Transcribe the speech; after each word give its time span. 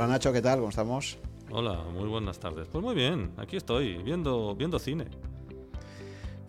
Hola 0.00 0.14
Nacho, 0.14 0.32
¿qué 0.32 0.40
tal? 0.40 0.60
¿Cómo 0.60 0.70
estamos? 0.70 1.18
Hola, 1.50 1.84
muy 1.92 2.08
buenas 2.08 2.40
tardes. 2.40 2.68
Pues 2.72 2.82
muy 2.82 2.94
bien, 2.94 3.32
aquí 3.36 3.58
estoy, 3.58 4.02
viendo, 4.02 4.56
viendo 4.56 4.78
cine. 4.78 5.04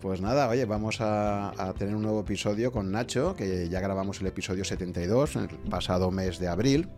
Pues 0.00 0.22
nada, 0.22 0.48
oye, 0.48 0.64
vamos 0.64 1.02
a, 1.02 1.74
tener 1.76 1.94
un 1.94 2.00
nuevo 2.00 2.20
episodio 2.20 2.72
con 2.72 2.90
Nacho, 2.90 3.36
que 3.36 3.68
ya 3.68 3.80
grabamos 3.80 4.22
el 4.22 4.28
episodio 4.28 4.64
72 4.64 5.36
en 5.36 5.42
el 5.42 5.48
pasado 5.68 6.10
mes 6.10 6.38
de 6.38 6.48
abril. 6.48 6.88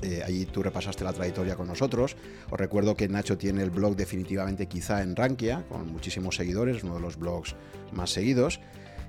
Eh, 0.00 0.22
allí 0.24 0.46
tú 0.46 0.62
repasaste 0.62 1.02
la 1.02 1.12
trayectoria 1.12 1.56
con 1.56 1.66
nosotros. 1.66 2.14
Os 2.52 2.56
recuerdo 2.60 2.94
que 2.94 3.08
Nacho 3.08 3.36
tiene 3.36 3.64
el 3.64 3.70
blog 3.70 3.96
definitivamente 3.96 4.68
quizá 4.68 5.02
en 5.02 5.16
Rankia, 5.16 5.64
con 5.68 5.92
muchísimos 5.92 6.36
seguidores, 6.36 6.84
uno 6.84 6.94
de 6.94 7.00
los 7.00 7.18
blogs 7.18 7.56
más 7.90 8.10
seguidos. 8.10 8.60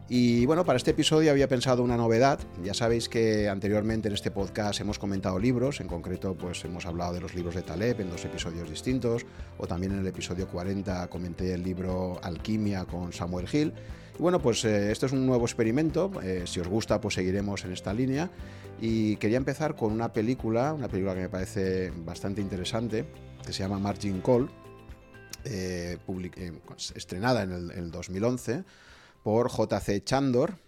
Y 0.08 0.46
bueno, 0.46 0.66
para 0.66 0.78
este 0.78 0.92
episodio 0.92 1.32
había 1.32 1.48
pensado 1.48 1.82
una 1.82 1.98
novedad. 1.98 2.40
Ya 2.64 2.76
sabéis 2.76 3.10
que 3.10 3.50
anteriormente 3.50 4.08
en 4.08 4.14
este 4.14 4.30
podcast 4.30 4.80
hemos 4.80 5.00
comentado 5.00 5.40
libros, 5.40 5.82
en 5.82 5.88
concreto 5.88 6.36
pues 6.36 6.64
hemos 6.64 6.86
hablado 6.86 7.14
de 7.14 7.22
los 7.22 7.34
libros 7.34 7.56
de 7.56 7.64
Taleb 7.64 8.02
en 8.02 8.12
dos 8.12 8.24
episodios 8.24 8.70
distintos, 8.70 9.26
o 9.58 9.66
también 9.66 9.94
en 9.94 10.00
el 10.02 10.08
episodio 10.08 10.48
40 10.48 11.08
comenté 11.08 11.56
el 11.56 11.64
libro 11.64 12.20
Alquimia 12.22 12.86
con 12.86 13.14
Samuel 13.14 13.48
Hill. 13.52 13.74
Y 14.20 14.22
bueno, 14.22 14.40
pues 14.40 14.64
eh, 14.64 14.92
esto 14.92 15.08
es 15.08 15.12
un 15.12 15.26
nuevo 15.26 15.46
experimento, 15.46 16.12
eh, 16.22 16.44
si 16.46 16.60
os 16.60 16.68
gusta 16.68 17.02
pues 17.02 17.16
seguiremos 17.16 17.66
en 17.66 17.74
esta 17.74 17.92
línea. 17.92 18.30
Y 18.80 19.16
quería 19.16 19.38
empezar 19.38 19.76
con 19.76 19.92
una 19.92 20.14
película, 20.14 20.72
una 20.74 20.88
película 20.88 21.16
que 21.16 21.22
me 21.22 21.30
parece 21.30 21.92
bastante 22.06 22.42
interesante, 22.42 23.08
que 23.44 23.52
se 23.52 23.64
llama 23.64 23.80
Margin 23.80 24.22
Call, 24.22 24.52
eh, 25.46 25.98
estrenada 26.94 27.42
en 27.42 27.52
el, 27.52 27.72
en 27.72 27.80
el 27.80 27.92
2011 27.92 28.64
por 29.26 29.50
JC 29.50 30.04
Chandor 30.04 30.60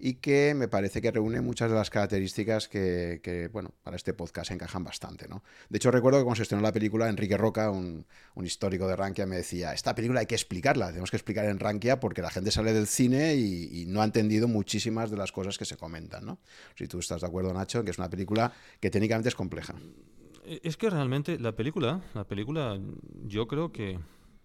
y 0.00 0.14
que 0.14 0.54
me 0.56 0.66
parece 0.66 1.00
que 1.00 1.12
reúne 1.12 1.40
muchas 1.40 1.70
de 1.70 1.76
las 1.76 1.88
características 1.88 2.66
que, 2.66 3.48
bueno, 3.52 3.74
para 3.84 3.94
este 3.94 4.12
podcast 4.12 4.50
encajan 4.50 4.82
bastante, 4.82 5.28
¿no? 5.28 5.44
De 5.68 5.76
hecho, 5.76 5.92
recuerdo 5.92 6.18
que 6.18 6.24
cuando 6.24 6.34
se 6.34 6.42
estrenó 6.42 6.64
la 6.64 6.72
película, 6.72 7.08
Enrique 7.08 7.36
Roca, 7.36 7.70
un, 7.70 8.04
histórico 8.42 8.88
de 8.88 8.96
Rankia, 8.96 9.24
me 9.26 9.36
decía, 9.36 9.72
esta 9.72 9.94
película 9.94 10.18
hay 10.18 10.26
que 10.26 10.34
explicarla, 10.34 10.88
tenemos 10.88 11.12
que 11.12 11.16
explicar 11.16 11.44
en 11.44 11.60
Rankia 11.60 12.00
porque 12.00 12.22
la 12.22 12.30
gente 12.30 12.50
sale 12.50 12.72
del 12.72 12.88
cine 12.88 13.36
y, 13.36 13.84
no 13.86 14.02
ha 14.02 14.04
entendido 14.04 14.48
muchísimas 14.48 15.08
de 15.08 15.16
las 15.16 15.30
cosas 15.30 15.56
que 15.56 15.64
se 15.64 15.76
comentan, 15.76 16.26
¿no? 16.26 16.40
Si 16.74 16.88
tú 16.88 16.98
estás 16.98 17.20
de 17.20 17.28
acuerdo, 17.28 17.54
Nacho, 17.54 17.84
que 17.84 17.92
es 17.92 17.98
una 17.98 18.10
película 18.10 18.52
que 18.80 18.90
técnicamente 18.90 19.28
es 19.28 19.36
compleja. 19.36 19.76
Es 20.44 20.76
que 20.76 20.90
realmente 20.90 21.38
la 21.38 21.52
película, 21.52 22.00
la 22.14 22.24
película, 22.24 22.80
yo 23.26 23.46
creo 23.46 23.70
que 23.70 23.96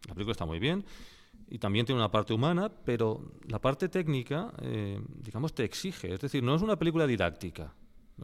la 0.07 0.13
película 0.13 0.33
está 0.33 0.45
muy 0.45 0.59
bien 0.59 0.85
y 1.51 1.59
también 1.59 1.85
tiene 1.85 1.99
una 1.99 2.09
parte 2.09 2.33
humana, 2.33 2.71
pero 2.85 3.33
la 3.49 3.59
parte 3.59 3.89
técnica, 3.89 4.53
eh, 4.61 5.01
digamos, 5.17 5.53
te 5.53 5.65
exige. 5.65 6.13
Es 6.13 6.21
decir, 6.21 6.41
no 6.41 6.55
es 6.55 6.61
una 6.61 6.77
película 6.77 7.05
didáctica, 7.05 7.75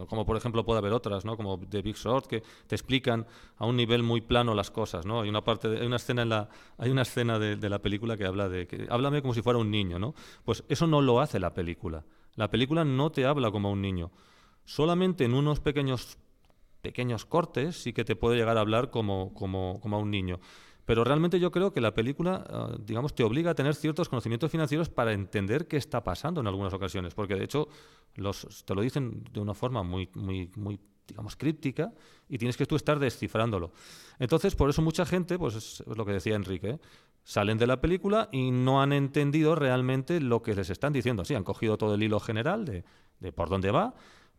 como 0.08 0.26
por 0.26 0.38
ejemplo 0.38 0.64
puede 0.64 0.78
haber 0.78 0.94
otras, 0.94 1.26
¿no? 1.26 1.36
como 1.36 1.60
The 1.60 1.82
Big 1.82 1.98
Short, 1.98 2.26
que 2.28 2.42
te 2.68 2.76
explican 2.76 3.28
a 3.58 3.66
un 3.66 3.76
nivel 3.76 4.02
muy 4.02 4.22
plano 4.22 4.54
las 4.54 4.72
cosas. 4.72 5.06
¿no? 5.06 5.22
Hay 5.22 5.30
una 5.30 5.44
parte, 5.44 5.68
hay 5.68 5.86
una 5.86 5.98
escena 5.98 6.22
en 6.22 6.30
la, 6.30 6.50
hay 6.78 6.90
una 6.90 7.02
escena 7.02 7.38
de, 7.38 7.70
la 7.70 7.80
película 7.80 8.16
que 8.16 8.26
habla 8.26 8.48
de 8.48 8.66
que 8.66 8.88
háblame 8.90 9.22
como 9.22 9.34
si 9.34 9.42
fuera 9.42 9.60
un 9.60 9.72
niño, 9.72 10.00
¿no? 10.00 10.14
Pues 10.46 10.64
eso 10.70 10.88
no 10.88 11.02
lo 11.02 11.20
hace 11.20 11.38
la 11.38 11.54
película. 11.54 12.06
La 12.36 12.50
película 12.50 12.86
no 12.86 13.12
te 13.12 13.26
habla 13.26 13.52
como 13.52 13.72
un 13.72 13.82
niño. 13.82 14.12
Solamente 14.64 15.26
en 15.26 15.34
unos 15.34 15.60
pequeños 15.60 16.18
pequeños 16.82 17.26
cortes 17.26 17.76
sí 17.76 17.92
que 17.92 18.06
te 18.06 18.16
puede 18.16 18.38
llegar 18.38 18.58
a 18.58 18.62
hablar 18.62 18.92
como, 18.92 19.34
como, 19.34 19.80
como 19.82 19.98
a 19.98 20.00
un 20.00 20.12
niño. 20.12 20.40
Pero 20.88 21.04
realmente 21.04 21.38
yo 21.38 21.52
creo 21.52 21.74
que 21.74 21.82
la 21.82 21.94
película, 21.94 22.46
ah, 22.50 22.78
digamos, 22.80 23.14
te 23.14 23.26
obliga 23.26 23.52
a 23.52 23.56
tener 23.56 23.76
ciertos 23.76 24.08
conocimientos 24.08 24.50
financieros 24.50 24.90
para 24.90 25.12
entender 25.12 25.68
qué 25.68 25.76
está 25.76 26.02
pasando 26.02 26.40
en 26.40 26.48
algunas 26.48 26.74
ocasiones, 26.74 27.14
porque 27.14 27.36
de 27.36 27.44
hecho 27.44 27.68
los, 28.16 28.64
te 28.64 28.74
lo 28.74 28.82
dicen 28.82 29.26
de 29.34 29.42
una 29.42 29.54
forma 29.54 29.84
muy, 29.84 30.10
muy, 30.14 30.50
muy 30.56 30.80
digamos, 31.06 31.36
críptica 31.36 31.92
y 32.30 32.38
tienes 32.38 32.56
que 32.56 32.66
tú 32.66 32.78
estar 32.78 33.00
descifrándolo. 33.00 33.74
Entonces, 34.18 34.56
por 34.56 34.70
eso 34.70 34.82
mucha 34.82 35.06
gente, 35.06 35.38
pues 35.38 35.56
es 35.56 35.84
lo 35.86 36.06
que 36.06 36.14
decía 36.14 36.36
Enrique, 36.36 36.80
salen 37.26 37.58
de 37.58 37.68
la 37.68 37.82
película 37.82 38.30
y 38.32 38.52
no 38.52 38.82
han 38.82 38.94
entendido 38.94 39.56
realmente 39.56 40.22
lo 40.22 40.42
que 40.42 40.56
les 40.56 40.70
están 40.70 40.94
diciendo. 40.94 41.26
Sí, 41.26 41.36
han 41.36 41.44
cogido 41.44 41.78
todo 41.78 41.96
el 41.96 42.04
hilo 42.04 42.22
general 42.22 42.64
de, 42.64 42.86
de 43.20 43.34
por 43.34 43.50
dónde 43.50 43.72
va, 43.72 43.94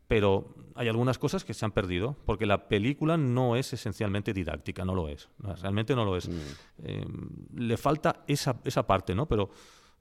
pero 0.09 0.55
hay 0.75 0.89
algunas 0.89 1.19
cosas 1.19 1.45
que 1.45 1.55
se 1.55 1.65
han 1.65 1.73
perdido, 1.73 2.17
porque 2.25 2.47
la 2.47 2.69
película 2.69 3.17
no 3.17 3.57
es 3.57 3.73
esencialmente 3.73 4.33
didáctica, 4.33 4.85
no 4.85 4.95
lo 4.95 5.09
es, 5.09 5.29
realmente 5.39 5.95
no 5.95 6.05
lo 6.05 6.17
es. 6.17 6.29
Mm. 6.29 6.39
Eh, 6.85 7.07
le 7.57 7.77
falta 7.77 8.25
esa, 8.27 8.59
esa 8.65 8.87
parte, 8.87 9.15
¿no? 9.15 9.27
Pero 9.27 9.51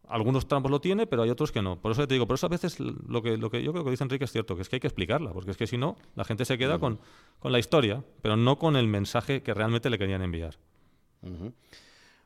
algunos 0.08 0.48
tramos 0.48 0.72
lo 0.72 0.80
tiene, 0.80 1.06
pero 1.06 1.24
hay 1.24 1.30
otros 1.30 1.52
que 1.52 1.62
no. 1.62 1.82
Por 1.82 1.92
eso 1.92 2.08
te 2.08 2.14
digo, 2.14 2.26
por 2.26 2.36
eso 2.36 2.46
a 2.46 2.50
veces 2.50 2.80
lo 2.80 3.22
que, 3.22 3.38
lo 3.38 3.50
que 3.50 3.62
yo 3.62 3.74
creo 3.74 3.84
que 3.84 3.92
dice 3.92 4.04
Enrique 4.04 4.26
es 4.26 4.32
cierto, 4.32 4.56
que 4.56 4.62
es 4.62 4.70
que 4.70 4.78
hay 4.78 4.80
que 4.80 4.88
explicarla, 4.88 5.34
porque 5.34 5.52
es 5.52 5.58
que 5.58 5.68
si 5.68 5.78
no, 5.78 5.98
la 6.16 6.24
gente 6.24 6.46
se 6.46 6.58
queda 6.58 6.78
mm. 6.78 6.80
con, 6.80 7.00
con, 7.40 7.52
la 7.52 7.60
historia, 7.60 8.04
pero 8.22 8.38
no 8.38 8.58
con 8.58 8.76
el 8.78 8.88
mensaje 8.88 9.44
que 9.44 9.54
realmente 9.54 9.90
le 9.90 9.98
querían 9.98 10.22
enviar. 10.22 10.58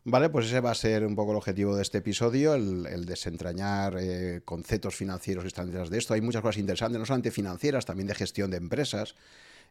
Vale, 0.03 0.29
pues 0.29 0.47
ese 0.47 0.59
va 0.61 0.71
a 0.71 0.75
ser 0.75 1.05
un 1.05 1.15
poco 1.15 1.31
el 1.31 1.37
objetivo 1.37 1.75
de 1.75 1.83
este 1.83 1.99
episodio, 1.99 2.55
el, 2.55 3.05
desentrañar 3.05 3.97
eh, 3.99 4.41
conceptos 4.43 4.95
financieros 4.95 5.43
y 5.43 5.47
están 5.47 5.67
detrás 5.67 5.91
de 5.91 5.99
esto. 5.99 6.15
Hay 6.15 6.21
muchas 6.21 6.41
cosas 6.41 6.57
interesantes, 6.57 6.97
no 6.97 7.05
solamente 7.05 7.29
financieras, 7.29 7.85
también 7.85 8.07
de 8.07 8.15
gestión 8.15 8.49
de 8.49 8.57
empresas. 8.57 9.13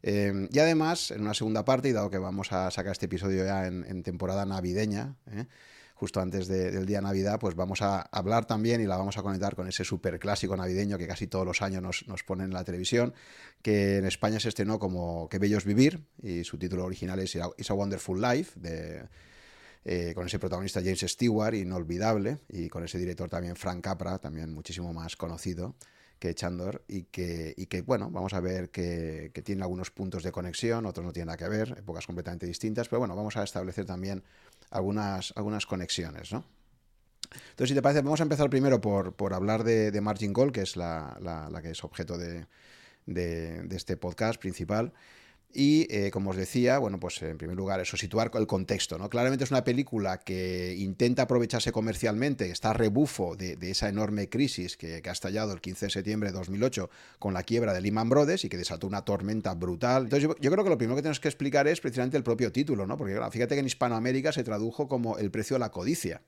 Eh, 0.05 0.49
y 0.53 0.59
además, 0.61 1.11
en 1.11 1.23
una 1.23 1.35
segunda 1.35 1.65
parte, 1.65 1.89
y 1.89 1.93
dado 1.93 2.11
que 2.11 2.19
vamos 2.19 2.53
a 2.53 2.71
sacar 2.71 2.93
este 2.93 3.07
episodio 3.07 3.45
ya 3.45 3.67
en, 3.67 4.03
temporada 4.05 4.47
navideña, 4.47 5.17
eh, 5.33 5.47
justo 5.95 6.21
antes 6.21 6.47
del 6.47 6.87
día 6.87 6.99
de 6.99 7.03
Navidad, 7.03 7.41
pues 7.41 7.57
vamos 7.57 7.83
a 7.83 8.01
hablar 8.01 8.47
también 8.47 8.81
y 8.81 8.87
la 8.87 8.97
vamos 8.97 9.19
a 9.19 9.23
conectar 9.23 9.57
con 9.57 9.67
ese 9.67 9.83
superclásico 9.83 10.57
navideño 10.57 10.97
que 10.97 11.09
casi 11.09 11.27
todos 11.27 11.45
los 11.45 11.61
años 11.61 11.83
nos, 11.83 12.07
nos 12.07 12.23
ponen 12.23 12.47
en 12.47 12.53
la 12.53 12.63
televisión, 12.63 13.15
que 13.63 13.99
en 13.99 14.05
España 14.07 14.39
se 14.39 14.49
estrenó 14.49 14.79
como 14.79 15.29
Qué 15.29 15.41
bello 15.41 15.59
es 15.59 15.65
vivir, 15.65 16.05
y 16.23 16.45
su 16.45 16.57
título 16.57 16.85
original 16.85 17.19
es 17.19 17.35
It's 17.35 17.71
a 17.71 17.75
Wonderful 17.75 18.23
Life, 18.23 18.59
eh, 19.85 20.13
con 20.15 20.27
ese 20.27 20.39
protagonista 20.39 20.81
James 20.81 21.01
Stewart, 21.01 21.55
inolvidable, 21.55 22.39
y 22.49 22.69
con 22.69 22.85
ese 22.85 22.99
director 22.99 23.29
también 23.29 23.57
Frank 23.57 23.83
Capra, 23.83 24.19
también 24.19 24.53
muchísimo 24.53 24.93
más 24.93 25.17
conocido 25.17 25.75
que 26.19 26.35
Chandor, 26.35 26.85
y 26.87 27.05
que, 27.05 27.55
y 27.57 27.65
que 27.67 27.81
bueno, 27.81 28.11
vamos 28.11 28.35
a 28.35 28.41
ver 28.41 28.71
que, 28.71 29.31
que, 29.33 29.41
tiene 29.41 29.63
algunos 29.63 29.91
puntos 29.91 30.23
de 30.23 30.31
conexión, 30.31 30.85
otros 30.85 31.07
no 31.07 31.13
tienen 31.13 31.29
nada 31.29 31.39
que 31.39 31.49
ver, 31.49 31.77
épocas 31.79 32.07
completamente 32.07 32.47
distintas, 32.47 32.89
pero 32.89 32.99
bueno, 32.99 33.17
vamos 33.17 33.39
a 33.39 33.43
establecer 33.43 33.87
también 33.87 34.23
algunas, 34.71 35.33
algunas 35.35 35.65
conexiones, 35.65 36.31
¿no? 36.31 36.45
Entonces, 37.33 37.69
si 37.69 37.75
te 37.75 37.81
parece, 37.81 38.03
vamos 38.03 38.21
a 38.21 38.25
empezar 38.25 38.51
primero 38.51 38.81
por, 38.81 39.15
por 39.15 39.33
hablar 39.33 39.65
de, 39.65 39.91
de, 39.91 40.01
Margin 40.01 40.35
Call, 40.35 40.53
que 40.53 40.63
es 40.63 40.77
la, 40.77 41.17
la, 41.21 41.63
que 41.63 41.71
es 41.71 41.85
objeto 41.85 42.19
de, 42.19 42.47
de 43.07 43.77
este 43.77 43.97
podcast 43.97 44.41
principal. 44.41 44.93
Y 45.53 45.87
eh, 45.91 46.11
como 46.13 46.31
os 46.31 46.37
decía, 46.37 46.79
bueno, 46.79 47.01
pues 47.01 47.21
en 47.23 47.37
primer 47.37 47.57
lugar, 47.57 47.81
eso, 47.81 47.97
situar 47.97 48.31
el 48.35 48.47
contexto, 48.47 48.99
¿no? 48.99 49.11
Claramente 49.11 49.45
es 49.45 49.51
una 49.51 49.65
película 49.65 50.19
que 50.19 50.77
intenta 50.79 51.23
aprovecharse 51.23 51.73
comercialmente, 51.73 52.51
está 52.51 52.73
rebufo 52.73 53.35
de, 53.35 53.59
esa 53.63 53.89
enorme 53.89 54.29
crisis 54.29 54.77
que, 54.77 55.03
ha 55.05 55.13
estallado 55.13 55.53
el 55.53 55.61
15 55.61 55.87
de 55.87 55.91
septiembre 55.91 56.31
de 56.31 56.39
2008 56.39 56.89
con 57.19 57.35
la 57.35 57.43
quiebra 57.43 57.73
de 57.73 57.81
Lehman 57.81 58.09
Brothers 58.09 58.45
y 58.45 58.49
que 58.49 58.57
desató 58.57 58.87
una 58.87 59.05
tormenta 59.05 59.55
brutal. 59.55 60.05
Entonces, 60.05 60.29
yo, 60.29 60.37
yo 60.39 60.51
creo 60.53 60.63
que 60.63 60.71
lo 60.71 60.79
primero 60.79 60.95
que 60.95 61.03
tenemos 61.03 61.19
que 61.19 61.29
explicar 61.29 61.67
es 61.67 61.81
precisamente 61.81 62.17
el 62.17 62.23
propio 62.23 62.53
título, 62.53 62.87
¿no? 62.87 62.97
Porque 62.97 63.19
fíjate 63.33 63.55
que 63.57 63.61
en 63.61 63.67
Hispanoamérica 63.67 64.31
se 64.31 64.45
tradujo 64.45 64.87
como 64.87 65.19
el 65.19 65.33
precio 65.33 65.57
de 65.57 65.61
la 65.61 65.71
codicia 65.73 66.23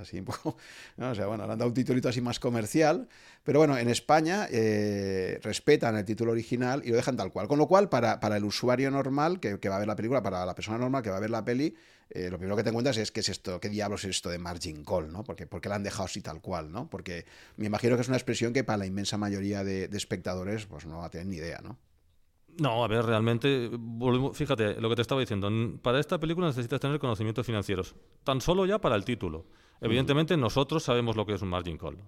así 0.00 0.18
un 0.18 0.24
poco, 0.24 0.56
o 0.98 1.14
sea, 1.14 1.26
bueno, 1.26 1.46
le 1.46 1.52
han 1.52 1.58
dado 1.58 1.68
un 1.68 1.74
titulito 1.74 2.08
así 2.08 2.20
más 2.20 2.38
comercial, 2.38 3.08
pero 3.42 3.58
bueno, 3.58 3.76
en 3.76 3.88
España 3.88 4.46
eh, 4.50 5.38
respetan 5.42 5.96
el 5.96 6.04
título 6.04 6.32
original 6.32 6.82
y 6.84 6.90
lo 6.90 6.96
dejan 6.96 7.16
tal 7.16 7.32
cual. 7.32 7.48
Con 7.48 7.58
lo 7.58 7.66
cual, 7.66 7.88
para, 7.88 8.20
para 8.20 8.36
el 8.36 8.44
usuario 8.44 8.90
normal 8.90 9.40
que, 9.40 9.58
que, 9.58 9.68
va 9.68 9.76
a 9.76 9.78
ver 9.78 9.88
la 9.88 9.96
película, 9.96 10.22
para 10.22 10.46
la 10.46 10.54
persona 10.54 10.78
normal 10.78 11.02
que 11.02 11.10
va 11.10 11.16
a 11.16 11.20
ver 11.20 11.30
la 11.30 11.44
peli, 11.44 11.74
eh, 12.10 12.28
lo 12.30 12.38
primero 12.38 12.56
que 12.56 12.62
te 12.62 12.68
encuentras 12.68 12.96
es 12.98 13.10
qué 13.10 13.20
es 13.20 13.28
esto, 13.28 13.60
qué 13.60 13.68
diablos 13.68 14.04
es 14.04 14.10
esto 14.10 14.28
de 14.30 14.38
margin 14.38 14.84
call, 14.84 15.10
¿no? 15.10 15.24
Porque, 15.24 15.46
porque 15.46 15.68
la 15.68 15.76
han 15.76 15.82
dejado 15.82 16.04
así 16.04 16.20
tal 16.20 16.40
cual, 16.40 16.70
¿no? 16.70 16.88
Porque 16.88 17.24
me 17.56 17.66
imagino 17.66 17.96
que 17.96 18.02
es 18.02 18.08
una 18.08 18.16
expresión 18.16 18.52
que 18.52 18.64
para 18.64 18.78
la 18.78 18.86
inmensa 18.86 19.18
mayoría 19.18 19.64
de, 19.64 19.88
de 19.88 19.96
espectadores, 19.96 20.66
pues 20.66 20.86
no 20.86 20.98
va 20.98 21.06
a 21.06 21.10
tener 21.10 21.26
ni 21.26 21.36
idea, 21.36 21.60
¿no? 21.62 21.78
No, 22.58 22.84
a 22.84 22.88
ver, 22.88 23.04
realmente, 23.04 23.70
fíjate 24.34 24.80
lo 24.80 24.90
que 24.90 24.96
te 24.96 25.02
estaba 25.02 25.20
diciendo. 25.20 25.50
Para 25.80 26.00
esta 26.00 26.20
película 26.20 26.48
necesitas 26.48 26.80
tener 26.80 26.98
conocimientos 26.98 27.46
financieros, 27.46 27.94
tan 28.24 28.40
solo 28.40 28.66
ya 28.66 28.78
para 28.78 28.94
el 28.94 29.04
título. 29.04 29.46
Evidentemente 29.82 30.36
nosotros 30.36 30.82
sabemos 30.82 31.16
lo 31.16 31.26
que 31.26 31.34
es 31.34 31.42
un 31.42 31.48
margin 31.48 31.76
call, 31.76 31.98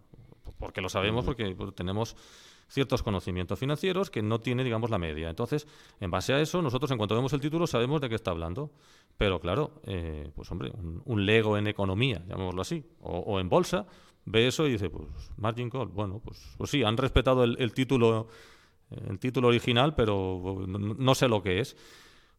porque 0.58 0.80
lo 0.80 0.88
sabemos 0.88 1.24
porque 1.24 1.56
tenemos 1.74 2.16
ciertos 2.68 3.02
conocimientos 3.02 3.58
financieros 3.58 4.10
que 4.10 4.22
no 4.22 4.40
tiene, 4.40 4.64
digamos, 4.64 4.90
la 4.90 4.98
media. 4.98 5.28
Entonces, 5.28 5.66
en 6.00 6.10
base 6.10 6.32
a 6.32 6.40
eso, 6.40 6.62
nosotros 6.62 6.90
en 6.90 6.96
cuanto 6.96 7.14
vemos 7.14 7.32
el 7.32 7.40
título 7.40 7.66
sabemos 7.66 8.00
de 8.00 8.08
qué 8.08 8.14
está 8.14 8.30
hablando. 8.30 8.70
Pero 9.16 9.40
claro, 9.40 9.80
eh, 9.84 10.30
pues 10.34 10.50
hombre, 10.50 10.72
un, 11.04 11.26
lego 11.26 11.56
en 11.56 11.66
economía, 11.66 12.24
llamémoslo 12.26 12.62
así, 12.62 12.84
o, 13.00 13.38
en 13.38 13.48
bolsa, 13.48 13.86
ve 14.24 14.48
eso 14.48 14.66
y 14.66 14.72
dice, 14.72 14.90
pues 14.90 15.08
margin 15.36 15.70
call, 15.70 15.88
bueno, 15.88 16.20
pues, 16.24 16.54
pues 16.56 16.70
sí, 16.70 16.82
han 16.82 16.96
respetado 16.96 17.44
el, 17.44 17.72
título 17.72 18.28
el 19.08 19.18
título 19.18 19.48
original, 19.48 19.94
pero 19.94 20.64
no 20.66 21.14
sé 21.14 21.28
lo 21.28 21.42
que 21.42 21.60
es. 21.60 21.76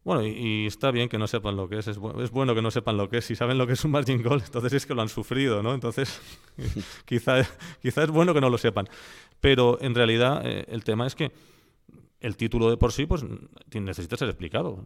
Bueno, 0.06 0.24
y, 0.24 0.66
está 0.66 0.92
bien 0.92 1.08
que 1.08 1.18
no 1.18 1.26
sepan 1.26 1.56
lo 1.56 1.68
que 1.68 1.78
es. 1.78 1.88
es. 1.88 1.98
bueno 1.98 2.54
que 2.54 2.62
no 2.62 2.70
sepan 2.70 2.96
lo 2.96 3.08
que 3.08 3.18
es. 3.18 3.24
Si 3.24 3.34
saben 3.34 3.58
lo 3.58 3.66
que 3.66 3.72
es 3.72 3.84
un 3.84 3.90
margin 3.90 4.22
call, 4.22 4.40
entonces 4.40 4.72
es 4.72 4.86
que 4.86 4.94
lo 4.94 5.02
han 5.02 5.08
sufrido, 5.08 5.64
¿no? 5.64 5.74
Entonces, 5.74 6.20
quizá, 7.04 7.42
quizá 7.82 8.04
es 8.04 8.10
bueno 8.10 8.32
que 8.32 8.40
no 8.40 8.48
lo 8.48 8.56
sepan. 8.56 8.88
Pero 9.40 9.78
en 9.80 9.96
realidad 9.96 10.42
eh, 10.44 10.64
el 10.68 10.84
tema 10.84 11.08
es 11.08 11.16
que 11.16 11.32
el 12.20 12.36
título 12.36 12.70
de 12.70 12.76
por 12.76 12.92
sí 12.92 13.06
pues 13.06 13.24
necesita 13.74 14.16
ser 14.16 14.28
explicado. 14.28 14.84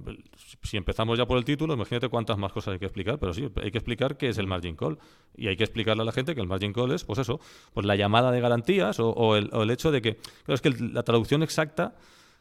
Si 0.63 0.79
empezamos 0.79 1.19
ya 1.19 1.27
por 1.27 1.37
el 1.37 1.45
título, 1.45 1.75
imagínate 1.75 2.09
cuántas 2.09 2.39
más 2.39 2.51
cosas 2.51 2.73
hay 2.73 2.79
que 2.79 2.87
explicar, 2.87 3.19
pero 3.19 3.35
sí, 3.35 3.47
hay 3.63 3.71
que 3.71 3.77
explicar 3.77 4.17
qué 4.17 4.31
es 4.31 4.39
el 4.39 4.47
margin 4.47 4.75
call. 4.75 4.99
Y 5.37 5.49
hay 5.49 5.57
que 5.59 5.65
explicarle 5.65 6.01
a 6.01 6.07
la 6.07 6.13
gente 6.13 6.35
que 6.35 6.41
el 6.41 6.47
margin 6.47 6.73
call 6.73 6.93
es, 6.93 7.05
pues 7.05 7.19
eso, 7.19 7.41
pues 7.75 7.85
la 7.85 7.95
llamada 7.95 8.33
de 8.33 8.41
garantías 8.41 8.97
o, 8.99 9.37
el, 9.37 9.71
hecho 9.71 9.91
de 9.91 10.01
que, 10.01 10.17
claro, 10.17 10.55
es 10.55 10.63
que 10.63 10.71
la 10.71 11.03
traducción 11.03 11.43
exacta 11.43 11.95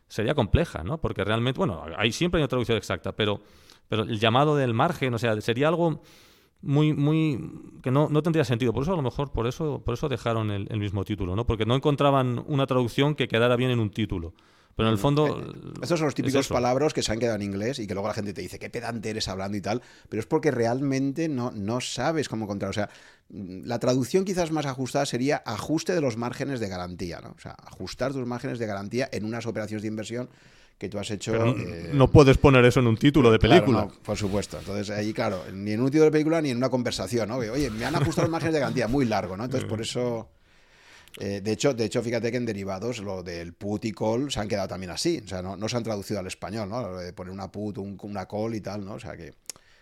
sería 0.09 0.35
compleja, 0.35 0.83
¿no? 0.83 0.99
Porque 0.99 1.23
realmente, 1.23 1.57
bueno, 1.57 1.85
hay 1.95 2.11
siempre 2.11 2.39
hay 2.39 2.43
una 2.43 2.49
traducción 2.49 2.77
exacta, 2.77 3.13
pero, 3.15 3.39
pero 3.87 4.03
el 4.03 4.19
llamado 4.19 4.57
del 4.57 4.73
margen, 4.73 5.13
o 5.13 5.17
sea, 5.17 5.39
sería 5.39 5.69
algo 5.69 6.01
muy, 6.61 6.93
muy 6.93 7.39
que 7.81 7.91
no, 7.91 8.09
no, 8.09 8.21
tendría 8.21 8.43
sentido. 8.43 8.73
Por 8.73 8.83
eso 8.83 8.93
a 8.93 8.97
lo 8.97 9.01
mejor 9.01 9.31
por 9.31 9.47
eso, 9.47 9.81
por 9.85 9.93
eso 9.93 10.09
dejaron 10.09 10.51
el, 10.51 10.67
el, 10.69 10.79
mismo 10.79 11.05
título, 11.05 11.35
¿no? 11.35 11.45
Porque 11.45 11.65
no 11.65 11.75
encontraban 11.75 12.43
una 12.47 12.65
traducción 12.65 13.15
que 13.15 13.27
quedara 13.27 13.55
bien 13.55 13.71
en 13.71 13.79
un 13.79 13.91
título. 13.91 14.33
Pero 14.75 14.89
en 14.89 14.93
el 14.93 14.99
fondo. 14.99 15.27
Eh, 15.27 15.71
estos 15.81 15.99
son 15.99 16.05
los 16.05 16.15
típicos 16.15 16.47
palabras 16.47 16.93
que 16.93 17.03
se 17.03 17.11
han 17.11 17.19
quedado 17.19 17.35
en 17.35 17.41
inglés 17.41 17.79
y 17.79 17.87
que 17.87 17.93
luego 17.93 18.07
la 18.07 18.13
gente 18.13 18.33
te 18.33 18.41
dice 18.41 18.59
qué 18.59 18.69
pedante 18.69 19.09
eres 19.09 19.27
hablando 19.27 19.57
y 19.57 19.61
tal. 19.61 19.81
Pero 20.07 20.21
es 20.21 20.25
porque 20.25 20.51
realmente 20.51 21.27
no, 21.27 21.51
no 21.51 21.81
sabes 21.81 22.29
cómo 22.29 22.45
encontrar. 22.45 22.69
O 22.69 22.73
sea, 22.73 22.89
la 23.29 23.79
traducción 23.79 24.25
quizás 24.25 24.51
más 24.51 24.65
ajustada 24.65 25.05
sería 25.05 25.37
ajuste 25.45 25.93
de 25.93 26.01
los 26.01 26.17
márgenes 26.17 26.59
de 26.59 26.69
garantía, 26.69 27.19
¿no? 27.21 27.29
O 27.37 27.39
sea, 27.39 27.55
ajustar 27.65 28.13
tus 28.13 28.25
márgenes 28.25 28.57
de 28.57 28.65
garantía 28.65 29.09
en 29.11 29.25
unas 29.25 29.45
operaciones 29.45 29.81
de 29.81 29.87
inversión 29.89 30.29
que 30.79 30.87
tú 30.87 30.97
has 30.97 31.11
hecho. 31.11 31.35
Eh, 31.35 31.91
no 31.93 32.09
puedes 32.09 32.37
poner 32.37 32.63
eso 32.63 32.79
en 32.79 32.87
un 32.87 32.97
título 32.97 33.31
de 33.31 33.37
película. 33.37 33.87
por 34.03 34.17
supuesto. 34.17 34.57
Entonces, 34.57 34.89
ahí, 34.89 35.13
claro, 35.13 35.43
ni 35.53 35.73
en 35.73 35.81
un 35.81 35.87
título 35.87 36.05
de 36.05 36.11
película 36.11 36.41
ni 36.41 36.51
en 36.51 36.57
una 36.57 36.69
conversación, 36.69 37.27
¿no? 37.27 37.35
Oye, 37.35 37.69
me 37.69 37.85
han 37.85 37.95
ajustado 37.95 38.27
los 38.27 38.31
márgenes 38.31 38.53
de 38.53 38.59
garantía, 38.61 38.87
muy 38.87 39.05
largo, 39.05 39.35
¿no? 39.35 39.43
Entonces, 39.43 39.69
por 39.69 39.81
eso. 39.81 40.29
Eh, 41.17 41.41
de, 41.41 41.51
hecho, 41.51 41.73
de 41.73 41.85
hecho, 41.85 42.01
fíjate 42.01 42.31
que 42.31 42.37
en 42.37 42.45
derivados 42.45 42.99
lo 42.99 43.23
del 43.23 43.53
put 43.53 43.85
y 43.85 43.91
call 43.91 44.31
se 44.31 44.39
han 44.39 44.47
quedado 44.47 44.67
también 44.67 44.91
así. 44.91 45.21
O 45.23 45.27
sea, 45.27 45.41
no, 45.41 45.69
se 45.69 45.77
han 45.77 45.83
traducido 45.83 46.19
al 46.19 46.27
español, 46.27 46.69
¿no? 46.69 46.81
Lo 46.81 46.97
de 46.97 47.13
poner 47.13 47.33
una 47.33 47.51
put, 47.51 47.77
una 47.77 48.25
call 48.27 48.55
y 48.55 48.61
tal, 48.61 48.85
¿no? 48.85 48.93
O 48.93 48.99
sea 48.99 49.15
que. 49.17 49.33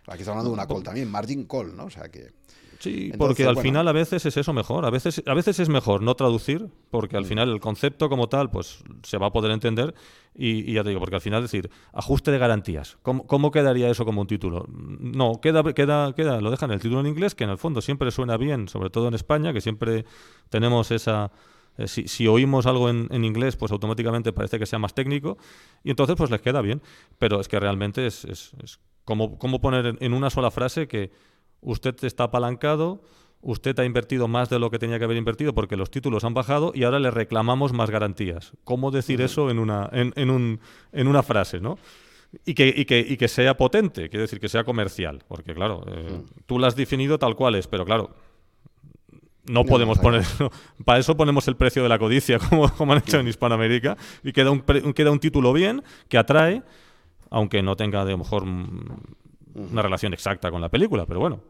Aquí 0.09 0.21
estamos 0.21 0.39
hablando 0.39 0.51
de 0.51 0.53
una 0.53 0.68
call 0.68 0.83
también, 0.83 1.09
margin 1.09 1.45
call, 1.45 1.75
¿no? 1.75 1.85
O 1.85 1.89
sea 1.89 2.09
que. 2.09 2.31
Sí, 2.79 3.12
porque 3.18 3.45
al 3.45 3.57
final 3.57 3.88
a 3.88 3.91
veces 3.91 4.25
es 4.25 4.38
eso 4.38 4.53
mejor. 4.53 4.85
A 4.85 4.89
veces, 4.89 5.24
a 5.25 5.33
veces 5.33 5.59
es 5.59 5.69
mejor 5.69 6.01
no 6.01 6.15
traducir, 6.15 6.68
porque 6.91 7.18
al 7.18 7.24
mm. 7.24 7.27
final 7.27 7.50
el 7.50 7.59
concepto 7.59 8.09
como 8.09 8.29
tal, 8.29 8.50
pues 8.51 8.83
se 9.03 9.18
va 9.18 9.27
a 9.27 9.31
poder 9.31 9.51
entender. 9.51 9.95
Y, 10.35 10.74
ya 10.74 10.83
te 10.83 10.89
digo, 10.89 11.00
porque 11.00 11.15
al 11.15 11.21
final 11.21 11.41
decir, 11.41 11.69
ajuste 11.94 12.31
de 12.31 12.38
garantías. 12.38 12.97
¿Cómo, 13.01 13.51
quedaría 13.51 13.89
eso 13.89 14.06
como 14.06 14.21
un 14.21 14.27
título? 14.27 14.65
No, 14.69 15.41
queda, 15.41 15.63
queda, 15.74 16.13
queda, 16.13 16.41
lo 16.41 16.51
dejan 16.51 16.71
el 16.71 16.79
título 16.79 17.00
en 17.00 17.07
inglés, 17.07 17.33
que 17.33 17.44
en 17.44 17.50
el 17.50 17.57
fondo 17.57 17.81
siempre 17.81 18.12
suena 18.12 18.38
bien, 18.38 18.68
sobre 18.68 18.89
todo 18.91 19.07
en 19.07 19.15
España, 19.15 19.53
que 19.53 19.62
siempre 19.62 20.06
tenemos 20.50 20.91
esa. 20.91 21.31
Eh, 21.80 21.88
si, 21.88 22.27
oímos 22.27 22.65
algo 22.68 22.89
en, 22.89 23.23
inglés, 23.23 23.56
pues 23.56 23.71
automáticamente 23.71 24.31
parece 24.31 24.59
que 24.59 24.65
sea 24.65 24.77
más 24.77 24.94
técnico, 24.94 25.38
y 25.83 25.89
entonces 25.89 26.15
pues 26.15 26.30
les 26.30 26.41
queda 26.41 26.62
bien. 26.62 26.81
Pero 27.18 27.39
es 27.39 27.47
que 27.47 27.59
realmente 27.59 28.06
es, 28.06 28.23
es, 28.25 28.51
es 28.63 28.80
como, 29.06 29.39
como 29.39 29.59
poner 29.59 29.97
en 30.00 30.13
una 30.13 30.30
sola 30.30 30.51
frase 30.51 30.88
que 30.88 31.12
usted 31.62 31.95
está 32.04 32.25
apalancado, 32.25 33.01
usted 33.42 33.80
ha 33.80 33.86
invertido 33.86 34.27
más 34.27 34.50
de 34.50 34.59
lo 34.59 34.69
que 34.69 34.80
tenía 34.80 34.98
que 34.98 35.06
haber 35.06 35.18
invertido 35.18 35.54
porque 35.54 35.77
los 35.77 35.92
títulos 35.92 36.24
han 36.24 36.33
bajado 36.33 36.71
y 36.74 36.83
ahora 36.83 37.00
le 37.00 37.12
reclamamos 37.12 37.74
más 37.74 37.89
garantías. 37.89 38.54
¿Cómo 38.63 38.92
decir 38.92 39.21
eso 39.21 39.50
en 39.50 39.59
una, 39.59 39.89
en, 39.92 40.30
un, 40.30 40.59
en 40.92 41.07
una 41.07 41.24
frase, 41.24 41.59
no? 41.59 41.77
Y 42.45 42.54
que, 42.54 42.74
y, 42.75 42.86
que, 42.86 43.00
y 43.00 43.15
que, 43.15 43.27
sea 43.27 43.56
potente, 43.56 44.09
quiere 44.09 44.24
decir 44.24 44.39
que 44.39 44.50
sea 44.50 44.65
comercial, 44.65 45.24
porque 45.30 45.54
claro, 45.54 45.86
eh, 45.88 46.21
tú 46.45 46.59
lo 46.59 46.68
has 46.68 46.75
definido 46.75 47.18
tal 47.18 47.36
cual 47.36 47.56
es, 47.56 47.68
pero 47.68 47.86
claro, 47.86 48.12
no, 49.45 49.63
podemos 49.63 49.98
poner. 50.00 50.24
para 50.86 51.00
eso 51.00 51.15
ponemos 51.15 51.48
el 51.48 51.56
precio 51.56 51.81
de 51.83 51.89
la 51.89 51.98
codicia, 51.98 52.38
como, 52.50 52.69
como 52.75 52.94
han 52.94 53.00
hecho 53.00 53.19
en 53.19 53.27
Hispanoamérica, 53.27 53.98
y 54.24 54.33
queda 54.33 54.51
un, 54.51 54.62
queda 54.62 55.12
un 55.12 55.19
título 55.19 55.54
bien 55.54 55.83
que 56.09 56.18
atrae, 56.18 56.63
aunque 57.30 57.63
no 57.63 57.75
tenga 57.77 58.04
de 58.04 58.12
lo 58.12 58.18
mejor 58.19 58.44
una 59.57 59.81
relación 59.81 60.13
exacta 60.13 60.51
con 60.51 60.62
la 60.62 60.69
película, 60.69 61.06
pero 61.06 61.19
bueno. 61.19 61.42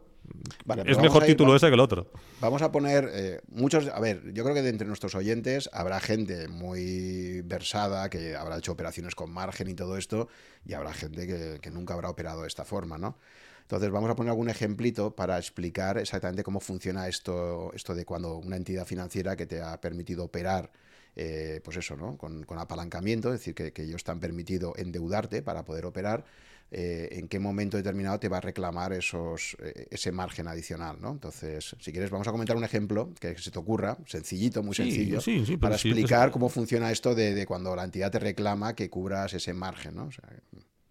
es 0.86 0.98
mejor 1.00 1.26
título 1.26 1.56
ese 1.56 1.68
que 1.68 1.74
el 1.74 1.80
otro. 1.80 2.08
Vamos 2.42 2.62
a 2.62 2.72
poner 2.72 3.10
eh, 3.14 3.42
muchos. 3.50 3.88
A 3.90 4.00
ver, 4.00 4.34
yo 4.34 4.44
creo 4.44 4.56
que 4.56 4.62
de 4.62 4.70
entre 4.70 4.88
nuestros 4.88 5.16
oyentes 5.16 5.70
habrá 5.74 6.00
gente 6.00 6.48
muy 6.48 7.42
versada 7.42 8.10
que 8.10 8.36
habrá 8.36 8.58
hecho 8.58 8.72
operaciones 8.72 9.16
con 9.16 9.32
margen 9.32 9.68
y 9.70 9.74
todo 9.74 9.98
esto, 9.98 10.28
y 10.66 10.74
habrá 10.74 10.94
gente 10.94 11.28
que, 11.28 11.60
que 11.62 11.72
nunca 11.72 11.94
habrá 11.94 12.10
operado 12.10 12.42
de 12.42 12.48
esta 12.48 12.66
forma, 12.66 12.98
¿no? 12.98 13.18
Entonces, 13.62 13.92
vamos 13.92 14.10
a 14.10 14.16
poner 14.16 14.30
algún 14.30 14.50
ejemplito 14.50 15.14
para 15.14 15.38
explicar 15.38 15.98
exactamente 15.98 16.42
cómo 16.42 16.62
funciona 16.62 17.10
esto, 17.10 17.74
esto 17.74 17.94
de 17.94 18.06
cuando 18.06 18.38
una 18.38 18.56
entidad 18.56 18.86
financiera 18.86 19.36
que 19.36 19.46
te 19.46 19.62
ha 19.62 19.82
permitido 19.82 20.24
operar 20.24 20.72
eh, 21.18 21.62
pues 21.66 21.76
eso, 21.76 21.98
¿no? 21.98 22.16
Con, 22.16 22.44
con, 22.44 22.60
apalancamiento, 22.60 23.34
es 23.34 23.40
decir, 23.40 23.56
que, 23.56 23.74
que 23.74 23.82
ellos 23.82 24.04
te 24.04 24.12
han 24.12 24.20
permitido 24.20 24.74
endeudarte 24.78 25.42
para 25.42 25.66
poder 25.66 25.86
operar, 25.86 26.24
eh, 26.70 27.08
en 27.12 27.30
qué 27.30 27.40
momento 27.40 27.78
determinado 27.78 28.20
te 28.20 28.28
va 28.28 28.38
a 28.38 28.42
reclamar 28.42 28.92
esos, 28.92 29.56
eh, 29.64 29.88
ese 29.90 30.12
margen 30.12 30.48
adicional. 30.48 30.98
¿no? 31.00 31.12
Entonces, 31.12 31.76
si 31.80 31.92
quieres, 31.92 32.10
vamos 32.10 32.28
a 32.28 32.32
comentar 32.32 32.58
un 32.58 32.66
ejemplo 32.66 33.10
que 33.20 33.38
se 33.38 33.52
te 33.52 33.60
ocurra, 33.60 33.98
sencillito, 34.06 34.62
muy 34.64 34.76
sencillo, 34.76 35.20
para 35.60 35.76
explicar 35.76 36.30
cómo 36.32 36.50
funciona 36.50 36.92
esto 36.92 37.16
de, 37.16 37.46
cuando 37.46 37.76
la 37.76 37.86
entidad 37.86 38.12
te 38.12 38.20
reclama 38.20 38.76
que 38.76 38.90
cubras 38.90 39.34
ese 39.34 39.54
margen. 39.54 39.96
¿no? 39.96 40.10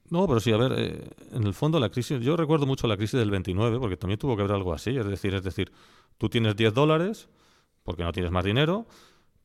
no, 0.09 0.27
pero 0.27 0.41
sí, 0.41 0.51
a 0.51 0.57
ver, 0.57 0.73
eh, 0.79 1.11
en 1.33 1.45
el 1.45 1.53
fondo 1.53 1.79
la 1.79 1.91
crisis, 1.91 2.21
yo 2.21 2.37
recuerdo 2.37 2.65
mucho 2.65 2.87
la 2.87 2.97
crisis 2.97 3.19
del 3.19 3.31
29, 3.31 3.79
porque 3.79 3.99
también 3.99 4.19
tuvo 4.19 4.35
que 4.35 4.43
haber 4.43 4.55
algo 4.55 4.73
así, 4.73 4.97
es 4.97 5.07
decir, 5.07 5.35
es 5.35 5.43
decir, 5.43 5.73
tú 6.17 6.31
tienes 6.31 6.57
10 6.57 6.73
dólares 6.73 7.29
porque 7.87 8.03
no 8.03 8.13
tienes 8.13 8.33
más 8.33 8.45
dinero, 8.45 8.87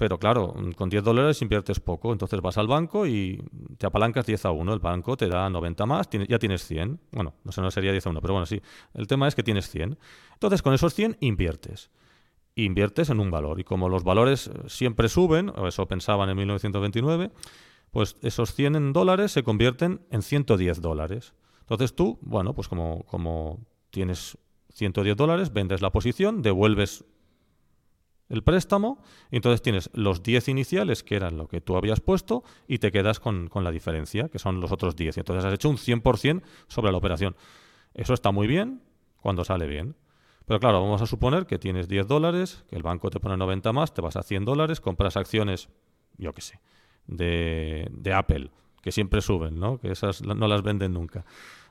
pero 0.01 0.17
claro, 0.17 0.55
con 0.77 0.89
10 0.89 1.03
dólares 1.03 1.43
inviertes 1.43 1.79
poco, 1.79 2.11
entonces 2.11 2.41
vas 2.41 2.57
al 2.57 2.65
banco 2.65 3.05
y 3.05 3.39
te 3.77 3.85
apalancas 3.85 4.25
10 4.25 4.45
a 4.45 4.51
1, 4.51 4.73
el 4.73 4.79
banco 4.79 5.15
te 5.15 5.27
da 5.27 5.47
90 5.47 5.85
más, 5.85 6.09
ya 6.27 6.39
tienes 6.39 6.65
100. 6.65 6.99
Bueno, 7.11 7.35
no 7.43 7.51
sé, 7.51 7.61
no 7.61 7.69
sería 7.69 7.91
10 7.91 8.07
a 8.07 8.09
1, 8.09 8.19
pero 8.19 8.33
bueno, 8.33 8.47
sí. 8.47 8.59
El 8.95 9.05
tema 9.05 9.27
es 9.27 9.35
que 9.35 9.43
tienes 9.43 9.69
100. 9.69 9.99
Entonces, 10.33 10.63
con 10.63 10.73
esos 10.73 10.95
100 10.95 11.17
inviertes. 11.19 11.91
Inviertes 12.55 13.11
en 13.11 13.19
un 13.19 13.29
valor. 13.29 13.59
Y 13.59 13.63
como 13.63 13.89
los 13.89 14.03
valores 14.03 14.49
siempre 14.65 15.07
suben, 15.07 15.51
o 15.55 15.67
eso 15.67 15.87
pensaban 15.87 16.27
en 16.31 16.37
1929, 16.37 17.29
pues 17.91 18.17
esos 18.23 18.55
100 18.55 18.75
en 18.77 18.93
dólares 18.93 19.31
se 19.31 19.43
convierten 19.43 20.01
en 20.09 20.23
110 20.23 20.81
dólares. 20.81 21.35
Entonces 21.59 21.93
tú, 21.93 22.17
bueno, 22.23 22.55
pues 22.55 22.67
como, 22.67 23.03
como 23.03 23.59
tienes 23.91 24.39
110 24.73 25.15
dólares, 25.15 25.53
vendes 25.53 25.79
la 25.83 25.91
posición, 25.91 26.41
devuelves 26.41 27.05
el 28.31 28.43
préstamo, 28.43 29.03
y 29.29 29.35
entonces 29.35 29.61
tienes 29.61 29.89
los 29.93 30.23
10 30.23 30.47
iniciales, 30.47 31.03
que 31.03 31.15
eran 31.15 31.37
lo 31.37 31.47
que 31.47 31.59
tú 31.59 31.75
habías 31.75 31.99
puesto, 31.99 32.43
y 32.65 32.77
te 32.79 32.91
quedas 32.91 33.19
con, 33.19 33.49
la 33.53 33.71
diferencia, 33.71 34.29
que 34.29 34.39
son 34.39 34.61
los 34.61 34.71
otros 34.71 34.95
10. 34.95 35.17
Entonces 35.17 35.43
has 35.43 35.53
hecho 35.53 35.69
un 35.69 35.77
100% 35.77 36.41
sobre 36.67 36.91
la 36.91 36.97
operación. 36.97 37.35
Eso 37.93 38.13
está 38.13 38.31
muy 38.31 38.47
bien 38.47 38.81
cuando 39.19 39.43
sale 39.43 39.67
bien. 39.67 39.95
Pero 40.45 40.61
claro, 40.61 40.81
vamos 40.81 41.01
a 41.01 41.05
suponer 41.05 41.45
que 41.45 41.59
tienes 41.59 41.89
10 41.89 42.07
dólares, 42.07 42.63
que 42.69 42.77
el 42.77 42.83
banco 42.83 43.09
te 43.09 43.19
pone 43.19 43.35
90 43.35 43.73
más, 43.73 43.93
te 43.93 44.01
vas 44.01 44.15
a 44.15 44.23
100 44.23 44.45
dólares, 44.45 44.79
compras 44.79 45.17
acciones, 45.17 45.69
yo 46.17 46.31
qué 46.31 46.41
sé, 46.41 46.61
de, 47.07 47.89
de 47.91 48.13
Apple, 48.13 48.49
que 48.81 48.93
siempre 48.93 49.19
suben, 49.19 49.59
¿no? 49.59 49.77
Que 49.77 49.91
esas 49.91 50.23
no 50.23 50.47
las 50.47 50.63
venden 50.63 50.93
nunca. 50.93 51.25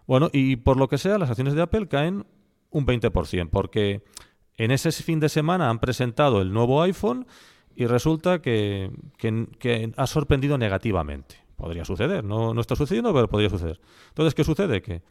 Bueno, 0.07 0.29
y 0.33 0.57
por 0.57 0.77
lo 0.77 0.89
que 0.89 0.99
sea, 0.99 1.19
las 1.19 1.31
acciones 1.31 1.55
de 1.55 1.63
Apple 1.63 1.89
caen 1.89 2.27
un 2.71 2.87
20%, 2.87 3.49
porque 3.51 4.03
en 4.57 4.71
ese 4.71 4.91
fin 4.93 5.21
de 5.21 5.29
semana 5.29 5.71
han 5.71 5.79
presentado 5.79 6.41
el 6.41 6.53
nuevo 6.53 6.83
iPhone 6.83 7.27
y 7.75 7.87
resulta 7.87 8.43
que, 8.43 8.91
ha 9.97 10.07
sorprendido 10.07 10.59
negativamente. 10.59 11.37
Podría 11.57 11.85
suceder, 11.85 12.25
no, 12.25 12.55
no, 12.55 12.61
está 12.61 12.75
sucediendo, 12.75 13.13
pero 13.13 13.29
podría 13.29 13.51
suceder. 13.51 13.81
Entonces, 14.09 14.35
¿qué 14.35 14.45
sucede? 14.45 14.81
Que 14.81 15.03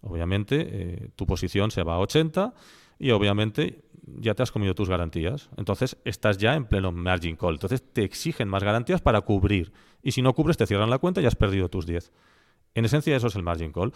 obviamente 0.00 0.56
eh, 0.60 1.08
tu 1.16 1.26
posición 1.26 1.70
se 1.70 1.82
va 1.82 1.94
a 1.94 1.98
80 1.98 2.54
y 2.98 3.10
obviamente 3.10 3.82
ya 4.06 4.34
te 4.34 4.42
has 4.42 4.50
comido 4.50 4.74
tus 4.74 4.88
garantías. 4.88 5.50
Entonces 5.56 5.96
estás 6.04 6.38
ya 6.38 6.54
en 6.54 6.66
pleno 6.66 6.92
margin 6.92 7.36
call. 7.36 7.54
Entonces 7.54 7.82
te 7.92 8.04
exigen 8.04 8.48
más 8.48 8.62
garantías 8.64 9.00
para 9.00 9.20
cubrir. 9.20 9.72
Y 10.02 10.12
si 10.12 10.22
no 10.22 10.34
cubres, 10.34 10.56
te 10.56 10.66
cierran 10.66 10.90
la 10.90 10.98
cuenta 10.98 11.20
y 11.20 11.26
has 11.26 11.36
perdido 11.36 11.68
tus 11.68 11.86
10. 11.86 12.12
En 12.74 12.84
esencia, 12.84 13.16
eso 13.16 13.28
es 13.28 13.36
el 13.36 13.42
margin 13.42 13.72
call. 13.72 13.92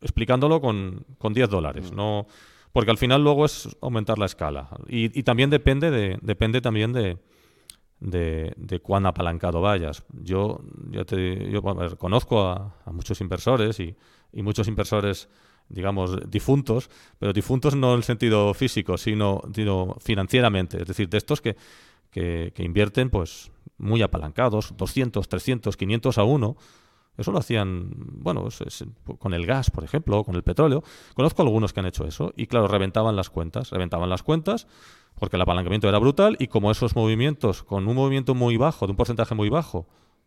Explicándolo 0.00 0.60
con, 0.60 1.04
con 1.18 1.34
10 1.34 1.48
dólares. 1.48 1.92
Mm. 1.92 1.96
No 1.96 2.26
porque 2.72 2.90
al 2.90 2.98
final 2.98 3.22
luego 3.22 3.44
es 3.44 3.68
aumentar 3.80 4.18
la 4.18 4.26
escala. 4.26 4.68
Y, 4.88 5.22
también 5.22 5.50
depende, 5.50 5.90
de, 5.90 6.18
depende 6.22 6.60
también 6.60 6.92
de, 6.92 8.80
cuán 8.82 9.06
apalancado 9.06 9.60
vayas. 9.60 10.04
Yo, 10.22 10.60
yo, 10.90 11.04
te, 11.04 11.50
yo 11.50 11.62
conozco 11.62 12.42
a, 12.42 12.74
muchos 12.92 13.20
inversores 13.20 13.80
y, 13.80 13.96
muchos 14.34 14.68
inversores, 14.68 15.28
digamos, 15.68 16.30
difuntos, 16.30 16.90
pero 17.18 17.32
difuntos 17.32 17.74
no 17.74 17.92
en 17.92 17.98
el 17.98 18.04
sentido 18.04 18.54
físico, 18.54 18.96
sino, 18.96 19.40
sino 19.52 19.96
financieramente. 20.00 20.80
Es 20.80 20.86
decir, 20.86 21.08
de 21.08 21.18
estos 21.18 21.40
que, 21.40 21.56
que, 22.10 22.62
invierten 22.62 23.10
pues 23.10 23.50
muy 23.78 24.02
apalancados, 24.02 24.76
200, 24.76 25.28
300, 25.28 25.76
500 25.76 26.18
a 26.18 26.24
uno, 26.24 26.56
eso 27.20 27.32
lo 27.32 27.38
hacían, 27.38 27.90
bueno, 27.94 28.48
con 29.18 29.34
el 29.34 29.44
gas, 29.44 29.70
por 29.70 29.84
ejemplo, 29.84 30.18
o 30.18 30.24
con 30.24 30.36
el 30.36 30.42
petróleo. 30.42 30.82
Conozco 31.14 31.42
algunos 31.42 31.74
que 31.74 31.80
han 31.80 31.86
hecho 31.86 32.06
eso 32.06 32.32
y, 32.34 32.46
claro, 32.46 32.66
reventaban 32.66 33.14
las 33.14 33.28
cuentas. 33.28 33.70
Reventaban 33.70 34.08
las 34.08 34.22
cuentas 34.22 34.66
porque 35.18 35.36
el 35.36 35.42
apalancamiento 35.42 35.86
era 35.86 35.98
brutal 35.98 36.36
y 36.38 36.46
como 36.46 36.70
esos 36.70 36.96
movimientos, 36.96 37.62
con 37.62 37.86
un 37.86 37.94
movimiento 37.94 38.34
muy 38.34 38.56
bajo, 38.56 38.86
de 38.86 38.92
un 38.92 38.96
porcentaje 38.96 39.34
muy 39.34 39.50
bajo, 39.50 39.86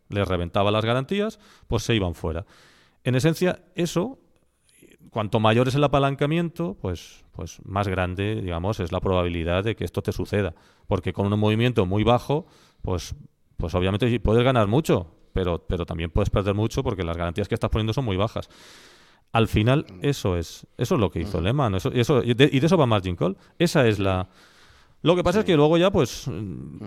les 0.10 0.28
reventaba 0.28 0.70
las 0.70 0.86
garantías, 0.86 1.40
pues 1.68 1.82
se 1.82 1.96
iban 1.96 2.14
fuera. 2.14 2.46
En 3.04 3.16
esencia, 3.16 3.64
eso, 3.74 4.20
cuanto 5.10 5.40
mayor 5.40 5.68
es 5.68 5.74
el 5.74 5.84
apalancamiento, 5.84 6.78
pues, 6.80 7.26
pues 7.32 7.60
más 7.66 7.88
grande, 7.88 8.40
digamos, 8.40 8.80
es 8.80 8.92
la 8.92 9.00
probabilidad 9.00 9.64
de 9.64 9.76
que 9.76 9.84
esto 9.84 10.04
te 10.04 10.12
suceda. 10.12 10.54
Porque 10.86 11.12
con 11.12 11.34
un 11.34 11.40
movimiento 11.40 11.88
muy 11.88 12.04
bajo, 12.04 12.46
pues, 12.84 13.16
pues 13.58 13.74
obviamente 13.74 14.20
puedes 14.20 14.44
ganar 14.44 14.68
mucho, 14.68 15.08
pero, 15.34 15.66
pero 15.68 15.86
también 15.86 16.12
puedes 16.12 16.30
perder 16.30 16.54
mucho 16.54 16.84
porque 16.84 17.04
las 17.04 17.18
garantías 17.18 17.48
que 17.48 17.56
estás 17.56 17.70
poniendo 17.70 17.94
son 17.94 18.06
muy 18.06 18.18
bajas. 18.18 18.50
Al 19.32 19.48
final, 19.48 19.86
eso 20.02 20.38
es, 20.38 20.68
eso 20.78 20.96
es 20.96 21.02
lo 21.02 21.10
que 21.10 21.22
hizo 21.22 21.42
Lehman. 21.42 21.76
Eso, 21.76 22.24
y, 22.24 22.34
de, 22.36 22.50
eso 22.54 22.78
va 22.78 22.86
Margin 22.86 23.16
Call. 23.16 23.36
Esa 23.58 23.88
es 23.88 23.98
la. 23.98 24.30
Lo 25.02 25.16
que 25.16 25.24
pasa 25.24 25.40
es 25.40 25.46
que 25.46 25.56
luego 25.56 25.78
ya, 25.78 25.92
pues, 25.92 26.30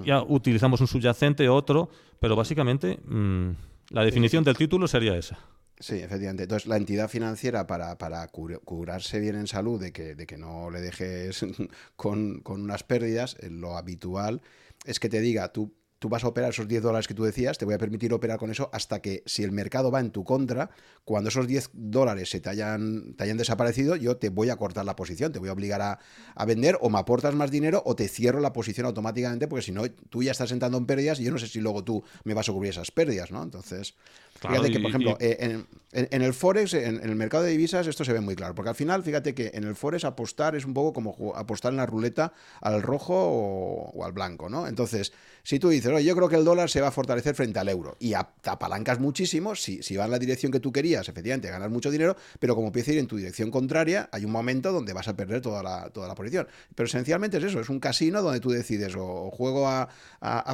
ya 0.04 0.22
utilizamos 0.22 0.80
un 0.80 0.86
subyacente, 0.86 1.48
otro, 1.48 1.90
pero 2.18 2.34
básicamente 2.34 2.98
mm, 3.04 3.50
la 3.90 4.04
definición 4.04 4.42
del 4.42 4.56
título 4.56 4.88
sería 4.88 5.16
esa. 5.16 5.38
Sí, 5.78 5.96
efectivamente. 5.96 6.44
Entonces, 6.44 6.68
la 6.68 6.76
entidad 6.76 7.10
financiera 7.10 7.66
para, 7.66 7.98
para 7.98 8.28
curarse 8.28 9.20
bien 9.20 9.36
en 9.36 9.46
salud, 9.46 9.78
de 9.80 9.92
que, 9.92 10.14
de 10.14 10.26
que 10.26 10.38
no 10.38 10.70
le 10.70 10.80
dejes 10.80 11.44
con, 11.96 12.40
con 12.40 12.62
unas 12.62 12.84
pérdidas, 12.84 13.36
eh, 13.40 13.50
lo 13.50 13.76
habitual 13.76 14.40
es 14.84 15.00
que 15.00 15.08
te 15.08 15.20
diga, 15.20 15.52
tú 15.52 15.74
tú 15.98 16.08
vas 16.08 16.24
a 16.24 16.28
operar 16.28 16.50
esos 16.50 16.68
10 16.68 16.82
dólares 16.82 17.08
que 17.08 17.14
tú 17.14 17.24
decías, 17.24 17.56
te 17.58 17.64
voy 17.64 17.74
a 17.74 17.78
permitir 17.78 18.12
operar 18.12 18.38
con 18.38 18.50
eso 18.50 18.68
hasta 18.72 19.00
que 19.00 19.22
si 19.26 19.42
el 19.42 19.52
mercado 19.52 19.90
va 19.90 20.00
en 20.00 20.10
tu 20.10 20.24
contra, 20.24 20.70
cuando 21.04 21.28
esos 21.28 21.46
10 21.46 21.70
dólares 21.72 22.30
se 22.30 22.40
te 22.40 22.50
hayan, 22.50 23.14
te 23.14 23.24
hayan 23.24 23.36
desaparecido, 23.36 23.96
yo 23.96 24.16
te 24.16 24.28
voy 24.28 24.50
a 24.50 24.56
cortar 24.56 24.84
la 24.84 24.96
posición, 24.96 25.32
te 25.32 25.38
voy 25.38 25.48
a 25.48 25.52
obligar 25.52 25.80
a, 25.80 25.98
vender 26.46 26.78
o 26.80 26.90
me 26.90 26.98
aportas 26.98 27.34
más 27.34 27.50
dinero 27.50 27.82
o 27.86 27.96
te 27.96 28.08
cierro 28.08 28.40
la 28.40 28.52
posición 28.52 28.86
automáticamente 28.86 29.48
porque 29.48 29.62
si 29.62 29.72
no, 29.72 29.82
tú 30.10 30.22
ya 30.22 30.32
estás 30.32 30.52
entrando 30.52 30.78
en 30.78 30.86
pérdidas 30.86 31.18
y 31.18 31.24
yo 31.24 31.32
no 31.32 31.38
sé 31.38 31.48
si 31.48 31.60
luego 31.60 31.82
tú 31.82 32.04
me 32.24 32.34
vas 32.34 32.48
a 32.48 32.52
cubrir 32.52 32.70
esas 32.70 32.90
pérdidas, 32.90 33.32
¿no? 33.32 33.42
Entonces, 33.42 33.94
fíjate 34.34 34.70
que, 34.70 34.78
por 34.78 34.90
ejemplo, 34.90 35.16
eh, 35.18 35.64
en, 35.92 36.22
el 36.22 36.34
Forex, 36.34 36.74
en, 36.74 37.00
el 37.02 37.16
mercado 37.16 37.44
de 37.44 37.50
divisas, 37.50 37.86
esto 37.86 38.04
se 38.04 38.12
ve 38.12 38.20
muy 38.20 38.36
claro, 38.36 38.54
porque 38.54 38.68
al 38.68 38.76
final, 38.76 39.02
fíjate 39.02 39.34
que 39.34 39.50
en 39.54 39.64
el 39.64 39.74
Forex 39.74 40.04
apostar 40.04 40.54
es 40.54 40.64
un 40.64 40.74
poco 40.74 40.92
como 40.92 41.34
apostar 41.34 41.72
en 41.72 41.78
la 41.78 41.86
ruleta 41.86 42.32
al 42.60 42.82
rojo 42.82 43.14
o, 43.14 43.90
o 43.90 44.04
al 44.04 44.12
blanco, 44.12 44.48
¿no? 44.48 44.68
Entonces, 44.68 45.12
si 45.46 45.60
tú 45.60 45.68
dices, 45.68 45.92
oye, 45.92 46.04
yo 46.04 46.16
creo 46.16 46.28
que 46.28 46.34
el 46.34 46.44
dólar 46.44 46.68
se 46.68 46.80
va 46.80 46.88
a 46.88 46.90
fortalecer 46.90 47.36
frente 47.36 47.60
al 47.60 47.68
euro 47.68 47.96
y 48.00 48.14
apalancas 48.14 48.98
muchísimo, 48.98 49.54
si, 49.54 49.80
si 49.80 49.94
va 49.94 50.06
en 50.06 50.10
la 50.10 50.18
dirección 50.18 50.50
que 50.50 50.58
tú 50.58 50.72
querías, 50.72 51.08
efectivamente, 51.08 51.48
ganas 51.48 51.70
mucho 51.70 51.88
dinero, 51.88 52.16
pero 52.40 52.56
como 52.56 52.66
empieza 52.66 52.90
a 52.90 52.94
ir 52.94 52.98
en 52.98 53.06
tu 53.06 53.16
dirección 53.16 53.52
contraria, 53.52 54.08
hay 54.10 54.24
un 54.24 54.32
momento 54.32 54.72
donde 54.72 54.92
vas 54.92 55.06
a 55.06 55.14
perder 55.14 55.42
toda 55.42 55.62
la, 55.62 55.88
toda 55.90 56.08
la 56.08 56.16
posición. 56.16 56.48
Pero 56.74 56.88
esencialmente 56.88 57.36
es 57.36 57.44
eso, 57.44 57.60
es 57.60 57.68
un 57.68 57.78
casino 57.78 58.22
donde 58.22 58.40
tú 58.40 58.50
decides 58.50 58.96
o, 58.96 59.30
juego 59.30 59.68
a, 59.68 59.88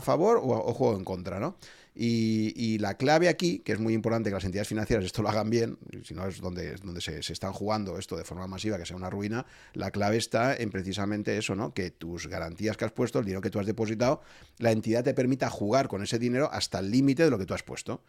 favor 0.03 0.37
o, 0.37 0.49
o 0.51 0.75
juego 0.75 0.99
en 0.99 1.05
contra, 1.05 1.41
¿no? 1.41 1.57
Y, 1.95 2.79
la 2.79 2.97
clave 2.97 3.29
aquí, 3.29 3.59
que 3.59 3.73
es 3.73 3.79
muy 3.79 3.93
importante 3.93 4.31
que 4.31 4.35
las 4.35 4.45
entidades 4.45 4.69
financieras 4.69 5.05
esto 5.05 5.23
lo 5.23 5.29
hagan 5.29 5.51
bien, 5.51 5.79
si 6.05 6.15
no 6.15 6.27
es 6.27 6.41
donde, 6.41 6.77
donde 6.77 7.01
se, 7.01 7.19
están 7.19 7.53
jugando 7.53 7.99
esto 7.99 8.17
de 8.17 8.25
forma 8.25 8.47
masiva, 8.47 8.79
que 8.79 8.87
sea 8.87 8.97
una 8.97 9.11
ruina, 9.11 9.45
la 9.75 9.91
clave 9.91 10.17
está 10.17 10.57
en 10.57 10.71
precisamente 10.71 11.37
eso, 11.37 11.55
¿no? 11.55 11.75
Que 11.75 11.91
tus 11.91 12.29
garantías 12.29 12.77
que 12.77 12.87
has 12.87 12.93
puesto, 12.93 13.19
el 13.19 13.27
dinero 13.27 13.43
que 13.43 13.51
tú 13.51 13.61
has 13.61 13.67
depositado, 13.67 14.23
la 14.59 14.73
entidad 14.73 15.05
te 15.05 15.13
permita 15.13 15.51
jugar 15.51 15.89
con 15.89 16.03
ese 16.03 16.19
dinero 16.19 16.49
hasta 16.51 16.79
el 16.79 16.91
límite 16.91 17.25
de 17.25 17.31
lo 17.31 17.39
que 17.39 17.45
tú 17.45 17.55
has 17.55 17.63
puesto. 17.63 18.03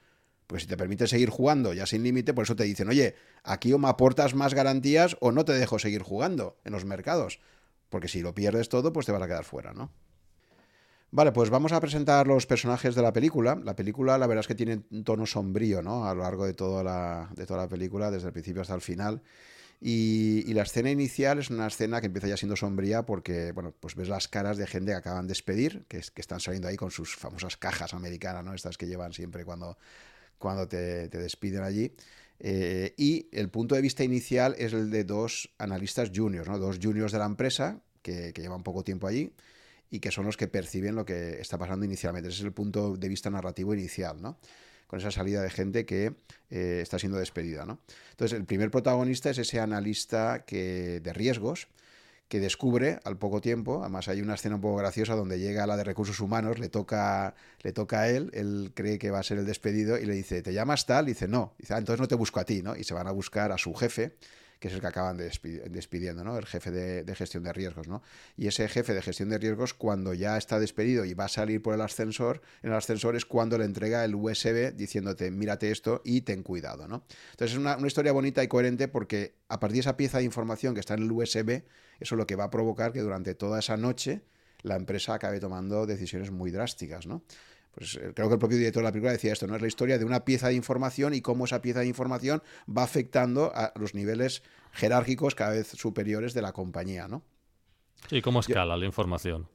Pues 0.47 0.63
si 0.63 0.67
te 0.67 0.77
permite 0.77 1.07
seguir 1.07 1.29
jugando 1.29 1.73
ya 1.73 1.85
sin 1.85 2.03
límite, 2.03 2.33
por 2.33 2.43
eso 2.43 2.55
te 2.55 2.63
dicen, 2.63 2.89
oye, 2.89 3.15
aquí 3.43 3.73
o 3.73 3.79
me 3.79 3.89
aportas 3.89 4.33
más 4.33 4.53
garantías 4.53 5.17
o 5.19 5.31
no 5.31 5.45
te 5.45 5.53
dejo 5.53 5.79
seguir 5.79 6.03
jugando 6.03 6.57
en 6.63 6.73
los 6.73 6.85
mercados. 6.85 7.39
Porque 7.89 8.07
si 8.07 8.21
lo 8.21 8.33
pierdes 8.33 8.69
todo, 8.69 8.93
pues 8.93 9.05
te 9.05 9.11
vas 9.11 9.21
a 9.21 9.27
quedar 9.27 9.45
fuera, 9.45 9.73
¿no? 9.73 9.91
Vale, 11.15 11.31
pues 11.31 11.51
vamos 11.51 11.71
a 11.73 11.79
presentar 11.79 12.25
los 12.25 12.47
personajes 12.47 12.95
de 12.95 13.03
la 13.03 13.13
película. 13.13 13.53
La 13.63 13.75
película, 13.75 14.17
la 14.17 14.25
verdad 14.25 14.39
es 14.39 14.47
que 14.47 14.55
tiene 14.55 14.81
un 14.89 15.03
tono 15.03 15.27
sombrío, 15.27 15.83
¿no? 15.83 16.07
A 16.07 16.15
lo 16.15 16.23
largo 16.23 16.43
de 16.47 16.55
toda 16.55 16.83
la, 16.83 17.29
de 17.35 17.45
toda 17.45 17.61
la 17.61 17.69
película, 17.69 18.09
desde 18.09 18.25
el 18.29 18.33
principio 18.33 18.63
hasta 18.63 18.73
el 18.73 18.81
final. 18.81 19.21
Y, 19.79 20.51
la 20.55 20.63
escena 20.63 20.89
inicial 20.89 21.37
es 21.37 21.51
una 21.51 21.67
escena 21.67 22.01
que 22.01 22.07
empieza 22.07 22.29
ya 22.29 22.35
siendo 22.35 22.55
sombría 22.55 23.03
porque, 23.03 23.51
bueno, 23.51 23.75
pues 23.79 23.93
ves 23.93 24.07
las 24.09 24.27
caras 24.27 24.57
de 24.57 24.65
gente 24.65 24.91
que 24.91 24.97
acaban 24.97 25.27
de 25.27 25.33
despedir, 25.33 25.85
que, 25.87 25.99
están 25.99 26.39
saliendo 26.39 26.67
ahí 26.67 26.77
con 26.77 26.89
sus 26.89 27.15
famosas 27.15 27.57
cajas 27.57 27.93
americanas, 27.93 28.43
¿no? 28.43 28.55
Estas 28.55 28.79
que 28.79 28.87
llevan 28.87 29.13
siempre 29.13 29.45
cuando, 29.45 29.77
cuando 30.39 30.67
te, 30.67 31.09
despiden 31.09 31.61
allí. 31.61 31.93
Eh, 32.39 32.95
y 32.97 33.29
el 33.33 33.51
punto 33.51 33.75
de 33.75 33.81
vista 33.81 34.03
inicial 34.03 34.55
es 34.57 34.73
el 34.73 34.89
de 34.89 35.03
dos 35.03 35.53
analistas 35.59 36.09
juniors, 36.11 36.49
¿no? 36.49 36.57
Dos 36.57 36.79
juniors 36.81 37.11
de 37.11 37.19
la 37.19 37.25
empresa 37.25 37.81
que, 38.01 38.33
que 38.33 38.41
llevan 38.41 38.63
poco 38.63 38.83
tiempo 38.83 39.05
allí 39.05 39.31
y 39.93 39.99
que 39.99 40.09
son 40.09 40.25
los 40.25 40.37
que 40.37 40.47
perciben 40.47 40.95
lo 40.95 41.05
que 41.05 41.39
está 41.39 41.59
pasando 41.59 41.85
inicialmente. 41.85 42.29
Ese 42.29 42.39
es 42.39 42.45
el 42.45 42.51
punto 42.51 42.97
de 42.97 43.07
vista 43.07 43.29
narrativo 43.29 43.75
inicial, 43.75 44.19
¿no? 44.19 44.39
Con 44.87 44.97
esa 44.97 45.11
salida 45.11 45.39
de 45.43 45.51
gente 45.51 45.85
que 45.85 46.15
eh, 46.49 46.79
está 46.81 46.97
siendo 46.97 47.19
despedida, 47.19 47.63
¿no? 47.67 47.79
Entonces, 48.09 48.35
el 48.35 48.45
primer 48.45 48.71
protagonista 48.71 49.29
es 49.29 49.37
ese 49.37 49.59
analista 49.59 50.45
que, 50.47 50.99
de 50.99 51.13
riesgos 51.13 51.67
que 52.27 52.39
descubre 52.39 53.01
al 53.03 53.19
poco 53.19 53.39
tiempo, 53.39 53.81
además 53.81 54.07
hay 54.07 54.23
una 54.23 54.33
escena 54.33 54.55
un 54.55 54.61
poco 54.61 54.77
graciosa 54.77 55.13
donde 55.13 55.37
llega 55.37 55.67
la 55.67 55.77
de 55.77 55.83
recursos 55.83 56.19
humanos, 56.19 56.57
le 56.57 56.69
toca, 56.69 57.35
le 57.61 57.71
toca 57.71 57.99
a 57.99 58.09
él, 58.09 58.31
él 58.33 58.71
cree 58.73 58.97
que 58.97 59.11
va 59.11 59.19
a 59.19 59.23
ser 59.23 59.37
el 59.37 59.45
despedido 59.45 59.99
y 59.99 60.07
le 60.07 60.15
dice, 60.15 60.41
¿te 60.41 60.53
llamas 60.53 60.87
tal? 60.87 61.05
Y 61.05 61.09
dice, 61.09 61.27
no. 61.27 61.53
dice, 61.59 61.75
ah, 61.75 61.77
entonces 61.77 62.01
no 62.01 62.07
te 62.07 62.15
busco 62.15 62.39
a 62.39 62.45
ti, 62.45 62.63
¿no? 62.63 62.75
Y 62.75 62.83
se 62.83 62.95
van 62.95 63.05
a 63.05 63.11
buscar 63.11 63.51
a 63.51 63.59
su 63.59 63.75
jefe, 63.75 64.15
que 64.63 64.69
es 64.69 64.75
el 64.75 64.79
que 64.79 64.87
acaban 64.87 65.17
despidiendo, 65.17 66.23
¿no? 66.23 66.37
El 66.37 66.45
jefe 66.45 66.71
de, 66.71 67.15
gestión 67.15 67.43
de 67.43 67.51
riesgos, 67.51 67.89
¿no? 67.89 68.01
Y 68.37 68.47
ese 68.47 68.69
jefe 68.69 68.93
de 68.93 69.01
gestión 69.01 69.27
de 69.27 69.37
riesgos, 69.37 69.73
cuando 69.73 70.13
ya 70.13 70.37
está 70.37 70.57
despedido 70.57 71.03
y 71.03 71.13
va 71.13 71.25
a 71.25 71.27
salir 71.27 71.61
por 71.61 71.73
el 71.73 71.81
ascensor, 71.81 72.41
en 72.61 72.69
el 72.69 72.77
ascensor 72.77 73.17
es 73.17 73.25
cuando 73.25 73.57
le 73.57 73.65
entrega 73.65 74.05
el 74.05 74.15
USB 74.15 74.73
diciéndote, 74.73 75.31
mírate 75.31 75.69
esto 75.69 76.01
y 76.05 76.21
ten 76.21 76.43
cuidado, 76.43 76.87
¿no? 76.87 77.03
Entonces 77.31 77.51
es 77.51 77.57
una, 77.57 77.77
historia 77.85 78.13
bonita 78.13 78.41
y 78.41 78.47
coherente 78.47 78.87
porque 78.87 79.35
a 79.49 79.59
partir 79.59 79.75
de 79.75 79.79
esa 79.81 79.97
pieza 79.97 80.19
de 80.19 80.23
información 80.23 80.73
que 80.73 80.79
está 80.79 80.93
en 80.93 81.03
el 81.03 81.11
USB, 81.11 81.63
eso 81.99 82.15
es 82.15 82.17
lo 82.17 82.25
que 82.25 82.37
va 82.37 82.45
a 82.45 82.49
provocar 82.49 82.93
que 82.93 83.01
durante 83.01 83.35
toda 83.35 83.59
esa 83.59 83.75
noche 83.75 84.21
la 84.61 84.77
empresa 84.77 85.13
acabe 85.13 85.41
tomando 85.41 85.85
decisiones 85.85 86.31
muy 86.31 86.51
drásticas, 86.51 87.05
¿no? 87.05 87.25
Pues 87.75 87.95
eh, 87.95 88.11
creo 88.13 88.27
que 88.27 88.33
el 88.33 88.39
propio 88.39 88.57
director 88.57 88.81
de 88.81 88.87
la 88.87 88.91
película 88.91 89.11
decía 89.11 89.33
esto, 89.33 89.47
¿no? 89.47 89.55
Es 89.55 89.61
la 89.61 89.67
historia 89.67 89.97
de 89.97 90.05
una 90.05 90.25
pieza 90.25 90.47
de 90.47 90.55
información 90.55 91.13
y 91.13 91.21
cómo 91.21 91.45
esa 91.45 91.61
pieza 91.61 91.79
de 91.79 91.87
información 91.87 92.43
va 92.65 92.83
afectando 92.83 93.51
a 93.55 93.73
los 93.75 93.95
niveles 93.95 94.43
jerárquicos 94.71 95.35
cada 95.35 95.51
vez 95.51 95.67
superiores 95.67 96.33
de 96.33 96.41
la 96.41 96.53
compañía, 96.53 97.07
¿no? 97.07 97.23
Sí, 98.09 98.21
cómo 98.21 98.41
escala 98.41 98.77
la 98.77 98.85
información. 98.85 99.47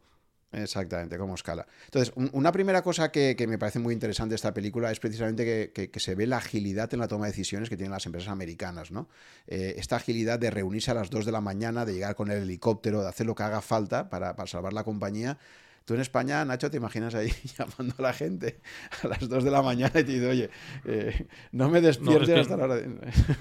Exactamente, 0.50 1.18
cómo 1.18 1.34
escala. 1.34 1.66
Entonces, 1.84 2.14
una 2.32 2.52
primera 2.52 2.80
cosa 2.80 3.12
que, 3.12 3.36
me 3.46 3.58
parece 3.58 3.80
muy 3.80 3.92
interesante 3.92 4.30
de 4.30 4.36
esta 4.36 4.54
película 4.54 4.90
es 4.90 4.98
precisamente 4.98 5.70
que, 5.72 6.00
se 6.00 6.14
ve 6.14 6.26
la 6.26 6.38
agilidad 6.38 6.92
en 6.94 7.00
la 7.00 7.08
toma 7.08 7.26
de 7.26 7.32
decisiones 7.32 7.68
que 7.68 7.76
tienen 7.76 7.92
las 7.92 8.06
empresas 8.06 8.30
americanas, 8.30 8.90
¿no? 8.90 9.08
Eh, 9.46 9.74
esta 9.76 9.96
agilidad 9.96 10.38
de 10.38 10.50
reunirse 10.50 10.90
a 10.90 10.94
las 10.94 11.10
2 11.10 11.26
de 11.26 11.32
la 11.32 11.42
mañana, 11.42 11.84
de 11.84 11.92
llegar 11.92 12.14
con 12.14 12.30
el 12.30 12.42
helicóptero, 12.42 13.02
de 13.02 13.08
hacer 13.08 13.26
lo 13.26 13.34
que 13.34 13.42
haga 13.42 13.60
falta 13.60 14.08
para, 14.08 14.36
para 14.36 14.46
salvar 14.46 14.72
la 14.72 14.84
compañía, 14.84 15.38
Tú 15.88 15.94
en 15.94 16.00
España, 16.00 16.44
Nacho, 16.44 16.70
te 16.70 16.76
imaginas 16.76 17.14
ahí 17.14 17.32
llamando 17.58 17.94
a 17.96 18.02
la 18.02 18.12
gente 18.12 18.60
a 19.02 19.08
las 19.08 19.26
2 19.26 19.42
de 19.42 19.50
la 19.50 19.62
mañana 19.62 19.98
y 19.98 20.04
te 20.04 20.12
dice, 20.12 20.28
oye, 20.28 20.50
eh, 20.84 21.26
no 21.52 21.70
me 21.70 21.80
despiertes 21.80 22.40
hasta 22.40 22.58
la 22.58 22.64
hora 22.64 22.74
de... 22.74 22.94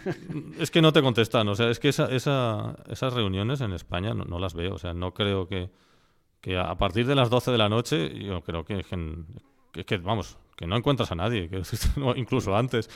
es 0.58 0.72
que 0.72 0.82
no 0.82 0.94
te 0.94 1.02
contestan, 1.02 1.46
o 1.50 1.56
sea, 1.56 1.70
es 1.70 1.78
que 1.82 1.90
esa, 1.90 2.08
esas 2.10 3.14
reuniones 3.14 3.60
en 3.60 3.74
España 3.74 4.14
no, 4.14 4.40
las 4.40 4.54
veo, 4.54 4.76
o 4.76 4.78
sea, 4.78 4.94
no 4.94 5.14
creo 5.14 5.50
que, 5.50 5.70
que 6.40 6.58
a 6.58 6.74
partir 6.76 7.06
de 7.06 7.16
las 7.16 7.30
12 7.30 7.52
de 7.52 7.58
la 7.58 7.68
noche, 7.68 8.18
yo 8.18 8.40
creo 8.40 8.64
que, 8.64 8.82
que, 9.74 9.84
que 9.84 9.98
vamos, 9.98 10.38
que 10.56 10.68
no 10.68 10.78
encuentras 10.78 11.12
a 11.12 11.16
nadie, 11.16 11.50
que, 11.50 11.62
incluso 12.16 12.56
antes. 12.56 12.88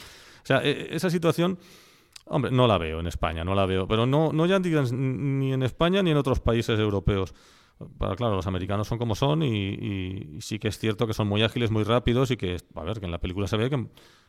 O 0.43 0.46
sea, 0.46 0.63
e, 0.63 0.96
esa 0.96 1.10
situación... 1.10 1.60
Hombre, 2.25 2.51
no 2.51 2.67
la 2.67 2.77
veo 2.77 3.01
en 3.01 3.08
España, 3.08 3.43
no 3.43 3.55
la 3.55 3.65
veo, 3.65 3.88
pero 3.88 4.05
no, 4.05 4.31
no 4.31 4.46
ya 4.46 4.60
ni 4.60 5.51
en 5.51 5.63
España 5.63 6.01
ni 6.03 6.12
en 6.12 6.17
otros 6.17 6.39
países 6.39 6.79
europeos 6.79 7.34
claro, 8.18 8.36
los 8.36 8.48
americanos 8.48 8.88
son 8.88 8.98
como 8.98 9.16
son 9.16 9.44
y, 9.44 10.38
sí 10.40 10.60
que 10.60 10.68
es 10.68 10.78
cierto 10.78 11.08
que 11.08 11.14
son 11.14 11.28
muy 11.28 11.44
ágiles, 11.44 11.72
muy 11.72 11.84
rápidos 11.84 12.32
y 12.32 12.38
que, 12.38 12.58
a 12.76 12.84
ver, 12.84 13.00
que 13.00 13.06
en 13.06 13.12
la 13.12 13.20
película 13.20 13.48
se 13.48 13.58
ve 13.58 13.70
que, 13.70 13.88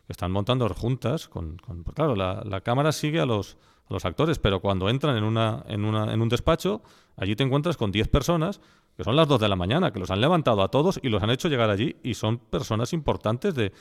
están 0.09 0.33
montando 0.33 0.69
juntas. 0.71 1.29
Con, 1.29 1.57
pues 1.57 1.95
claro, 1.95 2.17
la, 2.17 2.61
cámara 2.63 2.93
sigue 2.93 3.21
a 3.21 3.27
los, 3.27 3.57
los 3.89 4.05
actores, 4.05 4.39
pero 4.39 4.61
cuando 4.61 4.89
entran 4.89 5.17
en, 5.17 5.25
una, 5.25 5.65
en, 5.69 5.85
una, 5.85 6.13
en 6.13 6.21
un 6.21 6.29
despacho, 6.29 6.83
allí 7.17 7.37
te 7.37 7.45
encuentras 7.45 7.77
con 7.77 7.93
10 7.93 8.09
personas, 8.09 8.61
que 8.97 9.05
son 9.05 9.17
las 9.17 9.29
2 9.29 9.41
de 9.41 9.49
la 9.49 9.57
mañana, 9.57 9.93
que 9.93 10.01
los 10.01 10.11
han 10.11 10.21
levantado 10.21 10.63
a 10.63 10.69
todos 10.69 10.99
y 11.03 11.09
los 11.09 11.23
han 11.23 11.31
hecho 11.31 11.49
llegar 11.49 11.71
allí 11.71 11.97
y 12.03 12.15
son 12.15 12.39
personas 12.39 12.93
importantes 12.93 13.55
de, 13.55 13.73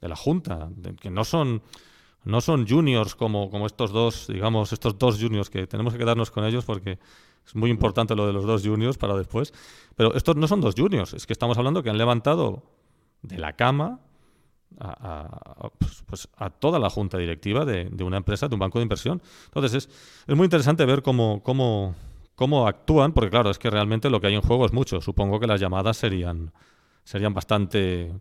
de 0.00 0.08
la 0.08 0.16
Junta, 0.16 0.70
que 1.00 1.10
no 1.10 1.24
son 1.24 1.62
no 2.24 2.40
son 2.40 2.66
juniors 2.66 3.14
como, 3.14 3.50
como 3.50 3.66
estos 3.66 3.92
dos, 3.92 4.26
digamos, 4.28 4.72
estos 4.72 4.98
dos 4.98 5.20
juniors 5.20 5.50
que 5.50 5.66
tenemos 5.66 5.92
que 5.92 5.98
quedarnos 5.98 6.30
con 6.30 6.44
ellos 6.44 6.64
porque 6.64 6.98
es 7.46 7.54
muy 7.54 7.70
importante 7.70 8.14
lo 8.14 8.26
de 8.26 8.32
los 8.32 8.44
dos 8.44 8.62
juniors 8.66 8.98
para 8.98 9.14
después. 9.14 9.52
Pero 9.96 10.14
estos 10.14 10.36
no 10.36 10.48
son 10.48 10.60
dos 10.60 10.74
juniors, 10.76 11.14
es 11.14 11.26
que 11.26 11.32
estamos 11.32 11.58
hablando 11.58 11.82
que 11.82 11.90
han 11.90 11.98
levantado 11.98 12.62
de 13.22 13.38
la 13.38 13.54
cama 13.54 14.00
a, 14.80 15.70
pues, 15.78 16.02
pues, 16.06 16.28
a 16.36 16.50
toda 16.50 16.78
la 16.78 16.90
junta 16.90 17.18
directiva 17.18 17.64
de, 17.64 18.04
una 18.04 18.16
empresa, 18.16 18.48
de 18.48 18.54
un 18.54 18.60
banco 18.60 18.78
de 18.78 18.84
inversión. 18.84 19.22
Entonces 19.46 19.74
es, 19.74 19.88
es 20.26 20.36
muy 20.36 20.44
interesante 20.44 20.84
ver 20.84 21.02
cómo, 21.02 21.42
cómo, 21.42 21.94
cómo 22.34 22.66
actúan, 22.66 23.12
porque 23.12 23.30
claro, 23.30 23.50
es 23.50 23.58
que 23.58 23.70
realmente 23.70 24.10
lo 24.10 24.20
que 24.20 24.28
hay 24.28 24.34
en 24.34 24.42
juego 24.42 24.66
es 24.66 24.72
mucho. 24.72 25.00
Supongo 25.00 25.38
que 25.38 25.46
las 25.46 25.60
llamadas 25.60 25.96
serían, 25.96 26.52
serían 27.04 27.34
bastante 27.34 28.12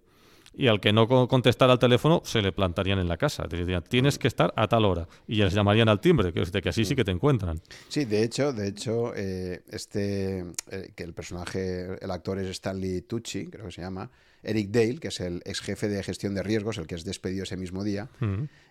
y 0.56 0.68
al 0.68 0.80
que 0.80 0.94
no 0.94 1.08
contestara 1.08 1.74
al 1.74 1.80
teléfono 1.80 2.22
se 2.26 2.42
le 2.42 2.52
plantarían 2.52 3.00
en 3.00 3.08
la 3.08 3.18
casa. 3.18 3.46
Dirían, 3.50 3.84
tienes 3.84 4.20
que 4.20 4.28
estar 4.28 4.54
a 4.56 4.68
tal 4.68 4.86
hora. 4.86 5.08
Y 5.28 5.38
ya 5.38 5.46
les 5.46 5.54
llamarían 5.54 5.90
al 5.90 6.00
timbre, 6.00 6.32
que, 6.32 6.44
que 6.62 6.70
así 6.70 6.86
sí 6.86 6.96
que 6.96 7.04
te 7.04 7.12
encuentran. 7.12 7.60
Sí, 7.90 8.06
de 8.06 8.24
hecho, 8.24 8.54
de 8.54 8.68
hecho 8.68 9.14
eh, 9.16 9.64
este, 9.72 10.46
eh, 10.72 10.92
que 10.96 11.04
el 11.04 11.14
personaje, 11.14 11.98
el 12.00 12.12
actor 12.12 12.40
es 12.40 12.48
Stanley 12.50 13.02
Tucci, 13.02 13.48
creo 13.48 13.66
que 13.66 13.72
se 13.72 13.82
llama, 13.82 14.10
Eric 14.44 14.70
Dale, 14.70 14.98
que 15.00 15.08
es 15.08 15.20
el 15.22 15.42
ex 15.46 15.62
jefe 15.62 15.88
de 15.88 16.04
gestión 16.04 16.36
de 16.36 16.44
riesgos, 16.44 16.78
el 16.78 16.86
que 16.86 16.96
es 16.96 17.06
despedido 17.06 17.44
ese 17.44 17.58
mismo 17.58 17.84
día. 17.84 18.10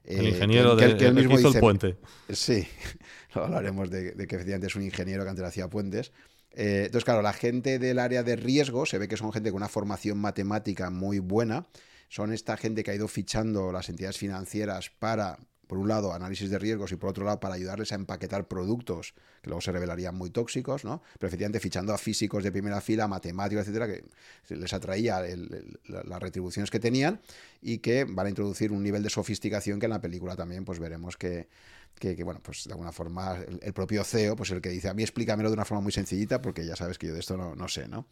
El 0.05 0.29
ingeniero 0.29 0.77
de, 0.77 0.97
que, 0.97 1.11
mismo 1.11 1.39
hizo 1.39 1.49
el 1.49 1.61
puente. 1.61 1.97
Sí, 2.29 2.67
hablaremos 3.33 3.91
de, 3.91 4.13
de, 4.13 4.27
que 4.27 4.37
efectivamente 4.37 4.67
es 4.67 4.77
un 4.77 4.83
ingeniero 4.83 5.25
que 5.25 5.31
antes 5.31 5.45
hacía 5.45 5.69
puentes. 5.69 6.13
Eh, 6.55 6.85
entonces, 6.87 7.05
claro, 7.05 7.23
la 7.23 7.33
gente 7.33 7.79
del 7.79 7.99
área 7.99 8.23
de 8.23 8.37
riesgo 8.37 8.87
se 8.87 8.99
ve 8.99 9.09
que 9.09 9.17
son 9.17 9.33
gente 9.33 9.51
con 9.51 9.59
una 9.59 9.69
formación 9.69 10.19
matemática 10.19 10.91
muy 10.91 11.19
buena. 11.19 11.67
Son 12.09 12.33
esta 12.33 12.57
gente 12.57 12.85
que 12.85 12.91
ha 12.91 12.95
ido 12.95 13.09
fichando 13.09 13.73
las 13.73 13.89
entidades 13.89 14.19
financieras 14.19 14.91
para, 14.99 15.39
por 15.73 15.79
un 15.79 15.89
lado, 15.89 16.13
análisis 16.13 16.51
de 16.51 16.59
riesgos 16.59 16.93
y 16.93 16.97
por 16.97 17.09
otro 17.09 17.25
lado, 17.25 17.41
para 17.41 17.55
ayudarles 17.55 17.93
a 17.93 17.95
empaquetar 17.95 18.47
productos 18.47 19.15
que 19.41 19.49
luego 19.49 19.63
se 19.63 19.73
revelarían 19.73 20.15
muy 20.15 20.29
tóxicos, 20.29 20.85
¿no? 20.85 21.01
Pero 21.19 21.29
efectivamente 21.29 21.61
fichando 21.61 21.95
a 21.95 21.97
físicos 21.97 22.45
de 22.45 22.53
primera 22.53 22.83
fila, 22.83 23.09
matemáticos, 23.09 23.63
etcétera, 23.63 23.87
que 23.87 24.05
les 24.55 24.71
atraía 24.75 25.23
las 25.87 26.21
retribuciones 26.21 26.71
que 26.71 26.79
tenían 26.79 27.23
y 27.63 27.79
que 27.79 28.05
van 28.05 28.27
a 28.27 28.29
introducir 28.29 28.71
un 28.71 28.83
nivel 28.83 29.03
de 29.03 29.09
sofisticación 29.09 29.81
que 29.81 29.87
en 29.87 29.93
la 29.93 30.01
película 30.03 30.37
también 30.37 30.67
pues 30.67 30.79
veremos 30.79 31.17
que, 31.17 31.49
bueno, 32.23 32.41
pues 32.43 32.65
de 32.65 32.73
alguna 32.73 32.93
forma 32.93 33.39
el, 33.39 33.73
propio 33.73 34.05
CEO, 34.05 34.37
pues 34.37 34.51
el 34.51 34.61
que 34.61 34.69
dice, 34.69 34.91
a 34.91 34.93
mí 34.93 35.03
explícamelo 35.03 35.49
de 35.49 35.55
una 35.55 35.65
forma 35.65 35.81
muy 35.81 35.93
sencillita 35.93 36.43
porque 36.43 36.67
ya 36.67 36.77
sabes 36.77 36.99
que 36.99 37.07
yo 37.07 37.15
de 37.15 37.21
esto 37.21 37.39
no, 37.39 37.55
no 37.55 37.69
sé, 37.69 37.89
¿no? 37.89 38.05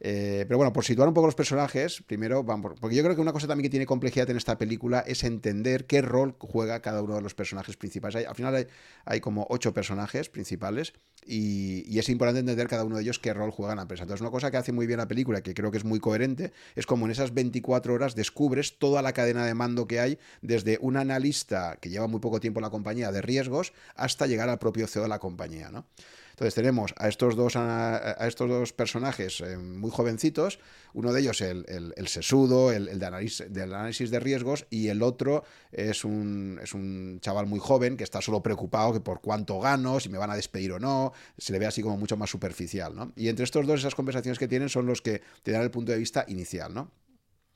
Eh, 0.00 0.44
pero 0.46 0.58
bueno, 0.58 0.72
por 0.72 0.84
situar 0.84 1.08
un 1.08 1.14
poco 1.14 1.26
los 1.26 1.34
personajes, 1.34 2.02
primero, 2.06 2.42
vamos, 2.42 2.74
porque 2.80 2.96
yo 2.96 3.02
creo 3.02 3.14
que 3.14 3.20
una 3.20 3.32
cosa 3.32 3.46
también 3.46 3.64
que 3.64 3.70
tiene 3.70 3.86
complejidad 3.86 4.28
en 4.30 4.36
esta 4.36 4.58
película 4.58 5.00
es 5.00 5.24
entender 5.24 5.86
qué 5.86 6.02
rol 6.02 6.36
juega 6.38 6.80
cada 6.80 7.02
uno 7.02 7.14
de 7.14 7.22
los 7.22 7.34
personajes 7.34 7.76
principales. 7.76 8.26
al 8.26 8.34
final 8.34 8.66
hay, 9.04 9.20
como 9.20 9.46
ocho 9.50 9.72
personajes 9.72 10.28
principales 10.28 10.92
y, 11.26 11.98
es 11.98 12.08
importante 12.08 12.40
entender 12.40 12.68
cada 12.68 12.84
uno 12.84 12.96
de 12.96 13.02
ellos 13.02 13.18
qué 13.18 13.32
rol 13.32 13.50
juega 13.50 13.72
en 13.72 13.76
la 13.76 13.82
empresa. 13.82 14.02
Entonces, 14.02 14.20
una 14.20 14.30
cosa 14.30 14.50
que 14.50 14.58
hace 14.58 14.72
muy 14.72 14.86
bien 14.86 14.98
la 14.98 15.08
película, 15.08 15.42
que 15.42 15.54
creo 15.54 15.70
que 15.70 15.78
es 15.78 15.84
muy 15.84 16.00
coherente, 16.00 16.52
es 16.74 16.86
como 16.86 17.06
en 17.06 17.12
esas 17.12 17.32
24 17.32 17.94
horas 17.94 18.14
descubres 18.14 18.78
toda 18.78 19.00
la 19.00 19.12
cadena 19.12 19.46
de 19.46 19.54
mando 19.54 19.86
que 19.86 20.00
hay, 20.00 20.18
desde 20.42 20.78
un 20.82 20.96
analista 20.96 21.78
que 21.80 21.88
lleva 21.88 22.08
muy 22.08 22.20
poco 22.20 22.40
tiempo 22.40 22.60
en 22.60 22.64
la 22.64 22.70
compañía 22.70 23.10
de 23.10 23.22
riesgos 23.22 23.72
hasta 23.94 24.26
llegar 24.26 24.48
al 24.48 24.58
propio 24.58 24.86
CEO 24.86 25.02
de 25.04 25.08
la 25.08 25.18
compañía, 25.18 25.70
¿no? 25.70 25.86
Entonces 26.34 26.54
tenemos 26.54 26.92
a 26.98 27.06
estos 27.06 27.36
dos, 27.36 27.54
a, 27.54 28.26
estos 28.26 28.48
dos 28.50 28.72
personajes 28.72 29.40
eh, 29.40 29.56
muy 29.56 29.92
jovencitos, 29.92 30.58
uno 30.92 31.12
de 31.12 31.20
ellos 31.20 31.40
el, 31.40 31.64
el, 31.68 32.08
sesudo, 32.08 32.72
el, 32.72 32.98
de 32.98 33.06
análisis, 33.06 33.52
del 33.52 33.72
análisis 33.72 34.10
de 34.10 34.18
riesgos, 34.18 34.66
y 34.68 34.88
el 34.88 35.02
otro 35.04 35.44
es 35.70 36.04
un, 36.04 36.58
es 36.60 36.74
un 36.74 37.20
chaval 37.20 37.46
muy 37.46 37.60
joven 37.60 37.96
que 37.96 38.02
está 38.02 38.20
solo 38.20 38.42
preocupado 38.42 38.92
que 38.92 38.98
por 38.98 39.20
cuánto 39.20 39.60
gano, 39.60 40.00
si 40.00 40.08
me 40.08 40.18
van 40.18 40.32
a 40.32 40.34
despedir 40.34 40.72
o 40.72 40.80
no, 40.80 41.12
se 41.38 41.52
le 41.52 41.60
ve 41.60 41.66
así 41.66 41.82
como 41.82 41.96
mucho 41.96 42.16
más 42.16 42.30
superficial. 42.30 42.96
¿no? 42.96 43.12
Y 43.14 43.28
entre 43.28 43.44
estos 43.44 43.64
dos, 43.64 43.78
esas 43.78 43.94
conversaciones 43.94 44.40
que 44.40 44.48
tienen 44.48 44.68
son 44.68 44.86
los 44.86 45.02
que 45.02 45.22
te 45.44 45.52
dan 45.52 45.62
el 45.62 45.70
punto 45.70 45.92
de 45.92 45.98
vista 45.98 46.24
inicial. 46.26 46.74
¿no? 46.74 46.90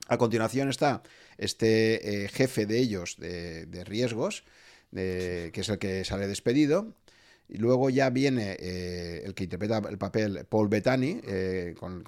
A 0.06 0.18
continuación 0.18 0.68
está 0.68 1.02
este 1.37 2.26
eh, 2.26 2.28
jefe 2.28 2.64
de 2.64 2.78
ellos 2.78 3.16
de, 3.18 3.82
riesgos, 3.85 4.44
que 4.92 5.50
es 5.52 5.68
el 5.68 5.78
que 5.78 6.04
sale 6.04 6.28
despedido, 6.28 6.94
y 7.49 7.57
luego 7.57 7.88
ya 7.88 8.11
viene 8.11 8.57
eh, 8.59 9.23
el 9.25 9.35
que 9.35 9.45
interpreta 9.45 9.83
el 9.88 9.97
papel 9.97 10.45
Paul 10.49 10.69
Bettany, 10.69 11.21
eh, 11.25 11.75
con, 11.78 12.05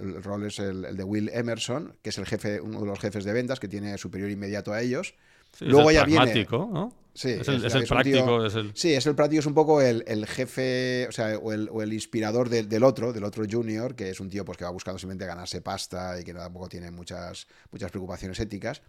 el, 0.00 0.22
rol 0.22 0.46
es 0.46 0.58
el, 0.58 0.96
de 0.96 1.04
Will 1.04 1.30
Emerson, 1.32 1.94
que 2.02 2.10
es 2.10 2.18
el 2.18 2.26
jefe, 2.26 2.60
uno 2.60 2.80
de 2.80 2.86
los 2.86 2.98
jefes 2.98 3.24
de 3.24 3.32
ventas 3.32 3.60
que 3.60 3.68
tiene 3.68 3.96
superior 3.98 4.30
inmediato 4.30 4.72
a 4.72 4.82
ellos. 4.82 5.14
luego 5.60 5.92
ya 5.92 6.04
viene. 6.04 6.46
¿no? 6.50 6.92
Sí, 7.14 7.30
es 7.30 7.48
el, 7.48 7.86
práctico. 7.86 8.48
Sí, 8.74 8.94
es 8.94 9.06
el 9.06 9.14
práctico, 9.14 9.40
es 9.40 9.46
un 9.46 9.54
poco 9.54 9.80
el, 9.80 10.26
jefe, 10.26 11.06
o 11.08 11.12
sea, 11.12 11.36
o 11.38 11.52
el, 11.82 11.92
inspirador 11.92 12.48
del, 12.48 12.82
otro, 12.82 13.12
del 13.12 13.24
otro 13.24 13.44
junior, 13.48 13.94
que 13.94 14.10
es 14.10 14.20
un 14.20 14.28
tío 14.28 14.44
pues, 14.44 14.58
que 14.58 14.64
va 14.64 14.70
buscando 14.70 14.98
simplemente 14.98 15.26
ganarse 15.26 15.60
pasta 15.60 16.18
y 16.20 16.24
que 16.24 16.34
tampoco 16.34 16.68
tiene 16.68 16.90
muchas, 16.90 17.46
muchas 17.70 17.90
preocupaciones 17.90 18.38
éticas. 18.40 18.82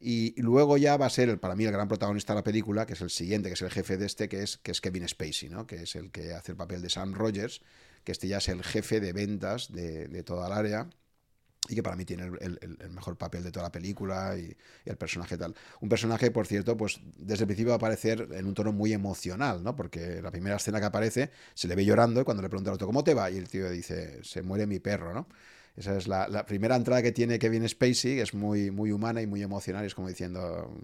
Y 0.00 0.40
luego 0.40 0.76
ya 0.76 0.96
va 0.96 1.06
a 1.06 1.10
ser 1.10 1.40
para 1.40 1.56
mí 1.56 1.64
el 1.64 1.72
gran 1.72 1.88
protagonista 1.88 2.32
de 2.32 2.38
la 2.38 2.44
película, 2.44 2.86
que 2.86 2.92
es 2.92 3.00
el 3.00 3.10
siguiente, 3.10 3.48
que 3.48 3.54
es 3.54 3.62
el 3.62 3.70
jefe 3.70 3.96
de 3.96 4.06
este, 4.06 4.28
que 4.28 4.42
es, 4.42 4.58
que 4.58 4.70
es 4.70 4.80
Kevin 4.80 5.08
Spacey, 5.08 5.48
¿no? 5.48 5.66
que 5.66 5.82
es 5.82 5.96
el 5.96 6.12
que 6.12 6.34
hace 6.34 6.52
el 6.52 6.56
papel 6.56 6.82
de 6.82 6.88
Sam 6.88 7.14
Rogers, 7.14 7.62
que 8.04 8.12
este 8.12 8.28
ya 8.28 8.38
es 8.38 8.48
el 8.48 8.62
jefe 8.62 9.00
de 9.00 9.12
ventas 9.12 9.72
de, 9.72 10.06
de 10.06 10.22
toda 10.22 10.46
el 10.46 10.52
área 10.52 10.88
y 11.68 11.74
que 11.74 11.82
para 11.82 11.96
mí 11.96 12.04
tiene 12.04 12.24
el, 12.40 12.58
el, 12.80 12.90
mejor 12.90 13.16
papel 13.16 13.42
de 13.42 13.52
toda 13.52 13.64
la 13.64 13.72
película 13.72 14.36
y, 14.38 14.56
el 14.84 14.96
personaje 14.96 15.36
tal. 15.36 15.54
Un 15.80 15.88
personaje, 15.88 16.30
por 16.30 16.46
cierto, 16.46 16.76
pues 16.76 17.00
desde 17.16 17.44
el 17.44 17.46
principio 17.46 17.70
va 17.70 17.74
a 17.74 17.76
aparecer 17.76 18.28
en 18.32 18.46
un 18.46 18.54
tono 18.54 18.72
muy 18.72 18.92
emocional, 18.92 19.62
¿no? 19.62 19.76
Porque 19.76 20.22
la 20.22 20.30
primera 20.30 20.56
escena 20.56 20.80
que 20.80 20.86
aparece 20.86 21.30
se 21.54 21.68
le 21.68 21.74
ve 21.74 21.84
llorando 21.84 22.20
y 22.20 22.24
cuando 22.24 22.42
le 22.42 22.48
pregunta 22.48 22.70
al 22.70 22.76
otro, 22.76 22.86
¿cómo 22.86 23.04
te 23.04 23.14
va? 23.14 23.30
Y 23.30 23.36
el 23.36 23.48
tío 23.48 23.68
dice, 23.70 24.24
se 24.24 24.42
muere 24.42 24.66
mi 24.66 24.78
perro, 24.78 25.12
¿no? 25.12 25.28
Esa 25.78 25.96
es 25.96 26.08
la, 26.08 26.44
primera 26.44 26.74
entrada 26.74 27.02
que 27.02 27.12
tiene 27.12 27.38
Kevin 27.38 27.68
Spacey, 27.68 28.18
es 28.18 28.34
muy, 28.34 28.72
muy 28.72 28.90
humana 28.90 29.22
y 29.22 29.28
muy 29.28 29.44
emocional, 29.44 29.84
es 29.84 29.94
como 29.94 30.08
diciendo, 30.08 30.76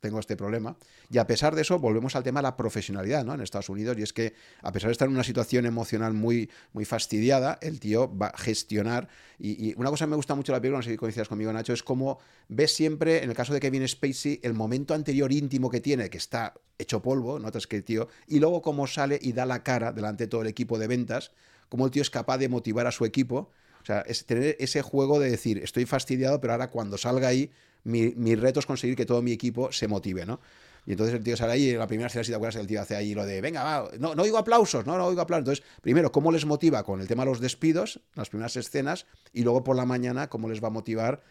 tengo 0.00 0.20
este 0.20 0.36
problema. 0.36 0.76
Y 1.10 1.18
a 1.18 1.26
pesar 1.26 1.56
de 1.56 1.62
eso, 1.62 1.80
volvemos 1.80 2.14
al 2.14 2.22
tema 2.22 2.38
de 2.38 2.44
la 2.44 2.56
profesionalidad 2.56 3.24
¿no? 3.24 3.34
en 3.34 3.40
Estados 3.40 3.68
Unidos, 3.70 3.98
y 3.98 4.02
es 4.02 4.12
que 4.12 4.34
a 4.62 4.70
pesar 4.70 4.88
de 4.88 4.92
estar 4.92 5.08
en 5.08 5.14
una 5.14 5.24
situación 5.24 5.66
emocional 5.66 6.14
muy, 6.14 6.48
muy 6.72 6.84
fastidiada, 6.84 7.58
el 7.60 7.80
tío 7.80 8.16
va 8.16 8.28
a 8.28 8.38
gestionar. 8.38 9.08
Y, 9.36 9.74
una 9.74 9.90
cosa 9.90 10.04
que 10.04 10.10
me 10.10 10.16
gusta 10.16 10.36
mucho 10.36 10.52
de 10.52 10.58
la 10.58 10.62
película, 10.62 10.78
no 10.78 10.84
sé 10.84 10.90
si 10.90 10.96
coincidas 10.96 11.26
conmigo, 11.26 11.52
Nacho, 11.52 11.72
es 11.72 11.82
como 11.82 12.20
ves 12.46 12.72
siempre, 12.72 13.24
en 13.24 13.30
el 13.30 13.34
caso 13.34 13.52
de 13.52 13.58
Kevin 13.58 13.86
Spacey, 13.88 14.38
el 14.44 14.54
momento 14.54 14.94
anterior 14.94 15.32
íntimo 15.32 15.70
que 15.70 15.80
tiene, 15.80 16.08
que 16.08 16.18
está 16.18 16.54
hecho 16.78 17.02
polvo, 17.02 17.40
notas 17.40 17.66
que 17.66 17.78
el 17.78 17.84
tío, 17.84 18.06
y 18.28 18.38
luego 18.38 18.62
cómo 18.62 18.86
sale 18.86 19.18
y 19.20 19.32
da 19.32 19.44
la 19.44 19.64
cara 19.64 19.92
delante 19.92 20.24
de 20.24 20.28
todo 20.28 20.42
el 20.42 20.46
equipo 20.46 20.78
de 20.78 20.86
ventas, 20.86 21.32
cómo 21.68 21.86
el 21.86 21.90
tío 21.90 22.02
es 22.02 22.10
capaz 22.10 22.38
de 22.38 22.48
motivar 22.48 22.86
a 22.86 22.92
su 22.92 23.04
equipo 23.04 23.50
o 23.86 23.92
sea, 23.94 24.00
es 24.00 24.26
tener 24.26 24.56
ese 24.58 24.82
juego 24.82 25.20
de 25.20 25.30
decir, 25.30 25.58
estoy 25.58 25.86
fastidiado, 25.86 26.40
pero 26.40 26.54
ahora 26.54 26.70
cuando 26.70 26.98
salga 26.98 27.28
ahí, 27.28 27.52
mi, 27.84 28.34
reto 28.34 28.58
es 28.58 28.66
conseguir 28.66 28.96
que 28.96 29.06
todo 29.06 29.22
mi 29.22 29.30
equipo 29.30 29.70
se 29.70 29.86
motive, 29.86 30.26
¿no? 30.26 30.40
Y 30.86 30.90
entonces 30.90 31.14
el 31.14 31.22
tío 31.22 31.36
sale 31.36 31.52
ahí, 31.52 31.70
en 31.70 31.78
la 31.78 31.86
primera 31.86 32.08
escena, 32.08 32.24
si 32.24 32.32
te 32.32 32.34
acuerdas, 32.34 32.56
el 32.56 32.66
tío 32.66 32.82
hace 32.82 32.96
ahí 32.96 33.14
lo 33.14 33.24
de, 33.24 33.40
venga, 33.40 33.62
va, 33.62 33.88
no, 34.00 34.16
no 34.16 34.24
oigo 34.24 34.38
aplausos, 34.38 34.86
no, 34.86 34.98
no 34.98 35.06
oigo 35.06 35.20
aplausos. 35.20 35.42
Entonces, 35.48 35.64
primero, 35.82 36.10
¿cómo 36.10 36.32
les 36.32 36.46
motiva 36.46 36.82
con 36.82 37.00
el 37.00 37.06
tema 37.06 37.22
de 37.22 37.30
los 37.30 37.38
despidos, 37.38 38.00
las 38.16 38.28
primeras 38.28 38.56
escenas, 38.56 39.06
y 39.32 39.44
luego 39.44 39.62
por 39.62 39.76
la 39.76 39.86
mañana, 39.86 40.28
cómo 40.28 40.48
les 40.48 40.60
va 40.60 40.66
a 40.66 40.72
motivar 40.72 41.22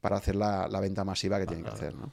para 0.00 0.14
hacer 0.14 0.36
la, 0.36 0.68
venta 0.80 1.02
masiva 1.02 1.40
que 1.40 1.46
tienen 1.46 1.64
que 1.64 1.72
hacer, 1.72 1.96
¿no? 1.96 2.12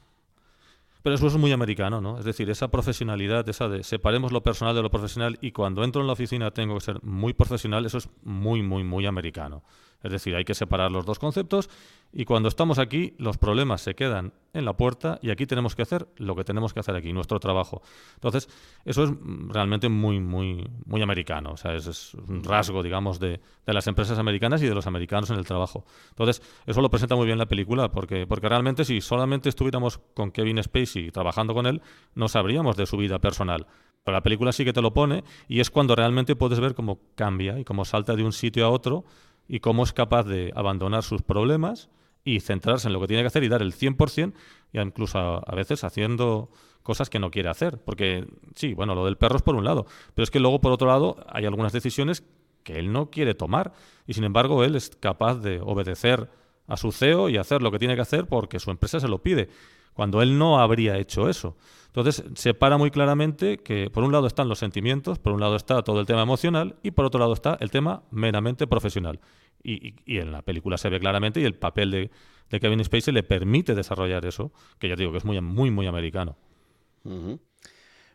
Pero 1.02 1.16
eso 1.16 1.26
es 1.26 1.36
muy 1.36 1.52
americano, 1.52 2.00
¿no? 2.00 2.18
Es 2.18 2.24
decir, 2.24 2.48
esa 2.50 2.68
profesionalidad, 2.68 3.48
esa 3.48 3.68
de 3.68 3.84
separemos 3.84 4.32
lo 4.32 4.42
personal 4.42 4.74
de 4.74 4.82
lo 4.82 4.90
profesional 4.90 5.36
y 5.40 5.50
cuando 5.50 5.82
entro 5.82 6.00
en 6.00 6.06
la 6.06 6.12
oficina 6.12 6.52
tengo 6.52 6.74
que 6.74 6.80
ser 6.80 7.02
muy 7.02 7.32
profesional, 7.32 7.84
eso 7.86 7.98
es 7.98 8.08
muy, 8.22 8.62
muy, 8.62 8.84
muy 8.84 9.06
americano. 9.06 9.64
Es 10.02 10.12
decir, 10.12 10.34
hay 10.34 10.44
que 10.44 10.54
separar 10.54 10.90
los 10.90 11.06
dos 11.06 11.18
conceptos 11.18 11.70
y 12.12 12.24
cuando 12.24 12.48
estamos 12.48 12.78
aquí 12.78 13.14
los 13.18 13.38
problemas 13.38 13.80
se 13.80 13.94
quedan 13.94 14.34
en 14.52 14.64
la 14.64 14.76
puerta 14.76 15.18
y 15.22 15.30
aquí 15.30 15.46
tenemos 15.46 15.74
que 15.74 15.82
hacer 15.82 16.06
lo 16.16 16.36
que 16.36 16.44
tenemos 16.44 16.74
que 16.74 16.80
hacer 16.80 16.94
aquí, 16.94 17.12
nuestro 17.12 17.40
trabajo. 17.40 17.80
Entonces, 18.14 18.48
eso 18.84 19.04
es 19.04 19.10
realmente 19.48 19.88
muy, 19.88 20.20
muy, 20.20 20.68
muy 20.84 21.00
americano. 21.00 21.52
O 21.52 21.56
sea, 21.56 21.74
es, 21.74 22.14
un 22.14 22.44
rasgo, 22.44 22.82
digamos, 22.82 23.18
de, 23.18 23.40
de, 23.64 23.72
las 23.72 23.86
empresas 23.86 24.18
americanas 24.18 24.62
y 24.62 24.66
de 24.66 24.74
los 24.74 24.86
americanos 24.86 25.30
en 25.30 25.38
el 25.38 25.46
trabajo. 25.46 25.86
Entonces, 26.10 26.42
eso 26.66 26.82
lo 26.82 26.90
presenta 26.90 27.16
muy 27.16 27.26
bien 27.26 27.38
la 27.38 27.46
película 27.46 27.90
porque, 27.90 28.26
porque 28.26 28.48
realmente 28.48 28.84
si 28.84 29.00
solamente 29.00 29.48
estuviéramos 29.48 29.98
con 30.14 30.32
Kevin 30.32 30.62
Spacey 30.62 31.10
trabajando 31.10 31.54
con 31.54 31.66
él, 31.66 31.80
no 32.14 32.28
sabríamos 32.28 32.76
de 32.76 32.86
su 32.86 32.98
vida 32.98 33.20
personal. 33.20 33.66
Pero 34.04 34.16
la 34.16 34.22
película 34.22 34.52
sí 34.52 34.64
que 34.64 34.72
te 34.72 34.82
lo 34.82 34.92
pone 34.92 35.24
y 35.48 35.60
es 35.60 35.70
cuando 35.70 35.94
realmente 35.94 36.36
puedes 36.36 36.60
ver 36.60 36.74
cómo 36.74 37.00
cambia 37.14 37.58
y 37.58 37.64
cómo 37.64 37.84
salta 37.84 38.16
de 38.16 38.24
un 38.24 38.32
sitio 38.32 38.66
a 38.66 38.70
otro 38.70 39.04
y 39.48 39.60
cómo 39.60 39.82
es 39.82 39.92
capaz 39.92 40.24
de 40.24 40.52
abandonar 40.54 41.02
sus 41.02 41.22
problemas 41.22 41.90
y 42.24 42.40
centrarse 42.40 42.88
en 42.88 42.92
lo 42.92 43.00
que 43.00 43.08
tiene 43.08 43.22
que 43.22 43.26
hacer 43.26 43.44
y 43.44 43.48
dar 43.48 43.62
el 43.62 43.74
100% 43.74 44.32
y 44.72 44.80
incluso 44.80 45.18
a, 45.18 45.54
veces 45.54 45.84
haciendo 45.84 46.50
cosas 46.82 47.10
que 47.10 47.18
no 47.18 47.30
quiere 47.30 47.48
hacer. 47.48 47.78
Porque 47.78 48.26
sí, 48.54 48.74
bueno, 48.74 48.94
lo 48.94 49.04
del 49.04 49.16
perro 49.16 49.36
es 49.36 49.42
por 49.42 49.56
un 49.56 49.64
lado, 49.64 49.86
pero 50.14 50.24
es 50.24 50.30
que 50.30 50.40
luego 50.40 50.60
por 50.60 50.72
otro 50.72 50.88
lado 50.88 51.16
hay 51.28 51.46
algunas 51.46 51.72
decisiones 51.72 52.24
que 52.62 52.78
él 52.78 52.92
no 52.92 53.10
quiere 53.10 53.34
tomar 53.34 53.72
y 54.06 54.14
sin 54.14 54.24
embargo 54.24 54.62
él 54.62 54.76
es 54.76 54.90
capaz 54.90 55.36
de 55.36 55.60
obedecer 55.60 56.30
a 56.68 56.76
su 56.76 56.92
CEO 56.92 57.28
y 57.28 57.36
hacer 57.36 57.60
lo 57.60 57.72
que 57.72 57.78
tiene 57.78 57.96
que 57.96 58.02
hacer 58.02 58.26
porque 58.26 58.60
su 58.60 58.70
empresa 58.70 59.00
se 59.00 59.08
lo 59.08 59.20
pide, 59.20 59.48
cuando 59.94 60.22
él 60.22 60.38
no 60.38 60.60
habría 60.60 60.96
hecho 60.96 61.28
eso. 61.28 61.56
Entonces, 61.94 62.24
separa 62.36 62.78
muy 62.78 62.90
claramente 62.90 63.58
que 63.58 63.90
por 63.90 64.02
un 64.02 64.12
lado 64.12 64.26
están 64.26 64.48
los 64.48 64.58
sentimientos, 64.58 65.18
por 65.18 65.34
un 65.34 65.40
lado 65.40 65.56
está 65.56 65.82
todo 65.82 66.00
el 66.00 66.06
tema 66.06 66.22
emocional 66.22 66.76
y 66.82 66.92
por 66.92 67.04
otro 67.04 67.20
lado 67.20 67.34
está 67.34 67.58
el 67.60 67.70
tema 67.70 68.04
meramente 68.10 68.66
profesional. 68.66 69.20
Y, 69.62 69.94
en 70.06 70.32
la 70.32 70.40
película 70.40 70.78
se 70.78 70.88
ve 70.88 70.98
claramente 70.98 71.40
y 71.40 71.44
el 71.44 71.54
papel 71.54 71.90
de, 71.90 72.10
Kevin 72.58 72.82
Spacey 72.82 73.12
le 73.12 73.22
permite 73.22 73.74
desarrollar 73.74 74.24
eso, 74.24 74.52
que 74.78 74.88
ya 74.88 74.96
digo 74.96 75.12
que 75.12 75.18
es 75.18 75.24
muy, 75.26 75.38
muy, 75.42 75.70
muy 75.70 75.86
americano. 75.86 76.36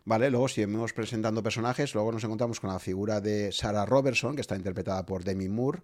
Vale, 0.06 0.32
luego 0.32 0.48
seguimos 0.48 0.94
presentando 0.94 1.44
personajes, 1.44 1.94
luego 1.94 2.12
nos 2.12 2.24
encontramos 2.24 2.60
con 2.60 2.72
la 2.72 2.80
figura 2.80 3.22
de 3.22 3.52
Sarah 3.52 3.86
Robertson, 3.86 4.36
que 4.36 4.42
está 4.42 4.56
interpretada 4.56 5.06
por 5.06 5.24
Demi 5.24 5.50
Moore, 5.50 5.82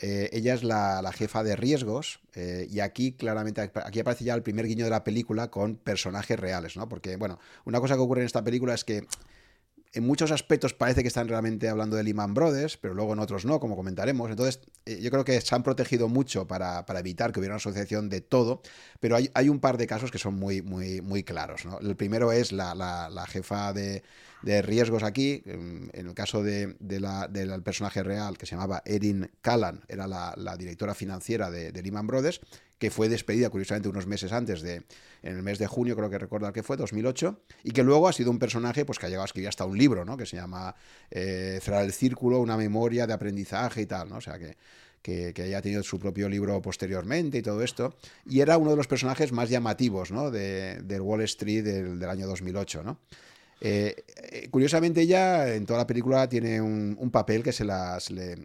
Eh, 0.00 0.28
ella 0.32 0.54
es 0.54 0.64
la, 0.64 1.12
jefa 1.12 1.44
de 1.44 1.54
riesgos 1.54 2.20
eh, 2.34 2.66
y 2.68 2.80
aquí 2.80 3.12
claramente, 3.12 3.60
aquí 3.60 4.00
aparece 4.00 4.24
ya 4.24 4.34
el 4.34 4.42
primer 4.42 4.66
guiño 4.66 4.84
de 4.84 4.90
la 4.90 5.04
película 5.04 5.50
con 5.50 5.76
personajes 5.76 6.38
reales, 6.38 6.76
¿no? 6.76 6.88
Porque, 6.88 7.16
bueno, 7.16 7.38
una 7.64 7.80
cosa 7.80 7.94
que 7.94 8.00
ocurre 8.00 8.22
en 8.22 8.26
esta 8.26 8.42
película 8.42 8.74
es 8.74 8.84
que 8.84 9.06
en 9.94 10.04
muchos 10.04 10.32
aspectos 10.32 10.74
parece 10.74 11.02
que 11.02 11.08
están 11.08 11.28
realmente 11.28 11.68
hablando 11.68 11.96
de 11.96 12.02
Lehman 12.02 12.34
Brothers, 12.34 12.76
pero 12.76 12.94
luego 12.94 13.12
en 13.12 13.20
otros 13.20 13.44
no, 13.44 13.60
como 13.60 13.76
comentaremos. 13.76 14.28
Entonces, 14.28 14.60
eh, 14.86 14.98
yo 15.00 15.10
creo 15.10 15.24
que 15.24 15.40
se 15.40 15.54
han 15.54 15.62
protegido 15.62 16.08
mucho 16.08 16.48
para, 16.48 16.84
evitar 16.98 17.32
que 17.32 17.38
hubiera 17.38 17.54
una 17.54 17.58
asociación 17.58 18.08
de 18.08 18.20
todo, 18.20 18.60
pero 18.98 19.14
hay, 19.14 19.30
hay, 19.34 19.48
un 19.48 19.60
par 19.60 19.78
de 19.78 19.86
casos 19.86 20.10
que 20.10 20.18
son 20.18 20.34
muy, 20.34 20.62
muy, 20.62 21.00
muy 21.00 21.22
claros. 21.22 21.64
¿no? 21.64 21.78
El 21.78 21.94
primero 21.94 22.32
es 22.32 22.50
la, 22.50 22.74
la, 22.74 23.26
jefa 23.26 23.72
de, 23.72 24.02
de, 24.44 24.62
riesgos 24.62 25.02
aquí, 25.02 25.42
en 25.46 25.90
el 25.92 26.14
caso 26.14 26.42
del 26.42 27.62
personaje 27.64 28.02
real 28.02 28.38
que 28.38 28.46
se 28.46 28.54
llamaba 28.54 28.82
Erin 28.84 29.30
Callan, 29.40 29.82
era 29.88 30.06
la, 30.06 30.56
directora 30.56 30.94
financiera 30.94 31.50
de, 31.50 31.72
de 31.72 31.82
Lehman 31.82 32.06
Brothers, 32.06 32.40
que 32.78 32.90
fue 32.90 33.08
despedida 33.08 33.50
curiosamente 33.50 33.88
unos 33.88 34.06
meses 34.06 34.32
antes 34.32 34.60
de, 34.60 34.82
en 35.22 35.36
el 35.36 35.42
mes 35.42 35.58
de 35.58 35.66
junio, 35.66 35.96
creo 35.96 36.10
que 36.10 36.18
recordar 36.18 36.52
que 36.52 36.62
fue, 36.62 36.76
2008, 36.76 37.40
y 37.62 37.70
que 37.70 37.82
luego 37.82 38.08
ha 38.08 38.12
sido 38.12 38.30
un 38.30 38.38
personaje 38.38 38.84
pues, 38.84 38.98
que 38.98 39.06
ha 39.06 39.08
llegado 39.08 39.22
a 39.22 39.26
escribir 39.26 39.48
hasta 39.48 39.64
un 39.64 39.78
libro, 39.78 40.04
¿no? 40.04 40.16
Que 40.16 40.26
se 40.26 40.36
llama 40.36 40.74
eh, 41.10 41.60
Cerrar 41.62 41.84
el 41.84 41.92
Círculo, 41.92 42.40
una 42.40 42.56
memoria 42.56 43.06
de 43.06 43.12
aprendizaje 43.12 43.82
y 43.82 43.86
tal, 43.86 44.10
¿no? 44.10 44.16
O 44.16 44.20
sea, 44.20 44.38
que, 44.38 44.56
que, 45.00 45.42
haya 45.42 45.62
tenido 45.62 45.82
su 45.82 45.98
propio 45.98 46.28
libro 46.28 46.60
posteriormente 46.60 47.38
y 47.38 47.42
todo 47.42 47.62
esto. 47.62 47.96
Y 48.26 48.40
era 48.40 48.58
uno 48.58 48.72
de 48.72 48.76
los 48.76 48.86
personajes 48.86 49.32
más 49.32 49.48
llamativos, 49.48 50.10
¿no? 50.10 50.30
De, 50.30 50.80
del 50.82 51.00
Wall 51.00 51.22
Street 51.22 51.64
del, 51.64 51.98
del 51.98 52.10
año 52.10 52.26
2008, 52.26 52.82
¿no? 52.82 53.00
Eh, 53.66 54.04
eh, 54.30 54.48
curiosamente 54.50 55.00
ella 55.00 55.54
en 55.54 55.64
toda 55.64 55.78
la 55.78 55.86
película 55.86 56.28
tiene 56.28 56.60
un, 56.60 57.10
papel 57.10 57.42
que 57.42 57.50
se 57.50 57.64
las 57.64 58.10
le 58.10 58.32
eh, 58.32 58.36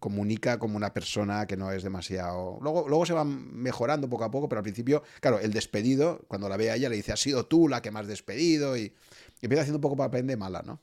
comunica 0.00 0.58
como 0.58 0.76
una 0.76 0.92
persona 0.92 1.46
que 1.46 1.56
no 1.56 1.70
es 1.70 1.84
demasiado... 1.84 2.58
Luego, 2.60 2.88
luego 2.88 3.06
se 3.06 3.12
va 3.12 3.24
mejorando 3.24 4.10
poco 4.10 4.24
a 4.24 4.30
poco, 4.32 4.48
pero 4.48 4.58
al 4.58 4.64
principio, 4.64 5.04
claro, 5.20 5.38
el 5.38 5.52
despedido, 5.52 6.24
cuando 6.26 6.48
la 6.48 6.56
ve 6.56 6.72
a 6.72 6.74
ella 6.74 6.88
le 6.88 6.96
dice, 6.96 7.12
has 7.12 7.20
sido 7.20 7.46
tú 7.46 7.68
la 7.68 7.80
que 7.80 7.92
me 7.92 8.00
has 8.00 8.08
despedido 8.08 8.76
y, 8.76 8.92
empieza 9.40 9.62
haciendo 9.62 9.76
un 9.76 9.82
poco 9.82 9.96
papel 9.96 10.26
de 10.26 10.36
mala, 10.36 10.62
¿no? 10.66 10.80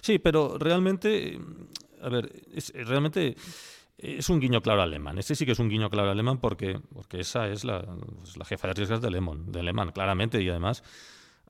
Sí, 0.00 0.18
pero 0.18 0.58
realmente, 0.58 1.38
a 2.00 2.08
ver, 2.08 2.32
es, 2.52 2.72
realmente 2.74 3.36
es 3.96 4.28
un 4.28 4.40
guiño 4.40 4.60
claro 4.60 4.82
alemán. 4.82 5.18
Este 5.18 5.36
sí 5.36 5.46
que 5.46 5.52
es 5.52 5.60
un 5.60 5.68
guiño 5.68 5.88
claro 5.88 6.10
alemán 6.10 6.40
porque, 6.40 6.80
porque 6.92 7.20
esa 7.20 7.46
es 7.46 7.62
la, 7.62 7.86
la 8.34 8.44
jefa 8.44 8.66
de 8.66 8.74
riesgos 8.74 9.00
de 9.00 9.10
Lemon, 9.10 9.52
de 9.52 9.92
claramente, 9.94 10.42
y 10.42 10.48
además 10.48 10.82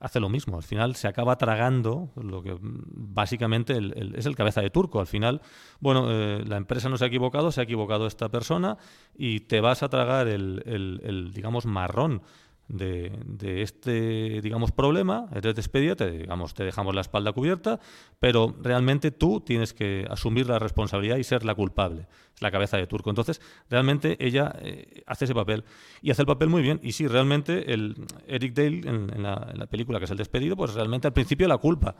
hace 0.03 0.19
lo 0.19 0.29
mismo. 0.29 0.57
Al 0.57 0.63
final 0.63 0.95
se 0.95 1.07
acaba 1.07 1.37
tragando 1.37 2.11
lo 2.15 2.43
que 2.43 2.57
básicamente 2.61 3.79
es 4.15 4.25
el 4.25 4.35
cabeza 4.35 4.61
de 4.61 4.69
turco. 4.69 4.99
Al 4.99 5.07
final, 5.07 5.41
bueno, 5.79 6.07
eh, 6.11 6.43
la 6.45 6.57
empresa 6.57 6.89
no 6.89 6.97
se 6.97 7.05
ha 7.05 7.07
equivocado, 7.07 7.51
se 7.51 7.61
ha 7.61 7.63
equivocado 7.63 8.05
esta 8.05 8.29
persona 8.29 8.77
y 9.15 9.41
te 9.41 9.61
vas 9.61 9.81
a 9.81 9.89
tragar 9.89 10.27
el, 10.27 10.61
el 10.65 11.31
digamos, 11.33 11.65
marrón 11.65 12.21
de, 12.67 13.61
este, 13.61 14.41
digamos, 14.41 14.71
problema, 14.71 15.27
eres 15.33 15.55
despedida, 15.55 15.95
te, 15.95 16.09
digamos, 16.11 16.53
te 16.53 16.63
dejamos 16.63 16.95
la 16.95 17.01
espalda 17.01 17.31
cubierta, 17.33 17.79
pero 18.19 18.55
realmente 18.61 19.11
tú 19.11 19.41
tienes 19.41 19.73
que 19.73 20.07
asumir 20.09 20.47
la 20.47 20.59
responsabilidad 20.59 21.17
y 21.17 21.23
ser 21.23 21.45
la 21.45 21.55
culpable. 21.55 22.07
Es 22.33 22.41
la 22.41 22.51
cabeza 22.51 22.77
de 22.77 22.87
turco. 22.87 23.09
Entonces, 23.09 23.41
realmente 23.69 24.17
ella 24.25 24.55
eh, 24.61 25.03
hace 25.05 25.25
ese 25.25 25.35
papel 25.35 25.63
y 26.01 26.11
hace 26.11 26.21
el 26.21 26.25
papel 26.25 26.49
muy 26.49 26.61
bien. 26.61 26.79
Y 26.81 26.93
sí, 26.93 27.07
realmente 27.07 27.73
el 27.73 27.95
Eric 28.27 28.53
Dale 28.53 28.81
en, 28.87 29.23
la, 29.23 29.67
película, 29.69 29.99
que 29.99 30.05
es 30.05 30.11
el 30.11 30.17
despedido, 30.17 30.55
pues 30.55 30.73
realmente 30.73 31.07
al 31.07 31.13
principio 31.13 31.47
la 31.47 31.57
culpa. 31.57 31.95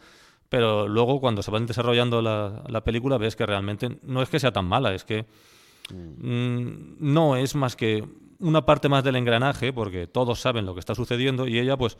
Pero 0.49 0.87
luego 0.87 1.19
cuando 1.19 1.43
se 1.43 1.51
va 1.51 1.59
desarrollando 1.59 2.21
la, 2.21 2.63
la 2.67 2.83
película 2.83 3.17
ves 3.17 3.35
que 3.35 3.45
realmente 3.45 3.97
no 4.03 4.21
es 4.21 4.29
que 4.29 4.39
sea 4.39 4.51
tan 4.51 4.65
mala, 4.65 4.93
es 4.93 5.03
que 5.03 5.25
mm, 5.91 6.95
no 6.99 7.35
es 7.35 7.55
más 7.55 7.75
que 7.75 8.03
una 8.39 8.65
parte 8.65 8.89
más 8.89 9.03
del 9.03 9.15
engranaje, 9.15 9.73
porque 9.73 10.07
todos 10.07 10.39
saben 10.39 10.65
lo 10.65 10.73
que 10.73 10.79
está 10.79 10.95
sucediendo, 10.95 11.47
y 11.47 11.59
ella, 11.59 11.77
pues, 11.77 11.97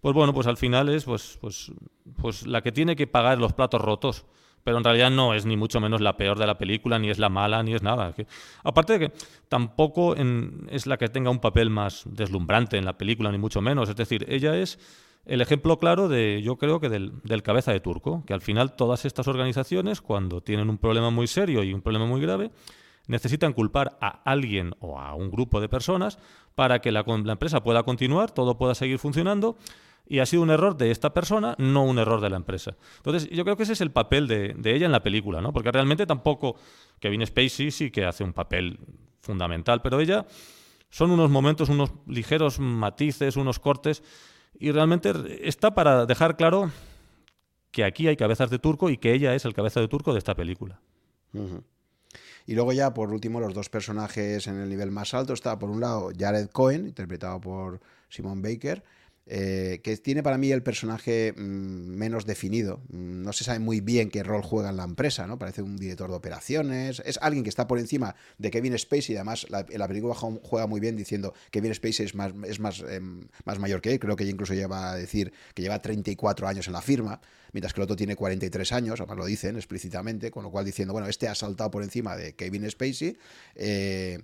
pues 0.00 0.14
bueno, 0.14 0.32
pues 0.32 0.46
al 0.46 0.56
final 0.56 0.88
es 0.88 1.04
pues, 1.04 1.38
pues, 1.40 1.72
pues 2.20 2.46
la 2.46 2.62
que 2.62 2.72
tiene 2.72 2.96
que 2.96 3.06
pagar 3.06 3.38
los 3.38 3.52
platos 3.52 3.80
rotos. 3.80 4.24
Pero 4.62 4.76
en 4.76 4.84
realidad 4.84 5.10
no 5.10 5.32
es 5.32 5.46
ni 5.46 5.56
mucho 5.56 5.80
menos 5.80 6.02
la 6.02 6.18
peor 6.18 6.38
de 6.38 6.46
la 6.46 6.58
película, 6.58 6.98
ni 6.98 7.08
es 7.08 7.18
la 7.18 7.30
mala, 7.30 7.62
ni 7.62 7.74
es 7.74 7.82
nada. 7.82 8.14
aparte 8.62 8.98
de 8.98 8.98
que 8.98 9.12
tampoco 9.48 10.14
es 10.68 10.86
la 10.86 10.98
que 10.98 11.08
tenga 11.08 11.30
un 11.30 11.38
papel 11.38 11.70
más 11.70 12.02
deslumbrante 12.04 12.76
en 12.76 12.84
la 12.84 12.98
película, 12.98 13.32
ni 13.32 13.38
mucho 13.38 13.62
menos. 13.62 13.88
Es 13.88 13.96
decir, 13.96 14.26
ella 14.28 14.56
es 14.56 14.78
el 15.24 15.40
ejemplo 15.40 15.78
claro 15.78 16.08
de, 16.08 16.42
yo 16.42 16.56
creo 16.56 16.78
que 16.78 16.90
del, 16.90 17.22
del, 17.22 17.42
cabeza 17.42 17.72
de 17.72 17.80
turco, 17.80 18.22
que 18.26 18.34
al 18.34 18.42
final 18.42 18.76
todas 18.76 19.04
estas 19.04 19.28
organizaciones, 19.28 20.00
cuando 20.02 20.42
tienen 20.42 20.68
un 20.68 20.78
problema 20.78 21.10
muy 21.10 21.26
serio 21.26 21.62
y 21.62 21.72
un 21.72 21.80
problema 21.80 22.06
muy 22.06 22.20
grave, 22.20 22.50
necesitan 23.06 23.52
culpar 23.52 23.98
a 24.00 24.22
alguien 24.24 24.74
o 24.80 24.98
a 24.98 25.14
un 25.14 25.30
grupo 25.30 25.60
de 25.60 25.68
personas 25.68 26.18
para 26.54 26.80
que 26.80 26.92
la, 26.92 27.04
empresa 27.06 27.62
pueda 27.62 27.82
continuar, 27.82 28.30
todo 28.30 28.56
pueda 28.56 28.74
seguir 28.74 28.98
funcionando 28.98 29.56
y 30.06 30.18
ha 30.18 30.26
sido 30.26 30.42
un 30.42 30.50
error 30.50 30.76
de 30.76 30.90
esta 30.90 31.14
persona, 31.14 31.54
no 31.58 31.84
un 31.84 31.98
error 31.98 32.20
de 32.20 32.30
la 32.30 32.36
empresa. 32.36 32.76
Entonces, 32.96 33.30
yo 33.30 33.44
creo 33.44 33.56
que 33.56 33.62
ese 33.62 33.74
es 33.74 33.80
el 33.80 33.92
papel 33.92 34.26
de, 34.26 34.54
ella 34.64 34.86
en 34.86 34.92
la 34.92 35.02
película, 35.02 35.40
¿no? 35.40 35.52
Porque 35.52 35.70
realmente 35.70 36.06
tampoco 36.06 36.56
Kevin 36.98 37.24
Spacey 37.24 37.70
sí 37.70 37.90
que 37.90 38.04
hace 38.04 38.24
un 38.24 38.32
papel 38.32 38.78
fundamental, 39.20 39.82
pero 39.82 40.00
ella 40.00 40.26
son 40.88 41.12
unos 41.12 41.30
momentos, 41.30 41.68
unos 41.68 41.92
ligeros 42.06 42.58
matices, 42.58 43.36
unos 43.36 43.60
cortes, 43.60 44.02
y 44.58 44.72
realmente 44.72 45.48
está 45.48 45.74
para 45.74 46.06
dejar 46.06 46.36
claro 46.36 46.70
que 47.70 47.84
aquí 47.84 48.08
hay 48.08 48.16
cabezas 48.16 48.50
de 48.50 48.58
turco 48.58 48.90
y 48.90 48.96
que 48.96 49.14
ella 49.14 49.34
es 49.34 49.44
el 49.44 49.54
cabeza 49.54 49.80
de 49.80 49.88
turco 49.88 50.12
de 50.12 50.18
esta 50.18 50.34
película. 50.34 50.80
Y 52.50 52.54
luego 52.54 52.72
ya, 52.72 52.92
por 52.92 53.12
último, 53.12 53.38
los 53.38 53.54
dos 53.54 53.68
personajes 53.68 54.48
en 54.48 54.58
el 54.58 54.68
nivel 54.68 54.90
más 54.90 55.14
alto. 55.14 55.34
Está, 55.34 55.56
por 55.56 55.70
un 55.70 55.78
lado, 55.78 56.10
Jared 56.18 56.48
Cohen, 56.48 56.88
interpretado 56.88 57.40
por 57.40 57.80
Simon 58.08 58.42
Baker, 58.42 58.82
eh, 59.32 59.80
que 59.84 59.96
tiene 59.98 60.24
para 60.24 60.38
mí 60.38 60.50
el 60.50 60.64
personaje 60.64 61.32
mm, 61.36 61.40
menos 61.40 62.26
definido. 62.26 62.82
Mm, 62.88 63.22
no 63.22 63.32
se 63.32 63.44
sabe 63.44 63.60
muy 63.60 63.80
bien 63.80 64.10
qué 64.10 64.24
rol 64.24 64.42
juega 64.42 64.70
en 64.70 64.76
la 64.76 64.82
empresa, 64.82 65.28
¿no? 65.28 65.38
Parece 65.38 65.62
un 65.62 65.76
director 65.76 66.10
de 66.10 66.16
operaciones. 66.16 67.00
Es 67.06 67.16
alguien 67.22 67.44
que 67.44 67.48
está 67.48 67.68
por 67.68 67.78
encima 67.78 68.16
de 68.38 68.50
Kevin 68.50 68.76
Spacey 68.76 69.14
y 69.14 69.16
además 69.16 69.46
la, 69.48 69.64
la 69.68 69.86
película 69.86 70.16
juega 70.16 70.66
muy 70.66 70.80
bien 70.80 70.96
diciendo 70.96 71.32
que 71.52 71.60
Kevin 71.60 71.72
Spacey 71.72 72.06
es 72.06 72.16
más, 72.16 72.32
es 72.44 72.58
más, 72.58 72.82
em, 72.88 73.28
más 73.44 73.60
mayor 73.60 73.80
que 73.80 73.92
él. 73.92 74.00
Creo 74.00 74.16
que 74.16 74.24
incluso 74.24 74.52
lleva 74.52 74.90
a 74.90 74.96
decir 74.96 75.32
que 75.54 75.62
lleva 75.62 75.80
34 75.80 76.48
años 76.48 76.66
en 76.66 76.72
la 76.72 76.82
firma, 76.82 77.20
mientras 77.52 77.72
que 77.72 77.80
el 77.80 77.84
otro 77.84 77.94
tiene 77.94 78.16
43 78.16 78.72
años, 78.72 79.00
además 79.00 79.16
lo 79.16 79.26
dicen 79.26 79.54
explícitamente, 79.54 80.32
con 80.32 80.42
lo 80.42 80.50
cual 80.50 80.64
diciendo, 80.64 80.92
bueno, 80.92 81.06
este 81.06 81.28
ha 81.28 81.36
saltado 81.36 81.70
por 81.70 81.84
encima 81.84 82.16
de 82.16 82.34
Kevin 82.34 82.68
Spacey. 82.68 83.16
Eh, 83.54 84.18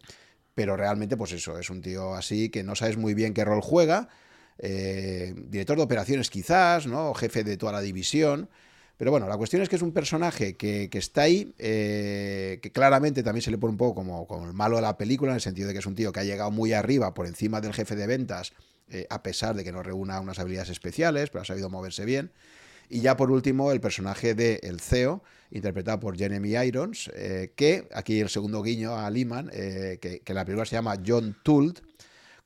pero 0.57 0.77
realmente, 0.77 1.17
pues 1.17 1.31
eso, 1.31 1.61
es 1.61 1.71
un 1.71 1.81
tío 1.81 2.15
así 2.15 2.49
que 2.49 2.65
no 2.65 2.75
sabes 2.75 2.97
muy 2.97 3.15
bien 3.15 3.35
qué 3.35 3.45
rol 3.45 3.61
juega 3.61 4.09
eh, 4.59 5.35
director 5.37 5.77
de 5.77 5.83
operaciones 5.83 6.31
quizás, 6.31 6.87
¿no? 6.87 7.15
Jefe 7.15 7.45
de 7.45 7.57
toda 7.57 7.73
la 7.73 7.81
división. 7.81 8.49
Pero 8.97 9.11
bueno, 9.11 9.29
la 9.29 9.37
cuestión 9.37 9.61
es 9.61 9.69
que 9.69 9.77
es 9.77 9.83
un 9.83 9.93
personaje 9.93 10.57
que, 10.57 10.89
está 10.93 11.23
ahí, 11.23 11.53
eh, 11.59 12.59
que 12.63 12.73
claramente 12.73 13.23
también 13.23 13.43
se 13.43 13.51
le 13.51 13.59
pone 13.59 13.73
un 13.73 13.77
poco 13.77 13.95
como, 13.95 14.47
el 14.47 14.55
malo 14.55 14.77
de 14.77 14.83
la 14.83 14.97
película, 14.97 15.33
en 15.33 15.37
el 15.37 15.43
sentido 15.43 15.69
de 15.69 15.75
que 15.75 15.81
es 15.81 15.87
un 15.87 15.95
tío 15.95 16.13
que 16.13 16.21
ha 16.21 16.25
llegado 16.25 16.51
muy 16.51 16.73
arriba, 16.73 17.13
por 17.13 17.27
encima 17.27 17.61
del 17.61 17.75
jefe 17.75 17.95
de 17.95 18.07
ventas, 18.07 18.55
eh, 18.89 19.07
a 19.11 19.23
pesar 19.23 19.55
de 19.55 19.65
que 19.65 19.73
no 19.73 19.83
reúna 19.83 20.19
unas 20.19 20.39
habilidades 20.39 20.71
especiales, 20.71 21.29
pero 21.29 21.43
ha 21.43 21.45
sabido 21.45 21.69
moverse 21.69 22.07
bien. 22.07 22.33
Y 22.89 23.01
ya 23.01 23.19
por 23.19 23.31
último, 23.31 23.71
el 23.71 23.81
personaje 23.81 24.35
de 24.35 24.61
El 24.63 24.81
CEO, 24.81 25.23
interpretado 25.51 26.01
por 26.01 26.17
Jeremy 26.17 26.57
Irons, 26.57 27.11
que 27.57 27.89
aquí 27.93 28.21
el 28.21 28.29
segundo 28.31 28.63
guiño 28.63 28.97
a 28.97 29.11
Lehman, 29.11 29.51
que, 29.51 30.23
que, 30.25 30.35
la 30.35 30.45
película 30.45 30.65
se 30.65 30.77
llama 30.77 30.97
John 31.05 31.37
Tult, 31.43 31.81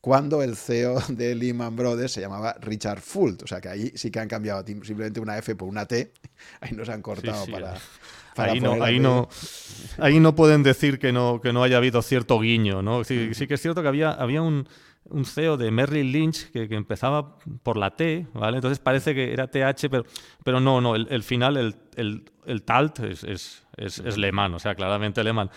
cuando 0.01 0.43
el 0.43 0.57
CEO 0.57 1.01
de 1.09 1.35
Lehman 1.35 1.77
Brothers 1.77 2.13
se 2.13 2.21
llamaba 2.21 2.57
Richard 2.61 3.01
Fult. 3.01 3.43
O 3.43 3.47
sea 3.47 3.61
que 3.61 3.69
ahí 3.69 3.93
sí 3.95 4.11
que 4.11 4.21
han 4.21 4.29
cambiado 4.29 4.65
simplemente 4.67 5.21
una 5.21 5.39
F 5.39 5.55
por 5.57 5.69
una 5.69 5.87
T. 5.87 6.13
Ahí 6.61 6.73
nos 6.73 6.89
han 6.89 7.03
cortado 7.03 7.47
para... 7.53 7.75
ahí, 8.37 8.61
no, 8.61 8.83
ahí, 8.83 8.99
no, 8.99 9.29
ahí 9.99 10.21
no 10.21 10.35
pueden 10.35 10.63
decir 10.63 10.99
que 10.99 11.13
no, 11.13 11.41
que 11.41 11.53
no 11.53 11.63
haya 11.63 11.77
habido 11.77 12.01
cierto 12.01 12.39
guiño, 12.41 12.81
¿no? 12.81 13.05
Sí, 13.05 13.35
sí 13.35 13.47
que 13.47 13.55
es 13.55 13.61
cierto 13.61 13.83
que 13.83 13.89
había, 13.89 14.13
había 14.13 14.41
un, 14.41 14.67
un 15.05 15.25
CEO 15.25 15.57
de 15.57 15.71
Merrill 15.71 16.11
Lynch 16.13 16.51
que, 16.51 16.65
empezaba 16.75 17.37
por 17.63 17.77
la 17.77 17.97
T, 17.97 18.27
¿vale? 18.33 18.59
Entonces 18.59 18.79
parece 18.79 19.15
que 19.15 19.33
era 19.33 19.49
TH, 19.49 19.91
pero, 19.91 20.05
pero 20.45 20.61
no, 20.61 20.81
no, 20.81 20.95
el, 20.95 21.23
final, 21.23 21.57
el, 21.57 21.75
el, 21.97 22.31
el 22.47 22.63
TALT 22.63 23.01
es, 23.01 23.25
es, 23.25 23.63
es, 23.77 23.99
es, 23.99 24.17
o 24.17 24.59
sea, 24.59 24.75
claramente 24.75 25.21
alemán. 25.21 25.51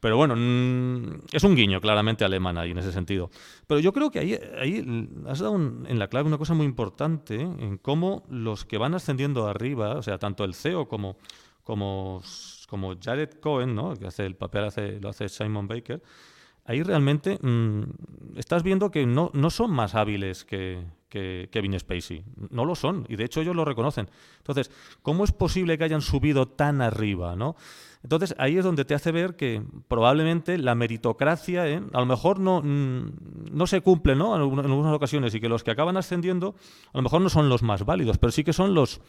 Pero 0.00 0.16
bueno, 0.16 0.34
mm, 0.36 1.22
es 1.32 1.44
un 1.44 1.54
guiño 1.54 1.80
claramente 1.80 2.24
alemán 2.24 2.58
ahí 2.58 2.70
en 2.70 2.78
ese 2.78 2.92
sentido. 2.92 3.30
Pero 3.66 3.80
yo 3.80 3.92
creo 3.92 4.10
que 4.10 4.20
ahí, 4.20 4.38
ahí 4.58 5.08
has 5.26 5.40
dado 5.40 5.56
en 5.56 5.98
la 5.98 6.08
clave 6.08 6.28
una 6.28 6.38
cosa 6.38 6.54
muy 6.54 6.66
importante 6.66 7.36
¿eh? 7.36 7.42
en 7.58 7.78
cómo 7.78 8.24
los 8.30 8.64
que 8.64 8.78
van 8.78 8.94
ascendiendo 8.94 9.48
arriba, 9.48 9.96
o 9.96 10.02
sea, 10.02 10.18
tanto 10.18 10.44
el 10.44 10.54
CEO 10.54 10.88
como, 10.88 11.16
como, 11.64 12.22
como 12.68 12.94
Jared 13.00 13.34
Cohen, 13.40 13.74
¿no? 13.74 13.94
que 13.96 14.06
hace 14.06 14.26
el 14.26 14.36
papel 14.36 14.64
hace, 14.64 15.00
lo 15.00 15.08
hace 15.08 15.28
Simon 15.28 15.68
Baker, 15.68 16.02
ahí 16.64 16.82
realmente 16.82 17.38
mm, 17.40 17.82
estás 18.36 18.62
viendo 18.62 18.90
que 18.90 19.06
no, 19.06 19.30
no 19.34 19.50
son 19.50 19.70
más 19.70 19.94
hábiles 19.94 20.44
que, 20.44 20.84
que 21.08 21.48
Kevin 21.50 21.78
Spacey. 21.78 22.24
No 22.50 22.64
lo 22.64 22.74
son, 22.74 23.06
y 23.08 23.16
de 23.16 23.24
hecho 23.24 23.40
ellos 23.40 23.56
lo 23.56 23.64
reconocen. 23.64 24.08
Entonces, 24.38 24.70
¿cómo 25.02 25.24
es 25.24 25.32
posible 25.32 25.78
que 25.78 25.84
hayan 25.84 26.02
subido 26.02 26.46
tan 26.46 26.80
arriba? 26.80 27.36
¿no? 27.36 27.56
Entonces, 28.02 28.34
ahí 28.38 28.56
es 28.56 28.64
donde 28.64 28.84
te 28.84 28.94
hace 28.94 29.10
ver 29.12 29.36
que 29.36 29.62
probablemente 29.88 30.56
la 30.56 30.74
meritocracia, 30.74 31.68
¿eh? 31.68 31.82
a 31.92 32.00
lo 32.00 32.06
mejor 32.06 32.38
no, 32.38 32.62
mm, 32.62 33.50
no 33.50 33.66
se 33.66 33.80
cumple 33.80 34.14
¿no? 34.14 34.36
En, 34.36 34.42
algunas 34.42 34.94
ocasiones, 34.94 35.34
y 35.34 35.40
que 35.40 35.48
los 35.48 35.64
que 35.64 35.70
acaban 35.70 35.96
ascendiendo, 35.96 36.54
a 36.92 36.98
lo 36.98 37.02
mejor 37.02 37.20
no 37.20 37.28
son 37.28 37.48
los 37.48 37.62
más 37.62 37.84
válidos, 37.84 38.18
pero 38.18 38.30
sí 38.30 38.44
que 38.44 38.52
son 38.52 38.74
los 38.74 39.00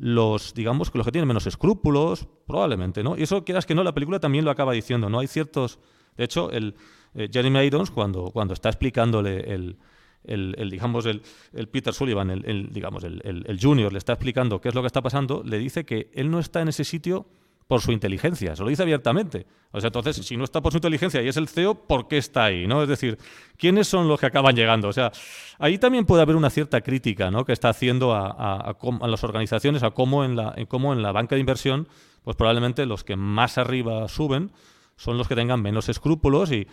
los, 0.00 0.54
digamos, 0.54 0.92
que 0.92 0.98
los 0.98 1.04
que 1.04 1.10
tienen 1.10 1.26
menos 1.26 1.48
escrúpulos, 1.48 2.28
probablemente, 2.46 3.02
¿no? 3.02 3.18
Y 3.18 3.24
eso, 3.24 3.44
quieras 3.44 3.66
que 3.66 3.74
no, 3.74 3.82
la 3.82 3.92
película 3.92 4.20
también 4.20 4.44
lo 4.44 4.52
acaba 4.52 4.72
diciendo, 4.72 5.10
¿no? 5.10 5.18
Hay 5.18 5.26
ciertos... 5.26 5.80
De 6.16 6.22
hecho, 6.22 6.52
el 6.52 6.76
eh, 7.14 7.28
Jeremy 7.32 7.60
Irons, 7.64 7.90
cuando, 7.90 8.30
cuando 8.30 8.54
está 8.54 8.68
explicándole 8.68 9.52
el, 9.52 9.76
el, 10.24 10.70
digamos, 10.70 11.06
el, 11.06 11.22
el, 11.52 11.68
Peter 11.68 11.92
Sullivan, 11.92 12.30
el, 12.30 12.72
digamos, 12.72 13.04
el, 13.04 13.58
junior, 13.60 13.92
le 13.92 13.98
está 13.98 14.12
explicando 14.12 14.60
qué 14.60 14.68
es 14.68 14.74
lo 14.74 14.82
que 14.82 14.86
está 14.86 15.02
pasando, 15.02 15.42
le 15.44 15.58
dice 15.58 15.84
que 15.84 16.10
él 16.14 16.30
no 16.30 16.38
está 16.38 16.60
en 16.60 16.68
ese 16.68 16.84
sitio 16.84 17.26
por 17.68 17.82
su 17.82 17.92
inteligencia, 17.92 18.56
se 18.56 18.62
lo 18.62 18.70
dice 18.70 18.82
abiertamente. 18.82 19.46
O 19.72 19.80
sea, 19.80 19.88
entonces, 19.88 20.16
si 20.16 20.38
no 20.38 20.44
está 20.44 20.62
por 20.62 20.72
su 20.72 20.78
inteligencia 20.78 21.22
y 21.22 21.28
es 21.28 21.36
el 21.36 21.48
CEO, 21.48 21.74
¿por 21.74 22.08
qué 22.08 22.16
está 22.16 22.44
ahí? 22.44 22.66
¿no? 22.66 22.82
Es 22.82 22.88
decir, 22.88 23.18
¿quiénes 23.58 23.86
son 23.86 24.08
los 24.08 24.18
que 24.18 24.24
acaban 24.24 24.56
llegando? 24.56 24.88
O 24.88 24.92
sea, 24.92 25.12
ahí 25.58 25.76
también 25.76 26.06
puede 26.06 26.22
haber 26.22 26.34
una 26.34 26.48
cierta 26.48 26.80
crítica 26.80 27.30
¿no? 27.30 27.44
que 27.44 27.52
está 27.52 27.68
haciendo 27.68 28.14
a, 28.14 28.74
las 29.02 29.22
organizaciones, 29.22 29.82
a 29.82 29.90
cómo 29.90 30.24
en, 30.24 30.34
la, 30.34 30.54
en 30.56 30.64
cómo 30.64 30.94
en 30.94 31.02
la 31.02 31.12
banca 31.12 31.34
de 31.34 31.40
inversión, 31.40 31.88
pues 32.24 32.36
probablemente 32.36 32.86
los 32.86 33.04
que 33.04 33.16
más 33.16 33.58
arriba 33.58 34.08
suben 34.08 34.50
son 34.96 35.18
los 35.18 35.28
que 35.28 35.36
tengan 35.36 35.60
menos 35.60 35.90
escrúpulos 35.90 36.50
y, 36.50 36.66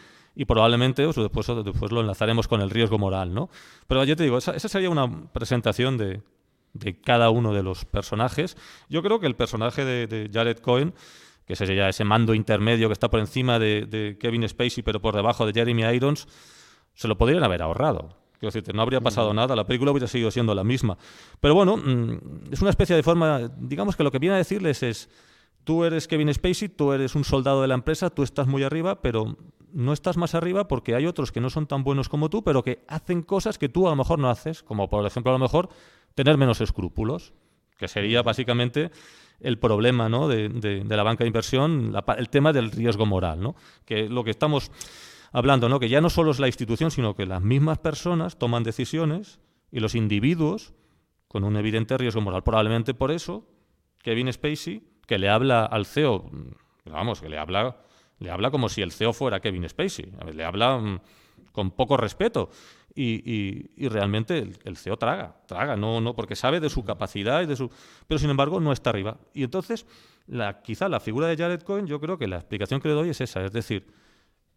probablemente 0.45 1.05
pues, 1.05 1.47
después 1.63 1.91
lo 1.91 2.01
enlazaremos 2.01 2.47
con 2.47 2.61
el 2.61 2.69
riesgo 2.69 2.97
moral, 2.97 3.33
¿no? 3.33 3.49
Pero 3.87 4.03
yo 4.05 4.15
te 4.15 4.23
digo, 4.23 4.37
esa, 4.37 4.57
sería 4.59 4.89
una 4.89 5.29
presentación 5.31 5.97
de, 5.97 6.21
de, 6.75 6.99
cada 6.99 7.29
uno 7.29 7.53
de 7.53 7.63
los 7.63 7.85
personajes. 7.85 8.57
Yo 8.89 9.01
creo 9.01 9.19
que 9.19 9.27
el 9.27 9.35
personaje 9.35 9.83
de, 9.83 10.29
Jared 10.31 10.57
Cohen, 10.59 10.93
que 11.47 11.55
sería 11.55 11.89
ese 11.89 12.03
mando 12.03 12.33
intermedio 12.33 12.87
que 12.87 12.93
está 12.93 13.09
por 13.09 13.19
encima 13.19 13.59
de, 13.59 14.17
Kevin 14.19 14.47
Spacey, 14.47 14.83
pero 14.83 15.01
por 15.01 15.15
debajo 15.15 15.45
de 15.45 15.53
Jeremy 15.53 15.83
Irons, 15.95 16.27
se 16.93 17.07
lo 17.07 17.17
podrían 17.17 17.43
haber 17.43 17.61
ahorrado. 17.61 18.09
Quiero 18.39 18.49
decirte, 18.49 18.73
no 18.73 18.81
habría 18.81 19.01
pasado 19.01 19.31
mm. 19.33 19.35
nada, 19.35 19.55
la 19.55 19.65
película 19.65 19.91
hubiera 19.91 20.07
seguido 20.07 20.29
siendo 20.29 20.53
la 20.53 20.63
misma. 20.63 20.97
Pero 21.39 21.55
bueno, 21.55 21.77
mm, 21.77 22.51
es 22.51 22.61
una 22.61 22.69
especie 22.69 22.95
de 22.95 23.03
forma, 23.03 23.49
digamos 23.57 23.95
que 23.95 24.03
lo 24.03 24.11
que 24.11 24.19
viene 24.19 24.35
a 24.35 24.37
decirles 24.37 24.83
es, 24.83 25.09
tú 25.65 25.83
eres 25.83 26.07
Kevin 26.07 26.33
Spacey, 26.33 26.69
tú 26.69 26.93
eres 26.93 27.15
un 27.15 27.25
soldado 27.25 27.61
de 27.61 27.67
la 27.67 27.73
empresa, 27.73 28.09
tú 28.09 28.23
estás 28.23 28.47
muy 28.47 28.63
arriba, 28.63 29.01
pero 29.01 29.35
no 29.73 29.91
estás 29.91 30.15
más 30.15 30.35
arriba 30.35 30.69
porque 30.69 30.95
hay 30.95 31.05
otros 31.05 31.33
que 31.33 31.41
no 31.41 31.49
son 31.49 31.67
tan 31.67 31.83
buenos 31.83 32.07
como 32.07 32.29
tú, 32.29 32.43
pero 32.43 32.63
que 32.63 32.85
hacen 32.87 33.23
cosas 33.23 33.57
que 33.57 33.67
tú 33.67 33.87
a 33.87 33.89
lo 33.89 33.97
mejor 33.97 34.19
no 34.19 34.29
haces, 34.29 34.63
como 34.63 34.89
por 34.89 35.05
ejemplo 35.05 35.31
a 35.31 35.37
lo 35.37 35.39
mejor 35.39 35.69
tener 36.13 36.37
menos 36.37 36.61
escrúpulos, 36.61 37.33
que 37.77 37.89
sería 37.89 38.21
básicamente 38.21 38.91
el 39.41 39.59
problema 39.59 40.07
¿no? 40.07 40.29
de, 40.29 40.85
la 40.87 41.03
banca 41.03 41.25
de 41.25 41.27
inversión, 41.27 41.93
el 42.17 42.29
tema 42.29 42.53
del 42.53 42.71
riesgo 42.71 43.05
moral, 43.05 43.41
¿no? 43.41 43.55
que 43.83 44.07
lo 44.07 44.23
que 44.23 44.31
estamos 44.31 44.71
hablando, 45.33 45.67
¿no? 45.67 45.79
que 45.79 45.89
ya 45.89 45.99
no 45.99 46.09
solo 46.09 46.31
es 46.31 46.39
la 46.39 46.47
institución, 46.47 46.91
sino 46.91 47.15
que 47.15 47.25
las 47.25 47.41
mismas 47.41 47.79
personas 47.79 48.37
toman 48.37 48.63
decisiones 48.63 49.41
y 49.71 49.81
los 49.81 49.93
individuos 49.93 50.73
con 51.27 51.43
un 51.43 51.57
evidente 51.57 51.97
riesgo 51.97 52.21
moral. 52.21 52.43
Probablemente 52.43 52.93
por 52.93 53.11
eso 53.11 53.45
Kevin 54.01 54.31
Spacey, 54.31 54.83
que 55.05 55.17
le 55.17 55.29
habla 55.29 55.65
al 55.65 55.85
CEO, 55.85 56.29
vamos, 56.85 57.21
que 57.21 57.29
le 57.29 57.37
habla 57.37 57.75
le 58.19 58.31
habla 58.31 58.51
como 58.51 58.69
si 58.69 58.81
el 58.81 58.91
CEO 58.91 59.13
fuera 59.13 59.39
Kevin 59.39 59.67
Spacey. 59.67 60.11
le 60.33 60.43
habla 60.43 60.77
mm, 60.77 60.99
con 61.51 61.71
poco 61.71 61.97
respeto. 61.97 62.49
Y, 62.97 63.87
realmente 63.89 64.53
el, 64.63 64.77
CEO 64.77 64.95
traga, 64.95 65.35
traga, 65.47 65.75
no, 65.75 65.99
no, 65.99 66.15
porque 66.15 66.37
sabe 66.37 66.61
de 66.61 66.69
su 66.69 66.85
capacidad 66.85 67.41
y 67.41 67.45
de 67.45 67.57
su. 67.57 67.69
Pero 68.07 68.19
sin 68.19 68.29
embargo 68.29 68.61
no 68.61 68.71
está 68.71 68.91
arriba. 68.91 69.17
Y 69.33 69.43
entonces, 69.43 69.85
la, 70.27 70.61
quizá 70.61 70.87
la 70.87 71.01
figura 71.01 71.27
de 71.27 71.35
Jared 71.35 71.61
Cohen, 71.63 71.87
yo 71.87 71.99
creo 71.99 72.17
que 72.17 72.27
la 72.27 72.37
explicación 72.37 72.79
que 72.79 72.87
le 72.87 72.93
doy 72.93 73.09
es 73.09 73.19
esa. 73.19 73.43
Es 73.43 73.51
decir, 73.51 73.85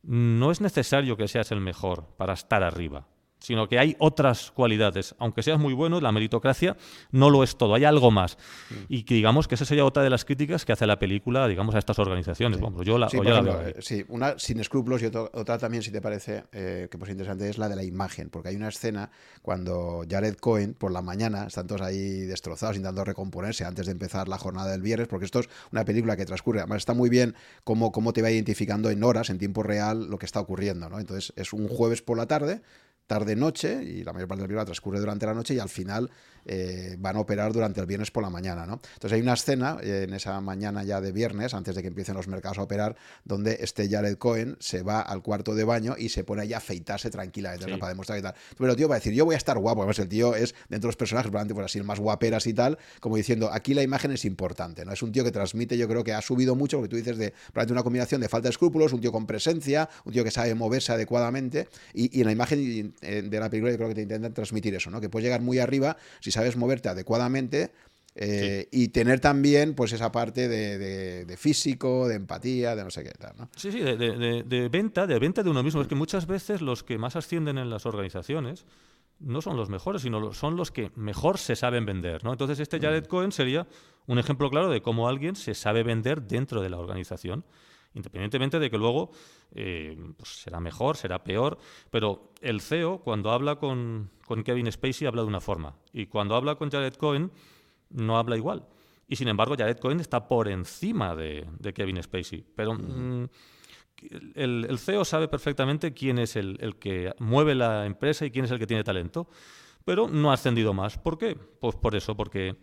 no 0.03 0.53
es 0.53 0.61
necesario 0.61 1.17
que 1.17 1.27
seas 1.27 1.51
el 1.51 1.61
mejor 1.61 2.05
para 2.17 2.35
estar 2.35 2.63
arriba 2.63 3.09
sino 3.39 3.69
que 3.69 3.79
hay 3.79 3.97
otras 3.99 4.51
cualidades. 4.51 5.15
Aunque 5.19 5.43
seas 5.43 5.59
muy 5.59 5.75
bueno, 5.75 6.01
la 6.01 6.13
meritocracia 6.13 6.77
no 7.11 7.31
lo 7.31 7.43
es 7.43 7.57
todo, 7.57 7.75
hay 7.75 7.85
algo 7.85 8.11
más. 8.11 8.37
Mm. 8.71 8.75
Y 8.89 9.03
que 9.05 9.15
digamos 9.15 9.49
que 9.49 9.55
esa 9.55 9.65
sería 9.65 9.85
otra 9.85 10.03
de 10.03 10.11
las 10.11 10.25
críticas 10.25 10.65
que 10.65 10.73
hace 10.73 10.87
la 10.87 10.99
película, 10.99 11.47
digamos, 11.49 11.75
a 11.75 11.79
estas 11.79 11.99
organizaciones. 11.99 12.59
Sí. 12.59 12.85
yo 12.85 12.99
la, 12.99 13.09
sí, 13.09 13.19
sí, 13.81 14.05
una 14.09 14.39
sin 14.39 14.61
escrúpulos 14.61 15.03
y 15.03 15.07
otra 15.07 15.59
también, 15.59 15.83
si 15.83 15.91
te 15.91 16.01
parece, 16.01 16.45
eh, 16.53 16.89
que 16.91 16.99
pues 16.99 17.11
interesante, 17.11 17.49
es 17.49 17.59
la 17.59 17.69
de 17.69 17.77
la 17.77 17.85
imagen, 17.85 18.31
porque 18.31 18.49
hay 18.49 18.57
una 18.57 18.69
escena 18.69 19.11
cuando 19.43 20.05
Jared 20.09 20.37
Cohen, 20.37 20.75
por 20.75 20.93
la 20.93 21.03
mañana, 21.03 21.47
están 21.47 21.67
todos 21.67 21.83
ahí 21.83 22.21
destrozados, 22.21 22.77
intentando 22.77 23.05
recomponerse 23.05 23.65
antes 23.65 23.87
de 23.87 23.93
empezar 23.93 24.29
la 24.29 24.39
jornada 24.39 24.71
del 24.71 24.83
viernes, 24.83 25.09
porque 25.09 25.25
esto 25.25 25.41
es 25.41 25.49
una 25.73 25.85
película 25.85 26.17
que 26.17 26.27
transcurre, 26.27 26.61
además 26.61 26.79
está 26.79 26.95
muy 26.95 27.09
bien 27.09 27.35
cómo, 27.65 27.93
cómo 27.93 28.13
te 28.13 28.23
va 28.23 28.31
identificando 28.31 28.91
en 28.91 29.03
horas, 29.05 29.31
en 29.31 29.39
tiempo 29.39 29.63
real, 29.63 30.09
lo 30.11 30.19
que 30.19 30.27
está 30.27 30.41
ocurriendo, 30.41 30.89
¿no? 30.89 30.99
Entonces 30.99 31.33
es 31.37 31.53
un 31.53 31.69
jueves 31.69 32.03
por 32.03 32.17
la 32.17 32.27
tarde, 32.27 32.63
tarde-noche 33.09 33.83
y 33.83 34.05
la 34.05 34.13
mayor 34.13 34.29
parte 34.29 34.47
de 34.47 34.55
la 34.55 34.65
transcurre 34.65 35.01
durante 35.01 35.27
la 35.27 35.35
noche 35.35 35.55
y 35.55 35.59
al 35.59 35.69
final 35.69 36.09
eh, 36.47 36.97
van 36.99 37.17
a 37.17 37.21
operar 37.21 37.53
durante 37.53 37.81
el 37.81 37.87
viernes 37.87 38.11
por 38.11 38.23
la 38.23 38.31
mañana. 38.31 38.67
¿no? 38.67 38.81
Entonces 38.95 39.13
hay 39.13 39.21
una 39.23 39.35
escena 39.35 39.79
eh, 39.83 40.05
en 40.09 40.15
esa 40.15 40.41
mañana 40.41 40.83
ya 40.85 41.01
de 41.01 41.13
viernes, 41.13 41.55
antes 41.55 41.75
de 41.75 41.83
que 41.83 41.89
empiecen 41.89 42.15
los 42.15 42.29
mercados 42.29 42.59
a 42.59 42.63
operar, 42.63 42.97
donde 43.25 43.59
este 43.61 43.89
Jared 43.89 44.17
Cohen 44.19 44.57
se 44.61 44.83
va 44.83 45.01
al 45.01 45.23
cuarto 45.23 45.55
de 45.55 45.65
baño 45.65 45.95
y 45.99 46.09
se 46.09 46.25
pone 46.25 46.43
ahí 46.43 46.53
a 46.53 46.59
afeitarse 46.59 47.11
tranquila 47.11 47.57
para 47.79 47.89
demostrar 47.89 48.19
que 48.19 48.23
tal. 48.23 48.35
Pero 48.57 48.71
el 48.71 48.77
tío 48.77 48.89
va 48.89 48.97
a 48.97 48.99
decir, 48.99 49.13
yo 49.13 49.25
voy 49.25 49.35
a 49.35 49.39
estar 49.39 49.59
guapo, 49.59 49.83
además 49.83 49.99
el 49.99 50.09
tío 50.09 50.35
es, 50.35 50.55
dentro 50.69 50.87
de 50.87 50.89
los 50.89 50.97
personajes, 50.97 51.31
probablemente 51.31 51.55
pues 51.55 51.67
así, 51.67 51.79
el 51.79 51.85
más 51.85 52.01
guaperas 52.01 52.47
y 52.47 52.55
tal, 52.55 52.79
como 53.01 53.17
diciendo, 53.17 53.51
aquí 53.53 53.75
la 53.75 53.83
imagen 53.83 54.13
es 54.13 54.25
importante, 54.25 54.85
¿no? 54.85 54.93
Es 54.93 55.03
un 55.03 55.13
tío 55.13 55.25
que 55.25 55.31
transmite, 55.31 55.77
yo 55.77 55.89
creo 55.89 56.05
que 56.05 56.13
ha 56.13 56.23
subido 56.23 56.55
mucho, 56.55 56.79
lo 56.79 56.83
que 56.85 56.89
tú 56.89 56.97
dices 56.97 57.19
de 57.19 57.33
probablemente 57.53 57.73
una 57.73 57.83
combinación 57.83 58.21
de 58.21 58.29
falta 58.29 58.49
de 58.49 58.51
escrúpulos, 58.51 58.93
un 58.93 59.01
tío 59.01 59.13
con 59.13 59.27
presencia, 59.27 59.89
un 60.05 60.13
tío 60.13 60.25
que 60.25 60.31
sabe 60.31 60.55
moverse 60.55 60.93
adecuadamente, 60.93 61.69
y, 61.93 62.21
en 62.21 62.27
la 62.27 62.33
imagen 62.33 62.95
eh, 63.01 63.23
de 63.23 63.41
la 63.41 63.51
película 63.51 63.73
yo 63.73 63.79
creo 63.79 63.89
que 63.89 63.95
te 63.95 64.03
intentan 64.03 64.33
transmitir 64.33 64.75
eso, 64.75 64.91
¿no? 64.91 65.01
Que 65.01 65.09
puedes 65.09 65.25
llegar 65.25 65.41
muy 65.41 65.59
arriba 65.59 65.97
si 66.21 66.31
sabes 66.39 66.57
moverte 66.57 66.89
adecuadamente 66.89 67.73
eh, 68.15 68.69
y 68.71 68.89
tener 68.89 69.19
también 69.19 69.75
pues 69.75 69.93
esa 69.93 70.13
parte 70.13 70.49
de, 70.49 71.37
físico, 71.37 72.07
de 72.07 72.15
empatía, 72.15 72.77
de 72.77 72.85
no 72.85 72.91
sé 72.91 73.03
qué 73.03 73.11
tal. 73.11 73.35
¿no? 73.37 73.49
Sí, 73.57 73.73
sí, 73.73 73.81
de, 73.81 74.69
venta, 74.71 75.07
de 75.07 75.19
venta 75.19 75.43
de 75.43 75.51
uno 75.51 75.65
mismo. 75.65 75.83
Es 75.83 75.89
que 75.89 75.97
muchas 75.97 76.29
veces 76.29 76.61
los 76.61 76.85
que 76.85 76.97
más 76.97 77.17
ascienden 77.17 77.59
en 77.59 77.71
las 77.71 77.87
organizaciones 77.87 78.67
no 79.19 79.43
son 79.43 79.57
los 79.57 79.69
mejores, 79.69 80.03
sino 80.03 80.33
son 80.33 80.57
los 80.57 80.71
que 80.71 80.93
mejor 80.95 81.39
se 81.39 81.57
saben 81.57 81.85
vender. 81.87 82.23
¿no? 82.23 82.31
Entonces 82.31 82.61
este 82.61 82.79
Jared 82.79 83.05
mm. 83.05 83.09
Cohen 83.09 83.33
sería 83.33 83.67
un 84.07 84.21
ejemplo 84.21 84.49
claro 84.49 84.71
de 84.71 84.81
cómo 84.81 85.09
alguien 85.09 85.35
se 85.35 85.55
sabe 85.55 85.83
vender 85.83 86.23
dentro 86.23 86.63
de 86.63 86.71
la 86.71 86.79
organización 86.79 87.45
independientemente 87.95 88.59
de 88.59 88.71
que 88.71 88.79
luego 88.79 89.11
eh, 89.55 89.97
pues 90.17 90.43
será 90.43 90.61
mejor, 90.61 90.97
será 90.97 91.25
peor, 91.25 91.59
pero 91.91 92.33
el 92.41 92.61
CEO 92.61 92.99
cuando 92.99 93.31
habla 93.31 93.57
con, 93.57 94.11
Kevin 94.45 94.71
Spacey 94.71 95.07
habla 95.07 95.23
de 95.23 95.29
una 95.29 95.41
forma 95.41 95.77
y 95.93 96.07
cuando 96.07 96.35
habla 96.35 96.57
con 96.57 96.71
Jared 96.71 96.95
Cohen 96.95 97.33
no 97.91 98.19
habla 98.19 98.37
igual. 98.37 98.67
Y 99.07 99.17
sin 99.17 99.29
embargo 99.29 99.55
Jared 99.57 99.79
Cohen 99.79 100.01
está 100.01 100.29
por 100.29 100.49
encima 100.49 101.17
de, 101.17 101.47
Kevin 101.75 102.03
Spacey. 102.03 102.45
Pero 102.55 102.75
mm, 102.75 103.29
el, 104.35 104.79
CEO 104.79 105.05
sabe 105.05 105.29
perfectamente 105.29 105.95
quién 105.95 106.19
es 106.19 106.37
el, 106.37 106.59
el 106.61 106.77
que 106.77 107.15
mueve 107.19 107.55
la 107.55 107.87
empresa 107.87 108.27
y 108.27 108.31
quién 108.31 108.45
es 108.45 108.51
el 108.51 108.59
que 108.59 108.67
tiene 108.67 108.85
talento, 108.85 109.29
pero 109.85 110.09
no 110.09 110.31
ha 110.31 110.35
ascendido 110.35 110.75
más. 110.75 110.99
¿Por 110.99 111.17
qué? 111.17 111.37
Pues 111.37 111.75
por 111.77 111.97
eso, 111.97 112.15
porque 112.15 112.57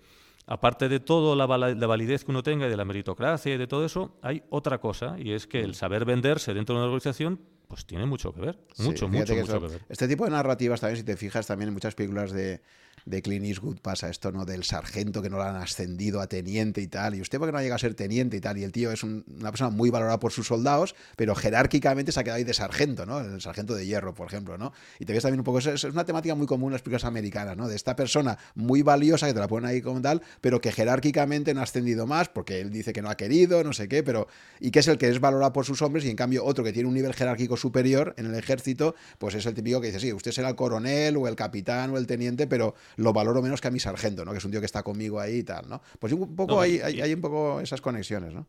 aparte 0.48 0.90
de 0.90 1.00
todo 1.00 1.36
la, 1.36 1.46
validez 1.46 2.24
que 2.24 2.32
uno 2.32 2.44
tenga 2.44 2.68
y 2.68 2.70
de 2.70 2.78
la 2.78 2.86
meritocracia 2.86 3.54
y 3.54 3.58
de 3.58 3.68
todo 3.68 3.86
eso, 3.86 4.18
hay 4.22 4.44
otra 4.50 4.80
cosa, 4.80 5.16
y 5.18 5.32
es 5.32 5.48
que 5.48 5.62
el 5.62 5.76
saber 5.76 6.06
venderse 6.06 6.54
dentro 6.54 6.76
de 6.76 6.82
una 6.82 6.86
organización 6.88 7.40
pues 7.68 7.86
tiene 7.86 8.06
mucho 8.06 8.32
que 8.32 8.42
ver, 8.42 8.60
mucho, 8.78 9.08
mucho, 9.08 9.36
mucho 9.36 9.60
que 9.60 9.68
ver. 9.68 9.82
Este 9.90 10.08
tipo 10.08 10.26
de 10.26 10.32
narrativas 10.32 10.82
también, 10.82 10.98
si 10.98 11.04
te 11.04 11.18
fijas, 11.18 11.48
también 11.48 11.70
en 11.70 11.74
muchas 11.74 11.96
películas 11.96 12.32
de, 12.32 12.62
de 13.06 13.22
Clint 13.22 13.46
Eastwood 13.46 13.80
pasa 13.82 14.10
esto, 14.10 14.32
¿no? 14.32 14.46
Del 14.46 14.64
sargento 14.64 15.22
que 15.22 15.30
no 15.30 15.38
lo 15.38 15.44
han 15.44 15.56
ascendido 15.56 16.22
a 16.22 16.28
teniente 16.28 16.82
y 16.82 16.88
tal. 16.88 17.16
Y 17.16 17.22
usted, 17.22 17.38
porque 17.38 17.52
no 17.52 17.62
llega 17.62 17.76
a 17.76 17.80
ser 17.80 17.94
teniente 17.94 18.38
y 18.38 18.42
tal? 18.42 18.58
Y 18.58 18.64
el 18.64 18.72
tío 18.72 18.92
es 18.92 19.04
una 19.04 19.52
persona 19.52 19.70
muy 19.70 19.92
valorada 19.92 20.20
por 20.20 20.32
sus 20.32 20.48
soldados, 20.48 20.96
pero 21.16 21.36
jerárquicamente 21.36 22.12
se 22.12 22.20
ha 22.20 22.24
quedado 22.24 22.38
ahí 22.38 22.44
de 22.44 22.54
sargento, 22.54 23.06
¿no? 23.06 23.20
El 23.20 23.42
sargento 23.42 23.76
de 23.76 23.86
hierro, 23.86 24.16
por 24.16 24.28
ejemplo, 24.28 24.58
¿no? 24.58 24.74
Y 25.00 25.06
te 25.06 25.14
ves 25.14 25.22
también 25.22 25.40
un 25.40 25.44
poco. 25.44 25.60
Es, 25.60 25.84
una 25.84 26.04
temática 26.04 26.34
muy 26.34 26.48
común 26.48 26.70
en 26.70 26.74
las 26.74 26.82
películas 26.82 27.06
americanas, 27.06 27.56
¿no? 27.56 27.68
De 27.68 27.76
esta 27.76 27.96
persona 27.96 28.40
muy 28.56 28.82
valiosa 28.82 29.28
que 29.28 29.34
te 29.34 29.40
la 29.40 29.48
ponen 29.48 29.70
ahí 29.70 29.82
como 29.82 30.02
tal, 30.02 30.24
pero 30.42 30.60
que 30.60 30.72
jerárquicamente 30.72 31.54
no 31.54 31.60
ha 31.60 31.64
ascendido 31.64 32.08
más 32.08 32.30
porque 32.30 32.60
él 32.60 32.72
dice 32.72 32.92
que 32.92 33.04
no 33.04 33.10
ha 33.10 33.16
querido, 33.16 33.64
no 33.64 33.74
sé 33.74 33.88
qué, 33.88 34.02
pero. 34.02 34.28
Y 34.60 34.72
que 34.72 34.80
es 34.80 34.88
el 34.88 34.98
que 34.98 35.10
es 35.10 35.20
valorado 35.20 35.54
por 35.54 35.66
sus 35.66 35.82
hombres 35.84 36.06
y 36.06 36.10
en 36.10 36.16
cambio 36.16 36.44
otro 36.44 36.64
que 36.64 36.74
tiene 36.74 36.90
un 36.90 36.96
nivel 36.96 37.14
jerárquico 37.14 37.56
superior 37.56 38.16
en 38.18 38.26
el 38.26 38.36
ejército, 38.36 38.96
pues 39.20 39.36
es 39.36 39.46
el 39.46 39.54
típico 39.54 39.80
que 39.80 39.88
dice, 39.88 40.00
sí, 40.00 40.12
usted 40.12 40.32
será 40.32 40.50
el 40.50 40.56
coronel 40.56 41.18
o 41.18 41.28
el 41.28 41.36
capitán 41.36 41.92
o 41.92 41.98
el 41.98 42.08
teniente, 42.08 42.48
pero 42.48 42.74
lo 42.96 43.14
valoro 43.14 43.42
menos 43.42 43.62
que 43.62 43.68
a 43.68 43.72
mi 43.72 43.80
sargento, 43.80 44.26
¿no? 44.26 44.32
Que 44.32 44.38
es 44.38 44.46
un 44.46 44.52
tío 44.52 44.60
que 44.60 44.66
está 44.66 44.84
conmigo 44.84 45.20
ahí 45.20 45.38
y 45.38 45.44
tal, 45.44 45.68
¿no? 45.70 45.82
Pues 46.00 46.14
un 46.14 46.36
poco 46.36 46.62
hay, 46.62 46.80
hay, 46.80 47.14
un 47.14 47.22
poco 47.22 47.60
esas 47.60 47.82
conexiones, 47.82 48.34
¿no? 48.34 48.48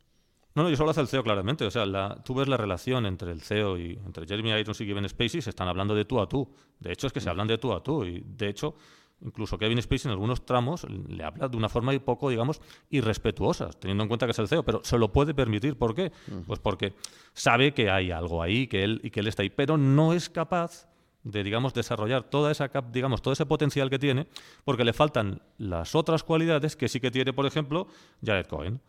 No, 0.54 0.62
no, 0.62 0.70
yo 0.70 0.76
solo 0.76 0.90
hace 0.90 1.02
el 1.02 1.08
CEO 1.08 1.22
claramente. 1.22 1.66
O 1.66 1.70
sea, 1.70 1.84
la, 1.84 2.22
tú 2.24 2.34
ves 2.34 2.48
la 2.48 2.56
relación 2.56 3.04
entre 3.04 3.30
el 3.30 3.42
CEO 3.42 3.76
y 3.76 3.98
entre 4.06 4.26
Jeremy 4.26 4.52
Irons 4.52 4.80
y 4.80 4.86
Kevin 4.86 5.06
Spacey, 5.06 5.42
se 5.42 5.50
están 5.50 5.68
hablando 5.68 5.94
de 5.94 6.06
tú 6.06 6.18
a 6.18 6.28
tú. 6.28 6.50
De 6.80 6.92
hecho, 6.92 7.06
es 7.06 7.12
que 7.12 7.20
se 7.20 7.28
hablan 7.28 7.46
de 7.46 7.58
tú 7.58 7.74
a 7.74 7.82
tú. 7.82 8.04
Y 8.04 8.24
de 8.24 8.48
hecho, 8.48 8.74
incluso 9.20 9.58
Kevin 9.58 9.82
Spacey 9.82 10.08
en 10.08 10.12
algunos 10.12 10.46
tramos 10.46 10.86
le 10.88 11.22
habla 11.22 11.48
de 11.48 11.56
una 11.58 11.68
forma 11.68 11.92
un 11.92 12.00
poco, 12.00 12.30
digamos, 12.30 12.62
irrespetuosa, 12.88 13.68
teniendo 13.68 14.04
en 14.04 14.08
cuenta 14.08 14.24
que 14.24 14.32
es 14.32 14.38
el 14.38 14.48
CEO, 14.48 14.62
pero 14.62 14.80
se 14.82 14.96
lo 14.96 15.12
puede 15.12 15.34
permitir. 15.34 15.76
¿Por 15.76 15.94
qué? 15.94 16.10
Pues 16.46 16.58
porque 16.58 16.94
sabe 17.34 17.74
que 17.74 17.90
hay 17.90 18.10
algo 18.10 18.42
ahí 18.42 18.66
que 18.66 18.82
él, 18.82 19.00
y 19.04 19.10
que 19.10 19.20
él 19.20 19.26
está 19.26 19.42
ahí, 19.42 19.50
pero 19.50 19.76
no 19.76 20.14
es 20.14 20.30
capaz 20.30 20.88
de 21.26 21.42
digamos 21.42 21.74
desarrollar 21.74 22.22
toda 22.24 22.50
esa 22.52 22.70
digamos 22.92 23.20
todo 23.20 23.32
ese 23.32 23.46
potencial 23.46 23.90
que 23.90 23.98
tiene 23.98 24.26
porque 24.64 24.84
le 24.84 24.92
faltan 24.92 25.42
las 25.58 25.94
otras 25.94 26.22
cualidades 26.22 26.76
que 26.76 26.88
sí 26.88 27.00
que 27.00 27.10
tiene 27.10 27.32
por 27.32 27.46
ejemplo 27.46 27.88
Jared 28.24 28.46
Cohen 28.46 28.80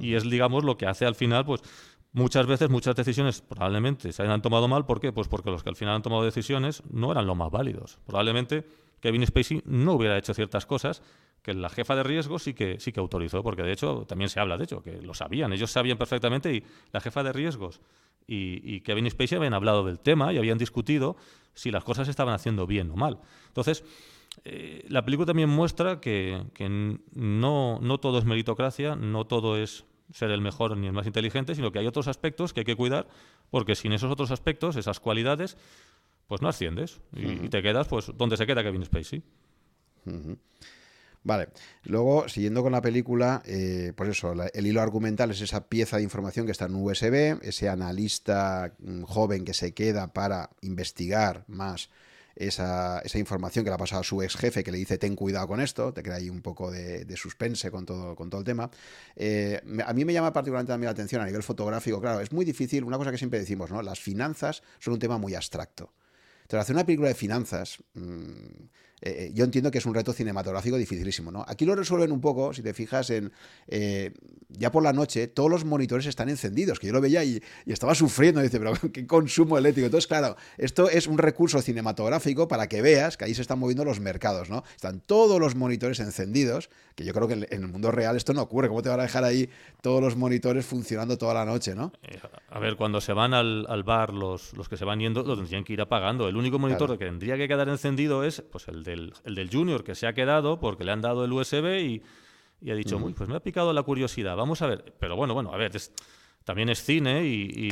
y 0.00 0.14
es, 0.14 0.28
digamos, 0.28 0.64
lo 0.64 0.76
que 0.76 0.86
hace 0.86 1.06
al 1.06 1.14
final, 1.14 1.44
pues 1.44 1.62
muchas 2.12 2.46
veces, 2.46 2.70
muchas 2.70 2.96
decisiones 2.96 3.40
probablemente 3.40 4.12
se 4.12 4.22
hayan 4.22 4.42
tomado 4.42 4.68
mal. 4.68 4.86
¿Por 4.86 5.00
qué? 5.00 5.12
Pues 5.12 5.28
porque 5.28 5.50
los 5.50 5.62
que 5.62 5.70
al 5.70 5.76
final 5.76 5.96
han 5.96 6.02
tomado 6.02 6.24
decisiones 6.24 6.82
no 6.90 7.12
eran 7.12 7.26
los 7.26 7.36
más 7.36 7.50
válidos. 7.50 7.98
Probablemente 8.06 8.66
Kevin 9.00 9.26
Spacey 9.26 9.62
no 9.66 9.92
hubiera 9.94 10.16
hecho 10.18 10.34
ciertas 10.34 10.66
cosas 10.66 11.02
que 11.44 11.52
la 11.52 11.68
jefa 11.68 11.94
de 11.94 12.02
riesgo 12.02 12.38
sí 12.38 12.54
que, 12.54 12.80
sí 12.80 12.90
que 12.90 13.00
autorizó, 13.00 13.42
porque 13.42 13.62
de 13.62 13.72
hecho 13.72 14.06
también 14.08 14.30
se 14.30 14.40
habla, 14.40 14.56
de 14.56 14.64
hecho, 14.64 14.82
que 14.82 15.02
lo 15.02 15.12
sabían, 15.12 15.52
ellos 15.52 15.70
sabían 15.70 15.98
perfectamente 15.98 16.54
y 16.54 16.64
la 16.90 17.00
jefa 17.00 17.22
de 17.22 17.34
riesgos 17.34 17.82
y, 18.26 18.80
Kevin 18.80 19.10
Spacey 19.10 19.36
habían 19.36 19.52
hablado 19.52 19.84
del 19.84 20.00
tema 20.00 20.32
y 20.32 20.38
habían 20.38 20.56
discutido 20.56 21.16
si 21.52 21.70
las 21.70 21.84
cosas 21.84 22.08
estaban 22.08 22.34
haciendo 22.34 22.66
bien 22.66 22.90
o 22.90 22.96
mal. 22.96 23.18
Entonces, 23.48 23.84
eh, 24.46 24.86
la 24.88 25.04
película 25.04 25.26
también 25.26 25.50
muestra 25.50 26.00
que, 26.00 26.42
no, 27.12 27.78
no 27.82 27.98
todo 27.98 28.18
es 28.18 28.24
meritocracia, 28.24 28.96
no 28.96 29.26
todo 29.26 29.58
es 29.58 29.84
ser 30.12 30.30
el 30.30 30.40
mejor 30.40 30.78
ni 30.78 30.86
el 30.86 30.94
más 30.94 31.06
inteligente, 31.06 31.54
sino 31.54 31.72
que 31.72 31.78
hay 31.78 31.86
otros 31.86 32.08
aspectos 32.08 32.54
que 32.54 32.60
hay 32.60 32.64
que 32.64 32.76
cuidar, 32.76 33.06
porque 33.50 33.74
sin 33.74 33.92
esos 33.92 34.10
otros 34.10 34.30
aspectos, 34.30 34.76
esas 34.76 34.98
cualidades, 34.98 35.58
pues 36.26 36.40
no 36.40 36.48
asciendes 36.48 37.02
y, 37.14 37.50
te 37.50 37.60
quedas 37.60 37.86
pues 37.86 38.10
donde 38.16 38.38
se 38.38 38.46
queda 38.46 38.62
Kevin 38.62 38.86
Spacey. 38.86 39.22
Vale, 41.24 41.48
luego 41.84 42.28
siguiendo 42.28 42.62
con 42.62 42.72
la 42.72 42.82
película, 42.82 43.42
eh, 43.46 43.94
pues 43.96 44.10
eso, 44.10 44.34
el 44.52 44.66
hilo 44.66 44.82
argumental 44.82 45.30
es 45.30 45.40
esa 45.40 45.68
pieza 45.68 45.96
de 45.96 46.02
información 46.02 46.44
que 46.44 46.52
está 46.52 46.66
en 46.66 46.74
USB, 46.74 47.38
ese 47.42 47.70
analista 47.70 48.74
mm, 48.78 49.04
joven 49.04 49.46
que 49.46 49.54
se 49.54 49.72
queda 49.72 50.12
para 50.12 50.50
investigar 50.60 51.44
más 51.48 51.88
esa, 52.36 52.98
esa, 52.98 53.18
información 53.18 53.64
que 53.64 53.70
le 53.70 53.74
ha 53.74 53.78
pasado 53.78 54.02
a 54.02 54.04
su 54.04 54.20
ex 54.22 54.36
jefe, 54.36 54.62
que 54.62 54.70
le 54.70 54.76
dice 54.76 54.98
ten 54.98 55.16
cuidado 55.16 55.48
con 55.48 55.60
esto, 55.60 55.94
te 55.94 56.02
crea 56.02 56.16
ahí 56.16 56.28
un 56.28 56.42
poco 56.42 56.70
de, 56.70 57.06
suspense 57.16 57.70
con 57.70 57.86
todo, 57.86 58.14
con 58.16 58.28
todo 58.28 58.40
el 58.40 58.44
tema. 58.44 58.70
Eh, 59.16 59.62
a 59.86 59.92
mí 59.94 60.04
me 60.04 60.12
llama 60.12 60.30
particularmente 60.30 60.72
también 60.72 60.88
la 60.88 60.92
atención 60.92 61.22
a 61.22 61.26
nivel 61.26 61.42
fotográfico, 61.42 62.02
claro, 62.02 62.20
es 62.20 62.32
muy 62.32 62.44
difícil, 62.44 62.84
una 62.84 62.98
cosa 62.98 63.10
que 63.10 63.18
siempre 63.18 63.38
decimos, 63.38 63.70
¿no? 63.70 63.80
Las 63.80 64.00
finanzas 64.00 64.62
son 64.78 64.94
un 64.94 64.98
tema 64.98 65.16
muy 65.16 65.34
abstracto. 65.34 65.92
Entonces, 66.42 66.64
hacer 66.64 66.76
una 66.76 66.84
película 66.84 67.08
de 67.08 67.14
finanzas, 67.14 67.78
mm, 67.94 68.66
eh, 69.06 69.30
yo 69.34 69.44
entiendo 69.44 69.70
que 69.70 69.76
es 69.76 69.84
un 69.84 69.94
reto 69.94 70.14
cinematográfico 70.14 70.78
dificilísimo, 70.78 71.30
¿no? 71.30 71.44
Aquí 71.46 71.66
lo 71.66 71.76
resuelven 71.76 72.10
un 72.10 72.22
poco, 72.22 72.54
si 72.54 72.62
te 72.62 72.72
fijas 72.72 73.10
en, 73.10 73.32
eh, 73.68 74.14
ya 74.48 74.72
por 74.72 74.82
la 74.82 74.94
noche, 74.94 75.26
todos 75.26 75.50
los 75.50 75.66
monitores 75.66 76.06
están 76.06 76.30
encendidos, 76.30 76.78
que 76.78 76.86
yo 76.86 76.94
lo 76.94 77.02
veía 77.02 77.22
y, 77.22 77.42
estaba 77.66 77.94
sufriendo, 77.94 78.40
y 78.40 78.44
dice, 78.44 78.58
pero 78.58 78.72
qué 78.92 79.06
consumo 79.06 79.58
eléctrico. 79.58 79.84
Entonces, 79.84 80.06
claro, 80.06 80.36
esto 80.56 80.88
es 80.88 81.06
un 81.06 81.18
recurso 81.18 81.60
cinematográfico 81.60 82.48
para 82.48 82.66
que 82.66 82.80
veas 82.80 83.18
que 83.18 83.26
ahí 83.26 83.34
se 83.34 83.42
están 83.42 83.58
moviendo 83.58 83.84
los 83.84 84.00
mercados, 84.00 84.48
¿no? 84.48 84.64
Están 84.74 85.00
todos 85.00 85.38
los 85.38 85.54
monitores 85.54 86.00
encendidos, 86.00 86.70
que 86.94 87.04
yo 87.04 87.12
creo 87.12 87.28
que 87.28 87.34
en 87.34 87.62
el 87.62 87.68
mundo 87.68 87.90
real 87.90 88.16
esto 88.16 88.32
no 88.32 88.40
ocurre. 88.40 88.68
¿Cómo 88.68 88.80
te 88.80 88.88
van 88.88 89.00
a 89.00 89.02
dejar 89.02 89.24
ahí 89.24 89.50
todos 89.82 90.00
los 90.00 90.16
monitores 90.16 90.64
funcionando 90.64 91.18
toda 91.18 91.34
la 91.34 91.44
noche, 91.44 91.74
no? 91.74 91.92
Eh, 92.02 92.18
a 92.48 92.58
ver, 92.58 92.76
cuando 92.76 93.02
se 93.02 93.12
van 93.12 93.34
al, 93.34 93.82
bar, 93.84 94.14
los, 94.14 94.54
los 94.54 94.68
que 94.70 94.78
se 94.78 94.86
van 94.86 95.00
yendo, 95.00 95.24
lo 95.24 95.36
tendrían 95.36 95.64
que 95.64 95.74
ir 95.74 95.82
apagando. 95.82 96.26
El 96.26 96.36
único 96.36 96.58
monitor 96.58 96.96
que 96.96 97.04
tendría 97.04 97.36
que 97.36 97.48
quedar 97.48 97.68
encendido 97.68 98.24
es 98.24 98.42
pues 98.50 98.68
el 98.68 98.84
de 98.84 98.93
el, 98.94 99.12
del 99.24 99.50
Junior 99.50 99.84
que 99.84 99.94
se 99.94 100.06
ha 100.06 100.14
quedado 100.14 100.58
porque 100.58 100.84
le 100.84 100.92
han 100.92 101.02
dado 101.02 101.24
el 101.24 101.32
USB 101.32 102.02
y, 102.62 102.70
ha 102.70 102.74
dicho, 102.74 102.96
uy, 102.96 103.12
pues 103.12 103.28
me 103.28 103.36
ha 103.36 103.40
picado 103.40 103.72
la 103.72 103.82
curiosidad, 103.82 104.36
vamos 104.36 104.62
a 104.62 104.66
ver. 104.66 104.94
Pero 104.98 105.16
bueno, 105.16 105.34
bueno, 105.34 105.52
a 105.52 105.58
ver, 105.58 105.72
también 106.44 106.68
es 106.70 106.82
cine 106.82 107.26
y, 107.26 107.68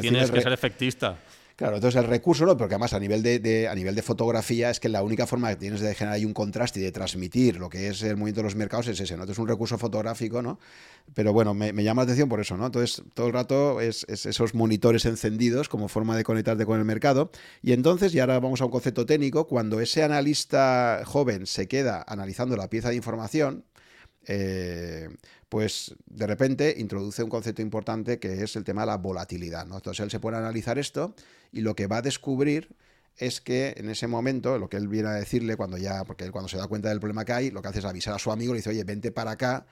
tienes 0.00 0.30
que 0.30 0.40
ser 0.40 0.52
efectista. 0.52 1.18
Claro, 1.56 1.76
entonces 1.76 1.98
el 1.98 2.06
recurso, 2.06 2.44
¿no? 2.44 2.54
porque 2.54 2.74
además 2.74 2.92
a 2.92 3.00
nivel 3.00 3.22
de, 3.22 3.66
a 3.66 3.74
nivel 3.74 3.94
de 3.94 4.02
fotografía 4.02 4.68
es 4.68 4.78
que 4.78 4.90
la 4.90 5.02
única 5.02 5.26
forma 5.26 5.48
que 5.48 5.56
tienes 5.56 5.80
de 5.80 5.94
generar 5.94 6.16
ahí 6.16 6.26
un 6.26 6.34
contraste 6.34 6.80
y 6.80 6.82
de 6.82 6.92
transmitir 6.92 7.56
lo 7.56 7.70
que 7.70 7.88
es 7.88 8.02
el 8.02 8.18
movimiento 8.18 8.40
de 8.40 8.44
los 8.44 8.56
mercados 8.56 8.88
es 8.88 9.00
ese, 9.00 9.16
¿no? 9.16 9.22
Entonces 9.22 9.36
es 9.36 9.42
un 9.42 9.48
recurso 9.48 9.78
fotográfico, 9.78 10.42
¿no? 10.42 10.58
Pero 11.14 11.32
bueno, 11.32 11.54
me, 11.54 11.72
llama 11.82 12.02
la 12.02 12.04
atención 12.04 12.28
por 12.28 12.40
eso, 12.40 12.58
¿no? 12.58 12.66
Entonces 12.66 13.02
todo 13.14 13.28
el 13.28 13.32
rato 13.32 13.80
es, 13.80 14.04
esos 14.06 14.54
monitores 14.54 15.06
encendidos 15.06 15.70
como 15.70 15.88
forma 15.88 16.14
de 16.14 16.24
conectarte 16.24 16.66
con 16.66 16.78
el 16.78 16.84
mercado. 16.84 17.30
Y 17.62 17.72
entonces, 17.72 18.14
y 18.14 18.20
ahora 18.20 18.38
vamos 18.38 18.60
a 18.60 18.66
un 18.66 18.70
concepto 18.70 19.06
técnico, 19.06 19.46
cuando 19.46 19.80
ese 19.80 20.02
analista 20.02 21.00
joven 21.06 21.46
se 21.46 21.68
queda 21.68 22.04
analizando 22.06 22.54
la 22.56 22.68
pieza 22.68 22.90
de 22.90 22.96
información, 22.96 23.64
eh, 24.26 25.08
pues 25.48 25.94
de 26.06 26.26
repente 26.26 26.74
introduce 26.78 27.22
un 27.22 27.30
concepto 27.30 27.62
importante 27.62 28.18
que 28.18 28.42
es 28.42 28.56
el 28.56 28.64
tema 28.64 28.82
de 28.82 28.88
la 28.88 28.96
volatilidad. 28.96 29.62
Entonces 29.62 30.00
él 30.00 30.10
se 30.10 30.20
puede 30.20 30.36
analizar 30.36 30.78
esto 30.78 31.14
y 31.52 31.60
lo 31.60 31.74
que 31.74 31.86
va 31.86 31.98
a 31.98 32.02
descubrir 32.02 32.74
es 33.16 33.40
que 33.40 33.74
en 33.76 33.88
ese 33.88 34.06
momento, 34.06 34.58
lo 34.58 34.68
que 34.68 34.76
él 34.76 34.88
viene 34.88 35.08
a 35.08 35.12
decirle 35.12 35.56
cuando 35.56 35.78
ya, 35.78 36.04
porque 36.04 36.24
él 36.24 36.32
cuando 36.32 36.48
se 36.48 36.58
da 36.58 36.66
cuenta 36.66 36.88
del 36.88 37.00
problema 37.00 37.24
que 37.24 37.32
hay, 37.32 37.50
lo 37.50 37.62
que 37.62 37.68
hace 37.68 37.78
es 37.78 37.84
avisar 37.84 38.14
a 38.14 38.18
su 38.18 38.30
amigo, 38.30 38.52
le 38.52 38.58
dice, 38.58 38.70
oye, 38.70 38.84
vente 38.84 39.10
para 39.10 39.32
acá, 39.32 39.66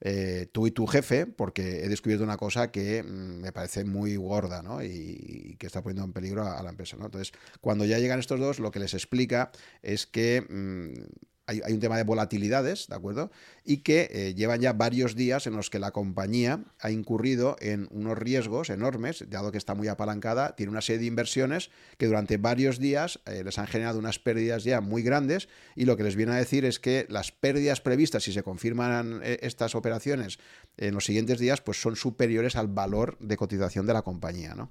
eh, 0.00 0.48
tú 0.52 0.66
y 0.66 0.70
tu 0.70 0.86
jefe, 0.86 1.26
porque 1.26 1.84
he 1.84 1.88
descubierto 1.88 2.24
una 2.24 2.36
cosa 2.36 2.70
que 2.70 3.02
mm, 3.02 3.40
me 3.40 3.52
parece 3.52 3.84
muy 3.84 4.16
gorda, 4.16 4.62
¿no? 4.62 4.82
Y, 4.82 5.56
que 5.58 5.66
está 5.66 5.82
poniendo 5.82 6.04
en 6.04 6.12
peligro 6.12 6.46
a, 6.46 6.62
la 6.62 6.70
empresa, 6.70 6.96
¿no? 6.96 7.06
Entonces, 7.06 7.32
cuando 7.60 7.84
ya 7.84 7.98
llegan 7.98 8.18
estos 8.18 8.38
dos, 8.38 8.60
lo 8.60 8.70
que 8.70 8.78
les 8.78 8.94
explica 8.94 9.50
es 9.82 10.06
que 10.06 10.42
mm, 10.48 11.02
hay, 11.46 11.72
un 11.72 11.80
tema 11.80 11.96
de 11.96 12.02
volatilidades, 12.02 12.88
¿de 12.88 12.96
acuerdo? 12.96 13.30
Y 13.64 13.78
que 13.78 14.08
eh, 14.10 14.34
llevan 14.34 14.60
ya 14.60 14.72
varios 14.72 15.14
días 15.14 15.46
en 15.46 15.54
los 15.54 15.70
que 15.70 15.78
la 15.78 15.92
compañía 15.92 16.64
ha 16.80 16.90
incurrido 16.90 17.56
en 17.60 17.88
unos 17.90 18.18
riesgos 18.18 18.68
enormes, 18.68 19.24
dado 19.30 19.52
que 19.52 19.58
está 19.58 19.74
muy 19.74 19.86
apalancada, 19.86 20.56
tiene 20.56 20.72
una 20.72 20.80
serie 20.80 21.00
de 21.00 21.06
inversiones 21.06 21.70
que 21.98 22.06
durante 22.06 22.36
varios 22.36 22.78
días 22.80 23.20
eh, 23.26 23.42
les 23.44 23.58
han 23.58 23.68
generado 23.68 23.98
unas 23.98 24.18
pérdidas 24.18 24.64
ya 24.64 24.80
muy 24.80 25.02
grandes 25.02 25.48
y 25.76 25.84
lo 25.84 25.96
que 25.96 26.02
les 26.02 26.16
viene 26.16 26.32
a 26.32 26.36
decir 26.36 26.64
es 26.64 26.80
que 26.80 27.06
las 27.08 27.30
pérdidas 27.30 27.80
previstas, 27.80 28.24
si 28.24 28.32
se 28.32 28.42
confirman 28.42 29.20
eh, 29.22 29.38
estas 29.42 29.76
operaciones 29.76 30.38
en 30.76 30.94
los 30.94 31.04
siguientes 31.04 31.38
días, 31.38 31.60
pues 31.60 31.80
son 31.80 31.94
superiores 31.94 32.56
al 32.56 32.66
valor 32.66 33.16
de 33.20 33.36
cotización 33.36 33.86
de 33.86 33.92
la 33.92 34.02
compañía, 34.02 34.54
¿no? 34.54 34.70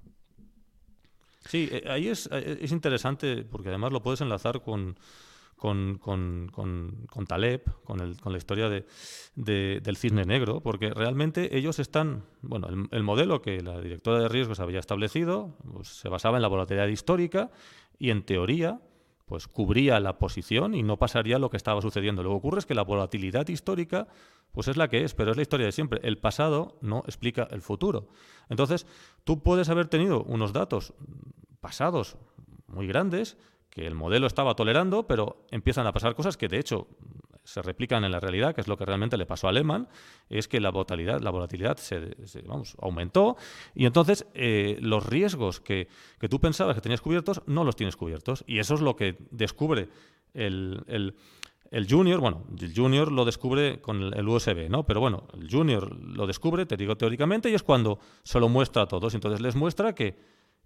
Sí, 1.48 1.70
ahí 1.88 2.08
es, 2.08 2.28
es 2.32 2.72
interesante 2.72 3.44
porque 3.44 3.70
además 3.70 3.92
lo 3.92 4.02
puedes 4.02 4.20
enlazar 4.22 4.64
con 4.64 4.98
con, 5.56 5.98
con, 6.00 6.50
con, 6.52 7.26
Taleb, 7.28 7.64
con, 7.84 8.02
el, 8.02 8.20
con 8.20 8.32
la 8.32 8.38
historia 8.38 8.70
de, 8.70 8.86
del 9.36 9.98
cisne 9.98 10.26
negro, 10.26 10.62
porque 10.62 10.92
realmente 10.92 11.58
ellos 11.58 11.80
están, 11.80 12.24
bueno, 12.42 12.68
el, 12.92 13.04
modelo 13.04 13.42
que 13.42 13.62
la 13.62 13.80
directora 13.80 14.20
de 14.20 14.28
riesgos 14.28 14.60
había 14.60 14.80
establecido 14.80 15.56
pues, 15.74 15.88
se 15.88 16.10
basaba 16.10 16.38
en 16.38 16.42
la 16.42 16.50
volatilidad 16.50 16.88
histórica 16.88 17.52
y 17.98 18.10
en 18.10 18.24
teoría 18.24 18.82
pues 19.26 19.48
cubría 19.48 20.00
la 20.00 20.20
posición 20.20 20.76
y 20.76 20.84
no 20.84 20.98
pasaría 20.98 21.40
lo 21.40 21.50
que 21.50 21.58
estaba 21.58 21.82
sucediendo. 21.82 22.22
Lo 22.22 22.30
que 22.30 22.36
ocurre 22.36 22.60
es 22.60 22.66
que 22.68 22.76
la 22.76 22.84
volatilidad 22.84 23.48
histórica 23.48 24.08
pues 24.52 24.68
es 24.68 24.78
la 24.78 24.88
que 24.88 25.04
es, 25.04 25.16
pero 25.16 25.32
es 25.32 25.38
la 25.38 25.42
historia 25.42 25.66
de 25.66 25.72
siempre. 25.72 26.00
El 26.04 26.20
pasado 26.20 26.78
no 26.82 27.04
explica 27.08 27.48
el 27.50 27.62
futuro. 27.62 28.08
Entonces, 28.50 28.86
tú 29.24 29.42
puedes 29.42 29.70
haber 29.70 29.88
tenido 29.88 30.24
unos 30.24 30.54
datos 30.54 30.94
pasados 31.60 32.18
muy 32.68 32.86
grandes 32.86 33.38
que 33.76 33.86
el 33.86 33.94
modelo 33.94 34.26
estaba 34.26 34.56
tolerando, 34.56 35.06
pero 35.06 35.46
empiezan 35.52 35.86
a 35.86 35.92
pasar 35.92 36.16
cosas 36.16 36.38
que 36.38 36.48
de 36.48 36.60
hecho 36.60 36.88
se 37.44 37.62
replican 37.62 38.06
en 38.06 38.12
la 38.12 38.22
realidad, 38.22 38.56
que 38.56 38.62
es 38.62 38.70
lo 38.70 38.78
que 38.78 38.86
realmente 38.86 39.18
le 39.18 39.26
pasó 39.26 39.50
a 39.50 39.52
Lehman, 39.52 39.90
es 40.30 40.48
que 40.48 40.62
la 40.62 40.72
volatilidad, 40.72 41.20
la 41.20 41.30
volatilidad 41.30 41.76
se, 41.76 42.16
vamos, 42.48 42.78
aumentó 42.82 43.36
y 43.76 43.86
entonces 43.86 44.28
eh, 44.34 44.78
los 44.82 45.06
riesgos 45.06 45.60
que, 45.60 45.90
tú 46.30 46.40
pensabas 46.40 46.76
que 46.76 46.82
tenías 46.82 47.02
cubiertos 47.02 47.42
no 47.48 47.66
los 47.66 47.76
tienes 47.76 47.98
cubiertos. 47.98 48.46
Y 48.48 48.60
eso 48.60 48.76
es 48.76 48.82
lo 48.82 48.96
que 48.96 49.18
descubre 49.30 49.90
el, 50.34 51.14
el, 51.70 51.88
junior, 51.88 52.22
bueno, 52.22 52.46
el 52.58 52.74
junior 52.74 53.12
lo 53.12 53.26
descubre 53.26 53.82
con 53.82 54.14
el 54.14 54.28
USB, 54.28 54.70
¿no? 54.70 54.86
Pero 54.86 55.02
bueno, 55.02 55.28
el 55.34 55.52
junior 55.52 55.94
lo 56.00 56.26
descubre, 56.26 56.66
te 56.66 56.78
digo 56.78 56.96
teóricamente, 56.96 57.50
y 57.50 57.54
es 57.54 57.62
cuando 57.62 58.00
se 58.24 58.40
lo 58.40 58.48
muestra 58.48 58.84
a 58.84 58.88
todos. 58.88 59.14
Entonces 59.14 59.42
les 59.42 59.56
muestra 59.56 59.94
que 59.94 60.16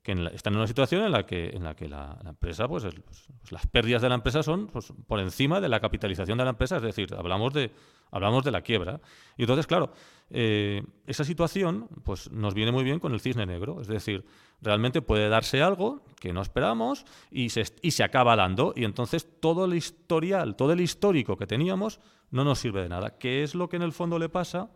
que 0.03 0.13
están 0.33 0.53
en 0.53 0.59
una 0.59 0.67
situación 0.67 1.03
en 1.03 1.11
la 1.11 1.25
que, 1.25 1.49
en 1.49 1.63
la, 1.63 1.75
que 1.75 1.87
la, 1.87 2.17
empresa, 2.25 2.67
pues, 2.67 2.83
pues, 2.83 3.27
pues, 3.39 3.51
las 3.51 3.67
pérdidas 3.67 4.01
de 4.01 4.09
la 4.09 4.15
empresa 4.15 4.43
son 4.43 4.67
pues, 4.67 4.93
por 5.07 5.19
encima 5.19 5.59
de 5.59 5.69
la 5.69 5.79
capitalización 5.79 6.37
de 6.37 6.43
la 6.43 6.51
empresa, 6.51 6.77
es 6.77 6.83
decir, 6.83 7.13
hablamos 7.15 7.53
de, 7.53 7.71
hablamos 8.11 8.43
de 8.43 8.51
la 8.51 8.61
quiebra. 8.61 9.01
Y 9.37 9.43
entonces, 9.43 9.67
claro, 9.67 9.91
eh, 10.29 10.83
esa 11.05 11.23
situación 11.23 11.89
pues, 12.03 12.31
nos 12.31 12.53
viene 12.53 12.71
muy 12.71 12.83
bien 12.83 12.99
con 12.99 13.13
el 13.13 13.19
cisne 13.19 13.45
negro, 13.45 13.81
es 13.81 13.87
decir, 13.87 14.25
realmente 14.61 15.01
puede 15.01 15.29
darse 15.29 15.61
algo 15.61 16.03
que 16.19 16.33
no 16.33 16.41
esperamos 16.41 17.05
y 17.31 17.49
se, 17.49 17.63
y 17.81 17.91
se 17.91 18.03
acaba 18.03 18.35
dando, 18.35 18.73
y 18.75 18.85
entonces 18.85 19.27
todo 19.39 19.65
el 19.65 19.73
historial, 19.73 20.55
todo 20.55 20.73
el 20.73 20.81
histórico 20.81 21.37
que 21.37 21.47
teníamos 21.47 21.99
no 22.31 22.43
nos 22.43 22.59
sirve 22.59 22.83
de 22.83 22.89
nada, 22.89 23.17
¿Qué 23.17 23.43
es 23.43 23.55
lo 23.55 23.69
que 23.69 23.77
en 23.77 23.81
el 23.81 23.91
fondo 23.91 24.19
le 24.19 24.29
pasa 24.29 24.69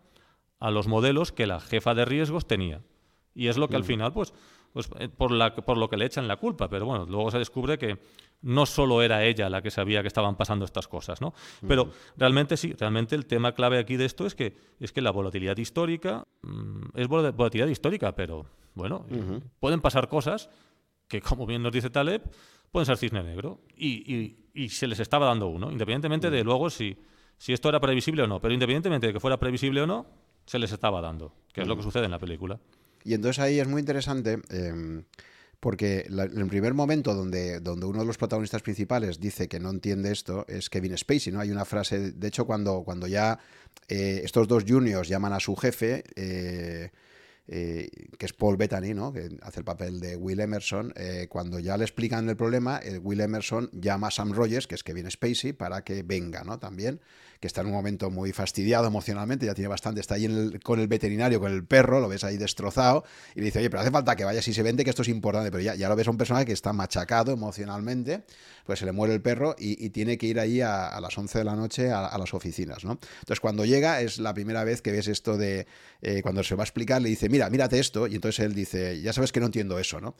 a 0.63 0.71
los 0.71 0.87
modelos 0.87 1.33
que 1.33 1.45
la 1.45 1.59
jefa 1.59 1.93
de 1.93 2.05
riesgos 2.05 2.47
tenía. 2.47 2.81
Y 3.35 3.49
es 3.49 3.57
lo 3.57 3.67
que 3.67 3.75
al 3.75 3.83
final, 3.83 4.13
pues, 4.13 4.33
pues 4.73 4.89
eh, 4.99 5.07
por, 5.07 5.31
la, 5.31 5.55
por 5.55 5.77
lo 5.77 5.89
que 5.89 5.97
le 5.97 6.05
echan 6.05 6.27
la 6.27 6.37
culpa. 6.37 6.67
Pero 6.67 6.85
bueno, 6.85 7.05
luego 7.05 7.31
se 7.31 7.37
descubre 7.37 7.77
que 7.77 7.99
no 8.41 8.65
solo 8.65 9.01
era 9.01 9.23
ella 9.23 9.49
la 9.49 9.61
que 9.61 9.71
sabía 9.71 10.01
que 10.01 10.07
estaban 10.07 10.35
pasando 10.35 10.65
estas 10.65 10.87
cosas, 10.87 11.21
¿no? 11.21 11.33
Pero 11.65 11.91
realmente 12.17 12.57
sí, 12.57 12.73
realmente 12.73 13.15
el 13.15 13.25
tema 13.25 13.53
clave 13.53 13.77
aquí 13.77 13.95
de 13.95 14.05
esto 14.05 14.25
es 14.25 14.35
que, 14.35 14.57
es 14.79 14.91
que 14.91 15.01
la 15.01 15.11
volatilidad 15.11 15.55
histórica 15.57 16.27
mm, 16.41 16.81
es 16.95 17.07
volatilidad 17.07 17.67
histórica, 17.67 18.13
pero 18.15 18.45
bueno, 18.73 19.05
pueden 19.59 19.79
pasar 19.79 20.09
cosas 20.09 20.49
que, 21.07 21.21
como 21.21 21.45
bien 21.45 21.61
nos 21.61 21.71
dice 21.71 21.89
Taleb, 21.89 22.23
pueden 22.71 22.85
ser 22.85 22.97
cisne 22.97 23.23
negro. 23.23 23.61
Y, 23.77 24.35
y, 24.53 24.69
se 24.69 24.87
les 24.87 24.99
estaba 24.99 25.27
dando 25.27 25.47
uno, 25.47 25.71
independientemente 25.71 26.29
de 26.29 26.43
luego 26.43 26.69
si, 26.69 26.97
si 27.37 27.53
esto 27.53 27.69
era 27.69 27.79
previsible 27.79 28.23
o 28.23 28.27
no. 28.27 28.41
Pero 28.41 28.53
independientemente 28.53 29.07
de 29.07 29.13
que 29.13 29.19
fuera 29.19 29.37
previsible 29.37 29.81
o 29.81 29.87
no, 29.87 30.05
se 30.45 30.59
les 30.59 30.71
estaba 30.71 30.99
dando, 30.99 31.33
que 31.53 31.61
es 31.61 31.67
lo 31.67 31.77
que 31.77 31.83
sucede 31.83 32.05
en 32.05 32.11
la 32.11 32.19
película. 32.19 32.59
Y 33.03 33.13
entonces 33.13 33.39
ahí 33.39 33.59
es 33.59 33.67
muy 33.67 33.79
interesante. 33.79 34.39
Em, 34.49 35.03
porque 35.63 36.05
en 36.09 36.19
el 36.19 36.47
primer 36.47 36.73
momento 36.73 37.15
donde, 37.15 37.61
donde 37.61 37.85
uno 37.85 38.01
de 38.01 38.05
los 38.05 38.17
protagonistas 38.17 38.61
principales 38.61 39.17
dice 39.21 39.47
que 39.47 39.61
no 39.61 39.69
entiende 39.69 40.11
esto 40.11 40.45
es 40.49 40.69
Kevin 40.69 40.97
Spacey, 40.97 41.31
¿no? 41.31 41.39
Hay 41.39 41.51
una 41.51 41.63
frase, 41.63 42.11
de 42.11 42.27
hecho, 42.27 42.45
cuando, 42.45 42.83
cuando 42.83 43.07
ya 43.07 43.39
eh, 43.87 44.19
estos 44.25 44.49
dos 44.49 44.65
juniors 44.67 45.07
llaman 45.07 45.31
a 45.31 45.39
su 45.39 45.55
jefe, 45.55 46.03
eh, 46.17 46.89
eh, 47.47 47.89
que 48.17 48.25
es 48.25 48.33
Paul 48.33 48.57
Bettany, 48.57 48.93
¿no? 48.93 49.13
que 49.13 49.37
hace 49.41 49.59
el 49.59 49.65
papel 49.65 50.01
de 50.01 50.17
Will 50.17 50.41
Emerson, 50.41 50.93
cuando 51.29 51.59
ya 51.59 51.77
le 51.77 51.85
explican 51.85 52.27
el 52.27 52.35
problema, 52.35 52.81
Will 53.01 53.21
Emerson 53.21 53.69
llama 53.71 54.07
a 54.07 54.11
Sam 54.11 54.33
Rogers, 54.33 54.67
que 54.67 54.75
es 54.75 54.83
Kevin 54.83 55.09
Spacey, 55.09 55.53
para 55.53 55.83
que 55.85 56.03
venga 56.03 56.43
¿no? 56.43 56.59
también 56.59 56.99
que 57.43 57.47
está 57.47 57.59
en 57.59 57.67
un 57.67 57.73
momento 57.73 58.09
muy 58.09 58.31
fastidiado 58.31 58.87
emocionalmente, 58.87 59.45
ya 59.45 59.53
tiene 59.53 59.67
bastante, 59.67 59.99
está 59.99 60.15
ahí 60.15 60.57
con 60.63 60.79
el 60.79 60.87
veterinario, 60.87 61.41
con 61.41 61.51
el 61.51 61.65
perro, 61.65 61.99
lo 61.99 62.07
ves 62.07 62.23
ahí 62.23 62.37
destrozado, 62.37 63.03
y 63.35 63.39
le 63.39 63.47
dice, 63.47 63.59
oye, 63.59 63.69
pero 63.69 63.81
hace 63.81 63.91
falta 63.91 64.15
que 64.15 64.23
vayas 64.23 64.47
y 64.47 64.53
se 64.53 64.63
vende 64.63 64.85
que 64.85 64.89
esto 64.89 65.01
es 65.01 65.09
importante, 65.09 65.51
pero 65.51 65.61
ya, 65.61 65.75
ya 65.75 65.89
lo 65.89 65.97
ves 65.97 66.07
a 66.07 66.11
un 66.11 66.17
personaje 66.17 66.45
que 66.45 66.53
está 66.53 66.71
machacado 66.71 67.33
emocionalmente, 67.33 68.23
pues 68.65 68.79
se 68.79 68.85
le 68.85 68.93
muere 68.93 69.13
el 69.13 69.21
perro 69.21 69.57
y, 69.59 69.89
tiene 69.89 70.17
que 70.17 70.25
ir 70.25 70.39
ahí 70.39 70.61
a, 70.61 70.97
las 71.01 71.17
11 71.17 71.39
de 71.39 71.43
la 71.43 71.57
noche 71.57 71.91
a, 71.91 72.17
las 72.17 72.33
oficinas, 72.33 72.85
¿no? 72.85 72.91
Entonces 72.91 73.41
cuando 73.41 73.65
llega 73.65 73.99
es 73.99 74.19
la 74.19 74.33
primera 74.33 74.63
vez 74.63 74.81
que 74.81 74.93
ves 74.93 75.09
esto 75.09 75.35
de, 75.35 75.67
eh, 76.01 76.21
cuando 76.21 76.43
se 76.43 76.55
va 76.55 76.63
a 76.63 76.65
explicar, 76.65 77.01
le 77.01 77.09
dice, 77.09 77.27
mira, 77.27 77.49
mírate 77.49 77.77
esto, 77.77 78.07
y 78.07 78.15
entonces 78.15 78.45
él 78.45 78.55
dice, 78.55 79.01
ya 79.01 79.11
sabes 79.11 79.33
que 79.33 79.41
no 79.41 79.47
entiendo 79.47 79.79
eso, 79.79 79.99
¿no? 79.99 80.15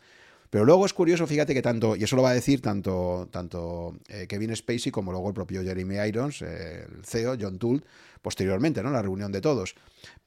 Pero 0.54 0.66
luego 0.66 0.86
es 0.86 0.94
curioso, 0.94 1.26
fíjate 1.26 1.56
que 1.56 1.64
tanto, 1.64 1.96
y 1.96 2.04
eso 2.04 2.16
lo 2.16 2.22
va 2.22 2.30
a 2.30 2.36
decir 2.36 2.62
tanto, 2.62 3.28
tanto 3.32 3.96
eh, 4.08 4.28
Kevin 4.30 4.56
Spacey 4.56 4.92
como 4.92 5.12
luego 5.12 5.30
el 5.30 5.34
propio 5.34 5.64
Jeremy 5.64 5.96
Irons, 6.08 6.44
eh, 6.44 6.86
el 6.96 7.04
CEO, 7.04 7.36
John 7.42 7.58
Toole, 7.58 7.82
posteriormente, 8.22 8.84
¿no? 8.84 8.92
La 8.92 9.02
reunión 9.02 9.32
de 9.32 9.42
todos. 9.42 9.74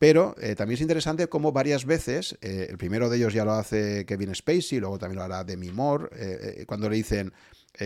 Pero 0.01 0.35
eh, 0.41 0.57
también 0.57 0.75
es 0.75 0.81
interesante 0.81 1.29
cómo 1.29 1.53
varias 1.53 1.85
veces, 1.85 2.37
el 2.41 2.77
primero 2.77 3.09
de 3.09 3.19
ellos 3.19 3.35
ya 3.35 3.45
lo 3.45 3.53
hace 3.53 4.05
Kevin 4.05 4.35
Spacey, 4.35 4.81
luego 4.81 4.99
también 4.99 5.19
lo 5.19 5.23
hará 5.23 5.45
Demi 5.45 5.71
Moore, 5.71 6.09
cuando 6.67 6.91
le 6.91 6.97
dicen, 6.97 7.33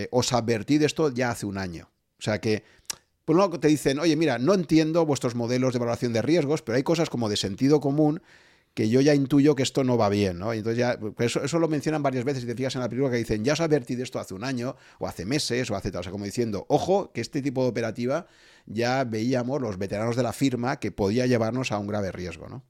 os 0.09 0.33
advertí 0.33 0.79
de 0.79 0.87
esto 0.87 1.13
ya 1.13 1.29
hace 1.29 1.45
un 1.45 1.59
año. 1.59 1.91
O 2.17 2.23
sea 2.23 2.41
que 2.41 2.63
por 3.23 3.35
un 3.35 3.41
lado 3.41 3.59
te 3.59 3.67
dicen, 3.67 3.99
oye, 3.99 4.15
mira, 4.15 4.39
no 4.39 4.55
entiendo 4.55 5.05
vuestros 5.05 5.35
modelos 5.35 5.73
de 5.73 5.77
evaluación 5.77 6.11
de 6.11 6.23
riesgos, 6.23 6.63
pero 6.63 6.77
hay 6.77 6.81
cosas 6.81 7.11
como 7.11 7.29
de 7.29 7.37
sentido 7.37 7.79
común 7.79 8.23
que 8.73 8.89
yo 8.89 9.01
ya 9.01 9.13
intuyo 9.13 9.55
que 9.55 9.63
esto 9.63 9.83
no 9.83 9.97
va 9.97 10.09
bien, 10.09 10.39
¿no? 10.39 10.53
Entonces 10.53 10.77
ya, 10.77 10.97
pues 10.97 11.35
eso, 11.35 11.59
lo 11.59 11.67
mencionan 11.67 12.01
varias 12.01 12.23
veces, 12.23 12.43
y 12.43 12.47
te 12.47 12.55
fijas 12.55 12.75
en 12.75 12.81
la 12.81 12.89
película 12.89 13.11
que 13.11 13.17
dicen, 13.17 13.43
ya 13.43 13.53
os 13.53 13.59
advertí 13.59 13.95
de 13.95 14.03
esto 14.03 14.19
hace 14.19 14.33
un 14.33 14.43
año, 14.43 14.75
o 14.99 15.07
hace 15.07 15.25
meses, 15.25 15.69
o 15.71 15.75
hace 15.75 15.91
tal, 15.91 15.99
o 15.99 16.03
sea, 16.03 16.11
como 16.11 16.25
diciendo, 16.25 16.65
ojo, 16.69 17.11
que 17.11 17.21
este 17.21 17.41
tipo 17.41 17.63
de 17.63 17.69
operativa 17.69 18.27
ya 18.65 19.03
veíamos 19.03 19.61
los 19.61 19.77
veteranos 19.77 20.15
de 20.15 20.23
la 20.23 20.31
firma 20.31 20.79
que 20.79 20.91
podía 20.91 21.25
llevarnos 21.25 21.71
a 21.71 21.79
un 21.79 21.87
grave 21.87 22.11
riesgo, 22.11 22.47
¿no? 22.47 22.63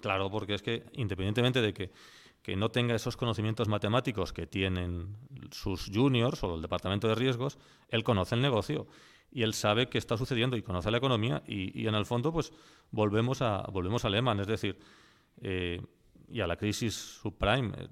Claro, 0.00 0.30
porque 0.30 0.54
es 0.54 0.62
que 0.62 0.84
independientemente 0.94 1.60
de 1.60 1.72
que, 1.72 1.92
que 2.42 2.56
no 2.56 2.70
tenga 2.70 2.96
esos 2.96 3.16
conocimientos 3.16 3.68
matemáticos 3.68 4.32
que 4.32 4.48
tienen 4.48 5.16
sus 5.52 5.88
juniors 5.94 6.42
o 6.42 6.56
el 6.56 6.62
departamento 6.62 7.06
de 7.06 7.14
riesgos, 7.14 7.58
él 7.88 8.02
conoce 8.02 8.34
el 8.34 8.42
negocio 8.42 8.88
y 9.30 9.42
él 9.42 9.54
sabe 9.54 9.88
qué 9.88 9.98
está 9.98 10.16
sucediendo 10.16 10.56
y 10.56 10.62
conoce 10.62 10.90
la 10.90 10.98
economía 10.98 11.42
y, 11.46 11.86
en 11.86 11.94
el 11.94 12.04
fondo 12.04 12.32
pues 12.32 12.52
volvemos 12.90 13.40
a 13.40 13.62
volvemos 13.72 14.04
a 14.04 14.08
es 14.40 14.46
decir, 14.46 14.78
eh, 15.40 15.80
y 16.28 16.40
a 16.40 16.46
la 16.46 16.56
crisis 16.56 16.94
subprime. 16.94 17.72
Eh, 17.76 17.88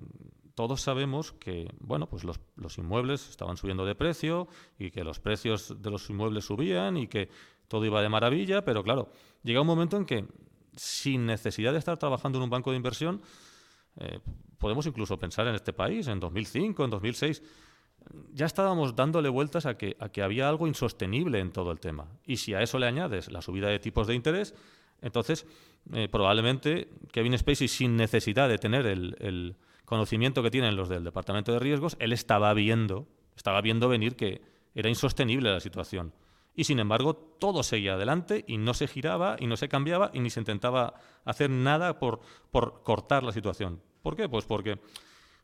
todos 0.55 0.83
sabemos 0.83 1.33
que 1.33 1.73
bueno, 1.79 2.09
pues 2.09 2.25
los, 2.25 2.41
los, 2.57 2.77
inmuebles 2.79 3.31
estaban 3.31 3.57
subiendo 3.57 3.87
de 3.87 3.95
precio 3.95 4.49
y 4.79 4.91
que 4.91 5.05
los 5.05 5.21
precios 5.21 5.81
de 5.81 5.91
los 5.91 6.09
inmuebles 6.11 6.45
subían 6.45 6.97
y 6.97 7.07
que 7.07 7.31
todo 7.69 7.85
iba 7.87 8.03
de 8.03 8.09
maravilla, 8.09 8.65
pero 8.65 8.83
claro, 8.83 9.11
llega 9.43 9.61
un 9.61 9.67
momento 9.67 9.97
en 9.97 10.05
que 10.05 10.27
sin 10.77 11.27
necesidad 11.27 11.73
de 11.73 11.79
estar 11.79 11.99
trabajando 11.99 12.39
en 12.39 12.45
un 12.45 12.51
banco 12.51 12.71
de 12.71 12.77
inversión, 12.77 13.23
eh, 13.97 14.21
podemos 14.59 14.87
incluso 14.87 15.19
pensar 15.19 15.47
en 15.47 15.55
este 15.55 15.73
país, 15.73 16.09
en 16.09 16.21
2005, 16.21 16.85
en 16.85 16.91
2006, 16.91 17.43
ya 18.33 18.47
estábamos 18.47 18.97
dándole 18.97 19.29
vueltas 19.29 19.67
a 19.67 19.77
que, 19.77 19.97
a 20.01 20.09
que 20.09 20.23
había 20.23 20.49
algo 20.49 20.67
insostenible 20.67 21.39
en 21.39 21.53
todo 21.53 21.71
el 21.71 21.81
tema. 21.81 22.09
Y 22.25 22.39
si 22.39 22.55
a 22.55 22.63
eso 22.63 22.79
le 22.79 22.87
añades 22.87 23.31
la 23.31 23.43
subida 23.43 23.69
de 23.69 23.79
tipos 23.79 24.07
de 24.07 24.15
interés, 24.15 24.55
entonces, 25.03 25.47
eh, 25.93 26.09
probablemente 26.11 26.89
Kevin 27.13 27.37
Spacey, 27.37 27.69
sin 27.69 27.97
necesidad 27.97 28.49
de 28.49 28.59
tener 28.59 28.87
el, 28.87 29.57
conocimiento 29.85 30.43
que 30.45 30.53
tienen 30.53 30.77
los 30.77 30.89
del 30.89 31.03
Departamento 31.03 31.53
de 31.53 31.59
Riesgos, 31.59 31.97
él 31.99 32.13
estaba 32.13 32.55
viendo, 32.55 33.09
estaba 33.37 33.61
viendo 33.61 33.89
venir 33.89 34.15
que 34.15 34.41
era 34.73 34.89
insostenible 34.89 35.51
la 35.51 35.59
situación. 35.59 36.13
Y 36.55 36.63
sin 36.63 36.79
embargo, 36.79 37.15
todo 37.15 37.65
seguía 37.65 37.95
adelante 37.95 38.45
y 38.47 38.59
no 38.59 38.73
se 38.73 38.87
giraba 38.87 39.35
y 39.41 39.49
no 39.49 39.57
se 39.57 39.69
cambiaba 39.69 40.13
y 40.15 40.21
ni 40.21 40.31
se 40.31 40.39
intentaba 40.39 40.95
hacer 41.25 41.51
nada 41.51 41.99
por, 41.99 42.21
por 42.53 42.85
cortar 42.85 43.25
la 43.25 43.33
situación. 43.33 43.83
¿Por 44.01 44.15
qué? 44.15 44.29
Pues 44.29 44.45
porque, 44.45 44.79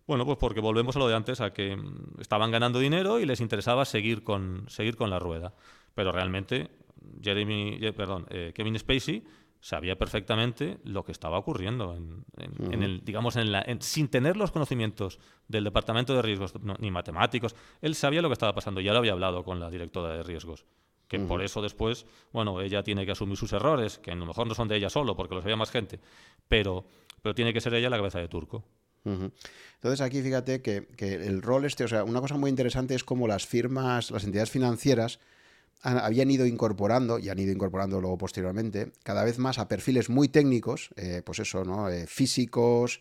bueno, 0.07 0.24
pues 0.24 0.38
porque 0.38 0.61
volvemos 0.61 0.94
a 0.94 1.00
lo 1.00 1.09
de 1.09 1.16
antes, 1.16 1.40
a 1.40 1.52
que 1.52 1.76
estaban 2.20 2.52
ganando 2.52 2.78
dinero 2.78 3.18
y 3.18 3.26
les 3.26 3.40
interesaba 3.40 3.84
seguir 3.84 4.22
con, 4.22 4.64
seguir 4.68 4.96
con 4.96 5.11
la 5.11 5.18
rueda. 5.18 5.54
Pero 5.96 6.12
realmente, 6.12 6.70
Jeremy, 7.20 7.80
perdón, 7.96 8.26
eh, 8.30 8.52
Kevin 8.54 8.78
Spacey 8.78 9.24
sabía 9.66 9.98
perfectamente 9.98 10.78
lo 10.84 11.04
que 11.04 11.10
estaba 11.10 11.38
ocurriendo 11.38 11.96
en, 11.96 12.82
el, 12.84 13.04
digamos, 13.04 13.34
en 13.34 13.50
la, 13.50 13.66
sin 13.80 14.06
tener 14.06 14.36
los 14.36 14.52
conocimientos 14.52 15.18
del 15.48 15.64
departamento 15.64 16.14
de 16.14 16.22
riesgos 16.22 16.54
ni 16.78 16.92
matemáticos. 16.92 17.56
Él 17.82 17.96
sabía 17.96 18.22
lo 18.22 18.28
que 18.28 18.34
estaba 18.34 18.54
pasando. 18.54 18.80
Ya 18.80 18.92
lo 18.92 19.00
había 19.00 19.10
hablado 19.10 19.42
con 19.42 19.58
la 19.58 19.68
directora 19.68 20.16
de 20.16 20.22
riesgos. 20.22 20.64
Que 21.08 21.18
por 21.18 21.42
eso 21.42 21.62
después, 21.62 22.06
bueno, 22.32 22.60
ella 22.60 22.84
tiene 22.84 23.04
que 23.04 23.10
asumir 23.10 23.36
sus 23.36 23.52
errores, 23.52 23.98
que 23.98 24.12
a 24.12 24.14
lo 24.14 24.24
mejor 24.24 24.46
no 24.46 24.54
son 24.54 24.68
de 24.68 24.76
ella 24.76 24.88
solo, 24.88 25.16
porque 25.16 25.34
los 25.34 25.42
había 25.42 25.56
más 25.56 25.72
gente, 25.72 25.98
pero, 26.46 26.84
pero 27.20 27.34
tiene 27.34 27.52
que 27.52 27.60
ser 27.60 27.74
ella 27.74 27.90
la 27.90 27.96
cabeza 27.96 28.20
de 28.20 28.28
turco. 28.28 28.64
Entonces 29.04 30.00
aquí 30.00 30.22
fíjate 30.22 30.62
que, 30.62 30.86
que, 30.96 31.14
el 31.14 31.42
rol 31.42 31.64
este, 31.64 31.84
o 31.84 31.88
sea, 31.88 32.04
una 32.04 32.20
cosa 32.20 32.36
muy 32.36 32.50
interesante 32.50 32.94
es 32.94 33.02
como 33.02 33.26
las 33.26 33.46
firmas, 33.46 34.12
las 34.12 34.24
entidades 34.24 34.50
financieras 34.50 35.18
habían 35.82 36.30
ido 36.30 36.46
incorporando, 36.46 37.18
y 37.18 37.28
han 37.28 37.38
ido 37.38 37.52
incorporando 37.52 38.00
luego 38.00 38.18
posteriormente, 38.18 38.92
cada 39.02 39.24
vez 39.24 39.38
más 39.38 39.58
a 39.58 39.68
perfiles 39.68 40.08
muy 40.08 40.28
técnicos, 40.28 40.90
eh, 40.96 41.22
pues 41.24 41.38
eso, 41.38 41.64
¿no? 41.64 41.88
Eh, 41.88 42.06
físicos, 42.06 43.00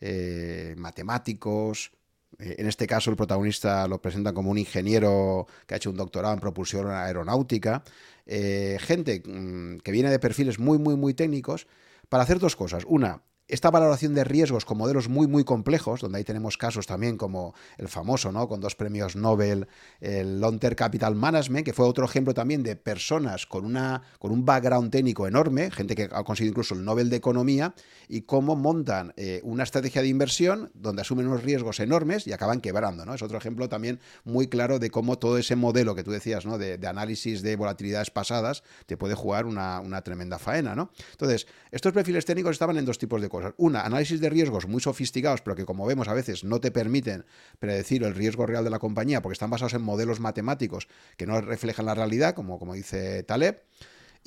eh, 0.00 0.74
matemáticos. 0.76 1.92
en 2.38 2.66
este 2.66 2.86
caso, 2.86 3.10
el 3.10 3.16
protagonista 3.16 3.88
lo 3.88 4.02
presentan 4.02 4.34
como 4.34 4.50
un 4.50 4.58
ingeniero 4.58 5.46
que 5.66 5.74
ha 5.74 5.76
hecho 5.78 5.90
un 5.90 5.96
doctorado 5.96 6.34
en 6.34 6.40
propulsión 6.40 6.90
aeronáutica. 6.90 7.82
gente 8.26 9.22
mm, 9.24 9.78
que 9.78 9.92
viene 9.92 10.10
de 10.10 10.18
perfiles 10.18 10.58
muy, 10.58 10.78
muy, 10.78 10.96
muy 10.96 11.14
técnicos 11.14 11.66
para 12.08 12.24
hacer 12.24 12.38
dos 12.38 12.54
cosas. 12.56 12.84
Una, 12.86 13.22
esta 13.48 13.70
valoración 13.70 14.14
de 14.14 14.24
riesgos 14.24 14.64
con 14.64 14.78
modelos 14.78 15.08
muy, 15.08 15.26
muy 15.26 15.44
complejos, 15.44 16.00
donde 16.00 16.18
ahí 16.18 16.24
tenemos 16.24 16.58
casos 16.58 16.86
también 16.86 17.16
como 17.16 17.54
el 17.78 17.88
famoso, 17.88 18.32
¿no? 18.32 18.48
Con 18.48 18.60
dos 18.60 18.74
premios 18.74 19.14
Nobel, 19.14 19.68
el 20.00 20.40
Long 20.40 20.58
Term 20.58 20.74
Capital 20.74 21.14
Management, 21.14 21.64
que 21.64 21.72
fue 21.72 21.86
otro 21.86 22.04
ejemplo 22.04 22.34
también 22.34 22.62
de 22.62 22.74
personas 22.74 23.46
con, 23.46 23.64
una, 23.64 24.02
con 24.18 24.32
un 24.32 24.44
background 24.44 24.90
técnico 24.90 25.26
enorme, 25.26 25.70
gente 25.70 25.94
que 25.94 26.08
ha 26.10 26.24
conseguido 26.24 26.52
incluso 26.52 26.74
el 26.74 26.84
Nobel 26.84 27.08
de 27.08 27.16
Economía, 27.16 27.74
y 28.08 28.22
cómo 28.22 28.56
montan 28.56 29.12
eh, 29.16 29.40
una 29.44 29.62
estrategia 29.62 30.02
de 30.02 30.08
inversión 30.08 30.70
donde 30.74 31.02
asumen 31.02 31.28
unos 31.28 31.44
riesgos 31.44 31.78
enormes 31.80 32.26
y 32.26 32.32
acaban 32.32 32.60
quebrando, 32.60 33.04
¿no? 33.06 33.14
Es 33.14 33.22
otro 33.22 33.38
ejemplo 33.38 33.68
también 33.68 34.00
muy 34.24 34.48
claro 34.48 34.78
de 34.78 34.90
cómo 34.90 35.18
todo 35.18 35.38
ese 35.38 35.54
modelo 35.56 35.94
que 35.94 36.02
tú 36.02 36.10
decías, 36.10 36.46
¿no? 36.46 36.58
De, 36.58 36.86
análisis 36.86 37.42
de 37.42 37.56
volatilidades 37.56 38.10
pasadas 38.10 38.62
te 38.86 38.96
puede 38.96 39.16
jugar 39.16 39.44
una, 39.44 39.80
una 39.80 40.02
tremenda 40.02 40.38
faena, 40.38 40.76
¿no? 40.76 40.90
Entonces, 41.10 41.48
estos 41.72 41.92
perfiles 41.92 42.24
técnicos 42.24 42.52
estaban 42.52 42.76
en 42.76 42.84
dos 42.84 42.96
tipos 42.96 43.20
de 43.20 43.28
una, 43.56 43.80
análisis 43.82 44.20
de 44.20 44.30
riesgos 44.30 44.66
muy 44.66 44.80
sofisticados, 44.80 45.42
pero 45.42 45.56
que 45.56 45.64
como 45.64 45.86
vemos 45.86 46.08
a 46.08 46.14
veces 46.14 46.44
no 46.44 46.60
te 46.60 46.70
permiten 46.70 47.24
predecir 47.58 48.02
el 48.04 48.14
riesgo 48.14 48.46
real 48.46 48.64
de 48.64 48.70
la 48.70 48.78
compañía 48.78 49.22
porque 49.22 49.34
están 49.34 49.50
basados 49.50 49.74
en 49.74 49.82
modelos 49.82 50.20
matemáticos 50.20 50.88
que 51.16 51.26
no 51.26 51.40
reflejan 51.40 51.86
la 51.86 51.94
realidad, 51.94 52.34
como, 52.34 52.58
como 52.58 52.74
dice 52.74 53.22
Taleb. 53.22 53.62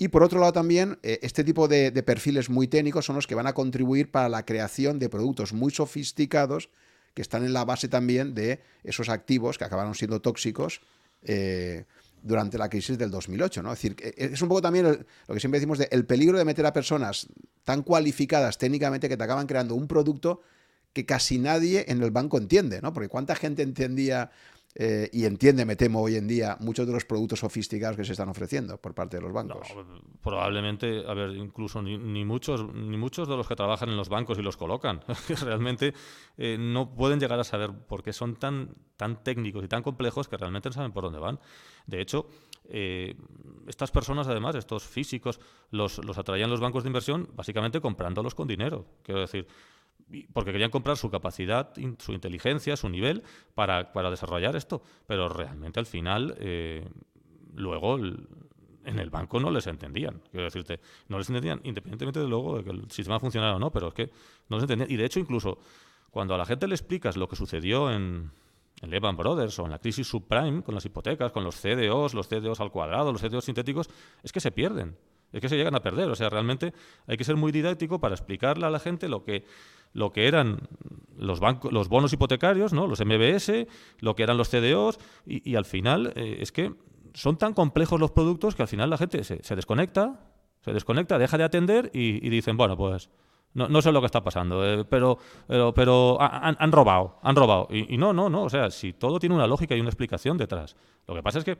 Y 0.01 0.07
por 0.07 0.24
otro 0.24 0.39
lado 0.39 0.53
también, 0.53 0.97
eh, 1.03 1.20
este 1.24 1.43
tipo 1.43 1.68
de, 1.68 1.91
perfiles 2.03 2.49
muy 2.49 2.70
técnicos 2.70 3.05
son 3.05 3.18
los 3.18 3.28
que 3.28 3.36
van 3.36 3.47
a 3.47 3.53
contribuir 3.53 4.10
para 4.12 4.30
la 4.30 4.45
creación 4.45 4.97
de 4.97 5.10
productos 5.10 5.51
muy 5.51 5.72
sofisticados 5.72 6.70
que 7.14 7.22
están 7.22 7.43
en 7.43 7.51
la 7.51 7.66
base 7.66 7.89
también 7.89 8.34
de 8.34 8.62
esos 8.86 9.10
activos 9.10 9.57
que 9.57 9.66
acabaron 9.66 9.95
siendo 9.95 10.22
tóxicos. 10.22 10.80
Eh, 11.24 11.84
durante 12.22 12.57
la 12.57 12.70
crisis 12.70 12.97
del 12.97 13.11
2008. 13.11 13.63
¿no? 13.63 13.74
Es 13.74 13.82
decir, 13.82 13.95
es 14.17 14.41
un 14.41 14.49
poco 14.49 14.61
también 14.61 14.86
lo 15.28 15.34
que 15.34 15.39
siempre 15.39 15.59
decimos 15.59 15.78
de 15.78 15.88
el 15.91 16.05
peligro 16.05 16.38
de 16.38 16.45
meter 16.45 16.65
a 16.65 16.74
personas 16.74 17.28
tan 17.63 17.84
cualificadas 17.84 18.57
técnicamente 18.57 19.09
que 19.09 19.17
te 19.17 19.24
acaban 19.24 19.47
creando 19.47 19.76
un 19.76 19.88
producto 19.88 20.41
que 20.93 21.05
casi 21.05 21.38
nadie 21.38 21.86
en 21.88 22.01
el 22.01 22.11
banco 22.11 22.38
entiende, 22.38 22.82
¿no? 22.82 22.93
Porque 22.93 23.09
cuánta 23.09 23.36
gente 23.36 23.61
entendía 23.61 24.32
eh, 24.76 25.09
y 25.11 25.26
entiende, 25.26 25.65
me 25.65 25.76
temo 25.76 26.01
hoy 26.01 26.15
en 26.15 26.28
día, 26.28 26.55
muchos 26.59 26.86
de 26.86 26.93
los 26.93 27.03
productos 27.03 27.39
sofisticados 27.39 27.97
que 27.97 28.05
se 28.05 28.11
están 28.11 28.30
ofreciendo 28.30 28.78
por 28.78 28.93
parte 28.93 29.17
de 29.17 29.24
los 29.24 29.34
bancos. 29.34 29.67
probablemente, 30.22 31.03
a 31.07 31.13
ver, 31.13 31.36
incluso 31.36 31.82
ni, 31.82 32.24
muchos, 32.24 32.72
ni 32.74 32.95
muchos 32.95 33.28
de 33.28 33.36
los 33.36 33.47
que 33.47 33.55
trabajan 33.55 33.89
en 33.89 33.97
los 33.97 34.09
bancos 34.09 34.38
y 34.38 34.43
los 34.43 34.57
colocan, 34.57 35.01
realmente 35.41 35.93
eh, 36.38 36.57
no 36.59 36.93
pueden 36.93 37.20
llegar 37.20 37.39
a 37.39 37.43
saber 37.43 37.72
por 37.72 38.03
qué 38.03 38.13
son 38.13 38.36
tan, 38.36 38.76
tan 38.95 39.24
técnicos 39.24 39.63
y 39.63 39.67
tan 39.67 39.82
complejos 39.82 40.28
que 40.28 40.38
realmente 40.38 40.70
no 40.70 40.74
saben 40.74 40.91
por 40.91 41.03
dónde 41.03 41.20
van. 41.20 41.39
De 41.88 41.99
hecho, 41.99 42.28
eh, 42.65 43.15
estas 43.67 43.89
personas, 43.89 44.28
además, 44.28 44.53
estos 44.53 44.84
físicos, 44.84 45.39
los, 45.72 45.97
los 46.05 46.17
atraían 46.20 46.49
los 46.49 46.59
bancos 46.59 46.84
de 46.84 46.89
inversión 46.89 47.28
básicamente 47.34 47.82
comprándolos 47.82 48.36
con 48.36 48.47
dinero. 48.47 48.86
Quiero 49.01 49.22
decir, 49.22 49.47
porque 50.33 50.51
querían 50.51 50.71
comprar 50.71 50.97
su 50.97 51.09
capacidad, 51.09 51.71
su 51.99 52.13
inteligencia, 52.13 52.75
su 52.75 52.89
nivel 52.89 53.23
para, 53.53 53.91
desarrollar 54.09 54.55
esto. 54.55 54.81
Pero 55.07 55.29
realmente 55.29 55.79
al 55.79 55.85
final, 55.85 56.35
eh, 56.39 56.87
luego 57.55 57.97
en 57.97 58.99
el 58.99 59.09
banco 59.09 59.39
no 59.39 59.51
les 59.51 59.67
entendían. 59.67 60.21
Quiero 60.31 60.45
decirte, 60.45 60.79
no 61.07 61.17
les 61.17 61.29
entendían, 61.29 61.61
independientemente 61.63 62.19
de 62.19 62.27
luego 62.27 62.57
de 62.57 62.63
que 62.63 62.71
el 62.71 62.89
sistema 62.91 63.19
funcionara 63.19 63.55
o 63.55 63.59
no, 63.59 63.71
pero 63.71 63.89
es 63.89 63.93
que 63.93 64.09
no 64.49 64.57
les 64.57 64.63
entendían. 64.63 64.91
Y 64.91 64.95
de 64.95 65.05
hecho, 65.05 65.19
incluso 65.19 65.59
cuando 66.09 66.33
a 66.33 66.37
la 66.37 66.45
gente 66.45 66.67
le 66.67 66.75
explicas 66.75 67.15
lo 67.15 67.27
que 67.27 67.35
sucedió 67.35 67.91
en, 67.91 68.31
en 68.81 68.89
Lehman 68.89 69.15
Brothers 69.15 69.59
o 69.59 69.65
en 69.65 69.71
la 69.71 69.79
crisis 69.79 70.07
subprime, 70.07 70.63
con 70.63 70.73
las 70.73 70.85
hipotecas, 70.85 71.31
con 71.31 71.43
los 71.43 71.55
CDOs, 71.55 72.13
los 72.13 72.27
CDOs 72.27 72.59
al 72.59 72.71
cuadrado, 72.71 73.11
los 73.11 73.21
CDOs 73.21 73.45
sintéticos, 73.45 73.89
es 74.23 74.31
que 74.31 74.39
se 74.39 74.51
pierden. 74.51 74.97
Es 75.31 75.41
que 75.41 75.49
se 75.49 75.57
llegan 75.57 75.75
a 75.75 75.81
perder. 75.81 76.09
O 76.09 76.15
sea, 76.15 76.29
realmente 76.29 76.73
hay 77.05 77.17
que 77.17 77.23
ser 77.23 77.35
muy 77.35 77.51
didáctico 77.51 77.99
para 77.99 78.15
explicarle 78.15 78.65
a 78.65 78.69
la 78.69 78.79
gente 78.79 79.07
lo 79.07 79.23
que 79.23 79.45
lo 79.93 80.11
que 80.11 80.27
eran 80.27 80.67
los, 81.17 81.39
bancos, 81.39 81.71
los 81.71 81.89
bonos 81.89 82.13
hipotecarios, 82.13 82.73
¿no? 82.73 82.87
los 82.87 82.99
MBS, 82.99 83.67
lo 83.99 84.15
que 84.15 84.23
eran 84.23 84.37
los 84.37 84.49
CDOs, 84.49 84.99
y, 85.25 85.55
al 85.55 85.65
final 85.65 86.13
eh, 86.15 86.37
es 86.39 86.51
que 86.51 86.73
son 87.13 87.37
tan 87.37 87.53
complejos 87.53 87.99
los 87.99 88.11
productos 88.11 88.55
que 88.55 88.61
al 88.61 88.67
final 88.67 88.89
la 88.89 88.97
gente 88.97 89.23
se, 89.23 89.55
desconecta, 89.55 90.19
se 90.61 90.73
desconecta, 90.73 91.17
deja 91.17 91.37
de 91.37 91.43
atender 91.43 91.91
y, 91.93 92.29
dicen, 92.29 92.55
bueno, 92.57 92.77
pues 92.77 93.09
no, 93.53 93.81
sé 93.81 93.91
lo 93.91 93.99
que 93.99 94.05
está 94.05 94.23
pasando, 94.23 94.63
eh, 94.65 94.85
pero, 94.85 95.17
pero, 95.47 95.73
pero 95.73 96.17
han, 96.21 96.71
robado, 96.71 97.19
han 97.23 97.35
robado. 97.35 97.67
Y, 97.71 97.95
y, 97.95 97.97
no, 97.97 98.13
no, 98.13 98.29
no, 98.29 98.43
o 98.43 98.49
sea, 98.49 98.69
si 98.69 98.93
todo 98.93 99.19
tiene 99.19 99.35
una 99.35 99.47
lógica 99.47 99.75
y 99.75 99.79
una 99.79 99.89
explicación 99.89 100.37
detrás. 100.37 100.75
Lo 101.07 101.15
que 101.15 101.23
pasa 101.23 101.39
es 101.39 101.45
que 101.45 101.57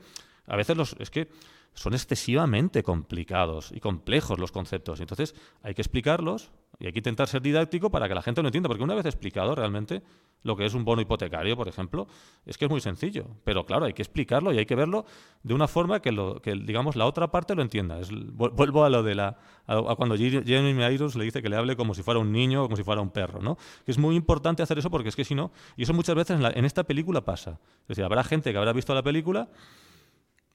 a 0.48 0.56
veces 0.56 0.78
los, 0.78 0.96
es 1.00 1.10
que 1.10 1.30
son 1.74 1.94
excesivamente 1.94 2.84
complicados 2.84 3.72
y 3.74 3.80
complejos 3.80 4.40
los 4.40 4.52
conceptos. 4.52 5.00
Entonces 5.00 5.36
hay 5.64 5.74
que 5.74 5.82
explicarlos 5.82 6.52
y 6.80 6.86
hay 6.86 6.94
que 6.94 7.00
intentar 7.00 7.28
ser 7.28 7.42
didáctico 7.42 7.90
para 7.90 8.08
que 8.08 8.16
la 8.16 8.22
gente 8.22 8.42
lo 8.42 8.48
entienda. 8.48 8.70
Porque 8.70 8.84
una 8.84 8.96
vez 8.96 9.06
explicado 9.06 9.54
realmente 9.54 10.02
lo 10.44 10.56
que 10.56 10.66
es 10.66 10.74
un 10.74 10.86
bono 10.86 11.02
hipotecario, 11.02 11.58
por 11.58 11.68
ejemplo, 11.68 12.08
es 12.46 12.58
que 12.58 12.66
es 12.66 12.72
muy 12.72 12.80
sencillo. 12.80 13.28
Pero 13.44 13.66
claro, 13.66 13.86
hay 13.86 13.94
que 13.94 14.02
explicarlo 14.02 14.54
y 14.54 14.58
hay 14.58 14.66
que 14.66 14.76
verlo 14.76 15.06
de 15.44 15.54
una 15.54 15.68
forma 15.68 16.02
que, 16.02 16.14
lo, 16.14 16.42
que 16.42 16.56
digamos, 16.56 16.96
la 16.96 17.06
otra 17.06 17.32
parte 17.32 17.54
lo 17.54 17.62
entienda. 17.62 18.00
Es, 18.00 18.10
vuelvo 18.12 18.86
a 18.86 18.90
lo 18.90 19.04
de 19.04 19.16
la. 19.16 19.38
A, 19.68 19.96
cuando 19.96 20.16
Jeremy 20.16 20.84
Irons 20.94 21.16
le 21.16 21.26
dice 21.26 21.42
que 21.42 21.50
le 21.50 21.58
hable 21.58 21.76
como 21.76 21.94
si 21.94 22.02
fuera 22.02 22.20
un 22.20 22.32
niño 22.32 22.64
o 22.64 22.66
como 22.66 22.78
si 22.78 22.84
fuera 22.84 23.02
un 23.02 23.10
perro, 23.10 23.42
¿no? 23.42 23.58
Que 23.86 23.92
es 23.92 23.98
muy 23.98 24.16
importante 24.16 24.64
hacer 24.64 24.80
eso 24.80 24.90
porque 24.90 25.10
es 25.10 25.18
que 25.18 25.26
si 25.26 25.36
no. 25.36 25.52
Y 25.76 25.84
eso 25.84 25.94
muchas 25.94 26.16
veces 26.16 26.40
en, 26.40 26.46
en 26.46 26.64
esta 26.64 26.86
película 26.86 27.26
pasa. 27.26 27.60
Es 27.82 27.90
decir, 27.90 28.06
habrá 28.06 28.24
gente 28.24 28.54
que 28.54 28.58
habrá 28.58 28.72
visto 28.72 28.96
la 28.96 29.04
película 29.04 29.50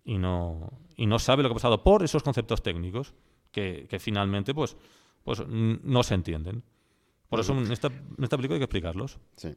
y 0.04 0.18
no, 0.18 0.70
y 0.96 1.06
no 1.06 1.18
sabe 1.18 1.42
lo 1.42 1.48
que 1.48 1.54
ha 1.54 1.56
pasado 1.56 1.82
por 1.82 2.02
esos 2.02 2.22
conceptos 2.22 2.62
técnicos 2.62 3.14
que, 3.50 3.86
finalmente 4.00 4.54
pues, 4.54 4.76
pues 5.22 5.42
no 5.46 6.02
se 6.02 6.14
entienden. 6.14 6.62
Por 7.28 7.40
eso 7.40 7.52
en 7.52 7.72
esta, 7.72 7.88
en 7.88 8.22
esta 8.22 8.36
película 8.36 8.56
hay 8.56 8.60
que 8.60 8.64
explicarlos. 8.64 9.18
Sí. 9.36 9.56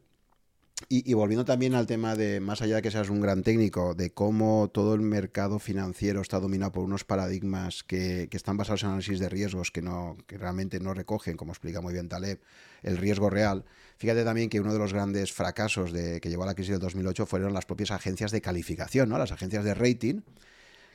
Y, 0.89 1.11
volviendo 1.15 1.43
también 1.43 1.73
al 1.73 1.87
tema 1.87 2.15
de, 2.15 2.39
más 2.39 2.61
allá 2.61 2.75
de 2.75 2.81
que 2.83 2.91
seas 2.91 3.09
un 3.09 3.19
gran 3.19 3.41
técnico, 3.41 3.95
de 3.95 4.11
cómo 4.11 4.69
todo 4.71 4.93
el 4.93 5.01
mercado 5.01 5.57
financiero 5.57 6.21
está 6.21 6.39
dominado 6.39 6.71
por 6.71 6.83
unos 6.83 7.03
paradigmas 7.03 7.83
que, 7.83 8.27
que, 8.29 8.37
están 8.37 8.57
basados 8.57 8.83
en 8.83 8.89
análisis 8.89 9.19
de 9.19 9.27
riesgos 9.27 9.71
que, 9.71 9.81
no, 9.81 10.17
que 10.27 10.37
realmente 10.37 10.79
no 10.79 10.93
recogen, 10.93 11.35
como 11.35 11.51
explica 11.51 11.81
muy 11.81 11.93
bien 11.93 12.09
Taleb, 12.09 12.39
el 12.83 12.97
riesgo 12.97 13.29
real. 13.31 13.65
Fíjate 13.97 14.23
también 14.23 14.49
que 14.49 14.61
uno 14.61 14.71
de 14.71 14.79
los 14.79 14.93
grandes 14.93 15.33
fracasos 15.33 15.91
de, 15.91 16.21
que 16.21 16.29
llevó 16.29 16.43
a 16.43 16.45
la 16.45 16.53
crisis 16.53 16.73
del 16.73 16.79
2008 16.79 17.25
fueron 17.25 17.53
las 17.53 17.65
propias 17.65 17.89
agencias 17.89 18.31
de 18.31 18.41
calificación, 18.41 19.09
¿no? 19.09 19.17
las 19.17 19.31
agencias 19.31 19.65
de 19.65 19.73
rating, 19.73 20.21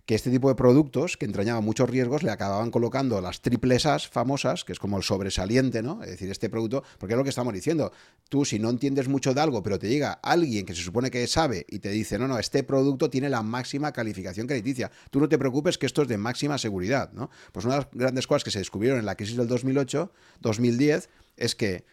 que 0.06 0.14
este 0.14 0.30
tipo 0.30 0.48
de 0.48 0.54
productos, 0.54 1.16
que 1.16 1.26
entrañaban 1.26 1.64
muchos 1.64 1.88
riesgos, 1.88 2.22
le 2.22 2.30
acababan 2.30 2.70
colocando 2.70 3.20
las 3.20 3.40
triples 3.40 3.86
As 3.86 4.08
famosas, 4.08 4.64
que 4.64 4.72
es 4.72 4.78
como 4.78 4.96
el 4.96 5.02
sobresaliente, 5.02 5.82
¿no? 5.82 6.02
Es 6.02 6.10
decir, 6.10 6.30
este 6.30 6.50
producto, 6.50 6.82
porque 6.98 7.14
es 7.14 7.18
lo 7.18 7.22
que 7.22 7.30
estamos 7.30 7.54
diciendo. 7.54 7.92
Tú, 8.28 8.44
si 8.44 8.58
no 8.58 8.70
entiendes 8.70 9.08
mucho 9.08 9.32
de 9.32 9.40
algo, 9.40 9.62
pero 9.62 9.78
te 9.78 9.88
llega 9.88 10.12
alguien 10.12 10.66
que 10.66 10.74
se 10.74 10.82
supone 10.82 11.10
que 11.10 11.26
sabe 11.26 11.64
y 11.68 11.78
te 11.78 11.90
dice, 11.90 12.18
no, 12.18 12.26
no, 12.26 12.38
este 12.38 12.64
producto 12.64 13.10
tiene 13.10 13.28
la 13.28 13.42
máxima 13.42 13.92
calificación 13.92 14.46
crediticia, 14.46 14.90
tú 15.10 15.20
no 15.20 15.28
te 15.28 15.38
preocupes 15.38 15.78
que 15.78 15.86
esto 15.86 16.02
es 16.02 16.08
de 16.08 16.18
máxima 16.18 16.58
seguridad, 16.58 17.12
¿no? 17.12 17.30
Pues 17.52 17.64
una 17.64 17.74
de 17.76 17.80
las 17.82 17.90
grandes 17.92 18.26
cosas 18.26 18.44
que 18.44 18.50
se 18.50 18.58
descubrieron 18.58 18.98
en 18.98 19.06
la 19.06 19.14
crisis 19.14 19.36
del 19.36 19.46
2008, 19.46 20.10
2010, 20.40 21.08
es 21.36 21.54
que 21.54 21.84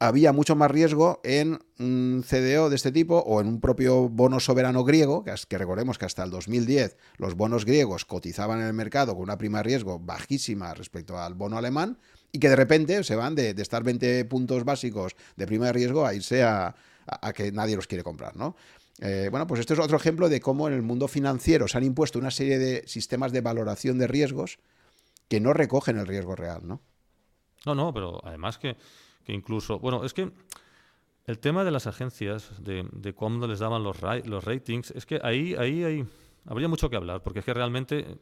había 0.00 0.32
mucho 0.32 0.56
más 0.56 0.70
riesgo 0.70 1.20
en 1.24 1.60
un 1.78 2.24
CDO 2.26 2.70
de 2.70 2.76
este 2.76 2.90
tipo 2.90 3.18
o 3.18 3.40
en 3.42 3.46
un 3.46 3.60
propio 3.60 4.08
bono 4.08 4.40
soberano 4.40 4.82
griego, 4.82 5.24
que, 5.24 5.58
recordemos 5.58 5.98
que 5.98 6.06
hasta 6.06 6.24
el 6.24 6.30
2010 6.30 6.96
los 7.18 7.34
bonos 7.34 7.66
griegos 7.66 8.06
cotizaban 8.06 8.60
en 8.60 8.66
el 8.66 8.72
mercado 8.72 9.12
con 9.12 9.24
una 9.24 9.36
prima 9.36 9.58
de 9.58 9.64
riesgo 9.64 9.98
bajísima 9.98 10.72
respecto 10.72 11.18
al 11.18 11.34
bono 11.34 11.58
alemán 11.58 11.98
y 12.32 12.38
que 12.38 12.48
de 12.48 12.56
repente 12.56 13.04
se 13.04 13.14
van 13.14 13.34
de, 13.34 13.50
estar 13.50 13.84
20 13.84 14.24
puntos 14.24 14.64
básicos 14.64 15.14
de 15.36 15.46
prima 15.46 15.66
de 15.66 15.74
riesgo 15.74 16.06
a 16.06 16.14
irse 16.14 16.42
a, 16.42 16.74
que 17.34 17.52
nadie 17.52 17.76
los 17.76 17.86
quiere 17.86 18.02
comprar, 18.02 18.36
¿no? 18.36 18.56
Eh, 19.00 19.28
bueno, 19.30 19.46
pues 19.46 19.60
esto 19.60 19.74
es 19.74 19.80
otro 19.80 19.96
ejemplo 19.98 20.28
de 20.28 20.40
cómo 20.40 20.66
en 20.66 20.74
el 20.74 20.82
mundo 20.82 21.08
financiero 21.08 21.68
se 21.68 21.76
han 21.76 21.84
impuesto 21.84 22.18
una 22.18 22.30
serie 22.30 22.58
de 22.58 22.86
sistemas 22.86 23.32
de 23.32 23.40
valoración 23.42 23.98
de 23.98 24.06
riesgos 24.06 24.58
que 25.28 25.40
no 25.40 25.52
recogen 25.52 25.98
el 25.98 26.06
riesgo 26.06 26.36
real, 26.36 26.62
¿no? 26.66 26.80
No, 27.66 27.74
no, 27.74 27.92
pero 27.92 28.20
además 28.24 28.56
que 28.56 28.76
que 29.24 29.32
incluso, 29.32 29.78
bueno, 29.78 30.04
es 30.04 30.14
que 30.14 30.30
el 31.26 31.38
tema 31.38 31.64
de 31.64 31.70
las 31.70 31.86
agencias, 31.86 32.52
de, 32.62 32.88
de 32.92 33.14
les 33.46 33.58
daban 33.58 33.82
los, 33.82 33.98
los 34.24 34.44
ratings, 34.44 34.90
es 34.92 35.06
que 35.06 35.20
ahí, 35.22 35.54
ahí, 35.54 35.84
ahí 35.84 36.06
habría 36.46 36.68
mucho 36.68 36.90
que 36.90 36.96
hablar, 36.96 37.22
porque 37.22 37.40
es 37.40 37.44
que 37.44 37.54
realmente, 37.54 38.18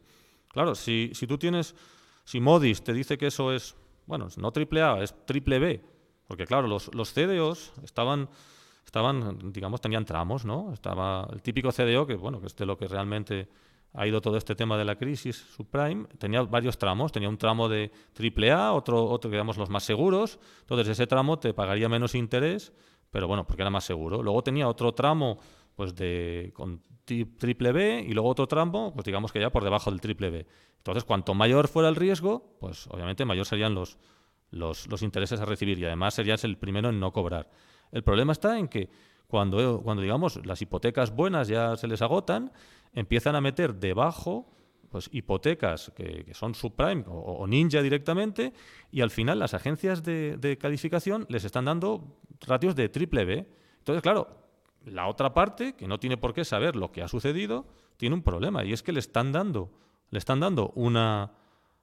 claro, 0.49 0.75
si, 0.75 1.11
si 1.15 1.27
tú 1.27 1.39
tienes, 1.39 1.75
si 2.25 2.41
Modis 2.41 2.83
te 2.83 2.93
dice 2.93 3.17
que 3.17 3.29
eso 3.29 3.53
es, 3.53 3.77
bueno, 4.07 4.29
no 4.37 4.53
triple 4.53 4.83
A, 4.83 5.03
es 5.03 5.15
triple 5.27 5.59
B, 5.59 5.83
porque 6.27 6.47
claro, 6.47 6.69
los, 6.69 6.95
los 6.95 7.13
CDOs 7.15 7.73
estaban, 7.83 8.29
estaban, 8.85 9.53
digamos, 9.53 9.81
tenían 9.81 10.05
tramos, 10.05 10.45
¿no? 10.45 10.73
Estaba 10.73 11.29
el 11.33 11.41
típico 11.41 11.73
CDO, 11.73 12.07
que 12.07 12.17
bueno, 12.17 12.41
que 12.41 12.49
es 12.49 12.57
de 12.57 12.67
lo 12.67 12.77
que 12.77 12.89
realmente 12.89 13.49
ha 13.95 14.07
ido 14.07 14.21
todo 14.21 14.37
este 14.37 14.55
tema 14.55 14.77
de 14.77 14.85
la 14.85 14.97
crisis 14.97 15.37
subprime, 15.57 16.07
tenía 16.19 16.43
varios 16.43 16.79
tramos, 16.79 17.11
tenía 17.11 17.29
un 17.29 17.39
tramo 17.39 17.69
de 17.69 17.91
AAA, 18.17 18.73
otro, 18.73 19.05
otro 19.05 19.31
digamos 19.31 19.57
los 19.57 19.71
más 19.71 19.85
seguros, 19.85 20.39
entonces 20.61 20.89
ese 20.89 21.07
tramo 21.07 21.39
te 21.39 21.55
pagaría 21.55 21.89
menos 21.89 22.15
interés, 22.15 22.73
pero 23.11 23.27
bueno, 23.27 23.47
porque 23.47 23.63
era 23.63 23.71
más 23.71 23.85
seguro. 23.85 24.23
Luego 24.23 24.43
tenía 24.43 24.69
otro 24.69 24.93
tramo 24.93 25.39
pues 25.75 25.95
de 25.95 26.53
con 26.55 26.83
triple 27.05 27.73
B 27.73 28.05
y 28.07 28.13
luego 28.13 28.29
otro 28.29 28.47
tramo, 28.47 28.93
pues 28.93 29.05
digamos 29.05 29.33
que 29.33 29.41
ya 29.41 29.51
por 29.51 29.65
debajo 29.65 29.91
del 29.91 30.01
triple 30.01 30.29
B. 30.31 30.47
Entonces, 30.77 31.05
cuanto 31.05 31.35
mayor 31.35 31.69
fuera 31.69 31.89
el 31.89 31.97
riesgo, 31.97 32.57
pues 32.61 32.87
obviamente 32.89 33.25
mayor 33.25 33.47
serían 33.47 33.75
los, 33.75 33.99
los, 34.51 34.87
los 34.89 35.03
intereses 35.03 35.41
a 35.41 35.45
recibir 35.45 35.79
y 35.79 35.85
además 35.85 36.15
serías 36.15 36.45
el 36.45 36.59
primero 36.59 36.91
en 36.91 37.01
no 37.01 37.13
cobrar. 37.13 37.51
El 37.93 38.03
problema 38.03 38.33
está 38.33 38.59
en 38.59 38.69
que 38.69 38.91
cuando, 39.27 39.83
cuando 39.83 40.03
digamos 40.03 40.45
las 40.47 40.63
hipotecas 40.63 41.15
buenas 41.15 41.49
ya 41.49 41.77
se 41.77 41.87
les 41.87 42.03
agotan, 42.03 42.51
empiezan 42.93 43.35
a 43.35 43.41
meter 43.41 43.75
debajo 43.75 44.47
pues, 44.91 45.09
hipotecas 45.13 45.93
que, 45.95 46.33
son 46.35 46.55
subprime 46.55 47.05
o, 47.07 47.47
ninja 47.47 47.83
directamente 47.83 48.53
y 48.91 49.01
al 49.01 49.11
final 49.11 49.39
las 49.39 49.55
agencias 49.55 50.03
de, 50.03 50.59
calificación 50.61 51.27
les 51.29 51.45
están 51.45 51.67
dando 51.67 52.17
ratios 52.47 52.75
de 52.75 52.89
triple 52.89 53.25
B. 53.25 53.47
Entonces, 53.79 54.03
claro, 54.03 54.29
la 54.85 55.07
otra 55.07 55.35
parte, 55.35 55.75
que 55.75 55.89
no 55.89 55.99
tiene 55.99 56.17
por 56.17 56.33
qué 56.33 56.45
saber 56.45 56.77
lo 56.77 56.93
que 56.93 57.03
ha 57.03 57.09
sucedido, 57.09 57.67
tiene 57.97 58.15
un 58.15 58.23
problema 58.23 58.65
y 58.65 58.73
es 58.73 58.83
que 58.83 58.93
le 58.93 59.01
están 59.01 59.33
dando, 59.33 59.71
le 60.11 60.19
están 60.19 60.41
dando 60.41 60.73
una, 60.75 61.33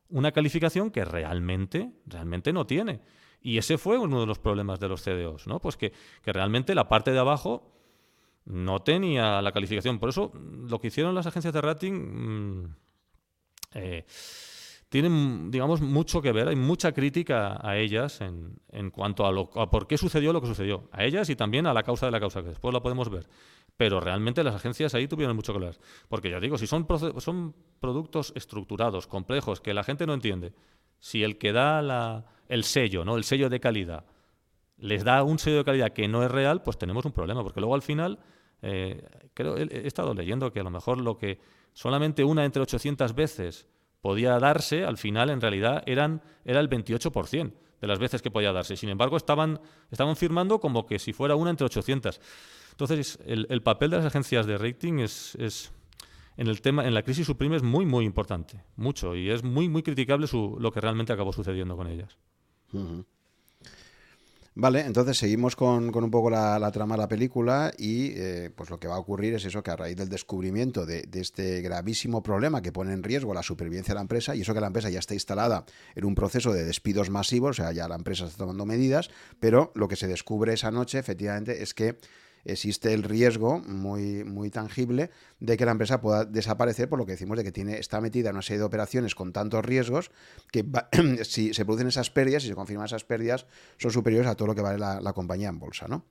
una 0.10 0.32
calificación 0.32 0.92
que 0.92 1.06
realmente, 1.06 1.92
realmente 2.06 2.54
no 2.54 2.66
tiene. 2.66 3.02
Y 3.42 3.60
ese 3.60 3.78
fue 3.78 4.00
uno 4.00 4.22
de 4.22 4.26
los 4.26 4.40
problemas 4.40 4.80
de 4.80 4.88
los 4.88 5.04
CDOs, 5.04 5.46
¿no? 5.46 5.60
Pues 5.60 5.78
que, 5.78 5.94
que 6.24 6.34
realmente 6.34 6.74
la 6.74 6.90
parte 6.90 7.12
de 7.12 7.20
abajo 7.20 7.75
no 8.46 8.82
tenía 8.82 9.42
la 9.42 9.52
calificación. 9.52 10.00
Por 10.00 10.10
eso 10.10 10.32
lo 10.34 10.80
que 10.80 10.88
hicieron 10.88 11.16
las 11.16 11.28
agencias 11.28 11.54
de 11.54 11.62
rating 11.62 11.94
mm, 11.94 12.76
eh, 13.74 14.06
tienen, 14.90 15.52
digamos, 15.52 15.82
mucho 15.82 16.22
que 16.22 16.32
ver. 16.32 16.48
Hay 16.48 16.56
mucha 16.56 16.92
crítica 16.94 17.60
a 17.62 17.78
ellas 17.78 18.22
en, 18.22 18.60
en 18.72 18.92
cuanto 18.92 19.26
a, 19.26 19.32
lo, 19.32 19.50
a 19.56 19.70
por 19.70 19.88
qué 19.88 19.98
sucedió 19.98 20.32
lo 20.32 20.42
que 20.42 20.48
sucedió. 20.48 20.88
A 20.92 21.04
ellas 21.04 21.30
y 21.30 21.36
también 21.36 21.66
a 21.66 21.74
la 21.74 21.84
causa 21.84 22.06
de 22.06 22.12
la 22.12 22.20
causa, 22.20 22.42
que 22.42 22.50
después 22.50 22.74
la 22.74 22.82
podemos 22.82 23.10
ver. 23.10 23.28
Pero 23.78 24.00
realmente 24.00 24.44
las 24.44 24.56
agencias 24.56 24.96
ahí 24.96 25.08
tuvieron 25.08 25.36
mucho 25.36 25.54
que 25.54 25.60
ver. 25.60 25.78
Porque 26.08 26.30
ya 26.30 26.40
digo, 26.40 26.58
si 26.58 26.68
son, 26.68 26.88
son 27.18 27.56
productos 27.80 28.32
estructurados, 28.36 29.08
complejos, 29.08 29.60
que 29.60 29.74
la 29.74 29.84
gente 29.84 30.06
no 30.06 30.14
entiende, 30.14 30.54
si 31.00 31.24
el 31.24 31.38
que 31.38 31.52
da 31.52 31.82
la, 31.82 32.26
el 32.48 32.64
sello, 32.64 33.04
¿no? 33.04 33.18
el 33.18 33.24
sello 33.24 33.50
de 33.50 33.60
calidad, 33.60 34.06
les 34.78 35.04
da 35.04 35.24
un 35.24 35.40
sello 35.40 35.58
de 35.58 35.66
calidad 35.66 35.94
que 35.94 36.08
no 36.08 36.24
es 36.24 36.32
real, 36.32 36.62
pues 36.62 36.78
tenemos 36.78 37.06
un 37.06 37.12
problema. 37.12 37.44
Porque 37.44 37.60
luego 37.60 37.76
al 37.76 37.82
final, 37.82 38.20
eh, 38.68 39.08
creo, 39.36 39.58
he, 39.58 39.86
estado 39.86 40.16
leyendo 40.16 40.52
que 40.52 40.60
a 40.60 40.64
lo 40.64 40.72
mejor 40.72 41.00
lo 41.00 41.18
que 41.18 41.40
solamente 41.74 42.24
una 42.24 42.46
entre 42.46 42.64
800 42.64 43.14
veces 43.14 43.68
podía 44.02 44.40
darse, 44.40 44.84
al 44.84 44.98
final 44.98 45.30
en 45.30 45.40
realidad 45.40 45.84
eran, 45.86 46.24
era 46.46 46.60
el 46.60 46.70
28% 46.70 47.54
de 47.80 47.88
las 47.88 48.00
veces 48.00 48.24
que 48.24 48.32
podía 48.32 48.52
darse. 48.52 48.76
Sin 48.76 48.90
embargo, 48.90 49.18
estaban, 49.18 49.60
estaban 49.92 50.16
firmando 50.16 50.60
como 50.60 50.88
que 50.88 50.98
si 50.98 51.14
fuera 51.14 51.36
una 51.36 51.52
entre 51.52 51.66
800. 51.66 52.20
Entonces, 52.72 53.20
el, 53.26 53.62
papel 53.62 53.92
de 53.92 53.98
las 53.98 54.08
agencias 54.08 54.48
de 54.48 54.58
rating 54.58 55.00
es, 55.00 55.36
es, 55.36 55.72
en 56.36 56.48
el 56.48 56.62
tema, 56.62 56.88
en 56.88 56.94
la 56.94 57.04
crisis 57.04 57.28
supreme 57.28 57.56
es 57.56 57.64
muy, 57.64 57.86
muy 57.86 58.04
importante, 58.04 58.64
mucho, 58.76 59.16
y 59.16 59.30
es 59.30 59.44
muy, 59.44 59.70
muy 59.70 59.84
criticable 59.84 60.28
su, 60.28 60.58
lo 60.60 60.72
que 60.72 60.82
realmente 60.82 61.14
acabó 61.14 61.32
sucediendo 61.32 61.78
con 61.78 61.88
ellas. 61.88 62.18
Vale, 64.58 64.86
entonces 64.86 65.18
seguimos 65.18 65.58
con, 65.58 65.94
un 65.94 66.12
poco 66.12 66.30
la, 66.30 66.72
trama 66.72 66.96
de 66.96 67.02
la 67.02 67.10
película 67.10 67.74
y 67.78 68.14
eh, 68.16 68.50
pues 68.56 68.70
lo 68.70 68.80
que 68.80 68.88
va 68.88 68.96
a 68.96 69.00
ocurrir 69.00 69.34
es 69.34 69.44
eso, 69.44 69.62
que 69.62 69.72
a 69.72 69.76
raíz 69.76 69.98
del 69.98 70.08
descubrimiento 70.08 70.86
de, 70.86 71.06
este 71.12 71.62
gravísimo 71.62 72.24
problema 72.24 72.62
que 72.62 72.72
pone 72.72 72.94
en 72.94 73.04
riesgo 73.04 73.34
la 73.34 73.44
supervivencia 73.44 73.94
de 73.94 73.96
la 73.96 74.04
empresa 74.04 74.34
y 74.34 74.42
eso 74.42 74.54
que 74.54 74.62
la 74.62 74.68
empresa 74.68 74.90
ya 74.90 75.00
está 75.00 75.14
instalada 75.14 75.66
en 75.94 76.06
un 76.06 76.16
proceso 76.16 76.54
de 76.54 76.64
despidos 76.64 77.10
masivos, 77.10 77.60
o 77.60 77.64
sea, 77.64 77.74
ya 77.74 77.90
la 77.90 77.96
empresa 77.96 78.28
está 78.28 78.38
tomando 78.38 78.66
medidas, 78.66 79.10
pero 79.42 79.74
lo 79.76 79.90
que 79.90 79.98
se 79.98 80.08
descubre 80.08 80.54
esa 80.54 80.72
noche 80.72 81.00
efectivamente 81.00 81.62
es 81.62 81.74
que 81.74 81.98
existe 82.46 82.94
el 82.94 83.04
riesgo 83.04 83.60
muy, 83.60 84.24
muy 84.24 84.50
tangible 84.50 85.10
de 85.40 85.58
que 85.58 85.66
la 85.66 85.72
empresa 85.72 86.00
pueda 86.00 86.26
desaparecer 86.26 86.88
por 86.88 87.00
lo 87.00 87.06
que 87.06 87.14
decimos 87.14 87.38
de 87.38 87.44
que 87.44 87.52
tiene, 87.52 87.80
está 87.80 88.00
metida 88.00 88.30
en 88.30 88.36
una 88.36 88.44
serie 88.44 88.60
de 88.60 88.66
operaciones 88.66 89.16
con 89.16 89.34
tantos 89.34 89.66
riesgos 89.66 90.12
que 90.52 90.66
si 91.24 91.54
se 91.54 91.66
producen 91.66 91.88
esas 91.88 92.10
pérdidas, 92.10 92.44
si 92.44 92.50
se 92.50 92.56
confirman 92.56 92.86
esas 92.86 93.04
pérdidas, 93.04 93.48
son 93.78 93.92
superiores 93.92 94.30
a 94.30 94.36
todo 94.36 94.48
lo 94.48 94.56
que 94.56 94.62
vale 94.62 94.78
la, 94.78 95.02
la 95.02 95.14
compañía 95.14 95.50
en 95.50 95.60
bolsa, 95.60 95.88
¿no? 95.88 96.06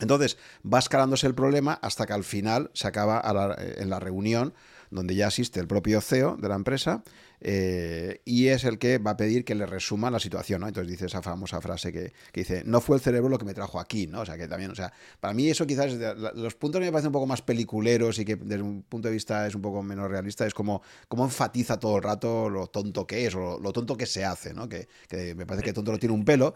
Entonces, 0.00 0.36
va 0.62 0.78
escalándose 0.78 1.26
el 1.26 1.34
problema 1.34 1.74
hasta 1.80 2.06
que 2.06 2.12
al 2.12 2.24
final 2.24 2.70
se 2.74 2.86
acaba 2.86 3.22
en 3.58 3.88
la 3.88 3.98
reunión 3.98 4.52
donde 4.96 5.14
ya 5.14 5.28
asiste 5.28 5.60
el 5.60 5.68
propio 5.68 6.00
CEO 6.00 6.36
de 6.36 6.48
la 6.48 6.56
empresa 6.56 7.04
eh, 7.40 8.22
y 8.24 8.48
es 8.48 8.64
el 8.64 8.78
que 8.78 8.98
va 8.98 9.12
a 9.12 9.16
pedir 9.16 9.44
que 9.44 9.54
le 9.54 9.66
resuma 9.66 10.10
la 10.10 10.18
situación, 10.18 10.62
¿no? 10.62 10.68
Entonces 10.68 10.90
dice 10.90 11.06
esa 11.06 11.22
famosa 11.22 11.60
frase 11.60 11.92
que, 11.92 12.12
dice, 12.32 12.62
no 12.64 12.80
fue 12.80 12.96
el 12.96 13.02
cerebro 13.02 13.28
lo 13.28 13.38
que 13.38 13.44
me 13.44 13.54
trajo 13.54 13.78
aquí, 13.78 14.06
¿no? 14.06 14.22
O 14.22 14.26
sea, 14.26 14.36
que 14.36 14.48
también, 14.48 14.70
o 14.70 14.74
sea, 14.74 14.92
para 15.20 15.34
mí 15.34 15.48
eso 15.48 15.66
quizás, 15.66 15.92
los 16.34 16.54
puntos 16.54 16.80
que 16.80 16.86
me 16.86 16.92
parecen 16.92 17.08
un 17.08 17.12
poco 17.12 17.26
más 17.26 17.42
peliculeros 17.42 18.18
y 18.18 18.24
que 18.24 18.36
desde 18.36 18.62
un 18.62 18.82
punto 18.82 19.08
de 19.08 19.14
vista 19.14 19.46
es 19.46 19.54
un 19.54 19.62
poco 19.62 19.82
menos 19.82 20.10
realista, 20.10 20.46
es 20.46 20.54
como, 20.54 20.82
como 21.08 21.24
enfatiza 21.24 21.78
todo 21.78 21.98
el 21.98 22.02
rato 22.02 22.48
lo 22.48 22.68
tonto 22.68 23.06
que 23.06 23.26
es 23.26 23.34
o 23.34 23.58
lo, 23.60 23.72
tonto 23.72 23.96
que 23.96 24.06
se 24.06 24.24
hace, 24.24 24.54
¿no? 24.54 24.68
Que, 24.68 24.88
me 25.36 25.46
parece 25.46 25.64
que 25.64 25.72
tonto 25.72 25.92
no 25.92 25.98
tiene 25.98 26.14
un 26.14 26.24
pelo, 26.24 26.54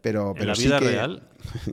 pero, 0.00 0.34
pero 0.34 0.44
en 0.44 0.48
la 0.48 0.54
vida 0.54 0.80
real, 0.80 1.28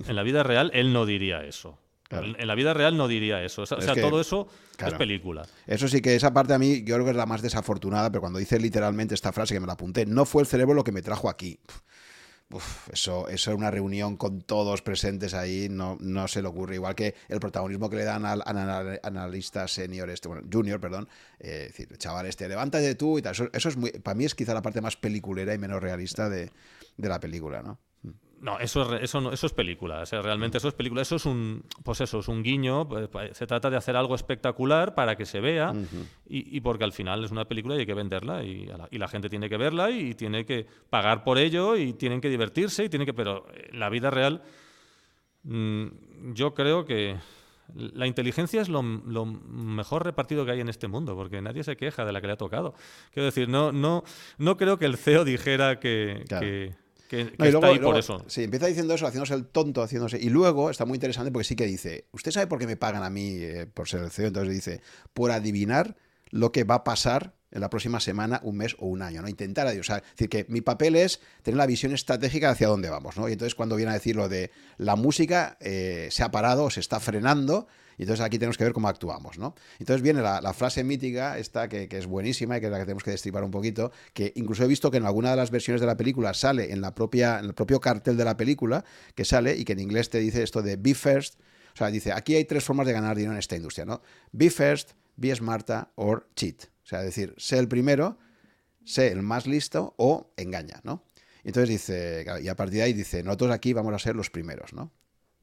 en 0.07 0.15
la 0.15 0.23
vida 0.23 0.43
real 0.43 0.71
él 0.73 0.93
no 0.93 1.05
diría 1.05 1.43
eso. 1.43 1.77
En 2.11 2.47
la 2.47 2.55
vida 2.55 2.73
real 2.73 2.97
no 2.97 3.07
diría 3.07 3.43
eso. 3.43 3.63
O 3.63 3.65
sea, 3.65 3.77
todo 3.95 4.19
eso 4.21 4.47
es 4.85 4.93
película. 4.93 5.47
Eso 5.67 5.87
sí 5.87 6.01
que 6.01 6.15
esa 6.15 6.33
parte 6.33 6.53
a 6.53 6.59
mí 6.59 6.83
yo 6.83 6.95
creo 6.95 7.05
que 7.05 7.11
es 7.11 7.17
la 7.17 7.25
más 7.25 7.41
desafortunada, 7.41 8.11
pero 8.11 8.21
cuando 8.21 8.39
dice 8.39 8.59
literalmente 8.59 9.15
esta 9.15 9.31
frase 9.31 9.53
que 9.53 9.59
me 9.59 9.67
la 9.67 9.73
apunté, 9.73 10.05
no 10.05 10.25
fue 10.25 10.41
el 10.41 10.47
cerebro 10.47 10.73
lo 10.73 10.83
que 10.83 10.91
me 10.91 11.01
trajo 11.01 11.29
aquí. 11.29 11.59
eso, 12.91 13.29
eso 13.29 13.55
una 13.55 13.71
reunión 13.71 14.17
con 14.17 14.41
todos 14.41 14.81
presentes 14.81 15.33
ahí, 15.33 15.67
no, 15.69 15.97
no 16.01 16.27
se 16.27 16.41
le 16.41 16.47
ocurre. 16.47 16.75
Igual 16.75 16.95
que 16.95 17.15
el 17.29 17.39
protagonismo 17.39 17.89
que 17.89 17.97
le 17.97 18.03
dan 18.03 18.25
al, 18.25 18.43
analista 19.03 19.67
senior, 19.67 20.09
este, 20.09 20.27
bueno, 20.27 20.47
junior, 20.51 20.79
perdón, 20.79 21.07
eh, 21.39 21.67
decir, 21.67 21.97
chaval, 21.97 22.25
este, 22.25 22.47
levántate 22.49 22.95
tú 22.95 23.19
y 23.19 23.21
tal. 23.21 23.33
Eso, 23.53 23.69
es 23.69 23.77
muy, 23.77 23.91
para 23.91 24.15
mí 24.15 24.25
es 24.25 24.35
quizá 24.35 24.53
la 24.53 24.61
parte 24.61 24.81
más 24.81 24.97
peliculera 24.97 25.53
y 25.53 25.57
menos 25.57 25.81
realista 25.81 26.29
de, 26.29 26.51
de 26.97 27.09
la 27.09 27.19
película, 27.19 27.61
¿no? 27.61 27.79
No, 28.41 28.57
eso 28.57 28.95
es, 28.95 29.03
eso, 29.03 29.31
eso 29.31 29.45
es 29.45 29.53
película. 29.53 30.03
realmente 30.03 30.57
eso 30.57 30.67
es 30.67 30.73
película. 30.73 31.03
Eso 31.03 31.15
es 31.15 31.27
un, 31.27 31.63
pues 31.83 32.01
eso, 32.01 32.19
es 32.19 32.27
un 32.27 32.41
guiño. 32.41 32.87
Pues, 32.87 33.37
se 33.37 33.45
trata 33.45 33.69
de 33.69 33.77
hacer 33.77 33.95
algo 33.95 34.15
espectacular 34.15 34.95
para 34.95 35.15
que 35.15 35.27
se 35.27 35.39
vea 35.39 35.73
y, 36.27 36.59
porque 36.61 36.83
al 36.83 36.91
final 36.91 37.23
es 37.23 37.29
una 37.29 37.45
película 37.45 37.75
y 37.75 37.79
hay 37.79 37.85
que 37.85 37.93
venderla 37.93 38.43
y, 38.43 38.65
la, 38.65 39.07
gente 39.07 39.29
tiene 39.29 39.47
que 39.47 39.57
verla 39.57 39.91
y 39.91 40.15
tiene 40.15 40.43
que 40.43 40.65
pagar 40.89 41.23
por 41.23 41.37
ello 41.37 41.75
y 41.75 41.93
tienen 41.93 42.19
que 42.19 42.29
divertirse 42.29 42.85
y 42.85 42.89
tienen 42.89 43.05
que... 43.05 43.13
Pero 43.13 43.45
la 43.73 43.89
vida 43.89 44.09
real, 44.09 44.41
mm, 45.43 46.33
yo 46.33 46.55
creo 46.55 46.83
que 46.83 47.17
la 47.75 48.07
inteligencia 48.07 48.59
es 48.59 48.69
lo, 48.69 48.81
mejor 48.81 50.03
repartido 50.03 50.45
que 50.45 50.51
hay 50.51 50.61
en 50.61 50.69
este 50.69 50.87
mundo, 50.87 51.15
porque 51.15 51.41
nadie 51.41 51.63
se 51.63 51.77
queja 51.77 52.05
de 52.05 52.11
la 52.11 52.21
que 52.21 52.27
le 52.27 52.33
ha 52.33 52.37
tocado. 52.37 52.73
Quiero 53.13 53.25
decir, 53.25 53.47
no, 53.49 53.71
no, 53.71 54.03
no 54.39 54.57
creo 54.57 54.79
que 54.79 54.85
el 54.85 54.97
CEO 54.97 55.25
dijera 55.25 55.79
que 55.79 56.23
que, 56.27 56.73
está 57.19 57.67
ahí 57.67 57.79
por 57.79 57.97
eso. 57.97 58.23
Sí, 58.27 58.43
empieza 58.43 58.67
diciendo 58.67 58.93
eso, 58.93 59.05
haciéndose 59.05 59.33
el 59.33 59.45
tonto, 59.45 59.83
haciéndose. 59.83 60.17
Y 60.19 60.29
luego 60.29 60.69
está 60.69 60.85
muy 60.85 60.95
interesante 60.95 61.31
porque 61.31 61.47
sí 61.47 61.55
que 61.55 61.65
dice: 61.65 62.05
¿Usted 62.11 62.31
sabe 62.31 62.47
por 62.47 62.59
qué 62.59 62.67
me 62.67 62.77
pagan 62.77 63.03
a 63.03 63.09
mí 63.09 63.35
eh, 63.39 63.67
por 63.71 63.87
ser 63.87 64.01
el 64.01 64.11
CEO? 64.11 64.27
Entonces 64.27 64.53
dice: 64.53 64.81
por 65.13 65.31
adivinar 65.31 65.95
lo 66.29 66.51
que 66.51 66.63
va 66.63 66.75
a 66.75 66.83
pasar 66.83 67.35
en 67.51 67.61
la 67.61 67.69
próxima 67.69 67.99
semana, 67.99 68.39
un 68.43 68.57
mes 68.57 68.75
o 68.79 68.87
un 68.87 69.01
año, 69.01 69.21
¿no? 69.21 69.27
Intentar, 69.27 69.67
o 69.77 69.83
sea, 69.83 70.01
decir 70.11 70.29
que 70.29 70.45
mi 70.47 70.61
papel 70.61 70.95
es 70.95 71.19
tener 71.43 71.57
la 71.57 71.65
visión 71.65 71.93
estratégica 71.93 72.49
hacia 72.49 72.67
dónde 72.67 72.89
vamos, 72.89 73.17
¿no? 73.17 73.27
Y 73.27 73.33
entonces 73.33 73.55
cuando 73.55 73.75
viene 73.75 73.91
a 73.91 73.95
decir 73.95 74.15
lo 74.15 74.29
de 74.29 74.51
la 74.77 74.95
música 74.95 75.57
eh, 75.59 76.07
se 76.11 76.23
ha 76.23 76.31
parado 76.31 76.65
o 76.65 76.69
se 76.69 76.79
está 76.79 76.99
frenando, 76.99 77.67
y 77.97 78.03
entonces 78.03 78.25
aquí 78.25 78.37
tenemos 78.39 78.57
que 78.57 78.63
ver 78.63 78.73
cómo 78.73 78.87
actuamos, 78.87 79.37
¿no? 79.37 79.55
Entonces 79.79 80.01
viene 80.01 80.21
la, 80.21 80.53
frase 80.53 80.83
mítica, 80.83 81.37
esta 81.37 81.67
que, 81.69 81.87
es 81.89 82.05
buenísima 82.05 82.57
y 82.57 82.59
que 82.59 82.67
es 82.67 82.71
la 82.71 82.77
que 82.79 82.85
tenemos 82.85 83.03
que 83.03 83.11
destripar 83.11 83.43
un 83.43 83.51
poquito, 83.51 83.91
que 84.13 84.33
incluso 84.35 84.63
he 84.63 84.67
visto 84.67 84.91
que 84.91 84.97
en 84.97 85.05
alguna 85.05 85.31
de 85.31 85.37
las 85.37 85.51
versiones 85.51 85.81
de 85.81 85.87
la 85.87 85.97
película 85.97 86.33
sale 86.33 86.71
en, 86.71 86.81
la 86.81 86.93
propia, 86.95 87.39
en 87.39 87.45
el 87.45 87.53
propio 87.53 87.79
cartel 87.79 88.17
de 88.17 88.25
la 88.25 88.37
película, 88.37 88.83
que 89.15 89.25
sale 89.25 89.55
y 89.55 89.65
que 89.65 89.73
en 89.73 89.79
inglés 89.79 90.09
te 90.09 90.19
dice 90.19 90.43
esto 90.43 90.61
de 90.61 90.75
be 90.75 90.93
first, 90.93 91.39
o 91.73 91.77
sea, 91.77 91.89
dice, 91.89 92.11
aquí 92.11 92.35
hay 92.35 92.45
tres 92.45 92.63
formas 92.63 92.85
de 92.87 92.93
ganar 92.93 93.15
dinero 93.15 93.33
en 93.33 93.39
esta 93.39 93.55
industria, 93.55 93.85
¿no? 93.85 94.01
Be 94.31 94.49
first, 94.49 94.91
be 95.15 95.33
smarta 95.33 95.91
or 95.95 96.27
cheat. 96.35 96.63
O 96.83 96.87
sea, 96.87 97.01
decir, 97.01 97.33
sé 97.37 97.57
el 97.57 97.67
primero, 97.67 98.17
sé 98.83 99.07
el 99.07 99.21
más 99.21 99.47
listo 99.47 99.93
o 99.97 100.33
engaña, 100.37 100.81
¿no? 100.83 101.05
Entonces 101.43 101.69
dice, 101.69 102.25
y 102.41 102.47
a 102.47 102.55
partir 102.55 102.77
de 102.77 102.83
ahí 102.83 102.93
dice, 102.93 103.23
nosotros 103.23 103.51
aquí 103.51 103.73
vamos 103.73 103.93
a 103.93 103.99
ser 103.99 104.15
los 104.15 104.29
primeros, 104.29 104.73
¿no? 104.73 104.91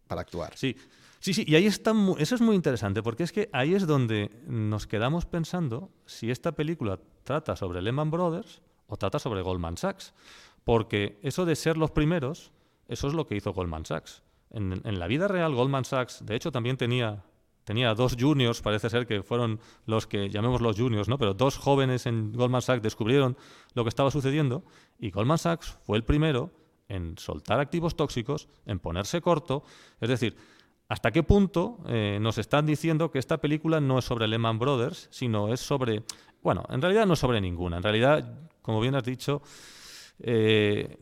Para 0.07 0.21
actuar. 0.21 0.57
Sí, 0.57 0.77
Sí, 1.21 1.35
sí, 1.35 1.45
y 1.47 1.57
ahí 1.57 1.67
está, 1.67 1.93
eso 2.19 2.35
es 2.35 2.41
muy 2.41 2.55
interesante, 2.55 3.03
porque 3.03 3.25
es 3.25 3.33
que 3.33 3.49
ahí 3.53 3.75
es 3.75 3.87
donde 3.87 4.31
nos 4.47 4.87
quedamos 4.87 5.27
pensando 5.27 5.91
si 6.07 6.31
esta 6.31 6.53
película 6.53 7.01
trata 7.25 7.57
sobre 7.57 7.83
Lehman 7.83 8.11
Brothers 8.11 8.63
o 8.87 8.97
trata 8.97 9.19
sobre 9.19 9.43
Goldman 9.43 9.77
Sachs. 9.77 10.15
Porque 10.65 11.19
eso 11.23 11.45
de 11.45 11.57
ser 11.57 11.77
los 11.77 11.91
primeros, 11.91 12.53
eso 12.89 13.09
es 13.09 13.15
lo 13.15 13.27
que 13.27 13.37
hizo 13.37 13.53
Goldman 13.53 13.87
Sachs. 13.87 14.23
En, 14.51 14.99
la 14.99 15.07
vida 15.07 15.29
real, 15.29 15.55
Goldman 15.55 15.85
Sachs, 15.85 16.25
de 16.25 16.37
hecho, 16.37 16.53
también 16.53 16.77
tenía, 16.77 17.25
tenía 17.65 17.95
dos 17.95 18.17
juniors, 18.19 18.63
parece 18.63 18.89
ser 18.91 19.07
que 19.07 19.23
fueron 19.23 19.61
los 19.87 20.07
que 20.07 20.31
llamemos 20.31 20.61
los 20.61 20.77
juniors, 20.77 21.09
¿no? 21.09 21.19
Pero 21.19 21.35
dos 21.35 21.57
jóvenes 21.59 22.07
en 22.07 22.33
Goldman 22.33 22.63
Sachs 22.63 22.83
descubrieron 22.83 23.37
lo 23.75 23.85
que 23.85 23.89
estaba 23.89 24.11
sucediendo 24.11 24.65
y 24.99 25.11
Goldman 25.11 25.39
Sachs 25.39 25.79
fue 25.85 25.97
el 25.97 26.05
primero 26.05 26.51
en 26.89 27.19
soltar 27.19 27.61
activos 27.61 27.97
tóxicos, 27.97 28.49
en 28.65 28.79
ponerse 28.79 29.21
corto. 29.21 29.65
Es 30.01 30.09
decir, 30.09 30.37
¿Hasta 30.89 31.11
qué 31.11 31.23
punto 31.23 31.79
eh, 31.87 32.19
nos 32.21 32.39
están 32.39 32.65
diciendo 32.65 33.11
que 33.11 33.19
esta 33.19 33.39
película 33.39 33.81
no 33.81 33.99
es 33.99 34.07
sobre 34.07 34.27
Lehman 34.27 34.59
Brothers, 34.59 35.09
sino 35.11 35.53
es 35.53 35.61
sobre... 35.61 36.03
Bueno, 36.43 36.65
en 36.71 36.81
realidad 36.81 37.07
no 37.07 37.13
es 37.13 37.19
sobre 37.19 37.41
ninguna. 37.41 37.77
En 37.77 37.83
realidad, 37.83 38.39
como 38.63 38.81
bien 38.81 38.95
has 38.95 39.05
dicho, 39.05 39.43
eh, 40.21 40.97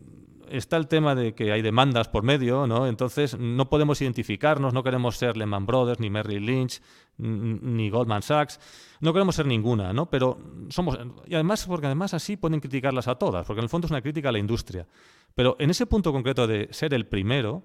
está 0.49 0.77
el 0.77 0.89
tema 0.89 1.15
de 1.15 1.35
que 1.35 1.53
hay 1.53 1.63
demandas 1.63 2.09
por 2.09 2.25
medio, 2.25 2.67
¿no? 2.67 2.87
Entonces 2.87 3.39
no 3.39 3.69
podemos 3.69 4.01
identificarnos, 4.01 4.73
no 4.73 4.83
queremos 4.83 5.17
ser 5.17 5.37
Lehman 5.37 5.67
Brothers, 5.67 6.01
ni 6.01 6.11
Merrill 6.11 6.45
Lynch, 6.45 6.81
ni 7.19 7.89
Goldman 7.89 8.23
Sachs, 8.23 8.61
no 9.01 9.13
queremos 9.13 9.37
ser 9.37 9.47
ninguna, 9.47 9.93
¿no? 9.93 10.11
Pero 10.11 10.37
somos 10.69 10.99
y 11.27 11.35
además 11.35 11.65
porque 11.67 11.87
además 11.87 12.13
así 12.13 12.37
pueden 12.37 12.61
criticarlas 12.61 13.09
a 13.09 13.15
todas, 13.15 13.47
porque 13.47 13.61
en 13.61 13.65
el 13.65 13.71
fondo 13.71 13.87
es 13.87 13.91
una 13.91 14.03
crítica 14.03 14.29
a 14.29 14.33
la 14.33 14.39
industria. 14.39 14.87
Pero 15.35 15.57
en 15.59 15.71
ese 15.71 15.87
punto 15.87 16.13
concreto 16.13 16.47
de 16.47 16.69
ser 16.73 16.93
el 16.95 17.07
primero, 17.07 17.63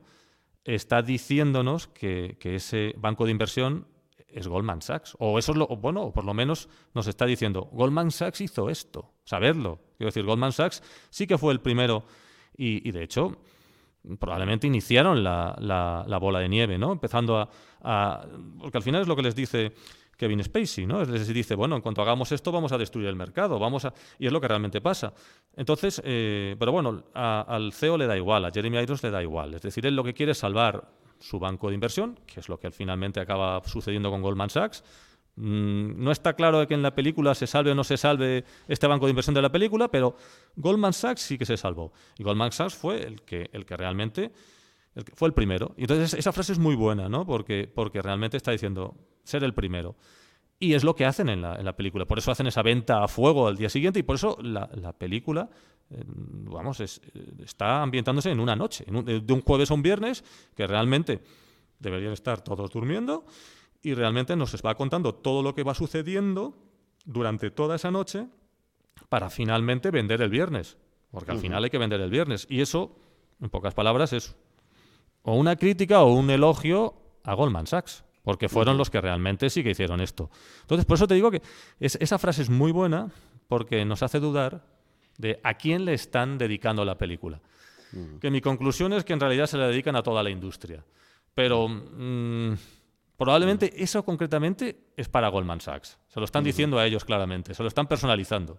está 0.63 1.01
diciéndonos 1.01 1.87
que, 1.87 2.37
ese 2.41 2.93
banco 2.97 3.25
de 3.25 3.31
inversión 3.31 3.87
es 4.27 4.47
Goldman 4.47 4.81
Sachs. 4.81 5.15
O 5.19 5.37
eso 5.39 5.51
es 5.51 5.57
lo, 5.57 5.67
bueno, 5.67 6.11
por 6.11 6.25
lo 6.25 6.33
menos 6.33 6.69
nos 6.93 7.07
está 7.07 7.25
diciendo, 7.25 7.69
Goldman 7.71 8.11
Sachs 8.11 8.41
hizo 8.41 8.69
esto, 8.69 9.13
saberlo. 9.23 9.79
Quiero 9.97 10.09
decir, 10.09 10.25
Goldman 10.25 10.51
Sachs 10.51 10.81
sí 11.09 11.27
que 11.27 11.37
fue 11.37 11.53
el 11.53 11.61
primero 11.61 12.05
y, 12.55 12.91
de 12.91 13.03
hecho 13.03 13.37
probablemente 14.19 14.65
iniciaron 14.65 15.23
la, 15.23 16.17
bola 16.19 16.39
de 16.39 16.49
nieve, 16.49 16.79
¿no? 16.79 16.91
Empezando 16.91 17.37
a, 17.81 18.27
Porque 18.59 18.77
al 18.77 18.83
final 18.83 19.03
es 19.03 19.07
lo 19.07 19.15
que 19.15 19.21
les 19.21 19.35
dice 19.35 19.73
Kevin 20.21 20.43
Spacey, 20.43 20.85
¿no? 20.85 21.01
Es 21.01 21.07
decir, 21.07 21.33
dice, 21.33 21.55
bueno, 21.55 21.75
en 21.75 21.81
cuanto 21.81 21.99
hagamos 22.03 22.31
esto 22.31 22.51
vamos 22.51 22.71
a 22.71 22.77
destruir 22.77 23.07
el 23.07 23.15
mercado, 23.15 23.57
vamos 23.57 23.85
a... 23.85 23.93
Y 24.19 24.27
es 24.27 24.31
lo 24.31 24.39
que 24.39 24.47
realmente 24.47 24.79
pasa. 24.79 25.11
Entonces, 25.57 25.99
eh, 26.05 26.55
pero 26.59 26.71
bueno, 26.71 27.05
al 27.15 27.73
CEO 27.73 27.97
le 27.97 28.05
da 28.05 28.15
igual, 28.15 28.45
a 28.45 28.51
Jeremy 28.51 28.77
Irons 28.77 29.01
le 29.01 29.09
da 29.09 29.23
igual. 29.23 29.55
Es 29.55 29.63
decir, 29.63 29.83
él 29.87 29.95
lo 29.95 30.03
que 30.03 30.13
quiere 30.13 30.33
es 30.33 30.37
salvar 30.37 30.87
su 31.17 31.39
banco 31.39 31.69
de 31.69 31.73
inversión, 31.73 32.19
que 32.27 32.39
es 32.39 32.49
lo 32.49 32.59
que 32.59 32.69
finalmente 32.69 33.19
acaba 33.19 33.63
sucediendo 33.65 34.11
con 34.11 34.21
Goldman 34.21 34.51
Sachs. 34.51 34.83
Mm, 35.37 36.03
no 36.03 36.11
está 36.11 36.33
claro 36.33 36.59
de 36.59 36.67
que 36.67 36.75
en 36.75 36.83
la 36.83 36.93
película 36.93 37.33
se 37.33 37.47
salve 37.47 37.71
o 37.71 37.75
no 37.75 37.83
se 37.83 37.97
salve 37.97 38.45
este 38.67 38.85
banco 38.85 39.07
de 39.07 39.09
inversión 39.13 39.33
de 39.33 39.41
la 39.41 39.51
película, 39.51 39.87
pero 39.87 40.15
Goldman 40.55 40.93
Sachs 40.93 41.23
sí 41.23 41.39
que 41.39 41.47
se 41.47 41.57
salvó. 41.57 41.93
Y 42.19 42.23
Goldman 42.23 42.51
Sachs 42.51 42.75
fue 42.75 43.01
el 43.01 43.23
que, 43.23 43.49
el 43.53 43.65
que 43.65 43.75
realmente 43.75 44.31
fue 45.13 45.27
el 45.27 45.33
primero. 45.33 45.73
Y 45.77 45.81
entonces 45.81 46.13
esa 46.13 46.31
frase 46.31 46.53
es 46.53 46.59
muy 46.59 46.75
buena, 46.75 47.09
¿no? 47.09 47.25
Porque, 47.25 47.69
porque 47.73 48.01
realmente 48.01 48.37
está 48.37 48.51
diciendo 48.51 48.95
ser 49.23 49.43
el 49.43 49.53
primero. 49.53 49.95
Y 50.59 50.73
es 50.73 50.83
lo 50.83 50.95
que 50.95 51.05
hacen 51.05 51.29
en 51.29 51.41
la, 51.41 51.55
en 51.55 51.65
la, 51.65 51.75
película. 51.75 52.05
Por 52.05 52.19
eso 52.19 52.31
hacen 52.31 52.47
esa 52.47 52.61
venta 52.61 53.03
a 53.03 53.07
fuego 53.07 53.47
al 53.47 53.57
día 53.57 53.69
siguiente 53.69 53.99
y 53.99 54.03
por 54.03 54.15
eso 54.15 54.37
la, 54.41 54.69
la 54.75 54.93
película, 54.93 55.49
eh, 55.89 56.03
vamos, 56.05 56.79
es, 56.81 57.01
está 57.39 57.81
ambientándose 57.81 58.29
en 58.29 58.39
una 58.39 58.55
noche, 58.55 58.85
de 58.85 59.33
un 59.33 59.41
jueves 59.41 59.71
a 59.71 59.73
un 59.73 59.81
viernes, 59.81 60.23
que 60.55 60.67
realmente 60.67 61.23
deberían 61.79 62.13
estar 62.13 62.41
todos 62.41 62.69
durmiendo 62.69 63.25
y 63.81 63.95
realmente 63.95 64.35
nos 64.35 64.53
va 64.63 64.75
contando 64.75 65.15
todo 65.15 65.41
lo 65.41 65.55
que 65.55 65.63
va 65.63 65.73
sucediendo 65.73 66.55
durante 67.05 67.49
toda 67.49 67.77
esa 67.77 67.89
noche 67.89 68.27
para 69.09 69.29
finalmente 69.29 69.89
vender 69.89 70.21
el 70.21 70.29
viernes. 70.29 70.77
Porque 71.09 71.31
al 71.31 71.39
final 71.39 71.63
hay 71.63 71.69
que 71.69 71.77
vender 71.77 71.99
el 71.99 72.09
viernes. 72.09 72.47
Y 72.49 72.61
eso, 72.61 72.95
en 73.41 73.49
pocas 73.49 73.73
palabras, 73.73 74.13
es 74.13 74.37
o 75.23 75.35
una 75.35 75.55
crítica 75.55 76.01
o 76.01 76.13
un 76.13 76.29
elogio 76.29 76.95
a 77.23 77.33
Goldman 77.33 77.67
Sachs 77.67 78.03
porque 78.23 78.49
fueron 78.49 78.77
los 78.77 78.89
que 78.89 79.01
realmente 79.01 79.49
sí 79.49 79.63
que 79.63 79.71
hicieron 79.71 80.01
esto. 80.01 80.29
Entonces, 80.61 80.85
por 80.85 80.95
eso 80.95 81.07
te 81.07 81.15
digo 81.15 81.31
que 81.31 81.41
esa 81.79 82.19
frase 82.19 82.43
es 82.43 82.49
muy 82.49 82.71
buena 82.71 83.09
porque 83.47 83.83
nos 83.83 84.03
hace 84.03 84.19
dudar 84.19 84.63
de 85.17 85.39
a 85.43 85.55
quién 85.55 85.85
le 85.85 85.93
están 85.93 86.37
dedicando 86.37 86.85
la 86.85 86.97
película. 86.97 87.41
Que 88.21 88.31
mi 88.31 88.39
conclusión 88.39 88.93
es 88.93 89.03
que 89.03 89.11
en 89.11 89.19
realidad 89.19 89.47
se 89.47 89.57
la 89.57 89.67
dedican 89.67 89.97
a 89.97 90.03
toda 90.03 90.23
la 90.23 90.29
industria. 90.29 90.85
Pero 91.35 91.67
mm, 91.67 92.53
probablemente 93.17 93.83
eso 93.83 94.05
concretamente 94.05 94.93
es 94.95 95.09
para 95.09 95.27
Goldman 95.27 95.59
Sachs. 95.59 95.97
Se 96.07 96.19
lo 96.19 96.25
están 96.25 96.45
diciendo 96.45 96.79
a 96.79 96.85
ellos 96.85 97.03
claramente, 97.03 97.53
se 97.53 97.63
lo 97.63 97.67
están 97.67 97.87
personalizando. 97.87 98.57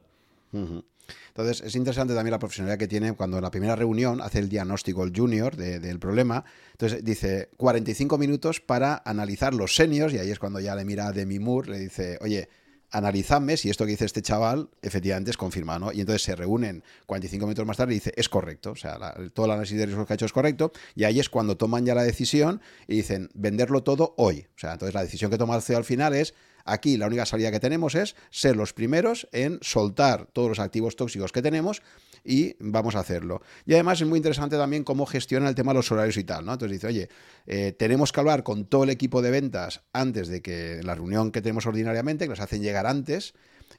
Entonces, 0.52 1.62
es 1.66 1.74
interesante 1.74 2.14
también 2.14 2.32
la 2.32 2.38
profesionalidad 2.38 2.78
que 2.78 2.88
tiene 2.88 3.14
cuando 3.14 3.38
en 3.38 3.42
la 3.42 3.50
primera 3.50 3.74
reunión 3.74 4.20
hace 4.20 4.38
el 4.38 4.48
diagnóstico 4.48 5.02
el 5.02 5.12
junior 5.14 5.56
del 5.56 5.98
problema. 5.98 6.44
Entonces, 6.72 7.04
dice 7.04 7.50
45 7.56 8.18
minutos 8.18 8.60
para 8.60 9.02
analizar 9.04 9.54
los 9.54 9.74
seniors, 9.74 10.14
y 10.14 10.18
ahí 10.18 10.30
es 10.30 10.38
cuando 10.38 10.60
ya 10.60 10.74
le 10.74 10.84
mira 10.84 11.08
a 11.08 11.12
Demi 11.12 11.38
Moore, 11.38 11.70
le 11.70 11.78
dice, 11.78 12.18
oye, 12.20 12.48
analizadme 12.92 13.56
si 13.56 13.70
esto 13.70 13.86
que 13.86 13.92
dice 13.92 14.04
este 14.04 14.20
chaval 14.20 14.68
efectivamente 14.82 15.30
es 15.30 15.38
confirmado, 15.38 15.80
¿no? 15.80 15.92
Y 15.92 16.00
entonces 16.00 16.22
se 16.22 16.36
reúnen 16.36 16.84
45 17.06 17.46
minutos 17.46 17.66
más 17.66 17.78
tarde 17.78 17.94
y 17.94 17.96
dice, 17.96 18.12
es 18.16 18.28
correcto, 18.28 18.72
o 18.72 18.76
sea, 18.76 19.14
todo 19.32 19.46
el 19.46 19.52
análisis 19.52 19.78
de 19.78 19.86
riesgos 19.86 20.06
que 20.06 20.12
ha 20.12 20.16
hecho 20.16 20.26
es 20.26 20.32
correcto, 20.32 20.72
y 20.94 21.04
ahí 21.04 21.18
es 21.18 21.30
cuando 21.30 21.56
toman 21.56 21.86
ya 21.86 21.94
la 21.94 22.02
decisión 22.02 22.60
y 22.86 22.96
dicen, 22.96 23.30
venderlo 23.34 23.82
todo 23.82 24.14
hoy. 24.18 24.46
O 24.54 24.58
sea, 24.58 24.74
entonces 24.74 24.94
la 24.94 25.02
decisión 25.02 25.30
que 25.30 25.38
toma 25.38 25.56
el 25.56 25.62
CEO 25.62 25.78
al 25.78 25.84
final 25.84 26.14
es 26.14 26.34
Aquí 26.64 26.96
la 26.96 27.06
única 27.06 27.26
salida 27.26 27.50
que 27.50 27.60
tenemos 27.60 27.94
es 27.94 28.16
ser 28.30 28.56
los 28.56 28.72
primeros 28.72 29.28
en 29.32 29.58
soltar 29.62 30.26
todos 30.32 30.48
los 30.48 30.58
activos 30.58 30.96
tóxicos 30.96 31.32
que 31.32 31.42
tenemos 31.42 31.82
y 32.24 32.56
vamos 32.60 32.94
a 32.94 33.00
hacerlo. 33.00 33.42
Y 33.66 33.74
además 33.74 34.00
es 34.00 34.06
muy 34.06 34.18
interesante 34.18 34.56
también 34.56 34.84
cómo 34.84 35.06
gestiona 35.06 35.48
el 35.48 35.54
tema 35.54 35.72
de 35.72 35.78
los 35.78 35.90
horarios 35.90 36.16
y 36.16 36.24
tal, 36.24 36.44
¿no? 36.44 36.52
Entonces 36.52 36.78
dice, 36.78 36.86
oye, 36.86 37.08
eh, 37.46 37.72
tenemos 37.76 38.12
que 38.12 38.20
hablar 38.20 38.42
con 38.42 38.66
todo 38.66 38.84
el 38.84 38.90
equipo 38.90 39.22
de 39.22 39.30
ventas 39.30 39.82
antes 39.92 40.28
de 40.28 40.42
que 40.42 40.80
la 40.82 40.94
reunión 40.94 41.32
que 41.32 41.42
tenemos 41.42 41.66
ordinariamente, 41.66 42.26
que 42.26 42.30
nos 42.30 42.40
hacen 42.40 42.62
llegar 42.62 42.86
antes, 42.86 43.34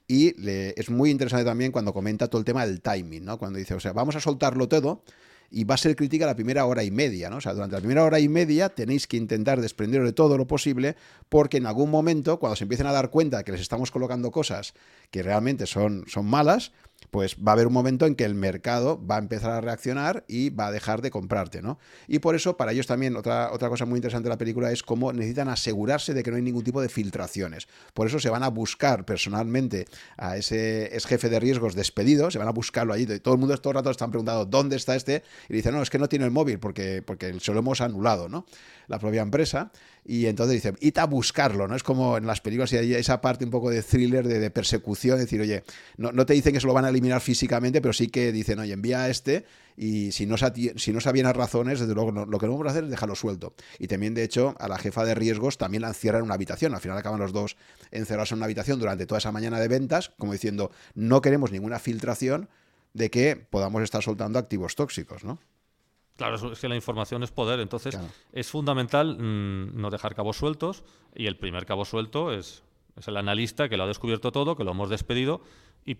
y 0.07 0.35
es 0.47 0.89
muy 0.89 1.11
interesante 1.11 1.45
también 1.45 1.71
cuando 1.71 1.93
comenta 1.93 2.27
todo 2.27 2.39
el 2.39 2.45
tema 2.45 2.65
del 2.65 2.81
timing, 2.81 3.23
¿no? 3.23 3.37
Cuando 3.37 3.57
dice, 3.57 3.73
o 3.73 3.79
sea, 3.79 3.93
vamos 3.93 4.17
a 4.17 4.19
soltarlo 4.19 4.67
todo 4.67 5.03
y 5.53 5.65
va 5.65 5.75
a 5.75 5.77
ser 5.77 5.95
crítica 5.95 6.25
la 6.25 6.35
primera 6.35 6.65
hora 6.65 6.83
y 6.83 6.89
media, 6.89 7.29
¿no? 7.29 7.37
O 7.37 7.41
sea, 7.41 7.53
durante 7.53 7.75
la 7.75 7.79
primera 7.79 8.03
hora 8.03 8.19
y 8.19 8.27
media 8.27 8.69
tenéis 8.69 9.05
que 9.05 9.17
intentar 9.17 9.61
desprenderos 9.61 10.07
de 10.07 10.11
todo 10.11 10.35
lo 10.35 10.47
posible 10.47 10.95
porque 11.29 11.57
en 11.57 11.67
algún 11.67 11.91
momento, 11.91 12.39
cuando 12.39 12.55
se 12.55 12.63
empiecen 12.63 12.87
a 12.87 12.91
dar 12.91 13.11
cuenta 13.11 13.43
que 13.43 13.51
les 13.51 13.61
estamos 13.61 13.91
colocando 13.91 14.31
cosas 14.31 14.73
que 15.11 15.21
realmente 15.21 15.67
son, 15.67 16.05
son 16.07 16.25
malas, 16.25 16.71
pues 17.13 17.35
va 17.35 17.51
a 17.51 17.53
haber 17.53 17.67
un 17.67 17.73
momento 17.73 18.07
en 18.07 18.15
que 18.15 18.25
el 18.25 18.33
mercado 18.33 18.99
va 19.05 19.17
a 19.17 19.19
empezar 19.19 19.51
a 19.51 19.61
reaccionar 19.61 20.25
y 20.27 20.49
va 20.49 20.67
a 20.67 20.71
dejar 20.71 21.03
de 21.03 21.11
comprarte, 21.11 21.61
¿no? 21.61 21.77
Y 22.07 22.17
por 22.17 22.33
eso, 22.33 22.57
para 22.57 22.71
ellos 22.71 22.87
también, 22.87 23.15
otra, 23.15 23.51
otra 23.51 23.69
cosa 23.69 23.85
muy 23.85 23.97
interesante 23.97 24.23
de 24.23 24.29
la 24.31 24.39
película 24.39 24.71
es 24.71 24.81
cómo 24.81 25.13
necesitan 25.13 25.47
asegurarse 25.47 26.15
de 26.15 26.23
que 26.23 26.31
no 26.31 26.37
hay 26.37 26.41
ningún 26.41 26.63
tipo 26.63 26.81
de 26.81 26.89
filtraciones. 26.89 27.67
Por 27.93 28.07
eso 28.07 28.19
se 28.19 28.31
van 28.31 28.41
a 28.41 28.47
buscar 28.47 29.05
personalmente 29.05 29.85
a 30.17 30.37
ese 30.37 30.89
jefe 31.05 31.29
de 31.29 31.39
riesgos 31.39 31.75
despedido, 31.75 32.31
se 32.31 32.39
van 32.39 32.47
a 32.47 32.51
buscarlo 32.51 32.93
allí. 32.93 33.05
Todo 33.19 33.35
el 33.35 33.39
mundo 33.39 33.55
todo 33.57 33.69
el 33.69 33.75
rato 33.75 33.91
están 33.91 34.09
preguntando 34.09 34.45
dónde 34.45 34.75
está 34.75 34.95
este 34.95 35.21
y 35.49 35.53
dicen, 35.53 35.75
no, 35.75 35.83
es 35.83 35.91
que 35.91 35.99
no 35.99 36.09
tiene 36.09 36.25
el 36.25 36.31
móvil 36.31 36.57
porque, 36.57 37.03
porque 37.05 37.39
se 37.39 37.53
lo 37.53 37.59
hemos 37.59 37.79
anulado, 37.81 38.27
¿no? 38.27 38.47
La 38.87 38.97
propia 38.97 39.21
empresa. 39.21 39.71
Y 40.05 40.25
entonces 40.25 40.61
dice, 40.61 40.73
id 40.81 40.97
a 40.97 41.05
buscarlo, 41.05 41.67
¿no? 41.67 41.75
Es 41.75 41.83
como 41.83 42.17
en 42.17 42.25
las 42.25 42.41
películas 42.41 42.73
y 42.73 42.77
hay 42.77 42.93
esa 42.93 43.21
parte 43.21 43.45
un 43.45 43.51
poco 43.51 43.69
de 43.69 43.81
thriller, 43.81 44.27
de, 44.27 44.49
persecución, 44.51 45.17
decir, 45.17 45.39
oye, 45.39 45.63
no, 45.97 46.11
no, 46.11 46.25
te 46.25 46.33
dicen 46.33 46.53
que 46.53 46.59
se 46.59 46.67
lo 46.67 46.73
van 46.73 46.85
a 46.85 46.89
eliminar 46.89 47.21
físicamente, 47.21 47.81
pero 47.81 47.93
sí 47.93 48.09
que 48.09 48.31
dicen, 48.33 48.59
oye, 48.59 48.73
envía 48.73 49.03
a 49.03 49.09
este 49.09 49.45
y 49.77 50.11
si 50.11 50.25
no, 50.25 50.35
si 50.37 50.93
no 50.93 50.99
sabían 50.99 51.25
las 51.25 51.35
razones, 51.35 51.79
desde 51.79 51.93
luego 51.93 52.11
lo 52.11 52.37
que 52.37 52.45
no 52.45 52.51
vamos 52.51 52.67
a 52.67 52.71
hacer 52.71 52.83
es 52.83 52.89
dejarlo 52.89 53.15
suelto. 53.15 53.53
Y 53.79 53.87
también, 53.87 54.13
de 54.13 54.23
hecho, 54.23 54.55
a 54.59 54.67
la 54.67 54.77
jefa 54.77 55.05
de 55.05 55.15
riesgos 55.15 55.57
también 55.57 55.81
la 55.81 55.87
encierran 55.87 56.19
en 56.19 56.25
una 56.25 56.35
habitación. 56.35 56.75
Al 56.75 56.81
final 56.81 56.97
acaban 56.97 57.19
los 57.19 57.31
dos 57.31 57.55
encerrados 57.91 58.31
en 58.31 58.37
una 58.39 58.45
habitación 58.45 58.79
durante 58.79 59.05
toda 59.05 59.19
esa 59.19 59.31
mañana 59.31 59.59
de 59.59 59.67
ventas, 59.67 60.11
como 60.17 60.33
diciendo, 60.33 60.71
no 60.95 61.21
queremos 61.21 61.51
ninguna 61.51 61.79
filtración 61.79 62.49
de 62.93 63.09
que 63.09 63.35
podamos 63.35 63.81
estar 63.83 64.03
soltando 64.03 64.37
activos 64.37 64.75
tóxicos, 64.75 65.23
¿no? 65.23 65.39
Claro, 66.17 66.35
es 66.35 66.59
que 66.59 66.69
la 66.69 66.75
información 66.75 67.23
es 67.23 67.31
poder, 67.31 67.59
entonces 67.59 67.97
es 68.31 68.49
fundamental 68.49 69.17
mm, 69.17 69.81
no 69.81 69.89
dejar 69.89 70.13
cabos 70.13 70.37
sueltos 70.37 70.83
y 71.15 71.25
el 71.25 71.37
primer 71.37 71.65
cabo 71.65 71.85
suelto 71.85 72.31
es, 72.31 72.63
es, 72.95 73.07
el 73.07 73.17
analista 73.17 73.67
que 73.67 73.77
lo 73.77 73.83
ha 73.83 73.87
descubierto 73.87 74.31
todo, 74.31 74.55
que 74.55 74.63
lo 74.63 74.71
hemos 74.71 74.89
despedido 74.89 75.41
y, 75.85 75.97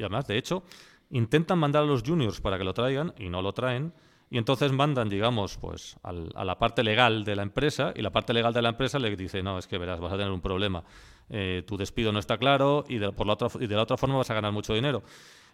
además, 0.00 0.26
de 0.26 0.36
hecho, 0.36 0.64
intentan 1.10 1.58
mandar 1.58 1.84
a 1.84 1.86
los 1.86 2.02
juniors 2.02 2.40
para 2.40 2.58
que 2.58 2.64
lo 2.64 2.74
traigan 2.74 3.14
y 3.16 3.28
no 3.28 3.40
lo 3.40 3.52
traen 3.52 3.92
y 4.30 4.38
entonces 4.38 4.72
mandan, 4.72 5.08
digamos, 5.08 5.58
pues 5.58 5.96
a 6.02 6.44
la 6.44 6.58
parte 6.58 6.82
legal 6.82 7.22
de 7.22 7.36
la 7.36 7.42
empresa 7.42 7.92
y 7.94 8.00
la 8.00 8.10
parte 8.10 8.32
legal 8.32 8.54
de 8.54 8.62
la 8.62 8.70
empresa 8.70 8.98
le 8.98 9.14
dice, 9.14 9.42
no, 9.42 9.58
es 9.58 9.66
que 9.66 9.76
verás, 9.76 10.00
vas 10.00 10.12
a 10.12 10.16
tener 10.16 10.32
un 10.32 10.40
problema, 10.40 10.82
eh, 11.28 11.62
tu 11.66 11.76
despido 11.76 12.12
no 12.12 12.18
está 12.18 12.38
claro 12.38 12.84
y 12.88 12.96
de, 12.96 13.12
por 13.12 13.26
la 13.26 13.34
otra, 13.34 13.48
y 13.60 13.66
de 13.66 13.76
la 13.76 13.82
otra 13.82 13.98
forma 13.98 14.16
vas 14.16 14.30
a 14.30 14.34
ganar 14.34 14.50
mucho 14.50 14.72
dinero. 14.74 15.02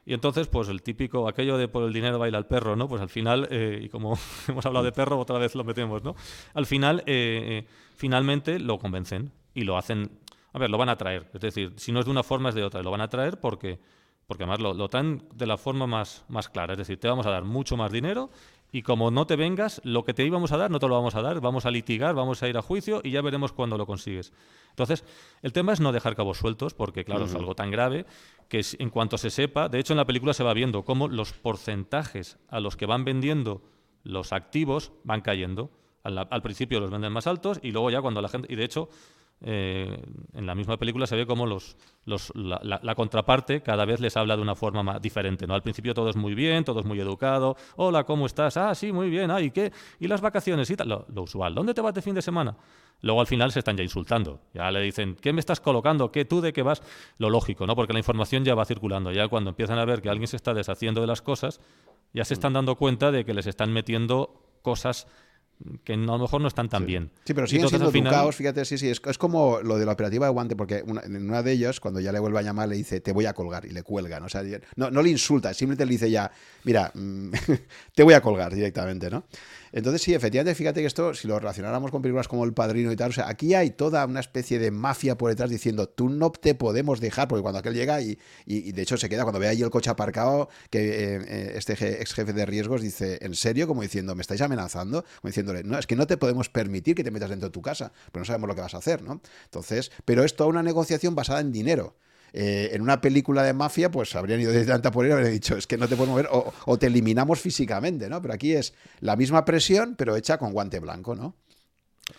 Y 0.04 0.14
entonces, 0.14 0.46
pues 0.48 0.68
el 0.68 0.82
típico, 0.82 1.28
aquello 1.28 1.58
de 1.58 1.68
por 1.68 1.84
el 1.84 1.92
dinero 1.92 2.18
baila 2.18 2.38
el 2.38 2.46
perro, 2.46 2.76
¿no? 2.76 2.88
Pues 2.88 3.02
al 3.02 3.08
final, 3.08 3.46
eh, 3.50 3.80
y 3.82 3.88
como 3.88 4.18
hemos 4.48 4.64
hablado 4.64 4.84
de 4.84 4.92
perro, 4.92 5.18
otra 5.18 5.38
vez 5.38 5.54
lo 5.54 5.64
metemos, 5.64 6.02
¿no? 6.02 6.16
Al 6.54 6.66
final, 6.66 7.00
eh, 7.00 7.04
eh, 7.06 7.66
finalmente 7.94 8.58
lo 8.58 8.78
convencen 8.78 9.32
y 9.54 9.62
lo 9.62 9.76
hacen, 9.76 10.10
a 10.52 10.58
ver, 10.58 10.70
lo 10.70 10.78
van 10.78 10.88
a 10.88 10.96
traer. 10.96 11.30
Es 11.34 11.40
decir, 11.40 11.74
si 11.76 11.92
no 11.92 12.00
es 12.00 12.06
de 12.06 12.10
una 12.10 12.22
forma, 12.22 12.48
es 12.48 12.54
de 12.54 12.64
otra. 12.64 12.82
Lo 12.82 12.90
van 12.90 13.02
a 13.02 13.08
traer 13.08 13.38
porque, 13.38 13.78
porque 14.26 14.44
además 14.44 14.60
lo, 14.60 14.72
lo 14.74 14.88
traen 14.88 15.28
de 15.34 15.46
la 15.46 15.58
forma 15.58 15.86
más, 15.86 16.24
más 16.28 16.48
clara. 16.48 16.72
Es 16.72 16.78
decir, 16.78 16.98
te 16.98 17.08
vamos 17.08 17.26
a 17.26 17.30
dar 17.30 17.44
mucho 17.44 17.76
más 17.76 17.92
dinero 17.92 18.30
y 18.70 18.82
como 18.82 19.10
no 19.10 19.26
te 19.26 19.36
vengas, 19.36 19.80
lo 19.84 20.04
que 20.04 20.14
te 20.14 20.24
íbamos 20.24 20.52
a 20.52 20.56
dar 20.56 20.70
no 20.70 20.78
te 20.78 20.88
lo 20.88 20.94
vamos 20.94 21.14
a 21.14 21.22
dar, 21.22 21.40
vamos 21.40 21.64
a 21.64 21.70
litigar, 21.70 22.14
vamos 22.14 22.42
a 22.42 22.48
ir 22.48 22.56
a 22.56 22.62
juicio 22.62 23.00
y 23.02 23.10
ya 23.10 23.22
veremos 23.22 23.52
cuándo 23.52 23.78
lo 23.78 23.86
consigues. 23.86 24.32
Entonces, 24.70 25.04
el 25.42 25.52
tema 25.52 25.72
es 25.72 25.80
no 25.80 25.92
dejar 25.92 26.16
cabos 26.16 26.38
sueltos, 26.38 26.74
porque 26.74 27.04
claro, 27.04 27.24
es 27.24 27.34
algo 27.34 27.54
tan 27.54 27.70
grave 27.70 28.04
que 28.48 28.64
en 28.78 28.90
cuanto 28.90 29.18
se 29.18 29.30
sepa, 29.30 29.68
de 29.68 29.78
hecho 29.78 29.92
en 29.94 29.96
la 29.96 30.06
película 30.06 30.34
se 30.34 30.44
va 30.44 30.52
viendo 30.54 30.84
cómo 30.84 31.08
los 31.08 31.32
porcentajes 31.32 32.38
a 32.48 32.60
los 32.60 32.76
que 32.76 32.86
van 32.86 33.04
vendiendo 33.04 33.62
los 34.04 34.32
activos 34.32 34.92
van 35.04 35.20
cayendo. 35.20 35.70
Al, 36.04 36.26
al 36.30 36.42
principio 36.42 36.80
los 36.80 36.90
venden 36.90 37.12
más 37.12 37.26
altos 37.26 37.58
y 37.62 37.72
luego 37.72 37.90
ya 37.90 38.00
cuando 38.00 38.22
la 38.22 38.28
gente... 38.28 38.50
Y 38.50 38.56
de 38.56 38.64
hecho, 38.64 38.88
eh, 39.40 40.02
en 40.34 40.46
la 40.46 40.54
misma 40.54 40.76
película 40.78 41.06
se 41.06 41.14
ve 41.14 41.24
como 41.24 41.46
los, 41.46 41.76
los 42.04 42.32
la, 42.34 42.94
contraparte 42.96 43.62
cada 43.62 43.84
vez 43.84 44.00
les 44.00 44.16
habla 44.16 44.36
de 44.36 44.42
una 44.42 44.54
forma 44.54 44.82
más 44.82 45.00
diferente. 45.00 45.46
¿no? 45.46 45.54
Al 45.54 45.62
principio 45.62 45.94
todo 45.94 46.10
es 46.10 46.16
muy 46.16 46.34
bien, 46.34 46.64
todo 46.64 46.80
es 46.80 46.86
muy 46.86 46.98
educado. 47.00 47.56
Hola, 47.76 48.04
¿cómo 48.04 48.26
estás? 48.26 48.56
Ah, 48.56 48.74
sí, 48.74 48.92
muy 48.92 49.10
bien. 49.10 49.30
Ah, 49.30 49.40
¿y 49.40 49.50
qué? 49.50 49.72
¿Y 50.00 50.08
las 50.08 50.20
vacaciones? 50.20 50.70
y 50.70 50.76
tal? 50.76 50.88
Lo, 50.88 51.22
usual. 51.22 51.54
¿Dónde 51.54 51.74
te 51.74 51.80
vas 51.80 51.94
de 51.94 52.02
fin 52.02 52.14
de 52.14 52.22
semana? 52.22 52.56
Luego 53.00 53.20
al 53.20 53.28
final 53.28 53.52
se 53.52 53.60
están 53.60 53.76
ya 53.76 53.84
insultando. 53.84 54.40
Ya 54.54 54.70
le 54.70 54.80
dicen, 54.80 55.16
¿qué 55.20 55.32
me 55.32 55.40
estás 55.40 55.60
colocando? 55.60 56.10
¿Qué 56.10 56.24
tú 56.24 56.40
de 56.40 56.52
qué 56.52 56.62
vas? 56.62 56.82
Lo 57.18 57.30
lógico, 57.30 57.66
¿no? 57.66 57.76
Porque 57.76 57.92
la 57.92 58.00
información 58.00 58.44
ya 58.44 58.54
va 58.56 58.64
circulando. 58.64 59.12
Ya 59.12 59.28
cuando 59.28 59.50
empiezan 59.50 59.78
a 59.78 59.84
ver 59.84 60.02
que 60.02 60.08
alguien 60.08 60.26
se 60.26 60.36
está 60.36 60.52
deshaciendo 60.52 61.00
de 61.00 61.06
las 61.06 61.22
cosas, 61.22 61.60
ya 62.12 62.24
se 62.24 62.34
están 62.34 62.54
dando 62.54 62.74
cuenta 62.74 63.12
de 63.12 63.24
que 63.24 63.34
les 63.34 63.46
están 63.46 63.72
metiendo 63.72 64.42
cosas 64.62 65.06
que 65.84 65.94
a 65.94 65.96
lo 65.96 66.18
mejor 66.18 66.40
no 66.40 66.48
están 66.48 66.68
tan 66.68 66.86
bien. 66.86 67.10
Sí, 67.24 67.34
pero 67.34 67.46
siguen 67.46 67.68
siendo 67.68 67.92
caos, 68.10 68.36
fíjate, 68.36 68.64
sí, 68.64 68.78
sí, 68.78 68.88
es, 68.88 69.00
es, 69.04 69.18
como 69.18 69.60
lo 69.60 69.76
de 69.76 69.86
la 69.86 69.92
operativa 69.92 70.26
de 70.26 70.32
guante, 70.32 70.56
porque 70.56 70.84
en 70.86 71.28
una 71.28 71.42
de 71.42 71.52
ellas, 71.52 71.80
cuando 71.80 72.00
ya 72.00 72.12
le 72.12 72.20
vuelve 72.20 72.38
a 72.38 72.42
llamar, 72.42 72.68
le 72.68 72.76
dice, 72.76 73.00
te 73.00 73.12
voy 73.12 73.26
a 73.26 73.32
colgar, 73.32 73.64
y 73.64 73.70
le 73.70 73.82
cuelga, 73.82 74.20
¿no? 74.20 74.26
O 74.26 74.28
sea, 74.28 74.42
no, 74.76 74.90
no 74.90 75.02
le 75.02 75.10
insulta, 75.10 75.52
simplemente 75.52 75.84
le 75.84 75.92
dice 75.92 76.10
ya, 76.10 76.30
mira, 76.64 76.92
mm, 76.94 77.30
te 77.94 78.02
voy 78.02 78.14
a 78.14 78.20
colgar 78.20 78.54
directamente, 78.54 79.10
¿no? 79.10 79.24
Entonces, 79.72 80.02
sí, 80.02 80.14
efectivamente, 80.14 80.54
fíjate 80.54 80.80
que 80.80 80.86
esto, 80.86 81.14
si 81.14 81.28
lo 81.28 81.38
relacionáramos 81.38 81.90
con 81.90 82.02
películas 82.02 82.28
como 82.28 82.44
El 82.44 82.54
Padrino 82.54 82.92
y 82.92 82.96
tal, 82.96 83.10
o 83.10 83.12
sea, 83.12 83.28
aquí 83.28 83.54
hay 83.54 83.70
toda 83.70 84.04
una 84.06 84.20
especie 84.20 84.58
de 84.58 84.70
mafia 84.70 85.16
por 85.16 85.30
detrás 85.30 85.50
diciendo, 85.50 85.88
tú 85.88 86.08
no 86.08 86.30
te 86.30 86.54
podemos 86.54 87.00
dejar, 87.00 87.28
porque 87.28 87.42
cuando 87.42 87.58
aquel 87.58 87.74
llega 87.74 88.00
y, 88.00 88.18
y, 88.46 88.72
de 88.72 88.82
hecho 88.82 88.96
se 88.96 89.08
queda, 89.08 89.22
cuando 89.22 89.38
ve 89.38 89.48
ahí 89.48 89.62
el 89.62 89.70
coche 89.70 89.90
aparcado, 89.90 90.48
que 90.70 90.78
eh, 90.80 91.20
eh, 91.26 91.52
este 91.56 91.72
ex 91.72 92.14
jefe 92.14 92.32
de 92.32 92.46
riesgos 92.46 92.82
dice, 92.82 93.18
¿en 93.20 93.34
serio? 93.34 93.66
Como 93.66 93.82
diciendo, 93.82 94.14
¿me 94.14 94.22
estáis 94.22 94.40
amenazando? 94.40 95.02
Como 95.02 95.28
diciéndole, 95.28 95.62
no, 95.64 95.78
es 95.78 95.86
que 95.86 95.96
no 95.96 96.06
te 96.06 96.16
podemos 96.16 96.48
permitir 96.48 96.94
que 96.94 97.04
te 97.04 97.10
metas 97.10 97.30
dentro 97.30 97.48
de 97.48 97.52
tu 97.52 97.62
casa, 97.62 97.92
pero 98.12 98.20
no 98.20 98.24
sabemos 98.24 98.48
lo 98.48 98.54
que 98.54 98.62
vas 98.62 98.74
a 98.74 98.78
hacer, 98.78 99.02
¿no? 99.02 99.20
Entonces, 99.44 99.90
pero 100.04 100.24
es 100.24 100.36
toda 100.36 100.48
una 100.50 100.62
negociación 100.62 101.14
basada 101.14 101.40
en 101.40 101.52
dinero. 101.52 101.96
Eh, 102.32 102.70
en 102.72 102.82
una 102.82 103.00
película 103.00 103.42
de 103.42 103.52
mafia, 103.52 103.90
pues 103.90 104.14
habrían 104.14 104.40
ido 104.40 104.52
directamente 104.52 104.90
por 104.90 105.04
él 105.04 105.10
y 105.10 105.14
habrían 105.14 105.32
dicho, 105.32 105.56
es 105.56 105.66
que 105.66 105.78
no 105.78 105.88
te 105.88 105.96
puedes 105.96 106.10
mover 106.10 106.28
o, 106.30 106.78
te 106.78 106.86
eliminamos 106.86 107.40
físicamente, 107.40 108.08
¿no? 108.08 108.20
Pero 108.20 108.34
aquí 108.34 108.52
es 108.52 108.74
la 109.00 109.16
misma 109.16 109.44
presión, 109.44 109.94
pero 109.96 110.16
hecha 110.16 110.38
con 110.38 110.52
guante 110.52 110.78
blanco, 110.80 111.14
¿no? 111.14 111.34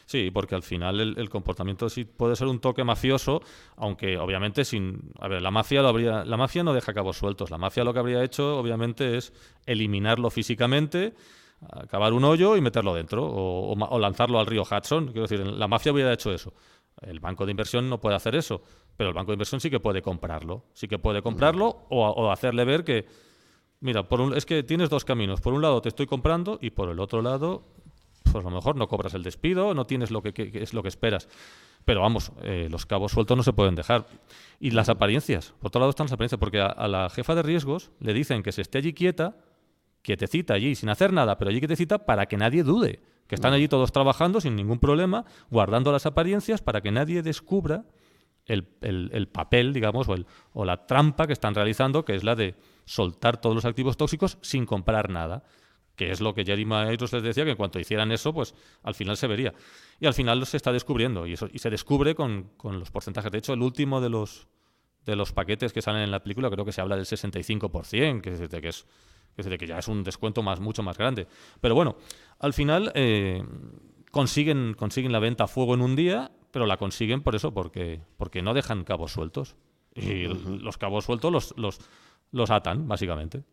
Sí, 0.06 0.30
porque 0.32 0.54
al 0.54 0.62
final 0.62 1.00
el, 1.00 1.30
comportamiento 1.30 1.90
sí 1.90 2.04
puede 2.04 2.36
ser 2.36 2.48
un 2.48 2.60
toque 2.60 2.84
mafioso, 2.84 3.42
aunque 3.76 4.18
obviamente 4.18 4.64
sin... 4.64 5.12
A 5.20 5.28
ver, 5.28 5.42
la 5.42 5.50
mafia, 5.50 5.82
lo 5.82 5.88
habría, 5.88 6.24
la 6.26 6.38
mafia 6.38 6.64
no 6.64 6.74
deja 6.74 6.94
cabos 6.94 7.18
sueltos. 7.18 7.50
La 7.50 7.58
mafia 7.58 7.84
lo 7.84 7.92
que 7.92 8.00
habría 8.00 8.24
hecho, 8.24 8.58
obviamente, 8.60 9.18
es 9.18 9.34
eliminarlo 9.66 10.30
físicamente, 10.30 11.14
acabar 11.72 12.14
un 12.14 12.24
hoyo 12.24 12.56
y 12.56 12.62
meterlo 12.62 12.94
dentro, 12.94 13.26
o, 13.26 13.74
o 13.74 14.00
lanzarlo 14.00 14.40
al 14.40 14.46
río 14.46 14.62
Hudson. 14.62 15.08
Quiero 15.08 15.24
decir, 15.24 15.40
la 15.40 15.68
mafia 15.68 15.92
hubiera 15.92 16.14
hecho 16.14 16.32
eso. 16.32 16.54
El 17.02 17.20
banco 17.20 17.46
de 17.46 17.52
inversión 17.52 17.90
no 17.90 18.00
puede 18.00 18.16
hacer 18.16 18.36
eso, 18.36 18.62
pero 18.98 19.10
el 19.10 19.16
banco 19.16 19.32
de 19.32 19.36
inversión 19.36 19.62
sí 19.62 19.70
que 19.70 19.80
puede 19.80 20.02
comprarlo. 20.02 20.66
Sí 20.74 20.88
que 20.88 21.00
puede 21.00 21.22
comprarlo 21.22 21.86
o, 21.90 22.32
hacerle 22.32 22.66
ver 22.66 22.84
que, 22.84 23.06
mira, 23.80 24.08
por 24.08 24.22
un, 24.22 24.36
es 24.36 24.46
que 24.46 24.64
tienes 24.64 24.90
dos 24.90 25.06
caminos. 25.06 25.42
Por 25.42 25.54
un 25.54 25.62
lado 25.62 25.82
te 25.82 25.90
estoy 25.90 26.06
comprando 26.06 26.60
y 26.62 26.72
por 26.72 26.90
el 26.90 27.00
otro 27.00 27.22
lado, 27.22 27.64
pues 28.24 28.46
a 28.46 28.50
lo 28.50 28.56
mejor 28.56 28.76
no 28.76 28.88
cobras 28.88 29.14
el 29.14 29.24
despido, 29.24 29.74
no 29.74 29.86
tienes 29.86 30.12
lo 30.12 30.22
que, 30.22 30.52
es 30.54 30.74
lo 30.74 30.82
que 30.82 30.90
esperas. 30.90 31.30
Pero 31.86 32.02
vamos, 32.02 32.32
eh, 32.44 32.68
los 32.70 32.86
cabos 32.86 33.14
sueltos 33.14 33.38
no 33.38 33.44
se 33.44 33.54
pueden 33.54 33.76
dejar. 33.76 34.06
Y 34.60 34.72
las 34.72 34.90
apariencias, 34.90 35.54
por 35.60 35.68
otro 35.68 35.80
lado 35.80 35.92
están 35.92 36.06
las 36.06 36.14
apariencias, 36.14 36.40
porque 36.40 36.60
a, 36.60 36.88
la 36.88 37.10
jefa 37.10 37.36
de 37.36 37.44
riesgos 37.44 37.92
le 38.00 38.14
dicen 38.14 38.44
que 38.44 38.52
se 38.52 38.62
esté 38.62 38.80
allí 38.80 38.94
quieta, 38.94 39.38
quietecita 40.02 40.54
allí, 40.54 40.76
sin 40.76 40.90
hacer 40.90 41.14
nada, 41.14 41.38
pero 41.38 41.50
allí 41.50 41.60
quietecita 41.60 42.06
para 42.06 42.26
que 42.26 42.38
nadie 42.38 42.64
dude 42.64 43.02
que 43.30 43.36
están 43.36 43.54
allí 43.54 43.68
todos 43.68 43.92
trabajando 43.92 44.42
sin 44.42 44.56
ningún 44.56 44.80
problema, 44.80 45.24
guardando 45.52 45.92
las 45.92 46.08
apariencias 46.08 46.62
para 46.62 46.82
que 46.82 46.92
nadie 46.92 47.22
descubra 47.22 47.86
el, 48.48 49.28
papel, 49.32 49.72
digamos, 49.72 50.10
o, 50.10 50.16
o, 50.54 50.66
la 50.66 50.88
trampa 50.88 51.28
que 51.28 51.34
están 51.34 51.54
realizando, 51.54 52.04
que 52.04 52.16
es 52.16 52.24
la 52.24 52.36
de 52.36 52.56
soltar 52.86 53.40
todos 53.40 53.56
los 53.56 53.66
activos 53.66 53.98
tóxicos 53.98 54.40
sin 54.42 54.66
comprar 54.66 55.12
nada, 55.12 55.44
que 55.96 56.10
es 56.10 56.22
lo 56.22 56.34
que 56.34 56.44
Jerry 56.44 56.66
Mayros 56.66 57.14
les 57.14 57.22
decía, 57.22 57.44
que 57.44 57.52
en 57.52 57.58
cuanto 57.58 57.80
hicieran 57.80 58.12
eso, 58.12 58.34
pues 58.34 58.56
al 58.82 58.96
final 58.96 59.16
se 59.16 59.28
vería. 59.28 59.54
Y 60.00 60.08
al 60.08 60.16
final 60.16 60.44
se 60.48 60.58
está 60.58 60.72
descubriendo, 60.72 61.28
y, 61.28 61.34
eso, 61.34 61.48
y 61.54 61.60
se 61.60 61.70
descubre 61.70 62.16
con, 62.16 62.50
con 62.58 62.80
los 62.80 62.90
porcentajes. 62.90 63.32
De 63.32 63.38
hecho, 63.38 63.54
el 63.54 63.62
último 63.62 64.02
de 64.02 64.10
los, 64.10 64.48
de 65.06 65.16
los 65.16 65.34
paquetes 65.34 65.72
que 65.72 65.84
salen 65.84 66.02
en 66.02 66.10
la 66.10 66.24
película, 66.24 66.50
creo 66.50 66.66
que 66.66 66.72
se 66.72 66.82
habla 66.82 66.96
del 66.96 67.06
65%, 67.06 68.22
que 68.22 68.62
que 68.62 68.68
es 68.68 68.88
que, 69.44 69.58
que 69.58 69.68
ya 69.68 69.80
es 69.80 69.88
un 69.88 70.04
descuento 70.04 70.44
más, 70.44 70.60
mucho 70.60 70.84
más 70.84 70.98
grande. 70.98 71.28
Pero 71.62 71.76
bueno, 71.76 71.96
al 72.40 72.54
final 72.54 72.92
eh, 72.96 73.44
consiguen, 74.12 74.74
consiguen 74.74 75.12
la 75.12 75.20
venta 75.20 75.46
a 75.46 75.48
fuego 75.48 75.74
en 75.74 75.82
un 75.82 75.96
día, 75.96 76.32
pero 76.52 76.66
la 76.66 76.78
consiguen 76.78 77.22
por 77.22 77.36
eso, 77.36 77.54
porque, 77.54 78.02
porque 78.18 78.42
no 78.42 78.54
dejan 78.54 78.84
cabos 78.84 79.14
sueltos. 79.14 79.56
Y 79.96 80.28
los 80.28 80.78
cabos 80.78 81.06
sueltos 81.06 81.32
los, 81.32 81.54
los, 81.58 81.80
los 82.32 82.50
atan, 82.52 82.88
básicamente. 82.88 83.44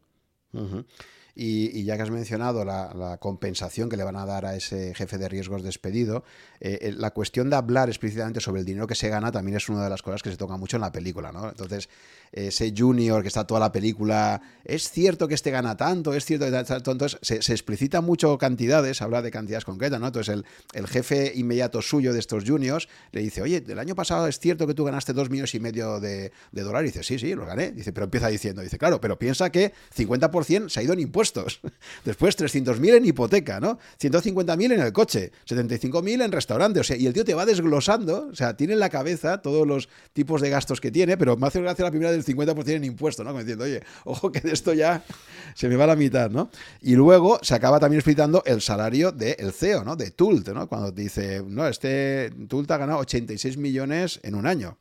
Y, 1.39 1.84
ya 1.84 1.97
que 1.97 2.03
has 2.03 2.11
mencionado 2.11 2.64
la, 2.64 3.18
compensación 3.20 3.91
que 3.91 3.97
le 3.97 4.05
van 4.05 4.16
a 4.16 4.24
dar 4.24 4.47
a 4.47 4.57
ese 4.57 4.95
jefe 4.95 5.18
de 5.18 5.28
riesgos 5.28 5.62
despedido, 5.62 6.24
eh, 6.61 6.78
eh, 6.80 6.95
la 6.97 7.11
cuestión 7.11 7.51
de 7.51 7.57
hablar 7.57 7.91
explícitamente 7.91 8.41
sobre 8.41 8.61
el 8.61 8.66
dinero 8.66 8.87
que 8.87 8.95
se 8.95 9.11
gana 9.11 9.30
también 9.30 9.57
es 9.59 9.68
una 9.68 9.84
de 9.84 9.91
las 9.91 10.01
cosas 10.01 10.22
que 10.22 10.30
se 10.30 10.39
toca 10.39 10.57
mucho 10.57 10.78
en 10.78 10.80
la 10.80 10.93
película, 10.93 11.32
¿no? 11.32 11.49
Entonces, 11.49 11.91
ese 12.32 12.72
junior 12.76 13.22
que 13.22 13.28
está 13.28 13.47
toda 13.47 13.61
la 13.61 13.72
película, 13.72 14.41
es 14.64 14.91
cierto 14.91 15.28
que 15.28 15.34
este 15.34 15.51
gana 15.51 15.76
tanto, 15.76 16.14
es 16.14 16.24
cierto 16.24 16.47
que 16.51 16.74
entonces 16.74 17.18
se, 17.22 17.43
se 17.43 17.53
explicitan 17.53 18.05
mucho 18.05 18.37
cantidades, 18.39 19.03
habla 19.03 19.22
de 19.22 19.30
cantidades 19.30 19.64
concretas, 19.64 20.01
¿no? 20.01 20.07
Entonces 20.07 20.43
el, 20.72 20.87
jefe 20.87 21.32
inmediato 21.34 21.82
suyo 21.82 22.12
de 22.12 22.18
estos 22.18 22.45
juniors 22.45 22.89
le 23.12 23.20
dice, 23.20 23.43
oye, 23.43 23.62
el 23.66 23.78
año 23.78 23.95
pasado 23.95 24.26
es 24.26 24.39
cierto 24.39 24.66
que 24.66 24.74
tú 24.74 24.84
ganaste 24.84 25.12
dos 25.12 25.30
millones 25.30 25.55
y 25.55 25.61
medio 25.61 26.01
de, 26.01 26.32
dólares, 26.53 26.91
y 26.91 26.99
dice, 26.99 27.03
sí, 27.03 27.18
sí, 27.18 27.34
lo 27.34 27.45
gané, 27.45 27.72
dice, 27.72 27.93
pero 27.93 28.05
empieza 28.05 28.28
diciendo, 28.28 28.62
dice, 28.62 28.78
claro, 28.78 29.01
pero 29.01 29.18
piensa 29.18 29.51
que 29.51 29.72
50% 29.97 30.68
se 30.68 30.80
ha 30.80 30.82
ido 30.82 30.93
en 30.93 31.01
impuestos, 31.01 31.25
después 32.04 32.38
300.000 32.38 32.96
en 32.96 33.04
hipoteca, 33.06 33.60
¿no? 33.60 33.78
150.000 34.00 34.72
en 34.72 34.80
el 34.80 34.92
coche, 34.92 35.32
75.000 35.48 36.24
en 36.24 36.32
restaurante, 36.32 36.80
o 36.80 36.84
sea, 36.84 36.96
y 36.96 37.06
el 37.06 37.12
tío 37.12 37.24
te 37.24 37.34
va 37.34 37.46
desglosando, 37.46 38.28
o 38.30 38.34
sea, 38.34 38.56
tiene 38.56 38.74
en 38.74 38.80
la 38.80 38.88
cabeza 38.88 39.42
todos 39.42 39.66
los 39.66 39.88
tipos 40.12 40.40
de 40.40 40.50
gastos 40.50 40.80
que 40.80 40.90
tiene, 40.90 41.16
pero 41.16 41.36
me 41.36 41.46
hace 41.46 41.60
gracia 41.60 41.84
la 41.84 41.90
primera 41.90 42.12
del 42.12 42.24
50% 42.24 42.68
en 42.68 42.84
impuesto, 42.84 43.24
¿no? 43.24 43.30
Como 43.30 43.40
diciendo, 43.40 43.64
oye, 43.64 43.82
ojo 44.04 44.32
que 44.32 44.40
de 44.40 44.52
esto 44.52 44.72
ya 44.72 45.04
se 45.54 45.68
me 45.68 45.76
va 45.76 45.86
la 45.86 45.96
mitad, 45.96 46.30
¿no? 46.30 46.50
Y 46.80 46.94
luego 46.94 47.38
se 47.42 47.54
acaba 47.54 47.80
también 47.80 47.98
explicando 47.98 48.42
el 48.46 48.60
salario 48.60 49.12
del 49.12 49.52
CEO, 49.52 49.84
¿no? 49.84 49.96
De 49.96 50.10
Tult, 50.10 50.48
¿no? 50.48 50.68
Cuando 50.68 50.92
dice, 50.92 51.42
no, 51.46 51.66
este 51.66 52.32
Tult 52.48 52.70
ha 52.70 52.78
ganado 52.78 53.00
86 53.00 53.56
millones 53.56 54.20
en 54.22 54.34
un 54.34 54.46
año 54.46 54.78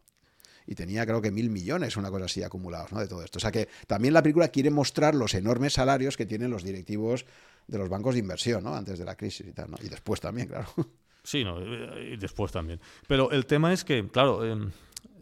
y 0.67 0.75
tenía 0.75 1.05
creo 1.05 1.21
que 1.21 1.31
mil 1.31 1.49
millones, 1.49 1.97
una 1.97 2.09
cosa 2.09 2.25
así 2.25 2.43
acumulados, 2.43 2.91
¿no? 2.91 2.99
De 2.99 3.07
todo 3.07 3.23
esto. 3.23 3.37
O 3.37 3.41
sea 3.41 3.51
que 3.51 3.67
también 3.87 4.13
la 4.13 4.21
película 4.21 4.47
quiere 4.49 4.69
mostrar 4.69 5.15
los 5.15 5.33
enormes 5.33 5.73
salarios 5.73 6.17
que 6.17 6.25
tienen 6.25 6.51
los 6.51 6.63
directivos 6.63 7.25
de 7.67 7.77
los 7.77 7.89
bancos 7.89 8.15
de 8.15 8.19
inversión, 8.19 8.63
¿no? 8.63 8.75
Antes 8.75 8.99
de 8.99 9.05
la 9.05 9.15
crisis 9.15 9.47
y 9.47 9.53
tal, 9.53 9.71
¿no? 9.71 9.77
Y 9.81 9.89
después 9.89 10.19
también, 10.19 10.47
claro. 10.47 10.67
Sí, 11.25 11.43
no, 11.43 11.59
y 11.59 12.17
después 12.17 12.51
también. 12.51 12.79
Pero 13.07 13.31
el 13.31 13.47
tema 13.47 13.73
es 13.73 13.83
que, 13.83 14.07
claro, 14.09 14.45
em, 14.45 14.69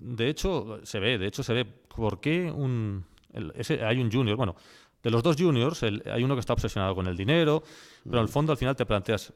de 0.01 0.27
hecho, 0.27 0.81
se 0.83 0.99
ve, 0.99 1.17
de 1.17 1.27
hecho 1.27 1.43
se 1.43 1.53
ve 1.53 1.63
por 1.63 2.19
qué 2.19 2.51
un, 2.51 3.05
ese, 3.55 3.81
hay 3.85 4.01
un 4.01 4.11
junior, 4.11 4.35
bueno, 4.35 4.53
de 5.01 5.09
los 5.09 5.23
dos 5.23 5.37
juniors 5.37 5.81
hay 5.83 6.23
uno 6.23 6.35
que 6.35 6.41
está 6.41 6.51
obsesionado 6.53 6.93
con 6.93 7.07
el 7.07 7.15
dinero, 7.15 7.63
pero 8.03 8.19
al 8.19 8.27
fondo 8.27 8.51
al 8.51 8.57
final 8.57 8.75
te 8.75 8.85
planteas, 8.85 9.31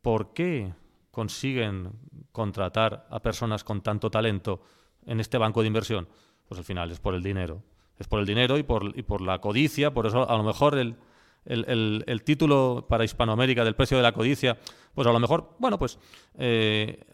¿por 0.00 0.32
qué 0.32 0.72
consiguen 1.10 1.90
contratar 2.32 3.06
a 3.10 3.20
personas 3.20 3.62
con 3.64 3.82
tanto 3.82 4.10
talento 4.10 4.62
en 5.06 5.20
este 5.20 5.38
banco 5.38 5.60
de 5.60 5.68
inversión? 5.68 6.08
Pues 6.48 6.58
al 6.58 6.64
final 6.64 6.90
es 6.90 7.00
por 7.00 7.14
el 7.14 7.22
dinero. 7.22 7.62
Es 7.98 8.08
por 8.08 8.20
el 8.20 8.26
dinero 8.26 8.58
y 8.58 8.62
por, 8.62 8.98
y 8.98 9.02
por 9.02 9.20
la 9.20 9.40
codicia, 9.40 9.92
por 9.92 10.06
eso 10.06 10.28
a 10.28 10.36
lo 10.36 10.42
mejor 10.42 10.76
el, 10.78 10.96
el, 11.44 12.04
el, 12.06 12.22
título 12.22 12.86
para 12.88 13.04
Hispanoamérica 13.04 13.64
del 13.64 13.74
precio 13.74 13.96
de 13.96 14.02
la 14.02 14.12
codicia, 14.12 14.58
pues 14.94 15.06
a 15.06 15.12
lo 15.12 15.20
mejor, 15.20 15.54
bueno, 15.58 15.78
pues 15.78 15.98
eh, 16.38 17.04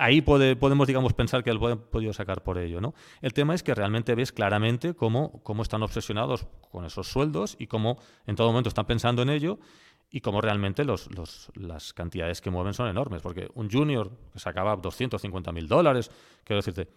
ahí 0.00 0.22
podemos, 0.22 0.86
digamos, 0.86 1.12
pensar 1.12 1.44
que 1.44 1.52
lo 1.52 1.66
han 1.66 1.78
podido 1.78 2.12
sacar 2.14 2.42
por 2.42 2.56
ello, 2.56 2.80
¿no? 2.80 2.94
El 3.20 3.34
tema 3.34 3.54
es 3.54 3.62
que 3.62 3.74
realmente 3.74 4.14
ves 4.14 4.32
claramente 4.32 4.94
cómo, 4.94 5.42
cómo 5.42 5.62
están 5.62 5.82
obsesionados 5.82 6.46
con 6.70 6.86
esos 6.86 7.08
sueldos 7.08 7.54
y 7.58 7.66
cómo 7.66 7.98
en 8.26 8.34
todo 8.34 8.48
momento 8.48 8.68
están 8.68 8.86
pensando 8.86 9.20
en 9.20 9.28
ello 9.28 9.58
y 10.10 10.22
cómo 10.22 10.40
realmente 10.40 10.84
los, 10.84 11.08
las 11.54 11.92
cantidades 11.92 12.40
que 12.40 12.50
mueven 12.50 12.72
son 12.72 12.88
enormes, 12.88 13.20
porque 13.20 13.50
un 13.54 13.70
junior 13.70 14.10
que 14.32 14.38
sacaba 14.38 14.74
250 14.74 15.52
mil 15.52 15.68
dólares, 15.68 16.10
quiero 16.44 16.60
decirte, 16.60 16.88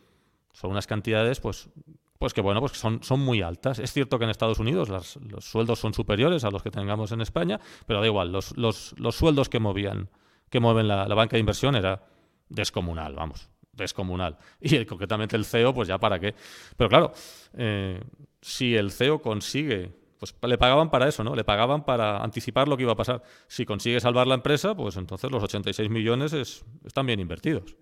son 0.53 0.71
unas 0.71 0.87
cantidades, 0.87 1.39
pues, 1.39 1.69
pues 2.17 2.33
que 2.33 2.41
bueno, 2.41 2.61
pues 2.61 2.73
son, 2.73 3.03
son 3.03 3.19
muy 3.19 3.41
altas. 3.41 3.79
Es 3.79 3.91
cierto 3.91 4.17
que 4.17 4.23
en 4.23 4.29
Estados 4.29 4.59
Unidos 4.59 4.89
los 4.89 5.43
sueldos 5.43 5.79
son 5.79 5.93
superiores 5.93 6.45
a 6.45 6.51
los 6.51 6.63
que 6.63 6.71
tengamos 6.71 7.11
en 7.11 7.21
España, 7.21 7.59
pero 7.85 7.99
da 7.99 8.05
igual, 8.05 8.31
los, 8.31 8.55
los, 8.57 8.95
los 8.97 9.15
sueldos 9.15 9.49
que 9.49 9.59
movían, 9.59 10.09
que 10.49 10.59
mueven 10.59 10.87
la, 10.87 11.07
la 11.07 11.15
banca 11.15 11.35
de 11.35 11.41
inversión 11.41 11.75
era 11.75 12.05
descomunal, 12.47 13.15
vamos, 13.15 13.49
descomunal. 13.73 14.37
Y 14.61 14.85
concretamente 14.85 15.35
el 15.35 15.45
CEO, 15.45 15.73
pues 15.73 15.87
ya 15.87 15.97
para 15.97 16.19
qué. 16.19 16.33
Pero 16.77 16.89
claro, 16.89 17.11
eh, 17.57 18.01
si 18.41 18.75
el 18.75 18.91
CEO 18.91 19.21
consigue, 19.21 19.91
pues 20.19 20.35
le 20.43 20.57
pagaban 20.57 20.89
para 20.89 21.07
eso, 21.07 21.23
¿no? 21.23 21.35
Le 21.35 21.43
pagaban 21.43 21.83
para 21.83 22.23
anticipar 22.23 22.67
lo 22.67 22.77
que 22.77 22.83
iba 22.83 22.93
a 22.93 22.95
pasar. 22.95 23.21
Si 23.47 23.65
consigue 23.65 23.99
salvar 23.99 24.27
la 24.27 24.35
empresa, 24.35 24.75
pues 24.75 24.95
entonces 24.97 25.29
los 25.31 25.43
86 25.43 25.89
millones 25.89 26.33
es, 26.33 26.63
están 26.85 27.05
bien 27.05 27.19
invertidos. 27.19 27.75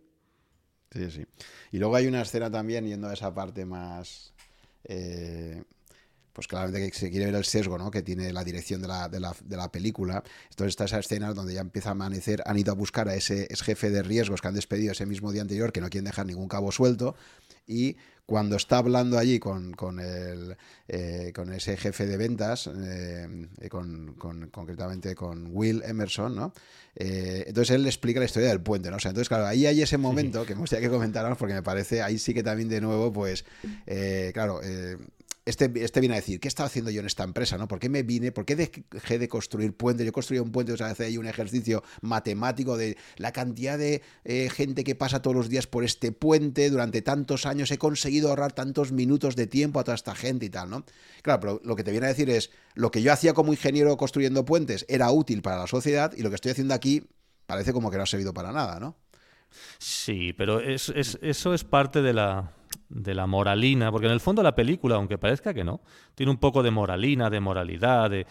Sí, 0.91 1.09
sí. 1.09 1.25
Y 1.71 1.77
luego 1.79 1.95
hay 1.95 2.07
una 2.07 2.21
escena 2.21 2.51
también, 2.51 2.85
yendo 2.85 3.07
a 3.07 3.13
esa 3.13 3.33
parte 3.33 3.65
más... 3.65 4.33
Eh, 4.83 5.63
pues 6.33 6.47
claramente 6.47 6.91
que 6.91 6.97
se 6.97 7.09
quiere 7.09 7.25
ver 7.25 7.35
el 7.35 7.45
sesgo 7.45 7.77
¿no? 7.77 7.91
que 7.91 8.01
tiene 8.01 8.31
la 8.31 8.43
dirección 8.43 8.81
de 8.81 8.87
la, 8.87 9.09
de, 9.09 9.19
la, 9.19 9.35
de 9.43 9.57
la, 9.57 9.71
película. 9.71 10.23
Entonces 10.49 10.69
está 10.69 10.85
esa 10.85 10.99
escena 10.99 11.33
donde 11.33 11.53
ya 11.53 11.61
empieza 11.61 11.89
a 11.89 11.91
amanecer, 11.91 12.41
han 12.45 12.57
ido 12.57 12.71
a 12.71 12.75
buscar 12.75 13.07
a 13.09 13.15
ese 13.15 13.47
jefe 13.63 13.89
de 13.89 14.03
riesgos 14.03 14.41
que 14.41 14.47
han 14.47 14.55
despedido 14.55 14.91
ese 14.91 15.05
mismo 15.05 15.31
día 15.31 15.41
anterior, 15.41 15.71
que 15.71 15.81
no 15.81 15.89
quieren 15.89 16.05
dejar 16.05 16.25
ningún 16.25 16.47
cabo 16.47 16.71
suelto, 16.71 17.15
y 17.67 17.95
cuando 18.25 18.55
está 18.55 18.77
hablando 18.77 19.17
allí 19.17 19.39
con, 19.39 19.73
con, 19.73 19.99
el, 19.99 20.55
eh, 20.87 21.33
con 21.35 21.51
ese 21.51 21.75
jefe 21.75 22.05
de 22.05 22.15
ventas, 22.15 22.69
eh, 22.73 23.27
con, 23.69 24.15
concretamente 24.51 25.15
con 25.15 25.49
Will 25.51 25.83
Emerson, 25.83 26.35
¿no? 26.35 26.53
Eh, 26.95 27.43
entonces 27.47 27.75
él 27.75 27.83
le 27.83 27.89
explica 27.89 28.19
la 28.19 28.25
historia 28.25 28.47
del 28.47 28.61
puente, 28.61 28.89
¿no? 28.89 28.97
O 28.97 28.99
sea, 28.99 29.09
entonces, 29.09 29.27
claro, 29.27 29.47
ahí 29.47 29.65
hay 29.65 29.81
ese 29.81 29.97
momento 29.97 30.45
que 30.45 30.55
me 30.55 30.61
gustaría 30.61 30.87
que 30.87 30.93
comentáramos, 30.93 31.37
porque 31.37 31.53
me 31.53 31.63
parece, 31.63 32.01
ahí 32.01 32.17
sí 32.17 32.33
que 32.33 32.41
también 32.41 32.69
de 32.69 32.79
nuevo, 32.79 33.11
pues, 33.11 33.43
claro, 34.33 34.61
este, 35.45 35.71
este 35.83 35.99
viene 35.99 36.15
a 36.15 36.19
decir, 36.19 36.39
¿qué 36.39 36.47
estaba 36.47 36.67
haciendo 36.67 36.91
yo 36.91 36.99
en 36.99 37.07
esta 37.07 37.23
empresa? 37.23 37.57
¿no? 37.57 37.67
¿Por 37.67 37.79
qué 37.79 37.89
me 37.89 38.03
vine? 38.03 38.31
¿Por 38.31 38.45
qué 38.45 38.55
dejé 38.55 39.19
de 39.19 39.27
construir 39.27 39.75
puentes? 39.75 40.05
Yo 40.05 40.11
construí 40.11 40.39
un 40.39 40.51
puente, 40.51 40.73
o 40.73 40.77
sea, 40.77 40.87
hace 40.87 41.05
ahí 41.05 41.17
un 41.17 41.25
ejercicio 41.25 41.83
matemático 42.01 42.77
de 42.77 42.95
la 43.17 43.31
cantidad 43.31 43.77
de 43.77 44.03
eh, 44.23 44.49
gente 44.51 44.83
que 44.83 44.93
pasa 44.93 45.21
todos 45.21 45.35
los 45.35 45.49
días 45.49 45.65
por 45.65 45.83
este 45.83 46.11
puente 46.11 46.69
durante 46.69 47.01
tantos 47.01 47.45
años, 47.45 47.71
he 47.71 47.79
conseguido 47.79 48.29
ahorrar 48.29 48.53
tantos 48.53 48.91
minutos 48.91 49.35
de 49.35 49.47
tiempo 49.47 49.79
a 49.79 49.83
toda 49.83 49.95
esta 49.95 50.13
gente 50.13 50.45
y 50.45 50.49
tal, 50.49 50.69
¿no? 50.69 50.85
Claro, 51.23 51.39
pero 51.39 51.61
lo 51.63 51.75
que 51.75 51.83
te 51.83 51.91
viene 51.91 52.05
a 52.05 52.09
decir 52.09 52.29
es, 52.29 52.51
lo 52.75 52.91
que 52.91 53.01
yo 53.01 53.11
hacía 53.11 53.33
como 53.33 53.51
ingeniero 53.51 53.97
construyendo 53.97 54.45
puentes 54.45 54.85
era 54.89 55.09
útil 55.11 55.41
para 55.41 55.57
la 55.57 55.67
sociedad 55.67 56.13
y 56.15 56.21
lo 56.21 56.29
que 56.29 56.35
estoy 56.35 56.51
haciendo 56.51 56.75
aquí 56.75 57.07
parece 57.47 57.73
como 57.73 57.89
que 57.89 57.97
no 57.97 58.03
ha 58.03 58.07
servido 58.07 58.33
para 58.33 58.51
nada, 58.51 58.79
¿no? 58.79 58.95
Sí, 59.79 60.33
pero 60.33 60.61
es, 60.61 60.89
eso 60.95 61.53
es 61.53 61.63
parte 61.65 62.01
de 62.01 62.13
la, 62.13 62.53
de 62.93 63.15
la 63.15 63.25
moralina, 63.25 63.91
porque 63.91 64.07
en 64.07 64.13
el 64.13 64.19
fondo 64.19 64.43
la 64.43 64.53
película, 64.53 64.95
aunque 64.95 65.17
parezca 65.17 65.53
que 65.53 65.63
no, 65.63 65.81
tiene 66.13 66.31
un 66.31 66.37
poco 66.37 66.61
de 66.61 66.71
moralina, 66.71 67.29
de 67.29 67.39
moralidad, 67.39 68.09
de, 68.09 68.25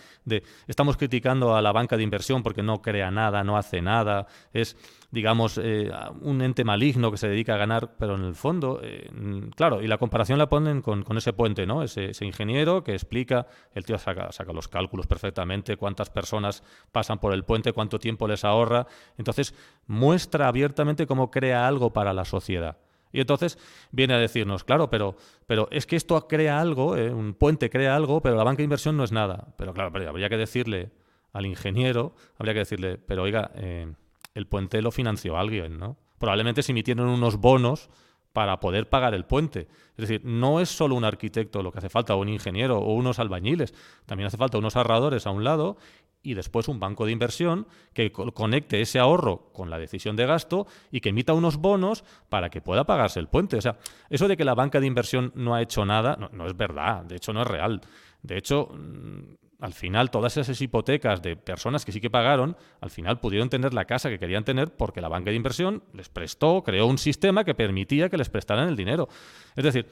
estamos 0.66 0.96
criticando 0.96 1.56
a 1.56 1.62
la 1.62 1.72
banca 1.72 1.96
de 1.96 2.02
inversión 2.02 2.42
porque 2.42 2.62
no 2.62 2.82
crea 2.82 3.10
nada, 3.10 3.42
no 3.42 3.56
hace 3.56 3.80
nada, 3.80 4.26
es, 4.52 4.76
digamos, 5.10 5.58
eh, 5.62 5.90
un 6.20 6.42
ente 6.42 6.62
maligno 6.62 7.10
que 7.10 7.16
se 7.16 7.28
dedica 7.28 7.54
a 7.54 7.56
ganar, 7.56 7.96
pero 7.98 8.16
en 8.16 8.24
el 8.24 8.34
fondo, 8.34 8.80
eh, 8.82 9.10
claro, 9.56 9.82
y 9.82 9.86
la 9.86 9.98
comparación 9.98 10.38
la 10.38 10.48
ponen 10.48 10.82
con, 10.82 11.02
con 11.02 11.16
ese 11.16 11.32
puente, 11.32 11.66
¿no? 11.66 11.82
Ese, 11.82 12.10
ese, 12.10 12.26
ingeniero 12.26 12.84
que 12.84 12.92
explica, 12.92 13.46
el 13.74 13.84
tío 13.84 13.98
saca, 13.98 14.30
saca 14.30 14.52
los 14.52 14.68
cálculos 14.68 15.06
perfectamente, 15.06 15.76
cuántas 15.76 16.10
personas 16.10 16.62
pasan 16.92 17.18
por 17.18 17.32
el 17.32 17.44
puente, 17.44 17.72
cuánto 17.72 17.98
tiempo 17.98 18.28
les 18.28 18.44
ahorra, 18.44 18.86
entonces 19.16 19.54
muestra 19.86 20.48
abiertamente 20.48 21.06
cómo 21.06 21.30
crea 21.30 21.66
algo 21.66 21.92
para 21.92 22.12
la 22.12 22.26
sociedad. 22.26 22.76
Y 23.12 23.20
entonces 23.20 23.58
viene 23.90 24.14
a 24.14 24.18
decirnos, 24.18 24.64
claro, 24.64 24.90
pero, 24.90 25.16
pero 25.46 25.68
es 25.70 25.86
que 25.86 25.96
esto 25.96 26.28
crea 26.28 26.60
algo, 26.60 26.96
eh, 26.96 27.12
un 27.12 27.34
puente 27.34 27.70
crea 27.70 27.96
algo, 27.96 28.20
pero 28.22 28.36
la 28.36 28.44
banca 28.44 28.58
de 28.58 28.64
inversión 28.64 28.96
no 28.96 29.04
es 29.04 29.12
nada. 29.12 29.54
Pero 29.56 29.74
claro, 29.74 29.90
habría 30.08 30.28
que 30.28 30.36
decirle 30.36 30.90
al 31.32 31.46
ingeniero, 31.46 32.14
habría 32.38 32.54
que 32.54 32.60
decirle, 32.60 32.98
pero 32.98 33.22
oiga, 33.22 33.50
eh, 33.54 33.92
el 34.34 34.46
puente 34.46 34.82
lo 34.82 34.90
financió 34.90 35.36
alguien, 35.36 35.78
¿no? 35.78 35.96
Probablemente 36.18 36.62
se 36.62 36.72
emitieron 36.72 37.08
unos 37.08 37.36
bonos 37.36 37.88
para 38.32 38.60
poder 38.60 38.88
pagar 38.88 39.14
el 39.14 39.24
puente. 39.24 39.68
Es 39.96 40.08
decir, 40.08 40.22
no 40.24 40.60
es 40.60 40.68
solo 40.68 40.94
un 40.94 41.04
arquitecto 41.04 41.62
lo 41.62 41.72
que 41.72 41.78
hace 41.78 41.88
falta, 41.88 42.14
o 42.14 42.20
un 42.20 42.28
ingeniero, 42.28 42.78
o 42.78 42.94
unos 42.94 43.18
albañiles. 43.18 43.74
También 44.06 44.28
hace 44.28 44.36
falta 44.36 44.58
unos 44.58 44.76
ahorradores 44.76 45.26
a 45.26 45.30
un 45.30 45.42
lado 45.42 45.76
y 46.22 46.34
después 46.34 46.68
un 46.68 46.80
banco 46.80 47.06
de 47.06 47.12
inversión 47.12 47.66
que 47.92 48.12
conecte 48.12 48.80
ese 48.80 48.98
ahorro 48.98 49.50
con 49.52 49.70
la 49.70 49.78
decisión 49.78 50.16
de 50.16 50.26
gasto 50.26 50.66
y 50.90 51.00
que 51.00 51.10
emita 51.10 51.32
unos 51.32 51.56
bonos 51.56 52.04
para 52.28 52.50
que 52.50 52.60
pueda 52.60 52.84
pagarse 52.84 53.20
el 53.20 53.28
puente. 53.28 53.56
O 53.56 53.60
sea, 53.60 53.78
eso 54.10 54.28
de 54.28 54.36
que 54.36 54.44
la 54.44 54.54
banca 54.54 54.80
de 54.80 54.86
inversión 54.86 55.32
no 55.34 55.54
ha 55.54 55.62
hecho 55.62 55.84
nada, 55.84 56.16
no, 56.32 56.46
es 56.46 56.56
verdad, 56.56 57.04
de 57.04 57.16
hecho 57.16 57.32
no 57.32 57.42
es 57.42 57.48
real. 57.48 57.80
De 58.22 58.36
hecho, 58.36 58.68
mm, 58.72 59.34
al 59.60 59.72
final 59.72 60.10
todas 60.10 60.36
esas 60.36 60.60
hipotecas 60.60 61.22
de 61.22 61.36
personas 61.36 61.84
que 61.84 61.92
sí 61.92 62.00
que 62.00 62.10
pagaron, 62.10 62.56
al 62.80 62.90
final 62.90 63.20
pudieron 63.20 63.48
tener 63.48 63.72
la 63.72 63.86
casa 63.86 64.10
que 64.10 64.18
querían 64.18 64.44
tener 64.44 64.74
porque 64.74 65.00
la 65.00 65.08
banca 65.08 65.30
de 65.30 65.36
inversión 65.36 65.82
les 65.94 66.08
prestó, 66.08 66.62
creó 66.62 66.86
un 66.86 66.98
sistema 66.98 67.44
que 67.44 67.54
permitía 67.54 68.08
que 68.08 68.18
les 68.18 68.28
prestaran 68.28 68.68
el 68.68 68.76
dinero. 68.76 69.08
Es 69.56 69.64
decir, 69.64 69.86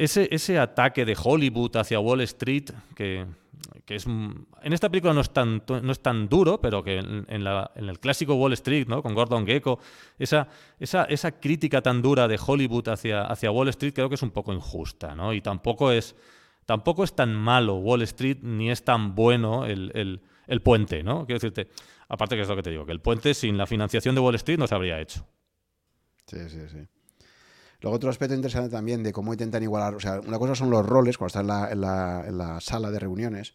ese, 0.00 0.28
ese 0.30 0.58
ataque 0.58 1.04
de 1.04 1.14
Hollywood 1.22 1.76
hacia 1.76 2.00
Wall 2.00 2.22
Street, 2.22 2.70
que, 2.94 3.26
es 3.86 4.06
en 4.06 4.46
esta 4.72 4.88
película 4.88 5.12
no 5.12 5.20
es 5.20 5.30
tan, 5.30 5.62
no 5.66 5.92
es 5.92 6.00
tan 6.00 6.28
duro, 6.28 6.58
pero 6.60 6.82
que 6.82 6.98
en, 6.98 7.26
el 7.28 8.00
clásico 8.00 8.34
Wall 8.34 8.54
Street, 8.54 8.86
¿no? 8.86 9.02
con 9.02 9.14
Gordon 9.14 9.46
Gecko, 9.46 9.78
esa, 10.18 10.48
esa, 10.78 11.04
esa 11.04 11.32
crítica 11.32 11.82
tan 11.82 12.00
dura 12.00 12.28
de 12.28 12.38
Hollywood 12.44 12.88
hacia, 12.88 13.24
hacia 13.24 13.50
Wall 13.50 13.68
Street 13.68 13.92
creo 13.92 14.08
que 14.08 14.14
es 14.14 14.22
un 14.22 14.30
poco 14.30 14.54
injusta, 14.54 15.14
¿no? 15.14 15.34
Y 15.34 15.42
tampoco 15.42 15.92
es, 15.92 16.16
tampoco 16.64 17.04
es 17.04 17.14
tan 17.14 17.34
malo 17.34 17.74
Wall 17.76 18.02
Street 18.02 18.38
ni 18.40 18.70
es 18.70 18.82
tan 18.82 19.14
bueno 19.14 19.66
el, 19.66 20.22
el 20.46 20.62
puente, 20.62 21.02
¿no? 21.02 21.26
Quiero 21.26 21.40
decirte, 21.40 21.68
aparte 22.08 22.36
que 22.36 22.42
es 22.42 22.48
lo 22.48 22.56
que 22.56 22.62
te 22.62 22.70
digo, 22.70 22.86
que 22.86 22.92
el 22.92 23.00
puente 23.00 23.34
sin 23.34 23.58
la 23.58 23.66
financiación 23.66 24.14
de 24.14 24.20
Wall 24.22 24.36
Street 24.36 24.58
no 24.58 24.66
se 24.66 24.74
habría 24.74 24.98
hecho. 24.98 25.26
Sí, 26.26 26.48
sí, 26.48 26.68
sí. 26.68 26.88
Luego 27.80 27.96
otro 27.96 28.10
aspecto 28.10 28.34
interesante 28.34 28.70
también 28.70 29.02
de 29.02 29.12
cómo 29.12 29.32
intentan 29.32 29.62
igualar, 29.62 29.94
o 29.94 30.00
sea, 30.00 30.20
una 30.20 30.38
cosa 30.38 30.54
son 30.54 30.70
los 30.70 30.84
roles 30.84 31.16
cuando 31.16 31.40
estás 31.40 31.72
en 31.72 31.80
la, 31.80 32.58
sala 32.60 32.90
de 32.90 32.98
reuniones, 32.98 33.54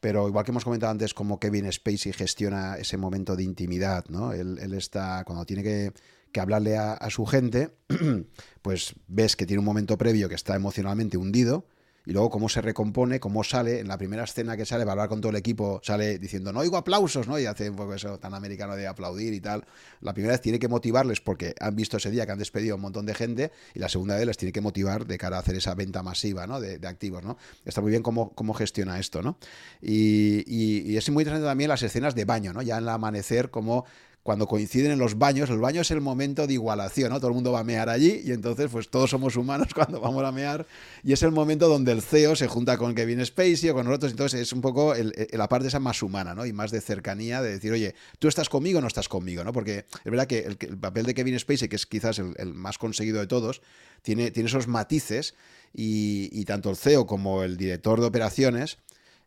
pero 0.00 0.28
igual 0.28 0.44
que 0.44 0.50
hemos 0.50 0.64
comentado 0.64 0.92
antes 0.92 1.14
cómo 1.14 1.40
Kevin 1.40 1.70
Spacey 1.72 2.12
gestiona 2.12 2.76
ese 2.76 2.98
momento 2.98 3.36
de 3.36 3.44
intimidad, 3.44 4.04
¿no? 4.08 4.32
Él, 4.32 4.74
está, 4.74 5.24
cuando 5.24 5.46
tiene 5.46 5.62
que, 5.62 5.92
hablarle 6.38 6.76
a, 6.76 7.10
su 7.10 7.24
gente, 7.26 7.74
pues 8.62 8.94
ves 9.08 9.34
que 9.34 9.46
tiene 9.46 9.60
un 9.60 9.64
momento 9.64 9.96
previo 9.96 10.28
que 10.28 10.34
está 10.34 10.54
emocionalmente 10.54 11.16
hundido, 11.16 11.66
y 12.08 12.12
luego 12.12 12.30
cómo 12.30 12.48
se 12.48 12.62
recompone, 12.62 13.20
cómo 13.20 13.44
sale, 13.44 13.80
en 13.80 13.86
la 13.86 13.98
primera 13.98 14.24
escena 14.24 14.56
que 14.56 14.64
sale, 14.64 14.86
va 14.86 14.92
hablar 14.92 15.10
con 15.10 15.20
todo 15.20 15.28
el 15.28 15.36
equipo, 15.36 15.78
sale 15.84 16.18
diciendo, 16.18 16.54
no 16.54 16.60
oigo 16.60 16.78
aplausos, 16.78 17.28
¿no? 17.28 17.38
Y 17.38 17.44
hace 17.44 17.68
un 17.68 17.76
poco 17.76 17.92
eso 17.92 18.18
tan 18.18 18.32
americano 18.32 18.76
de 18.76 18.86
aplaudir 18.86 19.34
y 19.34 19.42
tal. 19.42 19.66
La 20.00 20.14
primera 20.14 20.32
vez 20.32 20.40
tiene 20.40 20.58
que 20.58 20.68
motivarles 20.68 21.20
porque 21.20 21.54
han 21.60 21.76
visto 21.76 21.98
ese 21.98 22.10
día 22.10 22.24
que 22.24 22.32
han 22.32 22.38
despedido 22.38 22.72
a 22.72 22.76
un 22.76 22.80
montón 22.80 23.04
de 23.04 23.12
gente 23.12 23.52
y 23.74 23.78
la 23.78 23.90
segunda 23.90 24.16
vez 24.16 24.24
les 24.24 24.38
tiene 24.38 24.52
que 24.52 24.62
motivar 24.62 25.04
de 25.04 25.18
cara 25.18 25.36
a 25.36 25.40
hacer 25.40 25.56
esa 25.56 25.74
venta 25.74 26.02
masiva, 26.02 26.46
¿no? 26.46 26.62
De, 26.62 26.78
activos, 26.88 27.22
¿no? 27.22 27.36
Está 27.66 27.82
muy 27.82 27.90
bien 27.90 28.02
cómo, 28.02 28.32
cómo 28.32 28.54
gestiona 28.54 28.98
esto, 28.98 29.20
¿no? 29.20 29.36
Y, 29.82 30.44
y, 30.46 30.90
y, 30.90 30.96
es 30.96 31.10
muy 31.10 31.24
interesante 31.24 31.46
también 31.46 31.68
las 31.68 31.82
escenas 31.82 32.14
de 32.14 32.24
baño, 32.24 32.54
¿no? 32.54 32.62
Ya 32.62 32.78
en 32.78 32.84
el 32.84 32.88
amanecer, 32.88 33.50
como 33.50 33.84
cuando 34.28 34.46
coinciden 34.46 34.90
en 34.90 34.98
los 34.98 35.16
baños, 35.16 35.48
el 35.48 35.56
baño 35.56 35.80
es 35.80 35.90
el 35.90 36.02
momento 36.02 36.46
de 36.46 36.52
igualación, 36.52 37.08
¿no? 37.08 37.16
Todo 37.18 37.28
el 37.28 37.34
mundo 37.34 37.50
va 37.50 37.60
a 37.60 37.64
mear 37.64 37.88
allí 37.88 38.20
y 38.26 38.32
entonces 38.32 38.68
pues 38.70 38.90
todos 38.90 39.08
somos 39.08 39.36
humanos 39.36 39.68
cuando 39.74 40.02
vamos 40.02 40.22
a 40.22 40.30
mear 40.30 40.66
y 41.02 41.14
es 41.14 41.22
el 41.22 41.32
momento 41.32 41.66
donde 41.66 41.92
el 41.92 42.02
CEO 42.02 42.36
se 42.36 42.46
junta 42.46 42.76
con 42.76 42.94
Kevin 42.94 43.24
Spacey 43.24 43.70
o 43.70 43.74
con 43.74 43.86
nosotros, 43.86 44.10
entonces 44.10 44.42
es 44.42 44.52
un 44.52 44.60
poco 44.60 44.92
la 45.32 45.48
parte 45.48 45.68
esa 45.68 45.80
más 45.80 46.02
humana, 46.02 46.34
¿no? 46.34 46.44
Y 46.44 46.52
más 46.52 46.70
de 46.70 46.82
cercanía, 46.82 47.40
de 47.40 47.52
decir, 47.52 47.72
oye, 47.72 47.94
tú 48.18 48.28
estás 48.28 48.50
conmigo 48.50 48.80
o 48.80 48.82
no 48.82 48.88
estás 48.88 49.08
conmigo, 49.08 49.44
¿no? 49.44 49.54
Porque 49.54 49.86
es 50.04 50.10
verdad 50.10 50.26
que 50.26 50.40
el, 50.40 50.76
papel 50.76 51.06
de 51.06 51.14
Kevin 51.14 51.38
Spacey, 51.38 51.70
que 51.70 51.76
es 51.76 51.86
quizás 51.86 52.18
el, 52.18 52.52
más 52.52 52.76
conseguido 52.76 53.20
de 53.20 53.28
todos, 53.28 53.62
tiene, 54.02 54.30
tiene 54.30 54.50
esos 54.50 54.68
matices 54.68 55.36
y, 55.72 56.28
y 56.38 56.44
tanto 56.44 56.68
el 56.68 56.76
CEO 56.76 57.06
como 57.06 57.44
el 57.44 57.56
director 57.56 57.98
de 57.98 58.06
operaciones 58.08 58.76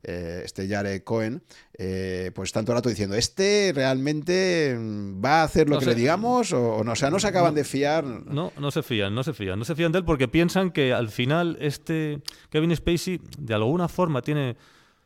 eh, 0.03 0.41
este 0.43 0.67
Jared 0.67 1.03
Cohen, 1.03 1.43
eh, 1.77 2.31
pues 2.33 2.51
tanto 2.51 2.73
rato 2.73 2.89
diciendo, 2.89 3.15
¿este 3.15 3.71
realmente 3.73 4.75
va 4.77 5.41
a 5.41 5.43
hacer 5.43 5.69
lo 5.69 5.79
que 5.79 5.85
le 5.85 5.95
digamos 5.95 6.53
o, 6.53 6.83
no? 6.83 6.93
O 6.93 6.95
sea, 6.95 7.09
no 7.09 7.19
se 7.19 7.27
acaban 7.27 7.53
de 7.53 7.63
fiar. 7.63 8.03
No, 8.03 8.51
no 8.57 8.71
se 8.71 8.83
fían, 8.83 9.13
no 9.13 9.23
se 9.23 9.33
fían. 9.33 9.59
No 9.59 9.65
se 9.65 9.75
fían 9.75 9.91
de 9.91 9.99
él 9.99 10.05
porque 10.05 10.27
piensan 10.27 10.71
que 10.71 10.93
al 10.93 11.09
final 11.09 11.57
este 11.59 12.21
Kevin 12.49 12.75
Spacey 12.75 13.21
de 13.37 13.53
alguna 13.53 13.87
forma 13.87 14.21
tiene 14.21 14.57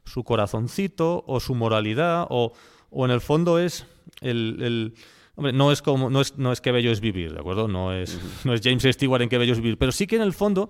su 0.05 0.23
corazoncito 0.23 1.23
o 1.27 1.39
su 1.39 1.55
moralidad 1.55 2.27
o, 2.29 2.53
en 2.91 3.11
el 3.11 3.21
fondo 3.21 3.59
es 3.59 3.85
el, 4.21 4.93
Hombre, 5.37 5.51
no 5.51 5.71
es 5.71 5.81
como 5.81 6.09
no 6.09 6.21
es, 6.21 6.37
no 6.37 6.53
es 6.53 6.61
que 6.61 6.71
bello 6.71 6.91
es 6.91 7.01
vivir, 7.01 7.33
¿de 7.33 7.39
acuerdo? 7.39 7.67
No 7.67 7.91
es, 7.91 8.17
no 8.45 8.53
es 8.53 8.61
James 8.63 8.83
Stewart 8.83 9.21
en 9.21 9.27
que 9.27 9.37
bello 9.37 9.51
es 9.51 9.59
vivir, 9.59 9.77
pero 9.77 9.91
sí 9.91 10.07
que 10.07 10.15
en 10.15 10.21
el 10.21 10.31
fondo, 10.31 10.69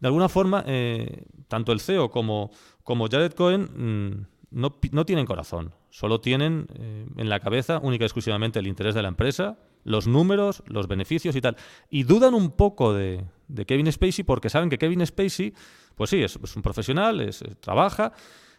de 0.00 0.08
alguna 0.08 0.28
forma, 0.28 0.64
eh, 0.66 1.22
tanto 1.46 1.70
el 1.70 1.78
CEO 1.78 2.10
como, 2.10 2.50
como 2.84 3.08
Jared 3.08 3.32
Cohen 3.32 3.62
mm, 3.62 4.26
no, 4.50 5.06
tienen 5.06 5.26
corazón, 5.26 5.74
solo 5.90 6.20
tienen 6.20 6.66
eh, 6.74 7.06
en 7.16 7.28
la 7.28 7.40
cabeza 7.40 7.78
única 7.82 8.04
y 8.04 8.06
exclusivamente 8.06 8.58
el 8.58 8.66
interés 8.66 8.94
de 8.94 9.02
la 9.02 9.08
empresa, 9.08 9.58
los 9.84 10.06
números, 10.06 10.62
los 10.66 10.88
beneficios 10.88 11.34
y 11.36 11.40
tal. 11.40 11.56
Y 11.90 12.04
dudan 12.04 12.34
un 12.34 12.50
poco 12.50 12.92
de, 12.92 13.24
Kevin 13.66 13.90
Spacey 13.90 14.24
porque 14.24 14.50
saben 14.50 14.68
que 14.68 14.78
Kevin 14.78 15.04
Spacey, 15.06 15.54
pues 15.94 16.10
sí, 16.10 16.22
es, 16.22 16.36
un 16.36 16.62
profesional, 16.62 17.20
es, 17.20 17.42
trabaja, 17.60 18.12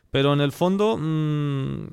pero 0.09 0.33
en 0.33 0.41
el 0.41 0.51
fondo 0.51 0.97
mm, 0.97 1.87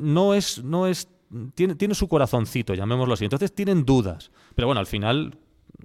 no 0.00 0.34
es, 0.34 0.62
no 0.62 0.86
es 0.86 1.08
tiene, 1.54 1.74
tiene, 1.74 1.94
su 1.94 2.08
corazoncito, 2.08 2.74
llamémoslo 2.74 3.14
así. 3.14 3.24
Entonces 3.24 3.54
tienen 3.54 3.84
dudas. 3.84 4.30
Pero 4.54 4.66
bueno, 4.66 4.80
al 4.80 4.86
final 4.86 5.38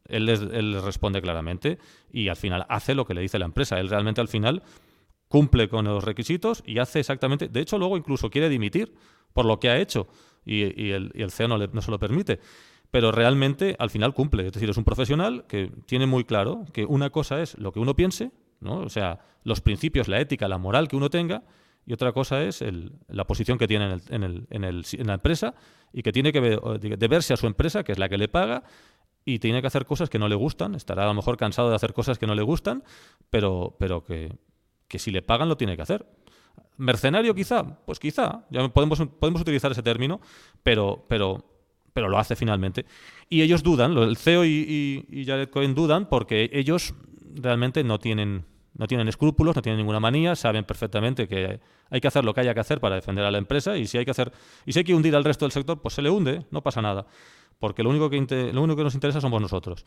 él 0.07 0.29
él 0.29 0.71
les, 0.71 0.83
responde 0.83 1.21
claramente 1.21 1.79
y 2.11 2.27
al 2.27 2.35
final 2.35 2.65
hace 2.69 2.95
lo 2.95 3.05
que 3.05 3.13
le 3.13 3.21
dice 3.21 3.39
la 3.39 3.45
empresa. 3.45 3.79
Él 3.79 3.89
realmente 3.89 4.21
al 4.21 4.27
final 4.27 4.63
cumple 5.33 5.67
con 5.67 5.85
los 5.85 6.03
requisitos 6.03 6.61
y 6.63 6.77
hace 6.77 6.99
exactamente, 6.99 7.47
de 7.47 7.59
hecho 7.59 7.79
luego 7.79 7.97
incluso 7.97 8.29
quiere 8.29 8.49
dimitir 8.49 8.93
por 9.33 9.45
lo 9.45 9.59
que 9.59 9.67
ha 9.71 9.79
hecho 9.79 10.07
y, 10.45 10.91
el, 10.91 11.31
CEO 11.31 11.47
no, 11.47 11.57
no 11.57 11.81
se 11.81 11.89
lo 11.89 11.97
permite. 11.97 12.39
Pero 12.91 13.11
realmente 13.11 13.75
al 13.79 13.89
final 13.89 14.13
cumple, 14.13 14.45
es 14.45 14.53
decir, 14.53 14.69
es 14.69 14.77
un 14.77 14.83
profesional 14.83 15.45
que 15.47 15.71
tiene 15.87 16.05
muy 16.05 16.23
claro 16.23 16.65
que 16.71 16.85
una 16.85 17.09
cosa 17.09 17.41
es 17.41 17.57
lo 17.57 17.71
que 17.71 17.79
uno 17.79 17.95
piense, 17.95 18.31
¿no? 18.59 18.81
o 18.81 18.89
sea, 18.89 19.21
los 19.43 19.59
principios, 19.59 20.07
la 20.07 20.19
ética, 20.19 20.47
la 20.47 20.59
moral 20.59 20.87
que 20.87 20.97
uno 20.97 21.09
tenga, 21.09 21.41
y 21.87 21.93
otra 21.93 22.11
cosa 22.11 22.43
es 22.43 22.63
la 23.07 23.25
posición 23.25 23.57
que 23.57 23.67
tiene 23.67 24.01
en, 24.09 24.45
en, 24.51 25.07
la 25.07 25.13
empresa 25.15 25.55
y 25.91 26.03
que 26.03 26.11
tiene 26.11 26.31
que 26.31 26.39
deberse 26.95 27.33
a 27.33 27.37
su 27.37 27.47
empresa, 27.47 27.83
que 27.83 27.93
es 27.93 27.97
la 27.97 28.07
que 28.07 28.19
le 28.19 28.27
paga, 28.27 28.65
y 29.25 29.39
tiene 29.39 29.61
que 29.61 29.67
hacer 29.67 29.87
cosas 29.87 30.11
que 30.11 30.19
no 30.19 30.27
le 30.27 30.35
gustan, 30.35 30.75
estará 30.75 31.05
a 31.05 31.07
lo 31.07 31.15
mejor 31.15 31.37
cansado 31.37 31.69
de 31.71 31.75
hacer 31.75 31.93
cosas 31.93 32.19
que 32.19 32.27
no 32.27 32.35
le 32.35 32.43
gustan, 32.43 32.83
pero, 33.31 33.75
pero 33.79 34.03
que, 34.03 34.37
que 34.87 34.99
si 34.99 35.11
le 35.11 35.21
pagan 35.21 35.49
lo 35.49 35.57
tiene 35.57 35.75
que 35.75 35.81
hacer. 35.81 36.05
¿Mercenario 36.77 37.35
quizá? 37.35 37.63
Pues 37.85 37.99
quizá, 37.99 38.45
ya 38.49 38.67
podemos, 38.69 38.99
podemos 39.19 39.41
utilizar 39.41 39.71
ese 39.71 39.83
término, 39.83 40.21
pero, 40.63 41.05
pero, 41.07 41.45
pero 41.93 42.09
lo 42.09 42.17
hace 42.17 42.35
finalmente. 42.35 42.85
Y 43.29 43.41
ellos 43.41 43.63
dudan, 43.63 43.95
el 43.97 44.17
CEO 44.17 44.45
y, 44.45 45.05
y, 45.09 45.25
Jared 45.25 45.49
Cohen 45.49 45.75
dudan 45.75 46.09
porque 46.09 46.49
ellos 46.51 46.95
realmente 47.35 47.83
no 47.83 47.99
tienen, 47.99 48.45
no 48.75 48.87
tienen 48.87 49.07
escrúpulos, 49.07 49.55
no 49.55 49.61
tienen 49.61 49.77
ninguna 49.77 49.99
manía, 49.99 50.35
saben 50.35 50.63
perfectamente 50.63 51.27
que 51.27 51.59
hay 51.89 52.01
que 52.01 52.07
hacer 52.07 52.25
lo 52.25 52.33
que 52.33 52.41
haya 52.41 52.53
que 52.53 52.59
hacer 52.59 52.79
para 52.79 52.95
defender 52.95 53.23
a 53.25 53.31
la 53.31 53.37
empresa 53.37 53.77
y 53.77 53.85
si 53.85 53.99
hay 53.99 54.05
que 54.05 54.11
hacer 54.11 54.31
y 54.65 54.73
si 54.73 54.83
que 54.83 54.95
hundir 54.95 55.15
al 55.15 55.23
resto 55.23 55.45
del 55.45 55.51
sector, 55.51 55.79
pues 55.81 55.93
se 55.93 56.01
le 56.01 56.09
hunde, 56.09 56.45
no 56.49 56.61
pasa 56.63 56.81
nada, 56.81 57.05
porque 57.59 57.83
lo 57.83 57.91
único 57.91 58.09
que 58.09 58.17
lo 58.51 58.61
único 58.61 58.77
que 58.77 58.83
nos 58.83 58.95
interesa 58.95 59.21
somos 59.21 59.41
nosotros. 59.41 59.85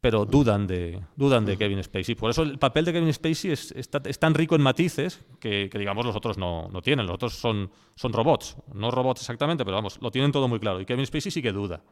Pero 0.00 0.24
dudan 0.24 0.66
de 0.66 1.00
dudan 1.16 1.44
de 1.46 1.56
Kevin 1.56 1.82
Spacey. 1.82 2.14
Por 2.14 2.30
eso 2.30 2.42
el 2.42 2.58
papel 2.58 2.84
de 2.84 2.92
Kevin 2.92 3.12
Spacey 3.12 3.52
es, 3.52 4.18
tan 4.18 4.34
rico 4.34 4.54
en 4.54 4.62
matices 4.62 5.20
que, 5.40 5.70
digamos 5.72 6.04
los 6.04 6.14
otros 6.14 6.38
no, 6.38 6.68
no, 6.68 6.82
tienen. 6.82 7.06
Los 7.06 7.14
otros 7.14 7.34
son, 7.34 7.70
son 7.94 8.12
robots, 8.12 8.56
no 8.74 8.90
robots 8.90 9.22
exactamente, 9.22 9.64
pero 9.64 9.76
vamos, 9.76 9.98
lo 10.00 10.10
tienen 10.10 10.32
todo 10.32 10.48
muy 10.48 10.60
claro. 10.60 10.80
Y 10.80 10.86
Kevin 10.86 11.06
Spacey 11.06 11.32
sí 11.32 11.42
que 11.42 11.52
duda. 11.52 11.82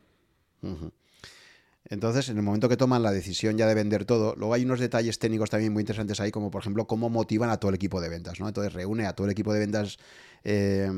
Entonces, 1.86 2.30
en 2.30 2.38
el 2.38 2.42
momento 2.42 2.68
que 2.68 2.76
toman 2.76 3.02
la 3.02 3.10
decisión 3.10 3.58
ya 3.58 3.66
de 3.66 3.74
vender 3.74 4.06
todo, 4.06 4.34
luego 4.36 4.54
hay 4.54 4.64
unos 4.64 4.80
detalles 4.80 5.18
técnicos 5.18 5.50
también 5.50 5.72
muy 5.72 5.82
interesantes 5.82 6.18
ahí, 6.18 6.30
como 6.30 6.50
por 6.50 6.62
ejemplo 6.62 6.86
cómo 6.86 7.10
motivan 7.10 7.50
a 7.50 7.58
todo 7.58 7.70
el 7.70 7.74
equipo 7.74 8.00
de 8.00 8.08
ventas, 8.08 8.40
¿no? 8.40 8.48
Entonces 8.48 8.72
reúne 8.72 9.06
a 9.06 9.14
todo 9.14 9.26
el 9.26 9.32
equipo 9.32 9.52
de 9.52 9.60
ventas 9.60 9.98
eh, 10.44 10.90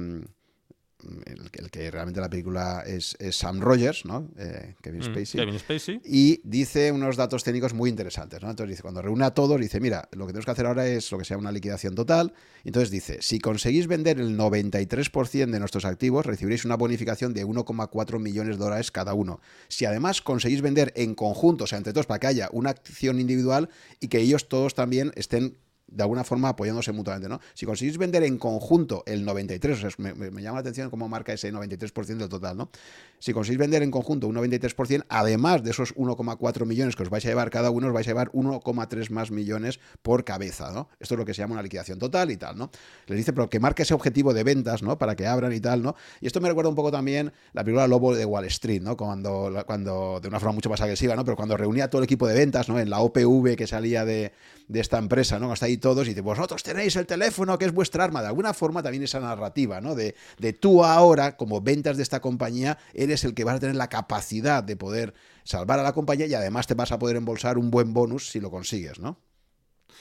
el, 1.26 1.70
que 1.70 1.90
realmente 1.90 2.20
la 2.20 2.30
película 2.30 2.82
es, 2.86 3.16
Sam 3.30 3.60
Rogers, 3.60 4.04
¿no? 4.04 4.28
Eh, 4.38 4.74
Kevin, 4.82 5.00
mm, 5.00 5.04
Spacey, 5.04 5.40
Kevin, 5.40 5.58
Spacey, 5.58 6.00
Y 6.04 6.40
dice 6.44 6.90
unos 6.90 7.16
datos 7.16 7.44
técnicos 7.44 7.74
muy 7.74 7.90
interesantes, 7.90 8.42
¿no? 8.42 8.50
Entonces 8.50 8.70
dice, 8.70 8.82
cuando 8.82 9.02
reúne 9.02 9.24
a 9.24 9.32
todos, 9.32 9.60
dice, 9.60 9.80
mira, 9.80 10.08
lo 10.12 10.26
que 10.26 10.32
tenemos 10.32 10.46
que 10.46 10.50
hacer 10.50 10.66
ahora 10.66 10.86
es 10.86 11.10
lo 11.12 11.18
que 11.18 11.24
se 11.24 11.34
llama 11.34 11.42
una 11.42 11.52
liquidación 11.52 11.94
total. 11.94 12.32
Entonces 12.64 12.90
dice, 12.90 13.18
si 13.20 13.38
conseguís 13.38 13.86
vender 13.86 14.18
el 14.18 14.36
93% 14.36 15.50
de 15.50 15.58
nuestros 15.58 15.84
activos, 15.84 16.26
recibiréis 16.26 16.64
una 16.64 16.76
bonificación 16.76 17.34
de 17.34 17.46
1,4 17.46 18.18
millones 18.18 18.56
de 18.56 18.64
dólares 18.64 18.90
cada 18.90 19.14
uno. 19.14 19.40
Si 19.68 19.84
además 19.84 20.22
conseguís 20.22 20.62
vender 20.62 20.92
en 20.96 21.14
conjunto, 21.14 21.64
o 21.64 21.66
sea, 21.66 21.78
entre 21.78 21.92
todos, 21.92 22.06
para 22.06 22.20
que 22.20 22.26
haya 22.26 22.48
una 22.52 22.70
acción 22.70 23.20
individual 23.20 23.68
y 24.00 24.08
que 24.08 24.20
ellos 24.20 24.48
todos 24.48 24.74
también 24.74 25.12
estén 25.14 25.56
de 25.88 26.02
alguna 26.02 26.24
forma 26.24 26.48
apoyándose 26.48 26.92
mutuamente, 26.92 27.28
¿no? 27.28 27.40
Si 27.54 27.64
conseguís 27.64 27.96
vender 27.96 28.24
en 28.24 28.38
conjunto 28.38 29.04
el 29.06 29.24
93, 29.24 29.84
o 29.84 29.90
sea, 29.90 30.04
me, 30.14 30.42
llama 30.42 30.56
la 30.56 30.60
atención 30.60 30.90
cómo 30.90 31.08
marca 31.08 31.32
ese 31.32 31.52
93% 31.52 32.04
del 32.16 32.28
total, 32.28 32.56
¿no? 32.56 32.70
Si 33.18 33.32
conseguís 33.32 33.58
vender 33.58 33.82
en 33.82 33.90
conjunto 33.90 34.26
un 34.26 34.36
93%, 34.36 35.04
además 35.08 35.62
de 35.62 35.70
esos 35.70 35.94
1,4 35.94 36.66
millones 36.66 36.96
que 36.96 37.04
os 37.04 37.10
vais 37.10 37.24
a 37.24 37.28
llevar 37.28 37.50
cada 37.50 37.70
uno, 37.70 37.86
os 37.86 37.92
vais 37.92 38.06
a 38.06 38.10
llevar 38.10 38.30
1,3 38.32 39.10
más 39.10 39.30
millones 39.30 39.78
por 40.02 40.24
cabeza, 40.24 40.72
¿no? 40.72 40.88
Esto 40.98 41.14
es 41.14 41.18
lo 41.18 41.24
que 41.24 41.34
se 41.34 41.42
llama 41.42 41.54
una 41.54 41.62
liquidación 41.62 41.98
total 41.98 42.30
y 42.30 42.36
tal, 42.36 42.58
¿no? 42.58 42.70
Les 43.06 43.16
dice, 43.16 43.32
pero 43.32 43.48
que 43.48 43.60
marque 43.60 43.82
ese 43.82 43.94
objetivo 43.94 44.34
de 44.34 44.42
ventas, 44.42 44.82
¿no? 44.82 44.98
Para 44.98 45.14
que 45.14 45.26
abran 45.26 45.52
y 45.52 45.60
tal, 45.60 45.82
¿no? 45.82 45.94
Y 46.20 46.26
esto 46.26 46.40
me 46.40 46.48
recuerda 46.48 46.68
un 46.68 46.76
poco 46.76 46.90
también 46.90 47.32
la 47.52 47.62
película 47.62 47.86
Lobo 47.86 48.14
de 48.14 48.24
Wall 48.24 48.44
Street, 48.46 48.82
¿no? 48.82 48.96
Cuando, 48.96 49.64
cuando 49.66 50.18
de 50.20 50.28
una 50.28 50.40
forma 50.40 50.54
mucho 50.54 50.68
más 50.68 50.80
agresiva, 50.80 51.14
¿no? 51.14 51.24
Pero 51.24 51.36
cuando 51.36 51.56
reunía 51.56 51.88
todo 51.88 52.00
el 52.00 52.04
equipo 52.04 52.26
de 52.26 52.34
ventas, 52.34 52.68
¿no? 52.68 52.78
En 52.78 52.90
la 52.90 53.00
OPV 53.00 53.56
que 53.56 53.66
salía 53.66 54.04
de, 54.04 54.32
de 54.68 54.80
esta 54.80 54.98
empresa, 54.98 55.38
¿no? 55.38 55.52
Hasta 55.52 55.66
ahí 55.66 55.75
todos 55.78 56.06
y 56.06 56.10
dice, 56.10 56.20
vosotros 56.20 56.62
tenéis 56.62 56.96
el 56.96 57.06
teléfono 57.06 57.58
que 57.58 57.66
es 57.66 57.72
vuestra 57.72 58.04
arma. 58.04 58.22
De 58.22 58.28
alguna 58.28 58.54
forma 58.54 58.82
también 58.82 59.02
esa 59.02 59.20
narrativa, 59.20 59.80
¿no? 59.80 59.94
De, 59.94 60.14
de 60.38 60.52
tú 60.52 60.84
ahora, 60.84 61.36
como 61.36 61.60
ventas 61.60 61.96
de 61.96 62.02
esta 62.02 62.20
compañía, 62.20 62.78
eres 62.94 63.24
el 63.24 63.34
que 63.34 63.44
vas 63.44 63.56
a 63.56 63.60
tener 63.60 63.76
la 63.76 63.88
capacidad 63.88 64.62
de 64.62 64.76
poder 64.76 65.14
salvar 65.44 65.78
a 65.78 65.82
la 65.82 65.92
compañía 65.92 66.26
y 66.26 66.34
además 66.34 66.66
te 66.66 66.74
vas 66.74 66.92
a 66.92 66.98
poder 66.98 67.16
embolsar 67.16 67.58
un 67.58 67.70
buen 67.70 67.92
bonus 67.92 68.28
si 68.30 68.40
lo 68.40 68.50
consigues, 68.50 68.98
¿no? 68.98 69.18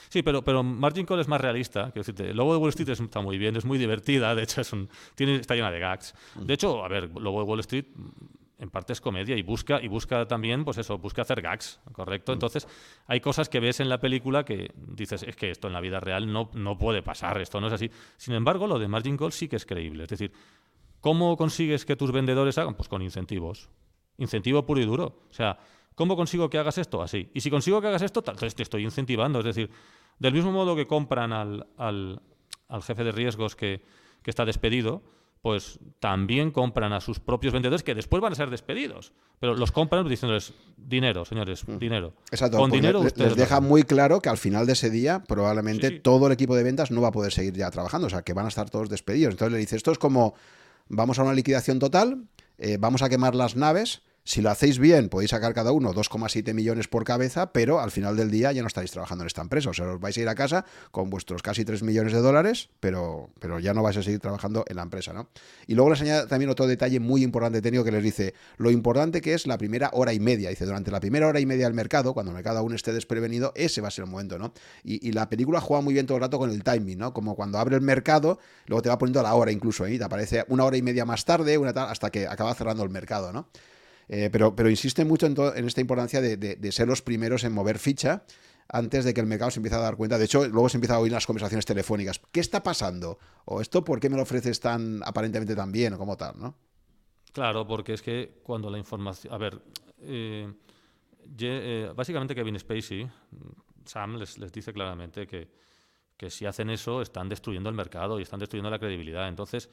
Sí, 0.08 0.22
pero, 0.22 0.44
pero 0.44 0.62
Margin 0.62 1.06
Call 1.06 1.20
es 1.20 1.28
más 1.28 1.40
realista. 1.40 1.90
Quiero 1.92 2.12
de 2.12 2.32
Wall 2.34 2.68
Street 2.70 2.88
está 2.88 3.20
muy 3.20 3.38
bien, 3.38 3.56
es 3.56 3.64
muy 3.64 3.78
divertida, 3.78 4.34
de 4.34 4.42
hecho 4.42 4.60
es 4.60 4.72
un, 4.72 4.88
tiene, 5.14 5.36
está 5.36 5.54
llena 5.54 5.70
de 5.70 5.80
gags. 5.80 6.14
De 6.36 6.54
hecho, 6.54 6.84
a 6.84 6.88
ver, 6.88 7.10
Lobo 7.10 7.40
de 7.40 7.44
Wall 7.44 7.60
Street 7.60 7.86
en 8.58 8.70
parte 8.70 8.92
es 8.92 9.00
comedia 9.00 9.36
y 9.36 9.42
busca 9.42 9.82
y 9.82 9.88
busca 9.88 10.26
también 10.26 10.64
pues 10.64 10.78
eso 10.78 10.96
busca 10.98 11.22
hacer 11.22 11.42
gags 11.42 11.80
correcto 11.92 12.32
mm. 12.32 12.34
entonces 12.34 12.68
hay 13.06 13.20
cosas 13.20 13.48
que 13.48 13.60
ves 13.60 13.80
en 13.80 13.88
la 13.88 14.00
película 14.00 14.44
que 14.44 14.72
dices 14.74 15.22
es 15.22 15.36
que 15.36 15.50
esto 15.50 15.66
en 15.66 15.74
la 15.74 15.80
vida 15.80 16.00
real 16.00 16.32
no, 16.32 16.50
no 16.54 16.78
puede 16.78 17.02
pasar 17.02 17.40
esto 17.40 17.60
no 17.60 17.66
es 17.66 17.72
así 17.74 17.90
sin 18.16 18.34
embargo 18.34 18.66
lo 18.66 18.78
de 18.78 18.88
margin 18.88 19.16
call 19.16 19.32
sí 19.32 19.48
que 19.48 19.56
es 19.56 19.66
creíble. 19.66 20.04
Es 20.04 20.08
decir 20.08 20.32
cómo 21.00 21.36
consigues 21.36 21.84
que 21.84 21.96
tus 21.96 22.12
vendedores 22.12 22.58
hagan 22.58 22.74
pues 22.74 22.88
con 22.88 23.02
incentivos. 23.02 23.70
Incentivo 24.18 24.64
puro 24.64 24.80
y 24.80 24.86
duro. 24.86 25.26
O 25.30 25.32
sea 25.32 25.58
cómo 25.94 26.16
consigo 26.16 26.50
que 26.50 26.58
hagas 26.58 26.78
esto 26.78 27.02
así. 27.02 27.30
Y 27.34 27.40
si 27.40 27.50
consigo 27.50 27.80
que 27.80 27.88
hagas 27.88 28.02
esto 28.02 28.22
tal, 28.22 28.34
entonces 28.34 28.54
te 28.54 28.62
estoy 28.62 28.84
incentivando. 28.84 29.38
Es 29.40 29.44
decir 29.44 29.70
del 30.18 30.32
mismo 30.32 30.52
modo 30.52 30.74
que 30.76 30.86
compran 30.86 31.32
al, 31.32 31.66
al, 31.76 32.22
al 32.68 32.82
jefe 32.82 33.04
de 33.04 33.12
riesgos 33.12 33.54
que, 33.56 33.82
que 34.22 34.30
está 34.30 34.44
despedido 34.44 35.02
pues 35.46 35.78
también 36.00 36.50
compran 36.50 36.92
a 36.92 37.00
sus 37.00 37.20
propios 37.20 37.52
vendedores 37.52 37.84
que 37.84 37.94
después 37.94 38.20
van 38.20 38.32
a 38.32 38.34
ser 38.34 38.50
despedidos. 38.50 39.12
Pero 39.38 39.54
los 39.54 39.70
compran 39.70 40.08
diciéndoles 40.08 40.54
dinero, 40.76 41.24
señores, 41.24 41.68
mm. 41.68 41.78
dinero. 41.78 42.14
Exacto. 42.32 42.58
Con 42.58 42.72
dinero 42.72 43.04
les, 43.04 43.36
deja 43.36 43.60
muy 43.60 43.84
claro 43.84 44.18
que 44.18 44.28
al 44.28 44.38
final 44.38 44.66
de 44.66 44.72
ese 44.72 44.90
día 44.90 45.22
probablemente 45.22 45.92
todo 46.00 46.26
el 46.26 46.32
equipo 46.32 46.56
de 46.56 46.64
ventas 46.64 46.90
no 46.90 47.00
va 47.00 47.10
a 47.10 47.12
poder 47.12 47.30
seguir 47.30 47.54
ya 47.54 47.70
trabajando, 47.70 48.08
o 48.08 48.10
sea, 48.10 48.22
que 48.22 48.32
van 48.32 48.46
a 48.46 48.48
estar 48.48 48.68
todos 48.70 48.88
despedidos. 48.88 49.34
Entonces 49.34 49.52
le 49.52 49.58
dice, 49.58 49.76
esto 49.76 49.92
es 49.92 49.98
como, 49.98 50.34
vamos 50.88 51.20
a 51.20 51.22
una 51.22 51.32
liquidación 51.32 51.78
total, 51.78 52.24
eh, 52.58 52.76
vamos 52.80 53.02
a 53.02 53.08
quemar 53.08 53.36
las 53.36 53.54
naves, 53.54 54.02
si 54.26 54.42
lo 54.42 54.50
hacéis 54.50 54.80
bien, 54.80 55.08
podéis 55.08 55.30
sacar 55.30 55.54
cada 55.54 55.70
uno 55.70 55.94
2,7 55.94 56.52
millones 56.52 56.88
por 56.88 57.04
cabeza, 57.04 57.52
pero 57.52 57.78
al 57.78 57.92
final 57.92 58.16
del 58.16 58.28
día 58.28 58.50
ya 58.50 58.60
no 58.60 58.66
estáis 58.66 58.90
trabajando 58.90 59.22
en 59.22 59.28
esta 59.28 59.40
empresa. 59.40 59.70
O 59.70 59.72
sea, 59.72 59.86
os 59.86 60.00
vais 60.00 60.18
a 60.18 60.20
ir 60.20 60.28
a 60.28 60.34
casa 60.34 60.64
con 60.90 61.10
vuestros 61.10 61.42
casi 61.42 61.64
3 61.64 61.84
millones 61.84 62.12
de 62.12 62.18
dólares, 62.18 62.68
pero, 62.80 63.30
pero 63.38 63.60
ya 63.60 63.72
no 63.72 63.84
vais 63.84 63.96
a 63.96 64.02
seguir 64.02 64.18
trabajando 64.18 64.64
en 64.66 64.76
la 64.76 64.82
empresa, 64.82 65.12
¿no? 65.12 65.28
Y 65.68 65.76
luego 65.76 65.90
les 65.90 66.00
añade 66.00 66.26
también 66.26 66.50
otro 66.50 66.66
detalle 66.66 66.98
muy 66.98 67.22
importante 67.22 67.62
técnico 67.62 67.84
que 67.84 67.92
les 67.92 68.02
dice 68.02 68.34
lo 68.56 68.72
importante 68.72 69.20
que 69.20 69.32
es 69.32 69.46
la 69.46 69.58
primera 69.58 69.90
hora 69.92 70.12
y 70.12 70.18
media. 70.18 70.50
Dice, 70.50 70.66
durante 70.66 70.90
la 70.90 70.98
primera 70.98 71.28
hora 71.28 71.38
y 71.38 71.46
media 71.46 71.66
del 71.66 71.74
mercado, 71.74 72.12
cuando 72.12 72.32
el 72.32 72.34
mercado 72.34 72.58
aún 72.58 72.74
esté 72.74 72.92
desprevenido, 72.92 73.52
ese 73.54 73.80
va 73.80 73.86
a 73.88 73.90
ser 73.92 74.06
el 74.06 74.10
momento, 74.10 74.40
¿no? 74.40 74.52
Y, 74.82 75.12
la 75.12 75.28
película 75.28 75.60
juega 75.60 75.82
muy 75.82 75.94
bien 75.94 76.04
todo 76.04 76.16
el 76.16 76.22
rato 76.22 76.36
con 76.36 76.50
el 76.50 76.64
timing, 76.64 76.98
¿no? 76.98 77.14
Como 77.14 77.36
cuando 77.36 77.58
abre 77.58 77.76
el 77.76 77.82
mercado, 77.82 78.40
luego 78.66 78.82
te 78.82 78.88
va 78.88 78.98
poniendo 78.98 79.20
a 79.20 79.22
la 79.22 79.34
hora 79.34 79.52
incluso, 79.52 79.84
ahí 79.84 79.98
te 79.98 80.04
aparece 80.04 80.44
una 80.48 80.64
hora 80.64 80.76
y 80.76 80.82
media 80.82 81.04
más 81.04 81.24
tarde, 81.24 81.56
una 81.58 81.72
tal, 81.72 81.88
hasta 81.88 82.10
que 82.10 82.26
acaba 82.26 82.52
cerrando 82.54 82.82
el 82.82 82.90
mercado, 82.90 83.32
¿no? 83.32 83.46
Eh, 84.08 84.28
pero, 84.30 84.54
pero 84.54 84.70
insiste 84.70 85.04
mucho 85.04 85.26
en, 85.26 85.66
esta 85.66 85.80
importancia 85.80 86.20
de, 86.20 86.72
ser 86.72 86.88
los 86.88 87.02
primeros 87.02 87.44
en 87.44 87.52
mover 87.52 87.78
ficha 87.78 88.24
antes 88.68 89.04
de 89.04 89.14
que 89.14 89.20
el 89.20 89.26
mercado 89.26 89.50
se 89.50 89.58
empiece 89.58 89.76
a 89.76 89.80
dar 89.80 89.96
cuenta. 89.96 90.18
De 90.18 90.24
hecho, 90.24 90.46
luego 90.46 90.68
se 90.68 90.76
empieza 90.76 90.96
a 90.96 90.98
oír 90.98 91.12
las 91.12 91.26
conversaciones 91.26 91.66
telefónicas. 91.66 92.20
¿Qué 92.32 92.40
está 92.40 92.62
pasando? 92.62 93.18
¿O 93.44 93.60
esto 93.60 93.84
por 93.84 94.00
qué 94.00 94.08
me 94.08 94.16
lo 94.16 94.22
ofreces 94.22 94.60
tan 94.60 95.02
aparentemente 95.04 95.54
tan 95.54 95.72
bien 95.72 95.94
o 95.94 95.98
como 95.98 96.16
tal? 96.16 96.34
¿no? 96.38 96.56
Claro, 97.32 97.66
porque 97.66 97.94
es 97.94 98.02
que 98.02 98.40
cuando 98.42 98.70
la 98.70 98.78
información... 98.78 99.32
A 99.32 99.38
ver, 99.38 99.60
eh, 100.00 100.52
eh, 101.38 101.92
básicamente 101.94 102.34
Kevin 102.34 102.58
Spacey, 102.58 103.08
Sam 103.84 104.16
les, 104.16 104.36
dice 104.52 104.72
claramente 104.72 105.26
que 105.26 106.30
si 106.30 106.46
hacen 106.46 106.70
eso 106.70 107.02
están 107.02 107.28
destruyendo 107.28 107.68
el 107.68 107.76
mercado 107.76 108.18
y 108.18 108.22
están 108.22 108.40
destruyendo 108.40 108.70
la 108.70 108.78
credibilidad. 108.78 109.28
Entonces, 109.28 109.70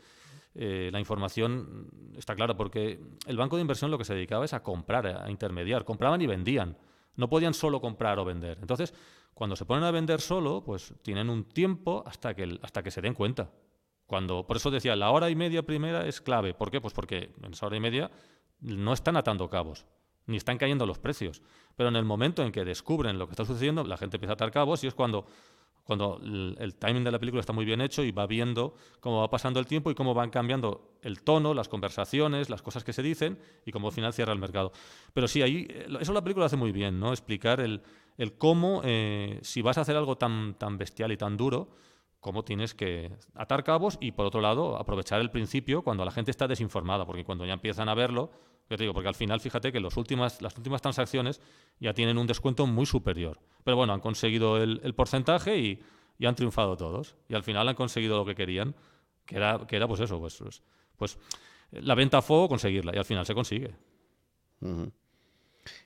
eh, 0.55 0.89
la 0.91 0.99
información 0.99 1.89
está 2.15 2.35
clara, 2.35 2.55
porque 2.55 2.99
el 3.25 3.37
banco 3.37 3.55
de 3.55 3.61
inversión 3.61 3.89
lo 3.89 3.97
que 3.97 4.05
se 4.05 4.13
dedicaba 4.13 4.45
es 4.45 4.53
a 4.53 4.61
comprar, 4.61 5.07
a 5.07 5.29
intermediar. 5.29 5.83
Compraban 5.83 6.21
y 6.21 6.27
vendían. 6.27 6.77
No 7.15 7.29
podían 7.29 7.53
solo 7.53 7.81
comprar 7.81 8.19
o 8.19 8.25
vender. 8.25 8.57
Entonces, 8.61 8.93
cuando 9.33 9.55
se 9.55 9.65
ponen 9.65 9.83
a 9.83 9.91
vender 9.91 10.21
solo, 10.21 10.63
pues 10.63 10.93
tienen 11.01 11.29
un 11.29 11.45
tiempo 11.45 12.03
hasta 12.05 12.35
que, 12.35 12.59
hasta 12.61 12.83
que 12.83 12.91
se 12.91 13.01
den 13.01 13.13
cuenta. 13.13 13.51
Cuando, 14.05 14.45
por 14.45 14.57
eso 14.57 14.69
decía, 14.69 14.95
la 14.95 15.09
hora 15.11 15.29
y 15.29 15.35
media 15.35 15.63
primera 15.63 16.05
es 16.05 16.21
clave. 16.21 16.53
¿Por 16.53 16.69
qué? 16.69 16.81
Pues 16.81 16.93
porque 16.93 17.33
en 17.41 17.53
esa 17.53 17.65
hora 17.65 17.77
y 17.77 17.79
media 17.79 18.11
no 18.59 18.93
están 18.93 19.17
atando 19.17 19.49
cabos, 19.49 19.85
ni 20.27 20.37
están 20.37 20.57
cayendo 20.57 20.85
los 20.85 20.99
precios. 20.99 21.41
Pero 21.75 21.89
en 21.89 21.95
el 21.95 22.05
momento 22.05 22.43
en 22.43 22.51
que 22.51 22.63
descubren 22.63 23.17
lo 23.17 23.27
que 23.27 23.31
está 23.31 23.45
sucediendo, 23.45 23.83
la 23.83 23.97
gente 23.97 24.17
empieza 24.17 24.33
a 24.33 24.35
atar 24.35 24.51
cabos 24.51 24.83
y 24.83 24.87
es 24.87 24.93
cuando 24.93 25.25
cuando 25.83 26.19
el, 26.21 26.75
timing 26.75 27.03
de 27.03 27.11
la 27.11 27.19
película 27.19 27.41
está 27.41 27.53
muy 27.53 27.65
bien 27.65 27.81
hecho 27.81 28.03
y 28.03 28.11
va 28.11 28.25
viendo 28.25 28.73
cómo 28.99 29.19
va 29.19 29.29
pasando 29.29 29.59
el 29.59 29.65
tiempo 29.65 29.91
y 29.91 29.95
cómo 29.95 30.13
van 30.13 30.29
cambiando 30.29 30.93
el 31.01 31.21
tono, 31.23 31.53
las 31.53 31.67
conversaciones, 31.67 32.49
las 32.49 32.61
cosas 32.61 32.83
que 32.83 32.93
se 32.93 33.03
dicen 33.03 33.37
y 33.65 33.71
cómo 33.71 33.87
al 33.87 33.93
final 33.93 34.13
cierra 34.13 34.33
el 34.33 34.39
mercado. 34.39 34.71
Pero 35.13 35.27
sí, 35.27 35.41
ahí 35.41 35.67
eso 35.99 36.13
la 36.13 36.23
película 36.23 36.45
hace 36.45 36.55
muy 36.55 36.71
bien, 36.71 36.99
¿no? 36.99 37.11
Explicar 37.11 37.59
el, 37.59 37.81
el 38.17 38.37
cómo, 38.37 38.81
eh, 38.85 39.39
si 39.41 39.61
vas 39.61 39.77
a 39.77 39.81
hacer 39.81 39.97
algo 39.97 40.17
tan, 40.17 40.53
tan 40.55 40.77
bestial 40.77 41.11
y 41.11 41.17
tan 41.17 41.35
duro, 41.35 41.69
cómo 42.23 42.45
tienes 42.45 42.73
que 42.73 43.11
atar 43.35 43.65
cabos 43.65 43.97
y, 43.99 44.13
por 44.13 44.25
otro 44.25 44.39
lado, 44.39 44.77
aprovechar 44.77 45.19
el 45.19 45.29
principio 45.29 45.81
cuando 45.81 46.05
la 46.05 46.11
gente 46.11 46.31
está 46.31 46.47
desinformada, 46.47 47.05
porque 47.05 47.25
cuando 47.25 47.45
ya 47.45 47.53
empiezan 47.53 47.89
a 47.89 47.93
verlo, 47.93 48.31
yo 48.69 48.77
te 48.77 48.83
digo, 48.83 48.93
porque 48.93 49.09
al 49.09 49.15
final 49.15 49.39
fíjate 49.39 49.71
que 49.71 49.79
los 49.79 49.97
últimas, 49.97 50.41
las 50.41 50.57
últimas 50.57 50.81
transacciones 50.81 51.41
ya 51.79 51.93
tienen 51.93 52.17
un 52.17 52.27
descuento 52.27 52.65
muy 52.65 52.85
superior. 52.85 53.39
Pero 53.63 53.77
bueno, 53.77 53.93
han 53.93 53.99
conseguido 53.99 54.61
el, 54.61 54.93
porcentaje 54.95 55.57
y, 55.57 55.79
han 56.25 56.35
triunfado 56.35 56.77
todos. 56.77 57.15
Y 57.27 57.35
al 57.35 57.43
final 57.43 57.67
han 57.67 57.75
conseguido 57.75 58.17
lo 58.17 58.25
que 58.25 58.35
querían, 58.35 58.75
que 59.25 59.35
era, 59.35 59.65
que 59.67 59.75
era 59.75 59.87
pues 59.87 59.99
eso, 59.99 60.19
pues, 60.19 60.37
pues, 60.37 60.61
pues 60.97 61.17
la 61.71 61.95
venta 61.95 62.19
a 62.19 62.21
fuego, 62.21 62.47
conseguirla. 62.47 62.93
Y 62.95 62.97
al 62.97 63.05
final 63.05 63.25
se 63.25 63.33
consigue. 63.33 63.75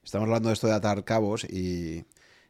Estamos 0.03 0.27
hablando 0.27 0.49
de 0.49 0.53
esto 0.53 0.67
de 0.67 0.73
atar 0.73 1.03
cabos 1.03 1.43
y 1.45 2.05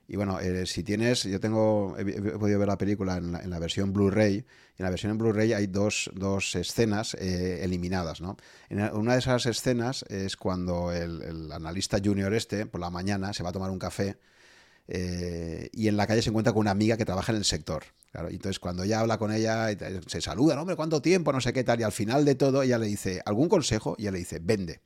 y 0.10 0.16
bueno, 0.16 0.40
eh, 0.40 0.66
si 0.66 0.84
tienes, 0.84 1.24
yo 1.24 1.40
tengo, 1.40 1.98
he, 1.98 2.06
podido 2.40 2.60
ver 2.60 2.68
la 2.70 2.78
película 2.78 3.18
en 3.18 3.50
la, 3.50 3.60
versión 3.60 3.92
Blu-ray. 3.92 4.46
En 4.78 4.84
la 4.84 4.90
versión 4.90 5.12
en 5.12 5.18
Blu-ray 5.18 5.52
hay 5.52 5.68
dos, 5.68 6.10
dos 6.14 6.56
escenas 6.56 7.14
eh, 7.16 7.60
eliminadas, 7.62 8.22
¿no? 8.22 8.38
En 8.70 8.82
una 8.96 9.14
de 9.14 9.20
esas 9.20 9.46
escenas 9.46 10.04
es 10.08 10.38
cuando 10.38 10.94
el, 10.94 11.52
analista 11.52 12.00
junior 12.02 12.34
este, 12.34 12.66
por 12.66 12.80
la 12.80 12.90
mañana, 12.90 13.34
se 13.34 13.44
va 13.44 13.50
a 13.50 13.52
tomar 13.52 13.70
un 13.70 13.80
café 13.80 14.18
eh, 14.88 15.70
y 15.74 15.90
en 15.90 15.98
la 15.98 16.08
calle 16.08 16.22
se 16.22 16.30
encuentra 16.30 16.54
con 16.54 16.62
una 16.62 16.72
amiga 16.72 16.96
que 16.96 17.04
trabaja 17.04 17.34
en 17.34 17.40
el 17.40 17.46
sector. 17.46 17.84
Claro, 18.14 18.32
y 18.32 18.36
entonces 18.36 18.60
cuando 18.60 18.84
ella 18.84 19.02
habla 19.02 19.18
con 19.18 19.34
ella, 19.34 19.68
se 20.08 20.22
saluda, 20.22 20.60
hombre, 20.60 20.78
¿cuánto 20.78 21.02
tiempo? 21.02 21.34
No 21.34 21.42
sé 21.42 21.52
qué 21.52 21.66
tal. 21.66 21.82
Y 21.82 21.84
al 21.84 21.92
final 21.92 22.24
de 22.24 22.36
todo, 22.36 22.62
ella 22.62 22.78
le 22.78 22.88
dice, 22.88 23.22
¿algún 23.26 23.50
consejo? 23.50 23.96
Y 23.98 24.04
ella 24.04 24.12
le 24.12 24.20
dice, 24.20 24.40
vende. 24.42 24.80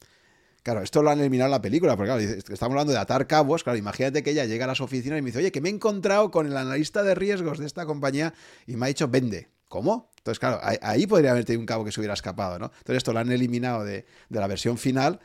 Claro, 0.64 0.82
esto 0.82 1.02
lo 1.02 1.10
han 1.10 1.20
eliminado 1.20 1.48
en 1.48 1.52
la 1.52 1.62
película, 1.62 1.98
porque 1.98 2.12
claro, 2.12 2.22
estamos 2.22 2.74
hablando 2.74 2.94
de 2.94 3.00
atar 3.00 3.26
cabos. 3.26 3.64
Claro, 3.64 3.80
imagínate 3.80 4.22
que 4.22 4.32
ella 4.32 4.46
llega 4.46 4.66
a 4.66 4.68
las 4.68 4.82
oficinas 4.82 5.18
y 5.18 5.22
me 5.22 5.28
dice, 5.28 5.40
oye, 5.40 5.52
que 5.52 5.60
me 5.60 5.70
he 5.70 5.72
encontrado 5.72 6.30
con 6.30 6.46
el 6.46 6.56
analista 6.56 7.02
de 7.02 7.16
riesgos 7.16 7.58
de 7.58 7.66
esta 7.66 7.86
compañía 7.86 8.34
y 8.68 8.76
me 8.76 8.86
ha 8.86 8.88
dicho, 8.88 9.08
vende. 9.08 9.50
¿Cómo? 9.68 10.12
Entonces, 10.18 10.38
claro, 10.38 10.60
ahí 10.82 11.08
podría 11.08 11.32
haber 11.32 11.46
tenido 11.46 11.62
un 11.62 11.66
cabo 11.66 11.86
que 11.86 11.94
se 11.94 12.02
hubiera 12.02 12.14
escapado, 12.14 12.60
¿no? 12.60 12.66
Entonces, 12.66 12.98
esto 12.98 13.14
lo 13.14 13.20
han 13.20 13.32
eliminado 13.32 13.86
de, 13.86 14.06
la 14.30 14.46
versión 14.46 14.78
final. 14.78 15.22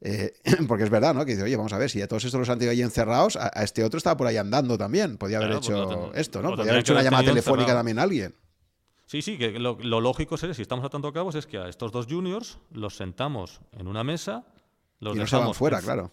Eh, 0.00 0.32
porque 0.68 0.84
es 0.84 0.90
verdad, 0.90 1.14
¿no? 1.14 1.24
Que 1.26 1.32
dice, 1.32 1.44
oye, 1.44 1.54
vamos 1.54 1.74
a 1.74 1.78
ver, 1.78 1.90
si 1.90 2.00
a 2.00 2.08
todos 2.08 2.24
estos 2.24 2.40
los 2.40 2.48
han 2.48 2.58
tenido 2.58 2.72
ahí 2.72 2.80
encerrados, 2.80 3.36
a, 3.36 3.48
este 3.62 3.84
otro 3.84 3.98
estaba 3.98 4.16
por 4.16 4.26
ahí 4.26 4.38
andando 4.38 4.78
también. 4.78 5.18
Podía 5.18 5.36
haber 5.36 5.50
pues 5.50 5.66
hecho 5.66 6.14
esto, 6.14 6.40
¿no? 6.40 6.56
Podía 6.56 6.72
haber 6.72 6.80
hecho 6.80 6.94
una 6.94 7.02
llamada 7.02 7.24
telefónica 7.24 7.74
también 7.74 7.98
a 7.98 8.02
alguien. 8.02 8.34
Sí, 9.10 9.22
sí, 9.22 9.36
que 9.36 9.50
lo, 9.58 9.76
lógico 9.82 10.36
sería, 10.36 10.54
si 10.54 10.62
estamos 10.62 10.84
atando 10.84 11.12
cabos, 11.12 11.34
es 11.34 11.44
que 11.44 11.58
a 11.58 11.68
estos 11.68 11.90
dos 11.90 12.06
juniors 12.06 12.58
los 12.70 12.96
sentamos 12.96 13.60
en 13.72 13.88
una 13.88 14.04
mesa, 14.04 14.44
los 15.00 15.14
y 15.14 15.18
no 15.18 15.24
dejamos 15.24 15.56
fuera, 15.56 15.80
claro. 15.80 16.12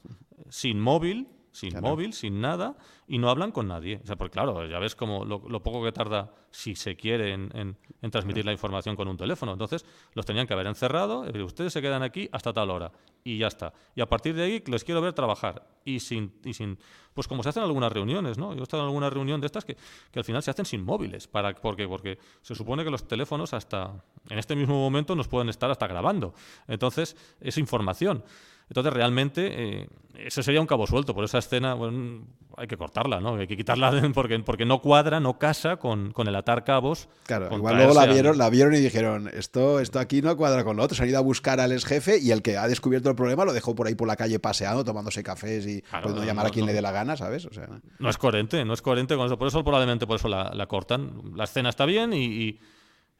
Sin 0.49 0.79
móvil, 0.79 1.27
sin 1.57 1.79
móvil, 1.79 2.13
sin 2.13 2.39
nada, 2.39 2.77
y 3.07 3.17
no 3.17 3.29
hablan 3.29 3.51
con 3.51 3.67
nadie. 3.67 3.99
O 4.03 4.05
sea, 4.07 4.15
porque 4.15 4.33
claro, 4.33 4.65
ya 4.67 4.79
ves 4.79 4.95
como 4.95 5.25
lo, 5.25 5.63
poco 5.63 5.83
que 5.83 5.91
tarda, 5.91 6.31
si 6.51 6.75
se 6.75 6.95
quiere, 6.95 7.33
en, 7.33 7.77
transmitir 8.11 8.45
la 8.45 8.51
información 8.51 8.95
con 8.95 9.07
un 9.07 9.17
teléfono. 9.17 9.53
Entonces, 9.53 9.85
los 10.13 10.25
tenían 10.25 10.45
que 10.45 10.53
haber 10.53 10.67
encerrado, 10.67 11.25
ustedes 11.43 11.73
se 11.73 11.81
quedan 11.81 12.03
aquí 12.03 12.29
hasta 12.31 12.53
tal 12.53 12.69
hora, 12.69 12.91
y 13.23 13.39
ya 13.39 13.47
está. 13.47 13.73
Y 13.95 14.01
a 14.01 14.05
partir 14.07 14.35
de 14.35 14.43
ahí 14.43 14.63
les 14.67 14.83
quiero 14.83 15.01
ver 15.01 15.13
trabajar. 15.13 15.67
Y 15.83 15.99
sin, 15.99 16.33
y 16.43 16.53
sin 16.53 16.77
pues 17.13 17.27
como 17.27 17.41
se 17.41 17.49
hacen 17.49 17.63
algunas 17.63 17.91
reuniones, 17.91 18.37
¿no? 18.37 18.53
Yo 18.53 18.59
he 18.59 18.63
estado 18.63 18.83
en 18.83 18.87
alguna 18.87 19.09
reunión 19.09 19.41
de 19.41 19.47
estas 19.47 19.65
que, 19.65 19.75
que 20.11 20.19
al 20.19 20.25
final 20.25 20.43
se 20.43 20.51
hacen 20.51 20.65
sin 20.65 20.83
móviles. 20.83 21.27
Para, 21.27 21.55
porque, 21.55 21.87
porque 21.87 22.19
se 22.41 22.53
supone 22.53 22.83
que 22.83 22.91
los 22.91 23.07
teléfonos 23.07 23.53
hasta, 23.53 24.03
en 24.29 24.37
este 24.37 24.55
mismo 24.55 24.75
momento, 24.75 25.15
nos 25.15 25.27
pueden 25.27 25.49
estar 25.49 25.71
hasta 25.71 25.87
grabando. 25.87 26.35
Entonces, 26.67 27.17
es 27.41 27.57
información. 27.57 28.23
Entonces, 28.69 28.93
realmente, 28.93 29.81
eh, 29.81 29.87
eso 30.17 30.43
sería 30.43 30.61
un 30.61 30.67
cabo 30.67 30.87
suelto. 30.87 31.13
Por 31.13 31.23
esa 31.23 31.37
escena, 31.37 31.73
bueno, 31.73 32.25
hay 32.57 32.67
que 32.67 32.75
cortarla, 32.75 33.21
¿no? 33.21 33.35
Hay 33.35 33.47
que 33.47 33.55
quitarla 33.55 33.91
porque, 34.13 34.39
porque 34.39 34.65
no 34.65 34.81
cuadra, 34.81 35.19
no 35.19 35.37
casa 35.37 35.77
con, 35.77 36.11
con 36.11 36.27
el 36.27 36.35
atar 36.35 36.63
cabos. 36.63 37.07
Claro, 37.25 37.55
igual 37.55 37.77
luego 37.77 37.93
la 37.93 38.05
vieron, 38.07 38.37
la 38.37 38.49
vieron 38.49 38.73
y 38.73 38.79
dijeron, 38.79 39.29
esto, 39.33 39.79
esto 39.79 39.99
aquí 39.99 40.21
no 40.21 40.35
cuadra 40.35 40.63
con 40.63 40.75
lo 40.75 40.83
otro. 40.83 40.97
Se 40.97 41.03
han 41.03 41.09
ido 41.09 41.19
a 41.19 41.21
buscar 41.21 41.59
al 41.59 41.71
ex 41.71 41.85
jefe 41.85 42.17
y 42.19 42.31
el 42.31 42.41
que 42.41 42.57
ha 42.57 42.67
descubierto 42.67 43.09
el 43.09 43.15
problema 43.15 43.45
lo 43.45 43.53
dejó 43.53 43.75
por 43.75 43.87
ahí 43.87 43.95
por 43.95 44.07
la 44.07 44.15
calle 44.15 44.39
paseando, 44.39 44.83
tomándose 44.83 45.23
cafés 45.23 45.67
y 45.67 45.83
pudiendo 46.01 46.25
llamar 46.25 46.47
a 46.47 46.49
quien 46.49 46.65
le 46.65 46.73
dé 46.73 46.81
la 46.81 46.91
gana, 46.91 47.15
¿sabes? 47.15 47.45
O 47.45 47.53
sea, 47.53 47.67
no 47.99 48.09
es 48.09 48.17
coherente, 48.17 48.65
no 48.65 48.73
es 48.73 48.81
coherente 48.81 49.15
con 49.15 49.27
eso. 49.27 49.37
Por 49.37 49.47
eso 49.47 49.63
probablemente 49.63 50.07
por 50.07 50.17
eso 50.17 50.27
la, 50.27 50.67
cortan. 50.67 51.21
La 51.35 51.43
escena 51.45 51.69
está 51.69 51.85
bien 51.85 52.11
y 52.13 52.59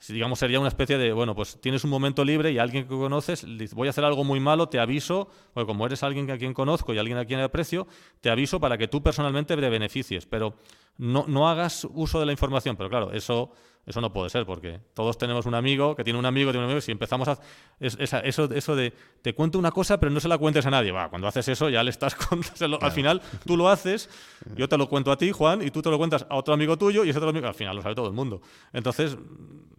digamos, 0.08 0.40
sería 0.40 0.60
una 0.60 0.70
especie 0.70 0.98
de, 0.98 1.12
bueno, 1.12 1.36
pues 1.36 1.60
tienes 1.60 1.84
un 1.84 1.90
momento 1.90 2.24
libre 2.24 2.52
y 2.52 2.60
alguien 2.60 2.84
que 2.84 2.90
conoces, 2.90 3.46
voy 3.74 3.88
a 3.88 3.90
hacer 3.90 4.06
algo 4.06 4.24
muy 4.24 4.40
malo, 4.40 4.70
te 4.70 4.80
aviso, 4.80 5.30
porque 5.54 5.68
como 5.68 5.86
eres 5.86 6.04
alguien 6.04 6.30
a 6.32 6.38
quien 6.38 6.54
conozco 6.54 6.94
y 6.94 6.98
alguien 6.98 7.18
a 7.18 7.26
quien 7.26 7.40
aprecio, 7.40 7.88
te 8.22 8.30
aviso 8.30 8.60
para 8.60 8.78
que 8.78 8.88
tú 8.88 9.02
personalmente 9.02 9.56
te 9.56 9.70
beneficies, 9.70 10.26
pero 10.26 10.56
no, 10.98 11.26
no 11.28 11.50
hagas 11.50 11.88
uso 11.94 12.20
de 12.20 12.26
la 12.26 12.32
información. 12.32 12.76
Pero 12.76 12.90
claro, 12.90 13.12
eso 13.12 13.52
eso 13.88 14.02
no 14.02 14.12
puede 14.12 14.30
ser, 14.30 14.46
porque 14.46 14.82
todos 14.94 15.18
tenemos 15.18 15.46
un 15.46 15.56
amigo 15.56 15.96
que 15.96 16.04
tiene 16.04 16.20
un 16.20 16.26
amigo, 16.26 16.52
tiene 16.52 16.66
un 16.66 16.66
amigo, 16.66 16.80
y 16.80 16.82
si 16.82 16.92
empezamos 16.92 17.30
a... 17.30 17.40
eso, 17.80 18.52
eso 18.52 18.76
de, 18.76 18.94
te 19.22 19.34
cuento 19.34 19.58
una 19.58 19.72
cosa, 19.72 19.98
pero 19.98 20.12
no 20.12 20.20
se 20.20 20.28
la 20.28 20.38
cuentes 20.38 20.66
a 20.66 20.70
nadie. 20.70 20.92
Va, 20.92 21.10
cuando 21.10 21.26
haces 21.26 21.48
eso 21.48 21.70
ya 21.70 21.82
le 21.84 21.92
estás 21.92 22.14
contando... 22.30 22.80
Al 22.82 22.92
final 22.92 23.22
tú 23.46 23.56
lo 23.56 23.70
haces, 23.70 24.10
yo 24.58 24.68
te 24.68 24.78
lo 24.78 24.90
cuento 24.90 25.10
a 25.10 25.18
ti, 25.18 25.32
Juan, 25.32 25.62
y 25.62 25.72
tú 25.72 25.82
te 25.82 25.90
lo 25.90 25.98
cuentas 25.98 26.26
a 26.30 26.36
otro 26.36 26.54
amigo 26.54 26.78
tuyo, 26.78 27.06
y 27.06 27.10
ese 27.10 27.18
otro 27.18 27.30
amigo... 27.30 27.48
Al 27.48 27.56
final 27.56 27.78
lo 27.78 27.82
sabe 27.82 27.96
todo 27.96 28.08
el 28.08 28.14
mundo. 28.14 28.42
Entonces, 28.74 29.18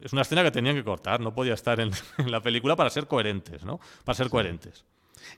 es 0.01 0.13
una 0.15 0.23
escena 0.23 0.43
que 0.43 0.51
tenían 0.51 0.75
que 0.75 0.85
cortar, 0.85 1.21
no 1.21 1.35
podía 1.35 1.53
estar 1.53 1.79
en, 1.79 1.91
en 2.19 2.31
la 2.31 2.41
película 2.41 2.77
para 2.77 2.89
ser 2.89 3.07
coherentes, 3.07 3.63
¿no? 3.65 3.79
Para 4.05 4.17
ser 4.17 4.31
coherentes. 4.31 4.87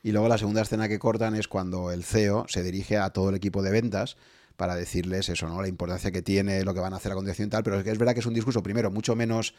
Y 0.05 0.13
luego 0.13 0.29
la 0.29 0.39
segunda 0.39 0.63
escena 0.63 0.89
que 0.89 1.01
cortan 1.01 1.35
es 1.35 1.49
cuando 1.49 1.91
el 1.91 2.05
CEO 2.05 2.45
se 2.47 2.63
dirige 2.63 2.99
a 2.99 3.11
todo 3.11 3.31
el 3.31 3.35
equipo 3.35 3.63
de 3.63 3.73
ventas 3.73 4.17
para 4.61 4.77
decirles 4.77 5.31
eso, 5.31 5.49
¿no? 5.49 5.63
La 5.63 5.69
importancia 5.69 6.11
que 6.11 6.21
tiene, 6.21 6.65
lo 6.65 6.75
que 6.75 6.81
van 6.81 6.93
a 6.93 6.97
hacer 6.97 7.13
a 7.13 7.15
continuación 7.15 7.49
y 7.49 7.51
tal, 7.51 7.63
pero 7.63 7.81
es 7.81 7.99
verdad 7.99 8.13
que 8.13 8.21
es 8.21 8.27
un 8.27 8.35
discurso, 8.35 8.63
primero, 8.63 8.91
mucho 8.91 9.17
menos 9.17 9.55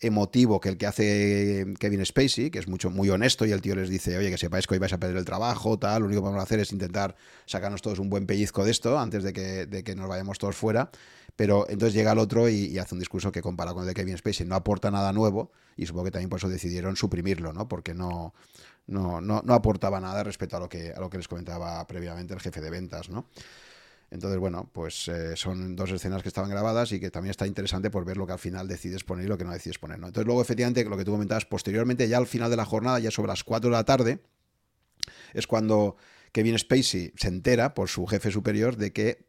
emotivo 0.00 0.60
que 0.60 0.70
el 0.70 0.78
que 0.78 0.86
hace 0.86 1.74
Kevin 1.78 2.06
Spacey, 2.06 2.50
que 2.50 2.58
es 2.58 2.66
mucho 2.66 2.88
muy 2.88 3.10
honesto 3.10 3.44
y 3.44 3.52
el 3.52 3.60
tío 3.60 3.74
les 3.76 3.90
dice, 3.90 4.16
oye, 4.16 4.30
que 4.30 4.38
sepáis 4.38 4.66
que 4.66 4.72
hoy 4.72 4.78
vais 4.78 4.94
a 4.94 4.98
perder 4.98 5.18
el 5.18 5.26
trabajo, 5.26 5.78
tal, 5.78 6.00
lo 6.00 6.06
único 6.06 6.22
que 6.22 6.28
vamos 6.28 6.40
a 6.40 6.44
hacer 6.44 6.58
es 6.58 6.72
intentar 6.72 7.16
sacarnos 7.44 7.82
todos 7.82 7.98
un 7.98 8.08
buen 8.08 8.24
pellizco 8.24 8.64
de 8.64 8.70
esto 8.70 8.98
antes 8.98 9.22
de 9.24 9.34
que, 9.34 9.66
de 9.66 9.84
que 9.84 9.94
nos 9.94 10.08
vayamos 10.08 10.38
todos 10.38 10.56
fuera. 10.56 10.90
Pero 11.36 11.66
entonces 11.68 11.92
llega 11.92 12.12
el 12.12 12.18
otro 12.18 12.48
y, 12.48 12.78
hace 12.78 12.94
un 12.94 12.98
discurso 12.98 13.30
que 13.30 13.42
compara 13.42 13.74
con 13.74 13.82
el 13.82 13.88
de 13.88 13.92
Kevin 13.92 14.16
Spacey, 14.16 14.46
no 14.46 14.54
aporta 14.54 14.90
nada 14.90 15.12
nuevo 15.12 15.52
y 15.76 15.84
supongo 15.84 16.06
que 16.06 16.12
también 16.12 16.30
por 16.30 16.38
eso 16.38 16.48
decidieron 16.48 16.96
suprimirlo, 16.96 17.52
¿no? 17.52 17.68
Porque 17.68 17.92
no, 17.92 18.32
no, 18.86 19.20
no, 19.20 19.42
no 19.44 19.52
aportaba 19.52 20.00
nada 20.00 20.24
respecto 20.24 20.56
a 20.56 20.60
lo, 20.60 20.70
que, 20.70 20.92
a 20.96 21.00
lo 21.00 21.10
que 21.10 21.18
les 21.18 21.28
comentaba 21.28 21.86
previamente 21.86 22.32
el 22.32 22.40
jefe 22.40 22.62
de 22.62 22.70
ventas, 22.70 23.10
¿no? 23.10 23.26
Entonces, 24.10 24.38
bueno, 24.38 24.70
pues 24.72 25.08
eh, 25.08 25.36
son 25.36 25.74
dos 25.74 25.90
escenas 25.90 26.22
que 26.22 26.28
estaban 26.28 26.48
grabadas 26.48 26.92
y 26.92 27.00
que 27.00 27.10
también 27.10 27.30
está 27.30 27.46
interesante 27.46 27.90
por 27.90 28.04
ver 28.04 28.16
lo 28.16 28.26
que 28.26 28.34
al 28.34 28.38
final 28.38 28.68
decides 28.68 29.02
poner 29.02 29.26
y 29.26 29.28
lo 29.28 29.36
que 29.36 29.44
no 29.44 29.52
decides 29.52 29.78
poner. 29.78 29.96
Entonces, 29.96 30.24
luego, 30.24 30.40
efectivamente, 30.40 30.84
lo 30.84 30.96
que 30.96 31.04
tú 31.04 31.12
comentabas, 31.12 31.44
posteriormente, 31.44 32.08
ya 32.08 32.18
al 32.18 32.26
final 32.26 32.50
de 32.50 32.56
la 32.56 32.64
jornada, 32.64 32.98
ya 33.00 33.10
sobre 33.10 33.28
las 33.28 33.42
4 33.42 33.68
de 33.68 33.76
la 33.76 33.84
tarde, 33.84 34.20
es 35.34 35.46
cuando 35.46 35.96
Kevin 36.32 36.58
Spacey 36.58 37.12
se 37.16 37.28
entera 37.28 37.74
por 37.74 37.88
su 37.88 38.06
jefe 38.06 38.30
superior 38.30 38.76
de 38.76 38.92
que 38.92 39.25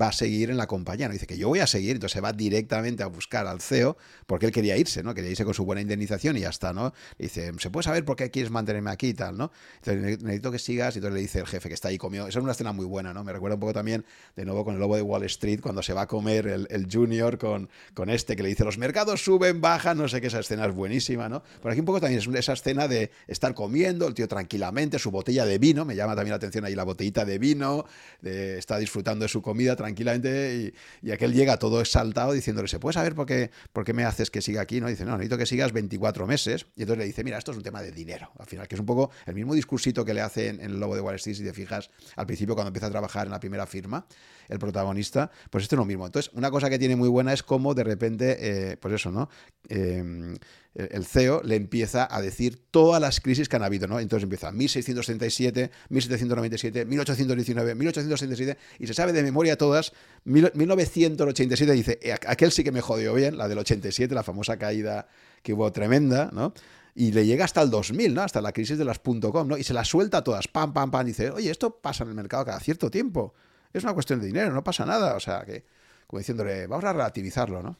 va 0.00 0.08
a 0.08 0.12
seguir 0.12 0.50
en 0.50 0.56
la 0.56 0.66
compañía. 0.66 1.06
¿no? 1.06 1.12
Dice 1.12 1.26
que 1.26 1.36
yo 1.36 1.48
voy 1.48 1.60
a 1.60 1.66
seguir, 1.66 1.92
entonces 1.92 2.22
va 2.22 2.32
directamente 2.32 3.02
a 3.02 3.06
buscar 3.06 3.46
al 3.46 3.60
CEO 3.60 3.96
porque 4.26 4.46
él 4.46 4.52
quería 4.52 4.76
irse, 4.76 5.02
¿no? 5.02 5.14
Quería 5.14 5.30
irse 5.30 5.44
con 5.44 5.54
su 5.54 5.64
buena 5.64 5.82
indemnización 5.82 6.36
y 6.36 6.40
ya 6.40 6.48
está, 6.48 6.72
¿no? 6.72 6.92
dice, 7.18 7.52
¿se 7.58 7.70
puede 7.70 7.84
saber 7.84 8.04
por 8.04 8.16
qué 8.16 8.30
quieres 8.30 8.50
mantenerme 8.50 8.90
aquí 8.90 9.08
y 9.08 9.14
tal, 9.14 9.36
¿no? 9.36 9.52
Entonces 9.76 10.22
necesito 10.22 10.50
que 10.50 10.58
sigas 10.58 10.94
y 10.96 10.98
entonces 10.98 11.14
le 11.14 11.20
dice 11.20 11.40
el 11.40 11.46
jefe 11.46 11.68
que 11.68 11.74
está 11.74 11.88
ahí 11.88 11.98
comió. 11.98 12.26
Esa 12.26 12.38
es 12.38 12.42
una 12.42 12.52
escena 12.52 12.72
muy 12.72 12.86
buena, 12.86 13.12
¿no? 13.12 13.22
Me 13.24 13.32
recuerda 13.32 13.56
un 13.56 13.60
poco 13.60 13.74
también 13.74 14.04
de 14.34 14.44
nuevo 14.44 14.64
con 14.64 14.74
el 14.74 14.80
lobo 14.80 14.96
de 14.96 15.02
Wall 15.02 15.24
Street 15.24 15.60
cuando 15.60 15.82
se 15.82 15.92
va 15.92 16.02
a 16.02 16.06
comer 16.06 16.46
el, 16.46 16.88
junior 16.90 17.38
con, 17.38 17.68
con 17.94 18.10
este 18.10 18.34
que 18.34 18.42
le 18.42 18.48
dice, 18.48 18.64
los 18.64 18.78
mercados 18.78 19.22
suben, 19.22 19.60
bajan, 19.60 19.98
no 19.98 20.08
sé 20.08 20.20
qué, 20.20 20.28
esa 20.28 20.40
escena 20.40 20.66
es 20.66 20.74
buenísima, 20.74 21.28
¿no? 21.28 21.42
Por 21.60 21.70
aquí 21.70 21.80
un 21.80 21.86
poco 21.86 22.00
también 22.00 22.20
es 22.20 22.26
esa 22.26 22.54
escena 22.54 22.88
de 22.88 23.10
estar 23.26 23.54
comiendo, 23.54 24.06
el 24.06 24.14
tío 24.14 24.26
tranquilamente, 24.26 24.98
su 24.98 25.10
botella 25.10 25.44
de 25.44 25.58
vino, 25.58 25.84
me 25.84 25.94
llama 25.94 26.14
también 26.14 26.30
la 26.30 26.36
atención 26.36 26.64
ahí 26.64 26.74
la 26.74 26.84
botellita 26.84 27.24
de 27.24 27.38
vino, 27.38 27.84
está 28.22 28.78
disfrutando 28.78 29.24
de 29.24 29.28
su 29.28 29.42
comida 29.42 29.76
tranquilamente 29.82 30.72
y, 31.02 31.10
aquel 31.10 31.34
llega 31.34 31.58
todo 31.58 31.80
exaltado 31.80 32.32
diciéndole, 32.32 32.68
¿se 32.68 32.78
puede 32.78 32.94
saber 32.94 33.14
por 33.14 33.26
qué, 33.26 33.50
me 33.92 34.04
haces 34.04 34.30
que 34.30 34.40
siga 34.40 34.62
aquí? 34.62 34.80
¿no? 34.80 34.88
dice, 34.88 35.04
no, 35.04 35.12
necesito 35.12 35.36
que 35.36 35.46
sigas 35.46 35.72
24 35.72 36.26
meses. 36.26 36.66
Y 36.76 36.82
entonces 36.82 36.98
le 36.98 37.04
dice, 37.04 37.24
mira, 37.24 37.38
esto 37.38 37.50
es 37.50 37.56
un 37.56 37.62
tema 37.62 37.82
de 37.82 37.92
dinero. 37.92 38.30
Al 38.38 38.46
final, 38.46 38.68
que 38.68 38.76
es 38.76 38.80
un 38.80 38.86
poco 38.86 39.10
el 39.26 39.34
mismo 39.34 39.54
discursito 39.54 40.04
que 40.04 40.14
le 40.14 40.20
hace 40.20 40.48
en, 40.48 40.60
el 40.60 40.78
Lobo 40.78 40.94
de 40.94 41.00
Wall 41.00 41.16
Street, 41.16 41.36
si 41.36 41.44
te 41.44 41.52
fijas, 41.52 41.90
al 42.16 42.26
principio 42.26 42.54
cuando 42.54 42.68
empieza 42.68 42.86
a 42.86 42.90
trabajar 42.90 43.26
en 43.26 43.32
la 43.32 43.40
primera 43.40 43.66
firma, 43.66 44.06
el 44.48 44.58
protagonista, 44.58 45.30
pues 45.50 45.64
esto 45.64 45.76
es 45.76 45.78
lo 45.78 45.84
mismo. 45.84 46.06
Entonces, 46.06 46.32
una 46.34 46.50
cosa 46.50 46.70
que 46.70 46.78
tiene 46.78 46.96
muy 46.96 47.08
buena 47.08 47.32
es 47.32 47.42
cómo 47.42 47.74
de 47.74 47.84
repente, 47.84 48.36
eh, 48.40 48.76
pues 48.76 48.94
eso, 48.94 49.10
¿no? 49.10 49.28
Em, 49.68 50.36
el 50.74 51.04
CEO 51.04 51.42
le 51.44 51.56
empieza 51.56 52.08
a 52.10 52.22
decir 52.22 52.58
todas 52.70 53.00
las 53.00 53.20
crisis 53.20 53.48
que 53.48 53.56
han 53.56 53.62
habido, 53.62 53.86
¿no? 53.86 54.00
Entonces 54.00 54.24
empieza 54.24 54.50
1667, 54.52 55.70
1797, 55.90 56.84
1819, 56.86 57.74
1867 57.74 58.58
y 58.78 58.86
se 58.86 58.94
sabe 58.94 59.12
de 59.12 59.22
memoria 59.22 59.56
todas. 59.56 59.92
1987 60.24 61.72
dice, 61.72 61.98
eh, 62.02 62.14
aquel 62.26 62.52
sí 62.52 62.64
que 62.64 62.72
me 62.72 62.80
jodió 62.80 63.12
bien, 63.12 63.36
la 63.36 63.48
del 63.48 63.58
87, 63.58 64.14
la 64.14 64.22
famosa 64.22 64.56
caída 64.56 65.08
que 65.42 65.52
hubo 65.52 65.70
tremenda, 65.72 66.30
¿no? 66.32 66.54
Y 66.94 67.12
le 67.12 67.26
llega 67.26 67.44
hasta 67.44 67.60
el 67.62 67.70
2000, 67.70 68.14
¿no? 68.14 68.22
Hasta 68.22 68.40
la 68.40 68.52
crisis 68.52 68.78
de 68.78 68.84
las 68.84 68.98
.com, 68.98 69.48
¿no? 69.48 69.56
Y 69.58 69.64
se 69.64 69.74
las 69.74 69.88
suelta 69.88 70.24
todas, 70.24 70.48
pam, 70.48 70.72
pam, 70.72 70.90
pam, 70.90 71.06
dice, 71.06 71.30
oye, 71.30 71.50
esto 71.50 71.78
pasa 71.80 72.04
en 72.04 72.10
el 72.10 72.14
mercado 72.14 72.44
cada 72.44 72.60
cierto 72.60 72.90
tiempo. 72.90 73.34
Es 73.72 73.84
una 73.84 73.94
cuestión 73.94 74.20
de 74.20 74.26
dinero, 74.26 74.52
no 74.52 74.62
pasa 74.62 74.84
nada. 74.84 75.14
O 75.16 75.20
sea, 75.20 75.44
que, 75.44 75.64
como 76.06 76.18
diciéndole, 76.18 76.66
vamos 76.66 76.84
a 76.84 76.92
relativizarlo, 76.92 77.62
¿no? 77.62 77.76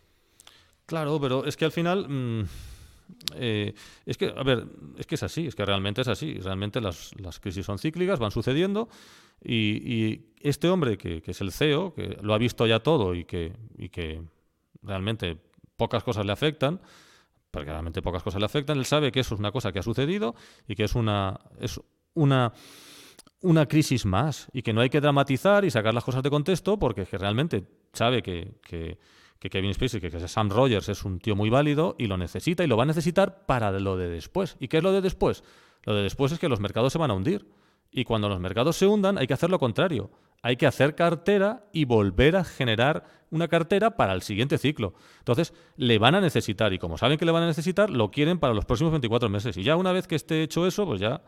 Claro, 0.87 1.21
pero 1.21 1.45
es 1.45 1.57
que 1.57 1.65
al 1.65 1.73
final... 1.73 2.09
Mm, 2.09 2.45
eh, 3.35 3.75
es 4.07 4.17
que, 4.17 4.33
a 4.35 4.43
ver, 4.43 4.67
es 4.99 5.07
que 5.07 5.17
es 5.17 5.23
así, 5.23 5.47
es 5.47 5.55
que 5.55 5.65
realmente 5.65 6.01
es 6.01 6.09
así. 6.09 6.35
Realmente 6.35 6.81
las, 6.81 7.13
crisis 7.41 7.67
son 7.67 7.79
cíclicas, 7.79 8.19
van 8.19 8.31
sucediendo. 8.31 8.89
Y, 9.45 10.33
este 10.41 10.69
hombre, 10.69 10.99
que, 10.99 11.23
es 11.25 11.41
el 11.41 11.53
CEO, 11.53 11.95
que 11.95 12.19
lo 12.21 12.35
ha 12.35 12.39
visto 12.39 12.67
ya 12.67 12.81
todo 12.81 13.15
y 13.15 13.25
que, 13.25 13.53
y 13.77 13.89
que 13.91 14.23
realmente 14.83 15.39
pocas 15.77 16.03
cosas 16.03 16.27
le 16.27 16.33
afectan, 16.33 16.81
porque 17.51 17.71
realmente 17.71 18.03
pocas 18.03 18.23
cosas 18.23 18.41
le 18.41 18.47
afectan, 18.47 18.79
él 18.79 18.87
sabe 18.87 19.13
que 19.13 19.21
eso 19.21 19.35
es 19.35 19.41
una 19.41 19.53
cosa 19.53 19.73
que 19.73 19.79
ha 19.79 19.83
sucedido 19.83 20.35
y 20.67 20.75
que 20.75 20.85
es 20.85 20.95
una, 20.95 21.39
es 21.61 21.81
una, 22.15 22.53
una 23.43 23.67
crisis 23.67 24.07
más 24.07 24.49
y 24.53 24.63
que 24.63 24.73
no 24.73 24.81
hay 24.81 24.89
que 24.89 25.01
dramatizar 25.01 25.65
y 25.65 25.71
sacar 25.71 25.93
las 25.93 26.05
cosas 26.05 26.23
de 26.23 26.31
contexto 26.31 26.79
porque 26.79 27.05
que 27.05 27.19
realmente 27.19 27.65
sabe 27.93 28.23
que, 28.23 28.55
que 28.63 28.99
que 29.43 29.51
Kevin 29.51 29.75
Spacey, 29.75 30.01
que, 30.01 30.09
que 30.09 30.29
Sam 30.29 30.51
Rogers 30.51 30.89
es 30.89 31.05
un 31.05 31.19
tío 31.19 31.35
muy 31.35 31.51
válido 31.51 31.97
y 31.99 32.07
lo 32.07 32.17
necesita 32.17 32.63
y 32.63 32.69
lo 32.69 32.77
va 32.77 32.85
a 32.85 32.87
necesitar 32.87 33.45
para 33.45 33.73
lo 33.73 33.97
de 33.97 34.09
después. 34.09 34.57
¿Y 34.61 34.69
qué 34.69 34.77
es 34.77 34.85
lo 34.85 34.93
de 34.93 35.01
después? 35.01 35.43
Lo 35.83 35.97
de 35.97 36.05
después 36.05 36.31
es 36.31 36.39
que 36.39 36.49
los 36.49 36.61
mercados 36.61 36.93
se 36.93 36.99
van 37.01 37.11
a 37.11 37.15
hundir. 37.15 37.49
Y 37.91 38.05
cuando 38.05 38.29
los 38.29 38.39
mercados 38.39 38.77
se 38.77 38.87
hundan 38.87 39.19
hay 39.19 39.27
que 39.27 39.35
hacer 39.35 39.51
lo 39.51 39.59
contrario. 39.59 40.13
hay 40.43 40.57
que 40.57 40.69
hacer 40.69 40.95
cartera 40.95 41.65
y 41.73 41.87
volver 41.87 42.37
a 42.37 42.45
generar 42.45 43.05
una 43.31 43.49
cartera 43.49 43.97
para 43.97 44.13
el 44.13 44.23
siguiente 44.23 44.59
ciclo. 44.59 44.95
Entonces, 45.19 45.53
le 45.77 45.99
van 45.99 46.15
a 46.15 46.21
necesitar 46.21 46.73
y 46.73 46.79
como 46.79 46.97
saben 46.97 47.19
que 47.19 47.25
le 47.25 47.33
van 47.33 47.43
a 47.43 47.47
necesitar, 47.47 47.91
lo 47.91 48.13
quieren 48.13 48.39
para 48.39 48.55
los 48.55 48.65
próximos 48.65 48.93
24 48.93 49.29
meses. 49.29 49.57
Y 49.57 49.65
ya 49.65 49.75
una 49.75 49.91
vez 49.91 50.07
que 50.07 50.15
esté 50.15 50.45
hecho 50.45 50.69
eso, 50.69 50.87
pues 50.87 51.01
ya, 51.01 51.21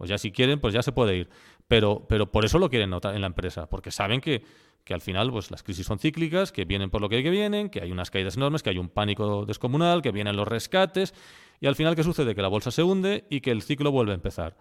pues 0.00 0.08
ya 0.08 0.16
si 0.16 0.32
quieren, 0.32 0.58
pues 0.58 0.72
ya 0.72 0.82
se 0.82 0.92
puede 0.92 1.14
ir. 1.14 1.28
Pero, 1.68 2.06
pero 2.08 2.32
por 2.32 2.44
eso 2.44 2.58
lo 2.58 2.70
quieren 2.70 2.88
notar 2.88 3.14
en 3.14 3.20
la 3.20 3.26
empresa, 3.26 3.68
porque 3.68 3.90
saben 3.90 4.20
que, 4.20 4.42
que 4.82 4.94
al 4.94 5.02
final 5.02 5.30
pues, 5.30 5.50
las 5.50 5.62
crisis 5.62 5.86
son 5.86 5.98
cíclicas, 5.98 6.50
que 6.50 6.64
vienen 6.64 6.88
por 6.88 7.00
lo 7.00 7.08
que, 7.08 7.20
vienen, 7.20 7.68
que 7.68 7.82
hay 7.82 7.92
unas 7.92 8.10
caídas 8.10 8.36
enormes, 8.36 8.62
que 8.62 8.70
hay 8.70 8.78
un 8.78 8.88
pánico 8.88 9.44
descomunal, 9.44 10.02
que 10.02 10.10
vienen 10.10 10.36
los 10.36 10.48
rescates. 10.48 11.14
Y 11.60 11.66
al 11.66 11.76
final, 11.76 11.94
¿qué 11.94 12.02
sucede? 12.02 12.34
Que 12.34 12.40
la 12.40 12.48
bolsa 12.48 12.70
se 12.70 12.82
hunde 12.82 13.26
y 13.28 13.42
que 13.42 13.50
el 13.50 13.60
ciclo 13.60 13.92
vuelve 13.92 14.12
a 14.12 14.14
empezar. 14.14 14.56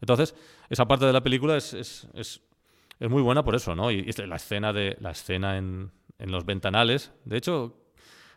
Entonces, 0.00 0.34
esa 0.68 0.88
parte 0.88 1.06
de 1.06 1.12
la 1.12 1.22
película 1.22 1.56
es, 1.56 1.72
es 1.72 2.42
es 3.00 3.08
muy 3.08 3.22
buena 3.22 3.42
por 3.42 3.54
eso, 3.54 3.74
¿no? 3.74 3.90
Y, 3.90 4.02
la 4.26 4.36
escena 4.36 4.72
de 4.72 4.96
la 5.00 5.10
escena 5.10 5.56
en, 5.56 5.90
en 6.18 6.30
los 6.30 6.44
ventanales, 6.44 7.12
de 7.24 7.38
hecho, 7.38 7.74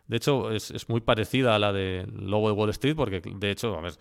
de 0.06 0.16
hecho 0.16 0.50
es, 0.50 0.70
es, 0.70 0.88
muy 0.88 1.02
parecida 1.02 1.54
a 1.54 1.58
la 1.58 1.72
de 1.72 2.06
Lobo 2.10 2.48
de 2.48 2.54
Wall 2.54 2.70
Street, 2.70 2.96
porque 2.96 3.20
de 3.20 3.50
hecho, 3.50 3.76
a 3.76 3.82
ver, 3.82 3.92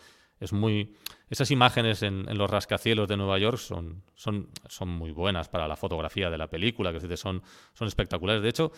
es 0.43 0.53
muy 0.53 0.93
esas 1.29 1.49
imágenes 1.51 2.03
en, 2.03 2.25
los 2.37 2.49
rascacielos 2.49 3.07
de 3.07 3.17
Nueva 3.17 3.39
York 3.39 3.57
son, 3.57 4.03
son, 4.13 4.49
son 4.67 4.89
muy 4.89 5.11
buenas 5.11 5.49
para 5.49 5.67
la 5.67 5.75
fotografía 5.75 6.29
de 6.29 6.37
la 6.37 6.47
película, 6.47 6.93
que 6.93 7.17
son, 7.17 7.41
son 7.73 7.87
espectaculares. 7.87 8.43
De 8.43 8.49
hecho, 8.49 8.71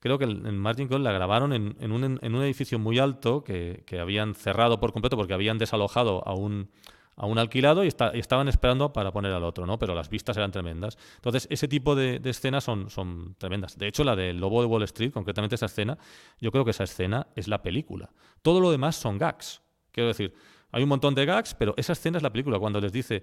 creo 0.00 0.18
que 0.18 0.24
en 0.24 0.58
Martin 0.58 0.88
Cole 0.88 1.04
la 1.04 1.12
grabaron 1.12 1.52
en, 1.52 1.76
en, 1.78 1.92
un, 1.92 2.18
en 2.20 2.34
un 2.34 2.42
edificio 2.42 2.78
muy 2.78 2.98
alto 2.98 3.44
que, 3.44 3.84
que 3.86 4.00
habían 4.00 4.34
cerrado 4.34 4.80
por 4.80 4.92
completo 4.92 5.16
porque 5.16 5.34
habían 5.34 5.58
desalojado 5.58 6.26
a 6.26 6.34
un 6.34 6.70
a 7.16 7.26
un 7.26 7.38
alquilado 7.38 7.84
y, 7.84 7.88
estaban 7.88 8.48
esperando 8.48 8.92
para 8.92 9.12
poner 9.12 9.32
al 9.32 9.44
otro, 9.44 9.66
¿no? 9.66 9.78
Pero 9.78 9.94
las 9.94 10.08
vistas 10.08 10.36
eran 10.36 10.50
tremendas. 10.50 10.96
Entonces, 11.16 11.46
ese 11.50 11.68
tipo 11.68 11.94
de, 11.94 12.20
escenas 12.24 12.64
son, 12.64 12.90
son 12.90 13.34
tremendas. 13.38 13.76
De 13.78 13.86
hecho, 13.86 14.02
la 14.02 14.16
del 14.16 14.38
Lobo 14.38 14.60
de 14.60 14.66
Wall 14.66 14.82
Street, 14.84 15.12
concretamente 15.12 15.56
esa 15.56 15.66
escena, 15.66 15.98
yo 16.40 16.50
creo 16.50 16.64
que 16.64 16.70
esa 16.70 16.84
escena 16.84 17.26
es 17.36 17.48
la 17.48 17.62
película. 17.62 18.10
Todo 18.40 18.60
lo 18.60 18.70
demás 18.70 18.96
son 18.96 19.18
gags. 19.18 19.60
Quiero 19.92 20.08
decir, 20.08 20.34
hay 20.72 20.82
un 20.82 20.88
montón 20.88 21.14
de 21.14 21.26
gags, 21.26 21.54
pero 21.54 21.74
esa 21.76 21.92
escena 21.92 22.16
es 22.16 22.22
la 22.22 22.30
película. 22.30 22.58
Cuando 22.58 22.80
les 22.80 22.92
dice, 22.92 23.22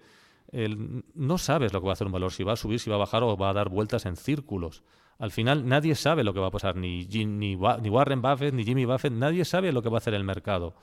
no 1.15 1.37
sabes 1.37 1.73
lo 1.73 1.81
que 1.81 1.85
va 1.85 1.91
a 1.91 1.93
hacer 1.93 2.07
un 2.07 2.13
valor, 2.13 2.31
si 2.31 2.43
va 2.43 2.53
a 2.53 2.55
subir, 2.55 2.79
si 2.79 2.89
va 2.89 2.95
a 2.95 2.99
bajar 2.99 3.23
o 3.23 3.35
va 3.35 3.49
a 3.49 3.53
dar 3.53 3.69
vueltas 3.69 4.05
en 4.05 4.15
círculos. 4.15 4.83
Al 5.17 5.31
final 5.31 5.67
nadie 5.67 5.95
sabe 5.95 6.23
lo 6.23 6.33
que 6.33 6.39
va 6.39 6.47
a 6.47 6.51
pasar, 6.51 6.75
ni, 6.75 7.05
ni, 7.05 7.25
ni 7.25 7.55
Warren 7.55 8.21
Buffett, 8.21 8.53
ni 8.53 8.63
Jimmy 8.63 8.85
Buffett, 8.85 9.11
nadie 9.11 9.43
sabe 9.43 9.71
lo 9.71 9.81
que 9.81 9.89
va 9.89 9.97
a 9.97 9.99
hacer 9.99 10.13
el 10.13 10.23
mercado. 10.23 10.75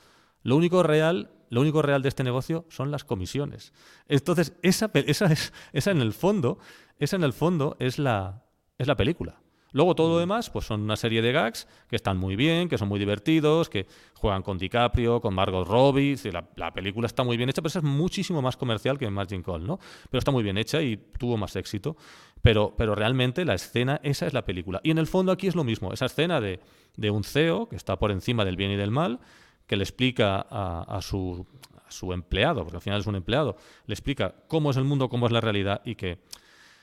Lo 0.43 0.57
único 0.57 0.83
real, 0.83 1.31
lo 1.49 1.61
único 1.61 1.83
real 1.83 2.03
de 2.03 2.09
este 2.09 2.23
negocio 2.23 2.67
son 2.69 2.91
las 2.91 3.05
comisiones. 3.05 3.73
Entonces, 4.09 4.53
esa, 4.63 4.91
esa, 4.93 5.27
es, 5.27 5.53
esa 5.73 5.91
en 5.91 6.01
el 6.01 6.13
fondo, 6.13 6.59
esa 6.99 7.17
en 7.17 7.25
el 7.25 7.33
fondo 7.33 7.77
es 7.79 7.99
la, 7.99 8.45
es 8.79 8.87
la 8.87 8.97
película. 8.97 9.41
Luego 9.77 9.94
todo 9.94 10.15
lo 10.15 10.19
demás, 10.19 10.48
pues 10.48 10.65
son 10.65 10.81
una 10.81 10.97
serie 10.97 11.20
de 11.20 11.32
gags 11.32 11.69
que 11.86 11.97
están 11.97 12.16
muy 12.16 12.35
bien, 12.35 12.66
que 12.66 12.78
son 12.78 12.89
muy 12.89 12.98
divertidos, 12.98 13.69
que 13.69 13.86
juegan 14.15 14.40
con 14.40 14.57
DiCaprio, 14.57 15.20
con 15.20 15.35
Margot 15.35 15.69
Robbie. 15.69 16.16
La, 16.32 16.48
la, 16.57 16.73
película 16.73 17.05
está 17.05 17.24
muy 17.24 17.36
bien 17.36 17.51
hecha, 17.51 17.61
pero 17.61 17.78
es 17.78 17.85
muchísimo 17.85 18.40
más 18.40 18.57
comercial 18.57 18.98
que 18.98 19.11
Margin 19.11 19.43
Call, 19.43 19.66
¿no? 19.66 19.78
Pero 20.11 20.19
está 20.19 20.31
muy 20.31 20.43
bien 20.43 20.57
hecha 20.57 20.81
y 20.81 20.97
tuvo 20.97 21.36
más 21.36 21.57
éxito. 21.57 21.94
Pero, 22.40 22.73
pero 22.74 22.94
realmente 22.94 23.44
la 23.44 23.53
escena, 23.53 24.01
esa 24.03 24.27
es 24.27 24.32
la 24.32 24.47
película. 24.47 24.81
Y 24.82 24.93
en 24.93 24.97
el 24.97 25.07
fondo 25.07 25.31
aquí 25.31 25.47
es 25.47 25.55
lo 25.55 25.62
mismo. 25.62 25.93
Esa 25.93 26.07
escena 26.07 26.40
de, 26.40 26.59
de 26.97 27.11
un 27.11 27.23
CEO 27.23 27.69
que 27.69 27.77
está 27.77 27.98
por 27.98 28.11
encima 28.12 28.47
del 28.47 28.57
bien 28.57 28.70
y 28.70 28.77
del 28.77 28.90
mal, 28.90 29.20
que 29.66 29.77
le 29.77 29.82
explica 29.82 30.47
a, 30.48 31.03
su, 31.03 31.47
su, 31.90 32.15
empleado, 32.15 32.62
porque 32.62 32.77
al 32.78 32.82
final 32.82 33.01
es 33.01 33.07
un 33.07 33.16
empleado, 33.16 33.59
le 33.85 33.93
explica 33.93 34.36
cómo 34.48 34.70
es 34.70 34.78
el 34.78 34.85
mundo, 34.85 35.11
cómo 35.11 35.27
es 35.27 35.32
la 35.32 35.43
realidad 35.43 35.82
y 35.85 35.97
que, 35.97 36.19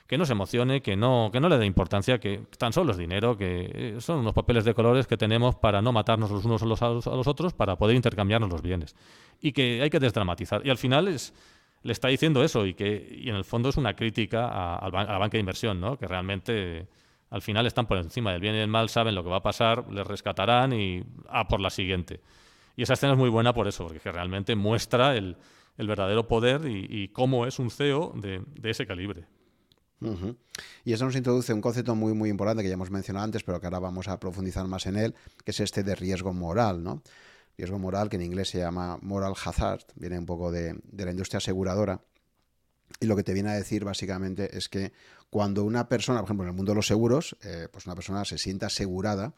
que 0.08 0.18
no 0.18 0.26
se 0.26 0.34
emocione, 0.34 0.82
que 0.82 0.96
no, 0.96 1.30
que 1.32 1.40
no 1.40 1.50
le 1.50 1.58
dé 1.58 1.66
importancia, 1.66 2.20
que 2.20 2.44
tan 2.58 2.74
solo 2.74 2.92
es 2.92 2.98
dinero, 2.98 3.38
que 3.38 3.72
eh, 3.74 4.02
son 4.02 4.20
unos 4.20 4.34
papeles 4.34 4.66
de 4.66 4.74
colores 4.74 5.08
que 5.08 5.18
tenemos 5.18 5.56
para 5.56 5.82
no 5.82 5.92
matarnos 5.94 6.30
los 6.30 6.44
unos 6.46 6.62
a 6.62 6.66
los, 6.66 7.28
otros, 7.28 7.54
para 7.54 7.78
poder 7.78 7.96
intercambiarnos 7.96 8.50
los 8.50 8.62
bienes. 8.62 8.96
Y 9.40 9.54
que 9.54 9.82
hay 9.82 9.90
que 9.90 10.00
desdramatizar. 10.00 10.66
Y 10.66 10.70
al 10.70 10.78
final 10.78 11.08
es, 11.08 11.34
le 11.84 11.94
está 11.94 12.10
diciendo 12.10 12.44
eso 12.44 12.66
y 12.66 12.74
que 12.74 13.18
y 13.22 13.30
en 13.30 13.36
el 13.36 13.46
fondo 13.46 13.70
es 13.70 13.78
una 13.78 13.96
crítica 13.96 14.48
a, 14.48 14.90
la 14.90 15.18
banca 15.18 15.38
de 15.38 15.40
inversión, 15.40 15.80
¿no? 15.80 15.98
que 15.98 16.08
realmente 16.08 16.88
al 17.30 17.42
final 17.42 17.66
están 17.66 17.88
por 17.88 17.98
encima 17.98 18.32
del 18.34 18.42
bien 18.42 18.56
y 18.56 18.60
del 18.60 18.68
mal, 18.68 18.90
saben 18.90 19.16
lo 19.16 19.24
que 19.24 19.30
va 19.30 19.38
a 19.38 19.44
pasar, 19.44 19.92
les 19.92 20.06
rescatarán 20.06 20.74
y 20.74 21.04
a 21.30 21.48
por 21.48 21.62
la 21.62 21.70
siguiente. 21.70 22.20
Y 22.76 22.84
esa 22.84 22.94
escena 22.94 23.14
es 23.14 23.20
muy 23.20 23.30
buena 23.30 23.54
por 23.54 23.68
eso, 23.68 23.88
porque 23.88 24.12
realmente 24.12 24.56
muestra 24.56 25.16
el, 25.16 25.38
verdadero 25.78 26.28
poder 26.28 26.68
y, 26.68 27.08
cómo 27.10 27.48
es 27.48 27.58
un 27.58 27.72
CEO 27.72 28.14
de 28.16 28.70
ese 28.70 28.86
calibre. 28.86 29.26
Y 30.84 30.94
eso 30.94 31.06
nos 31.06 31.16
introduce 31.16 31.54
un 31.54 31.62
concepto 31.62 31.96
muy, 31.96 32.14
muy 32.14 32.30
importante 32.30 32.64
que 32.64 32.70
ya 32.70 32.76
hemos 32.76 32.92
mencionado 32.92 33.26
antes, 33.26 33.44
pero 33.44 33.60
que 33.60 33.68
ahora 33.68 33.80
vamos 33.80 34.08
a 34.08 34.20
profundizar 34.20 34.68
más 34.68 34.86
en 34.86 34.98
él, 34.98 35.16
que 35.44 35.52
es 35.52 35.60
este 35.60 35.84
de 35.84 35.96
riesgo 35.96 36.34
moral, 36.34 36.84
¿no? 36.84 37.02
Riesgo 37.58 37.80
moral, 37.80 38.10
que 38.10 38.16
en 38.18 38.24
inglés 38.24 38.50
se 38.50 38.60
llama 38.60 38.98
moral 39.02 39.34
hazard, 39.44 39.84
viene 39.96 40.18
un 40.20 40.26
poco 40.26 40.52
de, 40.52 40.76
la 40.92 41.12
industria 41.12 41.38
aseguradora. 41.38 42.02
Y 43.00 43.06
lo 43.06 43.16
que 43.16 43.24
te 43.24 43.34
viene 43.34 43.50
a 43.50 43.54
decir 43.54 43.86
básicamente 43.86 44.58
es 44.58 44.70
que 44.70 44.92
cuando 45.30 45.64
una 45.64 45.88
persona, 45.88 46.20
por 46.20 46.28
ejemplo, 46.28 46.44
en 46.44 46.50
el 46.50 46.56
mundo 46.56 46.72
de 46.72 46.76
los 46.76 46.88
seguros, 46.88 47.36
eh, 47.42 47.68
pues 47.72 47.86
una 47.86 47.96
persona 47.96 48.24
se 48.26 48.38
sienta 48.38 48.68
asegurada, 48.68 49.34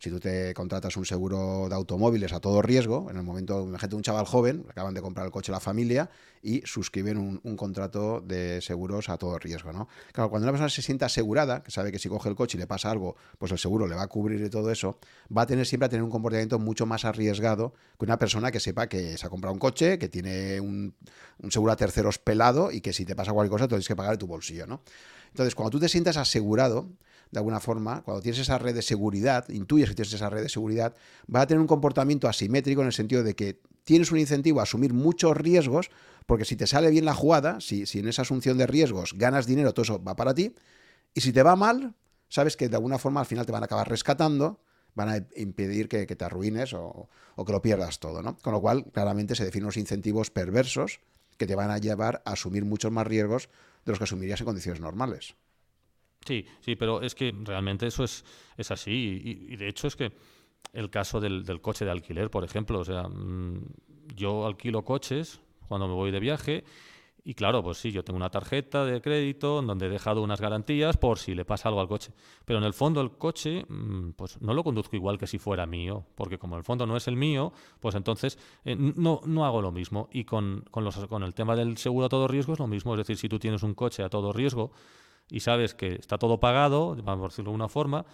si 0.00 0.08
tú 0.08 0.18
te 0.18 0.54
contratas 0.54 0.96
un 0.96 1.04
seguro 1.04 1.68
de 1.68 1.74
automóviles 1.74 2.32
a 2.32 2.40
todo 2.40 2.62
riesgo, 2.62 3.10
en 3.10 3.18
el 3.18 3.22
momento, 3.22 3.60
imagínate 3.60 3.96
un 3.96 4.02
chaval 4.02 4.24
joven, 4.24 4.64
acaban 4.70 4.94
de 4.94 5.02
comprar 5.02 5.26
el 5.26 5.30
coche 5.30 5.52
a 5.52 5.56
la 5.56 5.60
familia 5.60 6.08
y 6.42 6.62
suscriben 6.64 7.18
un, 7.18 7.56
contrato 7.58 8.22
de 8.22 8.62
seguros 8.62 9.10
a 9.10 9.18
todo 9.18 9.38
riesgo, 9.38 9.74
¿no? 9.74 9.88
Claro, 10.12 10.30
cuando 10.30 10.46
una 10.46 10.52
persona 10.52 10.70
se 10.70 10.80
sienta 10.80 11.04
asegurada, 11.04 11.62
que 11.62 11.70
sabe 11.70 11.92
que 11.92 11.98
si 11.98 12.08
coge 12.08 12.30
el 12.30 12.34
coche 12.34 12.56
y 12.56 12.60
le 12.60 12.66
pasa 12.66 12.90
algo, 12.90 13.14
pues 13.38 13.52
el 13.52 13.58
seguro 13.58 13.86
le 13.86 13.94
va 13.94 14.04
a 14.04 14.06
cubrir 14.06 14.40
y 14.40 14.48
todo 14.48 14.70
eso, 14.70 14.98
va 15.36 15.42
a 15.42 15.46
tener 15.46 15.66
siempre 15.66 15.84
a 15.84 15.88
tener 15.90 16.02
un 16.02 16.10
comportamiento 16.10 16.58
mucho 16.58 16.86
más 16.86 17.04
arriesgado 17.04 17.74
que 17.98 18.06
una 18.06 18.18
persona 18.18 18.50
que 18.50 18.58
sepa 18.58 18.88
que 18.88 19.18
se 19.18 19.26
ha 19.26 19.28
comprado 19.28 19.52
un 19.52 19.60
coche, 19.60 19.98
que 19.98 20.08
tiene 20.08 20.60
un, 20.60 20.94
un 21.42 21.52
seguro 21.52 21.72
a 21.72 21.76
terceros 21.76 22.18
pelado 22.18 22.72
y 22.72 22.80
que 22.80 22.94
si 22.94 23.04
te 23.04 23.14
pasa 23.14 23.32
cualquier 23.32 23.52
cosa, 23.52 23.68
tienes 23.68 23.86
que 23.86 23.96
pagar 23.96 24.12
de 24.12 24.18
tu 24.18 24.26
bolsillo, 24.26 24.66
¿no? 24.66 24.80
Entonces, 25.28 25.54
cuando 25.54 25.70
tú 25.70 25.78
te 25.78 25.90
sientas 25.90 26.16
asegurado, 26.16 26.88
de 27.30 27.38
alguna 27.38 27.60
forma, 27.60 28.02
cuando 28.02 28.22
tienes 28.22 28.40
esa 28.40 28.58
red 28.58 28.74
de 28.74 28.82
seguridad, 28.82 29.48
intuyes 29.48 29.88
que 29.88 29.94
tienes 29.94 30.12
esa 30.12 30.30
red 30.30 30.42
de 30.42 30.48
seguridad, 30.48 30.94
va 31.32 31.42
a 31.42 31.46
tener 31.46 31.60
un 31.60 31.66
comportamiento 31.66 32.28
asimétrico 32.28 32.80
en 32.80 32.88
el 32.88 32.92
sentido 32.92 33.22
de 33.22 33.34
que 33.34 33.60
tienes 33.84 34.10
un 34.10 34.18
incentivo 34.18 34.60
a 34.60 34.64
asumir 34.64 34.92
muchos 34.92 35.36
riesgos, 35.36 35.90
porque 36.26 36.44
si 36.44 36.56
te 36.56 36.66
sale 36.66 36.90
bien 36.90 37.04
la 37.04 37.14
jugada, 37.14 37.60
si, 37.60 37.86
si 37.86 38.00
en 38.00 38.08
esa 38.08 38.22
asunción 38.22 38.58
de 38.58 38.66
riesgos 38.66 39.14
ganas 39.16 39.46
dinero, 39.46 39.72
todo 39.72 39.84
eso 39.84 40.02
va 40.02 40.16
para 40.16 40.34
ti, 40.34 40.54
y 41.14 41.20
si 41.20 41.32
te 41.32 41.42
va 41.42 41.56
mal, 41.56 41.94
sabes 42.28 42.56
que 42.56 42.68
de 42.68 42.76
alguna 42.76 42.98
forma 42.98 43.20
al 43.20 43.26
final 43.26 43.46
te 43.46 43.52
van 43.52 43.62
a 43.62 43.66
acabar 43.66 43.88
rescatando, 43.88 44.60
van 44.94 45.08
a 45.08 45.26
impedir 45.36 45.88
que, 45.88 46.06
te 46.06 46.24
arruines 46.24 46.72
o, 46.72 47.08
o, 47.36 47.44
que 47.44 47.52
lo 47.52 47.62
pierdas 47.62 48.00
todo, 48.00 48.22
¿no? 48.22 48.36
Con 48.38 48.52
lo 48.52 48.60
cual, 48.60 48.86
claramente 48.92 49.34
se 49.36 49.44
definen 49.44 49.66
unos 49.66 49.76
incentivos 49.76 50.30
perversos 50.30 51.00
que 51.36 51.46
te 51.46 51.54
van 51.54 51.70
a 51.70 51.78
llevar 51.78 52.22
a 52.24 52.32
asumir 52.32 52.64
muchos 52.64 52.90
más 52.90 53.06
riesgos 53.06 53.48
de 53.84 53.92
los 53.92 53.98
que 53.98 54.04
asumirías 54.04 54.40
en 54.40 54.46
condiciones 54.46 54.80
normales. 54.80 55.36
Sí, 56.24 56.46
sí, 56.60 56.76
pero 56.76 57.00
es 57.02 57.14
que 57.14 57.34
realmente 57.44 57.86
eso 57.86 58.04
es, 58.04 58.24
es 58.56 58.70
así. 58.70 59.48
Y, 59.50 59.56
de 59.56 59.68
hecho 59.68 59.86
es 59.86 59.96
que 59.96 60.12
el 60.72 60.90
caso 60.90 61.20
del, 61.20 61.44
del, 61.44 61.60
coche 61.60 61.84
de 61.84 61.90
alquiler, 61.90 62.30
por 62.30 62.44
ejemplo, 62.44 62.80
o 62.80 62.84
sea, 62.84 63.08
mm, 63.08 63.64
yo 64.14 64.46
alquilo 64.46 64.84
coches 64.84 65.40
cuando 65.68 65.88
me 65.88 65.94
voy 65.94 66.10
de 66.10 66.20
viaje 66.20 66.64
y 67.24 67.34
claro, 67.34 67.62
pues 67.62 67.78
sí, 67.78 67.92
yo 67.92 68.02
tengo 68.02 68.16
una 68.16 68.30
tarjeta 68.30 68.84
de 68.84 69.00
crédito 69.00 69.60
donde 69.62 69.86
he 69.86 69.88
dejado 69.88 70.22
unas 70.22 70.40
garantías 70.40 70.96
por 70.96 71.18
si 71.18 71.34
le 71.34 71.44
pasa 71.44 71.68
algo 71.68 71.80
al 71.80 71.88
coche. 71.88 72.12
Pero 72.44 72.58
en 72.58 72.64
el 72.64 72.72
fondo 72.72 73.00
el 73.00 73.12
coche, 73.12 73.64
mm, 73.68 74.12
pues 74.12 74.40
no 74.40 74.54
lo 74.54 74.64
conduzco 74.64 74.96
igual 74.96 75.18
que 75.18 75.26
si 75.26 75.38
fuera 75.38 75.66
mío, 75.66 76.06
porque 76.14 76.38
como 76.38 76.56
el 76.56 76.64
fondo 76.64 76.86
no 76.86 76.96
es 76.96 77.08
el 77.08 77.16
mío, 77.16 77.52
pues 77.80 77.94
entonces 77.94 78.38
eh, 78.64 78.76
no, 78.76 79.20
no 79.24 79.44
hago 79.44 79.60
lo 79.60 79.72
mismo. 79.72 80.08
Y 80.12 80.24
con, 80.24 80.64
con, 80.70 80.84
los, 80.84 80.96
con 81.06 81.22
el 81.22 81.34
tema 81.34 81.56
del 81.56 81.76
seguro 81.76 82.06
a 82.06 82.08
todo 82.08 82.28
riesgo 82.28 82.54
es 82.54 82.58
lo 82.58 82.66
mismo. 82.66 82.94
Es 82.94 82.98
decir, 82.98 83.16
si 83.16 83.28
tú 83.28 83.38
tienes 83.38 83.62
un 83.62 83.74
coche 83.74 84.02
a 84.02 84.08
todo 84.08 84.32
riesgo, 84.32 84.72
y 85.30 85.40
sabes 85.40 85.74
que 85.74 85.94
está 85.94 86.18
todo 86.18 86.40
pagado, 86.40 86.96
vamos 87.02 87.24
a 87.24 87.28
decirlo 87.28 87.50
de 87.50 87.56
una 87.56 87.68
forma, 87.68 88.04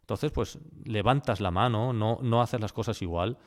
entonces 0.00 0.32
pues 0.32 0.58
levantas 0.84 1.40
la 1.40 1.50
mano, 1.50 1.92
no, 1.92 2.18
no 2.22 2.42
haces 2.42 2.60
las 2.60 2.72
cosas 2.72 3.00
igual. 3.02 3.38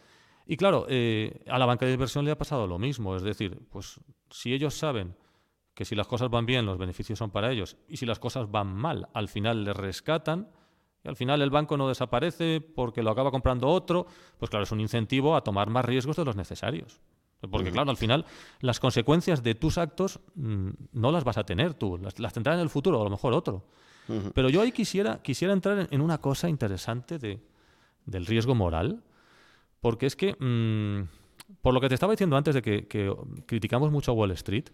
Y 0.46 0.58
claro, 0.58 0.86
eh, 0.90 1.44
a 1.48 1.60
la 1.60 1.66
banca 1.66 1.86
de 1.86 1.94
inversión 1.94 2.26
le 2.26 2.32
ha 2.32 2.38
pasado 2.38 2.68
lo 2.68 2.80
mismo, 2.80 3.16
es 3.16 3.22
decir, 3.22 3.60
pues 3.70 4.00
si 4.30 4.54
ellos 4.54 4.74
saben 4.74 5.16
que 5.74 5.86
si 5.86 5.94
las 5.94 6.08
cosas 6.08 6.30
van 6.30 6.48
bien 6.48 6.66
los 6.66 6.80
beneficios 6.80 7.20
son 7.20 7.30
para 7.30 7.52
ellos 7.52 7.78
y 7.88 7.98
si 7.98 8.08
las 8.08 8.18
cosas 8.18 8.50
van 8.50 8.74
mal 8.74 9.10
al 9.14 9.28
final 9.28 9.64
les 9.64 9.78
rescatan 9.78 10.50
y 11.04 11.08
al 11.08 11.16
final 11.16 11.42
el 11.44 11.52
banco 11.52 11.78
no 11.78 11.88
desaparece 11.88 12.62
porque 12.62 13.04
lo 13.04 13.12
acaba 13.12 13.30
comprando 13.30 13.68
otro, 13.68 14.08
pues 14.40 14.50
claro, 14.50 14.64
es 14.64 14.72
un 14.72 14.80
incentivo 14.80 15.36
a 15.36 15.44
tomar 15.44 15.70
más 15.70 15.86
riesgos 15.86 16.16
de 16.16 16.26
los 16.26 16.36
necesarios. 16.36 17.00
Porque, 17.40 17.72
claro, 17.72 17.92
al 17.92 17.98
final 17.98 18.26
las 18.62 18.80
consecuencias 18.80 19.44
de 19.44 19.54
tus 19.54 19.78
actos 19.78 20.20
mm, 20.36 20.70
no 20.94 21.12
las 21.12 21.24
vas 21.24 21.38
a 21.38 21.46
tener 21.46 21.76
tú, 21.76 21.98
las, 21.98 22.20
las 22.20 22.34
tendrá 22.34 22.56
en 22.56 22.60
el 22.60 22.70
futuro, 22.70 23.00
a 23.00 23.04
lo 23.04 23.10
mejor 23.10 23.34
otro. 23.34 23.64
Pero 24.34 24.50
yo 24.50 24.62
ahí 24.62 24.72
quisiera, 24.72 25.22
quisiera 25.22 25.54
entrar 25.54 25.90
en, 25.92 26.02
una 26.02 26.20
cosa 26.20 26.48
interesante 26.48 27.20
de, 27.20 27.42
del 28.06 28.26
riesgo 28.26 28.56
moral, 28.56 29.04
porque 29.82 30.06
es 30.06 30.16
que, 30.16 30.34
mm, 30.40 31.58
por 31.62 31.74
lo 31.74 31.82
que 31.82 31.90
te 31.90 31.96
estaba 31.96 32.14
diciendo 32.14 32.38
antes 32.38 32.56
de 32.56 32.62
que, 32.62 32.88
que, 32.88 33.14
criticamos 33.46 33.92
mucho 33.92 34.12
a 34.12 34.14
Wall 34.14 34.32
Street, 34.32 34.70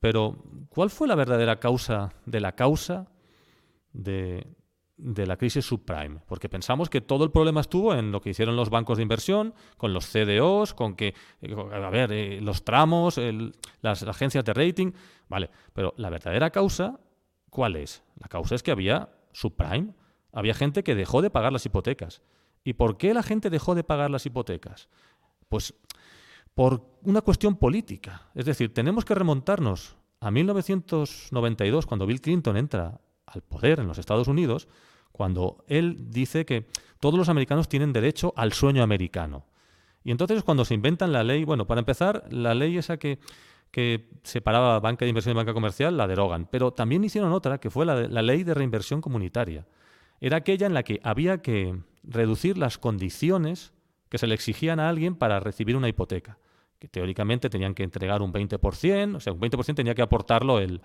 pero 0.00 0.36
¿cuál 0.68 0.90
fue 0.90 1.08
la 1.08 1.14
verdadera 1.14 1.58
causa 1.60 2.12
de 2.26 2.40
la 2.40 2.52
causa 2.52 3.08
de, 3.94 4.46
de 5.04 5.26
la 5.26 5.36
crisis 5.36 5.66
subprime, 5.66 6.20
porque 6.26 6.48
pensamos 6.48 6.88
que 6.88 7.02
todo 7.02 7.24
el 7.24 7.30
problema 7.30 7.60
estuvo 7.60 7.94
en 7.94 8.10
lo 8.10 8.22
que 8.22 8.30
hicieron 8.30 8.56
los 8.56 8.70
bancos 8.70 8.96
de 8.96 9.02
inversión, 9.02 9.52
con 9.76 9.92
los 9.92 10.06
CDOs, 10.06 10.72
con 10.72 10.96
que, 10.96 11.14
eh, 11.42 11.54
a 11.54 11.90
ver, 11.90 12.10
eh, 12.10 12.40
los 12.40 12.64
tramos, 12.64 13.20
las 13.82 14.02
agencias 14.02 14.46
de 14.46 14.54
rating, 14.54 14.92
vale, 15.28 15.50
pero 15.74 15.92
la 15.98 16.08
verdadera 16.08 16.48
causa, 16.48 16.98
¿cuál 17.50 17.76
es? 17.76 18.02
La 18.18 18.28
causa 18.28 18.54
es 18.54 18.62
que 18.62 18.70
había 18.70 19.10
subprime, 19.32 19.92
había 20.32 20.54
gente 20.54 20.82
que 20.82 20.94
dejó 20.94 21.20
de 21.20 21.28
pagar 21.28 21.52
las 21.52 21.66
hipotecas. 21.66 22.22
¿Y 22.64 22.72
por 22.72 22.96
qué 22.96 23.12
la 23.12 23.22
gente 23.22 23.50
dejó 23.50 23.74
de 23.74 23.84
pagar 23.84 24.10
las 24.10 24.24
hipotecas? 24.24 24.88
Pues 25.50 25.74
por 26.54 26.98
una 27.02 27.20
cuestión 27.20 27.56
política. 27.56 28.30
Es 28.34 28.46
decir, 28.46 28.72
tenemos 28.72 29.04
que 29.04 29.14
remontarnos 29.14 29.96
a 30.20 30.30
1992, 30.30 31.84
cuando 31.84 32.06
Bill 32.06 32.22
Clinton 32.22 32.56
entra 32.56 33.02
al 33.26 33.42
poder 33.42 33.80
en 33.80 33.86
los 33.86 33.98
Estados 33.98 34.28
Unidos, 34.28 34.66
cuando 35.14 35.64
él 35.68 36.10
dice 36.10 36.44
que 36.44 36.66
todos 36.98 37.16
los 37.16 37.28
americanos 37.28 37.68
tienen 37.68 37.92
derecho 37.92 38.32
al 38.36 38.52
sueño 38.52 38.82
americano. 38.82 39.46
Y 40.02 40.10
entonces 40.10 40.42
cuando 40.42 40.64
se 40.64 40.74
inventan 40.74 41.12
la 41.12 41.22
ley, 41.22 41.44
bueno, 41.44 41.68
para 41.68 41.78
empezar, 41.78 42.24
la 42.32 42.52
ley 42.52 42.78
esa 42.78 42.96
que, 42.96 43.20
que 43.70 44.10
separaba 44.24 44.80
banca 44.80 45.04
de 45.04 45.10
inversión 45.10 45.36
y 45.36 45.36
banca 45.36 45.54
comercial 45.54 45.96
la 45.96 46.08
derogan, 46.08 46.48
pero 46.50 46.72
también 46.72 47.04
hicieron 47.04 47.30
otra 47.30 47.58
que 47.58 47.70
fue 47.70 47.86
la, 47.86 48.08
la 48.08 48.22
ley 48.22 48.42
de 48.42 48.54
reinversión 48.54 49.00
comunitaria. 49.00 49.68
Era 50.20 50.38
aquella 50.38 50.66
en 50.66 50.74
la 50.74 50.82
que 50.82 50.98
había 51.04 51.38
que 51.38 51.78
reducir 52.02 52.58
las 52.58 52.76
condiciones 52.76 53.72
que 54.08 54.18
se 54.18 54.26
le 54.26 54.34
exigían 54.34 54.80
a 54.80 54.88
alguien 54.88 55.14
para 55.14 55.38
recibir 55.38 55.76
una 55.76 55.88
hipoteca, 55.88 56.38
que 56.80 56.88
teóricamente 56.88 57.48
tenían 57.50 57.74
que 57.74 57.84
entregar 57.84 58.20
un 58.20 58.32
20%, 58.32 59.14
o 59.14 59.20
sea, 59.20 59.32
un 59.32 59.40
20% 59.40 59.76
tenía 59.76 59.94
que 59.94 60.02
aportarlo 60.02 60.58
el, 60.58 60.82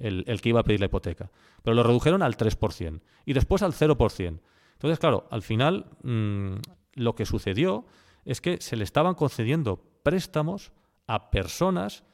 el, 0.00 0.40
que 0.40 0.48
iba 0.48 0.60
a 0.60 0.64
pedir 0.64 0.80
la 0.80 0.86
hipoteca. 0.86 1.30
Pero 1.62 1.74
lo 1.74 1.82
redujeron 1.82 2.22
al 2.22 2.36
3% 2.36 3.00
y 3.26 3.32
después 3.32 3.62
al 3.62 3.72
0%. 3.72 4.40
Entonces, 4.72 4.98
claro, 4.98 5.26
al 5.30 5.42
final 5.42 5.86
mm, 6.02 6.54
lo 6.94 7.14
que 7.14 7.26
sucedió 7.26 7.84
es 8.24 8.40
que 8.40 8.60
se 8.60 8.76
le 8.76 8.84
estaban 8.84 9.14
concediendo 9.14 9.82
préstamos 10.02 10.72
a 11.06 11.30
personas 11.30 12.04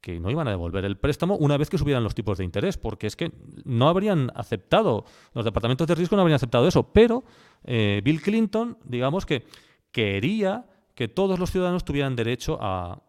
que 0.00 0.18
no 0.18 0.30
iban 0.30 0.48
a 0.48 0.50
devolver 0.50 0.84
el 0.84 0.98
préstamo 0.98 1.36
una 1.36 1.56
vez 1.56 1.70
que 1.70 1.78
subieran 1.78 2.02
los 2.02 2.14
tipos 2.14 2.36
de 2.36 2.44
interés, 2.44 2.76
porque 2.76 3.06
es 3.06 3.14
que 3.14 3.30
no 3.64 3.88
habrían 3.88 4.32
aceptado, 4.34 5.04
los 5.32 5.44
departamentos 5.44 5.86
de 5.86 5.94
riesgo 5.94 6.16
no 6.16 6.22
habrían 6.22 6.36
aceptado 6.36 6.66
eso, 6.66 6.92
pero 6.92 7.22
eh, 7.64 8.00
Bill 8.04 8.20
Clinton, 8.20 8.78
digamos 8.84 9.24
que 9.24 9.44
quería 9.92 10.66
que 10.96 11.06
todos 11.06 11.38
los 11.38 11.52
ciudadanos 11.52 11.84
tuvieran 11.84 12.16
derecho 12.16 12.58
a, 12.60 13.00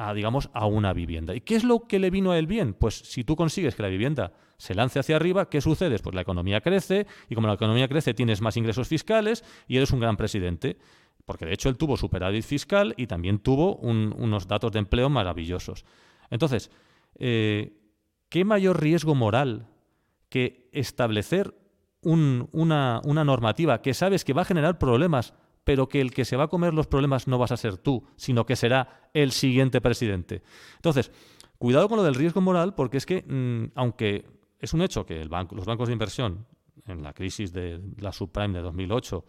a, 0.00 0.14
digamos, 0.14 0.48
a 0.54 0.64
una 0.64 0.94
vivienda. 0.94 1.34
¿Y 1.34 1.42
qué 1.42 1.56
es 1.56 1.62
lo 1.62 1.86
que 1.86 1.98
le 1.98 2.08
vino 2.08 2.32
a 2.32 2.38
él 2.38 2.46
bien? 2.46 2.72
Pues 2.72 2.94
si 2.94 3.22
tú 3.22 3.36
consigues 3.36 3.74
que 3.74 3.82
la 3.82 3.88
vivienda 3.88 4.32
se 4.56 4.74
lance 4.74 4.98
hacia 4.98 5.16
arriba, 5.16 5.50
¿qué 5.50 5.60
sucede? 5.60 5.98
Pues 5.98 6.14
la 6.14 6.22
economía 6.22 6.62
crece 6.62 7.06
y 7.28 7.34
como 7.34 7.48
la 7.48 7.54
economía 7.54 7.86
crece 7.86 8.14
tienes 8.14 8.40
más 8.40 8.56
ingresos 8.56 8.88
fiscales 8.88 9.44
y 9.68 9.76
eres 9.76 9.92
un 9.92 10.00
gran 10.00 10.16
presidente. 10.16 10.78
Porque 11.26 11.44
de 11.44 11.52
hecho 11.52 11.68
él 11.68 11.76
tuvo 11.76 11.98
superávit 11.98 12.44
fiscal 12.44 12.94
y 12.96 13.06
también 13.08 13.40
tuvo 13.40 13.76
unos 13.76 14.48
datos 14.48 14.72
de 14.72 14.78
empleo 14.78 15.10
maravillosos. 15.10 15.84
Entonces, 16.30 16.70
eh, 17.18 17.74
¿qué 18.30 18.42
mayor 18.44 18.80
riesgo 18.80 19.14
moral 19.14 19.66
que 20.30 20.70
establecer 20.72 21.54
una, 22.00 23.02
una 23.04 23.24
normativa 23.24 23.82
que 23.82 23.92
sabes 23.92 24.24
que 24.24 24.32
va 24.32 24.42
a 24.42 24.46
generar 24.46 24.78
problemas 24.78 25.34
pero 25.64 25.88
que 25.88 26.00
el 26.00 26.12
que 26.12 26.24
se 26.24 26.36
va 26.36 26.44
a 26.44 26.48
comer 26.48 26.74
los 26.74 26.86
problemas 26.86 27.28
no 27.28 27.38
vas 27.38 27.52
a 27.52 27.56
ser 27.56 27.76
tú, 27.76 28.04
sino 28.16 28.46
que 28.46 28.56
será 28.56 29.10
el 29.14 29.32
siguiente 29.32 29.80
presidente. 29.80 30.42
Entonces, 30.76 31.12
cuidado 31.58 31.88
con 31.88 31.98
lo 31.98 32.04
del 32.04 32.14
riesgo 32.14 32.40
moral, 32.40 32.74
porque 32.74 32.96
es 32.96 33.06
que, 33.06 33.22
mm, 33.22 33.72
aunque 33.74 34.24
es 34.58 34.72
un 34.74 34.82
hecho 34.82 35.04
que 35.04 35.20
el 35.20 35.28
banco, 35.28 35.54
los 35.54 35.66
bancos 35.66 35.88
de 35.88 35.92
inversión 35.92 36.46
en 36.86 37.02
la 37.02 37.12
crisis 37.12 37.52
de 37.52 37.80
la 37.98 38.12
subprime 38.12 38.58
de 38.58 38.62
2008, 38.62 39.24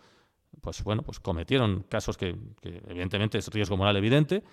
pues 0.61 0.83
bueno, 0.83 1.03
pues 1.03 1.19
cometieron 1.19 1.83
casos 1.83 2.17
que, 2.17 2.35
evidentemente 2.61 3.37
es 3.37 3.47
riesgo 3.49 3.77
moral 3.77 3.95
evidente, 3.97 4.43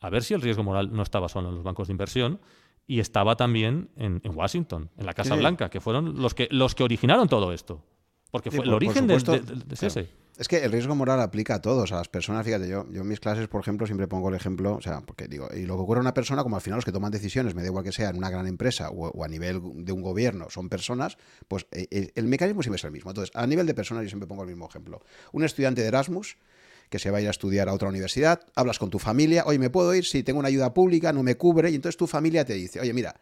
a 0.00 0.10
ver 0.10 0.22
si 0.22 0.34
el 0.34 0.40
riesgo 0.40 0.62
moral 0.62 0.92
no 0.92 1.02
estaba 1.02 1.28
solo 1.28 1.48
en 1.48 1.56
los 1.56 1.64
bancos 1.64 1.88
de 1.88 1.92
inversión 1.92 2.40
y 2.86 3.00
estaba 3.00 3.36
también 3.36 3.90
en, 3.96 4.20
Washington, 4.24 4.90
en 4.96 5.06
la 5.06 5.12
Casa 5.12 5.34
Blanca, 5.34 5.68
que 5.68 5.80
fueron 5.80 6.22
los 6.22 6.34
que, 6.34 6.48
los 6.50 6.74
que 6.74 6.84
originaron 6.84 7.28
todo 7.28 7.52
esto. 7.52 7.84
Porque 8.30 8.50
fue 8.50 8.64
el 8.64 8.72
origen 8.72 9.06
de, 9.06 9.16
ese. 9.16 10.08
Es 10.38 10.46
que 10.46 10.58
el 10.58 10.70
riesgo 10.70 10.94
moral 10.94 11.20
aplica 11.20 11.56
a 11.56 11.60
todos, 11.60 11.90
a 11.90 11.96
las 11.96 12.08
personas. 12.08 12.46
Fíjate, 12.46 12.68
yo, 12.68 12.86
yo 12.92 13.02
en 13.02 13.08
mis 13.08 13.18
clases, 13.18 13.48
por 13.48 13.60
ejemplo, 13.60 13.88
siempre 13.88 14.06
pongo 14.06 14.28
el 14.28 14.36
ejemplo, 14.36 14.76
o 14.76 14.80
sea, 14.80 15.00
porque 15.00 15.26
digo, 15.26 15.48
y 15.52 15.66
lo 15.66 15.74
que 15.74 15.82
ocurre 15.82 15.98
a 15.98 16.02
una 16.02 16.14
persona, 16.14 16.44
como 16.44 16.54
al 16.54 16.62
final 16.62 16.76
los 16.76 16.84
que 16.84 16.92
toman 16.92 17.10
decisiones, 17.10 17.56
me 17.56 17.62
da 17.62 17.66
igual 17.66 17.82
que 17.82 17.90
sea 17.90 18.10
en 18.10 18.18
una 18.18 18.30
gran 18.30 18.46
empresa 18.46 18.88
o, 18.90 19.24
a 19.24 19.26
nivel 19.26 19.60
de 19.84 19.90
un 19.90 20.00
gobierno, 20.00 20.48
son 20.48 20.68
personas, 20.68 21.18
pues 21.48 21.66
eh, 21.72 22.12
el, 22.14 22.28
mecanismo 22.28 22.62
siempre 22.62 22.76
es 22.76 22.84
el 22.84 22.92
mismo. 22.92 23.10
Entonces, 23.10 23.34
a 23.34 23.44
nivel 23.48 23.66
de 23.66 23.74
personas, 23.74 24.04
yo 24.04 24.10
siempre 24.10 24.28
pongo 24.28 24.44
el 24.44 24.48
mismo 24.48 24.68
ejemplo. 24.68 25.02
Un 25.32 25.42
estudiante 25.42 25.82
de 25.82 25.88
Erasmus 25.88 26.36
que 26.88 27.00
se 27.00 27.10
va 27.10 27.18
a 27.18 27.20
ir 27.20 27.26
a 27.26 27.32
estudiar 27.32 27.68
a 27.68 27.74
otra 27.74 27.88
universidad, 27.88 28.40
hablas 28.54 28.78
con 28.78 28.90
tu 28.90 29.00
familia, 29.00 29.42
oye, 29.44 29.58
¿me 29.58 29.70
puedo 29.70 29.92
ir? 29.92 30.04
Si 30.04 30.22
tengo 30.22 30.38
una 30.38 30.48
ayuda 30.48 30.72
pública, 30.72 31.12
no 31.12 31.24
me 31.24 31.36
cubre, 31.36 31.70
y 31.70 31.74
entonces 31.74 31.96
tu 31.96 32.06
familia 32.06 32.44
te 32.44 32.54
dice, 32.54 32.80
oye, 32.80 32.94
mira, 32.94 33.20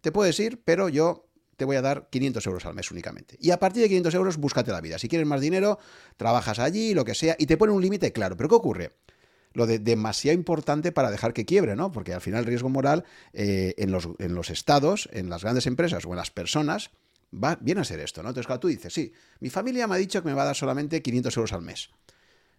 te 0.00 0.10
puedes 0.10 0.38
ir, 0.40 0.60
pero 0.64 0.88
yo 0.88 1.28
te 1.56 1.64
voy 1.64 1.76
a 1.76 1.82
dar 1.82 2.08
500 2.10 2.46
euros 2.46 2.66
al 2.66 2.74
mes 2.74 2.90
únicamente. 2.90 3.36
Y 3.40 3.50
a 3.50 3.58
partir 3.58 3.82
de 3.82 3.88
500 3.88 4.14
euros, 4.14 4.36
búscate 4.36 4.70
la 4.72 4.80
vida. 4.80 4.98
Si 4.98 5.08
quieres 5.08 5.26
más 5.26 5.40
dinero, 5.40 5.78
trabajas 6.16 6.58
allí, 6.58 6.94
lo 6.94 7.04
que 7.04 7.14
sea, 7.14 7.36
y 7.38 7.46
te 7.46 7.56
pone 7.56 7.72
un 7.72 7.82
límite 7.82 8.12
claro. 8.12 8.36
Pero 8.36 8.48
¿qué 8.48 8.54
ocurre? 8.54 8.92
Lo 9.52 9.66
de 9.66 9.78
demasiado 9.78 10.36
importante 10.36 10.92
para 10.92 11.10
dejar 11.10 11.32
que 11.32 11.44
quiebre, 11.44 11.76
¿no? 11.76 11.92
Porque 11.92 12.12
al 12.12 12.20
final 12.20 12.40
el 12.40 12.46
riesgo 12.46 12.68
moral 12.68 13.04
eh, 13.32 13.74
en, 13.78 13.92
los, 13.92 14.08
en, 14.18 14.34
los, 14.34 14.50
estados, 14.50 15.08
en 15.12 15.30
las 15.30 15.42
grandes 15.42 15.66
empresas 15.66 16.04
o 16.06 16.10
en 16.10 16.16
las 16.16 16.30
personas, 16.30 16.90
va, 17.32 17.56
viene 17.60 17.80
a 17.80 17.84
ser 17.84 18.00
esto, 18.00 18.22
¿no? 18.22 18.30
Entonces, 18.30 18.46
claro, 18.46 18.60
tú 18.60 18.68
dices, 18.68 18.92
sí, 18.92 19.12
mi 19.40 19.50
familia 19.50 19.86
me 19.86 19.94
ha 19.94 19.98
dicho 19.98 20.22
que 20.22 20.28
me 20.28 20.34
va 20.34 20.42
a 20.42 20.46
dar 20.46 20.56
solamente 20.56 21.02
500 21.02 21.36
euros 21.36 21.52
al 21.52 21.62
mes. 21.62 21.90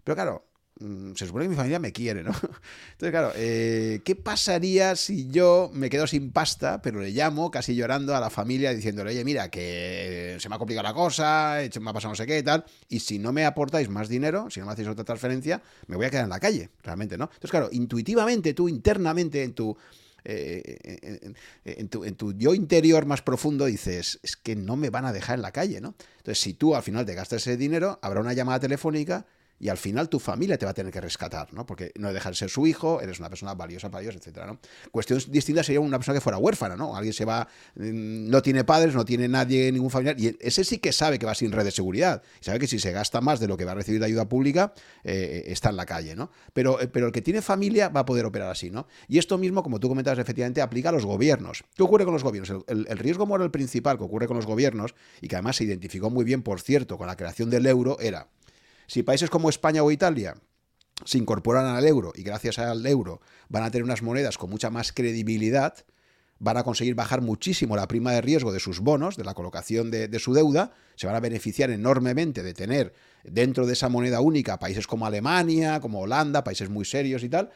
Pero 0.04 0.16
claro, 0.16 0.46
se 0.78 1.26
supone 1.26 1.46
que 1.46 1.50
mi 1.50 1.56
familia 1.56 1.80
me 1.80 1.94
quiere, 1.94 2.22
¿no? 2.22 2.32
Entonces, 2.92 3.12
claro, 3.12 3.32
eh, 3.36 4.02
¿qué 4.04 4.16
pasaría 4.16 4.98
si 4.98 5.30
yo 5.30 5.72
me 5.74 5.90
quedo 5.90 6.06
sin 6.06 6.32
pasta, 6.32 6.82
pero 6.82 7.00
le 7.00 7.12
llamo 7.12 7.50
casi 7.50 7.76
llorando 7.76 8.14
a 8.14 8.20
la 8.20 8.30
familia 8.30 8.74
diciéndole, 8.74 9.12
oye, 9.12 9.24
mira, 9.24 9.50
que 9.50 10.36
se 10.38 10.50
me 10.50 10.56
ha 10.56 10.58
complicado 10.58 10.84
la 10.84 10.94
cosa, 10.94 11.60
me 11.80 11.90
ha 11.90 11.94
pasado 11.94 12.12
no 12.12 12.16
sé 12.16 12.26
qué 12.26 12.40
y 12.40 12.44
tal, 12.44 12.66
y 12.90 13.00
si 13.00 13.20
no 13.20 13.32
me 13.32 13.46
aportáis 13.46 13.88
más 13.88 14.10
dinero, 14.10 14.50
si 14.50 14.60
no 14.60 14.66
me 14.66 14.74
hacéis 14.74 14.90
otra 14.90 15.06
transferencia, 15.06 15.62
me 15.88 15.96
voy 15.96 16.08
a 16.08 16.10
quedar 16.10 16.26
en 16.26 16.30
la 16.30 16.42
calle, 16.42 16.70
realmente, 16.84 17.18
¿no? 17.18 17.26
Entonces, 17.26 17.52
claro, 17.52 17.70
intuitivamente 17.72 18.54
tú, 18.54 18.68
internamente, 18.68 19.44
en 19.44 19.54
tu... 19.54 19.78
Eh, 20.28 21.36
en, 21.66 21.88
tu, 21.88 22.04
en, 22.04 22.16
tu, 22.16 22.34
yo 22.34 22.56
interior 22.56 23.06
más 23.06 23.22
profundo 23.22 23.66
dices, 23.66 24.20
es 24.24 24.36
que 24.36 24.56
no 24.56 24.76
me 24.76 24.90
van 24.90 25.06
a 25.06 25.14
dejar 25.14 25.36
en 25.36 25.44
la 25.44 25.52
calle, 25.52 25.82
¿no? 25.82 25.94
Entonces, 26.18 26.40
si 26.40 26.56
tú 26.56 26.76
al 26.76 26.82
final 26.82 27.06
te 27.06 27.14
gastas 27.14 27.44
ese 27.44 27.58
dinero, 27.58 28.00
habrá 28.02 28.22
una 28.22 28.34
llamada 28.34 28.60
telefónica 28.60 29.28
y 29.60 29.70
al 29.70 29.78
final 29.78 30.10
tu 30.10 30.20
familia 30.20 30.58
te 30.58 30.66
va 30.66 30.72
a 30.72 30.74
tener 30.74 30.92
que 30.92 31.02
rescatar, 31.02 31.54
¿no? 31.54 31.66
Porque 31.66 31.92
no 31.98 32.12
dejas 32.12 32.32
de 32.32 32.36
ser 32.36 32.50
su 32.50 32.68
hijo, 32.68 33.02
eres 33.02 33.20
una 33.20 33.30
persona 33.30 33.54
valiosa 33.54 33.90
para 33.90 34.04
ellos, 34.04 34.16
etcétera, 34.16 34.46
¿no? 34.46 34.60
Cuestión 34.92 35.22
distinta 35.30 35.64
sería 35.64 35.80
una 35.80 35.98
persona 35.98 36.18
que 36.18 36.22
fuera 36.22 36.38
huérfana, 36.38 36.76
¿no? 36.76 36.96
Alguien 36.96 37.14
se 37.14 37.26
va, 37.26 37.48
mm, 37.76 38.30
no 38.30 38.42
tiene 38.42 38.64
padres, 38.64 38.94
no 38.96 39.06
tiene 39.06 39.28
nadie, 39.28 39.72
ningún 39.72 39.90
familiar, 39.90 40.20
y 40.20 40.36
ese 40.40 40.64
sí 40.64 40.80
que 40.80 40.92
sabe 40.92 41.18
que 41.18 41.26
va 41.26 41.36
sin 41.36 41.52
red 41.52 41.64
de 41.64 41.72
seguridad, 41.72 42.22
y 42.42 42.46
sabe 42.46 42.60
que 42.60 42.68
si 42.68 42.80
se 42.80 42.92
gasta 42.92 43.22
más 43.22 43.40
de 43.40 43.48
lo 43.48 43.56
que 43.58 43.66
va 43.66 43.72
a 43.72 43.76
recibir 43.76 44.00
de 44.00 44.08
ayuda 44.08 44.28
pública, 44.28 44.74
eh, 45.04 45.44
está 45.48 45.70
en 45.70 45.78
la 45.78 45.86
calle, 45.86 46.16
¿no? 46.16 46.32
Pero, 46.54 46.82
eh, 46.82 46.88
pero 46.88 47.08
el 47.08 47.12
que 47.12 47.22
tiene 47.22 47.42
familia 47.42 47.90
va 47.90 48.02
a 48.02 48.06
poder 48.06 48.26
operar 48.26 48.50
así, 48.50 48.70
¿no? 48.70 48.88
Y 49.08 49.20
esto 49.20 49.38
mismo, 49.38 49.64
como 49.64 49.80
tú 49.80 49.88
comentabas, 49.88 50.20
efectivamente, 50.20 50.62
aplica 50.62 50.90
a 50.90 50.92
los 50.92 51.06
gobiernos. 51.06 51.64
¿Qué 51.76 51.84
ocurre 51.84 52.04
con 52.04 52.14
los 52.14 52.24
gobiernos? 52.24 52.64
El 52.68 52.98
riesgo 52.98 53.26
moral 53.26 53.52
principal 53.52 53.98
que 53.98 54.04
ocurre 54.04 54.28
con 54.28 54.36
los 54.36 54.46
gobiernos, 54.46 54.96
y 55.22 55.28
que 55.28 55.36
además 55.36 55.56
se 55.56 55.64
identificó 55.64 56.10
muy 56.10 56.26
bien, 56.26 56.42
por 56.42 56.60
cierto, 56.62 56.98
con 56.98 57.08
la 57.08 57.16
creación 57.16 57.50
del 57.50 57.66
euro, 57.66 57.98
era 58.00 58.28
si 58.88 59.04
países 59.04 59.30
como 59.30 59.50
España 59.50 59.84
o 59.84 59.92
Italia 59.92 60.36
se 61.04 61.18
incorporan 61.18 61.66
al 61.66 61.86
euro 61.86 62.14
y 62.16 62.24
gracias 62.24 62.60
al 62.60 62.86
euro 62.86 63.22
van 63.50 63.64
a 63.64 63.72
tener 63.72 63.84
unas 63.84 64.02
monedas 64.02 64.38
con 64.38 64.50
mucha 64.50 64.70
más 64.70 64.94
credibilidad, 64.94 65.76
van 66.40 66.58
a 66.58 66.64
conseguir 66.64 66.96
bajar 66.96 67.22
muchísimo 67.22 67.76
la 67.76 67.88
prima 67.88 68.12
de 68.12 68.22
riesgo 68.22 68.52
de 68.52 68.60
sus 68.60 68.80
bonos, 68.80 69.18
de 69.18 69.24
la 69.24 69.34
colocación 69.34 69.92
de, 69.92 70.20
su 70.20 70.34
deuda, 70.34 70.74
se 70.96 71.08
van 71.08 71.16
a 71.16 71.20
beneficiar 71.20 71.70
enormemente 71.70 72.44
de 72.44 72.54
tener 72.54 72.94
dentro 73.24 73.66
de 73.66 73.74
esa 73.74 73.90
moneda 73.90 74.22
única 74.22 74.60
países 74.60 74.88
como 74.88 75.06
Alemania, 75.06 75.80
como 75.80 76.02
Holanda, 76.02 76.44
países 76.44 76.70
muy 76.70 76.86
serios 76.86 77.24
y 77.24 77.30
tal. 77.30 77.52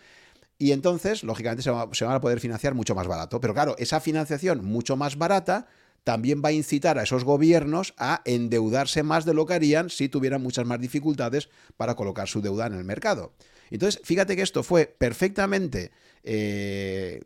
Y 0.57 0.73
entonces, 0.73 1.23
lógicamente, 1.23 1.63
se, 1.63 1.71
van 1.71 2.15
a 2.15 2.21
poder 2.21 2.41
financiar 2.41 2.73
mucho 2.73 2.93
más 2.93 3.07
barato. 3.07 3.39
Pero 3.39 3.53
claro, 3.53 3.75
esa 3.77 4.01
financiación 4.01 4.65
mucho 4.65 4.97
más 4.97 5.17
barata 5.17 5.67
también 6.03 6.41
va 6.43 6.49
a 6.49 6.53
incitar 6.53 6.97
a 6.97 7.03
esos 7.03 7.23
gobiernos 7.23 7.93
a 7.97 8.21
endeudarse 8.25 9.03
más 9.03 9.25
de 9.25 9.33
lo 9.33 9.45
que 9.45 9.53
harían 9.53 9.89
si 9.89 10.09
tuvieran 10.09 10.41
muchas 10.41 10.65
más 10.65 10.79
dificultades 10.79 11.49
para 11.77 11.95
colocar 11.95 12.27
su 12.27 12.41
deuda 12.41 12.67
en 12.67 12.73
el 12.73 12.83
mercado. 12.83 13.33
Entonces, 13.69 14.01
fíjate 14.03 14.35
que 14.35 14.41
esto 14.41 14.63
fue 14.63 14.85
perfectamente... 14.85 15.91
Eh, 16.23 17.21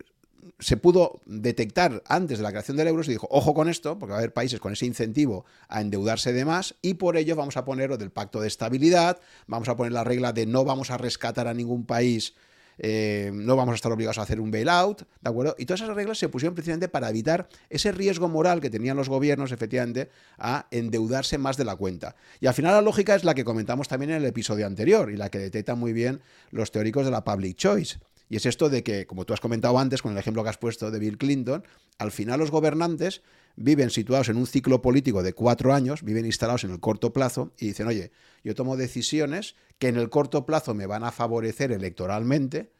se 0.60 0.78
pudo 0.78 1.22
detectar 1.26 2.04
antes 2.08 2.38
de 2.38 2.44
la 2.44 2.52
creación 2.52 2.78
del 2.78 2.88
euro, 2.88 3.04
se 3.04 3.12
dijo, 3.12 3.28
ojo 3.32 3.54
con 3.54 3.70
esto, 3.70 3.98
porque 3.98 4.12
va 4.12 4.18
a 4.18 4.20
haber 4.20 4.34
países 4.34 4.60
con 4.60 4.74
ese 4.74 4.86
incentivo 4.86 5.46
a 5.68 5.82
endeudarse 5.82 6.34
de 6.34 6.46
más, 6.46 6.76
y 6.82 6.96
por 6.96 7.18
ello 7.18 7.36
vamos 7.36 7.58
a 7.58 7.66
poner 7.66 7.90
lo 7.90 7.98
del 7.98 8.12
pacto 8.12 8.42
de 8.42 8.48
estabilidad, 8.48 9.20
vamos 9.48 9.70
a 9.70 9.76
poner 9.76 9.94
la 9.94 10.04
regla 10.04 10.34
de 10.34 10.46
no 10.46 10.66
vamos 10.66 10.92
a 10.92 10.98
rescatar 10.98 11.48
a 11.48 11.54
ningún 11.54 11.86
país 11.86 12.34
eh, 12.78 13.32
no 13.34 13.56
vamos 13.56 13.74
a 13.74 13.76
estar 13.76 13.92
obligados 13.92 14.18
a 14.18 14.24
hacer 14.24 14.40
un 14.40 14.52
bailout, 14.52 15.02
¿de 15.22 15.30
acuerdo? 15.30 15.56
Y 15.58 15.66
todas 15.66 15.82
esas 15.82 15.96
reglas 15.96 16.18
se 16.18 16.30
pusieron 16.30 16.56
precisamente 16.56 16.88
para 16.88 17.10
evitar 17.10 17.48
ese 17.70 17.92
riesgo 17.92 18.30
moral 18.30 18.62
que 18.62 18.70
tenían 18.70 18.98
los 18.98 19.10
gobiernos, 19.10 19.52
efectivamente, 19.52 20.10
a 20.38 20.68
endeudarse 20.72 21.38
más 21.38 21.58
de 21.58 21.66
la 21.66 21.76
cuenta. 21.76 22.16
Y 22.40 22.48
al 22.48 22.54
final 22.54 22.74
la 22.74 22.82
lógica 22.82 23.16
es 23.16 23.24
la 23.24 23.34
que 23.34 23.44
comentamos 23.44 23.88
también 23.88 24.12
en 24.12 24.18
el 24.18 24.26
episodio 24.26 24.66
anterior 24.66 25.12
y 25.12 25.18
la 25.18 25.30
que 25.30 25.40
detectan 25.40 25.80
muy 25.80 25.94
bien 25.94 26.22
los 26.52 26.72
teóricos 26.72 27.06
de 27.06 27.12
la 27.12 27.24
public 27.24 27.58
choice. 27.58 28.00
Y 28.30 28.38
es 28.38 28.46
esto 28.46 28.70
de 28.70 28.84
que, 28.84 29.06
como 29.06 29.26
tú 29.26 29.34
has 29.34 29.40
comentado 29.40 29.78
antes 29.78 30.02
con 30.02 30.14
el 30.14 30.18
ejemplo 30.18 30.44
que 30.44 30.50
has 30.50 30.58
puesto 30.58 30.90
de 30.90 31.00
Bill 31.00 31.18
Clinton, 31.18 31.64
al 32.00 32.12
final 32.12 32.40
los 32.40 32.52
gobernantes 32.52 33.22
viven 33.56 33.90
situados 33.90 34.30
en 34.30 34.38
un 34.38 34.48
ciclo 34.48 34.82
político 34.82 35.24
de 35.24 35.34
cuatro 35.34 35.74
años, 35.74 36.04
viven 36.04 36.26
instalados 36.26 36.64
en 36.64 36.72
el 36.72 36.80
corto 36.80 37.14
plazo 37.14 37.54
y 37.58 37.68
dicen, 37.68 37.88
oye, 37.88 38.12
yo 38.44 38.56
tomo 38.56 38.78
decisiones 38.78 39.56
que 39.78 39.88
en 39.88 39.98
el 39.98 40.10
corto 40.10 40.46
plazo 40.46 40.74
me 40.74 40.86
van 40.86 41.04
a 41.04 41.12
favorecer 41.12 41.72
electoralmente, 41.72 42.72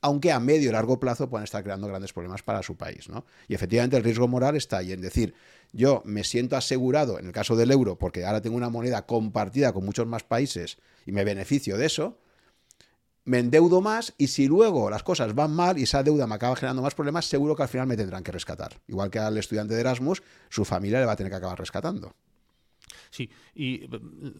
aunque 0.00 0.32
a 0.32 0.40
medio 0.40 0.68
y 0.68 0.72
largo 0.72 1.00
plazo 1.00 1.30
puedan 1.30 1.44
estar 1.44 1.62
creando 1.62 1.88
grandes 1.88 2.12
problemas 2.12 2.42
para 2.42 2.62
su 2.62 2.76
país. 2.76 3.08
¿no? 3.08 3.24
Y 3.48 3.54
efectivamente 3.54 3.96
el 3.96 4.04
riesgo 4.04 4.28
moral 4.28 4.56
está 4.56 4.78
ahí 4.78 4.92
en 4.92 5.00
decir, 5.00 5.34
yo 5.72 6.02
me 6.04 6.24
siento 6.24 6.56
asegurado 6.56 7.18
en 7.18 7.26
el 7.26 7.32
caso 7.32 7.56
del 7.56 7.70
euro 7.70 7.98
porque 7.98 8.24
ahora 8.24 8.42
tengo 8.42 8.56
una 8.56 8.68
moneda 8.68 9.06
compartida 9.06 9.72
con 9.72 9.84
muchos 9.84 10.06
más 10.06 10.22
países 10.22 10.78
y 11.06 11.12
me 11.12 11.24
beneficio 11.24 11.78
de 11.78 11.86
eso, 11.86 12.18
me 13.24 13.38
endeudo 13.38 13.80
más 13.80 14.14
y 14.18 14.28
si 14.28 14.46
luego 14.46 14.90
las 14.90 15.02
cosas 15.02 15.34
van 15.34 15.54
mal 15.54 15.78
y 15.78 15.84
esa 15.84 16.02
deuda 16.02 16.26
me 16.26 16.34
acaba 16.34 16.56
generando 16.56 16.82
más 16.82 16.94
problemas, 16.94 17.24
seguro 17.26 17.56
que 17.56 17.62
al 17.62 17.68
final 17.68 17.86
me 17.86 17.96
tendrán 17.96 18.22
que 18.22 18.32
rescatar. 18.32 18.80
Igual 18.86 19.10
que 19.10 19.18
al 19.18 19.36
estudiante 19.38 19.74
de 19.74 19.80
Erasmus, 19.80 20.22
su 20.48 20.64
familia 20.64 21.00
le 21.00 21.06
va 21.06 21.12
a 21.12 21.16
tener 21.16 21.30
que 21.30 21.36
acabar 21.36 21.58
rescatando. 21.58 22.14
Sí, 23.14 23.30
y 23.54 23.84
eh, 23.84 23.88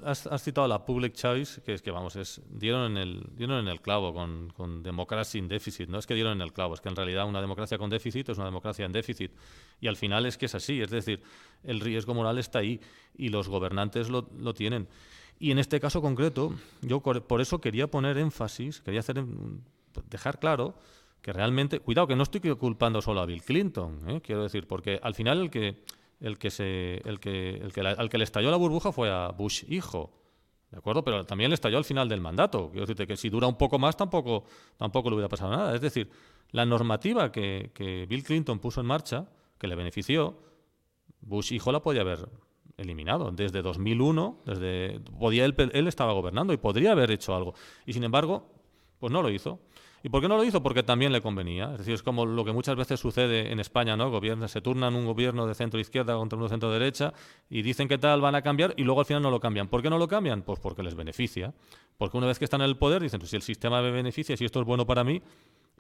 has, 0.05 0.29
citado 0.43 0.67
la 0.67 0.85
public 0.85 1.15
choice, 1.15 1.63
que 1.63 1.75
es 1.75 1.81
que, 1.81 1.93
vamos, 1.93 2.17
es, 2.17 2.43
dieron, 2.51 2.91
en 2.91 2.97
el, 2.99 3.23
dieron 3.37 3.61
en 3.61 3.69
el 3.69 3.81
clavo 3.81 4.13
con, 4.13 4.51
con 4.51 4.83
democracia 4.83 5.41
déficit. 5.47 5.89
No 5.89 5.99
es 6.01 6.09
que 6.09 6.15
dieron 6.15 6.33
en 6.33 6.41
el 6.41 6.53
clavo, 6.53 6.75
es 6.75 6.81
que 6.81 6.89
en 6.89 6.97
realidad 6.97 7.29
una 7.29 7.41
democracia 7.41 7.79
con 7.79 7.89
déficit 7.89 8.31
es 8.31 8.37
una 8.37 8.47
democracia 8.47 8.85
en 8.85 8.91
déficit. 8.91 9.31
Y 9.81 9.87
al 9.87 9.97
final 9.97 10.27
es 10.27 10.37
que 10.37 10.47
es 10.47 10.57
así, 10.57 10.81
es 10.83 10.91
decir, 10.91 11.23
el 11.63 11.79
riesgo 11.79 12.15
moral 12.15 12.39
está 12.39 12.59
ahí 12.59 12.81
y 13.17 13.29
los 13.29 13.49
gobernantes 13.49 14.09
lo, 14.09 14.29
lo 14.37 14.55
tienen. 14.55 14.89
Y 15.39 15.51
en 15.51 15.59
este 15.59 15.81
caso 15.81 16.01
concreto, 16.01 16.55
yo 16.81 17.01
por 17.01 17.41
eso 17.41 17.61
quería 17.61 17.89
poner 17.89 18.19
énfasis, 18.19 18.81
quería 18.81 19.01
hacer, 19.01 19.25
dejar 20.09 20.39
claro 20.39 20.75
que 21.25 21.33
realmente, 21.33 21.81
cuidado, 21.81 22.07
que 22.07 22.17
no 22.17 22.23
estoy 22.23 22.41
culpando 22.57 23.01
solo 23.01 23.21
a 23.21 23.27
Bill 23.27 23.43
Clinton, 23.43 23.99
¿eh? 24.09 24.21
quiero 24.23 24.43
decir, 24.43 24.67
porque 24.67 25.01
al 25.03 25.15
final 25.15 25.41
el 25.41 25.51
que, 25.51 25.83
el 26.21 26.37
que 26.37 26.51
se, 26.51 26.97
el 27.09 27.19
que, 27.19 27.57
el 27.57 27.73
que 27.73 27.81
al 27.81 28.11
que 28.11 28.19
le 28.19 28.25
estalló 28.25 28.51
la 28.51 28.59
burbuja 28.59 28.93
fue 28.93 29.11
a 29.11 29.29
Bush 29.29 29.65
hijo, 29.69 30.13
¿de 30.71 30.77
acuerdo? 30.77 31.03
Pero 31.03 31.25
también 31.25 31.49
le 31.49 31.55
estalló 31.55 31.79
al 31.79 31.87
final 31.87 32.11
del 32.11 32.21
mandato. 32.21 32.69
Quiero 32.69 32.83
decirte 32.83 33.07
que 33.07 33.17
si 33.17 33.31
dura 33.31 33.47
un 33.47 33.57
poco 33.57 33.79
más 33.79 33.97
tampoco, 33.97 34.45
tampoco 34.77 35.09
le 35.09 35.17
hubiera 35.17 35.31
pasado 35.31 35.51
nada. 35.51 35.75
Es 35.75 35.81
decir, 35.81 36.11
la 36.51 36.67
normativa 36.67 37.33
que, 37.33 37.71
que 37.73 38.05
Bill 38.07 38.23
Clinton 38.23 38.59
puso 38.59 38.83
en 38.83 38.87
marcha, 38.87 39.27
que 39.59 39.67
le 39.67 39.77
benefició, 39.77 40.37
Bush 41.23 41.53
hijo 41.55 41.73
la 41.73 41.81
podía 41.81 42.03
haber 42.03 42.29
eliminado. 42.77 43.31
Desde 43.31 43.63
2001, 43.63 44.43
desde 44.45 45.01
podía 45.19 45.45
él, 45.45 45.55
él 45.73 45.89
estaba 45.89 46.13
gobernando 46.13 46.53
y 46.53 46.57
podría 46.57 46.93
haber 46.93 47.11
hecho 47.11 47.35
algo. 47.35 47.55
Y 47.87 47.93
sin 47.93 48.05
embargo, 48.05 48.51
pues 48.99 49.13
no 49.13 49.23
lo 49.23 49.31
hizo. 49.31 49.61
¿Y 50.05 50.11
por 50.11 50.21
qué 50.21 50.29
no 50.29 50.37
lo 50.37 50.45
hizo? 50.45 50.63
Porque 50.63 50.83
también 50.83 51.13
le 51.13 51.23
convenía. 51.23 51.73
Es 51.73 51.79
decir, 51.79 51.95
es 51.95 52.03
como 52.03 52.27
lo 52.27 52.45
que 52.45 52.53
muchas 52.53 52.77
veces 52.77 53.01
sucede 53.01 53.51
en 53.51 53.59
España, 53.59 53.97
¿no? 53.97 54.11
Gobiernos, 54.11 54.51
se 54.51 54.61
turnan 54.61 54.95
un 54.95 55.07
gobierno 55.07 55.47
de 55.47 55.55
centro 55.55 55.81
izquierda 55.81 56.15
contra 56.15 56.37
uno 56.37 56.45
de 56.45 56.51
centro 56.51 56.71
derecha 56.71 57.15
y 57.49 57.63
dicen 57.63 57.89
que 57.89 57.97
tal 57.97 58.21
van 58.21 58.35
a 58.35 58.43
cambiar 58.43 58.75
y 58.77 58.85
luego 58.85 59.01
al 59.01 59.07
final 59.07 59.23
no 59.23 59.31
lo 59.31 59.41
cambian. 59.41 59.69
¿Por 59.69 59.81
qué 59.81 59.89
no 59.89 59.97
lo 59.97 60.07
cambian? 60.07 60.43
Pues 60.43 60.61
porque 60.61 60.83
les 60.83 60.95
beneficia. 60.95 61.55
Porque 61.97 62.19
una 62.19 62.27
vez 62.27 62.39
que 62.39 62.45
están 62.45 62.61
en 62.61 62.69
el 62.69 62.77
poder 62.77 63.01
dicen, 63.01 63.19
si 63.23 63.35
el 63.35 63.41
sistema 63.41 63.81
me 63.81 63.91
beneficia, 63.91 64.37
si 64.37 64.45
esto 64.45 64.61
es 64.61 64.67
bueno 64.67 64.87
para 64.87 65.05
mí 65.05 65.23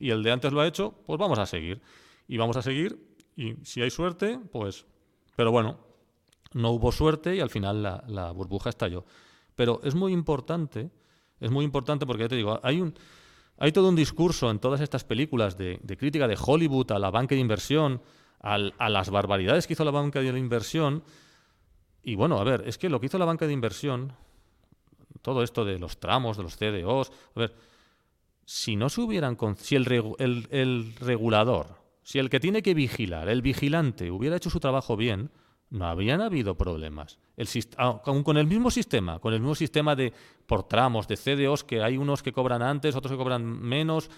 y 0.00 0.08
el 0.08 0.22
de 0.22 0.32
antes 0.32 0.54
lo 0.54 0.62
ha 0.62 0.66
hecho, 0.66 0.94
pues 1.04 1.18
vamos 1.18 1.38
a 1.38 1.44
seguir. 1.44 1.82
Y 2.26 2.38
vamos 2.38 2.56
a 2.56 2.62
seguir 2.62 2.98
y 3.36 3.56
si 3.62 3.82
hay 3.82 3.90
suerte, 3.90 4.38
pues... 4.52 4.86
Pero 5.36 5.50
bueno, 5.50 5.76
no 6.54 6.70
hubo 6.70 6.92
suerte 6.92 7.36
y 7.36 7.40
al 7.40 7.50
final 7.50 7.82
la, 7.82 8.32
burbuja 8.32 8.70
estalló. 8.70 9.04
Pero 9.54 9.80
es 9.84 9.94
muy 9.94 10.12
importante, 10.12 10.90
es 11.38 11.50
muy 11.50 11.64
importante 11.64 12.06
porque 12.06 12.22
ya 12.22 12.28
te 12.28 12.36
digo, 12.36 12.58
hay 12.62 12.80
un, 12.80 12.94
hay 13.58 13.72
todo 13.72 13.88
un 13.88 13.96
discurso 13.96 14.50
en 14.50 14.58
todas 14.58 14.80
estas 14.80 15.04
películas 15.04 15.58
de, 15.58 15.78
crítica 15.98 16.26
de 16.26 16.38
Hollywood 16.40 16.92
a 16.92 16.98
la 16.98 17.10
banca 17.10 17.34
de 17.34 17.40
inversión, 17.40 18.00
a 18.40 18.90
las 18.90 19.10
barbaridades 19.10 19.66
que 19.66 19.72
hizo 19.72 19.84
la 19.84 19.90
banca 19.90 20.20
de 20.20 20.38
inversión. 20.38 21.02
Y 22.02 22.14
bueno, 22.14 22.38
a 22.38 22.44
ver, 22.44 22.64
es 22.66 22.78
que 22.78 22.90
lo 22.90 23.00
que 23.00 23.06
hizo 23.06 23.18
la 23.18 23.24
banca 23.24 23.46
de 23.46 23.52
inversión, 23.52 24.12
todo 25.22 25.42
esto 25.42 25.64
de 25.64 25.78
los 25.78 25.98
tramos, 25.98 26.36
de 26.36 26.42
los 26.42 26.56
CDOs, 26.56 27.10
a 27.34 27.40
ver, 27.40 27.54
si 28.44 28.76
no 28.76 28.90
se 28.90 29.00
hubieran, 29.00 29.38
si 29.56 29.74
el, 29.76 29.90
el, 30.18 30.46
el 30.50 30.94
regulador, 30.96 31.78
si 32.02 32.18
el 32.18 32.28
que 32.28 32.40
tiene 32.40 32.62
que 32.62 32.74
vigilar, 32.74 33.30
el 33.30 33.40
vigilante, 33.40 34.10
hubiera 34.10 34.36
hecho 34.36 34.50
su 34.50 34.60
trabajo 34.60 34.96
bien, 34.96 35.30
no 35.74 35.86
habrían 35.86 36.20
habido 36.20 36.56
problemas. 36.56 37.18
El, 37.36 37.48
con 38.22 38.36
el 38.36 38.46
mismo 38.46 38.70
sistema, 38.70 39.18
con 39.18 39.34
el 39.34 39.40
mismo 39.40 39.56
sistema 39.56 39.96
de 39.96 40.12
por 40.46 40.68
tramos, 40.68 41.08
de 41.08 41.16
CDOs, 41.16 41.64
que 41.64 41.82
hay 41.82 41.96
unos 41.96 42.22
que 42.22 42.32
cobran 42.32 42.62
antes, 42.62 42.94
otros 42.94 43.10
que 43.10 43.18
cobran 43.18 43.44
menos, 43.44 44.08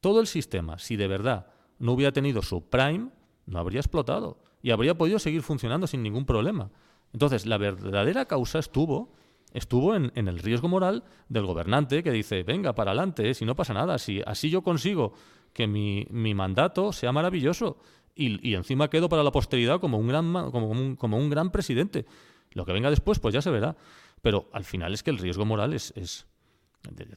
todo 0.00 0.20
el 0.20 0.26
sistema, 0.26 0.78
si 0.78 0.96
de 0.96 1.06
verdad 1.06 1.46
no 1.78 1.92
hubiera 1.92 2.10
tenido 2.10 2.42
su 2.42 2.68
prime, 2.68 3.10
no 3.46 3.60
habría 3.60 3.78
explotado 3.78 4.38
y 4.60 4.72
habría 4.72 4.98
podido 4.98 5.20
seguir 5.20 5.42
funcionando 5.42 5.86
sin 5.86 6.02
ningún 6.02 6.26
problema. 6.26 6.70
Entonces, 7.12 7.46
la 7.46 7.58
verdadera 7.58 8.24
causa 8.24 8.58
estuvo 8.58 9.12
estuvo 9.52 9.94
en, 9.94 10.10
el 10.14 10.38
riesgo 10.38 10.66
moral 10.66 11.04
del 11.28 11.46
gobernante 11.46 12.02
que 12.02 12.10
dice, 12.10 12.42
venga, 12.42 12.74
para 12.74 12.90
adelante, 12.90 13.34
si 13.34 13.44
no 13.44 13.54
pasa 13.54 13.74
nada, 13.74 13.98
si 13.98 14.20
así 14.26 14.50
yo 14.50 14.62
consigo 14.62 15.12
que 15.52 15.66
mi, 15.66 16.06
mi 16.10 16.34
mandato 16.34 16.90
sea 16.92 17.12
maravilloso 17.12 17.76
y, 18.14 18.54
encima 18.54 18.88
quedo 18.88 19.08
para 19.08 19.22
la 19.22 19.32
posteridad 19.32 19.80
como 19.80 19.98
un, 19.98 20.08
gran, 20.08 20.32
como, 20.50 20.68
un, 20.68 20.96
como 20.96 21.16
un 21.16 21.30
gran 21.30 21.50
presidente. 21.50 22.04
Lo 22.52 22.66
que 22.66 22.72
venga 22.72 22.90
después, 22.90 23.18
pues 23.18 23.32
ya 23.32 23.42
se 23.42 23.50
verá. 23.50 23.76
Pero 24.20 24.48
al 24.52 24.64
final 24.64 24.94
es 24.94 25.02
que 25.02 25.10
el 25.10 25.18
riesgo 25.18 25.44
moral 25.44 25.72
es, 25.72 25.92
es 25.96 26.26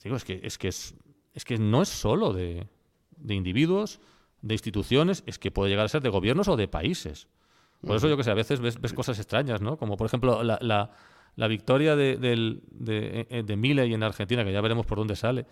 digo, 0.03 0.15
es 0.15 0.23
que, 0.23 0.39
es 0.43 0.57
que, 0.57 0.67
es, 0.67 0.95
es 1.34 1.45
que 1.45 1.57
no 1.57 1.81
es 1.81 1.89
solo 1.89 2.34
de, 2.34 2.67
de, 3.17 3.35
individuos, 3.35 3.99
de 4.41 4.55
instituciones, 4.55 5.23
es 5.27 5.38
que 5.38 5.51
puede 5.51 5.69
llegar 5.69 5.85
a 5.85 5.89
ser 5.89 6.01
de 6.01 6.09
gobiernos 6.09 6.47
o 6.47 6.55
de 6.55 6.67
países. 6.67 7.27
Por 7.81 7.97
eso 7.97 8.07
yo 8.07 8.17
que 8.17 8.23
sé, 8.23 8.31
a 8.31 8.35
veces 8.35 8.59
ves, 8.59 8.81
ves 8.81 8.93
cosas 8.93 9.19
extrañas, 9.19 9.61
¿no? 9.61 9.77
Como 9.77 9.97
por 9.97 10.07
ejemplo 10.07 10.41
la, 10.43 10.57
la, 10.61 10.91
la 11.35 11.47
victoria 11.47 11.95
de, 11.95 12.17
de, 12.17 12.59
de, 12.72 13.43
de 13.43 13.55
Milley 13.55 13.93
en 13.93 14.01
Argentina, 14.01 14.43
que 14.43 14.51
ya 14.51 14.61
veremos 14.61 14.88
por 14.88 14.97
dónde 14.97 15.15
sale, 15.15 15.45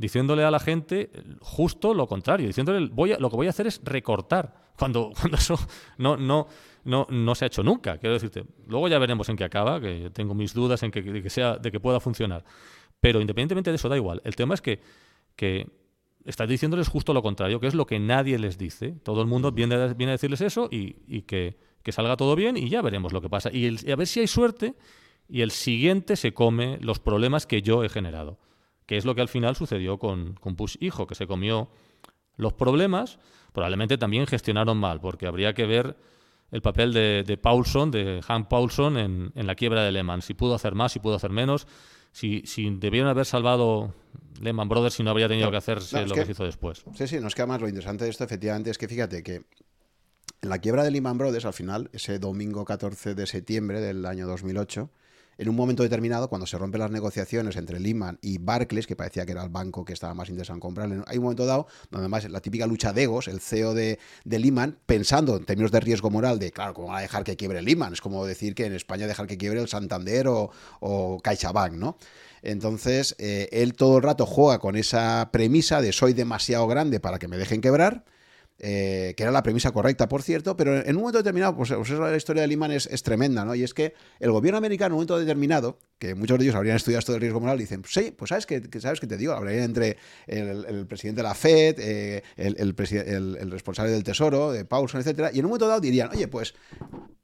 diciéndole 0.00 0.44
a 0.44 0.50
la 0.50 0.58
gente 0.58 1.10
justo 1.40 1.92
lo 1.92 2.06
contrario, 2.06 2.46
diciéndole 2.46 2.88
voy 2.90 3.12
a, 3.12 3.18
lo 3.18 3.28
que 3.28 3.36
voy 3.36 3.46
a 3.48 3.50
hacer 3.50 3.66
es 3.66 3.82
recortar, 3.84 4.70
cuando, 4.78 5.12
cuando 5.20 5.36
eso 5.36 5.58
no, 5.98 6.16
no, 6.16 6.48
no, 6.84 7.06
no 7.10 7.34
se 7.34 7.44
ha 7.44 7.48
hecho 7.48 7.62
nunca, 7.62 7.98
quiero 7.98 8.14
decirte. 8.14 8.44
Luego 8.66 8.88
ya 8.88 8.98
veremos 8.98 9.28
en 9.28 9.36
qué 9.36 9.44
acaba, 9.44 9.78
que 9.78 10.10
tengo 10.10 10.34
mis 10.34 10.54
dudas 10.54 10.82
en 10.82 10.90
que, 10.90 11.02
de, 11.02 11.22
que 11.22 11.28
sea, 11.28 11.58
de 11.58 11.70
que 11.70 11.80
pueda 11.80 12.00
funcionar. 12.00 12.44
Pero 12.98 13.20
independientemente 13.20 13.70
de 13.70 13.76
eso, 13.76 13.90
da 13.90 13.96
igual. 13.96 14.22
El 14.24 14.36
tema 14.36 14.54
es 14.54 14.62
que, 14.62 14.80
que 15.36 15.68
estás 16.24 16.48
diciéndoles 16.48 16.88
justo 16.88 17.12
lo 17.12 17.22
contrario, 17.22 17.60
que 17.60 17.66
es 17.66 17.74
lo 17.74 17.86
que 17.86 17.98
nadie 17.98 18.38
les 18.38 18.56
dice. 18.56 18.92
Todo 19.02 19.20
el 19.20 19.26
mundo 19.26 19.52
viene, 19.52 19.74
a, 19.74 19.88
viene 19.88 20.12
a 20.12 20.14
decirles 20.14 20.40
eso 20.40 20.68
y, 20.70 20.96
y 21.06 21.22
que, 21.22 21.58
que, 21.82 21.92
salga 21.92 22.16
todo 22.16 22.36
bien 22.36 22.56
y 22.56 22.70
ya 22.70 22.80
veremos 22.80 23.12
lo 23.12 23.20
que 23.20 23.28
pasa. 23.28 23.50
Y, 23.52 23.86
y 23.86 23.90
a 23.90 23.96
ver 23.96 24.06
si 24.06 24.20
hay 24.20 24.26
suerte 24.26 24.76
y 25.28 25.42
el 25.42 25.50
siguiente 25.50 26.16
se 26.16 26.32
come 26.32 26.78
los 26.80 27.00
problemas 27.00 27.46
que 27.46 27.60
yo 27.60 27.84
he 27.84 27.90
generado 27.90 28.38
que 28.90 28.96
es 28.96 29.04
lo 29.04 29.14
que 29.14 29.20
al 29.20 29.28
final 29.28 29.54
sucedió 29.54 30.00
con, 30.00 30.34
con 30.34 30.56
Push 30.56 30.78
Hijo, 30.80 31.06
que 31.06 31.14
se 31.14 31.28
comió 31.28 31.68
los 32.34 32.54
problemas, 32.54 33.20
probablemente 33.52 33.96
también 33.98 34.26
gestionaron 34.26 34.78
mal, 34.78 35.00
porque 35.00 35.28
habría 35.28 35.54
que 35.54 35.64
ver 35.64 35.96
el 36.50 36.60
papel 36.60 36.92
de, 36.92 37.22
de 37.24 37.36
Paulson, 37.36 37.92
de 37.92 38.20
Hank 38.20 38.48
Paulson, 38.48 38.98
en, 38.98 39.30
en, 39.36 39.46
la 39.46 39.54
quiebra 39.54 39.84
de 39.84 39.92
Lehman, 39.92 40.22
si 40.22 40.34
pudo 40.34 40.56
hacer 40.56 40.74
más, 40.74 40.90
si 40.90 40.98
pudo 40.98 41.14
hacer 41.14 41.30
menos, 41.30 41.68
si, 42.10 42.42
si 42.46 42.68
debieron 42.68 43.08
haber 43.08 43.26
salvado 43.26 43.94
Lehman 44.40 44.68
Brothers 44.68 44.94
si 44.94 45.04
no 45.04 45.10
habría 45.10 45.28
tenido 45.28 45.52
que 45.52 45.58
hacerse 45.58 46.04
lo 46.04 46.12
que, 46.16 46.24
se 46.24 46.32
hizo 46.32 46.42
después. 46.42 46.82
Sí, 46.96 47.06
sí, 47.06 47.20
no 47.20 47.28
es 47.28 47.36
que 47.36 47.42
además 47.42 47.60
lo 47.60 47.68
interesante 47.68 48.02
de 48.02 48.10
esto 48.10 48.24
efectivamente 48.24 48.70
es 48.70 48.78
que 48.78 48.88
fíjate 48.88 49.22
que 49.22 49.34
en 50.42 50.48
la 50.48 50.58
quiebra 50.58 50.82
de 50.82 50.90
Lehman 50.90 51.16
Brothers 51.16 51.44
al 51.44 51.52
final, 51.52 51.90
ese 51.92 52.18
domingo 52.18 52.64
14 52.64 53.14
de 53.14 53.28
septiembre 53.28 53.80
del 53.80 54.04
año 54.04 54.26
2008, 54.26 54.90
en 55.40 55.48
un 55.48 55.56
momento 55.56 55.82
determinado, 55.82 56.28
cuando 56.28 56.46
se 56.46 56.58
rompen 56.58 56.82
las 56.82 56.90
negociaciones 56.90 57.56
entre 57.56 57.80
Lehman 57.80 58.18
y 58.20 58.36
Barclays, 58.36 58.86
que 58.86 58.94
parecía 58.94 59.24
que 59.24 59.32
era 59.32 59.42
el 59.42 59.48
banco 59.48 59.86
que 59.86 59.94
estaba 59.94 60.12
más 60.12 60.28
interesado 60.28 60.56
en 60.56 60.60
comprar, 60.60 61.04
hay 61.06 61.16
un 61.16 61.22
momento 61.22 61.46
dado 61.46 61.66
donde 61.90 62.04
además 62.04 62.28
la 62.28 62.40
típica 62.40 62.66
lucha 62.66 62.92
de 62.92 63.04
egos, 63.04 63.26
el 63.26 63.40
CEO 63.40 63.72
de, 63.72 63.98
de 64.24 64.38
Lehman, 64.38 64.76
pensando 64.84 65.38
en 65.38 65.46
términos 65.46 65.72
de 65.72 65.80
riesgo 65.80 66.10
moral, 66.10 66.38
de 66.38 66.52
claro, 66.52 66.74
¿cómo 66.74 66.88
va 66.88 66.98
a 66.98 67.00
dejar 67.00 67.24
que 67.24 67.38
quiebre 67.38 67.62
Lehman? 67.62 67.94
Es 67.94 68.02
como 68.02 68.26
decir 68.26 68.54
que 68.54 68.66
en 68.66 68.74
España 68.74 69.06
dejar 69.06 69.26
que 69.26 69.38
quiebre 69.38 69.60
el 69.60 69.68
Santander 69.68 70.28
o, 70.28 70.50
o 70.80 71.18
CaixaBank, 71.22 71.72
¿no? 71.72 71.96
Entonces, 72.42 73.16
eh, 73.18 73.48
él 73.50 73.72
todo 73.72 73.96
el 73.96 74.02
rato 74.02 74.26
juega 74.26 74.58
con 74.58 74.76
esa 74.76 75.30
premisa 75.32 75.80
de 75.80 75.92
soy 75.92 76.12
demasiado 76.12 76.66
grande 76.66 77.00
para 77.00 77.18
que 77.18 77.28
me 77.28 77.38
dejen 77.38 77.62
quebrar 77.62 78.04
eh, 78.62 79.14
que 79.16 79.22
era 79.22 79.32
la 79.32 79.42
premisa 79.42 79.70
correcta, 79.70 80.06
por 80.08 80.22
cierto, 80.22 80.56
pero 80.56 80.76
en 80.76 80.94
un 80.94 81.02
momento 81.02 81.18
determinado, 81.18 81.56
pues, 81.56 81.72
pues 81.72 81.90
la 81.90 82.16
historia 82.16 82.42
de 82.42 82.48
Lehman 82.48 82.72
es, 82.72 83.02
tremenda, 83.02 83.44
¿no? 83.44 83.54
Y 83.54 83.62
es 83.62 83.72
que 83.72 83.94
el 84.18 84.30
gobierno 84.30 84.58
americano 84.58 84.88
en 84.88 84.92
un 84.92 84.96
momento 84.98 85.18
determinado, 85.18 85.78
que 85.98 86.14
muchos 86.14 86.38
de 86.38 86.44
ellos 86.44 86.54
habrían 86.54 86.76
estudiado 86.76 86.98
esto 86.98 87.12
del 87.12 87.22
riesgo 87.22 87.40
moral, 87.40 87.58
dicen, 87.58 87.82
sí, 87.88 88.14
pues 88.16 88.28
sabes 88.28 88.44
que, 88.44 88.62
sabes 88.80 89.00
que 89.00 89.06
te 89.06 89.16
digo, 89.16 89.32
habría 89.32 89.64
entre 89.64 89.96
el, 90.26 90.86
presidente 90.86 91.22
de 91.22 91.28
la 91.28 91.34
Fed, 91.34 91.76
eh, 91.78 92.22
el, 92.36 92.56
el, 92.58 93.50
responsable 93.50 93.92
del 93.92 94.04
Tesoro, 94.04 94.52
de 94.52 94.64
Paulson, 94.66 95.00
etcétera, 95.00 95.30
y 95.32 95.38
en 95.38 95.46
un 95.46 95.50
momento 95.50 95.66
dado 95.66 95.80
dirían, 95.80 96.10
oye, 96.12 96.28
pues, 96.28 96.54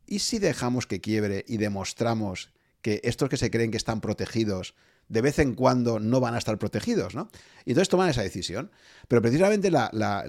¿y 0.07 0.21
si 0.21 0.39
dejamos 0.39 0.87
que 0.87 1.01
quiebre 1.03 1.45
y 1.47 1.59
demostramos 1.59 2.51
que 2.81 3.01
estos 3.05 3.29
que 3.29 3.37
se 3.37 3.51
creen 3.51 3.71
que 3.71 3.77
están 3.77 4.01
protegidos 4.01 4.75
de 5.09 5.20
vez 5.20 5.39
en 5.39 5.55
cuando 5.55 6.01
no 6.01 6.20
van 6.20 6.35
a 6.35 6.39
estar 6.39 6.59
protegidos, 6.59 7.15
¿no? 7.15 7.28
Y 7.65 7.70
entonces 7.70 7.89
toman 7.89 8.09
esa 8.09 8.23
decisión. 8.23 8.70
Pero 9.09 9.23
precisamente 9.23 9.70
la, 9.70 10.24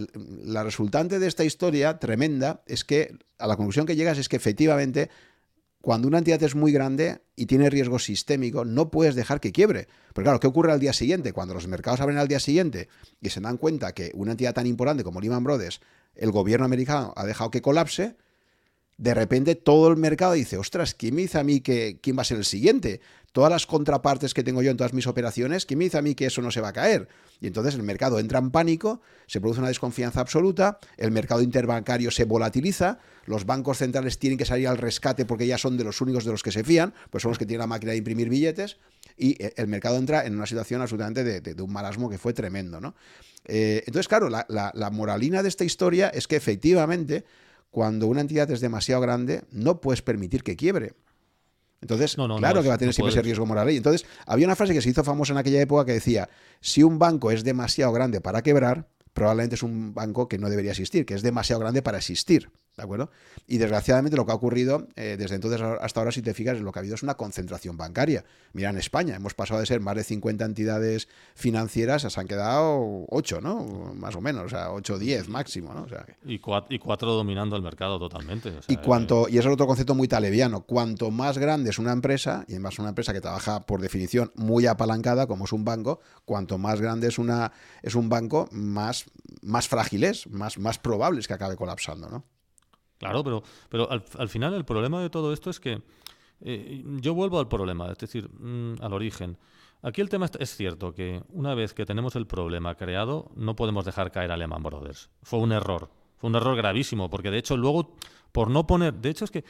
resultante 0.64 1.20
de 1.20 1.28
esta 1.28 1.44
historia 1.44 2.00
tremenda 2.00 2.62
es 2.66 2.84
que 2.84 3.18
a 3.40 3.48
la 3.48 3.56
conclusión 3.56 3.86
que 3.86 3.96
llegas 3.96 4.18
es 4.18 4.30
que 4.30 4.36
efectivamente 4.36 5.10
cuando 5.82 6.08
una 6.08 6.18
entidad 6.18 6.42
es 6.44 6.56
muy 6.56 6.72
grande 6.72 7.22
y 7.36 7.46
tiene 7.46 7.70
riesgo 7.70 7.98
sistémico, 7.98 8.66
no 8.66 8.92
puedes 8.92 9.16
dejar 9.16 9.40
que 9.40 9.52
quiebre. 9.52 9.88
Porque 10.14 10.26
claro, 10.26 10.40
¿qué 10.40 10.48
ocurre 10.48 10.72
al 10.72 10.80
día 10.80 10.94
siguiente? 10.94 11.34
Cuando 11.34 11.54
los 11.54 11.68
mercados 11.68 12.02
abren 12.02 12.18
al 12.18 12.28
día 12.28 12.40
siguiente 12.40 12.90
y 13.22 13.30
se 13.30 13.40
dan 13.40 13.58
cuenta 13.58 13.94
que 13.94 14.12
una 14.14 14.32
entidad 14.32 14.54
tan 14.54 14.68
importante 14.68 15.04
como 15.04 15.22
Lehman 15.22 15.44
Brothers, 15.44 15.80
el 16.16 16.32
gobierno 16.32 16.66
americano 16.66 17.14
ha 17.16 17.26
dejado 17.26 17.52
que 17.52 17.62
colapse, 17.62 18.18
de 18.98 19.14
repente 19.14 19.56
todo 19.56 19.90
el 19.90 19.98
mercado 19.98 20.34
dice, 20.34 20.58
ostras, 20.58 20.96
¿quién 20.96 21.16
me 21.16 21.22
dice 21.22 21.38
a 21.38 21.44
mí 21.44 21.62
que 21.62 22.00
quién 22.02 22.18
va 22.18 22.22
a 22.22 22.26
ser 22.26 22.38
el 22.38 22.46
siguiente? 22.46 23.00
Todas 23.32 23.52
las 23.52 23.68
contrapartes 23.68 24.34
que 24.34 24.44
tengo 24.44 24.64
yo 24.64 24.72
en 24.72 24.78
todas 24.78 24.94
mis 24.94 25.06
operaciones, 25.06 25.68
¿quién 25.68 25.78
me 25.78 25.86
dice 25.86 26.00
a 26.00 26.02
mí 26.02 26.16
que 26.16 26.26
eso 26.26 26.42
no 26.42 26.50
se 26.50 26.62
va 26.62 26.70
a 26.70 26.74
caer? 26.74 27.08
Y 27.40 27.46
entonces 27.46 27.76
el 27.76 27.84
mercado 27.84 28.18
entra 28.18 28.40
en 28.40 28.50
pánico, 28.50 29.02
se 29.28 29.40
produce 29.40 29.60
una 29.60 29.68
desconfianza 29.68 30.20
absoluta, 30.20 30.80
el 30.98 31.12
mercado 31.12 31.44
interbancario 31.44 32.10
se 32.10 32.24
volatiliza, 32.24 32.98
los 33.26 33.46
bancos 33.46 33.78
centrales 33.78 34.18
tienen 34.18 34.40
que 34.40 34.46
salir 34.46 34.68
al 34.68 34.80
rescate 34.80 35.26
porque 35.26 35.46
ya 35.46 35.60
son 35.60 35.78
de 35.78 35.84
los 35.84 36.02
únicos 36.02 36.26
de 36.26 36.32
los 36.32 36.42
que 36.42 36.52
se 36.52 36.64
fían, 36.64 36.96
pues 37.12 37.22
son 37.22 37.30
los 37.30 37.38
que 37.38 37.46
tienen 37.46 37.60
la 37.60 37.68
máquina 37.68 37.92
de 37.92 38.00
imprimir 38.00 38.30
billetes, 38.30 38.78
y 39.16 39.42
eh, 39.44 39.54
el 39.58 39.68
mercado 39.68 39.98
entra 39.98 40.26
en 40.26 40.36
una 40.36 40.48
situación 40.48 40.82
absolutamente 40.82 41.24
de, 41.24 41.62
un 41.62 41.72
marasmo 41.72 42.10
que 42.10 42.18
fue 42.18 42.34
tremendo, 42.34 42.82
¿no? 42.82 42.96
Eh, 43.46 43.84
entonces, 43.86 44.08
claro, 44.08 44.30
la 44.30 44.90
moralina 44.92 45.44
de 45.44 45.50
esta 45.50 45.64
historia 45.64 46.10
es 46.10 46.28
que 46.28 46.36
efectivamente 46.36 47.24
cuando 47.72 48.08
una 48.08 48.22
entidad 48.22 48.50
es 48.52 48.62
demasiado 48.62 49.02
grande, 49.02 49.44
no 49.52 49.82
puedes 49.82 50.02
permitir 50.02 50.44
que 50.44 50.56
quiebre. 50.56 50.94
Entonces, 51.82 52.16
claro 52.16 52.64
que 52.64 52.70
va 52.70 52.74
a 52.74 52.78
tener 52.78 52.94
siempre 52.94 53.12
ese 53.12 53.22
riesgo 53.22 53.46
moral. 53.46 53.70
Y 53.72 53.78
entonces, 53.78 54.06
había 54.26 54.48
una 54.48 54.56
frase 54.56 54.74
que 54.74 54.82
se 54.82 54.90
hizo 54.90 55.04
famosa 55.04 55.34
en 55.34 55.40
aquella 55.40 55.62
época 55.62 55.86
que 55.86 55.94
decía, 55.94 56.30
si 56.60 56.82
un 56.82 56.98
banco 56.98 57.30
es 57.32 57.44
demasiado 57.44 57.92
grande 57.92 58.20
para 58.20 58.42
quebrar, 58.42 58.88
probablemente 59.14 59.56
es 59.56 59.64
un 59.64 59.94
banco 59.94 60.28
que 60.28 60.38
no 60.38 60.50
debería 60.50 60.72
existir, 60.72 61.06
que 61.06 61.14
es 61.14 61.22
demasiado 61.22 61.60
grande 61.60 61.82
para 61.82 62.00
existir. 62.00 62.52
¿De 62.78 62.84
acuerdo? 62.84 63.10
Y 63.48 63.58
desgraciadamente 63.58 64.16
lo 64.16 64.28
que 64.28 64.32
ha 64.32 64.36
ocurrido 64.36 64.88
eh, 64.96 65.16
desde 65.18 65.34
entonces 65.34 65.60
hasta 65.82 66.00
ahora, 66.00 66.12
si 66.12 66.22
te 66.22 66.36
fijas, 66.36 66.60
lo 66.60 66.72
que 66.72 66.78
ha 66.78 66.82
habido 66.82 66.94
es 66.94 67.02
una 67.02 67.16
concentración 67.16 67.76
bancaria. 67.76 68.24
Mira, 68.54 68.70
en 68.70 68.78
España 68.78 69.16
hemos 69.16 69.34
pasado 69.34 69.60
de 69.60 69.66
ser 69.66 69.82
más 69.82 69.96
de 69.96 70.04
50 70.04 70.46
entidades 70.46 71.08
financieras, 71.34 72.04
se 72.04 72.20
han 72.20 72.28
quedado 72.28 73.08
8, 73.10 73.42
¿no? 73.42 73.96
Más 73.96 74.16
o 74.16 74.22
menos, 74.22 74.46
o 74.46 74.50
sea, 74.50 74.72
8 74.72 74.94
o 74.94 75.00
10 75.00 75.28
máximo, 75.28 75.74
¿no? 75.74 75.88
y, 76.24 76.38
cuatro, 76.38 77.14
dominando 77.14 77.56
el 77.56 77.64
mercado 77.64 77.98
totalmente. 77.98 78.54
y, 78.68 78.78
cuanto, 78.78 79.28
y 79.28 79.40
es 79.40 79.46
otro 79.48 79.66
concepto 79.66 79.96
muy 79.96 80.08
taleviano. 80.08 80.62
Cuanto 80.62 81.10
más 81.10 81.40
grande 81.40 81.72
es 81.72 81.80
una 81.80 81.94
empresa, 81.94 82.46
y 82.48 82.52
además 82.52 82.78
una 82.78 82.90
empresa 82.90 83.12
que 83.12 83.22
trabaja 83.22 83.66
por 83.66 83.82
definición 83.82 84.32
muy 84.36 84.68
apalancada, 84.68 85.26
como 85.26 85.46
es 85.46 85.52
un 85.52 85.66
banco, 85.66 86.00
cuanto 86.26 86.60
más 86.60 86.80
grande 86.80 87.08
es, 87.08 87.18
una, 87.18 87.52
es 87.82 87.96
un 87.96 88.08
banco, 88.08 88.48
más, 88.52 89.06
más 89.42 89.68
frágil 89.68 90.04
es, 90.04 90.28
más, 90.30 90.60
más 90.60 90.78
probable 90.78 91.22
es 91.22 91.28
que 91.28 91.34
acabe 91.34 91.56
colapsando, 91.56 92.08
¿no? 92.08 92.37
Claro, 92.98 93.24
pero, 93.24 93.44
pero 93.70 93.90
al, 93.92 94.30
final 94.30 94.54
el 94.54 94.66
problema 94.66 95.02
de 95.02 95.10
todo 95.10 95.32
esto 95.32 95.50
es 95.50 95.60
que 95.60 95.82
eh, 96.42 96.84
yo 97.00 97.14
vuelvo 97.14 97.40
al 97.40 97.48
problema, 97.48 97.92
es 97.92 97.98
decir, 97.98 98.30
mm, 98.30 98.82
al 98.82 98.94
origen. 98.94 99.38
Aquí 99.84 100.02
el 100.02 100.10
tema 100.10 100.28
es 100.40 100.56
cierto 100.56 100.94
que 100.94 101.22
una 101.30 101.54
vez 101.54 101.74
que 101.74 101.86
tenemos 101.86 102.16
el 102.16 102.26
problema 102.26 102.76
creado, 102.76 103.32
no 103.36 103.56
podemos 103.56 103.86
dejar 103.86 104.12
caer 104.12 104.32
a 104.32 104.38
Lehman 104.38 104.64
Brothers. 104.64 105.10
Fue 105.22 105.40
un 105.40 105.52
error, 105.52 105.90
fue 106.18 106.30
un 106.30 106.36
error 106.36 106.56
gravísimo, 106.56 107.10
porque 107.10 107.30
de 107.30 107.38
hecho 107.38 107.56
luego, 107.56 107.96
por 108.32 108.50
no 108.50 108.66
poner, 108.66 108.96
de 108.96 109.10
hecho 109.10 109.26
es 109.26 109.32
que 109.32 109.46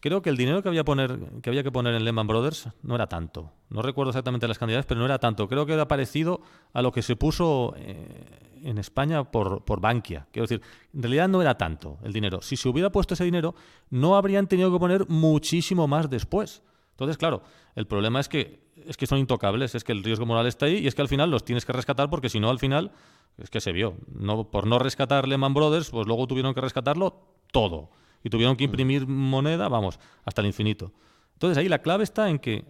creo 0.00 0.20
que 0.20 0.28
el 0.28 0.36
dinero 0.36 0.62
que 0.62 0.68
había, 0.68 0.84
poner, 0.84 1.18
que 1.42 1.48
había 1.48 1.62
que 1.62 1.72
poner 1.72 1.94
en 1.94 2.04
Lehman 2.04 2.26
Brothers 2.26 2.68
no 2.82 2.94
era 2.94 3.06
tanto. 3.06 3.52
No 3.70 3.80
recuerdo 3.80 4.10
exactamente 4.10 4.46
las 4.46 4.58
cantidades, 4.58 4.84
pero 4.84 5.00
no 5.00 5.06
era 5.06 5.18
tanto. 5.18 5.48
Creo 5.48 5.64
que 5.64 5.72
era 5.72 5.88
parecido 5.88 6.42
a 6.74 6.82
lo 6.82 6.92
que 6.92 7.00
se 7.00 7.16
puso 7.16 7.72
eh, 7.76 8.51
en 8.64 8.78
España 8.78 9.24
por, 9.24 9.64
por 9.64 9.80
Bankia. 9.80 10.26
Quiero 10.32 10.44
decir, 10.44 10.62
en 10.94 11.02
realidad 11.02 11.28
no 11.28 11.40
era 11.40 11.56
tanto 11.56 11.98
el 12.02 12.12
dinero. 12.12 12.42
Si 12.42 12.56
se 12.56 12.68
hubiera 12.68 12.90
puesto 12.90 13.14
ese 13.14 13.24
dinero, 13.24 13.54
no 13.90 14.16
habrían 14.16 14.46
tenido 14.46 14.72
que 14.72 14.78
poner 14.78 15.08
muchísimo 15.08 15.88
más 15.88 16.08
después. 16.08 16.62
Entonces, 16.92 17.16
claro, 17.16 17.42
el 17.74 17.86
problema 17.86 18.20
es 18.20 18.28
que, 18.28 18.60
es 18.86 18.96
que 18.96 19.06
son 19.06 19.18
intocables, 19.18 19.74
es 19.74 19.84
que 19.84 19.92
el 19.92 20.04
riesgo 20.04 20.26
moral 20.26 20.46
está 20.46 20.66
ahí 20.66 20.78
y 20.78 20.86
es 20.86 20.94
que 20.94 21.02
al 21.02 21.08
final 21.08 21.30
los 21.30 21.44
tienes 21.44 21.64
que 21.64 21.72
rescatar 21.72 22.10
porque 22.10 22.28
si 22.28 22.38
no, 22.38 22.50
al 22.50 22.58
final, 22.58 22.92
es 23.38 23.50
que 23.50 23.60
se 23.60 23.72
vio. 23.72 23.96
No, 24.08 24.50
por 24.50 24.66
no 24.66 24.78
rescatar 24.78 25.26
Lehman 25.26 25.54
Brothers, 25.54 25.90
pues 25.90 26.06
luego 26.06 26.26
tuvieron 26.26 26.54
que 26.54 26.60
rescatarlo 26.60 27.22
todo. 27.50 27.90
Y 28.22 28.30
tuvieron 28.30 28.56
que 28.56 28.64
imprimir 28.64 29.06
moneda, 29.06 29.68
vamos, 29.68 29.98
hasta 30.24 30.42
el 30.42 30.46
infinito. 30.46 30.92
Entonces 31.34 31.58
ahí 31.58 31.68
la 31.68 31.80
clave 31.80 32.04
está 32.04 32.28
en 32.28 32.38
que 32.38 32.64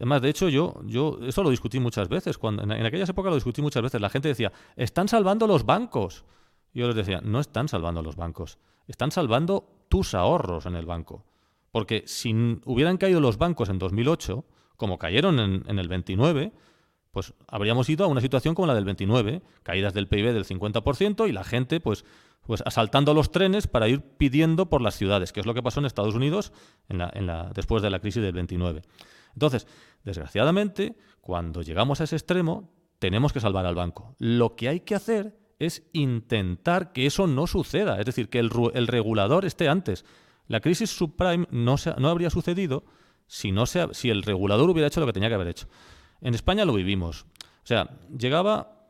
Además, 0.00 0.22
de 0.22 0.30
hecho, 0.30 0.48
yo, 0.48 0.80
yo 0.86 1.18
eso 1.26 1.42
lo 1.42 1.50
discutí 1.50 1.78
muchas 1.78 2.08
veces. 2.08 2.38
Cuando, 2.38 2.62
en, 2.62 2.72
aquellas 2.72 3.10
épocas 3.10 3.28
lo 3.28 3.34
discutí 3.34 3.60
muchas 3.60 3.82
veces. 3.82 4.00
La 4.00 4.08
gente 4.08 4.28
decía, 4.28 4.50
están 4.74 5.08
salvando 5.08 5.46
los 5.46 5.66
bancos. 5.66 6.24
yo 6.72 6.86
les 6.86 6.96
decía, 6.96 7.20
no 7.22 7.38
están 7.38 7.68
salvando 7.68 8.02
los 8.02 8.16
bancos. 8.16 8.58
Están 8.88 9.10
salvando 9.10 9.68
tus 9.90 10.14
ahorros 10.14 10.64
en 10.64 10.74
el 10.74 10.86
banco. 10.86 11.26
Porque 11.70 12.02
si 12.06 12.32
hubieran 12.64 12.96
caído 12.96 13.20
los 13.20 13.36
bancos 13.36 13.68
en 13.68 13.78
2008, 13.78 14.42
como 14.78 14.98
cayeron 14.98 15.38
en, 15.38 15.64
en 15.68 15.78
el 15.78 15.88
29, 15.88 16.50
pues 17.10 17.34
habríamos 17.46 17.86
ido 17.90 18.06
a 18.06 18.08
una 18.08 18.22
situación 18.22 18.54
como 18.54 18.66
la 18.66 18.74
del 18.74 18.86
29, 18.86 19.42
caídas 19.62 19.92
del 19.92 20.08
PIB 20.08 20.32
del 20.32 20.46
50% 20.46 21.28
y 21.28 21.32
la 21.32 21.44
gente, 21.44 21.78
pues, 21.78 22.06
pues 22.46 22.62
asaltando 22.64 23.12
los 23.12 23.32
trenes 23.32 23.66
para 23.66 23.86
ir 23.86 24.00
pidiendo 24.00 24.70
por 24.70 24.80
las 24.80 24.94
ciudades, 24.94 25.32
que 25.32 25.40
es 25.40 25.46
lo 25.46 25.52
que 25.52 25.62
pasó 25.62 25.80
en 25.80 25.86
Estados 25.86 26.14
Unidos 26.14 26.52
en 26.88 26.96
la, 26.96 27.10
en 27.12 27.26
la, 27.26 27.50
después 27.54 27.82
de 27.82 27.90
la 27.90 27.98
crisis 27.98 28.22
del 28.22 28.32
29. 28.32 28.80
Entonces, 29.34 29.66
desgraciadamente, 30.04 30.96
cuando 31.20 31.62
llegamos 31.62 32.00
a 32.00 32.04
ese 32.04 32.16
extremo, 32.16 32.72
tenemos 32.98 33.32
que 33.32 33.40
salvar 33.40 33.66
al 33.66 33.74
banco. 33.74 34.14
Lo 34.18 34.56
que 34.56 34.68
hay 34.68 34.80
que 34.80 34.94
hacer 34.94 35.36
es 35.58 35.88
intentar 35.92 36.92
que 36.92 37.06
eso 37.06 37.26
no 37.26 37.46
suceda, 37.46 38.00
es 38.00 38.06
decir, 38.06 38.28
que 38.28 38.38
el, 38.38 38.50
regulador 38.50 39.44
esté 39.44 39.68
antes. 39.68 40.04
La 40.46 40.60
crisis 40.60 40.90
subprime 40.90 41.46
no, 41.50 41.76
habría 42.08 42.30
sucedido 42.30 42.84
si, 43.26 43.50
el 43.50 44.22
regulador 44.22 44.70
hubiera 44.70 44.88
hecho 44.88 45.00
lo 45.00 45.06
que 45.06 45.12
tenía 45.12 45.28
que 45.28 45.34
haber 45.34 45.48
hecho. 45.48 45.68
En 46.20 46.34
España 46.34 46.64
lo 46.64 46.72
vivimos. 46.72 47.26
O 47.62 47.66
sea, 47.66 47.98
llegaba 48.16 48.86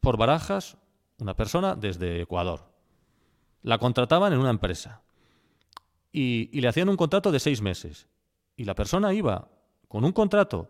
por 0.00 0.16
barajas 0.18 0.76
una 1.18 1.34
persona 1.34 1.74
desde 1.74 2.20
Ecuador. 2.20 2.70
La 3.62 3.78
contrataban 3.78 4.32
en 4.32 4.38
una 4.38 4.50
empresa 4.50 5.02
y 6.12 6.60
le 6.60 6.68
hacían 6.68 6.88
un 6.88 6.96
contrato 6.96 7.32
de 7.32 7.40
seis 7.40 7.60
meses. 7.60 8.08
Y 8.54 8.64
la 8.64 8.74
persona 8.74 9.12
iba 9.12 9.48
con 9.88 10.04
un 10.04 10.12
contrato 10.12 10.68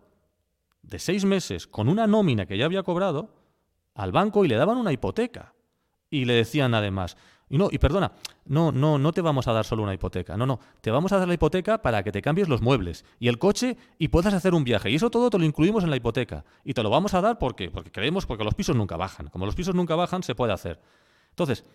de 0.81 0.99
seis 0.99 1.25
meses, 1.25 1.67
con 1.67 1.89
una 1.89 2.07
nómina 2.07 2.45
que 2.45 2.57
ya 2.57 2.65
había 2.65 2.83
cobrado, 2.83 3.29
al 3.93 4.11
banco 4.11 4.45
y 4.45 4.47
le 4.47 4.55
daban 4.55 4.77
una 4.77 4.93
hipoteca. 4.93 5.53
Y 6.09 6.25
le 6.25 6.33
decían 6.33 6.73
además, 6.73 7.17
y 7.49 7.57
no, 7.57 7.69
y 7.71 7.77
perdona, 7.77 8.11
no, 8.45 8.71
no, 8.71 8.97
no 8.97 9.11
te 9.11 9.21
vamos 9.21 9.47
a 9.47 9.53
dar 9.53 9.65
solo 9.65 9.83
una 9.83 9.93
hipoteca, 9.93 10.37
no, 10.37 10.45
no, 10.45 10.59
te 10.81 10.91
vamos 10.91 11.11
a 11.11 11.17
dar 11.17 11.27
la 11.27 11.33
hipoteca 11.33 11.81
para 11.81 12.03
que 12.03 12.11
te 12.11 12.21
cambies 12.21 12.47
los 12.47 12.61
muebles 12.61 13.05
y 13.19 13.27
el 13.27 13.39
coche 13.39 13.77
y 13.97 14.09
puedas 14.09 14.33
hacer 14.33 14.53
un 14.53 14.63
viaje. 14.63 14.89
Y 14.89 14.95
eso 14.95 15.09
todo 15.09 15.29
te 15.29 15.37
lo 15.37 15.45
incluimos 15.45 15.83
en 15.83 15.89
la 15.89 15.97
hipoteca. 15.97 16.45
Y 16.63 16.73
te 16.73 16.83
lo 16.83 16.89
vamos 16.89 17.13
a 17.13 17.21
dar 17.21 17.39
porque, 17.39 17.69
porque 17.71 17.91
creemos, 17.91 18.25
porque 18.25 18.43
los 18.43 18.55
pisos 18.55 18.75
nunca 18.75 18.97
bajan. 18.97 19.27
Como 19.27 19.45
los 19.45 19.55
pisos 19.55 19.75
nunca 19.75 19.95
bajan, 19.95 20.23
se 20.23 20.35
puede 20.35 20.53
hacer. 20.53 20.79
Entonces, 21.29 21.65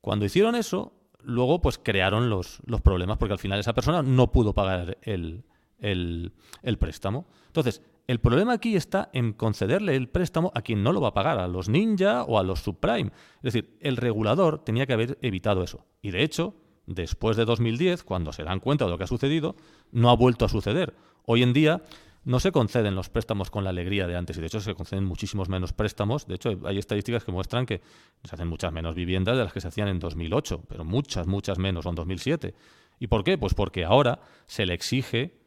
cuando 0.00 0.24
hicieron 0.24 0.54
eso, 0.54 0.92
luego 1.22 1.60
pues 1.60 1.78
crearon 1.78 2.28
los, 2.28 2.60
los 2.66 2.80
problemas, 2.80 3.18
porque 3.18 3.32
al 3.32 3.38
final 3.38 3.58
esa 3.58 3.72
persona 3.72 4.02
no 4.02 4.32
pudo 4.32 4.52
pagar 4.52 4.98
el, 5.02 5.44
el, 5.82 6.32
préstamo. 6.78 7.26
Entonces, 7.48 7.82
el 8.06 8.20
problema 8.20 8.54
aquí 8.54 8.76
está 8.76 9.10
en 9.12 9.32
concederle 9.32 9.94
el 9.96 10.08
préstamo 10.08 10.50
a 10.54 10.62
quien 10.62 10.82
no 10.82 10.92
lo 10.92 11.00
va 11.00 11.08
a 11.08 11.14
pagar, 11.14 11.38
a 11.38 11.48
los 11.48 11.68
ninja 11.68 12.24
o 12.24 12.38
a 12.38 12.42
los 12.42 12.60
subprime. 12.60 13.12
Es 13.36 13.52
decir, 13.52 13.76
el 13.80 13.96
regulador 13.96 14.64
tenía 14.64 14.86
que 14.86 14.94
haber 14.94 15.18
evitado 15.22 15.62
eso. 15.62 15.84
Y 16.00 16.10
de 16.10 16.22
hecho, 16.22 16.54
después 16.86 17.36
de 17.36 17.44
2010, 17.44 18.02
cuando 18.02 18.32
se 18.32 18.44
dan 18.44 18.60
cuenta 18.60 18.84
de 18.84 18.90
lo 18.90 18.98
que 18.98 19.04
ha 19.04 19.08
sucedido, 19.08 19.56
no 19.92 20.10
ha 20.10 20.16
vuelto 20.16 20.44
a 20.44 20.48
suceder. 20.48 20.94
Hoy 21.24 21.42
en 21.42 21.52
día 21.52 21.82
no 22.24 22.38
se 22.38 22.52
conceden 22.52 22.94
los 22.94 23.08
préstamos 23.08 23.50
con 23.50 23.64
la 23.64 23.70
alegría 23.70 24.06
de 24.06 24.16
antes 24.16 24.36
y 24.36 24.40
de 24.40 24.46
hecho 24.46 24.60
se 24.60 24.74
conceden 24.74 25.04
muchísimos 25.04 25.48
menos 25.48 25.72
préstamos. 25.72 26.26
De 26.26 26.36
hecho, 26.36 26.60
hay 26.64 26.78
estadísticas 26.78 27.24
que 27.24 27.32
muestran 27.32 27.66
que 27.66 27.80
se 28.22 28.34
hacen 28.34 28.48
muchas 28.48 28.72
menos 28.72 28.94
viviendas 28.94 29.36
de 29.36 29.44
las 29.44 29.52
que 29.52 29.60
se 29.60 29.68
hacían 29.68 29.88
en 29.88 29.98
2008, 29.98 30.64
pero 30.68 30.84
muchas, 30.84 31.26
muchas 31.26 31.58
menos 31.58 31.86
o 31.86 31.88
en 31.88 31.94
2007. 31.96 32.54
¿Y 33.00 33.08
por 33.08 33.24
qué? 33.24 33.38
Pues 33.38 33.54
porque 33.54 33.84
ahora 33.84 34.20
se 34.46 34.66
le 34.66 34.74
exige 34.74 35.41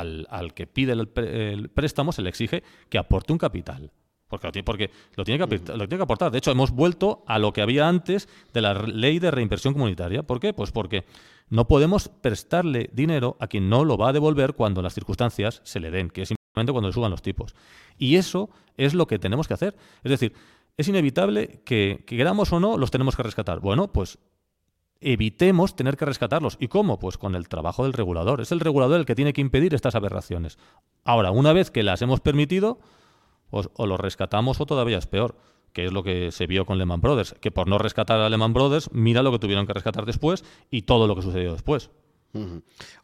al, 0.00 0.54
que 0.54 0.66
pide 0.66 0.92
el, 0.92 1.70
préstamo 1.70 2.12
se 2.12 2.22
le 2.22 2.28
exige 2.28 2.62
que 2.88 2.98
aporte 2.98 3.32
un 3.32 3.38
capital. 3.38 3.92
Porque, 4.28 4.46
lo 4.46 4.52
tiene, 4.52 4.64
porque 4.64 4.90
lo, 5.14 5.24
tiene 5.24 5.46
que, 5.46 5.58
lo 5.72 5.86
tiene 5.86 5.96
que 5.96 6.02
aportar. 6.02 6.32
De 6.32 6.38
hecho, 6.38 6.50
hemos 6.50 6.72
vuelto 6.72 7.22
a 7.26 7.38
lo 7.38 7.52
que 7.52 7.62
había 7.62 7.88
antes 7.88 8.28
de 8.52 8.60
la 8.62 8.74
ley 8.74 9.18
de 9.18 9.30
reinversión 9.30 9.74
comunitaria. 9.74 10.24
¿Por 10.24 10.40
qué? 10.40 10.52
Pues 10.52 10.72
porque 10.72 11.04
no 11.48 11.68
podemos 11.68 12.08
prestarle 12.08 12.90
dinero 12.92 13.36
a 13.38 13.46
quien 13.46 13.68
no 13.68 13.84
lo 13.84 13.96
va 13.96 14.08
a 14.08 14.12
devolver 14.12 14.54
cuando 14.54 14.82
las 14.82 14.94
circunstancias 14.94 15.60
se 15.64 15.78
le 15.78 15.90
den, 15.90 16.10
que 16.10 16.22
es 16.22 16.28
simplemente 16.28 16.72
cuando 16.72 16.88
le 16.88 16.94
suban 16.94 17.12
los 17.12 17.22
tipos. 17.22 17.54
Y 17.96 18.16
eso 18.16 18.50
es 18.76 18.94
lo 18.94 19.06
que 19.06 19.18
tenemos 19.20 19.46
que 19.46 19.54
hacer. 19.54 19.76
Es 20.02 20.10
decir, 20.10 20.32
es 20.76 20.88
inevitable 20.88 21.62
que, 21.64 22.02
que 22.06 22.16
queramos 22.16 22.52
o 22.52 22.58
no, 22.58 22.76
los 22.76 22.90
tenemos 22.90 23.14
que 23.14 23.22
rescatar. 23.22 23.60
Bueno, 23.60 23.92
pues 23.92 24.18
evitemos 25.00 25.76
tener 25.76 25.96
que 25.96 26.04
rescatarlos. 26.04 26.56
¿Y 26.60 26.68
cómo? 26.68 26.98
Pues 26.98 27.18
con 27.18 27.34
el 27.34 27.48
trabajo 27.48 27.84
del 27.84 27.92
regulador. 27.92 28.40
Es 28.40 28.52
el 28.52 28.60
regulador 28.60 28.98
el 28.98 29.06
que 29.06 29.14
tiene 29.14 29.32
que 29.32 29.40
impedir 29.40 29.74
estas 29.74 29.94
aberraciones. 29.94 30.58
Ahora, 31.04 31.30
una 31.30 31.52
vez 31.52 31.70
que 31.70 31.82
las 31.82 32.02
hemos 32.02 32.20
permitido, 32.20 32.78
o 33.50 33.86
los 33.86 34.00
rescatamos 34.00 34.60
o 34.60 34.66
todavía 34.66 34.98
es 34.98 35.06
peor, 35.06 35.36
que 35.72 35.84
es 35.86 35.92
lo 35.92 36.02
que 36.02 36.32
se 36.32 36.46
vio 36.46 36.64
con 36.64 36.78
Lehman 36.78 37.00
Brothers, 37.00 37.34
que 37.40 37.50
por 37.50 37.68
no 37.68 37.78
rescatar 37.78 38.20
a 38.20 38.28
Lehman 38.28 38.52
Brothers, 38.52 38.90
mira 38.92 39.22
lo 39.22 39.32
que 39.32 39.38
tuvieron 39.38 39.66
que 39.66 39.74
rescatar 39.74 40.06
después 40.06 40.44
y 40.70 40.82
todo 40.82 41.06
lo 41.06 41.16
que 41.16 41.22
sucedió 41.22 41.52
después. 41.52 41.90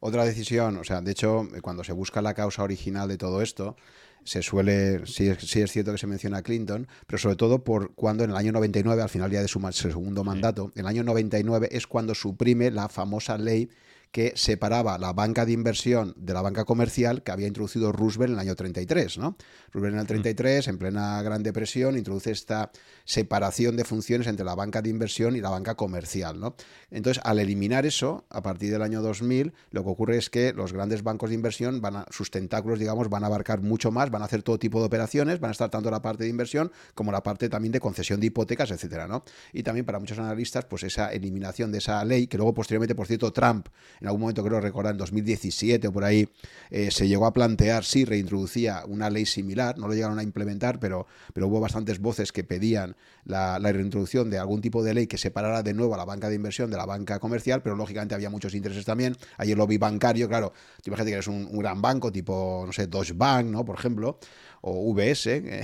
Otra 0.00 0.24
decisión, 0.24 0.76
o 0.78 0.84
sea, 0.84 1.00
de 1.02 1.12
hecho, 1.12 1.46
cuando 1.62 1.84
se 1.84 1.92
busca 1.92 2.20
la 2.20 2.34
causa 2.34 2.64
original 2.64 3.08
de 3.08 3.16
todo 3.16 3.42
esto, 3.42 3.76
se 4.24 4.42
suele, 4.42 5.06
sí, 5.06 5.28
es 5.28 5.72
cierto 5.72 5.92
que 5.92 5.98
se 5.98 6.06
menciona 6.06 6.38
a 6.38 6.42
Clinton, 6.42 6.86
pero 7.06 7.18
sobre 7.18 7.36
todo 7.36 7.64
por 7.64 7.94
cuando 7.94 8.24
en 8.24 8.30
el 8.30 8.36
año 8.36 8.52
99, 8.52 9.02
al 9.02 9.08
final 9.08 9.30
ya 9.30 9.42
de 9.42 9.48
su 9.48 9.60
segundo 9.72 10.24
mandato, 10.24 10.72
en 10.74 10.80
el 10.80 10.86
año 10.86 11.04
99 11.04 11.68
es 11.72 11.86
cuando 11.86 12.14
suprime 12.14 12.70
la 12.70 12.88
famosa 12.88 13.38
ley 13.38 13.68
que 14.12 14.32
separaba 14.34 14.98
la 14.98 15.12
banca 15.12 15.46
de 15.46 15.52
inversión 15.52 16.14
de 16.16 16.34
la 16.34 16.42
banca 16.42 16.64
comercial 16.64 17.22
que 17.22 17.30
había 17.30 17.46
introducido 17.46 17.92
Roosevelt 17.92 18.30
en 18.30 18.34
el 18.34 18.40
año 18.40 18.56
33. 18.56 19.18
¿no? 19.18 19.36
Roosevelt 19.72 19.94
en 19.94 20.00
el 20.00 20.06
33, 20.06 20.68
en 20.68 20.78
plena 20.78 21.22
Gran 21.22 21.42
Depresión, 21.42 21.96
introduce 21.96 22.32
esta 22.32 22.70
separación 23.04 23.76
de 23.76 23.84
funciones 23.84 24.26
entre 24.26 24.44
la 24.44 24.54
banca 24.54 24.82
de 24.82 24.90
inversión 24.90 25.36
y 25.36 25.40
la 25.40 25.50
banca 25.50 25.76
comercial. 25.76 26.40
¿no? 26.40 26.56
Entonces, 26.90 27.22
al 27.24 27.38
eliminar 27.38 27.86
eso, 27.86 28.24
a 28.30 28.42
partir 28.42 28.72
del 28.72 28.82
año 28.82 29.00
2000, 29.00 29.52
lo 29.70 29.84
que 29.84 29.90
ocurre 29.90 30.16
es 30.16 30.28
que 30.28 30.52
los 30.52 30.72
grandes 30.72 31.02
bancos 31.02 31.30
de 31.30 31.36
inversión, 31.36 31.80
van 31.80 31.96
a, 31.96 32.06
sus 32.10 32.30
tentáculos, 32.30 32.78
digamos, 32.78 33.08
van 33.08 33.22
a 33.22 33.26
abarcar 33.26 33.60
mucho 33.60 33.92
más, 33.92 34.10
van 34.10 34.22
a 34.22 34.24
hacer 34.24 34.42
todo 34.42 34.58
tipo 34.58 34.80
de 34.80 34.86
operaciones, 34.86 35.38
van 35.38 35.50
a 35.50 35.52
estar 35.52 35.70
tanto 35.70 35.90
la 35.90 36.02
parte 36.02 36.24
de 36.24 36.30
inversión 36.30 36.72
como 36.94 37.12
la 37.12 37.22
parte 37.22 37.48
también 37.48 37.72
de 37.72 37.80
concesión 37.80 38.18
de 38.18 38.26
hipotecas, 38.26 38.70
etcétera, 38.70 39.06
¿no? 39.06 39.24
Y 39.52 39.62
también 39.62 39.86
para 39.86 39.98
muchos 40.00 40.18
analistas, 40.18 40.64
pues 40.64 40.82
esa 40.82 41.12
eliminación 41.12 41.70
de 41.70 41.78
esa 41.78 42.04
ley, 42.04 42.26
que 42.26 42.36
luego 42.36 42.54
posteriormente, 42.54 42.94
por 42.94 43.06
cierto, 43.06 43.32
Trump 43.32 43.68
en 44.00 44.06
algún 44.06 44.22
momento 44.22 44.42
creo 44.44 44.60
recordar 44.60 44.92
en 44.92 44.98
2017 44.98 45.88
o 45.88 45.92
por 45.92 46.04
ahí, 46.04 46.28
eh, 46.70 46.90
se 46.90 47.06
llegó 47.08 47.26
a 47.26 47.32
plantear 47.32 47.84
si 47.84 48.04
reintroducía 48.04 48.84
una 48.86 49.10
ley 49.10 49.26
similar, 49.26 49.78
no 49.78 49.88
lo 49.88 49.94
llegaron 49.94 50.18
a 50.18 50.22
implementar, 50.22 50.80
pero, 50.80 51.06
pero 51.34 51.48
hubo 51.48 51.60
bastantes 51.60 52.00
voces 52.00 52.32
que 52.32 52.44
pedían 52.44 52.96
la, 53.24 53.58
reintroducción 53.58 54.30
de 54.30 54.38
algún 54.38 54.60
tipo 54.60 54.82
de 54.82 54.94
ley 54.94 55.06
que 55.06 55.18
separara 55.18 55.62
de 55.62 55.74
nuevo 55.74 55.94
a 55.94 55.98
la 55.98 56.04
banca 56.04 56.28
de 56.28 56.34
inversión 56.34 56.70
de 56.70 56.76
la 56.76 56.86
banca 56.86 57.18
comercial, 57.18 57.62
pero 57.62 57.76
lógicamente 57.76 58.14
había 58.14 58.30
muchos 58.30 58.54
intereses 58.54 58.84
también. 58.84 59.16
Hay 59.36 59.52
el 59.52 59.58
lobby 59.58 59.78
bancario, 59.78 60.28
claro, 60.28 60.52
imagínate 60.84 61.10
que 61.10 61.14
eres 61.14 61.28
un, 61.28 61.46
un 61.50 61.58
gran 61.58 61.82
banco 61.82 62.10
tipo, 62.10 62.64
no 62.66 62.72
sé, 62.72 62.86
Deutsche 62.86 63.14
Bank, 63.14 63.46
¿no? 63.46 63.64
Por 63.64 63.78
ejemplo, 63.78 64.18
o 64.62 64.92
VS, 64.92 65.26
eh, 65.26 65.62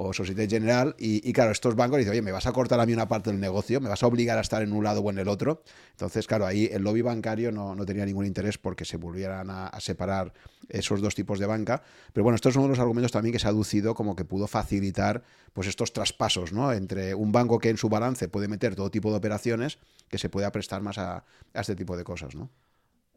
o 0.00 0.12
Societe 0.12 0.48
General. 0.48 0.94
Y, 0.96 1.32
claro, 1.32 1.50
estos 1.50 1.74
bancos 1.74 1.98
dicen, 1.98 2.12
oye, 2.12 2.22
me 2.22 2.30
vas 2.30 2.46
a 2.46 2.52
cortar 2.52 2.78
a 2.78 2.86
mí 2.86 2.92
una 2.92 3.08
parte 3.08 3.30
del 3.30 3.40
negocio, 3.40 3.80
me 3.80 3.88
vas 3.88 4.00
a 4.04 4.06
obligar 4.06 4.38
a 4.38 4.42
estar 4.42 4.62
en 4.62 4.72
un 4.72 4.84
lado 4.84 5.00
o 5.00 5.10
en 5.10 5.18
el 5.18 5.26
otro. 5.26 5.62
Entonces, 5.90 6.28
claro, 6.28 6.46
ahí 6.46 6.68
el 6.72 6.82
lobby 6.82 7.02
bancario 7.02 7.50
no, 7.50 7.74
tenía 7.84 8.06
ningún 8.06 8.24
interés 8.24 8.58
porque 8.58 8.84
se 8.84 8.96
volvieran 8.96 9.50
a, 9.50 9.72
separar 9.80 10.32
esos 10.68 11.00
dos 11.00 11.16
tipos 11.16 11.40
de 11.40 11.46
banca. 11.46 11.82
Pero 12.12 12.22
bueno, 12.22 12.36
esto 12.36 12.48
es 12.48 12.54
uno 12.54 12.68
los 12.68 12.78
argumentos 12.78 13.10
también 13.10 13.32
que 13.32 13.40
se 13.40 13.48
ha 13.48 13.50
aducido 13.50 13.94
como 13.94 14.14
que 14.14 14.24
pudo 14.24 14.46
facilitar 14.46 15.24
pues 15.52 15.66
estos 15.66 15.92
traspasos, 15.92 16.52
¿no? 16.52 16.72
Entre 16.72 17.16
un 17.16 17.32
banco 17.32 17.58
que 17.58 17.68
en 17.68 17.76
su 17.76 17.88
balance 17.88 18.28
puede 18.28 18.46
meter 18.46 18.76
todo 18.76 18.92
tipo 18.92 19.10
de 19.10 19.16
operaciones 19.16 19.78
que 20.08 20.18
se 20.18 20.28
pueda 20.28 20.52
prestar 20.52 20.80
más 20.80 20.98
a, 20.98 21.24
este 21.54 21.74
tipo 21.74 21.96
de 21.96 22.04
cosas, 22.04 22.36
¿no? 22.36 22.50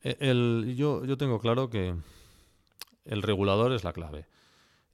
Eh, 0.02 0.18
el, 0.20 0.74
yo, 0.76 1.06
yo 1.06 1.16
tengo 1.16 1.40
claro 1.40 1.70
que 1.70 1.94
el 3.06 3.22
regulador 3.22 3.72
es 3.72 3.84
la 3.84 3.94
clave 3.94 4.26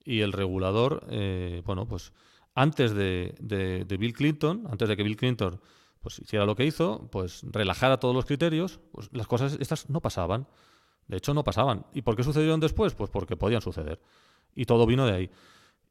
y 0.07 0.21
el 0.21 0.31
regulador, 0.31 1.05
eh, 1.09 1.61
bueno, 1.65 1.85
pues 1.85 2.13
antes 2.55 2.95
de, 2.95 3.85
Bill 3.99 4.13
Clinton, 4.13 4.63
antes 4.71 4.87
de 4.87 4.95
que 4.95 5.03
Bill 5.03 5.17
Clinton 5.17 5.59
pues, 5.99 6.19
hiciera 6.19 6.45
lo 6.45 6.55
que 6.55 6.65
hizo, 6.65 7.09
pues 7.11 7.43
relajara 7.43 7.99
todos 7.99 8.15
los 8.15 8.23
criterios, 8.23 8.79
pues 8.93 9.09
las 9.11 9.27
cosas 9.27 9.57
estas 9.59 9.89
no 9.89 9.99
pasaban. 9.99 10.47
De 11.07 11.17
hecho, 11.17 11.33
no 11.33 11.43
pasaban. 11.43 11.85
¿Y 11.93 12.03
por 12.03 12.15
qué 12.15 12.23
sucedieron 12.23 12.61
después? 12.61 12.95
Pues 12.95 13.09
porque 13.09 13.35
podían 13.35 13.61
suceder. 13.61 14.01
Y 14.55 14.63
todo 14.63 14.85
vino 14.85 15.05
de 15.05 15.11
ahí. 15.11 15.29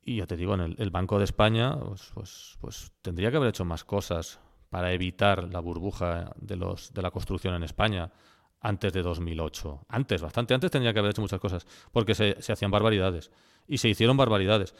Y 0.02 0.16
ya 0.16 0.26
te 0.26 0.36
digo, 0.36 0.54
en 0.54 0.74
el, 0.78 0.90
Banco 0.90 1.18
de 1.18 1.24
España, 1.24 1.78
pues, 1.78 2.10
pues, 2.14 2.56
pues, 2.60 2.92
tendría 3.02 3.30
que 3.30 3.36
haber 3.36 3.50
hecho 3.50 3.66
más 3.66 3.84
cosas 3.84 4.40
para 4.70 4.92
evitar 4.94 5.52
la 5.52 5.60
burbuja 5.60 6.32
de, 6.36 6.56
los, 6.56 6.92
de 6.94 7.02
la 7.02 7.10
construcción 7.10 7.54
en 7.54 7.64
España 7.64 8.10
antes 8.60 8.94
de 8.94 9.02
2008. 9.02 9.86
Antes, 9.88 10.22
bastante 10.22 10.54
antes 10.54 10.70
tendría 10.70 10.94
que 10.94 11.00
haber 11.00 11.10
hecho 11.10 11.22
muchas 11.22 11.40
cosas, 11.40 11.66
porque 11.92 12.14
se, 12.14 12.40
se 12.40 12.52
hacían 12.52 12.70
barbaridades 12.70 13.30
y 13.68 13.78
se 13.78 13.88
hicieron 13.88 14.16
barbaridades. 14.16 14.74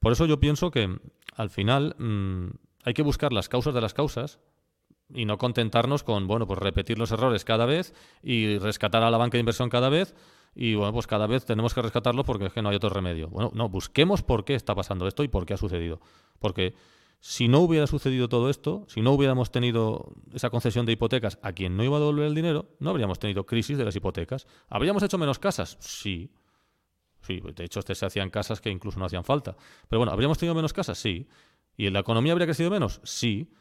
Por 0.00 0.12
eso 0.12 0.26
yo 0.26 0.40
pienso 0.40 0.70
que 0.70 0.98
al 1.34 1.50
final 1.50 1.96
mm, 1.98 2.48
hay 2.84 2.94
que 2.94 3.02
buscar 3.02 3.32
las 3.32 3.48
causas 3.48 3.74
de 3.74 3.80
las 3.80 3.94
causas 3.94 4.40
y 5.12 5.24
no 5.24 5.38
contentarnos 5.38 6.02
con, 6.02 6.26
bueno, 6.26 6.46
pues 6.46 6.58
repetir 6.58 6.98
los 6.98 7.10
errores 7.10 7.44
cada 7.44 7.66
vez 7.66 7.94
y 8.22 8.58
rescatar 8.58 9.02
a 9.02 9.10
la 9.10 9.18
banca 9.18 9.36
de 9.36 9.40
inversión 9.40 9.70
cada 9.70 9.88
vez 9.88 10.14
y 10.54 10.74
bueno, 10.74 10.92
pues 10.92 11.06
cada 11.06 11.26
vez 11.26 11.44
tenemos 11.44 11.74
que 11.74 11.82
rescatarlo 11.82 12.24
porque 12.24 12.46
es 12.46 12.52
que 12.52 12.62
no 12.62 12.68
hay 12.68 12.76
otro 12.76 12.90
remedio. 12.90 13.28
Bueno, 13.28 13.50
no, 13.54 13.68
busquemos 13.68 14.22
por 14.22 14.44
qué 14.44 14.54
está 14.54 14.74
pasando 14.74 15.06
esto 15.06 15.22
y 15.22 15.28
por 15.28 15.46
qué 15.46 15.54
ha 15.54 15.56
sucedido. 15.56 16.00
Porque 16.38 16.74
si 17.20 17.48
no 17.48 17.60
hubiera 17.60 17.86
sucedido 17.86 18.28
todo 18.28 18.50
esto, 18.50 18.84
si 18.88 19.00
no 19.00 19.12
hubiéramos 19.12 19.50
tenido 19.50 20.14
esa 20.34 20.50
concesión 20.50 20.86
de 20.86 20.92
hipotecas 20.92 21.38
a 21.42 21.52
quien 21.52 21.76
no 21.76 21.84
iba 21.84 21.96
a 21.96 22.00
devolver 22.00 22.26
el 22.26 22.34
dinero, 22.34 22.70
no 22.80 22.90
habríamos 22.90 23.18
tenido 23.18 23.46
crisis 23.46 23.78
de 23.78 23.84
las 23.84 23.96
hipotecas. 23.96 24.46
¿Habríamos 24.68 25.02
hecho 25.02 25.18
menos 25.18 25.38
casas? 25.38 25.76
Sí. 25.80 26.30
Sí, 27.28 27.42
de 27.54 27.64
hecho, 27.64 27.82
se 27.82 28.06
hacían 28.06 28.30
casas 28.30 28.62
que 28.62 28.70
incluso 28.70 28.98
no 28.98 29.04
hacían 29.04 29.22
falta. 29.22 29.54
Pero 29.86 30.00
bueno, 30.00 30.12
¿habríamos 30.12 30.38
tenido 30.38 30.54
menos 30.54 30.72
casas? 30.72 30.96
Sí. 30.96 31.28
¿Y 31.76 31.90
la 31.90 31.98
economía 31.98 32.32
habría 32.32 32.46
crecido 32.46 32.70
menos? 32.70 33.02
Sí. 33.04 33.52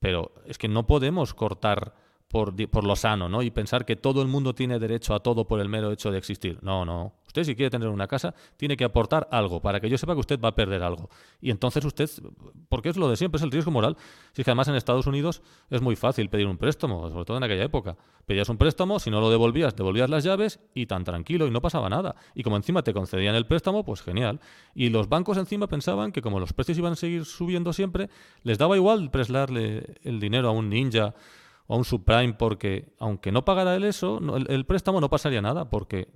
Pero 0.00 0.32
es 0.46 0.56
que 0.56 0.66
no 0.66 0.86
podemos 0.86 1.34
cortar 1.34 1.94
por, 2.32 2.84
lo 2.84 2.96
sano, 2.96 3.28
¿no? 3.28 3.42
Y 3.42 3.50
pensar 3.50 3.84
que 3.84 3.94
todo 3.94 4.22
el 4.22 4.28
mundo 4.28 4.54
tiene 4.54 4.78
derecho 4.78 5.14
a 5.14 5.20
todo 5.20 5.46
por 5.46 5.60
el 5.60 5.68
mero 5.68 5.92
hecho 5.92 6.10
de 6.10 6.16
existir. 6.16 6.58
No, 6.62 6.86
no. 6.86 7.12
Usted 7.26 7.44
si 7.44 7.54
quiere 7.54 7.70
tener 7.70 7.88
una 7.88 8.06
casa, 8.08 8.34
tiene 8.56 8.76
que 8.76 8.84
aportar 8.84 9.28
algo 9.30 9.60
para 9.60 9.80
que 9.80 9.88
yo 9.90 9.98
sepa 9.98 10.14
que 10.14 10.20
usted 10.20 10.40
va 10.40 10.48
a 10.48 10.54
perder 10.54 10.82
algo. 10.82 11.10
Y 11.42 11.50
entonces 11.50 11.84
usted, 11.84 12.10
porque 12.70 12.88
es 12.88 12.96
lo 12.96 13.08
de 13.10 13.16
siempre, 13.16 13.36
es 13.36 13.42
el 13.42 13.50
riesgo 13.50 13.70
moral. 13.70 13.98
Si 14.32 14.40
es 14.40 14.44
que 14.46 14.50
además 14.50 14.68
en 14.68 14.76
Estados 14.76 15.06
Unidos 15.06 15.42
es 15.68 15.82
muy 15.82 15.94
fácil 15.94 16.30
pedir 16.30 16.46
un 16.46 16.56
préstamo, 16.56 17.06
sobre 17.10 17.24
todo 17.26 17.36
en 17.36 17.42
aquella 17.42 17.64
época. 17.64 17.96
Pedías 18.24 18.48
un 18.48 18.56
préstamo, 18.56 18.98
si 18.98 19.10
no 19.10 19.20
lo 19.20 19.28
devolvías, 19.28 19.76
devolvías 19.76 20.08
las 20.08 20.24
llaves 20.24 20.58
y 20.74 20.86
tan 20.86 21.04
tranquilo 21.04 21.46
y 21.46 21.50
no 21.50 21.60
pasaba 21.60 21.90
nada. 21.90 22.16
Y 22.34 22.42
como 22.42 22.56
encima 22.56 22.82
te 22.82 22.94
concedían 22.94 23.34
el 23.34 23.46
préstamo, 23.46 23.84
pues 23.84 24.00
genial. 24.00 24.40
Y 24.74 24.88
los 24.88 25.10
bancos 25.10 25.36
encima 25.36 25.66
pensaban 25.66 26.12
que 26.12 26.22
como 26.22 26.40
los 26.40 26.54
precios 26.54 26.78
iban 26.78 26.94
a 26.94 26.96
seguir 26.96 27.26
subiendo 27.26 27.74
siempre, 27.74 28.08
les 28.42 28.56
daba 28.56 28.76
igual 28.76 29.10
prestarle 29.10 29.96
el 30.02 30.18
dinero 30.18 30.48
a 30.48 30.52
un 30.52 30.70
ninja 30.70 31.14
o 31.72 31.74
a 31.74 31.78
un 31.78 31.84
subprime 31.84 32.34
porque 32.34 32.92
aunque 32.98 33.32
no 33.32 33.44
pagara 33.44 33.74
él 33.74 33.84
eso, 33.84 34.20
el, 34.36 34.66
préstamo 34.66 35.00
no 35.00 35.08
pasaría 35.08 35.40
nada 35.40 35.70
porque 35.70 36.08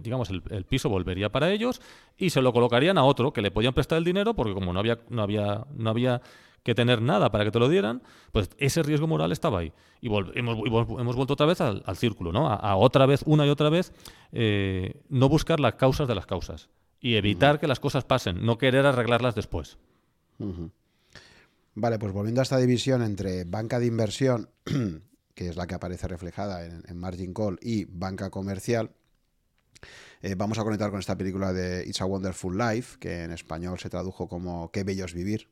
digamos 0.00 0.30
el, 0.30 0.64
piso 0.64 0.88
volvería 0.88 1.30
para 1.30 1.50
ellos 1.52 1.82
y 2.16 2.30
se 2.30 2.40
lo 2.40 2.52
colocarían 2.52 2.96
a 2.96 3.04
otro 3.04 3.32
que 3.32 3.42
le 3.42 3.50
podían 3.50 3.74
prestar 3.74 3.98
el 3.98 4.04
dinero 4.04 4.34
porque 4.34 4.54
como 4.54 4.72
no 4.72 4.80
había 4.80 5.00
no 5.10 5.22
había 5.22 5.66
no 5.74 5.90
había 5.90 6.22
que 6.62 6.74
tener 6.74 7.02
nada 7.02 7.30
para 7.30 7.44
que 7.44 7.52
te 7.52 7.60
lo 7.60 7.68
dieran, 7.68 8.02
pues 8.32 8.50
ese 8.58 8.82
riesgo 8.82 9.06
moral 9.06 9.30
estaba 9.30 9.60
ahí. 9.60 9.72
Y 10.00 10.08
hemos, 10.08 10.26
hemos, 10.66 11.14
vuelto 11.14 11.34
otra 11.34 11.46
vez 11.46 11.60
al, 11.60 11.96
círculo, 11.96 12.32
¿no? 12.32 12.48
A, 12.48 12.74
otra 12.74 13.06
vez, 13.06 13.22
una 13.24 13.46
y 13.46 13.50
otra 13.50 13.70
vez, 13.70 13.92
eh, 14.32 15.00
no 15.08 15.28
buscar 15.28 15.60
las 15.60 15.74
causas 15.74 16.08
de 16.08 16.16
las 16.16 16.26
causas 16.26 16.68
y 17.00 17.14
evitar 17.14 17.60
que 17.60 17.68
las 17.68 17.78
cosas 17.78 18.04
pasen, 18.04 18.44
no 18.44 18.58
querer 18.58 18.84
arreglarlas 18.84 19.36
después. 19.36 19.78
Vale, 21.78 21.98
pues 21.98 22.14
volviendo 22.14 22.40
a 22.40 22.42
esta 22.42 22.56
división 22.56 23.02
entre 23.02 23.44
banca 23.44 23.78
de 23.78 23.84
inversión, 23.84 24.48
que 25.34 25.48
es 25.50 25.56
la 25.56 25.66
que 25.66 25.74
aparece 25.74 26.08
reflejada 26.08 26.64
en, 26.64 26.96
Margin 26.96 27.34
Call, 27.34 27.58
y 27.60 27.84
banca 27.84 28.30
comercial, 28.30 28.92
eh, 30.22 30.34
vamos 30.36 30.58
a 30.58 30.64
conectar 30.64 30.90
con 30.90 31.00
esta 31.00 31.18
película 31.18 31.52
de 31.52 31.86
It's 31.86 32.00
a 32.00 32.06
Wonderful 32.06 32.56
Life, 32.56 32.96
que 32.98 33.24
en 33.24 33.30
español 33.30 33.78
se 33.78 33.90
tradujo 33.90 34.26
como 34.26 34.72
Qué 34.72 34.84
bello 34.84 35.04
es 35.04 35.12
vivir, 35.12 35.50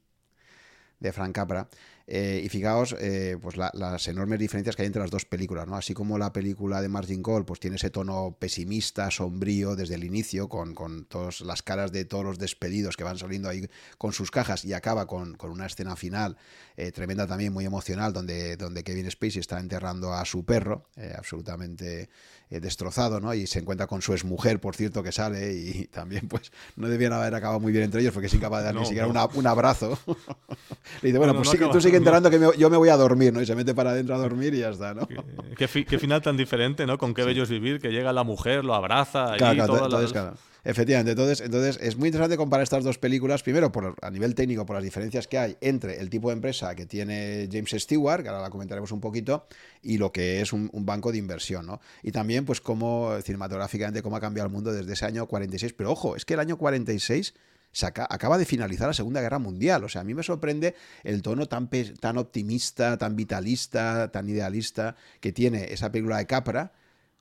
de 0.98 1.12
Frank 1.12 1.34
Capra. 1.34 1.68
Eh, 2.06 2.42
y 2.44 2.48
fijaos, 2.50 2.94
eh, 3.00 3.38
pues 3.40 3.56
las 3.56 4.08
enormes 4.08 4.38
diferencias 4.38 4.76
que 4.76 4.82
hay 4.82 4.86
entre 4.86 5.00
las 5.00 5.10
dos 5.10 5.24
películas, 5.24 5.66
¿no? 5.66 5.76
Así 5.76 5.94
como 5.94 6.18
la 6.18 6.32
película 6.32 6.82
de 6.82 6.88
Margin 6.88 7.22
Call, 7.22 7.46
pues 7.46 7.60
tiene 7.60 7.76
ese 7.76 7.88
tono 7.88 8.36
pesimista, 8.38 9.10
sombrío 9.10 9.74
desde 9.74 9.94
el 9.94 10.04
inicio, 10.04 10.48
con, 10.48 10.74
con 10.74 11.06
todas 11.06 11.40
las 11.40 11.62
caras 11.62 11.92
de 11.92 12.04
todos 12.04 12.24
los 12.24 12.38
despedidos 12.38 12.98
que 12.98 13.04
van 13.04 13.16
saliendo 13.16 13.48
ahí 13.48 13.66
con 13.96 14.12
sus 14.12 14.30
cajas 14.30 14.66
y 14.66 14.74
acaba 14.74 15.06
con, 15.06 15.34
con 15.34 15.50
una 15.50 15.64
escena 15.64 15.96
final 15.96 16.36
eh, 16.76 16.92
tremenda 16.92 17.26
también, 17.26 17.54
muy 17.54 17.64
emocional, 17.64 18.12
donde, 18.12 18.58
donde 18.58 18.84
Kevin 18.84 19.10
Spacey 19.10 19.40
está 19.40 19.58
enterrando 19.58 20.12
a 20.12 20.26
su 20.26 20.44
perro, 20.44 20.90
absolutamente 21.16 22.10
destrozado, 22.50 23.20
¿no? 23.20 23.34
Y 23.34 23.46
se 23.46 23.58
encuentra 23.58 23.86
con 23.86 24.02
su 24.02 24.12
exmujer, 24.12 24.60
por 24.60 24.76
cierto, 24.76 25.02
que 25.02 25.12
sale 25.12 25.52
y 25.52 25.86
también, 25.92 26.28
pues, 26.28 26.52
no 26.76 26.88
debían 26.88 27.12
haber 27.12 27.34
acabado 27.34 27.60
muy 27.60 27.72
bien 27.72 27.84
entre 27.84 28.00
ellos 28.00 28.12
porque 28.12 28.26
es 28.26 28.34
incapaz 28.34 28.60
de 28.60 28.64
dar 28.66 28.74
ni 28.74 28.86
siquiera 28.86 29.06
un 29.06 29.46
abrazo. 29.46 29.98
Le 31.02 31.08
dice, 31.08 31.18
bueno, 31.18 31.34
pues 31.34 31.48
sí, 31.48 31.58
tú 31.58 31.80
sigue 31.80 31.96
enterando 31.98 32.30
que 32.30 32.38
yo 32.56 32.70
me 32.70 32.76
voy 32.76 32.88
a 32.88 32.96
dormir, 32.96 33.32
¿no? 33.32 33.40
Y 33.40 33.46
se 33.46 33.54
mete 33.54 33.74
para 33.74 33.90
adentro 33.90 34.14
a 34.14 34.18
dormir 34.18 34.54
y 34.54 34.60
ya 34.60 34.70
está, 34.70 34.94
¿no? 34.94 35.08
Qué, 35.56 35.68
final 35.68 36.22
tan 36.22 36.36
diferente, 36.36 36.86
¿no? 36.86 36.98
Con 36.98 37.14
qué 37.14 37.24
bello 37.24 37.42
es 37.42 37.48
vivir, 37.48 37.80
que 37.80 37.90
llega 37.90 38.12
la 38.12 38.24
mujer, 38.24 38.64
lo 38.64 38.74
abraza. 38.74 39.34
Claro, 39.36 40.34
Efectivamente, 40.64 41.10
entonces, 41.10 41.42
entonces 41.42 41.78
es 41.82 41.96
muy 41.96 42.08
interesante 42.08 42.38
comparar 42.38 42.62
estas 42.62 42.82
dos 42.82 42.96
películas, 42.96 43.42
primero 43.42 43.70
por, 43.70 43.94
a 44.00 44.10
nivel 44.10 44.34
técnico, 44.34 44.64
por 44.64 44.76
las 44.76 44.82
diferencias 44.82 45.28
que 45.28 45.38
hay 45.38 45.56
entre 45.60 46.00
el 46.00 46.08
tipo 46.08 46.28
de 46.30 46.34
empresa 46.34 46.74
que 46.74 46.86
tiene 46.86 47.48
James 47.52 47.70
Stewart, 47.70 48.22
que 48.22 48.30
ahora 48.30 48.40
la 48.40 48.48
comentaremos 48.48 48.90
un 48.90 49.00
poquito, 49.00 49.46
y 49.82 49.98
lo 49.98 50.10
que 50.10 50.40
es 50.40 50.54
un, 50.54 50.70
banco 50.72 51.12
de 51.12 51.18
inversión, 51.18 51.66
¿no? 51.66 51.80
Y 52.02 52.12
también, 52.12 52.46
pues, 52.46 52.62
cómo 52.62 53.14
cinematográficamente, 53.22 54.02
cómo 54.02 54.16
ha 54.16 54.20
cambiado 54.20 54.46
el 54.46 54.52
mundo 54.52 54.72
desde 54.72 54.92
ese 54.94 55.04
año 55.04 55.26
46. 55.26 55.74
Pero 55.74 55.92
ojo, 55.92 56.16
es 56.16 56.24
que 56.24 56.34
el 56.34 56.40
año 56.40 56.56
46 56.56 57.34
acaba 57.82 58.38
de 58.38 58.44
finalizar 58.44 58.86
la 58.86 58.94
Segunda 58.94 59.20
Guerra 59.20 59.38
Mundial. 59.38 59.84
O 59.84 59.88
sea, 59.88 60.00
a 60.00 60.04
mí 60.04 60.14
me 60.14 60.22
sorprende 60.22 60.74
el 61.02 61.22
tono 61.22 61.46
tan, 61.46 61.68
tan 62.00 62.18
optimista, 62.18 62.96
tan 62.96 63.16
vitalista, 63.16 64.10
tan 64.10 64.28
idealista 64.28 64.96
que 65.20 65.32
tiene 65.32 65.72
esa 65.72 65.90
película 65.90 66.18
de 66.18 66.26
Capra 66.26 66.72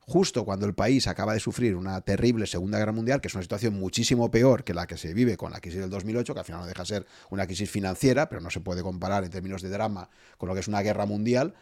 justo 0.06 0.46
cuando 0.46 0.66
el 0.66 0.74
país 0.74 1.08
acaba 1.08 1.34
de 1.34 1.40
sufrir 1.40 1.76
una 1.76 2.02
terrible 2.02 2.48
Segunda 2.48 2.78
Guerra 2.78 2.92
Mundial, 2.92 3.22
que 3.22 3.28
es 3.28 3.34
una 3.34 3.44
situación 3.44 3.74
muchísimo 3.74 4.30
peor 4.32 4.64
que 4.64 4.74
la 4.74 4.88
que 4.88 4.98
se 4.98 5.14
vive 5.14 5.38
con 5.38 5.52
la 5.52 5.60
crisis 5.60 5.80
del 5.80 5.90
2008, 5.90 6.34
que 6.34 6.40
al 6.40 6.46
final 6.46 6.62
no 6.62 6.68
deja 6.68 6.84
de 6.84 6.88
ser 6.88 7.06
una 7.30 7.46
crisis 7.46 7.70
financiera, 7.70 8.30
pero 8.30 8.42
no 8.42 8.50
se 8.50 8.60
puede 8.60 8.82
comparar 8.82 9.24
en 9.24 9.30
términos 9.30 9.62
de 9.62 9.70
drama 9.70 10.10
con 10.38 10.50
lo 10.50 10.56
que 10.56 10.62
es 10.62 10.68
una 10.68 10.82
guerra 10.82 11.06
mundial, 11.06 11.54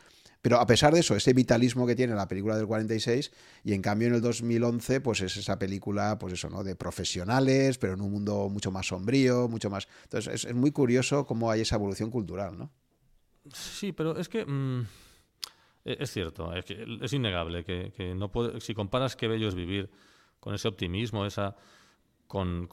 pero 0.42 0.60
a 0.60 0.66
pesar 0.66 0.94
de 0.94 1.02
eso, 1.02 1.16
ese 1.16 1.34
vitalismo 1.34 1.86
que 1.86 1.96
tiene 1.96 2.16
la 2.16 2.28
película 2.28 2.56
del 2.58 2.66
46, 2.66 3.32
y 3.64 3.74
en 3.74 3.82
cambio 3.82 4.08
en 4.08 4.16
el 4.16 4.22
2011, 4.22 5.00
pues 5.02 5.22
es 5.22 5.38
esa 5.38 5.60
película, 5.60 6.18
pues 6.18 6.34
eso, 6.34 6.50
¿no? 6.50 6.64
De 6.64 6.76
profesionales, 6.76 7.78
pero 7.78 7.94
en 7.94 8.02
un 8.02 8.12
mundo 8.12 8.50
mucho 8.50 8.72
más 8.72 8.88
sombrío, 8.88 9.48
mucho 9.48 9.70
más. 9.70 9.88
Entonces 10.04 10.46
es, 10.46 10.56
muy 10.56 10.72
curioso 10.72 11.28
cómo 11.28 11.52
hay 11.52 11.62
esa 11.62 11.76
evolución 11.76 12.10
cultural, 12.10 12.58
¿no? 12.58 12.72
Sí, 13.54 13.92
pero 13.92 14.18
es 14.18 14.30
que. 14.30 14.46
Mm, 14.46 14.88
es 15.84 16.12
cierto, 16.12 16.54
es, 16.54 17.14
innegable 17.14 17.64
que, 17.64 17.92
si 18.60 18.74
comparas 18.74 19.16
qué 19.16 19.28
bello 19.28 19.48
es 19.48 19.56
vivir 19.56 19.90
con 20.40 20.54
ese 20.54 20.68
optimismo, 20.68 21.26
esa 21.26 21.56
con, 22.28 22.68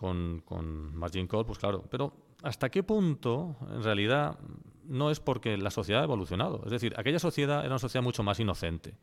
Margin 0.95 1.27
Call, 1.27 1.45
pues 1.47 1.59
claro, 1.59 1.85
pero 1.91 2.13
¿hasta 2.43 2.69
qué 2.71 2.83
punto 2.83 3.57
en 3.71 3.83
realidad 3.83 4.39
no 4.85 5.11
es 5.11 5.21
porque 5.21 5.57
la 5.57 5.71
sociedad 5.71 6.01
ha 6.01 6.05
evolucionado. 6.05 6.63
Es 6.65 6.71
decir, 6.71 6.95
aquella 6.97 7.19
sociedad 7.19 7.61
era 7.61 7.69
una 7.69 7.79
sociedad 7.79 8.03
mucho 8.03 8.23
más 8.23 8.41
inocente, 8.41 8.95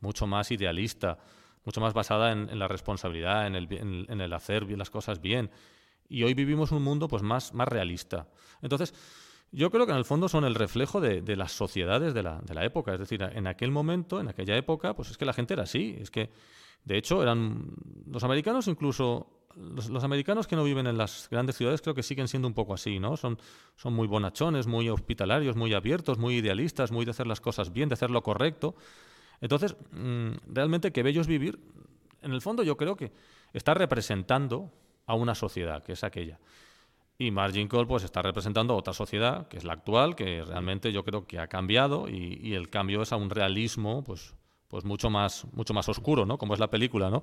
mucho 0.00 0.26
más 0.26 0.50
idealista, 0.52 1.18
mucho 1.64 1.80
más 1.80 1.92
basada 1.92 2.30
en, 2.30 2.56
la 2.58 2.68
responsabilidad, 2.68 3.46
en 3.46 3.56
el, 3.56 4.32
hacer 4.32 4.70
las 4.78 4.90
cosas 4.90 5.20
bien. 5.20 5.50
Y 6.08 6.22
hoy 6.22 6.34
vivimos 6.34 6.70
un 6.70 6.82
mundo 6.82 7.08
pues, 7.08 7.22
más 7.22 7.52
realista. 7.52 8.28
Entonces, 8.62 8.94
yo 9.52 9.70
creo 9.70 9.86
que 9.86 9.92
en 9.92 9.98
el 9.98 10.04
fondo 10.04 10.28
son 10.28 10.44
el 10.44 10.54
reflejo 10.54 11.00
de, 11.00 11.36
las 11.36 11.52
sociedades 11.52 12.14
de 12.14 12.22
la, 12.22 12.40
de 12.40 12.54
la, 12.54 12.64
época. 12.64 12.92
Es 12.94 13.00
decir, 13.00 13.22
en 13.22 13.46
aquel 13.46 13.70
momento, 13.70 14.20
en 14.20 14.28
aquella 14.28 14.56
época, 14.56 14.94
pues 14.94 15.10
es 15.10 15.18
que 15.18 15.24
la 15.24 15.32
gente 15.32 15.54
era 15.54 15.62
así. 15.62 15.96
Es 16.00 16.10
que, 16.10 16.30
de 16.84 16.98
hecho, 16.98 17.22
eran 17.22 17.72
los 18.06 18.24
americanos 18.24 18.66
incluso 18.66 19.44
los, 19.56 20.04
americanos 20.04 20.46
que 20.46 20.56
no 20.56 20.64
viven 20.64 20.86
en 20.86 20.98
las 20.98 21.28
grandes 21.30 21.56
ciudades 21.56 21.80
creo 21.80 21.94
que 21.94 22.02
siguen 22.02 22.28
siendo 22.28 22.48
un 22.48 22.54
poco 22.54 22.74
así, 22.74 22.98
¿no? 22.98 23.16
Son, 23.16 23.38
son 23.76 23.94
muy 23.94 24.06
bonachones, 24.06 24.66
muy 24.66 24.88
hospitalarios, 24.88 25.56
muy 25.56 25.74
abiertos, 25.74 26.18
muy 26.18 26.36
idealistas, 26.36 26.90
muy 26.90 27.04
de 27.04 27.12
hacer 27.12 27.26
las 27.26 27.40
cosas 27.40 27.72
bien, 27.72 27.88
de 27.88 27.94
hacer 27.94 28.10
lo 28.10 28.22
correcto. 28.22 28.74
Entonces, 29.40 29.76
mm, 29.92 30.32
realmente 30.46 30.92
que 30.92 31.02
bello 31.02 31.20
es 31.20 31.26
vivir, 31.26 31.60
en 32.22 32.32
el 32.32 32.40
fondo 32.40 32.62
yo 32.62 32.76
creo 32.76 32.96
que 32.96 33.12
está 33.52 33.74
representando 33.74 34.72
a 35.06 35.14
una 35.14 35.34
sociedad, 35.34 35.82
que 35.82 35.92
es 35.92 36.04
aquella. 36.04 36.38
Y 37.16 37.30
Margin 37.30 37.68
Call 37.68 37.86
pues 37.86 38.02
está 38.02 38.22
representando 38.22 38.76
otra 38.76 38.92
sociedad, 38.92 39.46
que 39.48 39.56
es 39.56 39.64
la 39.64 39.74
actual, 39.74 40.16
que 40.16 40.42
realmente 40.44 40.92
yo 40.92 41.04
creo 41.04 41.26
que 41.26 41.38
ha 41.38 41.46
cambiado 41.46 42.08
y, 42.08 42.40
y 42.42 42.54
el 42.54 42.70
cambio 42.70 43.02
es 43.02 43.12
a 43.12 43.16
un 43.16 43.30
realismo 43.30 44.02
pues 44.02 44.34
pues 44.74 44.84
mucho 44.84 45.08
más, 45.08 45.46
mucho 45.52 45.72
más 45.72 45.88
oscuro, 45.88 46.26
¿no? 46.26 46.36
Como 46.36 46.52
es 46.52 46.58
la 46.58 46.68
película, 46.68 47.08
¿no? 47.08 47.22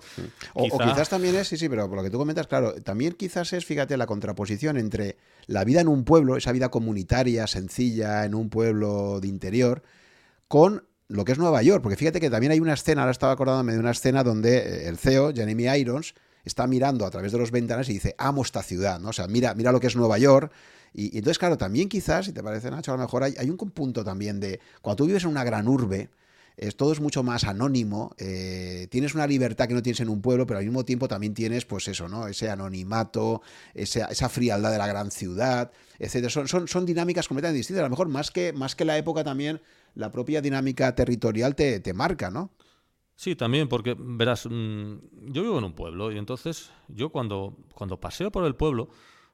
O, 0.53 0.69
quizás 0.79 1.09
también 1.09 1.35
es, 1.35 1.49
sí, 1.49 1.57
sí, 1.57 1.67
pero 1.67 1.89
por 1.89 1.97
lo 1.97 2.03
que 2.03 2.09
tú 2.09 2.17
comentas, 2.17 2.47
claro, 2.47 2.75
también 2.75 3.11
quizás 3.11 3.51
es, 3.51 3.65
fíjate, 3.65 3.97
la 3.97 4.05
contraposición 4.05 4.77
entre 4.77 5.17
la 5.47 5.65
vida 5.65 5.81
en 5.81 5.89
un 5.89 6.05
pueblo, 6.05 6.37
esa 6.37 6.53
vida 6.53 6.69
comunitaria, 6.69 7.47
sencilla, 7.47 8.23
en 8.23 8.35
un 8.35 8.49
pueblo 8.49 9.19
de 9.19 9.27
interior, 9.27 9.83
con 10.47 10.87
lo 11.09 11.25
que 11.25 11.33
es 11.33 11.39
Nueva 11.39 11.61
York. 11.61 11.83
Porque 11.83 11.97
fíjate 11.97 12.21
que 12.21 12.29
también 12.29 12.53
hay 12.53 12.61
una 12.61 12.71
escena, 12.71 13.01
ahora 13.01 13.11
estaba 13.11 13.33
acordándome 13.33 13.73
de 13.73 13.79
una 13.79 13.91
escena 13.91 14.23
donde 14.23 14.57
eh, 14.57 14.87
el 14.87 14.97
CEO, 14.97 15.33
Jeremy 15.33 15.65
Irons, 15.77 16.15
está 16.45 16.67
mirando 16.67 17.05
a 17.05 17.11
través 17.11 17.31
de 17.31 17.37
los 17.37 17.51
ventanas 17.51 17.89
y 17.89 17.93
dice, 17.93 18.15
amo 18.17 18.41
esta 18.41 18.63
ciudad, 18.63 18.99
¿no? 18.99 19.09
O 19.09 19.13
sea, 19.13 19.27
mira, 19.27 19.53
mira 19.53 19.71
lo 19.71 19.79
que 19.79 19.87
es 19.87 19.95
Nueva 19.95 20.17
York. 20.17 20.51
Y, 20.93 21.17
entonces, 21.17 21.39
claro, 21.39 21.57
también 21.57 21.87
quizás, 21.87 22.25
si 22.25 22.33
te 22.33 22.43
parece, 22.43 22.69
Nacho, 22.69 22.91
a 22.91 22.97
lo 22.97 23.03
mejor 23.03 23.23
hay, 23.23 23.49
un 23.49 23.57
punto 23.57 24.03
también 24.03 24.39
de, 24.39 24.59
cuando 24.81 24.97
tú 24.97 25.05
vives 25.05 25.23
en 25.23 25.29
una 25.29 25.43
gran 25.43 25.67
urbe, 25.67 26.09
es, 26.57 26.75
todo 26.75 26.91
es 26.91 26.99
mucho 26.99 27.23
más 27.23 27.45
anónimo, 27.45 28.13
eh, 28.17 28.87
tienes 28.91 29.15
una 29.15 29.25
libertad 29.25 29.67
que 29.67 29.73
no 29.73 29.81
tienes 29.81 30.01
en 30.01 30.09
un 30.09 30.21
pueblo, 30.21 30.45
pero 30.45 30.59
al 30.59 30.65
mismo 30.65 30.83
tiempo 30.83 31.07
también 31.07 31.33
tienes, 31.33 31.65
pues 31.65 31.87
eso, 31.87 32.09
¿no? 32.09 32.27
Ese 32.27 32.49
anonimato, 32.49 33.41
esa, 33.73 34.05
esa 34.05 34.27
frialdad 34.27 34.71
de 34.71 34.77
la 34.77 34.87
gran 34.87 35.11
ciudad, 35.11 35.71
etc. 35.97 36.29
Son, 36.29 36.47
son, 36.47 36.67
son, 36.67 36.85
dinámicas 36.85 37.27
completamente 37.27 37.57
distintas. 37.57 37.81
A 37.81 37.85
lo 37.85 37.91
mejor 37.91 38.09
más 38.09 38.31
que, 38.31 38.51
más 38.51 38.75
que 38.75 38.83
la 38.83 38.97
época 38.97 39.23
también, 39.23 39.61
la 39.95 40.11
propia 40.11 40.41
dinámica 40.41 40.93
territorial 40.93 41.55
te, 41.55 41.79
te 41.79 41.93
marca, 41.93 42.29
¿no? 42.29 42.51
Sí, 43.15 43.35
también, 43.35 43.67
porque 43.67 43.95
verás, 43.97 44.47
mm, 44.49 45.31
yo 45.31 45.43
vivo 45.43 45.57
en 45.59 45.65
un 45.65 45.73
pueblo 45.73 46.11
y 46.11 46.17
entonces 46.17 46.71
yo 46.87 47.09
cuando, 47.09 47.55
cuando 47.73 47.99
paseo 47.99 48.31
por 48.31 48.45
el 48.45 48.55
pueblo, 48.55 48.89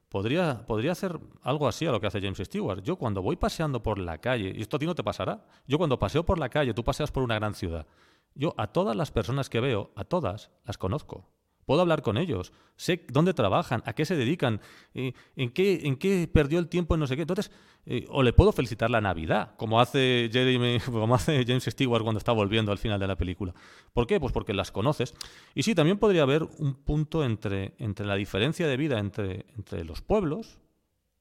Podría, 0.08 0.64
podría 0.66 0.92
hacer 0.92 1.20
algo 1.42 1.68
así 1.68 1.84
a 1.84 1.92
lo 1.92 2.00
que 2.00 2.06
hace 2.06 2.20
James 2.20 2.38
Stewart. 2.38 2.82
Yo 2.82 2.96
cuando 2.96 3.20
voy 3.20 3.36
paseando 3.36 3.82
por 3.82 3.98
la 3.98 4.18
calle, 4.18 4.54
y 4.56 4.62
esto 4.62 4.76
a 4.76 4.78
ti 4.78 4.86
no 4.86 4.94
te 4.94 5.04
pasará, 5.04 5.44
yo 5.66 5.76
cuando 5.76 5.98
paseo 5.98 6.24
por 6.24 6.38
la 6.38 6.48
calle, 6.48 6.72
tú 6.72 6.82
paseas 6.82 7.12
por 7.12 7.22
una 7.22 7.34
gran 7.34 7.54
ciudad, 7.54 7.86
yo 8.34 8.54
a 8.56 8.68
todas 8.68 8.96
las 8.96 9.10
personas 9.10 9.50
que 9.50 9.60
veo, 9.60 9.90
a 9.96 10.04
todas 10.04 10.50
las 10.64 10.78
conozco 10.78 11.28
puedo 11.68 11.82
hablar 11.82 12.00
con 12.00 12.16
ellos, 12.16 12.50
sé 12.76 13.04
dónde 13.10 13.34
trabajan, 13.34 13.82
a 13.84 13.92
qué 13.92 14.06
se 14.06 14.16
dedican, 14.16 14.62
eh, 14.94 15.12
en, 15.36 15.50
qué, 15.50 15.80
en 15.84 15.96
qué 15.96 16.26
perdió 16.26 16.58
el 16.60 16.66
tiempo 16.66 16.94
en 16.94 17.00
no 17.00 17.06
sé 17.06 17.14
qué. 17.14 17.20
Entonces, 17.22 17.50
eh, 17.84 18.06
o 18.08 18.22
le 18.22 18.32
puedo 18.32 18.52
felicitar 18.52 18.88
la 18.88 19.02
Navidad, 19.02 19.54
como 19.58 19.78
hace, 19.78 20.30
Jeremy, 20.32 20.80
como 20.86 21.14
hace 21.14 21.44
James 21.46 21.64
Stewart 21.64 22.02
cuando 22.04 22.16
está 22.16 22.32
volviendo 22.32 22.72
al 22.72 22.78
final 22.78 22.98
de 22.98 23.06
la 23.06 23.16
película. 23.16 23.52
¿Por 23.92 24.06
qué? 24.06 24.18
Pues 24.18 24.32
porque 24.32 24.54
las 24.54 24.72
conoces. 24.72 25.14
Y 25.54 25.62
sí, 25.62 25.74
también 25.74 25.98
podría 25.98 26.22
haber 26.22 26.44
un 26.56 26.72
punto 26.72 27.22
entre, 27.22 27.74
entre 27.76 28.06
la 28.06 28.14
diferencia 28.14 28.66
de 28.66 28.76
vida 28.78 28.98
entre, 28.98 29.44
entre 29.54 29.84
los 29.84 30.00
pueblos, 30.00 30.58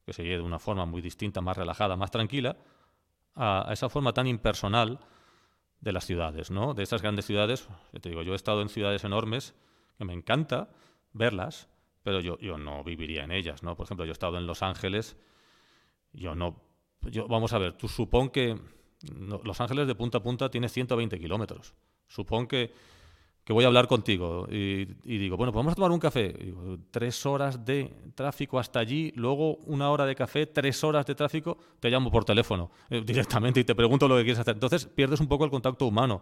que 0.05 0.13
se 0.13 0.23
lleve 0.23 0.37
de 0.37 0.43
una 0.43 0.59
forma 0.59 0.85
muy 0.85 1.01
distinta, 1.01 1.41
más 1.41 1.57
relajada, 1.57 1.97
más 1.97 2.09
tranquila, 2.09 2.55
a, 3.35 3.69
a 3.69 3.73
esa 3.73 3.89
forma 3.89 4.13
tan 4.13 4.27
impersonal 4.27 4.97
de 5.81 5.91
las 5.91 6.05
ciudades, 6.05 6.51
¿no? 6.51 6.73
De 6.73 6.83
esas 6.83 7.01
grandes 7.01 7.25
ciudades, 7.25 7.67
te 7.99 8.07
digo, 8.07 8.21
yo 8.21 8.31
he 8.31 8.37
estado 8.37 8.61
en 8.61 8.69
ciudades 8.69 9.03
enormes 9.03 9.53
que 9.97 10.05
me 10.05 10.13
encanta 10.13 10.69
verlas, 11.13 11.69
pero 12.03 12.21
yo, 12.21 12.37
yo 12.39 12.57
no 12.57 12.83
viviría 12.83 13.23
en 13.23 13.31
ellas, 13.31 13.63
¿no? 13.63 13.75
Por 13.75 13.85
ejemplo, 13.85 14.05
yo 14.05 14.11
he 14.11 14.13
estado 14.13 14.37
en 14.37 14.47
Los 14.47 14.63
Ángeles, 14.63 15.17
yo 16.13 16.35
no... 16.35 16.61
Yo, 17.01 17.27
vamos 17.27 17.53
a 17.53 17.57
ver, 17.57 17.73
tú 17.73 17.87
supón 17.87 18.29
que 18.29 18.57
Los 19.43 19.61
Ángeles 19.61 19.87
de 19.87 19.95
punta 19.95 20.19
a 20.19 20.23
punta 20.23 20.49
tiene 20.49 20.69
120 20.69 21.19
kilómetros. 21.19 21.73
Supón 22.07 22.47
que, 22.47 22.73
que 23.43 23.53
voy 23.53 23.63
a 23.63 23.67
hablar 23.67 23.87
contigo 23.87 24.47
y, 24.49 24.85
digo, 25.03 25.37
bueno, 25.37 25.51
pues 25.51 25.61
vamos 25.61 25.73
a 25.73 25.75
tomar 25.75 25.91
un 25.91 25.99
café. 25.99 26.53
tres 26.91 27.25
horas 27.25 27.65
de 27.65 27.93
tráfico 28.15 28.59
hasta 28.59 28.79
allí, 28.79 29.11
luego 29.15 29.55
una 29.65 29.89
hora 29.89 30.05
de 30.05 30.15
café, 30.15 30.47
tres 30.47 30.83
horas 30.83 31.05
de 31.05 31.15
tráfico, 31.15 31.57
te 31.79 31.89
llamo 31.89 32.11
por 32.11 32.25
teléfono 32.25 32.71
eh, 32.89 33.01
directamente 33.05 33.59
y 33.59 33.63
te 33.63 33.75
pregunto 33.75 34.07
lo 34.07 34.17
que 34.17 34.23
quieres 34.23 34.39
hacer. 34.39 34.55
Entonces 34.55 34.85
pierdes 34.85 35.19
un 35.19 35.27
poco 35.27 35.45
el 35.45 35.51
contacto 35.51 35.85
humano. 35.85 36.21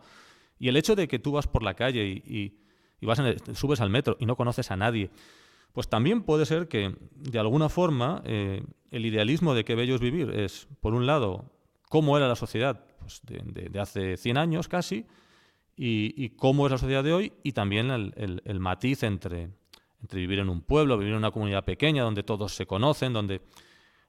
Y 0.57 0.69
el 0.69 0.77
hecho 0.77 0.95
de 0.95 1.07
que 1.07 1.19
tú 1.19 1.34
vas 1.34 1.47
por 1.47 1.64
la 1.64 1.73
calle 1.73 2.06
y 2.06 2.56
y 2.74 2.74
vas 3.06 3.22
subes 3.53 3.82
al 3.82 3.90
metro 3.90 4.18
y 4.19 4.26
no 4.26 4.36
conoces 4.36 4.72
a 4.72 4.76
nadie, 4.76 5.10
pues 5.76 5.90
también 5.90 6.23
puede 6.23 6.45
ser 6.45 6.68
que, 6.69 6.95
de 7.15 7.40
alguna 7.40 7.68
forma, 7.68 8.22
eh, 8.26 8.64
el 8.91 9.06
idealismo 9.06 9.53
de 9.53 9.65
qué 9.65 9.76
bello 9.76 9.95
es 9.95 10.02
vivir 10.02 10.30
es, 10.32 10.69
por 10.80 10.94
un 10.94 11.06
lado, 11.06 11.52
cómo 11.90 12.15
era 12.15 12.30
la 12.30 12.36
sociedad 12.36 12.86
pues, 12.99 13.22
de, 13.23 13.80
hace 13.80 14.15
100 14.15 14.38
años 14.38 14.68
casi, 14.68 15.06
y, 15.77 16.30
cómo 16.38 16.65
es 16.65 16.72
la 16.72 16.77
sociedad 16.77 17.03
de 17.03 17.11
hoy, 17.11 17.34
y 17.44 17.52
también 17.52 17.91
el, 17.91 18.60
matiz 18.61 19.03
entre, 19.03 19.49
entre 20.02 20.22
vivir 20.22 20.40
en 20.40 20.48
un 20.48 20.61
pueblo, 20.61 20.98
vivir 20.98 21.11
en 21.11 21.19
una 21.19 21.32
comunidad 21.32 21.65
pequeña, 21.65 22.03
donde 22.03 22.23
todos 22.23 22.56
se 22.56 22.65
conocen, 22.65 23.11
donde 23.11 23.41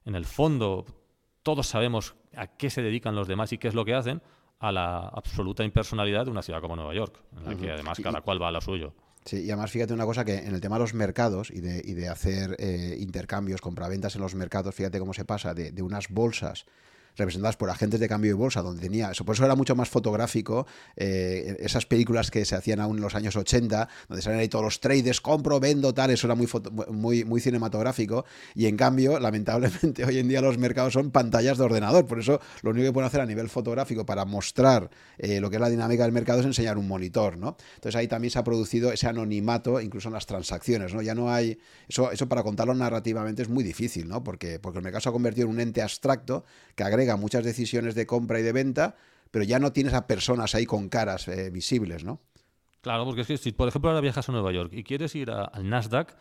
en 0.04 0.14
el 0.14 0.24
fondo 0.24 0.86
todos 1.42 1.66
sabemos 1.66 2.14
a 2.36 2.46
qué 2.46 2.70
se 2.70 2.82
dedican 2.82 3.16
los 3.16 3.26
demás 3.26 3.52
y 3.52 3.58
qué 3.58 3.66
es 3.66 3.74
lo 3.74 3.84
que 3.84 3.94
hacen, 3.94 4.22
a 4.58 4.72
la 4.72 5.08
absoluta 5.08 5.64
impersonalidad 5.64 6.24
de 6.24 6.30
una 6.30 6.42
ciudad 6.42 6.60
como 6.60 6.76
Nueva 6.76 6.94
York, 6.94 7.20
en 7.36 7.44
la 7.44 7.56
que 7.56 7.70
además 7.70 7.98
cada 8.02 8.20
cual 8.22 8.40
va 8.40 8.48
a 8.48 8.52
lo 8.52 8.60
suyo. 8.60 8.94
Sí, 9.24 9.42
y 9.42 9.50
además 9.50 9.72
fíjate 9.72 9.92
una 9.92 10.04
cosa 10.04 10.24
que 10.24 10.38
en 10.38 10.54
el 10.54 10.60
tema 10.60 10.76
de 10.76 10.82
los 10.82 10.94
mercados 10.94 11.50
y 11.50 11.60
de, 11.60 11.82
y 11.84 11.94
de 11.94 12.08
hacer 12.08 12.54
eh, 12.58 12.96
intercambios, 13.00 13.60
compraventas 13.60 14.14
en 14.14 14.22
los 14.22 14.34
mercados, 14.36 14.74
fíjate 14.74 15.00
cómo 15.00 15.14
se 15.14 15.24
pasa 15.24 15.52
de, 15.52 15.72
de 15.72 15.82
unas 15.82 16.08
bolsas 16.08 16.64
representadas 17.16 17.56
por 17.56 17.70
agentes 17.70 18.00
de 18.00 18.08
cambio 18.08 18.30
de 18.30 18.34
bolsa, 18.34 18.62
donde 18.62 18.80
tenía 18.80 19.10
eso. 19.10 19.24
Por 19.24 19.34
eso 19.34 19.44
era 19.44 19.54
mucho 19.54 19.74
más 19.74 19.88
fotográfico 19.88 20.66
eh, 20.96 21.56
esas 21.60 21.86
películas 21.86 22.30
que 22.30 22.44
se 22.44 22.54
hacían 22.54 22.80
aún 22.80 22.96
en 22.96 23.02
los 23.02 23.14
años 23.14 23.36
80, 23.36 23.88
donde 24.08 24.22
salían 24.22 24.40
ahí 24.40 24.48
todos 24.48 24.64
los 24.64 24.80
traders, 24.80 25.20
compro, 25.20 25.60
vendo, 25.60 25.92
tal, 25.94 26.10
eso 26.10 26.26
era 26.26 26.34
muy, 26.34 26.48
muy, 26.90 27.24
muy 27.24 27.40
cinematográfico. 27.40 28.24
Y 28.54 28.66
en 28.66 28.76
cambio, 28.76 29.18
lamentablemente, 29.18 30.04
hoy 30.06 30.18
en 30.18 30.28
día 30.28 30.40
los 30.40 30.58
mercados 30.58 30.92
son 30.92 31.10
pantallas 31.10 31.58
de 31.58 31.64
ordenador. 31.64 32.06
Por 32.06 32.20
eso 32.20 32.40
lo 32.62 32.70
único 32.70 32.86
que 32.86 32.92
pueden 32.92 33.06
hacer 33.06 33.20
a 33.20 33.26
nivel 33.26 33.48
fotográfico 33.48 34.04
para 34.04 34.24
mostrar 34.24 34.90
eh, 35.18 35.40
lo 35.40 35.50
que 35.50 35.56
es 35.56 35.60
la 35.60 35.68
dinámica 35.68 36.02
del 36.02 36.12
mercado 36.12 36.40
es 36.40 36.46
enseñar 36.46 36.78
un 36.78 36.88
monitor, 36.88 37.36
¿no? 37.36 37.56
Entonces 37.76 37.96
ahí 37.96 38.08
también 38.08 38.30
se 38.30 38.38
ha 38.38 38.44
producido 38.44 38.92
ese 38.92 39.08
anonimato, 39.08 39.80
incluso 39.80 40.08
en 40.08 40.14
las 40.14 40.26
transacciones, 40.26 40.94
¿no? 40.94 41.02
Ya 41.02 41.14
no 41.14 41.30
hay. 41.30 41.58
Eso, 41.88 42.10
eso 42.10 42.28
para 42.28 42.42
contarlo 42.42 42.74
narrativamente 42.74 43.42
es 43.42 43.48
muy 43.48 43.64
difícil, 43.64 44.08
¿no? 44.08 44.22
Porque, 44.22 44.58
porque 44.58 44.78
el 44.78 44.84
mercado 44.84 45.00
se 45.00 45.08
ha 45.08 45.12
convertido 45.12 45.46
en 45.46 45.54
un 45.54 45.60
ente 45.60 45.82
abstracto 45.82 46.44
que 46.74 46.84
agrega 46.84 47.05
muchas 47.14 47.44
decisiones 47.44 47.94
de 47.94 48.06
compra 48.06 48.40
y 48.40 48.42
de 48.42 48.52
venta, 48.52 48.96
pero 49.30 49.44
ya 49.44 49.60
no 49.60 49.72
tienes 49.72 49.94
a 49.94 50.08
personas 50.08 50.56
ahí 50.56 50.66
con 50.66 50.88
caras 50.88 51.28
eh, 51.28 51.50
visibles, 51.50 52.02
¿no? 52.02 52.20
Claro, 52.80 53.04
porque 53.04 53.24
si, 53.24 53.52
por 53.52 53.68
ejemplo, 53.68 53.90
ahora 53.90 54.00
viajas 54.00 54.28
a 54.28 54.32
Nueva 54.32 54.50
York 54.50 54.72
y 54.72 54.82
quieres 54.82 55.14
ir 55.14 55.30
al 55.30 55.68
Nasdaq, 55.68 56.16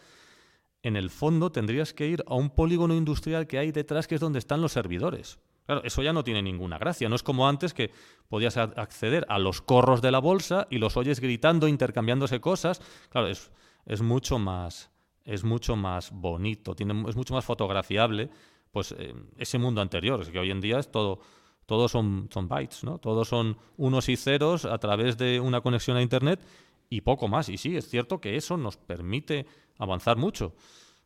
en 0.84 0.96
el 0.96 1.10
fondo 1.10 1.52
tendrías 1.52 1.94
que 1.94 2.08
ir 2.08 2.24
a 2.28 2.36
un 2.36 2.52
polígono 2.52 2.94
industrial 2.94 3.48
que 3.48 3.58
hay 3.58 3.72
detrás, 3.72 4.08
que 4.08 4.16
es 4.16 4.22
donde 4.22 4.40
están 4.40 4.62
los 4.62 4.74
servidores. 4.74 5.40
Claro, 5.66 5.84
eso 5.84 6.04
ya 6.04 6.14
no 6.14 6.24
tiene 6.24 6.44
ninguna 6.44 6.78
gracia. 6.78 7.10
No 7.10 7.16
es 7.16 7.24
como 7.24 7.48
antes 7.48 7.74
que 7.74 7.92
podías 8.30 8.58
acceder 8.58 9.26
a 9.30 9.40
los 9.40 9.62
corros 9.62 10.02
de 10.04 10.12
la 10.12 10.20
bolsa 10.20 10.68
y 10.70 10.78
los 10.78 10.96
oyes 10.98 11.20
gritando, 11.20 11.68
intercambiándose 11.68 12.40
cosas. 12.40 12.82
Claro, 13.10 13.28
es, 13.28 13.52
es 13.86 14.02
mucho 14.02 14.38
más 14.38 14.92
es 15.26 15.44
mucho 15.44 15.76
más 15.76 16.12
bonito, 16.12 16.76
tiene, 16.76 16.94
es 17.10 17.16
mucho 17.16 17.34
más 17.34 17.44
fotografiable 17.44 18.30
pues 18.76 18.94
eh, 18.98 19.14
ese 19.38 19.58
mundo 19.58 19.80
anterior, 19.80 20.20
es 20.20 20.28
que 20.28 20.38
hoy 20.38 20.52
en 20.52 20.60
día 20.60 20.80
es 20.80 20.92
todo, 20.92 21.22
todos 21.66 21.92
son, 21.92 22.28
bytes, 22.30 22.84
¿no? 22.84 22.98
Todos 22.98 23.30
son 23.30 23.56
unos 23.78 24.10
y 24.10 24.18
ceros 24.18 24.66
a 24.66 24.78
través 24.80 25.18
de 25.18 25.40
una 25.40 25.62
conexión 25.62 25.96
a 25.96 26.02
Internet 26.02 26.42
y 26.90 27.00
poco 27.00 27.30
más. 27.30 27.48
Y 27.48 27.56
sí, 27.56 27.78
es 27.78 27.88
cierto 27.88 28.20
que 28.20 28.36
eso 28.36 28.58
nos 28.58 28.76
permite 28.76 29.46
avanzar 29.78 30.18
mucho, 30.18 30.56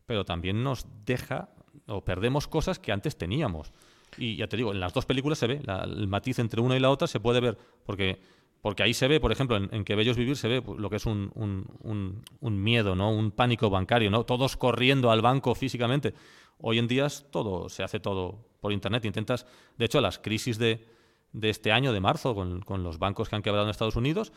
pero 0.07 0.25
también 0.25 0.63
nos 0.63 0.87
deja 1.05 1.49
o 1.85 2.03
perdemos 2.03 2.47
cosas 2.47 2.79
que 2.79 2.91
antes 2.91 3.15
teníamos. 3.15 3.71
Y 4.17 4.37
ya 4.37 4.47
te 4.47 4.57
digo, 4.57 4.71
en 4.71 4.79
las 4.79 4.91
dos 4.91 5.05
películas 5.05 5.37
se 5.37 5.45
ve, 5.45 5.61
el 5.83 6.07
matiz 6.07 6.39
entre 6.39 6.61
una 6.61 6.75
y 6.75 6.79
la 6.79 6.89
otra 6.89 7.07
se 7.07 7.19
puede 7.19 7.39
ver, 7.39 7.55
porque, 7.85 8.19
porque 8.63 8.81
ahí 8.81 8.95
se 8.95 9.07
ve, 9.07 9.19
por 9.19 9.31
ejemplo, 9.31 9.57
en, 9.57 9.85
Que 9.85 9.93
Bellos 9.93 10.17
Vivir 10.17 10.37
se 10.37 10.47
ve 10.47 10.63
lo 10.75 10.89
que 10.89 10.95
es 10.95 11.05
un, 11.05 11.31
un, 11.35 12.23
un, 12.41 12.63
miedo, 12.63 12.95
¿no? 12.95 13.11
un 13.11 13.29
pánico 13.29 13.69
bancario, 13.69 14.09
¿no? 14.09 14.23
todos 14.23 14.57
corriendo 14.57 15.11
al 15.11 15.21
banco 15.21 15.53
físicamente. 15.53 16.15
Hoy 16.59 16.79
en 16.79 16.87
día 16.87 17.07
todo, 17.31 17.69
se 17.69 17.83
hace 17.83 17.99
todo 17.99 18.45
por 18.59 18.71
Internet. 18.71 19.05
Intentas, 19.05 19.45
de 19.77 19.85
hecho, 19.85 20.01
las 20.01 20.19
crisis 20.19 20.57
de, 20.57 20.85
de 21.31 21.49
este 21.49 21.71
año, 21.71 21.93
de 21.93 21.99
marzo, 21.99 22.35
con, 22.35 22.61
con, 22.61 22.83
los 22.83 22.99
bancos 22.99 23.29
que 23.29 23.35
han 23.35 23.41
quebrado 23.41 23.65
en 23.65 23.71
Estados 23.71 23.95
Unidos, 23.95 24.33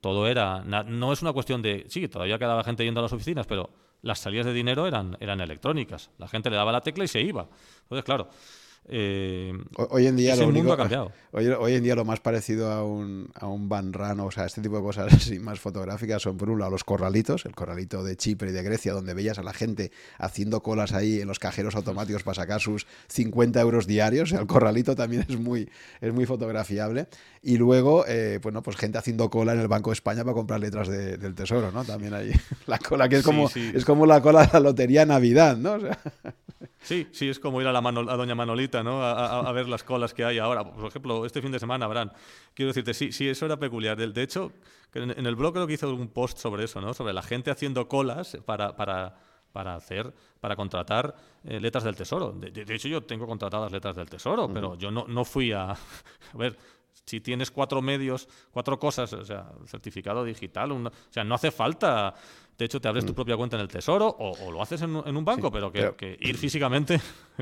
todo 0.00 0.26
era, 0.26 0.62
no 0.64 1.12
es 1.12 1.22
una 1.22 1.32
cuestión 1.32 1.62
de, 1.62 1.86
sí, 1.88 2.08
todavía 2.08 2.38
quedaba 2.38 2.64
gente 2.64 2.84
yendo 2.84 3.00
a 3.00 3.04
las 3.04 3.12
oficinas, 3.12 3.46
pero 3.46 3.70
las 4.02 4.18
salidas 4.18 4.46
de 4.46 4.52
dinero 4.52 4.86
eran, 4.86 5.16
eran 5.20 5.40
electrónicas. 5.40 6.10
La 6.18 6.28
gente 6.28 6.50
le 6.50 6.56
daba 6.56 6.72
la 6.72 6.82
tecla 6.82 7.04
y 7.04 7.08
se 7.08 7.20
iba. 7.20 7.48
Entonces, 7.82 8.04
claro, 8.04 8.28
eh, 8.88 9.52
hoy 9.76 10.06
en 10.06 10.16
día 10.16 10.34
lo 10.34 10.48
único, 10.48 10.76
Hoy, 11.32 11.74
en 11.74 11.82
día 11.82 11.94
lo 11.94 12.04
más 12.04 12.20
parecido 12.20 12.70
a 12.70 12.84
un, 12.84 13.30
a 13.34 13.46
un 13.46 13.68
van 13.68 13.92
run, 13.92 14.20
o 14.20 14.30
sea, 14.30 14.44
este 14.44 14.60
tipo 14.60 14.76
de 14.76 14.82
cosas 14.82 15.12
así 15.14 15.38
más 15.38 15.60
fotográficas 15.60 16.20
son 16.20 16.36
por 16.36 16.50
un 16.50 16.58
lado 16.58 16.72
los 16.72 16.84
corralitos, 16.84 17.46
el 17.46 17.54
corralito 17.54 18.02
de 18.02 18.16
Chipre 18.16 18.50
y 18.50 18.52
de 18.52 18.62
Grecia, 18.62 18.92
donde 18.92 19.14
veías 19.14 19.38
a 19.38 19.42
la 19.42 19.52
gente 19.52 19.92
haciendo 20.18 20.62
colas 20.62 20.92
ahí 20.92 21.20
en 21.20 21.28
los 21.28 21.38
cajeros 21.38 21.74
automáticos 21.76 22.22
para 22.22 22.34
sacar 22.34 22.60
sus 22.60 22.86
50 23.08 23.60
euros 23.60 23.86
diarios. 23.86 24.30
O 24.30 24.30
sea, 24.30 24.40
el 24.40 24.46
corralito 24.46 24.94
también 24.94 25.24
es 25.28 25.38
muy, 25.38 25.70
es 26.00 26.12
muy 26.12 26.26
fotografiable. 26.26 27.06
Y 27.40 27.56
luego, 27.56 28.04
eh, 28.06 28.40
bueno, 28.42 28.62
pues 28.62 28.76
gente 28.76 28.98
haciendo 28.98 29.30
cola 29.30 29.52
en 29.52 29.60
el 29.60 29.68
Banco 29.68 29.90
de 29.90 29.94
España 29.94 30.24
para 30.24 30.34
comprar 30.34 30.60
letras 30.60 30.88
del 30.88 31.34
Tesoro, 31.34 31.72
¿no? 31.72 31.84
También 31.84 32.14
hay 32.14 32.32
la 32.66 32.78
cola 32.78 33.08
que 33.08 33.16
es 33.16 33.24
como, 33.24 33.48
es 33.48 33.84
como 33.84 34.06
la 34.06 34.20
cola 34.20 34.42
de 34.42 34.50
la 34.52 34.60
Lotería 34.60 35.06
Navidad, 35.06 35.56
¿no? 35.56 35.74
O 35.74 35.80
sea, 35.80 35.98
Sí, 36.82 37.06
sí, 37.12 37.28
es 37.28 37.38
como 37.38 37.60
ir 37.60 37.66
a, 37.68 37.72
la 37.72 37.78
a 37.78 38.16
Doña 38.16 38.34
Manolita, 38.34 38.71
¿no? 38.80 39.04
A, 39.04 39.50
ver 39.52 39.68
las 39.68 39.82
colas 39.82 40.14
que 40.14 40.24
hay 40.24 40.38
ahora. 40.38 40.64
Por 40.64 40.86
ejemplo, 40.86 41.26
este 41.26 41.42
fin 41.42 41.50
de 41.50 41.58
semana 41.58 41.86
habrán. 41.86 42.12
Quiero 42.54 42.68
decirte, 42.68 42.94
sí, 42.94 43.10
sí, 43.10 43.28
eso 43.28 43.46
era 43.46 43.58
peculiar. 43.58 43.96
De, 43.96 44.22
hecho, 44.22 44.52
en, 44.94 45.26
el 45.26 45.34
blog 45.34 45.54
creo 45.54 45.66
que 45.66 45.72
hice 45.74 45.86
un 45.86 46.08
post 46.08 46.38
sobre 46.38 46.64
eso, 46.64 46.80
¿no? 46.80 46.94
Sobre 46.94 47.12
la 47.12 47.22
gente 47.22 47.50
haciendo 47.50 47.88
colas 47.88 48.38
para, 48.46 48.76
para, 48.76 49.16
para 49.52 49.74
hacer, 49.74 50.14
para 50.40 50.54
contratar 50.54 51.14
eh, 51.44 51.58
letras 51.58 51.82
del 51.82 51.96
tesoro. 51.96 52.32
De, 52.32 52.74
hecho, 52.74 52.86
yo 52.86 53.02
tengo 53.02 53.26
contratadas 53.26 53.72
letras 53.72 53.96
del 53.96 54.08
tesoro, 54.08 54.48
pero 54.52 54.76
yo 54.76 54.90
no, 54.90 55.06
no 55.08 55.24
fui 55.24 55.52
a... 55.52 55.70
A 55.72 56.36
ver, 56.36 56.56
si 57.04 57.20
tienes 57.20 57.50
cuatro 57.50 57.82
medios, 57.82 58.28
cuatro 58.50 58.78
cosas, 58.78 59.12
o 59.12 59.24
sea, 59.24 59.50
certificado 59.66 60.24
digital, 60.24 60.72
o 60.72 60.90
sea, 61.10 61.24
no 61.24 61.34
hace 61.34 61.50
falta 61.50 62.14
de 62.62 62.66
hecho, 62.66 62.80
te 62.80 62.86
abres 62.86 63.04
tu 63.04 63.10
mm. 63.10 63.16
propia 63.16 63.36
cuenta 63.36 63.56
en 63.56 63.62
el 63.62 63.68
tesoro 63.68 64.06
o, 64.20 64.52
lo 64.52 64.62
haces 64.62 64.82
en, 64.82 64.94
un 64.94 65.24
banco, 65.24 65.50
pero, 65.50 65.72
que, 65.72 66.16
ir 66.20 66.38
físicamente. 66.38 67.00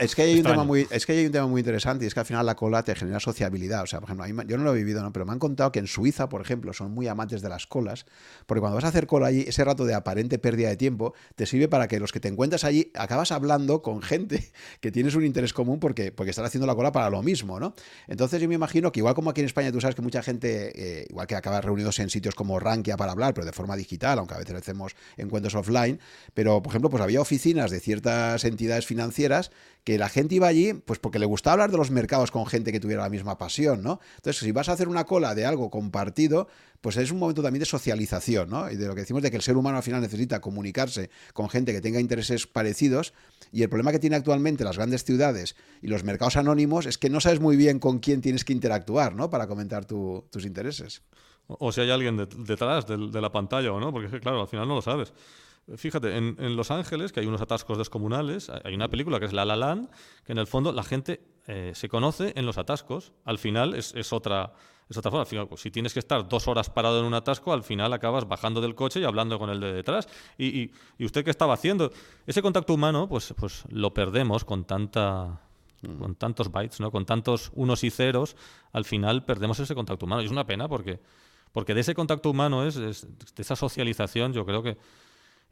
es, 0.00 0.14
que 0.14 0.22
hay, 0.22 0.36
un 0.36 0.44
tema 0.44 0.62
muy, 0.62 0.86
es 0.90 1.04
que 1.04 1.12
hay 1.12 1.26
un 1.26 1.32
tema 1.32 1.48
muy 1.48 1.60
interesante 1.60 2.04
y 2.04 2.06
es 2.06 2.14
que 2.14 2.20
al 2.20 2.26
final 2.26 2.46
la 2.46 2.54
cola 2.54 2.84
te 2.84 2.94
genera 2.94 3.18
sociabilidad. 3.18 3.82
O 3.82 3.86
sea, 3.86 4.00
por 4.00 4.10
ejemplo, 4.10 4.44
yo 4.44 4.56
no 4.58 4.62
lo 4.62 4.72
he 4.72 4.76
vivido, 4.76 5.02
¿no? 5.02 5.12
pero 5.12 5.26
me 5.26 5.32
han 5.32 5.40
contado 5.40 5.72
que 5.72 5.80
en 5.80 5.88
Suiza, 5.88 6.28
por 6.28 6.40
ejemplo, 6.40 6.72
son 6.72 6.92
muy 6.92 7.08
amantes 7.08 7.42
de 7.42 7.48
las 7.48 7.66
colas, 7.66 8.06
porque 8.46 8.60
cuando 8.60 8.76
vas 8.76 8.84
a 8.84 8.88
hacer 8.88 9.08
cola 9.08 9.26
allí, 9.26 9.44
ese 9.48 9.64
rato 9.64 9.84
de 9.84 9.94
aparente 9.94 10.38
pérdida 10.38 10.68
de 10.68 10.76
tiempo 10.76 11.14
te 11.34 11.46
sirve 11.46 11.66
para 11.66 11.88
que 11.88 11.98
los 11.98 12.12
que 12.12 12.20
te 12.20 12.28
encuentras 12.28 12.62
allí 12.62 12.92
acabas 12.94 13.32
hablando 13.32 13.82
con 13.82 14.02
gente 14.02 14.52
que 14.80 14.92
tienes 14.92 15.16
un 15.16 15.24
interés 15.24 15.52
común 15.52 15.80
porque, 15.80 16.12
porque 16.12 16.30
están 16.30 16.44
haciendo 16.44 16.68
la 16.68 16.76
cola 16.76 16.92
para 16.92 17.10
lo 17.10 17.24
mismo, 17.24 17.58
¿no? 17.58 17.74
Entonces 18.06 18.40
yo 18.40 18.48
me 18.48 18.54
imagino 18.54 18.92
que 18.92 19.00
igual 19.00 19.16
como 19.16 19.30
aquí 19.30 19.40
en 19.40 19.46
España 19.46 19.72
tú 19.72 19.80
sabes 19.80 19.96
que 19.96 20.02
mucha 20.02 20.22
gente, 20.22 21.00
eh, 21.00 21.06
igual 21.10 21.26
que 21.26 21.34
acaba 21.34 21.60
reunidos 21.60 21.98
en 21.98 22.08
sitios 22.08 22.36
como 22.36 22.60
Rankia 22.60 22.96
para 22.96 23.10
hablar, 23.10 23.34
pero 23.34 23.44
de 23.44 23.52
forma 23.52 23.74
digital, 23.74 24.20
aunque 24.20 24.34
a 24.34 24.38
veces 24.38 24.59
hacemos 24.60 24.94
encuentros 25.16 25.54
offline, 25.54 26.00
pero 26.34 26.62
por 26.62 26.70
ejemplo, 26.70 26.90
pues 26.90 27.02
había 27.02 27.20
oficinas 27.20 27.70
de 27.70 27.80
ciertas 27.80 28.44
entidades 28.44 28.86
financieras 28.86 29.50
que 29.84 29.98
la 29.98 30.08
gente 30.08 30.34
iba 30.34 30.46
allí, 30.46 30.74
pues 30.74 30.98
porque 30.98 31.18
le 31.18 31.26
gustaba 31.26 31.54
hablar 31.54 31.70
de 31.70 31.78
los 31.78 31.90
mercados 31.90 32.30
con 32.30 32.46
gente 32.46 32.72
que 32.72 32.80
tuviera 32.80 33.02
la 33.02 33.08
misma 33.08 33.38
pasión, 33.38 33.82
¿no? 33.82 34.00
Entonces, 34.16 34.42
si 34.42 34.52
vas 34.52 34.68
a 34.68 34.72
hacer 34.72 34.88
una 34.88 35.04
cola 35.04 35.34
de 35.34 35.46
algo 35.46 35.70
compartido, 35.70 36.48
pues 36.80 36.96
es 36.96 37.10
un 37.10 37.18
momento 37.18 37.42
también 37.42 37.60
de 37.60 37.66
socialización, 37.66 38.50
¿no? 38.50 38.70
Y 38.70 38.76
de 38.76 38.86
lo 38.86 38.94
que 38.94 39.00
decimos 39.00 39.22
de 39.22 39.30
que 39.30 39.36
el 39.36 39.42
ser 39.42 39.56
humano 39.56 39.78
al 39.78 39.82
final 39.82 40.00
necesita 40.00 40.40
comunicarse 40.40 41.10
con 41.32 41.48
gente 41.48 41.72
que 41.72 41.80
tenga 41.80 42.00
intereses 42.00 42.46
parecidos. 42.46 43.12
Y 43.52 43.62
el 43.62 43.68
problema 43.68 43.92
que 43.92 43.98
tiene 43.98 44.16
actualmente 44.16 44.64
las 44.64 44.76
grandes 44.76 45.04
ciudades 45.04 45.56
y 45.82 45.88
los 45.88 46.04
mercados 46.04 46.36
anónimos 46.36 46.86
es 46.86 46.98
que 46.98 47.10
no 47.10 47.20
sabes 47.20 47.40
muy 47.40 47.56
bien 47.56 47.78
con 47.78 47.98
quién 47.98 48.20
tienes 48.20 48.44
que 48.44 48.52
interactuar, 48.52 49.14
¿no? 49.14 49.30
Para 49.30 49.46
comentar 49.46 49.84
tus 49.84 50.44
intereses. 50.44 51.02
O, 51.58 51.72
si 51.72 51.80
hay 51.80 51.90
alguien 51.90 52.16
detrás 52.16 52.86
de, 52.86 53.20
la 53.20 53.32
pantalla 53.32 53.72
o 53.72 53.80
no, 53.80 53.92
porque 53.92 54.20
claro, 54.20 54.40
al 54.40 54.48
final 54.48 54.68
no 54.68 54.76
lo 54.76 54.82
sabes. 54.82 55.12
Fíjate, 55.76 56.16
en, 56.16 56.56
Los 56.56 56.70
Ángeles, 56.70 57.12
que 57.12 57.20
hay 57.20 57.26
unos 57.26 57.40
atascos 57.40 57.78
descomunales, 57.78 58.50
hay 58.50 58.74
una 58.74 58.88
película 58.88 59.20
que 59.20 59.26
es 59.26 59.32
La 59.32 59.44
La 59.44 59.56
Land, 59.56 59.88
que 60.24 60.32
en 60.32 60.38
el 60.38 60.46
fondo 60.46 60.72
la 60.72 60.82
gente 60.82 61.20
eh, 61.46 61.72
se 61.74 61.88
conoce 61.88 62.32
en 62.36 62.46
los 62.46 62.58
atascos. 62.58 63.12
Al 63.24 63.38
final 63.38 63.74
es, 63.74 64.12
otra, 64.12 64.52
es 64.88 64.96
otra 64.96 65.10
forma. 65.10 65.24
final, 65.24 65.48
pues, 65.48 65.60
si 65.60 65.70
tienes 65.70 65.92
que 65.92 66.00
estar 66.00 66.28
dos 66.28 66.48
horas 66.48 66.70
parado 66.70 66.98
en 66.98 67.06
un 67.06 67.14
atasco, 67.14 67.52
al 67.52 67.62
final 67.62 67.92
acabas 67.92 68.26
bajando 68.26 68.60
del 68.60 68.74
coche 68.74 69.00
y 69.00 69.04
hablando 69.04 69.38
con 69.38 69.50
el 69.50 69.60
de 69.60 69.72
detrás. 69.72 70.08
Y, 70.36 70.70
y, 70.98 71.04
usted 71.04 71.24
qué 71.24 71.30
estaba 71.30 71.54
haciendo? 71.54 71.92
Ese 72.26 72.42
contacto 72.42 72.74
humano, 72.74 73.08
pues, 73.08 73.32
pues 73.36 73.64
lo 73.70 73.94
perdemos 73.94 74.44
con 74.44 74.64
tanta 74.64 75.40
mm. 75.82 75.98
con 75.98 76.14
tantos 76.16 76.50
bytes, 76.50 76.80
¿no? 76.80 76.90
Con 76.90 77.06
tantos 77.06 77.52
unos 77.54 77.84
y 77.84 77.90
ceros, 77.90 78.36
al 78.72 78.84
final 78.84 79.24
perdemos 79.24 79.58
ese 79.60 79.74
contacto 79.74 80.06
humano. 80.06 80.22
Y 80.22 80.26
es 80.26 80.32
una 80.32 80.46
pena 80.46 80.68
porque 80.68 81.00
porque 81.52 81.74
de 81.74 81.80
ese 81.80 81.94
contacto 81.94 82.30
humano, 82.30 82.66
es, 82.66 82.76
de 82.76 82.92
esa 83.36 83.56
socialización, 83.56 84.32
yo 84.32 84.44
creo 84.44 84.62
que 84.62 84.76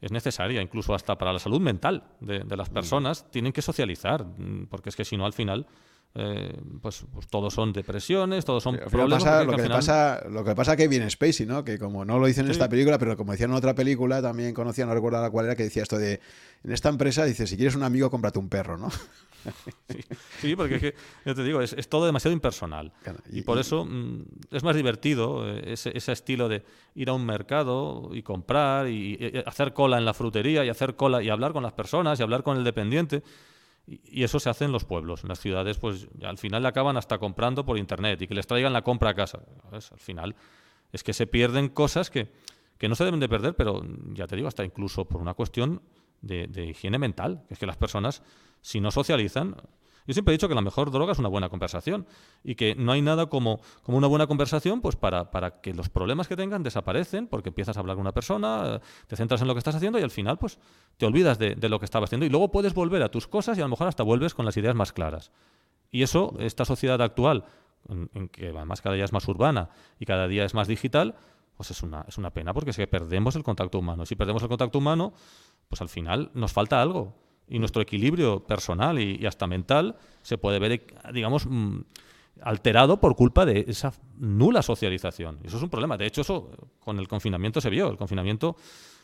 es 0.01 0.11
necesaria, 0.11 0.61
incluso 0.61 0.93
hasta 0.93 1.17
para 1.17 1.33
la 1.33 1.39
salud 1.39 1.59
mental 1.59 2.03
de, 2.21 2.43
las 2.55 2.69
mm. 2.69 2.73
personas, 2.73 3.29
tienen 3.31 3.51
que 3.51 3.61
socializar, 3.61 4.23
mm, 4.23 4.67
porque 4.69 4.89
es 4.89 4.95
que 4.95 5.05
si 5.05 5.17
no, 5.17 5.25
al 5.25 5.33
final, 5.33 5.67
eh, 6.15 6.59
pues, 6.81 7.05
pues, 7.13 7.27
todos 7.27 7.53
son 7.53 7.71
depresiones, 7.71 8.43
todos 8.43 8.63
son 8.63 8.77
problemas. 8.77 9.45
lo, 9.45 9.55
que 9.55 9.69
pasa, 9.69 10.23
lo 10.27 10.43
que 10.43 10.55
pasa 10.55 10.75
que 10.75 10.87
viene 10.87 11.09
Spacey, 11.09 11.45
¿no? 11.45 11.63
Que 11.63 11.77
como 11.77 12.03
no 12.03 12.17
lo 12.17 12.25
dicen 12.25 12.45
en 12.45 12.51
esta 12.51 12.67
película, 12.67 12.97
pero 12.97 13.15
como 13.15 13.31
decían 13.31 13.51
en 13.51 13.57
otra 13.57 13.75
película, 13.75 14.21
también 14.21 14.53
conocía, 14.55 14.87
no 14.87 14.93
recuerdo 14.93 15.21
la 15.21 15.29
cual 15.29 15.45
era, 15.45 15.55
que 15.55 15.63
decía 15.63 15.83
esto 15.83 15.99
de, 15.99 16.19
en 16.63 16.71
esta 16.71 16.89
empresa, 16.89 17.25
dice, 17.25 17.45
si 17.45 17.57
quieres 17.57 17.75
un 17.75 17.83
amigo, 17.83 18.09
cómprate 18.09 18.39
un 18.39 18.49
perro, 18.49 18.77
¿no? 18.77 18.89
Sí, 20.41 20.53
porque 20.55 20.75
es 20.75 20.81
que, 20.81 20.95
yo 21.25 21.33
te 21.33 21.43
digo, 21.43 21.61
es, 21.61 21.87
todo 21.87 22.05
demasiado 22.05 22.33
impersonal. 22.33 22.91
y, 23.31 23.41
por 23.43 23.57
eso 23.57 23.85
mm, 23.85 24.25
es 24.51 24.63
más 24.63 24.75
divertido 24.75 25.49
eh, 25.49 25.73
ese, 25.73 25.95
ese, 25.95 26.11
estilo 26.11 26.49
de 26.49 26.63
ir 26.95 27.09
a 27.09 27.13
un 27.13 27.25
mercado 27.25 28.09
y 28.13 28.21
comprar 28.21 28.89
y, 28.89 29.17
hacer 29.45 29.73
cola 29.73 29.97
en 29.97 30.03
la 30.03 30.13
frutería 30.13 30.65
y 30.65 30.69
hacer 30.69 30.95
cola 30.95 31.23
y 31.23 31.29
hablar 31.29 31.53
con 31.53 31.63
las 31.63 31.71
personas 31.71 32.19
y 32.19 32.23
hablar 32.23 32.43
con 32.43 32.57
el 32.57 32.65
dependiente. 32.65 33.23
Y 33.89 34.23
eso 34.23 34.39
se 34.39 34.49
hace 34.49 34.65
en 34.65 34.71
los 34.71 34.85
pueblos. 34.85 35.23
En 35.23 35.29
las 35.29 35.39
ciudades, 35.39 35.77
pues 35.77 36.07
al 36.23 36.37
final 36.37 36.65
acaban 36.65 36.97
hasta 36.97 37.17
comprando 37.17 37.65
por 37.65 37.77
internet 37.77 38.21
y 38.21 38.27
que 38.27 38.35
les 38.35 38.45
traigan 38.45 38.73
la 38.73 38.83
compra 38.83 39.11
a 39.11 39.13
casa. 39.15 39.39
Al 39.71 39.81
final 39.81 40.35
es 40.91 41.03
que 41.03 41.13
se 41.13 41.25
pierden 41.25 41.69
cosas 41.69 42.09
que, 42.09 42.31
no 42.87 42.95
se 42.95 43.03
deben 43.03 43.19
de 43.19 43.27
perder, 43.27 43.55
pero 43.55 43.83
ya 44.13 44.27
te 44.27 44.35
digo, 44.35 44.47
hasta 44.47 44.63
incluso 44.63 45.05
por 45.05 45.21
una 45.21 45.33
cuestión 45.33 45.81
de, 46.21 46.47
de 46.47 46.67
higiene 46.67 46.99
mental. 46.99 47.43
Que 47.47 47.55
es 47.55 47.59
que 47.59 47.65
las 47.65 47.77
personas, 47.77 48.21
si 48.61 48.79
no 48.79 48.91
socializan, 48.91 49.55
yo 50.09 50.13
siempre 50.13 50.33
he 50.33 50.37
dicho 50.37 50.49
que 50.49 50.55
la 50.55 50.61
mejor 50.61 50.89
droga 50.89 51.11
es 51.11 51.19
una 51.19 51.27
buena 51.27 51.49
conversación 51.49 52.07
y 52.43 52.55
que 52.55 52.73
no 52.73 52.93
hay 52.93 53.01
nada 53.03 53.27
como, 53.27 53.61
como 53.83 53.95
una 53.95 54.07
buena 54.07 54.25
conversación 54.25 54.81
pues 54.81 54.95
para, 54.95 55.29
para, 55.29 55.61
que 55.61 55.71
los 55.71 55.87
problemas 55.87 56.27
que 56.27 56.35
tengan 56.35 56.63
desaparecen 56.63 57.27
porque 57.27 57.49
empiezas 57.49 57.77
a 57.77 57.81
hablar 57.81 57.95
con 57.95 58.01
una 58.01 58.11
persona, 58.11 58.81
te 59.05 59.15
centras 59.15 59.39
en 59.41 59.47
lo 59.47 59.53
que 59.53 59.59
estás 59.59 59.75
haciendo 59.75 59.99
y 59.99 60.01
al 60.01 60.09
final 60.09 60.39
pues 60.39 60.57
te 60.97 61.05
olvidas 61.05 61.37
de, 61.37 61.55
lo 61.69 61.77
que 61.77 61.85
estabas 61.85 62.07
haciendo 62.07 62.25
y 62.25 62.29
luego 62.29 62.49
puedes 62.49 62.73
volver 62.73 63.03
a 63.03 63.11
tus 63.11 63.27
cosas 63.27 63.55
y 63.59 63.61
a 63.61 63.65
lo 63.65 63.69
mejor 63.69 63.87
hasta 63.87 64.01
vuelves 64.01 64.33
con 64.33 64.45
las 64.47 64.57
ideas 64.57 64.73
más 64.73 64.93
claras. 64.93 65.31
Y 65.91 66.01
eso, 66.01 66.33
esta 66.39 66.65
sociedad 66.65 66.99
actual, 67.03 67.45
en, 67.87 68.29
que 68.29 68.47
además 68.47 68.81
cada 68.81 68.95
día 68.95 69.05
es 69.05 69.13
más 69.13 69.27
urbana 69.27 69.69
y 69.99 70.07
cada 70.07 70.27
día 70.27 70.43
es 70.43 70.55
más 70.55 70.67
digital, 70.67 71.13
pues 71.55 71.69
es 71.69 71.83
una, 71.83 72.03
es 72.07 72.17
una 72.17 72.31
pena 72.31 72.51
porque 72.55 72.71
es 72.71 72.77
que 72.77 72.87
perdemos 72.87 73.35
el 73.35 73.43
contacto 73.43 73.77
humano. 73.77 74.07
Si 74.07 74.15
perdemos 74.15 74.41
el 74.41 74.49
contacto 74.49 74.79
humano, 74.79 75.13
pues 75.67 75.81
al 75.81 75.89
final 75.89 76.31
nos 76.33 76.51
falta 76.51 76.81
algo 76.81 77.28
y 77.49 77.59
nuestro 77.59 77.81
equilibrio 77.81 78.43
personal 78.43 78.99
y, 78.99 79.25
hasta 79.25 79.47
mental 79.47 79.95
se 80.21 80.37
puede 80.37 80.59
ver, 80.59 80.85
digamos, 81.13 81.45
mm, 81.45 81.79
alterado 82.41 82.99
por 82.99 83.15
culpa 83.15 83.45
de 83.45 83.65
esa 83.67 83.93
nula 84.17 84.61
socialización. 84.61 85.39
Eso 85.43 85.57
es 85.57 85.63
un 85.63 85.69
problema. 85.69 85.97
De 85.97 86.05
hecho, 86.05 86.21
eso 86.21 86.49
con 86.79 86.99
el 86.99 87.07
confinamiento 87.07 87.59
se 87.59 87.69
vio. 87.69 87.89
El 87.89 87.97
confinamiento 87.97 88.55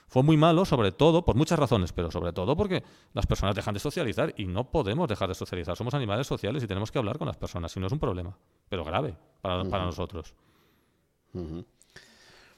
fue 0.08 0.24
muy 0.24 0.38
malo, 0.38 0.66
sobre 0.66 0.92
todo, 0.92 1.26
por 1.26 1.36
muchas 1.36 1.60
razones, 1.60 1.92
pero 1.92 2.12
sobre 2.12 2.32
todo 2.32 2.56
porque 2.56 2.84
las 3.14 3.26
personas 3.26 3.56
dejan 3.56 3.74
de 3.74 3.80
socializar 3.80 4.34
y 4.38 4.46
no 4.46 4.70
podemos 4.70 5.08
dejar 5.08 5.30
de 5.30 5.36
socializar. 5.36 5.76
Somos 5.76 5.94
animales 5.94 6.28
sociales 6.28 6.64
y 6.64 6.68
tenemos 6.68 6.92
que 6.92 7.00
hablar 7.00 7.18
con 7.18 7.28
las 7.28 7.38
personas, 7.38 7.72
si 7.72 7.80
no 7.80 7.88
es 7.88 7.94
un 7.94 8.00
problema, 8.00 8.38
pero 8.70 8.84
grave 8.84 9.18
para, 9.42 9.64
nosotros. 9.64 10.34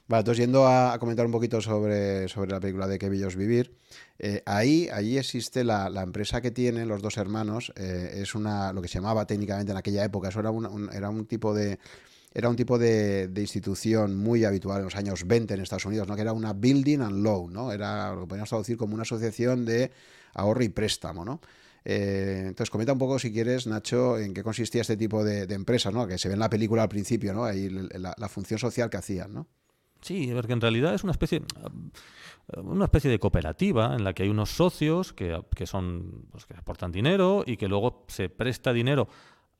Vale, 0.08 0.20
entonces 0.20 0.42
yendo 0.42 0.66
a, 0.66 0.98
comentar 0.98 1.26
un 1.26 1.32
poquito 1.32 1.60
sobre, 1.60 2.28
sobre 2.28 2.50
la 2.50 2.60
película 2.60 2.86
de 2.88 2.98
Que 2.98 3.10
Bellos 3.10 3.36
Vivir, 3.36 3.76
eh, 4.18 4.42
ahí 4.46 4.88
existe 5.18 5.64
la, 5.64 5.88
empresa 6.02 6.40
que 6.40 6.50
tienen 6.50 6.88
los 6.88 7.02
dos 7.02 7.18
hermanos, 7.18 7.72
eh, 7.76 8.20
es 8.22 8.34
una 8.34 8.72
lo 8.72 8.80
que 8.80 8.88
se 8.88 8.94
llamaba 8.94 9.26
técnicamente 9.26 9.70
en 9.72 9.78
aquella 9.78 10.02
época, 10.04 10.28
eso 10.30 10.40
era 10.40 10.50
un, 10.50 10.90
era 10.94 11.10
un 11.10 11.26
tipo 11.26 11.52
de 11.54 11.78
era 12.34 12.48
un 12.48 12.56
tipo 12.56 12.78
de, 12.78 13.30
institución 13.36 14.16
muy 14.16 14.44
habitual 14.44 14.78
en 14.78 14.84
los 14.84 14.96
años 14.96 15.26
20 15.26 15.54
en 15.54 15.60
Estados 15.60 15.86
Unidos, 15.86 16.08
¿no? 16.08 16.14
que 16.14 16.22
era 16.22 16.32
una 16.32 16.52
building 16.52 17.00
and 17.00 17.22
loan, 17.22 17.52
¿no? 17.52 17.72
era 17.72 18.14
lo 18.14 18.22
que 18.22 18.26
podríamos 18.28 18.48
traducir 18.48 18.76
como 18.76 18.94
una 18.94 19.02
asociación 19.02 19.64
de 19.64 19.90
ahorro 20.34 20.62
y 20.62 20.68
préstamo. 20.68 21.24
¿no? 21.24 21.40
Eh, 21.84 22.44
entonces, 22.48 22.70
comenta 22.70 22.92
un 22.92 22.98
poco, 22.98 23.18
si 23.18 23.32
quieres, 23.32 23.66
Nacho, 23.66 24.18
en 24.18 24.34
qué 24.34 24.42
consistía 24.42 24.82
este 24.82 24.96
tipo 24.96 25.24
de, 25.24 25.52
empresas, 25.54 25.92
¿no? 25.92 26.06
que 26.06 26.18
se 26.18 26.28
ve 26.28 26.34
en 26.34 26.40
la 26.40 26.50
película 26.50 26.82
al 26.82 26.88
principio, 26.88 27.32
¿no? 27.32 27.44
ahí 27.44 27.68
la, 27.70 28.14
la 28.16 28.28
función 28.28 28.58
social 28.58 28.90
que 28.90 28.98
hacían. 28.98 29.32
¿no? 29.32 29.48
Sí, 30.00 30.30
porque 30.34 30.52
en 30.52 30.60
realidad 30.60 30.94
es 30.94 31.02
una 31.02 31.12
especie, 31.12 31.42
una 32.56 32.84
especie 32.84 33.10
de 33.10 33.18
cooperativa 33.18 33.94
en 33.94 34.04
la 34.04 34.12
que 34.12 34.22
hay 34.22 34.28
unos 34.28 34.50
socios 34.50 35.12
que, 35.12 35.42
son 35.64 36.26
pues, 36.30 36.46
que 36.46 36.54
aportan 36.54 36.92
dinero 36.92 37.42
y 37.46 37.56
que 37.56 37.68
luego 37.68 38.04
se 38.08 38.28
presta 38.28 38.72
dinero 38.72 39.08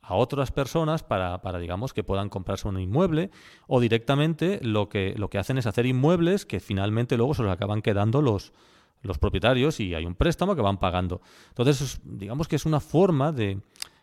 a 0.00 0.14
otras 0.14 0.52
personas 0.52 1.02
para, 1.02 1.42
para, 1.42 1.58
digamos, 1.58 1.92
que 1.92 2.02
puedan 2.02 2.30
comprarse 2.30 2.66
un 2.66 2.80
inmueble 2.80 3.30
o 3.66 3.80
directamente 3.80 4.58
lo 4.62 4.88
que, 4.88 5.14
lo 5.18 5.28
que 5.28 5.38
hacen 5.38 5.58
es 5.58 5.66
hacer 5.66 5.86
inmuebles 5.86 6.46
que 6.46 6.60
finalmente 6.60 7.16
luego 7.16 7.34
se 7.34 7.42
los 7.42 7.52
acaban 7.52 7.82
quedando 7.82 8.22
los, 8.22 8.54
los 9.02 9.18
propietarios 9.18 9.80
y 9.80 9.94
hay 9.94 10.06
un 10.06 10.14
préstamo 10.14 10.56
que 10.56 10.62
van 10.62 10.78
pagando. 10.78 11.20
Entonces, 11.48 12.00
digamos 12.04 12.48
que 12.48 12.56
es 12.56 12.64
una 12.64 12.80
forma 12.80 13.32
de, 13.32 13.60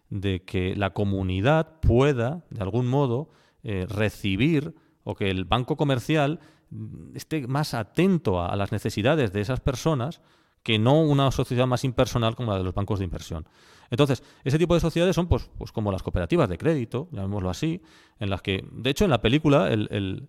de 0.09 0.43
que 0.43 0.75
la 0.75 0.91
comunidad 0.91 1.79
pueda, 1.79 2.43
de 2.49 2.61
algún 2.61 2.87
modo, 2.87 3.29
eh, 3.63 3.87
recibir 3.89 4.75
o 5.05 5.15
que 5.15 5.29
el 5.29 5.45
banco 5.45 5.77
comercial 5.77 6.39
esté 7.13 7.47
más 7.47 7.73
atento 7.73 8.43
a, 8.43 8.53
las 8.57 8.73
necesidades 8.73 9.31
de 9.31 9.39
esas 9.39 9.61
personas 9.61 10.19
que 10.63 10.79
no 10.79 10.99
una 11.01 11.31
sociedad 11.31 11.67
más 11.67 11.83
impersonal 11.83 12.35
como 12.35 12.51
la 12.51 12.57
de 12.57 12.63
los 12.63 12.73
bancos 12.73 12.99
de 12.99 13.05
inversión. 13.05 13.47
Entonces, 13.91 14.23
ese 14.43 14.57
tipo 14.57 14.73
de 14.73 14.79
sociedades 14.79 15.15
son 15.15 15.27
pues, 15.27 15.49
pues 15.59 15.71
como 15.71 15.91
las 15.91 16.01
cooperativas 16.01 16.49
de 16.49 16.57
crédito, 16.57 17.07
llamémoslo 17.11 17.51
así, 17.51 17.81
en 18.19 18.31
las 18.31 18.41
que, 18.41 18.67
de 18.71 18.89
hecho, 18.89 19.05
en 19.05 19.11
la 19.11 19.21
película, 19.21 19.71
el, 19.71 20.27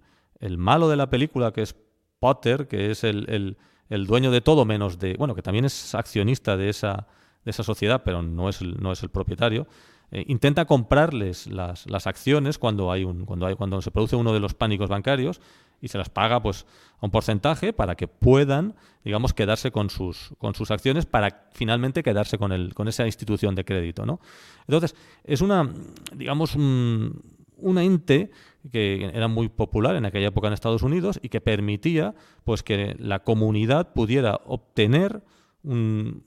malo 0.59 0.91
de 0.91 0.97
la 0.97 1.09
película, 1.09 1.53
que 1.53 1.63
es 1.63 1.75
Potter, 2.19 2.69
que 2.69 2.91
es 2.91 3.03
el, 3.03 3.57
dueño 3.89 4.31
de 4.31 4.43
todo 4.43 4.67
menos 4.67 4.99
de, 4.99 5.15
bueno, 5.15 5.35
que 5.35 5.43
también 5.43 5.65
es 5.65 5.95
accionista 5.95 6.59
de 6.59 6.69
esa, 6.69 7.07
de 7.47 7.51
esa 7.51 7.63
sociedad, 7.63 8.03
pero 8.05 8.21
no 8.21 8.51
es 8.51 8.61
no 8.61 8.93
es 8.93 9.03
el 9.03 9.09
propietario, 9.09 9.67
eh, 10.13 10.25
intenta 10.29 10.67
comprarles 10.67 11.47
las, 11.49 11.89
las, 11.91 12.07
acciones 12.07 12.59
cuando, 12.59 12.93
hay 12.93 13.05
un, 13.05 13.25
cuando, 13.25 13.47
hay, 13.47 13.57
cuando 13.57 13.83
se 13.83 13.91
produce 13.91 14.15
uno 14.15 14.33
de 14.33 14.41
los 14.41 14.55
pánicos 14.55 14.89
bancarios 14.89 15.41
y 15.81 15.89
se 15.89 15.99
las 15.99 16.09
paga 16.09 16.41
pues, 16.41 16.65
a 17.01 17.07
un 17.07 17.11
porcentaje 17.11 17.73
para 17.73 17.97
que 17.97 18.07
puedan, 18.07 18.77
digamos, 19.05 19.35
quedarse 19.35 19.73
con 19.73 19.91
sus, 19.91 20.33
con 20.39 20.55
sus 20.55 20.71
acciones 20.71 21.07
para 21.07 21.49
finalmente 21.53 22.03
quedarse 22.03 22.39
con, 22.39 22.53
el, 22.53 22.73
con 22.73 22.89
esa 22.89 23.05
institución 23.05 23.55
de 23.55 23.65
crédito. 23.65 24.07
¿no? 24.07 24.21
Entonces, 24.69 24.95
es 25.25 25.41
una, 25.41 25.69
digamos, 26.15 26.55
un, 26.55 27.23
un 27.57 27.79
ente 27.79 28.31
que 28.71 29.05
era 29.13 29.29
muy 29.29 29.49
popular 29.49 29.97
en 29.97 30.07
aquella 30.07 30.29
época 30.29 30.47
en 30.47 30.55
Estados 30.55 30.83
Unidos 30.83 31.19
y 31.23 31.29
que 31.29 31.41
permitía 31.41 32.15
pues, 32.45 32.63
que 32.63 32.97
la 32.99 33.25
comunidad 33.25 33.93
pudiera 33.93 34.41
obtener 34.47 35.23
un, 35.63 36.25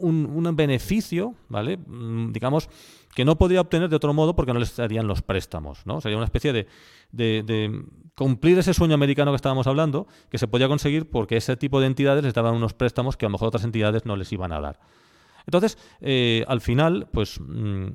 un, 0.00 0.56
beneficio, 0.56 1.34
¿vale? 1.48 1.76
Mm, 1.76 2.32
digamos, 2.32 2.68
que 3.14 3.24
no 3.24 3.36
podría 3.36 3.60
obtener 3.60 3.88
de 3.88 3.96
otro 3.96 4.14
modo 4.14 4.34
porque 4.34 4.52
no 4.52 4.60
les 4.60 4.76
darían 4.76 5.06
los 5.06 5.22
préstamos. 5.22 5.84
¿no? 5.84 6.00
Sería 6.00 6.16
una 6.16 6.26
especie 6.26 6.52
de, 7.12 7.84
cumplir 8.14 8.58
ese 8.58 8.74
sueño 8.74 8.94
americano 8.94 9.32
que 9.32 9.36
estábamos 9.36 9.66
hablando, 9.66 10.06
que 10.30 10.38
se 10.38 10.46
podía 10.46 10.68
conseguir 10.68 11.08
porque 11.08 11.36
ese 11.36 11.56
tipo 11.56 11.80
de 11.80 11.86
entidades 11.86 12.22
les 12.22 12.34
daban 12.34 12.54
unos 12.54 12.74
préstamos 12.74 13.16
que 13.16 13.26
a 13.26 13.28
lo 13.28 13.32
mejor 13.32 13.48
otras 13.48 13.64
entidades 13.64 14.06
no 14.06 14.16
les 14.16 14.32
iban 14.32 14.52
a 14.52 14.60
dar. 14.60 14.80
Entonces, 15.46 15.78
eh, 16.00 16.44
al 16.46 16.60
final, 16.60 17.08
pues, 17.12 17.40
mm, 17.40 17.86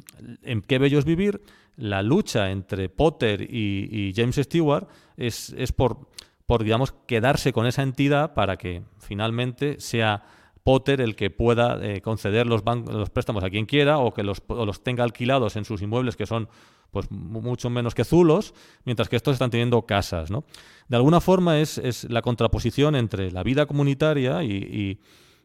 en 0.44 0.62
qué 0.62 0.80
bello 0.80 1.02
vivir, 1.04 1.42
la 1.78 2.02
lucha 2.02 2.52
entre 2.52 2.90
Potter 2.90 3.42
y, 3.42 4.14
James 4.16 4.36
Stewart 4.36 4.88
es, 5.16 5.54
es 5.58 5.72
por, 5.72 6.08
por, 6.46 6.64
digamos, 6.64 6.94
quedarse 7.06 7.54
con 7.54 7.68
esa 7.68 7.84
entidad 7.84 8.34
para 8.34 8.58
que 8.58 8.84
finalmente 8.98 9.80
sea 9.80 10.24
Potter 10.66 11.00
el 11.00 11.16
que 11.16 11.30
pueda 11.30 11.78
eh, 11.80 12.02
conceder 12.02 12.48
los, 12.48 12.64
préstamos 13.12 13.44
a 13.44 13.52
quien 13.52 13.68
quiera 13.68 14.00
o 14.00 14.16
que 14.16 14.24
los, 14.24 14.42
los, 14.50 14.84
tenga 14.84 15.04
alquilados 15.04 15.58
en 15.58 15.64
sus 15.64 15.84
inmuebles 15.84 16.16
que 16.16 16.26
son 16.26 16.50
pues 16.90 17.12
mucho 17.12 17.70
menos 17.70 17.94
que 17.94 18.04
zulos, 18.04 18.56
mientras 18.84 19.08
que 19.08 19.16
estos 19.16 19.34
están 19.34 19.52
teniendo 19.52 19.84
casas. 19.84 20.32
¿no? 20.32 20.44
De 20.88 20.96
alguna 20.96 21.22
forma 21.22 21.60
es, 21.60 21.78
es, 21.78 22.10
la 22.10 22.24
contraposición 22.24 22.96
entre 22.96 23.30
la 23.32 23.44
vida 23.44 23.68
comunitaria 23.68 24.44
y, 24.44 24.98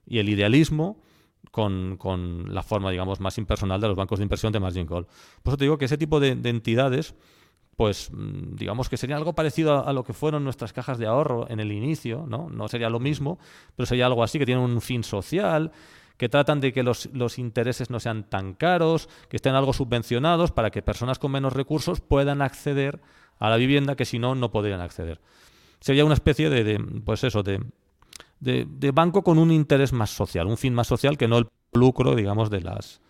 y, 0.06 0.18
el 0.18 0.30
idealismo 0.30 1.02
con, 1.50 1.98
con, 1.98 2.54
la 2.54 2.62
forma, 2.62 2.90
digamos, 2.90 3.20
más 3.20 3.36
impersonal 3.36 3.78
de 3.78 3.88
los 3.88 3.96
bancos 3.96 4.20
de 4.20 4.22
inversión 4.22 4.54
de 4.54 4.60
margin 4.60 4.86
call. 4.86 5.06
Por 5.42 5.52
eso 5.52 5.58
te 5.58 5.64
digo 5.64 5.76
que 5.76 5.84
ese 5.84 5.98
tipo 5.98 6.18
de 6.18 6.30
entidades 6.48 7.14
pues 7.80 8.10
mm, 8.12 8.56
digamos 8.56 8.90
que 8.90 8.98
sería 8.98 9.16
algo 9.16 9.32
parecido 9.32 9.88
a, 9.88 9.90
lo 9.94 10.04
que 10.04 10.12
fueron 10.12 10.44
nuestras 10.44 10.74
cajas 10.74 10.98
de 10.98 11.06
ahorro 11.06 11.46
en 11.48 11.60
el 11.60 11.72
inicio, 11.72 12.26
¿no? 12.28 12.50
No 12.50 12.68
sería 12.68 12.90
lo 12.90 13.00
mismo, 13.00 13.38
pero 13.74 13.86
sería 13.86 14.04
algo 14.04 14.22
así, 14.22 14.38
que 14.38 14.44
tienen 14.44 14.62
un 14.62 14.82
fin 14.82 15.02
social, 15.02 15.72
que 16.18 16.28
tratan 16.28 16.60
de 16.60 16.74
que 16.74 16.82
los, 16.82 17.08
intereses 17.38 17.88
no 17.88 17.98
sean 17.98 18.24
tan 18.24 18.52
caros, 18.52 19.08
que 19.30 19.36
estén 19.36 19.54
algo 19.54 19.72
subvencionados 19.72 20.52
para 20.52 20.70
que 20.70 20.82
personas 20.82 21.18
con 21.18 21.32
menos 21.32 21.54
recursos 21.54 22.02
puedan 22.02 22.42
acceder 22.42 23.00
a 23.38 23.48
la 23.48 23.56
vivienda 23.56 23.96
que 23.96 24.04
si 24.04 24.18
no, 24.18 24.34
no 24.34 24.50
podrían 24.50 24.82
acceder. 24.82 25.18
Sería 25.80 26.04
una 26.04 26.12
especie 26.12 26.50
de, 26.50 26.78
pues 27.02 27.24
eso, 27.24 27.42
de, 27.42 27.62
de, 28.40 28.90
banco 28.90 29.24
con 29.24 29.38
un 29.38 29.50
interés 29.50 29.94
más 29.94 30.10
social, 30.10 30.48
un 30.48 30.58
fin 30.58 30.74
más 30.74 30.86
social 30.86 31.16
que 31.16 31.28
no 31.28 31.38
el 31.38 31.48
lucro, 31.72 32.14
digamos, 32.14 32.50
de 32.50 32.60
las 32.60 33.00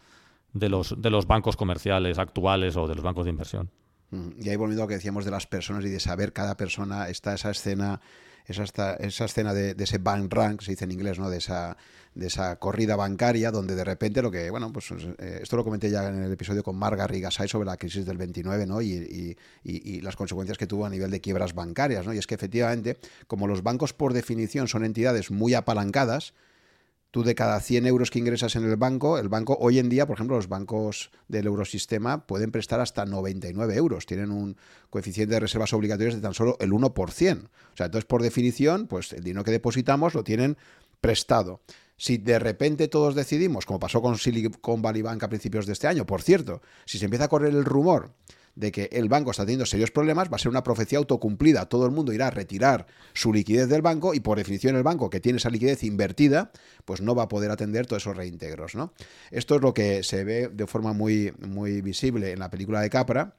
de 0.53 0.69
los, 0.69 0.95
de 0.97 1.11
los 1.11 1.27
bancos 1.27 1.57
comerciales 1.57 2.21
actuales 2.21 2.77
o 2.77 2.87
de 2.87 2.95
los 2.95 3.03
bancos 3.03 3.25
de 3.25 3.31
inversión. 3.31 3.69
Y 4.13 4.49
ahí 4.49 4.57
volviendo 4.57 4.83
a 4.83 4.85
lo 4.85 4.89
que 4.89 4.95
decíamos 4.95 5.25
de 5.25 5.31
las 5.31 5.47
personas 5.47 5.85
y 5.85 5.89
de 5.89 6.01
saber 6.01 6.33
cada 6.33 6.57
persona, 6.57 7.09
está 7.09 7.35
esa 7.35 7.51
escena, 7.51 8.01
esa, 8.47 8.95
esa 8.95 9.25
escena 9.25 9.55
de, 9.55 9.77
ese 9.79 9.99
bank 9.99 10.33
run, 10.33 10.57
que 10.57 10.65
se 10.65 10.73
dice 10.73 10.85
en 10.85 10.91
inglés, 10.91 11.19
¿no? 11.19 11.31
De 11.31 11.39
esa, 11.39 11.77
de 12.15 12.27
esa 12.27 12.57
corrida 12.57 12.97
bancaria, 12.97 13.53
donde 13.53 13.77
de 13.77 13.85
repente 13.85 14.21
lo 14.21 14.31
que, 14.31 14.51
bueno, 14.51 14.73
pues 14.73 14.91
eh, 14.91 15.41
esto 15.43 15.57
lo 15.57 15.63
comenté 15.63 15.91
ya 15.91 16.09
en 16.09 16.25
el 16.25 16.33
episodio 16.33 16.65
con 16.65 16.77
Marga 16.77 17.07
Rigasay 17.07 17.49
sobre 17.49 17.67
la 17.67 17.77
crisis 17.77 18.05
del 18.05 18.19
29, 18.19 18.67
¿no? 18.67 18.83
Y, 18.83 18.93
y, 18.93 19.37
y, 19.63 20.01
las 20.01 20.17
consecuencias 20.17 20.59
que 20.59 20.67
tuvo 20.67 20.87
a 20.87 20.91
nivel 20.91 21.11
de 21.11 21.21
quiebras 21.21 21.55
bancarias, 21.55 22.05
¿no? 22.05 22.13
Y 22.13 22.19
es 22.19 22.27
que 22.27 22.35
efectivamente, 22.35 22.99
como 23.29 23.47
los 23.47 23.63
bancos 23.63 23.93
por 23.93 24.13
definición 24.13 24.67
son 24.67 24.85
entidades 24.85 25.31
muy 25.31 25.55
apalancadas, 25.55 26.35
tú 27.11 27.23
de 27.25 27.35
cada 27.35 27.61
100 27.61 27.87
euros 27.87 28.11
que 28.11 28.19
ingresas 28.19 28.57
en 28.57 28.65
el 28.65 28.77
banco, 28.77 29.19
el 29.19 29.29
banco 29.29 29.57
hoy 29.61 29.79
en 29.79 29.89
día, 29.89 30.07
por 30.07 30.15
ejemplo, 30.15 30.37
los 30.37 30.49
bancos 30.49 31.11
del 31.29 31.47
eurosistema 31.47 32.27
pueden 32.27 32.53
prestar 32.53 32.81
hasta 32.81 33.05
99 33.05 33.75
euros. 33.75 34.07
Tienen 34.07 34.31
un 34.31 34.57
coeficiente 34.91 35.35
de 35.35 35.41
reservas 35.41 35.73
obligatorias 35.73 36.15
de 36.15 36.21
tan 36.21 36.35
solo 36.35 36.57
el 36.61 36.71
1%. 36.71 36.91
O 36.93 37.77
sea, 37.77 37.87
entonces, 37.87 38.05
por 38.05 38.23
definición, 38.23 38.87
pues 38.87 39.13
el 39.13 39.25
dinero 39.25 39.45
que 39.45 39.51
depositamos 39.51 40.15
lo 40.15 40.25
tienen 40.25 40.57
prestado. 41.01 41.61
Si 41.97 42.17
de 42.17 42.39
repente 42.39 42.89
todos 42.89 43.15
decidimos, 43.15 43.67
como 43.67 43.79
pasó 43.79 44.01
con 44.01 44.17
Silicon 44.17 44.81
Valley 44.81 45.03
Bank 45.03 45.23
a 45.23 45.29
principios 45.29 45.67
de 45.67 45.75
este 45.75 45.87
año, 45.87 46.07
por 46.07 46.23
cierto, 46.23 46.63
si 46.87 46.99
se 46.99 47.05
empieza 47.05 47.27
a 47.27 47.29
correr 47.29 47.55
el 47.55 47.65
rumor 47.65 48.13
de 48.55 48.73
que 48.73 48.89
el 48.93 49.09
banco 49.09 49.31
está 49.31 49.45
teniendo 49.45 49.67
serios 49.67 49.91
problemas, 49.91 50.31
va 50.31 50.37
a 50.37 50.39
ser 50.39 50.51
una 50.51 50.63
profecía 50.63 50.99
autocumplida. 50.99 51.67
Todo 51.67 51.87
el 51.87 51.93
mundo 51.93 52.13
irá 52.13 52.29
a 52.29 52.31
retirar 52.31 52.87
su 53.15 53.33
liquidez 53.33 53.69
del 53.69 53.83
banco 53.83 54.15
y 54.15 54.21
por 54.21 54.39
definición 54.39 54.77
el 54.77 54.83
banco 54.83 55.11
que 55.11 55.21
tiene 55.21 55.39
esa 55.39 55.51
liquidez 55.51 55.83
invertida, 55.85 56.51
pues 56.85 57.01
no 57.01 57.15
va 57.15 57.25
a 57.25 57.29
poder 57.29 57.51
atender 57.51 57.87
todos 57.87 58.03
esos 58.03 58.17
reintegros. 58.17 58.75
¿no? 58.75 58.93
Esto 59.31 59.57
es 59.57 59.63
lo 59.63 59.75
que 59.75 60.03
se 60.03 60.25
ve 60.25 60.49
de 60.49 60.67
forma 60.67 60.93
muy, 60.93 61.33
muy 61.47 61.81
visible 61.81 62.33
en 62.33 62.39
la 62.39 62.51
película 62.51 62.81
de 62.81 62.91
Capra 62.91 63.37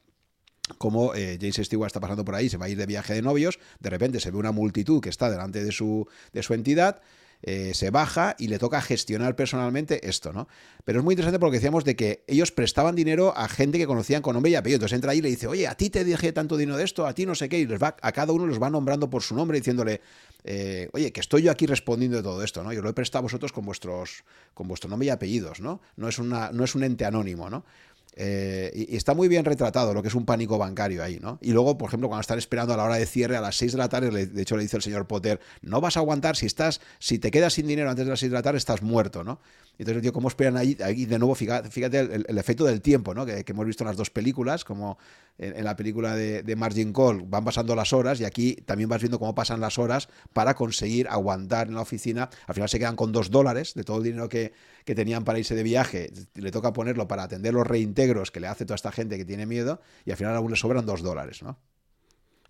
como 0.78 1.14
eh, 1.16 1.38
James 1.40 1.56
Stewart 1.56 1.88
está 1.88 2.00
pasando 2.00 2.24
por 2.24 2.36
ahí, 2.36 2.50
se 2.50 2.58
va 2.58 2.66
a 2.66 2.70
ir 2.70 2.78
de 2.78 2.86
viaje 2.86 3.14
de 3.14 3.22
novios, 3.22 3.60
de 3.80 3.90
repente 3.90 4.20
se 4.20 4.32
ve 4.32 4.38
una 4.38 4.52
multitud 4.52 5.02
que 5.02 5.10
está 5.10 5.30
delante 5.30 5.64
de 5.64 5.72
su, 5.72 6.08
de 6.34 6.44
su 6.44 6.54
entidad, 6.54 7.02
eh, 7.44 7.74
se 7.74 7.90
baja 7.90 8.36
y 8.38 8.48
le 8.48 8.60
toca 8.60 8.82
gestionar 8.82 9.36
personalmente 9.36 10.08
esto, 10.08 10.32
¿no? 10.34 10.48
Pero 10.86 11.00
es 11.00 11.06
muy 11.06 11.14
interesante 11.14 11.40
porque 11.40 11.58
decíamos 11.58 11.84
de 11.84 11.96
que 11.96 12.24
ellos 12.28 12.52
prestaban 12.52 12.96
dinero 12.96 13.34
a 13.36 13.48
gente 13.48 13.78
que 13.78 13.88
conocían 13.88 14.22
con 14.22 14.34
nombre 14.34 14.52
y 14.52 14.56
apellido. 14.56 14.78
Entonces 14.78 14.96
entra 14.96 15.12
ahí 15.12 15.20
y 15.20 15.22
le 15.22 15.30
dice, 15.30 15.48
oye, 15.48 15.68
a 15.68 15.76
ti 15.76 15.90
te 15.90 16.04
dije 16.04 16.32
tanto 16.34 16.58
dinero 16.58 16.78
de 16.78 16.84
esto, 16.84 17.06
a 17.06 17.14
ti 17.14 17.26
no 17.26 17.36
sé 17.36 17.50
qué, 17.50 17.60
y 17.60 17.68
a 17.82 18.12
cada 18.12 18.34
uno 18.34 18.46
los 18.46 18.62
va 18.62 18.70
nombrando 18.70 19.10
por 19.10 19.24
su 19.24 19.36
nombre 19.36 19.58
diciéndole, 19.60 20.02
eh, 20.44 20.90
oye, 20.94 21.12
que 21.12 21.20
estoy 21.20 21.44
yo 21.44 21.52
aquí 21.52 21.66
respondiendo 21.66 22.18
de 22.18 22.24
todo 22.24 22.44
esto, 22.44 22.64
¿no? 22.64 22.74
Yo 22.74 22.82
lo 22.82 22.90
he 22.90 22.94
prestado 22.94 23.20
a 23.20 23.24
vosotros 23.24 23.52
con 23.52 23.66
vuestros, 23.66 24.24
con 24.54 24.68
vuestro 24.68 24.90
nombre 24.90 25.08
y 25.08 25.10
apellidos, 25.10 25.62
¿no? 25.62 25.82
No 25.96 26.08
es, 26.08 26.20
una, 26.20 26.52
no 26.52 26.64
es 26.64 26.76
un 26.76 26.84
ente 26.84 27.06
anónimo, 27.06 27.50
¿no? 27.50 27.66
Eh, 28.14 28.88
y, 28.90 28.96
está 28.98 29.14
muy 29.14 29.30
bien 29.30 29.46
retratado 29.46 29.94
lo 29.94 30.02
que 30.02 30.10
es 30.10 30.16
un 30.16 30.26
pánico 30.26 30.58
bancario 30.58 31.02
ahí, 31.04 31.20
¿no? 31.22 31.40
Y 31.42 31.54
luego, 31.54 31.78
por 31.78 31.88
ejemplo, 31.88 32.10
cuando 32.10 32.22
están 32.22 32.38
esperando 32.38 32.74
a 32.74 32.78
la 32.78 32.84
hora 32.84 32.96
de 32.96 33.06
cierre 33.06 33.38
a 33.38 33.42
las 33.42 33.56
6 33.56 33.72
de 33.72 33.78
la 33.78 33.90
tarde, 33.90 34.26
de 34.26 34.42
hecho 34.42 34.58
le 34.58 34.64
dice 34.64 34.78
el 34.78 34.84
señor 34.84 35.08
Potter, 35.08 35.40
no 35.62 35.80
vas 35.80 35.96
a 35.96 36.02
aguantar, 36.02 36.36
si 36.36 36.46
estás, 36.46 36.82
si 37.00 37.20
te 37.20 37.32
quedas 37.32 37.54
sin 37.54 37.68
dinero 37.68 37.90
antes 37.90 38.06
de 38.06 38.12
las 38.12 38.20
6 38.20 38.32
de 38.32 38.38
la 38.38 38.44
tarde, 38.44 38.58
estás 38.58 38.82
muerto, 38.82 39.24
¿no? 39.24 39.40
Entonces, 39.78 40.04
tío, 40.04 40.14
¿cómo 40.14 40.28
esperan 40.28 40.58
ahí? 40.58 40.78
Ahí 40.84 41.06
de 41.06 41.18
nuevo, 41.18 41.34
fíjate, 41.34 42.00
el, 42.00 42.38
efecto 42.38 42.66
del 42.66 42.82
tiempo, 42.82 43.16
¿no? 43.16 43.26
Que, 43.26 43.44
hemos 43.48 43.66
visto 43.66 43.84
en 43.84 43.88
las 43.88 43.98
dos 43.98 44.12
películas, 44.12 44.64
como 44.64 45.00
en, 45.40 45.64
la 45.64 45.76
película 45.76 46.16
de, 46.16 46.56
Margin 46.56 46.94
Call 46.94 47.24
van 47.24 47.44
pasando 47.44 47.76
las 47.76 47.94
horas 47.94 48.20
y 48.20 48.26
aquí 48.26 48.56
también 48.66 48.90
vas 48.90 49.02
viendo 49.02 49.18
cómo 49.18 49.34
pasan 49.34 49.60
las 49.60 49.80
horas 49.80 50.10
para 50.34 50.54
conseguir 50.54 51.08
aguantar 51.08 51.68
en 51.68 51.76
la 51.76 51.82
oficina. 51.82 52.30
Al 52.46 52.54
final 52.54 52.70
se 52.70 52.78
quedan 52.78 52.96
con 52.96 53.12
dos 53.12 53.32
dólares 53.32 53.74
de 53.74 53.84
todo 53.84 53.98
el 53.98 54.04
dinero 54.04 54.30
que, 54.30 54.54
que 54.86 54.96
tenían 54.96 55.24
para 55.24 55.40
irse 55.40 55.56
de 55.56 55.64
viaje, 55.64 56.12
le 56.36 56.52
toca 56.52 56.74
ponerlo 56.74 57.08
para 57.08 57.24
atender 57.24 57.54
los 57.54 57.68
reintegros 57.68 58.32
que 58.32 58.40
le 58.40 58.48
hace 58.48 58.66
toda 58.66 58.76
esta 58.76 58.92
gente 58.92 59.18
que 59.18 59.26
tiene 59.26 59.46
miedo 59.46 59.82
y 60.06 60.12
al 60.12 60.18
final 60.18 60.36
aún 60.36 60.52
le 60.52 60.58
sobran 60.58 60.86
dos 60.86 61.02
dólares, 61.02 61.44
¿no? 61.44 61.60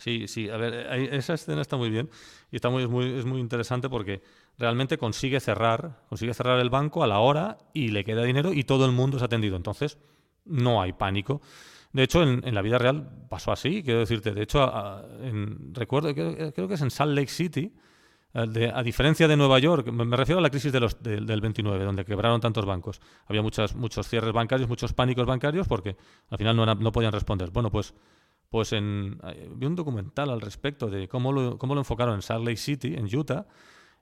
Sí, 0.02 0.28
sí, 0.28 0.49
a 0.49 0.58
ver, 0.58 0.74
esa 1.14 1.36
escena 1.36 1.62
está 1.62 1.78
muy 1.78 1.91
bien 1.91 2.10
y 2.52 2.56
está 2.56 2.72
muy, 2.72 2.84
es, 2.84 2.90
muy, 2.90 3.20
es 3.20 3.26
muy 3.26 3.40
interesante 3.40 3.88
porque 3.88 4.24
realmente 4.58 4.98
consigue 4.98 5.40
cerrar, 5.40 6.02
consigue 6.10 6.34
cerrar 6.34 6.60
el 6.60 6.72
banco 6.72 7.03
a 7.03 7.08
la 7.08 7.20
hora 7.20 7.60
y 7.72 7.90
le 7.90 8.03
queda 8.03 8.24
dinero 8.24 8.52
y 8.52 8.64
todo 8.64 8.88
el 8.88 8.94
mundo 8.94 9.18
es 9.18 9.24
atendido. 9.24 9.56
Entonces, 9.58 9.99
no 10.45 10.82
hay 10.82 10.94
pánico. 10.94 11.41
De 11.94 12.03
hecho, 12.03 12.24
en, 12.24 12.56
la 12.56 12.62
vida 12.62 12.78
real 12.78 13.28
pasó 13.30 13.52
así, 13.52 13.84
quiero 13.84 13.99
decirte. 13.99 14.34
De 14.34 14.44
hecho, 14.44 14.72
recuerdo, 15.74 16.14
creo, 16.16 16.68
que 16.68 16.74
es 16.74 16.82
en 16.82 16.90
Salt 16.90 17.14
Lake 17.14 17.30
City, 17.30 17.74
eh, 18.34 18.72
a 18.74 18.84
diferencia 18.84 19.28
de 19.28 19.36
Nueva 19.36 19.60
York, 19.60 19.91
me, 19.91 20.16
refiero 20.16 20.40
a 20.40 20.41
la 20.41 20.49
crisis 20.49 20.72
de 20.72 20.80
los, 20.80 21.02
del 21.02 21.41
29, 21.41 21.84
donde 21.84 22.06
quebraron 22.06 22.40
tantos 22.40 22.66
bancos. 22.66 23.02
Había 23.28 23.41
muchas, 23.41 23.76
muchos 23.76 24.08
cierres 24.08 24.34
bancarios, 24.34 24.70
muchos 24.70 24.94
pánicos 24.94 25.26
bancarios, 25.26 25.68
porque 25.68 25.98
al 26.30 26.38
final 26.38 26.56
no, 26.56 26.66
no 26.66 26.91
podían 26.91 27.12
responder. 27.12 27.52
Bueno, 27.52 27.70
pues, 27.72 27.94
pues 28.49 28.74
en, 28.74 29.20
vi 29.56 29.66
un 29.66 29.76
documental 29.76 30.30
al 30.30 30.41
respecto 30.41 30.90
de 30.90 31.08
cómo 31.08 31.32
lo, 31.32 31.58
cómo 31.58 31.76
lo 31.76 31.82
enfocaron 31.82 32.16
en 32.16 32.22
Salt 32.22 32.45
Lake 32.45 32.58
City, 32.58 32.95
en 32.95 33.14
Utah, 33.14 33.45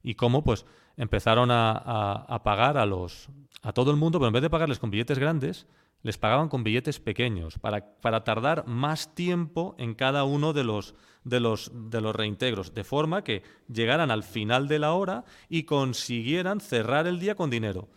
y 0.04 0.16
cómo 0.16 0.44
pues 0.44 0.66
empezaron 1.00 1.50
a, 1.50 2.42
pagar 2.44 2.78
a 2.78 2.86
los 2.86 3.30
a 3.64 3.74
todo 3.74 3.90
el 3.92 3.98
mundo, 3.98 4.20
pero 4.20 4.28
en 4.28 4.34
vez 4.34 4.42
de 4.44 4.50
pagarles 4.50 4.80
con 4.80 4.92
billetes 4.92 5.18
grandes, 5.18 5.66
les 6.04 6.18
pagaban 6.18 6.48
con 6.48 6.64
billetes 6.64 7.00
pequeños 7.00 7.58
para, 7.58 8.00
para 8.00 8.24
tardar 8.24 8.68
más 8.68 9.16
tiempo 9.16 9.76
en 9.78 9.96
cada 9.96 10.24
uno 10.24 10.54
de 10.54 10.64
los, 10.64 10.96
de, 11.24 11.40
los, 11.40 11.72
de 11.74 12.02
los 12.02 12.16
reintegros, 12.16 12.74
de 12.74 12.84
forma 12.84 13.24
que 13.24 13.44
llegaran 13.68 14.12
al 14.12 14.24
final 14.24 14.68
de 14.68 14.80
la 14.80 14.94
hora 14.94 15.26
y 15.50 15.64
consiguieran 15.64 16.62
cerrar 16.62 17.08
el 17.08 17.20
día 17.20 17.36
con 17.36 17.50
dinero. 17.50 17.90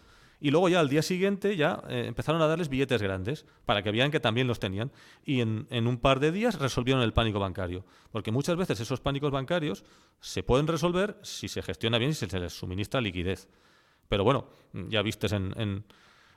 Y 0.45 0.51
luego 0.51 0.69
ya 0.69 0.81
al 0.81 0.89
día 0.89 1.03
siguiente 1.03 1.57
ya 1.57 1.85
eh, 1.89 2.03
empezaron 2.09 2.43
a 2.43 2.49
darles 2.49 2.69
billetes 2.69 3.01
grandes 3.01 3.47
para 3.65 3.85
que 3.85 3.93
vean 3.93 4.11
que 4.11 4.19
también 4.19 4.49
los 4.49 4.59
tenían. 4.59 4.91
Y 5.25 5.41
en, 5.41 5.69
en, 5.71 5.87
un 5.87 5.99
par 5.99 6.19
de 6.19 6.33
días 6.33 6.59
resolvieron 6.59 7.01
el 7.01 7.13
pánico 7.13 7.39
bancario. 7.39 7.85
Porque 8.11 8.33
muchas 8.33 8.57
veces 8.57 8.81
esos 8.81 9.01
pánicos 9.01 9.31
bancarios 9.31 9.85
se 10.19 10.43
pueden 10.43 10.67
resolver 10.67 11.17
si 11.23 11.47
se 11.47 11.63
gestiona 11.63 11.97
bien 11.99 12.11
y 12.11 12.15
si 12.15 12.27
se 12.27 12.41
les 12.41 12.53
suministra 12.53 13.01
liquidez. 13.01 13.49
Pero 14.09 14.25
bueno, 14.25 14.49
ya 14.73 15.01
vistes 15.03 15.31
en, 15.31 15.85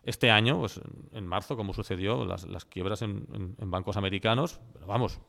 este 0.03 0.29
año, 0.29 0.59
pues 0.59 0.79
en 1.11 1.25
marzo, 1.25 1.57
como 1.57 1.73
sucedió, 1.73 2.25
las, 2.25 2.45
las 2.47 2.63
quiebras 2.63 3.01
en, 3.01 3.55
en, 3.59 3.71
bancos 3.71 3.97
americanos, 3.97 4.59
pero 4.71 4.85
vamos, 4.85 5.19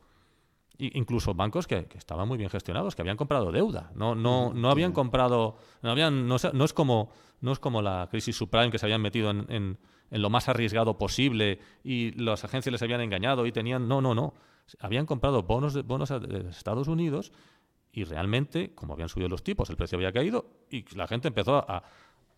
incluso 0.79 1.33
bancos 1.33 1.67
que, 1.67 1.87
estaban 1.95 2.27
muy 2.27 2.37
bien 2.37 2.49
gestionados, 2.49 2.95
que 2.95 3.01
habían 3.01 3.17
comprado 3.17 3.51
deuda, 3.51 3.91
no, 3.95 4.15
no, 4.15 4.53
no 4.53 4.69
habían 4.69 4.91
comprado, 4.91 5.57
no, 5.81 5.91
habían, 5.91 6.27
no, 6.27 6.37
no, 6.53 6.65
es 6.65 6.73
como, 6.73 7.09
no 7.41 7.51
es 7.51 7.59
como 7.59 7.81
la 7.81 8.07
crisis 8.09 8.35
subprime 8.35 8.71
que 8.71 8.77
se 8.77 8.85
habían 8.85 9.01
metido 9.01 9.31
en, 9.31 9.45
en, 9.49 9.77
lo 10.09 10.29
más 10.29 10.47
arriesgado 10.47 10.97
posible 10.97 11.59
y 11.83 12.11
las 12.11 12.43
agencias 12.45 12.71
les 12.71 12.81
habían 12.81 13.01
engañado 13.01 13.45
y 13.45 13.51
tenían, 13.51 13.87
no, 13.87 14.01
no, 14.01 14.15
no, 14.15 14.33
habían 14.79 15.05
comprado 15.05 15.43
bonos 15.43 15.73
de, 15.73 15.81
bonos 15.81 16.09
de 16.09 16.49
Estados 16.49 16.87
Unidos 16.87 17.31
y 17.91 18.03
realmente, 18.03 18.75
como 18.75 18.93
habían 18.93 19.09
subido 19.09 19.27
los 19.27 19.43
tipos, 19.43 19.71
el 19.71 19.75
precio 19.75 19.97
había 19.97 20.11
caído 20.11 20.45
y 20.69 20.85
la 20.95 21.07
gente 21.07 21.29
empezó 21.29 21.57
a, 21.57 21.83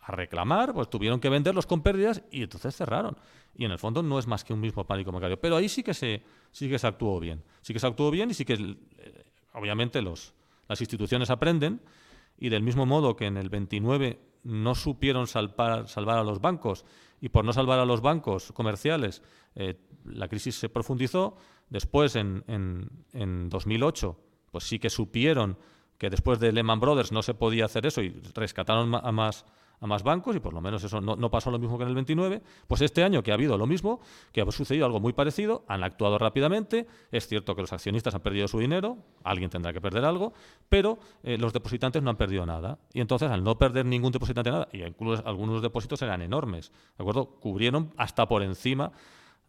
a 0.10 0.11
reclamar, 0.11 0.73
pues 0.73 0.90
tuvieron 0.90 1.19
que 1.19 1.30
venderlos 1.30 1.68
con 1.68 1.81
pérdidas 1.81 2.23
y 2.31 2.44
entonces 2.44 2.76
cerraron. 2.76 3.15
Y 3.56 3.65
en 3.65 3.72
el 3.72 3.77
fondo 3.77 4.02
no 4.02 4.18
es 4.18 4.27
más 4.27 4.44
que 4.44 4.53
un 4.53 4.60
mismo 4.60 4.86
pánico 4.86 5.11
bancario. 5.11 5.40
Pero 5.40 5.56
ahí 5.56 5.69
sí 5.69 5.84
que 5.84 5.94
se, 5.94 6.23
sí 6.52 6.68
que 6.68 6.80
se 6.80 6.88
actuó 6.88 7.19
bien. 7.19 7.44
Sí 7.61 7.73
que 7.73 7.80
se 7.80 7.88
actuó 7.88 8.10
bien 8.10 8.31
y 8.31 8.34
sí 8.34 8.44
que, 8.44 8.53
eh, 8.53 9.26
obviamente, 9.53 10.02
los, 10.02 10.34
las 10.68 10.81
instituciones 10.81 11.30
aprenden. 11.30 11.81
Y 12.38 12.49
del 12.49 12.64
mismo 12.64 12.86
modo 12.86 13.15
que 13.15 13.26
en 13.26 13.38
el 13.38 13.49
29 13.49 14.19
no 14.44 14.73
supieron 14.73 15.27
salvar, 15.27 15.86
a 15.86 16.23
los 16.23 16.41
bancos 16.41 16.86
y 17.22 17.30
por 17.30 17.44
no 17.44 17.52
salvar 17.53 17.80
a 17.80 17.86
los 17.86 17.99
bancos 18.02 18.53
comerciales 18.53 19.22
eh, 19.56 19.77
la 20.06 20.27
crisis 20.27 20.56
se 20.56 20.69
profundizó. 20.69 21.36
Después, 21.69 22.15
en, 22.15 22.44
en, 22.48 22.90
en 23.14 23.49
2008, 23.49 24.18
pues 24.52 24.64
sí 24.64 24.80
que 24.80 24.90
supieron 24.90 25.57
que 25.99 26.10
después 26.10 26.40
de 26.40 26.52
Lehman 26.52 26.80
Brothers 26.80 27.11
no 27.11 27.22
se 27.22 27.34
podía 27.36 27.65
hacer 27.65 27.86
eso 27.86 28.02
y 28.02 28.10
rescataron 28.34 28.95
a 28.95 29.11
más 29.11 29.45
a 29.81 29.88
más 29.88 30.03
bancos 30.03 30.35
y 30.35 30.39
por 30.39 30.53
lo 30.53 30.61
menos 30.61 30.84
eso 30.84 31.01
no, 31.01 31.31
pasó 31.31 31.51
lo 31.51 31.60
mismo 31.60 31.77
que 31.77 31.84
en 31.84 31.89
el 31.89 31.95
29, 31.95 32.41
pues 32.68 32.81
este 32.81 33.03
año 33.03 33.23
que 33.23 33.31
ha 33.31 33.35
habido 33.35 33.57
lo 33.57 33.68
mismo, 33.68 33.99
que 34.31 34.41
ha 34.41 34.51
sucedido 34.51 34.85
algo 34.85 34.99
muy 34.99 35.14
parecido, 35.14 35.64
han 35.68 35.84
actuado 35.84 36.18
rápidamente, 36.18 36.88
es 37.11 37.27
cierto 37.27 37.56
que 37.56 37.61
los 37.61 37.73
accionistas 37.73 38.14
han 38.15 38.22
perdido 38.22 38.47
su 38.47 38.60
dinero, 38.60 38.97
alguien 39.23 39.49
tendrá 39.49 39.73
que 39.73 39.81
perder 39.81 40.06
algo, 40.06 40.34
pero 40.68 40.99
eh, 41.23 41.38
los 41.38 41.53
depositantes 41.53 42.01
no 42.01 42.10
han 42.10 42.18
perdido 42.18 42.45
nada. 42.45 42.80
Y 42.93 43.01
entonces 43.01 43.30
al 43.30 43.43
no 43.43 43.57
perder 43.57 43.85
ningún 43.85 44.11
depositante 44.11 44.51
nada, 44.51 44.68
y 44.72 44.84
incluso 44.84 45.23
algunos 45.26 45.61
depósitos 45.61 46.01
eran 46.01 46.22
enormes, 46.22 46.72
¿de 46.97 47.03
acuerdo? 47.03 47.26
Cubrieron 47.39 47.93
hasta 47.97 48.27
por 48.27 48.43
encima 48.43 48.91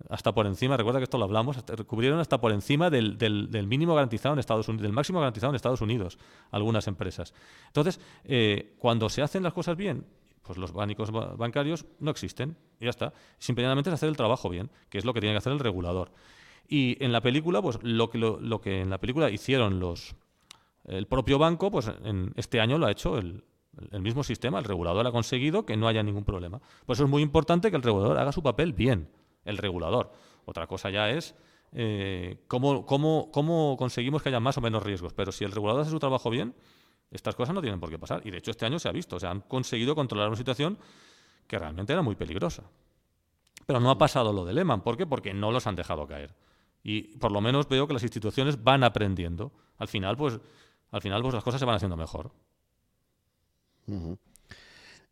hasta 0.09 0.33
por 0.33 0.47
encima, 0.47 0.77
recuerda 0.77 0.99
que 0.99 1.05
esto 1.05 1.19
lo 1.19 1.25
hablamos, 1.25 1.59
cubrieron 1.87 2.21
hasta 2.21 2.41
por 2.41 2.53
encima 2.53 2.91
del, 2.91 3.19
del, 3.19 3.67
mínimo 3.67 3.95
garantizado 3.95 4.33
en 4.33 4.39
Estados 4.39 4.69
Unidos, 4.69 4.83
del 4.83 4.93
máximo 4.93 5.21
garantizado 5.21 5.51
en 5.51 5.57
Estados 5.57 5.81
Unidos, 5.81 6.19
algunas 6.51 6.87
empresas. 6.87 7.35
Entonces, 7.67 8.01
eh, 8.25 8.75
cuando 8.79 9.09
se 9.09 9.23
hacen 9.23 9.43
las 9.43 9.53
cosas 9.53 9.77
bien 9.77 10.05
pues 10.43 10.59
los 10.59 10.73
bancos 10.73 11.13
bancarios 11.39 11.87
no 12.01 12.11
existen. 12.11 12.57
Y 12.81 12.85
ya 12.85 12.91
está. 12.91 13.13
Simplemente 13.39 13.89
es 13.91 13.95
hacer 13.95 14.09
el 14.09 14.17
trabajo 14.17 14.49
bien, 14.49 14.69
que 14.89 14.99
es 14.99 15.05
lo 15.05 15.15
que 15.15 15.21
tiene 15.21 15.35
que 15.35 15.39
hacer 15.39 15.53
el 15.53 15.61
regulador. 15.61 16.11
Y 16.69 17.03
en 17.05 17.13
la 17.13 17.21
película, 17.21 17.63
pues 17.63 17.79
lo 17.83 18.11
que, 18.11 18.19
lo, 18.19 18.61
que 18.61 18.81
en 18.81 18.91
la 18.91 18.99
película 18.99 19.31
hicieron 19.31 19.79
los 19.79 20.17
el 20.87 21.07
propio 21.07 21.39
banco, 21.39 21.71
pues 21.71 21.89
en 22.05 22.33
este 22.35 22.61
año 22.61 22.79
lo 22.79 22.87
ha 22.87 22.91
hecho 22.91 23.19
el, 23.19 23.45
el 23.93 24.01
mismo 24.01 24.25
sistema. 24.25 24.59
El 24.59 24.65
regulador 24.65 25.07
ha 25.07 25.13
conseguido 25.13 25.65
que 25.65 25.77
no 25.77 25.87
haya 25.87 26.03
ningún 26.03 26.25
problema. 26.25 26.61
Por 26.87 26.95
eso 26.95 27.05
es 27.05 27.11
muy 27.11 27.23
importante 27.23 27.71
que 27.71 27.77
el 27.77 27.83
regulador 27.83 28.19
haga 28.19 28.33
su 28.33 28.43
papel 28.43 28.73
bien, 28.73 29.09
el 29.45 29.59
regulador. 29.59 30.13
Otra 30.45 30.67
cosa 30.67 30.91
ya 30.91 31.11
es 31.11 31.35
eh, 31.73 32.43
cómo, 32.49 32.85
cómo, 32.87 33.31
cómo 33.33 33.77
conseguimos 33.79 34.23
que 34.23 34.29
haya 34.31 34.41
más 34.41 34.59
o 34.59 34.61
menos 34.61 34.83
riesgos. 34.83 35.13
Pero 35.13 35.33
si 35.33 35.45
el 35.45 35.53
regulador 35.53 35.83
hace 35.83 35.91
su 35.91 35.99
trabajo 35.99 36.31
bien, 36.31 36.55
estas 37.11 37.35
cosas 37.35 37.55
no 37.55 37.61
tienen 37.61 37.81
por 37.81 37.91
qué 37.91 37.99
pasar. 37.99 38.23
Y 38.25 38.31
de 38.31 38.39
hecho 38.39 38.51
este 38.51 38.67
año 38.67 38.79
se 38.79 38.89
ha 38.89 38.93
visto. 38.93 39.17
O 39.17 39.21
sea, 39.21 39.31
han 39.31 39.41
conseguido 39.41 39.95
controlar 39.95 40.29
una 40.29 40.37
situación 40.37 40.79
que 41.47 41.59
realmente 41.59 41.93
era 41.93 42.03
muy 42.03 42.15
peligrosa. 42.15 42.65
Pero 43.67 43.81
no 43.81 43.91
ha 43.91 43.99
pasado 43.99 44.33
lo 44.33 44.45
de 44.45 44.53
Lehman. 44.53 44.83
¿Por 44.83 44.97
qué? 44.97 45.07
Porque 45.07 45.35
no 45.35 45.51
los 45.53 45.67
han 45.67 45.77
dejado 45.77 46.07
caer. 46.07 46.35
Y 46.83 47.19
por 47.19 47.31
lo 47.31 47.41
menos 47.41 47.69
veo 47.69 47.87
que 47.87 47.93
las 47.93 48.03
instituciones 48.03 48.63
van 48.63 48.85
aprendiendo. 48.85 49.53
Al 49.77 49.89
final, 49.89 50.17
pues, 50.17 50.41
al 50.91 51.03
final, 51.03 51.23
pues 51.23 51.35
las 51.35 51.45
cosas 51.45 51.61
se 51.61 51.67
van 51.67 51.77
haciendo 51.77 51.97
mejor. 51.97 52.33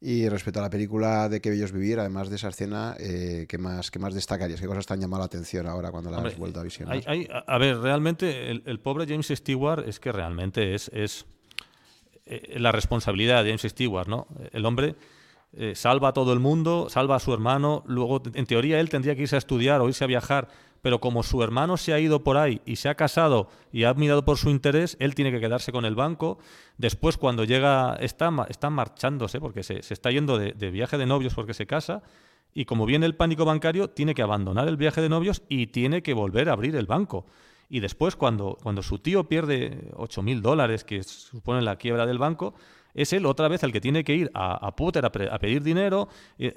Y 0.00 0.28
respecto 0.28 0.60
a 0.60 0.62
la 0.62 0.70
película 0.70 1.28
de 1.28 1.40
Que 1.40 1.50
Bellos 1.50 1.72
Vivir, 1.72 1.98
además 1.98 2.30
de 2.30 2.36
esa 2.36 2.48
escena, 2.48 2.94
eh, 3.00 3.46
¿qué, 3.48 3.58
más, 3.58 3.90
¿qué 3.90 3.98
más 3.98 4.14
destacarías? 4.14 4.60
¿Qué 4.60 4.66
cosas 4.68 4.86
te 4.86 4.94
han 4.94 5.00
llamado 5.00 5.22
la 5.22 5.26
atención 5.26 5.66
ahora 5.66 5.90
cuando 5.90 6.10
la 6.10 6.18
has 6.18 6.38
vuelto 6.38 6.60
a 6.60 6.62
visionar? 6.62 7.02
a 7.04 7.58
ver, 7.58 7.78
realmente 7.78 8.50
el, 8.50 8.80
pobre 8.80 9.06
James 9.08 9.26
Stewart 9.26 9.88
es 9.88 9.98
que 9.98 10.12
realmente 10.12 10.74
es, 10.74 10.88
es 10.94 11.26
eh, 12.26 12.60
la 12.60 12.70
responsabilidad 12.70 13.42
de 13.42 13.50
James 13.50 13.62
Stewart, 13.62 14.06
¿no? 14.06 14.28
El 14.52 14.66
hombre 14.66 14.94
eh, 15.54 15.74
salva 15.74 16.08
a 16.08 16.12
todo 16.12 16.32
el 16.32 16.40
mundo, 16.40 16.88
salva 16.90 17.16
a 17.16 17.20
su 17.20 17.32
hermano, 17.32 17.82
luego 17.86 18.22
en 18.34 18.46
teoría 18.46 18.78
él 18.78 18.90
tendría 18.90 19.16
que 19.16 19.22
irse 19.22 19.34
a 19.34 19.38
estudiar 19.38 19.80
o 19.80 19.88
irse 19.88 20.04
a 20.04 20.06
viajar, 20.06 20.48
pero 20.82 21.00
como 21.00 21.22
su 21.22 21.42
hermano 21.42 21.76
se 21.76 21.92
ha 21.92 22.00
ido 22.00 22.22
por 22.22 22.36
ahí 22.36 22.60
y 22.64 22.76
se 22.76 22.88
ha 22.88 22.94
casado 22.94 23.48
y 23.72 23.84
ha 23.84 23.94
mirado 23.94 24.24
por 24.24 24.38
su 24.38 24.50
interés, 24.50 24.96
él 25.00 25.14
tiene 25.14 25.32
que 25.32 25.40
quedarse 25.40 25.72
con 25.72 25.84
el 25.84 25.94
banco. 25.94 26.38
Después 26.76 27.16
cuando 27.16 27.44
llega, 27.44 27.96
está, 28.00 28.30
está 28.48 28.70
marchándose 28.70 29.40
porque 29.40 29.62
se, 29.62 29.78
está 29.78 30.10
yendo 30.10 30.38
de, 30.38 30.70
viaje 30.70 30.98
de 30.98 31.06
novios 31.06 31.34
porque 31.34 31.54
se 31.54 31.66
casa 31.66 32.02
y 32.54 32.64
como 32.64 32.86
viene 32.86 33.06
el 33.06 33.14
pánico 33.14 33.44
bancario, 33.44 33.90
tiene 33.90 34.14
que 34.14 34.22
abandonar 34.22 34.68
el 34.68 34.76
viaje 34.76 35.00
de 35.00 35.08
novios 35.08 35.42
y 35.48 35.68
tiene 35.68 36.02
que 36.02 36.14
volver 36.14 36.48
a 36.48 36.52
abrir 36.52 36.76
el 36.76 36.86
banco. 36.86 37.26
Y 37.70 37.80
después, 37.80 38.16
cuando, 38.16 38.56
cuando 38.62 38.82
su 38.82 38.98
tío 38.98 39.24
pierde 39.24 39.90
8.000 39.92 40.40
dólares, 40.40 40.84
que 40.84 41.02
supone 41.02 41.60
la 41.60 41.76
quiebra 41.76 42.06
del 42.06 42.18
banco, 42.18 42.54
es 42.94 43.12
él 43.12 43.26
otra 43.26 43.48
vez 43.48 43.62
el 43.62 43.72
que 43.72 43.80
tiene 43.80 44.02
que 44.02 44.14
ir 44.14 44.30
a, 44.34 44.74
Potter 44.74 45.04
a, 45.04 45.10
pedir 45.10 45.62
dinero. 45.62 46.08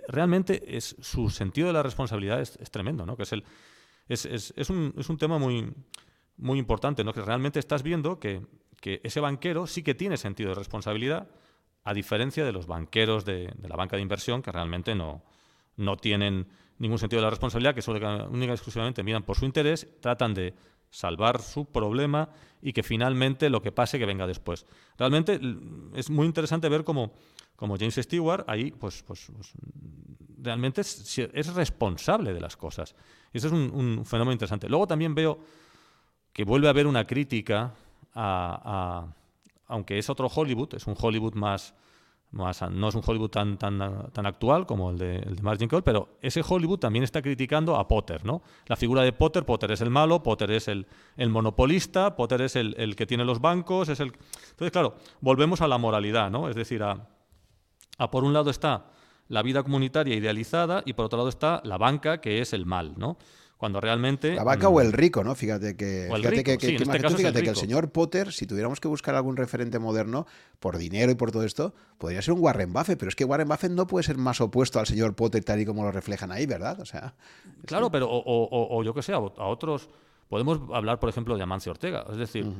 realmente 0.07 0.76
es, 0.76 0.95
su 1.02 1.30
sentido 1.30 1.68
de 1.68 1.73
la 1.73 1.84
responsabilidad 1.84 2.41
es, 2.41 2.57
tremendo, 2.72 3.06
¿no? 3.06 3.15
Que 3.15 3.23
es, 3.23 3.34
el, 3.34 3.43
es, 4.14 4.54
es, 4.56 4.70
un, 4.70 4.94
es 4.98 5.10
un 5.10 5.18
tema 5.18 5.38
muy, 5.38 5.74
muy 6.38 6.60
importante, 6.60 7.04
¿no? 7.04 7.14
Que 7.14 7.22
realmente 7.22 7.60
estás 7.60 7.84
viendo 7.84 8.20
que, 8.20 8.42
que, 8.80 9.00
ese 9.04 9.20
banquero 9.20 9.68
sí 9.68 9.84
que 9.84 9.96
tiene 9.96 10.18
sentido 10.18 10.50
de 10.50 10.56
responsabilidad, 10.56 11.30
a 11.84 11.94
diferencia 11.94 12.46
de 12.46 12.52
los 12.52 12.68
banqueros 12.68 13.26
de, 13.26 13.52
de 13.56 13.70
la 13.70 13.76
banca 13.76 13.96
de 13.96 14.02
inversión, 14.02 14.42
que 14.42 14.52
realmente 14.52 14.94
no, 14.96 15.24
no 15.78 15.98
tienen 15.98 16.48
ningún 16.78 17.00
sentido 17.00 17.22
de 17.22 17.26
la 17.26 17.30
responsabilidad, 17.30 17.76
que 17.76 17.82
solo 17.82 18.28
única 18.30 18.52
y 18.52 18.56
exclusivamente 18.56 19.04
miran 19.04 19.24
por 19.24 19.38
su 19.38 19.46
interés, 19.46 19.88
tratan 20.00 20.34
de 20.34 20.54
salvar 20.92 21.42
su 21.42 21.66
problema 21.66 22.30
y 22.62 22.74
que 22.74 22.84
finalmente 22.84 23.50
lo 23.50 23.62
que 23.62 23.72
pase 23.72 23.98
que 23.98 24.06
venga 24.06 24.28
después. 24.28 24.68
Realmente 24.98 25.40
es 25.96 26.10
muy 26.10 26.28
interesante 26.28 26.70
ver 26.70 26.84
cómo, 26.84 27.14
James 27.58 27.96
Stewart 27.96 28.44
ahí 28.48 28.72
pues, 28.72 29.02
pues, 29.04 29.32
pues 29.34 29.54
realmente 30.38 30.82
es, 30.82 31.54
responsable 31.56 32.34
de 32.34 32.42
las 32.42 32.56
cosas. 32.58 32.96
Y 33.34 33.38
eso 33.38 33.48
es 33.48 33.54
un, 33.54 34.06
fenómeno 34.06 34.34
interesante. 34.34 34.70
Luego 34.70 34.86
también 34.86 35.16
veo 35.16 35.40
que 36.34 36.44
vuelve 36.44 36.68
a 36.68 36.72
haber 36.72 36.88
una 36.88 37.08
crítica 37.08 37.74
a, 38.14 39.08
aunque 39.68 39.98
es 39.98 40.10
otro 40.10 40.28
Hollywood, 40.28 40.76
es 40.76 40.86
un 40.86 40.96
Hollywood 41.00 41.34
más 41.34 41.74
no 42.32 42.49
es 42.49 42.95
un 42.95 43.02
Hollywood 43.06 43.30
tan, 43.30 43.58
tan, 43.58 44.10
tan 44.12 44.26
actual 44.26 44.66
como 44.66 44.91
el 44.91 44.98
de, 44.98 45.18
el 45.18 45.36
de 45.36 45.41
Margin 45.41 45.68
Call, 45.68 45.84
pero 45.84 46.18
ese 46.22 46.41
Hollywood 46.48 46.80
también 46.80 47.03
está 47.03 47.22
criticando 47.22 47.76
a 47.76 47.88
Potter, 47.88 48.24
¿no? 48.26 48.41
La 48.68 48.78
figura 48.78 49.02
de 49.02 49.12
Potter, 49.12 49.45
Potter 49.45 49.72
es 49.72 49.82
el 49.82 49.90
malo, 49.90 50.24
Potter 50.24 50.52
es 50.52 50.70
el, 50.70 50.88
el 51.18 51.30
monopolista, 51.30 52.16
Potter 52.16 52.41
es 52.41 52.56
el, 52.56 52.74
el, 52.78 52.95
que 52.95 53.06
tiene 53.06 53.26
los 53.26 53.41
bancos, 53.41 53.90
es 53.90 53.99
el... 53.99 54.14
Entonces, 54.52 54.72
claro, 54.72 54.95
volvemos 55.20 55.60
a 55.60 55.68
la 55.68 55.78
moralidad, 55.78 56.32
¿no? 56.32 56.48
Es 56.48 56.56
decir, 56.56 56.84
a, 56.84 57.10
a 57.98 58.12
por 58.12 58.24
un 58.24 58.32
lado 58.32 58.49
está 58.49 58.86
la 59.28 59.41
vida 59.41 59.64
comunitaria 59.64 60.16
idealizada 60.16 60.84
y 60.86 60.94
por 60.94 61.06
otro 61.06 61.18
lado 61.18 61.30
está 61.30 61.62
la 61.66 61.78
banca, 61.78 62.22
que 62.22 62.40
es 62.40 62.53
el 62.53 62.66
mal, 62.66 62.94
¿no? 62.98 63.18
Cuando 63.62 63.80
realmente... 63.80 64.34
La 64.34 64.44
vaca 64.44 64.70
o 64.70 64.82
el 64.82 64.92
rico, 64.92 65.24
¿no? 65.24 65.36
Fíjate 65.36 65.78
que... 65.78 66.10
fíjate 66.12 66.44
que, 66.44 66.58
fíjate 66.58 67.44
que 67.44 67.50
el 67.52 67.56
señor 67.56 67.92
Potter, 67.92 68.34
si 68.34 68.48
tuviéramos 68.48 68.80
que 68.80 68.88
buscar 68.88 69.14
algún 69.14 69.38
referente 69.38 69.78
moderno, 69.78 70.26
por 70.60 70.80
dinero 70.80 71.12
y 71.12 71.16
por 71.16 71.32
todo 71.32 71.44
esto, 71.44 71.76
podría 72.00 72.24
ser 72.24 72.34
un 72.34 72.40
Warren 72.40 72.74
Buffett, 72.74 72.98
pero 72.98 73.10
es 73.10 73.16
que 73.16 73.24
Warren 73.24 73.48
Buffett 73.48 73.72
no 73.72 73.86
puede 73.86 74.02
ser 74.02 74.18
más 74.18 74.42
opuesto 74.42 74.80
al 74.80 74.88
señor 74.88 75.16
Potter 75.16 75.44
tal 75.44 75.60
y 75.60 75.68
como 75.68 75.84
lo 75.84 75.92
reflejan 75.92 76.32
ahí, 76.32 76.48
¿verdad? 76.48 76.80
O 76.80 76.86
sea... 76.86 77.14
Claro, 77.68 77.92
pero 77.92 78.08
o, 78.10 78.84
yo 78.84 78.96
que 78.96 79.04
sé, 79.04 79.14
a, 79.14 79.20
otros... 79.20 79.92
Podemos 80.28 80.60
hablar, 80.74 81.00
por 81.00 81.10
ejemplo, 81.10 81.38
de 81.38 81.44
Amancio 81.44 81.72
Ortega. 81.72 82.04
Es 82.10 82.18
decir, 82.18 82.52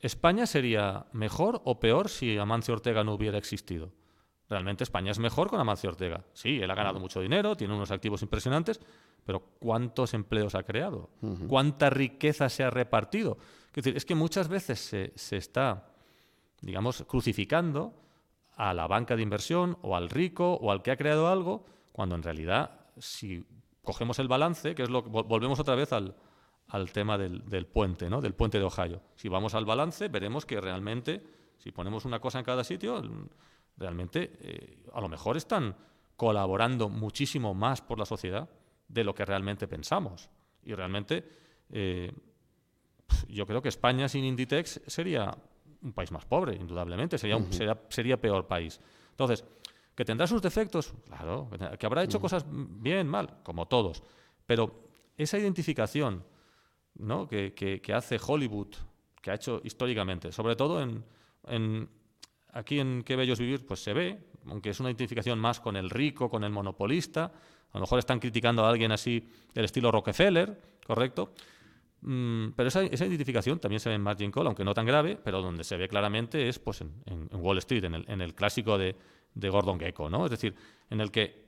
¿España 0.00 0.44
sería 0.44 1.06
mejor 1.14 1.62
o 1.64 1.80
peor 1.80 2.10
si 2.10 2.36
Amancio 2.36 2.74
Ortega 2.74 3.02
no 3.02 3.14
hubiera 3.14 3.38
existido? 3.38 3.92
Realmente 4.48 4.84
España 4.84 5.10
es 5.10 5.18
mejor 5.18 5.48
con 5.48 5.58
Amancio 5.58 5.90
Ortega. 5.90 6.22
Sí, 6.34 6.60
él 6.60 6.70
ha 6.70 6.74
ganado 6.74 7.00
mucho 7.00 7.20
dinero, 7.20 7.56
tiene 7.56 7.74
unos 7.74 7.90
activos 7.90 8.22
impresionantes, 8.22 8.80
pero 9.24 9.40
¿cuántos 9.58 10.12
empleos 10.12 10.54
ha 10.54 10.64
creado? 10.64 11.08
¿Cuánta 11.48 11.88
riqueza 11.88 12.48
se 12.50 12.62
ha 12.62 12.70
repartido? 12.70 13.38
Es 13.68 13.76
decir, 13.76 13.96
es 13.96 14.04
que 14.04 14.14
muchas 14.14 14.48
veces 14.48 14.78
se, 14.78 15.36
está, 15.36 15.88
digamos, 16.60 17.04
crucificando 17.08 17.94
a 18.56 18.74
la 18.74 18.86
banca 18.86 19.16
de 19.16 19.22
inversión 19.22 19.78
o 19.82 19.96
al 19.96 20.10
rico 20.10 20.54
o 20.54 20.70
al 20.70 20.82
que 20.82 20.90
ha 20.90 20.96
creado 20.96 21.28
algo, 21.28 21.64
cuando 21.92 22.14
en 22.14 22.22
realidad, 22.22 22.80
si 22.98 23.44
cogemos 23.82 24.18
el 24.18 24.28
balance, 24.28 24.74
que 24.74 24.82
es 24.82 24.90
lo 24.90 25.02
volvemos 25.02 25.58
otra 25.58 25.74
vez 25.74 25.92
al, 25.92 26.14
tema 26.92 27.16
del, 27.16 27.66
puente, 27.66 28.10
¿no? 28.10 28.20
Del 28.20 28.34
puente 28.34 28.58
de 28.58 28.64
Ohio. 28.64 29.00
Si 29.16 29.28
vamos 29.28 29.54
al 29.54 29.64
balance, 29.64 30.08
veremos 30.08 30.44
que 30.44 30.60
realmente, 30.60 31.22
si 31.56 31.72
ponemos 31.72 32.04
una 32.04 32.20
cosa 32.20 32.38
en 32.38 32.44
cada 32.44 32.62
sitio, 32.62 33.02
realmente 33.76 34.32
eh, 34.40 34.78
a 34.92 35.00
lo 35.00 35.08
mejor 35.08 35.36
están 35.36 35.74
colaborando 36.16 36.88
muchísimo 36.88 37.54
más 37.54 37.80
por 37.80 37.98
la 37.98 38.04
sociedad 38.04 38.48
de 38.88 39.04
lo 39.04 39.14
que 39.14 39.24
realmente 39.24 39.66
pensamos. 39.66 40.30
Y 40.62 40.74
realmente 40.74 41.24
eh, 41.70 42.12
yo 43.28 43.46
creo 43.46 43.60
que 43.60 43.68
España 43.68 44.08
sin 44.08 44.24
Inditex 44.24 44.80
sería 44.86 45.36
un 45.82 45.92
país 45.92 46.10
más 46.10 46.24
pobre, 46.24 46.56
indudablemente, 46.56 47.18
sería, 47.18 47.36
un, 47.36 47.52
sería, 47.52 48.20
peor 48.20 48.46
país. 48.46 48.80
Entonces, 49.10 49.44
que 49.94 50.04
tendrá 50.04 50.26
sus 50.26 50.40
defectos, 50.40 50.94
claro, 51.06 51.48
que 51.78 51.86
habrá 51.86 52.02
hecho 52.02 52.20
cosas 52.20 52.44
bien, 52.48 53.06
mal, 53.06 53.42
como 53.42 53.66
todos, 53.66 54.02
pero 54.46 54.88
esa 55.16 55.38
identificación 55.38 56.24
¿no? 56.94 57.28
que, 57.28 57.54
que, 57.54 57.94
hace 57.94 58.18
Hollywood, 58.24 58.74
que 59.20 59.30
ha 59.30 59.34
hecho 59.34 59.60
históricamente, 59.62 60.32
sobre 60.32 60.56
todo 60.56 60.82
en, 60.82 61.04
en 61.46 61.88
aquí 62.54 62.80
en 62.80 63.02
Qué 63.02 63.16
Bellos 63.16 63.38
Vivir, 63.38 63.66
pues 63.66 63.82
se 63.82 63.92
ve, 63.92 64.18
aunque 64.46 64.70
es 64.70 64.80
una 64.80 64.88
identificación 64.88 65.38
más 65.38 65.60
con 65.60 65.76
el 65.76 65.90
rico, 65.90 66.30
con 66.30 66.44
el 66.44 66.50
monopolista, 66.50 67.24
a 67.24 67.78
lo 67.78 67.80
mejor 67.80 67.98
están 67.98 68.20
criticando 68.20 68.64
a 68.64 68.70
alguien 68.70 68.92
así 68.92 69.28
del 69.52 69.64
estilo 69.64 69.90
Rockefeller, 69.90 70.56
¿correcto? 70.86 71.32
Mm, 72.02 72.50
pero 72.54 72.68
esa, 72.68 72.84
identificación 72.84 73.58
también 73.58 73.80
se 73.80 73.88
ve 73.88 73.96
en 73.96 74.02
Margin 74.02 74.30
Call, 74.30 74.46
aunque 74.46 74.64
no 74.64 74.72
tan 74.74 74.86
grave, 74.86 75.18
pero 75.22 75.42
donde 75.42 75.64
se 75.64 75.76
ve 75.76 75.88
claramente 75.88 76.48
es 76.48 76.58
pues, 76.58 76.82
en, 76.82 77.28
Wall 77.32 77.58
Street, 77.58 77.84
en 77.84 78.20
el, 78.20 78.34
clásico 78.34 78.78
de, 78.78 78.94
Gordon 79.34 79.80
Gecko, 79.80 80.08
¿no? 80.08 80.24
Es 80.24 80.30
decir, 80.30 80.54
en 80.90 81.00
el 81.00 81.10
que 81.10 81.44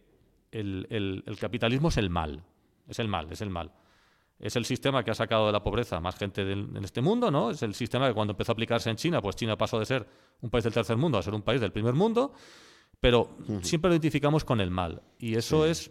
el, 0.51 1.37
capitalismo 1.39 1.89
es 1.89 1.99
el 1.99 2.11
mal, 2.11 2.43
es 2.89 2.99
el 2.99 3.07
mal, 3.07 3.31
es 3.31 3.41
el 3.41 3.51
mal. 3.51 3.71
Es 4.39 4.55
el 4.57 4.65
sistema 4.67 5.03
que 5.03 5.11
ha 5.11 5.15
sacado 5.15 5.47
de 5.47 5.53
la 5.53 5.63
pobreza 5.63 5.99
más 5.99 6.17
gente 6.17 6.43
en 6.43 6.85
este 6.85 7.01
mundo, 7.01 7.31
¿no? 7.31 7.51
Es 7.51 7.63
el 7.63 7.75
sistema 7.75 8.09
que 8.09 8.15
cuando 8.15 8.33
empezó 8.33 8.53
a 8.53 8.55
aplicarse 8.55 8.91
en 8.91 8.97
China, 8.97 9.23
pues 9.23 9.37
China 9.37 9.57
pasó 9.57 9.79
de 9.79 9.87
ser 9.87 10.07
un 10.43 10.51
país 10.51 10.65
del 10.65 10.75
tercer 10.75 10.97
mundo 10.97 11.17
a 11.17 11.23
ser 11.23 11.35
un 11.35 11.43
país 11.43 11.61
del 11.61 11.73
primer 11.73 11.95
mundo, 11.95 12.35
pero 13.01 13.37
siempre 13.63 13.89
lo 13.89 13.95
identificamos 13.95 14.45
con 14.45 14.61
el 14.61 14.71
mal. 14.71 15.03
Y 15.19 15.37
eso 15.37 15.65
es 15.65 15.91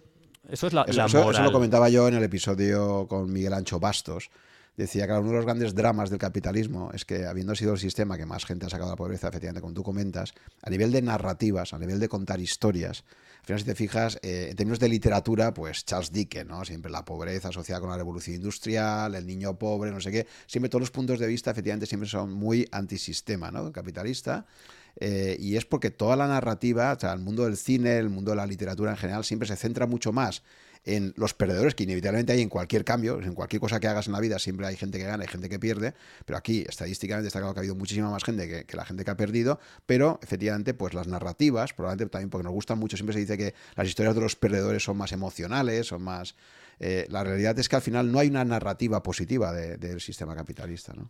eso 0.49 0.67
es 0.67 0.73
la, 0.73 0.84
eso, 0.84 1.41
lo 1.41 1.51
comentaba 1.51 1.89
yo 1.89 2.07
en 2.07 2.15
el 2.15 2.23
episodio 2.23 3.07
con 3.07 3.31
Miguel 3.31 3.53
Ancho 3.53 3.80
Bastos. 3.80 4.30
Decía 4.77 5.07
que 5.07 5.13
uno 5.13 5.30
de 5.30 5.35
los 5.38 5.45
grandes 5.45 5.73
dramas 5.73 6.09
del 6.09 6.19
capitalismo 6.19 6.91
es 6.93 7.05
que, 7.05 7.26
habiendo 7.26 7.55
sido 7.55 7.73
el 7.73 7.80
sistema 7.80 8.17
que 8.17 8.26
más 8.26 8.45
gente 8.45 8.65
ha 8.65 8.69
sacado 8.69 8.89
de 8.89 8.93
la 8.93 8.97
pobreza, 8.97 9.30
efectivamente, 9.30 9.61
como 9.61 9.73
tú 9.73 9.84
comentas, 9.84 10.34
a 10.61 10.69
nivel 10.69 10.91
de 10.91 11.01
narrativas, 11.01 11.73
a 11.73 11.80
nivel 11.80 11.99
de 11.99 12.09
contar 12.09 12.41
historias, 12.41 13.05
al 13.45 13.47
final, 13.47 13.59
si 13.59 13.65
te 13.65 13.76
fijas, 13.76 14.17
eh, 14.23 14.47
en 14.49 14.55
términos 14.55 14.80
de 14.80 14.89
literatura, 14.89 15.53
pues 15.53 15.85
Charles 15.85 16.11
Dickens, 16.11 16.49
¿no? 16.49 16.65
Siempre 16.65 16.91
la 16.91 17.05
pobreza 17.05 17.49
asociada 17.49 17.80
con 17.80 17.91
la 17.91 17.95
revolución 17.95 18.38
industrial, 18.38 19.13
el 19.13 19.27
niño 19.27 19.55
pobre, 19.59 19.91
no 19.91 20.01
sé 20.01 20.09
qué. 20.09 20.26
Siempre 20.47 20.67
todos 20.67 20.80
los 20.80 20.89
puntos 20.89 21.19
de 21.19 21.27
vista, 21.27 21.51
efectivamente, 21.51 21.85
siempre 21.85 22.09
son 22.09 22.34
muy 22.34 22.67
antisistema, 22.72 23.51
¿no? 23.51 23.72
Capitalista. 23.72 24.47
Eh, 24.95 25.38
y 25.39 25.57
es 25.57 25.65
porque 25.65 25.91
toda 25.91 26.15
la 26.15 26.27
narrativa, 26.27 26.91
o 26.93 26.99
sea, 26.99 27.13
el 27.13 27.19
mundo 27.19 27.45
del 27.45 27.55
cine, 27.55 27.99
el 27.99 28.09
mundo 28.09 28.31
de 28.31 28.38
la 28.38 28.47
literatura 28.47 28.89
en 28.89 28.97
general, 28.97 29.23
siempre 29.23 29.47
se 29.47 29.55
centra 29.55 29.85
mucho 29.85 30.11
más 30.11 30.41
en 30.86 31.14
los 31.18 31.34
perdedores 31.34 31.74
que 31.74 31.84
inevitablemente 31.84 32.34
hay 32.34 32.41
en 32.41 32.49
cualquier 32.49 32.86
cambio, 32.86 33.20
en 33.20 33.34
cualquier 33.34 33.60
cosa 33.60 33.80
que 33.80 33.88
hagas 33.88 34.07
en 34.07 34.14
la 34.14 34.20
vida 34.20 34.38
siempre 34.38 34.68
hay 34.68 34.76
gente 34.76 34.99
que 34.99 35.06
gana 35.06 35.24
y 35.24 35.28
gente 35.28 35.49
que 35.49 35.60
pierde, 35.60 35.95
pero 36.26 36.38
aquí 36.38 36.64
estadísticamente 36.68 37.28
está 37.28 37.40
claro 37.40 37.53
que 37.53 37.60
ha 37.60 37.62
habido 37.62 37.76
muchísima 37.76 38.10
más 38.10 38.24
gente 38.24 38.66
que, 38.66 38.78
la 38.78 38.86
gente 38.86 39.03
que 39.03 39.12
ha 39.12 39.18
perdido, 39.18 39.60
pero 39.86 40.20
efectivamente 40.22 40.74
pues 40.74 40.94
las 40.94 41.07
narrativas, 41.07 41.74
probablemente 41.74 42.12
también 42.12 42.30
porque 42.30 42.44
nos 42.44 42.53
gustan 42.53 42.78
mucho, 42.78 42.98
siempre 42.98 43.14
se 43.14 43.20
dice 43.20 43.38
que 43.38 43.56
las 43.76 43.88
historias 43.88 44.14
de 44.16 44.22
los 44.22 44.36
perdedores 44.36 44.84
son 44.84 44.98
más 44.98 45.12
emocionales, 45.12 45.88
son 45.88 46.03
más... 46.03 46.36
Eh, 46.80 47.07
la 47.10 47.24
realidad 47.24 47.57
es 47.57 47.70
que 47.70 47.78
al 47.78 47.82
final 47.82 48.12
no 48.12 48.20
hay 48.20 48.28
una 48.28 48.44
narrativa 48.44 49.02
positiva 49.02 49.53
del 49.53 50.02
sistema 50.02 50.36
capitalista, 50.36 50.94
¿no? 50.94 51.10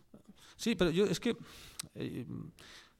Sí, 0.56 0.74
pero 0.74 0.90
yo 0.90 1.04
es 1.04 1.20
que... 1.20 1.36
Eh, 1.94 2.24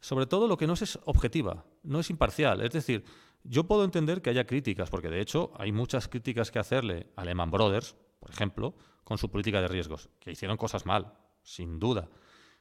sobre 0.00 0.26
todo 0.26 0.46
lo 0.46 0.56
que 0.56 0.66
no 0.66 0.74
es, 0.74 0.98
objetiva, 1.04 1.64
no 1.82 2.00
es 2.00 2.10
imparcial. 2.10 2.60
Es 2.60 2.72
decir, 2.72 3.02
yo 3.48 3.64
puedo 3.64 3.84
entender 3.84 4.22
que 4.22 4.30
haya 4.30 4.46
críticas, 4.46 4.90
porque 4.90 5.08
de 5.08 5.20
hecho 5.20 5.52
hay 5.56 5.72
muchas 5.72 6.08
críticas 6.08 6.50
que 6.50 6.58
hacerle 6.58 7.08
a 7.16 7.24
Lehman 7.24 7.50
Brothers, 7.50 7.96
por 8.18 8.30
ejemplo, 8.30 8.74
con 9.04 9.18
su 9.18 9.30
política 9.30 9.60
de 9.60 9.68
riesgos, 9.68 10.08
que 10.18 10.32
hicieron 10.32 10.56
cosas 10.56 10.86
mal, 10.86 11.14
sin 11.42 11.78
duda. 11.78 12.08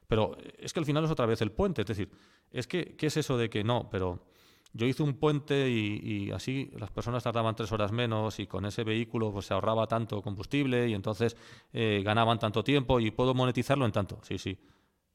Pero 0.06 0.36
es 0.58 0.72
que 0.72 0.80
al 0.80 0.86
final 0.86 1.04
es 1.04 1.10
otra 1.10 1.26
vez 1.26 1.40
el 1.42 1.50
puente. 1.50 1.82
Es 1.82 1.88
decir, 1.88 2.10
es 2.50 2.66
que, 2.66 2.96
¿qué 2.96 3.06
es 3.06 3.16
eso 3.16 3.36
de 3.36 3.50
que 3.50 3.64
no? 3.64 3.88
Pero 3.90 4.24
yo 4.72 4.86
hice 4.86 5.02
un 5.02 5.14
puente 5.14 5.68
y, 5.68 6.30
así 6.30 6.70
las 6.78 6.90
personas 6.90 7.22
tardaban 7.24 7.56
tres 7.56 7.72
horas 7.72 7.92
menos 7.92 8.38
y 8.38 8.46
con 8.46 8.66
ese 8.66 8.84
vehículo 8.84 9.32
pues, 9.32 9.46
se 9.46 9.54
ahorraba 9.54 9.86
tanto 9.86 10.22
combustible 10.22 10.88
y 10.88 10.94
entonces 10.94 11.36
eh, 11.72 12.02
ganaban 12.04 12.38
tanto 12.38 12.62
tiempo 12.62 13.00
y 13.00 13.10
puedo 13.10 13.34
monetizarlo 13.34 13.84
en 13.84 13.92
tanto. 13.92 14.20
Sí, 14.22 14.38
sí. 14.38 14.58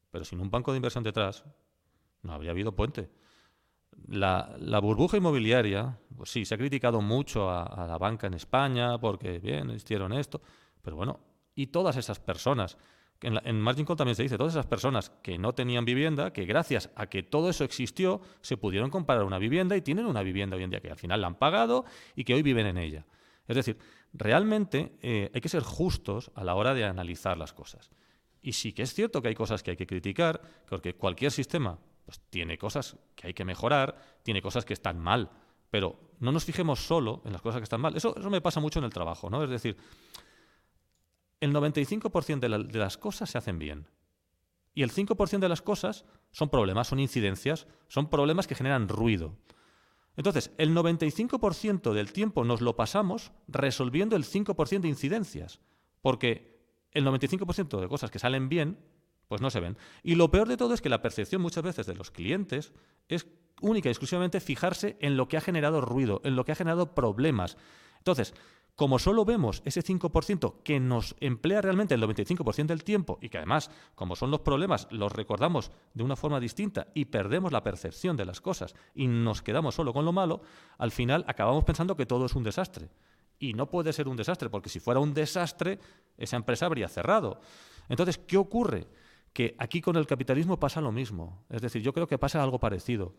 Pero 0.09 0.25
sin 0.25 0.41
un 0.41 0.49
banco 0.49 0.71
de 0.71 0.77
inversión 0.77 1.03
detrás, 1.03 1.45
no 2.23 2.33
habría 2.33 2.51
habido 2.51 2.75
puente. 2.75 3.09
La, 4.07 4.79
burbuja 4.81 5.17
inmobiliaria, 5.17 5.97
pues 6.15 6.29
sí, 6.29 6.45
se 6.45 6.55
ha 6.55 6.57
criticado 6.57 7.01
mucho 7.01 7.49
a, 7.49 7.85
la 7.87 7.97
banca 7.97 8.27
en 8.27 8.33
España 8.33 8.97
porque, 8.97 9.39
bien, 9.39 9.69
hicieron 9.71 10.13
esto, 10.13 10.41
pero 10.81 10.95
bueno, 10.95 11.19
y 11.55 11.67
todas 11.67 11.97
esas 11.97 12.19
personas, 12.19 12.77
en, 13.21 13.39
en, 13.43 13.59
Margin 13.61 13.85
Call 13.85 13.97
también 13.97 14.15
se 14.15 14.23
dice, 14.23 14.37
todas 14.37 14.53
esas 14.53 14.65
personas 14.65 15.11
que 15.21 15.37
no 15.37 15.53
tenían 15.53 15.85
vivienda, 15.85 16.33
que 16.33 16.45
gracias 16.45 16.89
a 16.95 17.07
que 17.07 17.23
todo 17.23 17.49
eso 17.49 17.63
existió, 17.63 18.21
se 18.41 18.57
pudieron 18.57 18.89
comprar 18.89 19.23
una 19.23 19.37
vivienda 19.37 19.75
y 19.75 19.81
tienen 19.81 20.05
una 20.05 20.23
vivienda 20.23 20.57
hoy 20.57 20.63
en 20.63 20.69
día 20.69 20.79
que 20.79 20.89
al 20.89 20.97
final 20.97 21.21
la 21.21 21.27
han 21.27 21.35
pagado 21.35 21.85
y 22.15 22.23
que 22.23 22.33
hoy 22.33 22.41
viven 22.41 22.67
en 22.67 22.77
ella. 22.77 23.05
Es 23.47 23.55
decir, 23.55 23.77
realmente 24.13 24.97
eh, 25.01 25.29
hay 25.33 25.41
que 25.41 25.49
ser 25.49 25.63
justos 25.63 26.31
a 26.35 26.43
la 26.43 26.55
hora 26.55 26.73
de 26.73 26.85
analizar 26.85 27.37
las 27.37 27.53
cosas. 27.53 27.91
Y 28.41 28.53
sí 28.53 28.73
que 28.73 28.83
es 28.83 28.93
cierto 28.93 29.21
que 29.21 29.27
hay 29.27 29.35
cosas 29.35 29.61
que 29.61 29.71
hay 29.71 29.77
que 29.77 29.85
criticar, 29.85 30.41
porque 30.67 30.95
cualquier 30.95 31.31
sistema 31.31 31.77
pues, 32.11 32.29
tiene 32.29 32.57
cosas 32.57 32.97
que 33.15 33.27
hay 33.27 33.33
que 33.33 33.45
mejorar, 33.45 33.95
tiene 34.21 34.41
cosas 34.41 34.65
que 34.65 34.73
están 34.73 34.99
mal, 34.99 35.29
pero 35.69 35.97
no 36.19 36.33
nos 36.33 36.43
fijemos 36.43 36.81
solo 36.81 37.21
en 37.23 37.31
las 37.31 37.41
cosas 37.41 37.61
que 37.61 37.63
están 37.63 37.79
mal. 37.79 37.95
Eso, 37.95 38.13
eso 38.17 38.29
me 38.29 38.41
pasa 38.41 38.59
mucho 38.59 38.79
en 38.79 38.85
el 38.85 38.91
trabajo, 38.91 39.29
¿no? 39.29 39.41
Es 39.45 39.49
decir, 39.49 39.77
el 41.39 41.53
95% 41.53 42.39
de, 42.39 42.49
de 42.65 42.79
las 42.79 42.97
cosas 42.97 43.29
se 43.29 43.37
hacen 43.37 43.59
bien. 43.59 43.87
Y 44.73 44.83
el 44.83 44.91
5% 44.91 45.39
de 45.39 45.47
las 45.47 45.61
cosas 45.61 46.03
son 46.31 46.49
problemas, 46.49 46.87
son 46.87 46.99
incidencias, 46.99 47.65
son 47.87 48.09
problemas 48.09 48.45
que 48.45 48.55
generan 48.55 48.89
ruido. 48.89 49.37
Entonces, 50.17 50.51
el 50.57 50.75
95% 50.75 51.93
del 51.93 52.11
tiempo 52.11 52.43
nos 52.43 52.59
lo 52.59 52.75
pasamos 52.75 53.31
resolviendo 53.47 54.17
el 54.17 54.25
5% 54.25 54.81
de 54.81 54.89
incidencias, 54.89 55.61
porque 56.01 56.59
el 56.91 57.05
95% 57.05 57.79
de 57.79 57.87
cosas 57.87 58.11
que 58.11 58.19
salen 58.19 58.49
bien, 58.49 58.79
pues 59.31 59.39
no 59.39 59.49
se 59.49 59.61
ven. 59.61 59.77
Y 60.03 60.15
lo 60.15 60.29
peor 60.29 60.49
de 60.49 60.57
todo 60.57 60.73
es 60.73 60.81
que 60.81 60.89
la 60.89 61.01
percepción 61.01 61.41
muchas 61.41 61.63
veces 61.63 61.85
de 61.85 61.95
los 61.95 62.11
clientes 62.11 62.73
es 63.07 63.27
única 63.61 63.87
y 63.87 63.91
exclusivamente 63.91 64.41
fijarse 64.41 64.97
en 64.99 65.15
lo 65.15 65.29
que 65.29 65.37
ha 65.37 65.41
generado 65.41 65.79
ruido, 65.79 66.19
en 66.25 66.35
lo 66.35 66.43
que 66.43 66.51
ha 66.51 66.55
generado 66.55 66.93
problemas. 66.93 67.55
Entonces, 67.99 68.33
como 68.75 68.99
solo 68.99 69.23
vemos 69.23 69.61
ese 69.63 69.85
5% 69.85 70.63
que 70.65 70.81
nos 70.81 71.15
emplea 71.21 71.61
realmente 71.61 71.95
el 71.95 72.01
95% 72.01 72.65
del 72.65 72.83
tiempo 72.83 73.19
y 73.21 73.29
que 73.29 73.37
además, 73.37 73.71
como 73.95 74.17
son 74.17 74.31
los 74.31 74.41
problemas, 74.41 74.89
los 74.91 75.13
recordamos 75.13 75.71
de 75.93 76.03
una 76.03 76.17
forma 76.17 76.41
distinta 76.41 76.87
y 76.93 77.05
perdemos 77.05 77.53
la 77.53 77.63
percepción 77.63 78.17
de 78.17 78.25
las 78.25 78.41
cosas 78.41 78.75
y 78.93 79.07
nos 79.07 79.41
quedamos 79.41 79.75
solo 79.75 79.93
con 79.93 80.03
lo 80.03 80.11
malo, 80.11 80.41
al 80.77 80.91
final 80.91 81.23
acabamos 81.29 81.63
pensando 81.63 81.95
que 81.95 82.05
todo 82.05 82.25
es 82.25 82.35
un 82.35 82.43
desastre. 82.43 82.89
Y 83.39 83.53
no 83.53 83.69
puede 83.69 83.93
ser 83.93 84.09
un 84.09 84.17
desastre, 84.17 84.49
porque 84.49 84.67
si 84.67 84.81
fuera 84.81 84.99
un 84.99 85.13
desastre, 85.13 85.79
esa 86.17 86.35
empresa 86.35 86.65
habría 86.65 86.89
cerrado. 86.89 87.39
Entonces, 87.87 88.17
¿qué 88.17 88.37
ocurre? 88.37 88.87
Que 89.33 89.55
aquí 89.57 89.81
con 89.81 89.95
el 89.95 90.07
capitalismo 90.07 90.59
pasa 90.59 90.81
lo 90.81 90.91
mismo. 90.91 91.45
Es 91.49 91.61
decir, 91.61 91.81
yo 91.81 91.93
creo 91.93 92.07
que 92.07 92.17
pasa 92.17 92.43
algo 92.43 92.59
parecido. 92.59 93.15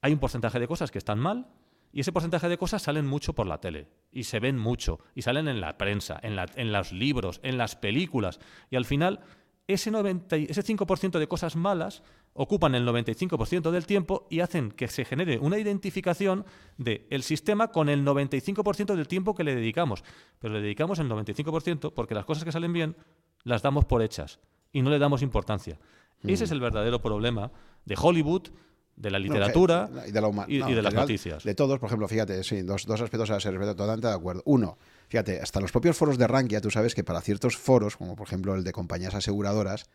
Hay 0.00 0.12
un 0.12 0.18
porcentaje 0.18 0.58
de 0.58 0.68
cosas 0.68 0.90
que 0.90 0.98
están 0.98 1.18
mal, 1.18 1.48
y 1.92 2.00
ese 2.00 2.12
porcentaje 2.12 2.48
de 2.48 2.56
cosas 2.56 2.82
salen 2.82 3.06
mucho 3.06 3.34
por 3.34 3.46
la 3.46 3.60
tele 3.60 3.86
y 4.10 4.24
se 4.24 4.40
ven 4.40 4.58
mucho 4.58 4.98
y 5.14 5.22
salen 5.22 5.46
en 5.46 5.60
la 5.60 5.76
prensa, 5.76 6.18
en, 6.22 6.38
en 6.56 6.72
los 6.72 6.92
libros, 6.92 7.38
en 7.42 7.58
las 7.58 7.76
películas. 7.76 8.40
Y 8.70 8.76
al 8.76 8.86
final, 8.86 9.20
ese, 9.66 9.90
90, 9.90 10.36
ese 10.36 10.64
5% 10.64 11.18
de 11.18 11.28
cosas 11.28 11.54
malas 11.54 12.02
ocupan 12.32 12.74
el 12.74 12.88
95% 12.88 13.70
del 13.70 13.86
tiempo 13.86 14.26
y 14.30 14.40
hacen 14.40 14.72
que 14.72 14.88
se 14.88 15.04
genere 15.04 15.38
una 15.38 15.58
identificación 15.58 16.46
del 16.78 17.06
el 17.10 17.22
sistema 17.22 17.68
con 17.68 17.90
el 17.90 18.06
95% 18.06 18.94
del 18.94 19.06
tiempo 19.06 19.34
que 19.34 19.44
le 19.44 19.54
dedicamos. 19.54 20.02
Pero 20.38 20.54
le 20.54 20.62
dedicamos 20.62 20.98
el 20.98 21.10
95% 21.10 21.92
porque 21.92 22.14
las 22.14 22.24
cosas 22.24 22.44
que 22.44 22.52
salen 22.52 22.72
bien 22.72 22.96
las 23.44 23.60
damos 23.60 23.84
por 23.84 24.02
hechas 24.02 24.40
y 24.72 24.82
no 24.82 24.90
le 24.90 24.98
damos 24.98 25.22
importancia. 25.22 25.78
Ese 26.22 26.42
mm. 26.42 26.46
es 26.46 26.50
el 26.50 26.60
verdadero 26.60 27.00
problema 27.02 27.50
de 27.84 27.96
Hollywood 28.00 28.48
de 28.96 29.10
la 29.10 29.18
literatura 29.18 29.90
y 30.06 30.12
de, 30.12 30.82
las 30.82 30.94
noticias. 30.94 31.44
De 31.44 31.54
todos, 31.54 31.78
por 31.78 31.88
ejemplo, 31.88 32.06
fíjate, 32.08 32.44
sí, 32.44 32.62
dos, 32.62 32.86
dos 32.86 33.00
aspectos 33.00 33.30
a 33.30 33.40
ser 33.40 33.58
totalmente 33.58 34.06
de 34.06 34.12
acuerdo. 34.12 34.42
Uno, 34.44 34.78
fíjate, 35.08 35.40
hasta 35.40 35.60
los 35.60 35.72
propios 35.72 35.96
foros 35.96 36.18
de 36.18 36.26
Rankia, 36.26 36.60
tú 36.60 36.70
sabes 36.70 36.94
que 36.94 37.02
para 37.02 37.20
ciertos 37.20 37.56
foros, 37.56 37.96
como 37.96 38.16
por 38.16 38.26
ejemplo 38.26 38.54
el 38.54 38.64
de 38.64 38.72
compañías 38.72 39.14
aseguradoras, 39.14 39.86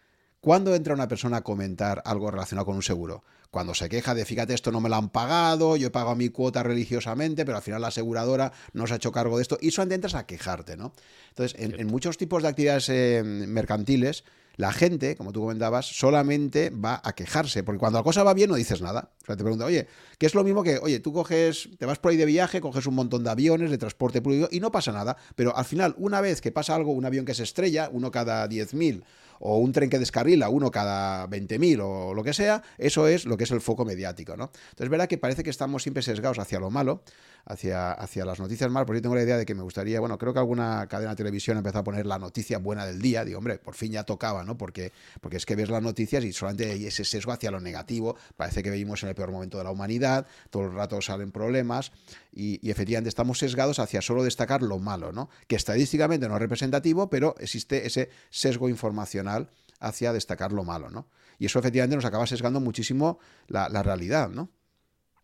¿cuándo 0.41 0.75
entra 0.75 0.93
una 0.93 1.07
persona 1.07 1.37
a 1.37 1.41
comentar 1.41 2.01
algo 2.05 2.31
relacionado 2.31 2.65
con 2.65 2.75
un 2.75 2.83
seguro? 2.83 3.23
Cuando 3.51 3.73
se 3.73 3.87
queja 3.87 4.13
de, 4.13 4.25
fíjate, 4.25 4.53
esto 4.53 4.71
no 4.71 4.81
me 4.81 4.89
lo 4.89 4.95
han 4.95 5.09
pagado, 5.09 5.77
yo 5.77 5.87
he 5.87 5.91
pagado 5.91 6.15
mi 6.15 6.29
cuota 6.29 6.63
religiosamente, 6.63 7.45
pero 7.45 7.57
al 7.57 7.63
final 7.63 7.81
la 7.81 7.87
aseguradora 7.87 8.51
no 8.73 8.87
se 8.87 8.93
ha 8.93 8.97
hecho 8.97 9.11
cargo 9.11 9.37
de 9.37 9.43
esto, 9.43 9.57
y 9.61 9.71
solamente 9.71 9.95
entras 9.95 10.15
a 10.15 10.25
quejarte, 10.25 10.75
¿no? 10.75 10.91
Entonces, 11.29 11.57
en, 11.59 11.87
muchos 11.87 12.17
tipos 12.17 12.43
de 12.43 12.49
actividades 12.49 12.89
eh, 12.89 13.21
mercantiles, 13.23 14.25
la 14.57 14.73
gente, 14.73 15.15
como 15.15 15.31
tú 15.31 15.41
comentabas, 15.41 15.85
solamente 15.85 16.71
va 16.71 16.99
a 17.03 17.13
quejarse, 17.13 17.63
porque 17.63 17.79
cuando 17.79 17.99
la 17.99 18.03
cosa 18.03 18.23
va 18.23 18.33
bien 18.33 18.49
no 18.49 18.55
dices 18.55 18.81
nada. 18.81 19.11
O 19.21 19.25
sea, 19.25 19.37
te 19.37 19.43
pregunta, 19.43 19.65
oye, 19.65 19.87
¿qué 20.17 20.25
es 20.25 20.35
lo 20.35 20.43
mismo 20.43 20.63
que, 20.63 20.79
oye, 20.79 20.99
tú 20.99 21.13
coges, 21.13 21.69
te 21.77 21.85
vas 21.85 21.99
por 21.99 22.11
ahí 22.11 22.17
de 22.17 22.25
viaje, 22.25 22.59
coges 22.59 22.87
un 22.87 22.95
montón 22.95 23.23
de 23.23 23.29
aviones, 23.29 23.69
de 23.69 23.77
transporte 23.77 24.21
público 24.21 24.49
y 24.51 24.59
no 24.59 24.71
pasa 24.71 24.91
nada, 24.91 25.15
pero 25.35 25.55
al 25.55 25.65
final, 25.65 25.93
una 25.97 26.21
vez 26.21 26.41
que 26.41 26.51
pasa 26.51 26.75
algo, 26.75 26.91
un 26.91 27.05
avión 27.05 27.23
que 27.23 27.35
se 27.35 27.43
estrella, 27.43 27.89
uno 27.91 28.09
cada 28.09 28.49
10.000 28.49 29.03
o 29.39 29.57
un 29.57 29.71
tren 29.71 29.89
que 29.89 29.99
descarrila, 29.99 30.49
uno 30.49 30.71
cada 30.71 31.27
20.000 31.27 31.81
o 31.83 32.13
lo 32.13 32.23
que 32.23 32.33
sea, 32.33 32.63
eso 32.77 33.07
es 33.07 33.25
lo 33.25 33.37
que 33.37 33.43
es 33.43 33.51
el 33.51 33.61
foco 33.61 33.85
mediático, 33.85 34.35
¿no? 34.37 34.45
Entonces, 34.45 34.85
es 34.85 34.89
verdad 34.89 35.07
que 35.07 35.17
parece 35.17 35.43
que 35.43 35.49
estamos 35.49 35.83
siempre 35.83 36.03
sesgados 36.03 36.39
hacia 36.39 36.59
lo 36.59 36.69
malo, 36.69 37.03
hacia, 37.45 37.91
hacia 37.93 38.25
las 38.25 38.39
noticias 38.39 38.69
malas, 38.69 38.85
porque 38.85 38.97
yo 38.99 39.03
tengo 39.03 39.15
la 39.15 39.23
idea 39.23 39.37
de 39.37 39.45
que 39.45 39.55
me 39.55 39.63
gustaría, 39.63 39.99
bueno, 39.99 40.17
creo 40.17 40.33
que 40.33 40.39
alguna 40.39 40.87
cadena 40.87 41.11
de 41.11 41.15
televisión 41.15 41.57
empezó 41.57 41.79
a 41.79 41.83
poner 41.83 42.05
la 42.05 42.19
noticia 42.19 42.57
buena 42.57 42.85
del 42.85 43.01
día, 43.01 43.23
digo, 43.23 43.37
hombre, 43.37 43.57
por 43.57 43.75
fin 43.75 43.91
ya 43.91 44.03
tocaba, 44.03 44.43
¿no? 44.43 44.57
Porque, 44.57 44.91
porque 45.21 45.37
es 45.37 45.45
que 45.45 45.55
ves 45.55 45.69
las 45.69 45.81
noticias 45.81 46.23
y 46.23 46.33
solamente 46.33 46.71
hay 46.71 46.85
ese 46.85 47.05
sesgo 47.05 47.31
hacia 47.31 47.51
lo 47.51 47.59
negativo, 47.59 48.17
parece 48.35 48.63
que 48.63 48.69
vivimos 48.69 49.01
en 49.03 49.09
el 49.09 49.15
peor 49.15 49.31
momento 49.31 49.57
de 49.57 49.63
la 49.63 49.71
humanidad, 49.71 50.27
todo 50.49 50.63
el 50.63 50.73
rato 50.73 51.01
salen 51.01 51.31
problemas 51.31 51.91
y, 52.37 52.69
efectivamente 52.69 53.09
estamos 53.09 53.39
sesgados 53.39 53.79
hacia 53.79 54.01
solo 54.01 54.23
destacar 54.23 54.61
lo 54.61 54.77
malo, 54.77 55.11
¿no? 55.11 55.29
Que 55.47 55.55
estadísticamente 55.55 56.27
no 56.27 56.35
es 56.35 56.39
representativo, 56.39 57.09
pero 57.09 57.35
existe 57.39 57.87
ese 57.87 58.09
sesgo 58.29 58.69
informacional 58.69 59.49
hacia 59.79 60.13
destacar 60.13 60.51
lo 60.51 60.63
malo, 60.63 60.91
¿no? 60.91 61.07
Y 61.39 61.47
eso 61.47 61.57
efectivamente 61.57 61.95
nos 61.95 62.05
acaba 62.05 62.27
sesgando 62.27 62.59
muchísimo 62.59 63.17
la, 63.47 63.67
realidad, 63.81 64.29
¿no? 64.29 64.49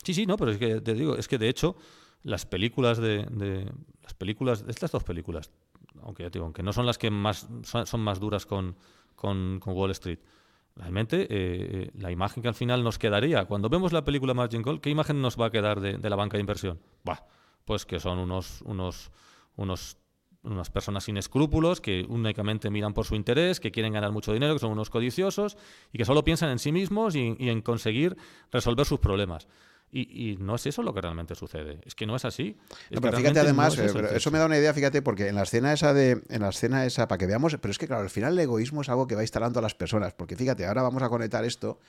Sí, 0.03 0.15
sí, 0.15 0.25
no, 0.25 0.37
pero 0.37 0.51
es 0.51 0.57
que 0.57 0.81
te 0.81 0.95
digo, 0.95 1.15
es 1.15 1.27
que 1.27 1.37
de 1.37 1.49
hecho 1.49 1.75
las 2.23 2.47
películas 2.47 2.97
de, 2.97 3.71
las 4.01 4.13
películas, 4.15 4.65
estas 4.67 4.91
dos 4.91 5.03
películas, 5.03 5.51
aunque 6.01 6.29
digo, 6.31 6.45
aunque 6.45 6.63
no 6.63 6.73
son 6.73 6.87
las 6.87 6.97
que 6.97 7.11
más 7.11 7.47
son, 7.63 8.01
más 8.01 8.19
duras 8.19 8.47
con, 8.47 8.75
con, 9.15 9.61
Wall 9.63 9.91
Street, 9.91 10.19
realmente 10.75 11.21
eh, 11.21 11.27
eh, 11.29 11.91
la 11.95 12.11
imagen 12.11 12.41
que 12.41 12.49
al 12.49 12.55
final 12.55 12.83
nos 12.83 12.97
quedaría 12.97 13.45
cuando 13.45 13.69
vemos 13.69 13.93
la 13.93 14.03
película 14.03 14.33
Margin 14.33 14.63
Call, 14.63 14.81
¿qué 14.81 14.89
imagen 14.89 15.21
nos 15.21 15.39
va 15.39 15.47
a 15.47 15.51
quedar 15.51 15.79
de, 15.79 16.09
la 16.09 16.15
banca 16.15 16.37
de 16.37 16.41
inversión? 16.41 16.79
Bah, 17.03 17.25
pues 17.65 17.85
que 17.85 17.99
son 17.99 18.19
unos, 18.19 18.61
unos, 18.63 19.11
unos 19.55 19.97
unas 20.43 20.69
personas 20.69 21.05
sin 21.05 21.15
escrúpulos 21.15 21.79
que 21.79 22.05
únicamente 22.09 22.69
miran 22.69 22.93
por 22.93 23.05
su 23.05 23.15
interés, 23.15 23.61
que 23.61 23.71
quieren 23.71 23.93
ganar 23.93 24.11
mucho 24.11 24.33
dinero, 24.33 24.53
que 24.53 24.59
son 24.59 24.73
unos 24.73 24.89
codiciosos 24.89 25.57
y 25.93 25.97
que 25.97 26.03
solo 26.03 26.25
piensan 26.25 26.49
en 26.49 26.59
sí 26.59 26.73
mismos 26.73 27.15
y 27.15 27.37
en 27.39 27.61
conseguir 27.61 28.17
resolver 28.51 28.85
sus 28.85 28.99
problemas. 28.99 29.47
Y, 29.95 30.37
no 30.39 30.55
es 30.55 30.65
eso 30.65 30.81
lo 30.81 30.91
que 30.91 31.01
realmente 31.01 31.35
sucede. 31.35 31.77
Es 31.85 31.93
que 31.93 32.07
no 32.07 32.15
es 32.15 32.25
así. 32.25 32.57
pero 32.89 33.15
fíjate 33.15 33.39
además, 33.39 33.77
eso, 33.77 34.31
me 34.31 34.39
da 34.39 34.47
una 34.47 34.57
idea, 34.57 34.73
fíjate, 34.73 35.03
porque 35.03 35.27
en 35.27 35.35
la 35.35 35.43
escena 35.43 35.71
esa 35.71 35.93
de, 35.93 36.23
en 36.29 36.41
la 36.41 36.49
escena 36.49 36.83
esa, 36.85 37.07
para 37.07 37.19
que 37.19 37.27
veamos, 37.27 37.55
pero 37.61 37.71
es 37.71 37.77
que 37.77 37.85
claro, 37.85 38.01
al 38.01 38.09
final 38.09 38.33
el 38.33 38.39
egoísmo 38.39 38.81
es 38.81 38.89
algo 38.89 39.05
que 39.05 39.13
va 39.13 39.21
instalando 39.21 39.59
a 39.59 39.61
las 39.61 39.75
personas. 39.75 40.13
Porque 40.13 40.35
fíjate, 40.35 40.65
ahora 40.65 40.81
vamos 40.81 41.03
a 41.03 41.09
conectar 41.09 41.45
esto. 41.45 41.79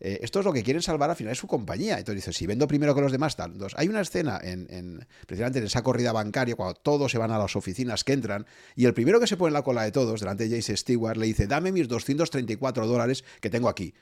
Eh, 0.00 0.20
esto 0.22 0.38
es 0.38 0.46
lo 0.46 0.54
que 0.54 0.62
quieren 0.62 0.80
salvar 0.80 1.10
al 1.10 1.16
final 1.16 1.32
es 1.32 1.38
su 1.38 1.46
compañía. 1.46 1.98
Entonces 1.98 2.24
dice, 2.24 2.32
si 2.32 2.46
vendo 2.46 2.66
primero 2.66 2.94
que 2.94 3.02
los 3.02 3.12
demás, 3.12 3.36
tal. 3.36 3.52
Entonces, 3.52 3.78
hay 3.78 3.88
una 3.88 4.00
escena 4.00 4.40
en, 4.42 4.66
en, 4.70 5.06
precisamente 5.26 5.58
en 5.58 5.66
esa 5.66 5.82
corrida 5.82 6.12
bancaria, 6.12 6.56
cuando 6.56 6.74
todos 6.76 7.12
se 7.12 7.18
van 7.18 7.30
a 7.30 7.38
las 7.38 7.56
oficinas 7.56 8.04
que 8.04 8.14
entran, 8.14 8.46
y 8.74 8.86
el 8.86 8.94
primero 8.94 9.20
que 9.20 9.26
se 9.26 9.36
pone 9.36 9.48
en 9.48 9.54
la 9.54 9.62
cola 9.62 9.82
de 9.82 9.92
todos, 9.92 10.20
delante 10.20 10.48
de 10.48 10.56
Jace 10.56 10.78
Stewart, 10.78 11.18
le 11.18 11.26
dice, 11.26 11.46
dame 11.46 11.72
mis 11.72 11.88
234 11.88 12.86
dólares 12.86 13.22
que 13.42 13.50
tengo 13.50 13.68
aquí. 13.68 13.92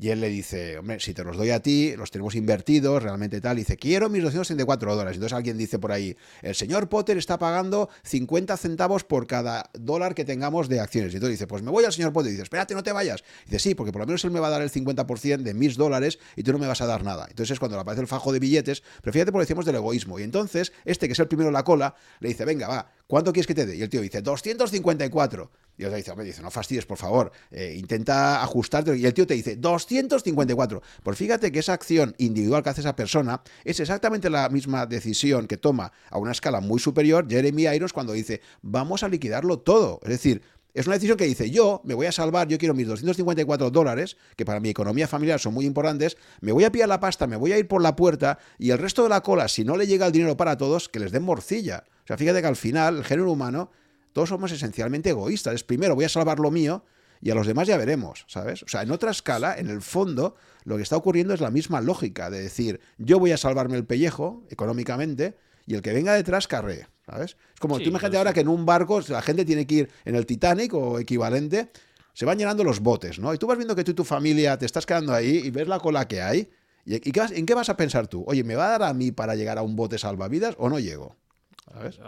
Y 0.00 0.10
él 0.10 0.20
le 0.20 0.28
dice, 0.28 0.78
hombre, 0.78 1.00
si 1.00 1.12
te 1.12 1.24
los 1.24 1.36
doy 1.36 1.50
a 1.50 1.60
ti, 1.60 1.94
los 1.96 2.12
tenemos 2.12 2.36
invertidos, 2.36 3.02
realmente 3.02 3.40
tal. 3.40 3.58
Y 3.58 3.62
dice, 3.62 3.76
quiero 3.76 4.08
mis 4.08 4.22
234 4.22 4.94
dólares. 4.94 5.16
Entonces 5.16 5.36
alguien 5.36 5.58
dice 5.58 5.80
por 5.80 5.90
ahí, 5.90 6.16
el 6.42 6.54
señor 6.54 6.88
Potter 6.88 7.18
está 7.18 7.38
pagando 7.38 7.88
50 8.04 8.56
centavos 8.56 9.02
por 9.02 9.26
cada 9.26 9.70
dólar 9.74 10.14
que 10.14 10.24
tengamos 10.24 10.68
de 10.68 10.78
acciones. 10.78 11.12
Y 11.12 11.16
entonces 11.16 11.38
dice, 11.38 11.46
pues 11.48 11.62
me 11.62 11.72
voy 11.72 11.84
al 11.84 11.92
señor 11.92 12.12
Potter. 12.12 12.28
Y 12.28 12.32
dice, 12.32 12.44
espérate, 12.44 12.74
no 12.74 12.84
te 12.84 12.92
vayas. 12.92 13.24
Y 13.46 13.50
dice, 13.50 13.58
sí, 13.58 13.74
porque 13.74 13.90
por 13.90 14.02
lo 14.02 14.06
menos 14.06 14.24
él 14.24 14.30
me 14.30 14.38
va 14.38 14.46
a 14.46 14.50
dar 14.50 14.62
el 14.62 14.70
50% 14.70 15.42
de 15.42 15.54
mis 15.54 15.76
dólares 15.76 16.20
y 16.36 16.44
tú 16.44 16.52
no 16.52 16.58
me 16.58 16.68
vas 16.68 16.80
a 16.80 16.86
dar 16.86 17.02
nada. 17.02 17.26
Entonces 17.28 17.54
es 17.54 17.58
cuando 17.58 17.76
le 17.76 17.80
aparece 17.80 18.02
el 18.02 18.08
fajo 18.08 18.32
de 18.32 18.38
billetes. 18.38 18.84
Pero 19.02 19.12
fíjate, 19.12 19.32
por 19.32 19.40
decimos 19.40 19.64
del 19.66 19.74
egoísmo. 19.74 20.20
Y 20.20 20.22
entonces, 20.22 20.72
este 20.84 21.08
que 21.08 21.14
es 21.14 21.18
el 21.18 21.26
primero 21.26 21.48
en 21.48 21.54
la 21.54 21.64
cola, 21.64 21.96
le 22.20 22.28
dice, 22.28 22.44
venga, 22.44 22.68
va, 22.68 22.92
¿cuánto 23.08 23.32
quieres 23.32 23.48
que 23.48 23.54
te 23.54 23.66
dé? 23.66 23.74
Y 23.76 23.82
el 23.82 23.88
tío 23.88 24.00
dice, 24.00 24.22
254. 24.22 25.50
Y 25.78 25.84
el 25.84 25.94
dice, 25.94 26.12
dice, 26.22 26.42
no 26.42 26.50
fastidies, 26.50 26.86
por 26.86 26.98
favor, 26.98 27.32
eh, 27.50 27.74
intenta 27.76 28.42
ajustarte. 28.42 28.96
Y 28.96 29.06
el 29.06 29.14
tío 29.14 29.26
te 29.26 29.34
dice, 29.34 29.56
254. 29.56 30.82
Pues 31.02 31.18
fíjate 31.18 31.50
que 31.50 31.60
esa 31.60 31.72
acción 31.72 32.14
individual 32.18 32.62
que 32.62 32.70
hace 32.70 32.80
esa 32.80 32.94
persona 32.94 33.42
es 33.64 33.80
exactamente 33.80 34.28
la 34.28 34.48
misma 34.48 34.86
decisión 34.86 35.46
que 35.46 35.56
toma 35.56 35.92
a 36.10 36.18
una 36.18 36.32
escala 36.32 36.60
muy 36.60 36.78
superior 36.80 37.26
Jeremy 37.28 37.64
Irons 37.64 37.92
cuando 37.92 38.12
dice, 38.12 38.40
vamos 38.62 39.02
a 39.02 39.08
liquidarlo 39.08 39.58
todo. 39.58 40.00
Es 40.02 40.10
decir, 40.10 40.42
Es 40.74 40.86
una 40.86 40.94
decisión 40.94 41.16
que 41.16 41.24
dice, 41.24 41.50
yo 41.50 41.80
me 41.84 41.94
voy 41.94 42.06
a 42.06 42.12
salvar, 42.12 42.46
yo 42.46 42.58
quiero 42.58 42.74
mis 42.74 42.86
254 42.86 43.70
dólares, 43.70 44.16
que 44.36 44.44
para 44.44 44.60
mi 44.60 44.68
economía 44.68 45.08
familiar 45.08 45.40
son 45.40 45.54
muy 45.54 45.64
importantes, 45.64 46.16
me 46.40 46.52
voy 46.52 46.64
a 46.64 46.70
pillar 46.70 46.88
la 46.88 47.00
pasta, 47.00 47.26
me 47.26 47.36
voy 47.36 47.52
a 47.52 47.58
ir 47.58 47.66
por 47.66 47.82
la 47.82 47.96
puerta 47.96 48.38
y 48.58 48.70
el 48.70 48.78
resto 48.78 49.02
de 49.02 49.08
la 49.08 49.22
cola, 49.22 49.48
si 49.48 49.64
no 49.64 49.76
le 49.76 49.86
llega 49.86 50.06
el 50.06 50.12
dinero 50.12 50.36
para 50.36 50.56
todos, 50.56 50.88
que 50.88 51.00
les 51.00 51.10
den 51.10 51.24
morcilla. 51.24 51.84
O 52.08 52.10
sea, 52.10 52.16
fíjate 52.16 52.40
que 52.40 52.46
al 52.46 52.56
final 52.56 52.96
el 52.96 53.04
género 53.04 53.30
humano, 53.30 53.70
todos 54.14 54.30
somos 54.30 54.50
esencialmente 54.50 55.10
egoístas. 55.10 55.54
Es 55.54 55.62
primero 55.62 55.94
voy 55.94 56.06
a 56.06 56.08
salvar 56.08 56.38
lo 56.38 56.50
mío 56.50 56.82
y 57.20 57.30
a 57.30 57.34
los 57.34 57.46
demás 57.46 57.68
ya 57.68 57.76
veremos, 57.76 58.24
¿sabes? 58.28 58.62
O 58.62 58.68
sea, 58.68 58.80
en 58.80 58.90
otra 58.90 59.10
escala, 59.10 59.58
en 59.58 59.68
el 59.68 59.82
fondo, 59.82 60.34
lo 60.64 60.76
que 60.76 60.82
está 60.82 60.96
ocurriendo 60.96 61.34
es 61.34 61.42
la 61.42 61.50
misma 61.50 61.82
lógica 61.82 62.30
de 62.30 62.40
decir, 62.40 62.80
yo 62.96 63.18
voy 63.18 63.32
a 63.32 63.36
salvarme 63.36 63.76
el 63.76 63.84
pellejo 63.84 64.42
económicamente 64.48 65.36
y 65.66 65.74
el 65.74 65.82
que 65.82 65.92
venga 65.92 66.14
detrás 66.14 66.48
carree. 66.48 66.86
¿sabes? 67.04 67.36
Es 67.52 67.60
como, 67.60 67.78
tú 67.78 67.90
imagínate 67.90 68.16
ahora 68.16 68.32
que 68.32 68.40
en 68.40 68.48
un 68.48 68.64
barco 68.64 69.02
la 69.08 69.20
gente 69.20 69.44
tiene 69.44 69.66
que 69.66 69.74
ir 69.74 69.90
en 70.06 70.14
el 70.14 70.24
Titanic 70.24 70.72
o 70.72 70.98
equivalente, 70.98 71.70
se 72.14 72.24
van 72.24 72.38
llenando 72.38 72.64
los 72.64 72.80
botes, 72.80 73.18
¿no? 73.18 73.34
Y 73.34 73.38
tú 73.38 73.46
vas 73.46 73.58
viendo 73.58 73.76
que 73.76 73.84
tú 73.84 73.90
y 73.90 73.94
tu 73.94 74.04
familia 74.04 74.58
te 74.58 74.66
estás 74.66 74.86
quedando 74.86 75.12
ahí 75.12 75.42
y 75.44 75.50
ves 75.50 75.68
la 75.68 75.78
cola 75.78 76.08
que 76.08 76.22
hay. 76.22 76.50
¿Y, 76.84 76.94
en 77.04 77.44
qué 77.44 77.54
vas 77.54 77.68
a 77.68 77.76
pensar 77.76 78.08
tú? 78.08 78.24
Oye, 78.26 78.44
¿me 78.44 78.56
va 78.56 78.66
a 78.66 78.78
dar 78.78 78.82
a 78.84 78.94
mí 78.94 79.12
para 79.12 79.34
llegar 79.34 79.58
a 79.58 79.62
un 79.62 79.76
bote 79.76 79.98
salvavidas 79.98 80.54
o 80.58 80.70
no 80.70 80.78
llego? 80.78 81.16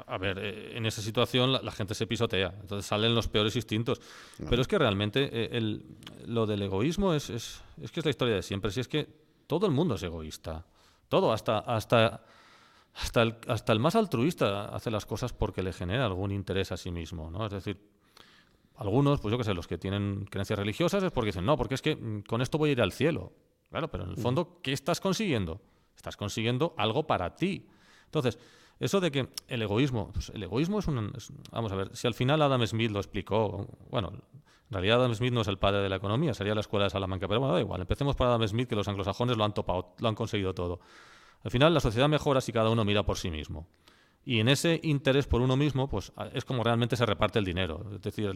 A 0.06 0.18
ver, 0.18 0.38
eh, 0.38 0.76
en 0.76 0.86
esa 0.86 1.02
situación 1.02 1.52
la, 1.52 1.72
gente 1.72 1.94
se 1.94 2.06
pisotea, 2.06 2.54
entonces 2.60 2.86
salen 2.86 3.14
los 3.14 3.28
peores 3.28 3.54
instintos. 3.56 4.00
Pero 4.48 4.62
es 4.62 4.68
que 4.68 4.78
realmente 4.78 5.28
eh, 5.32 5.80
lo 6.26 6.46
del 6.46 6.62
egoísmo 6.62 7.14
es, 7.14 7.30
es, 7.30 7.60
es, 7.80 7.90
que 7.90 8.00
es 8.00 8.06
la 8.06 8.10
historia 8.10 8.34
de 8.34 8.42
siempre. 8.42 8.70
Si 8.70 8.80
es 8.80 8.88
que 8.88 9.06
todo 9.46 9.66
el 9.66 9.72
mundo 9.72 9.96
es 9.96 10.02
egoísta. 10.02 10.64
Todo, 11.08 11.32
hasta, 11.32 11.58
hasta 11.58 12.22
hasta 12.94 13.22
el, 13.22 13.36
hasta 13.46 13.72
el 13.72 13.78
más 13.78 13.94
altruista 13.94 14.66
hace 14.66 14.90
las 14.90 15.06
cosas 15.06 15.32
porque 15.32 15.62
le 15.62 15.72
genera 15.72 16.06
algún 16.06 16.32
interés 16.32 16.72
a 16.72 16.76
sí 16.76 16.90
mismo, 16.90 17.30
¿no? 17.30 17.46
Es 17.46 17.52
decir, 17.52 17.80
algunos, 18.76 19.20
pues 19.20 19.30
yo 19.30 19.38
qué 19.38 19.44
sé, 19.44 19.54
los 19.54 19.66
que 19.66 19.78
tienen 19.78 20.26
creencias 20.30 20.58
religiosas 20.58 21.02
es 21.02 21.12
porque 21.12 21.28
dicen, 21.28 21.44
no, 21.44 21.56
porque 21.56 21.74
es 21.74 21.82
que 21.82 21.96
mm, 21.96 22.22
con 22.22 22.40
esto 22.40 22.58
voy 22.58 22.70
a 22.70 22.72
ir 22.72 22.82
al 22.82 22.92
cielo. 22.92 23.32
Claro, 23.68 23.88
pero 23.90 24.04
en 24.04 24.10
el 24.10 24.16
fondo, 24.16 24.58
¿qué 24.62 24.72
estás 24.72 25.00
consiguiendo? 25.00 25.60
Estás 25.94 26.16
consiguiendo 26.16 26.74
algo 26.76 27.06
para 27.06 27.36
ti. 27.36 27.68
Entonces, 28.06 28.38
eso 28.80 29.00
de 29.00 29.10
que 29.10 29.28
el 29.48 29.62
egoísmo, 29.62 30.10
pues 30.12 30.30
el 30.30 30.42
egoísmo 30.42 30.78
es 30.78 30.88
un... 30.88 31.12
vamos 31.52 31.70
a 31.70 31.76
ver, 31.76 31.96
si 31.96 32.06
al 32.06 32.14
final 32.14 32.42
Adam 32.42 32.66
Smith 32.66 32.90
lo 32.90 32.98
explicó, 32.98 33.68
bueno, 33.90 34.10
en 34.12 34.72
realidad 34.72 35.00
Adam 35.00 35.14
Smith 35.14 35.32
no 35.32 35.42
es 35.42 35.48
el 35.48 35.58
padre 35.58 35.82
de 35.82 35.88
la 35.88 35.96
economía, 35.96 36.32
sería 36.34 36.54
la 36.54 36.60
escuela 36.60 36.84
de 36.84 36.90
Salamanca, 36.90 37.28
pero 37.28 37.40
bueno, 37.40 37.54
da 37.54 37.60
igual, 37.60 37.80
empecemos 37.80 38.16
por 38.16 38.26
Adam 38.26 38.46
Smith, 38.48 38.68
que 38.68 38.74
los 38.74 38.88
anglosajones 38.88 39.36
lo 39.36 39.44
han 39.44 39.52
topado, 39.52 39.94
lo 39.98 40.08
han 40.08 40.14
conseguido 40.14 40.54
todo. 40.54 40.80
Al 41.42 41.50
final 41.50 41.74
la 41.74 41.80
sociedad 41.80 42.08
mejora 42.08 42.40
si 42.40 42.52
cada 42.52 42.70
uno 42.70 42.84
mira 42.84 43.02
por 43.02 43.18
sí 43.18 43.30
mismo. 43.30 43.66
Y 44.24 44.40
en 44.40 44.48
ese 44.48 44.80
interés 44.82 45.26
por 45.26 45.40
uno 45.40 45.56
mismo, 45.56 45.88
pues 45.88 46.12
es 46.34 46.44
como 46.44 46.62
realmente 46.62 46.96
se 46.96 47.06
reparte 47.06 47.38
el 47.38 47.44
dinero. 47.44 47.86
Es 47.94 48.02
decir, 48.02 48.30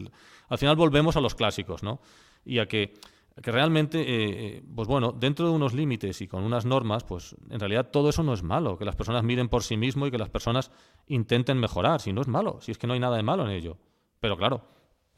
al 0.49 0.57
final 0.57 0.75
volvemos 0.75 1.15
a 1.15 1.21
los 1.21 1.35
clásicos, 1.35 1.83
¿no? 1.83 1.99
Y 2.43 2.57
a 2.57 2.67
que, 2.67 2.95
que 3.41 3.51
realmente, 3.51 4.03
eh, 4.07 4.63
pues 4.75 4.87
bueno, 4.87 5.11
dentro 5.11 5.47
de 5.47 5.53
unos 5.53 5.73
límites 5.73 6.21
y 6.21 6.27
con 6.27 6.43
unas 6.43 6.65
normas, 6.65 7.03
pues 7.03 7.35
en 7.49 7.59
realidad 7.59 7.89
todo 7.91 8.09
eso 8.09 8.23
no 8.23 8.33
es 8.33 8.43
malo. 8.43 8.77
Que 8.77 8.85
las 8.85 8.95
personas 8.95 9.23
miren 9.23 9.49
por 9.49 9.63
sí 9.63 9.75
mismo 9.75 10.07
y 10.07 10.11
que 10.11 10.17
las 10.17 10.29
personas 10.29 10.71
intenten 11.07 11.59
mejorar. 11.59 11.99
Si 11.99 12.13
no 12.13 12.21
es 12.21 12.27
malo, 12.27 12.59
si 12.61 12.71
es 12.71 12.77
que 12.77 12.87
no 12.87 12.93
hay 12.93 12.99
nada 12.99 13.17
de 13.17 13.23
malo 13.23 13.43
en 13.43 13.51
ello. 13.51 13.77
Pero 14.21 14.37
claro, 14.37 14.63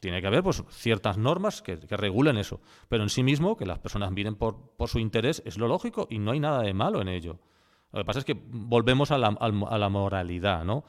tiene 0.00 0.20
que 0.20 0.26
haber 0.26 0.42
pues, 0.42 0.64
ciertas 0.70 1.16
normas 1.16 1.62
que, 1.62 1.78
que, 1.78 1.96
regulen 1.96 2.38
eso. 2.38 2.60
Pero 2.88 3.04
en 3.04 3.08
sí 3.08 3.22
mismo, 3.22 3.56
que 3.56 3.66
las 3.66 3.78
personas 3.78 4.10
miren 4.10 4.34
por, 4.34 4.76
por 4.76 4.88
su 4.88 4.98
interés, 4.98 5.40
es 5.46 5.56
lo 5.56 5.68
lógico 5.68 6.08
y 6.10 6.18
no 6.18 6.32
hay 6.32 6.40
nada 6.40 6.62
de 6.62 6.74
malo 6.74 7.00
en 7.00 7.08
ello. 7.08 7.38
Lo 7.92 8.00
que 8.00 8.04
pasa 8.04 8.18
es 8.18 8.24
que 8.24 8.36
volvemos 8.50 9.12
a 9.12 9.18
la, 9.18 9.28
a 9.28 9.78
la 9.78 9.88
moralidad, 9.88 10.64
¿no? 10.64 10.84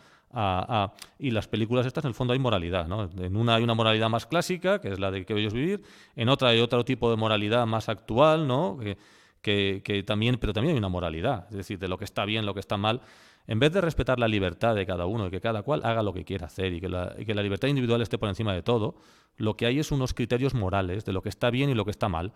Y 1.18 1.32
las 1.32 1.48
películas 1.48 1.86
estas, 1.86 2.04
en 2.04 2.10
el 2.10 2.14
fondo, 2.14 2.34
hay 2.34 2.40
moralidad. 2.40 2.88
¿no? 2.88 3.10
En 3.18 3.36
una 3.36 3.56
hay 3.56 3.64
una 3.64 3.74
moralidad 3.74 4.10
más 4.10 4.26
clásica, 4.26 4.80
que 4.80 4.90
es 4.90 5.00
la 5.00 5.12
de 5.12 5.26
que 5.26 5.34
bello 5.34 5.50
vivir. 5.52 5.82
En 6.16 6.30
otra 6.30 6.50
hay 6.50 6.60
otro 6.60 6.86
tipo 6.86 7.10
de 7.10 7.18
moralidad 7.18 7.66
más 7.66 7.90
actual, 7.90 8.48
¿no? 8.48 8.78
Que, 8.78 8.98
que, 9.42 10.04
también, 10.06 10.38
pero 10.38 10.54
también 10.54 10.74
hay 10.74 10.78
una 10.78 10.90
moralidad, 10.90 11.48
es 11.50 11.58
decir, 11.58 11.80
de 11.80 11.88
lo 11.88 11.98
que 11.98 12.06
está 12.06 12.26
bien, 12.26 12.46
lo 12.46 12.54
que 12.54 12.60
está 12.60 12.78
mal. 12.78 13.02
En 13.48 13.60
vez 13.60 13.72
de 13.72 13.82
respetar 13.82 14.20
la 14.20 14.28
libertad 14.28 14.76
de 14.76 14.86
cada 14.86 15.06
uno 15.06 15.28
y 15.28 15.32
que 15.32 15.42
cada 15.42 15.64
cual 15.64 15.82
haga 15.84 16.04
lo 16.04 16.14
que 16.14 16.24
quiera 16.24 16.48
hacer 16.48 16.74
y 16.74 16.82
que, 16.82 16.90
la, 16.90 17.16
que 17.16 17.34
la 17.34 17.42
libertad 17.42 17.68
individual 17.68 18.02
esté 18.02 18.18
por 18.18 18.30
encima 18.30 18.54
de 18.54 18.62
todo, 18.62 18.96
lo 19.38 19.56
que 19.56 19.66
hay 19.66 19.80
es 19.80 19.92
unos 19.92 20.14
criterios 20.14 20.54
morales 20.54 21.06
de 21.06 21.14
lo 21.14 21.24
que 21.24 21.30
está 21.30 21.50
bien 21.50 21.70
y 21.70 21.74
lo 21.74 21.86
que 21.86 21.92
está 21.92 22.10
mal. 22.10 22.34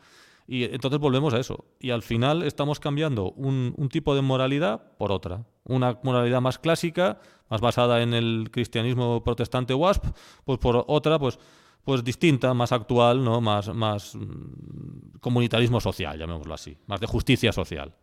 Y 0.48 0.64
entonces 0.66 1.00
volvemos 1.00 1.34
a 1.34 1.40
eso. 1.40 1.66
Y 1.80 1.92
al 1.92 2.02
final 2.02 2.44
estamos 2.44 2.80
cambiando 2.80 3.32
un, 3.32 3.90
tipo 3.92 4.16
de 4.16 4.22
moralidad 4.22 4.82
por 4.98 5.12
otra. 5.12 5.46
Una 5.64 6.00
moralidad 6.04 6.42
más 6.42 6.60
clásica, 6.60 7.20
más 7.50 7.62
basada 7.62 8.02
en 8.02 8.14
el 8.14 8.50
cristianismo 8.52 9.24
protestante 9.24 9.74
WASP, 9.74 10.06
pues 10.44 10.60
por 10.60 10.84
otra, 10.88 11.18
pues, 11.20 11.40
pues 11.84 12.04
distinta, 12.04 12.54
más 12.54 12.72
actual, 12.72 13.24
¿no? 13.24 13.40
más, 13.42 13.74
más 13.74 14.16
mm, 14.16 15.20
comunitarismo 15.20 15.80
social, 15.80 16.18
llamémoslo 16.18 16.54
así, 16.54 16.78
más 16.88 17.00
de 17.00 17.08
justicia 17.08 17.52
social. 17.52 17.94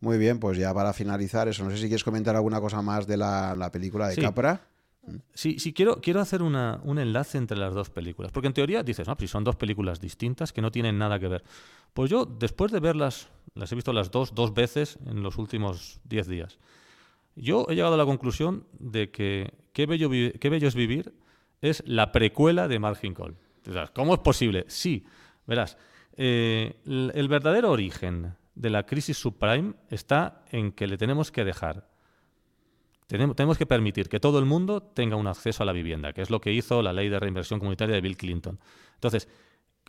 Muy 0.00 0.16
bien, 0.16 0.38
pues 0.38 0.56
ya 0.58 0.72
para 0.72 0.92
finalizar 0.92 1.48
eso, 1.48 1.64
no 1.64 1.70
sé 1.70 1.76
si 1.76 1.82
quieres 1.82 2.04
comentar 2.04 2.36
alguna 2.36 2.60
cosa 2.60 2.82
más 2.82 3.06
de 3.06 3.16
la, 3.16 3.70
película 3.72 4.08
de 4.08 4.16
Capra. 4.16 4.60
Sí, 5.34 5.56
quiero, 5.72 6.00
quiero 6.00 6.20
hacer 6.20 6.42
un 6.42 6.98
enlace 6.98 7.38
entre 7.38 7.58
las 7.58 7.74
dos 7.74 7.90
películas. 7.90 8.32
Porque 8.32 8.48
en 8.48 8.54
teoría 8.54 8.82
dices, 8.82 9.06
no, 9.06 9.16
pues 9.16 9.30
son 9.30 9.44
dos 9.44 9.56
películas 9.56 10.00
distintas 10.00 10.52
que 10.52 10.62
no 10.62 10.70
tienen 10.70 10.98
nada 10.98 11.18
que 11.18 11.28
ver. 11.28 11.44
Pues 11.94 12.10
yo, 12.10 12.24
después 12.24 12.72
de 12.72 12.80
verlas, 12.80 13.28
las 13.54 13.72
he 13.72 13.74
visto 13.74 13.92
las 13.92 14.10
dos, 14.10 14.34
dos 14.34 14.54
veces 14.54 14.98
en 15.06 15.22
los 15.22 15.38
últimos 15.38 16.00
diez 16.04 16.26
días. 16.26 16.58
Yo 17.36 17.66
he 17.68 17.74
llegado 17.74 17.94
a 17.94 17.98
la 17.98 18.04
conclusión 18.04 18.64
de 18.78 19.10
que 19.10 19.52
Qué 19.78 19.86
bello, 19.86 20.10
Qué 20.10 20.48
bello 20.48 20.66
es 20.66 20.74
vivir 20.74 21.14
es 21.60 21.84
la 21.86 22.10
precuela 22.10 22.66
de 22.66 22.80
Margin 22.80 23.14
Call. 23.14 23.36
¿Cómo 23.94 24.14
es 24.14 24.20
posible? 24.20 24.64
Sí, 24.66 25.04
verás. 25.46 25.76
Eh, 26.16 26.80
el 26.84 27.28
verdadero 27.28 27.70
origen 27.70 28.34
de 28.56 28.70
la 28.70 28.86
crisis 28.86 29.16
subprime 29.16 29.74
está 29.88 30.42
en 30.50 30.72
que 30.72 30.88
le 30.88 30.98
tenemos 30.98 31.30
que 31.30 31.44
dejar 31.44 31.88
tenemos, 33.08 33.56
que 33.56 33.64
permitir 33.64 34.10
que 34.10 34.20
todo 34.20 34.38
el 34.38 34.44
mundo 34.44 34.82
tenga 34.82 35.16
un 35.16 35.26
acceso 35.26 35.62
a 35.62 35.66
la 35.66 35.72
vivienda, 35.72 36.12
que 36.12 36.20
es 36.20 36.28
lo 36.28 36.42
que 36.42 36.52
hizo 36.52 36.82
la 36.82 36.92
ley 36.92 37.08
de 37.08 37.18
reinversión 37.18 37.58
comunitaria 37.58 37.94
de 37.94 38.02
Bill 38.02 38.18
Clinton. 38.18 38.60
Entonces, 38.94 39.28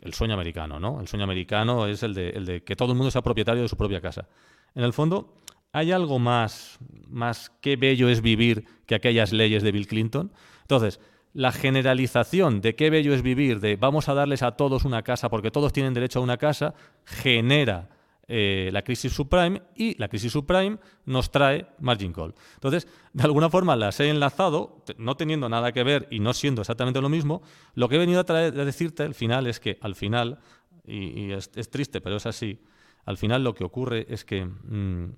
el 0.00 0.14
sueño 0.14 0.32
americano, 0.32 0.80
¿no? 0.80 1.00
El 1.02 1.06
sueño 1.06 1.24
americano 1.24 1.86
es 1.86 2.02
el 2.02 2.14
de, 2.14 2.62
que 2.64 2.76
todo 2.76 2.92
el 2.92 2.96
mundo 2.96 3.10
sea 3.10 3.20
propietario 3.20 3.60
de 3.60 3.68
su 3.68 3.76
propia 3.76 4.00
casa. 4.00 4.26
En 4.74 4.84
el 4.84 4.94
fondo, 4.94 5.34
¿hay 5.70 5.92
algo 5.92 6.18
más, 6.18 6.78
más 7.08 7.50
qué 7.60 7.76
bello 7.76 8.08
es 8.08 8.22
vivir 8.22 8.64
que 8.86 8.94
aquellas 8.94 9.32
leyes 9.32 9.62
de 9.62 9.72
Bill 9.72 9.86
Clinton? 9.86 10.32
Entonces, 10.62 10.98
la 11.34 11.52
generalización 11.52 12.62
de 12.62 12.74
qué 12.74 12.88
bello 12.88 13.12
es 13.12 13.20
vivir, 13.20 13.60
de 13.60 13.76
vamos 13.76 14.08
a 14.08 14.14
darles 14.14 14.42
a 14.42 14.52
todos 14.52 14.86
una 14.86 15.02
casa 15.02 15.28
porque 15.28 15.50
todos 15.50 15.74
tienen 15.74 15.92
derecho 15.92 16.20
a 16.20 16.22
una 16.22 16.38
casa, 16.38 16.72
genera 17.04 17.90
eh, 18.32 18.70
la 18.72 18.82
crisis 18.82 19.12
subprime 19.12 19.60
y 19.74 19.98
la 19.98 20.06
crisis 20.06 20.30
subprime 20.30 20.78
nos 21.04 21.32
trae 21.32 21.66
margin 21.80 22.12
call. 22.12 22.32
Entonces, 22.54 22.86
de 23.12 23.24
alguna 23.24 23.50
forma 23.50 23.74
las 23.74 23.98
he 23.98 24.08
enlazado, 24.08 24.84
no 24.98 25.16
teniendo 25.16 25.48
nada 25.48 25.72
que 25.72 25.82
ver 25.82 26.06
y 26.12 26.20
no 26.20 26.32
siendo 26.32 26.62
exactamente 26.62 27.00
lo 27.00 27.08
mismo. 27.08 27.42
Lo 27.74 27.88
que 27.88 27.96
he 27.96 27.98
venido 27.98 28.20
a, 28.20 28.32
decirte 28.52 29.02
al 29.02 29.14
final 29.14 29.48
es 29.48 29.58
que 29.58 29.78
al 29.80 29.96
final, 29.96 30.38
y, 30.86 31.32
es, 31.32 31.50
triste, 31.70 32.00
pero 32.00 32.18
es 32.18 32.26
así, 32.26 32.60
al 33.04 33.16
final 33.16 33.42
lo 33.42 33.52
que 33.52 33.64
ocurre 33.64 34.06
es 34.08 34.24
que 34.24 34.44
mm, 34.44 35.12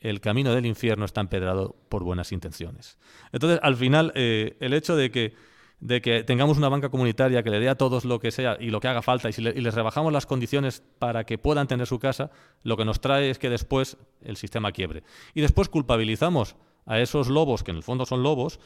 el 0.00 0.20
camino 0.20 0.52
del 0.52 0.66
infierno 0.66 1.04
está 1.04 1.20
empedrado 1.20 1.76
por 1.88 2.02
buenas 2.02 2.32
intenciones. 2.32 2.98
Entonces, 3.30 3.60
al 3.62 3.76
final, 3.76 4.10
eh, 4.16 4.56
el 4.58 4.74
hecho 4.74 4.96
de 4.96 5.12
que 5.12 5.34
de 5.80 6.00
que 6.00 6.24
tengamos 6.24 6.58
una 6.58 6.68
banca 6.68 6.88
comunitaria 6.88 7.42
que 7.42 7.50
le 7.50 7.60
dé 7.60 7.68
a 7.68 7.76
todos 7.76 8.04
lo 8.04 8.18
que 8.18 8.30
sea 8.30 8.56
y 8.58 8.70
lo 8.70 8.80
que 8.80 8.88
haga 8.88 9.02
falta 9.02 9.28
y, 9.28 9.32
si 9.32 9.42
les 9.42 9.74
rebajamos 9.74 10.12
las 10.12 10.26
condiciones 10.26 10.82
para 10.98 11.24
que 11.24 11.38
puedan 11.38 11.68
tener 11.68 11.86
su 11.86 11.98
casa, 11.98 12.30
lo 12.62 12.76
que 12.76 12.84
nos 12.84 13.00
trae 13.00 13.30
es 13.30 13.38
que 13.38 13.50
después 13.50 13.96
el 14.22 14.36
sistema 14.36 14.72
quiebre. 14.72 15.04
Y 15.34 15.40
después 15.40 15.68
culpabilizamos 15.68 16.56
a 16.86 16.98
esos 17.00 17.28
lobos, 17.28 17.62
que 17.62 17.70
en 17.70 17.76
el 17.76 17.82
fondo 17.82 18.06
son 18.06 18.22
lobos, 18.22 18.58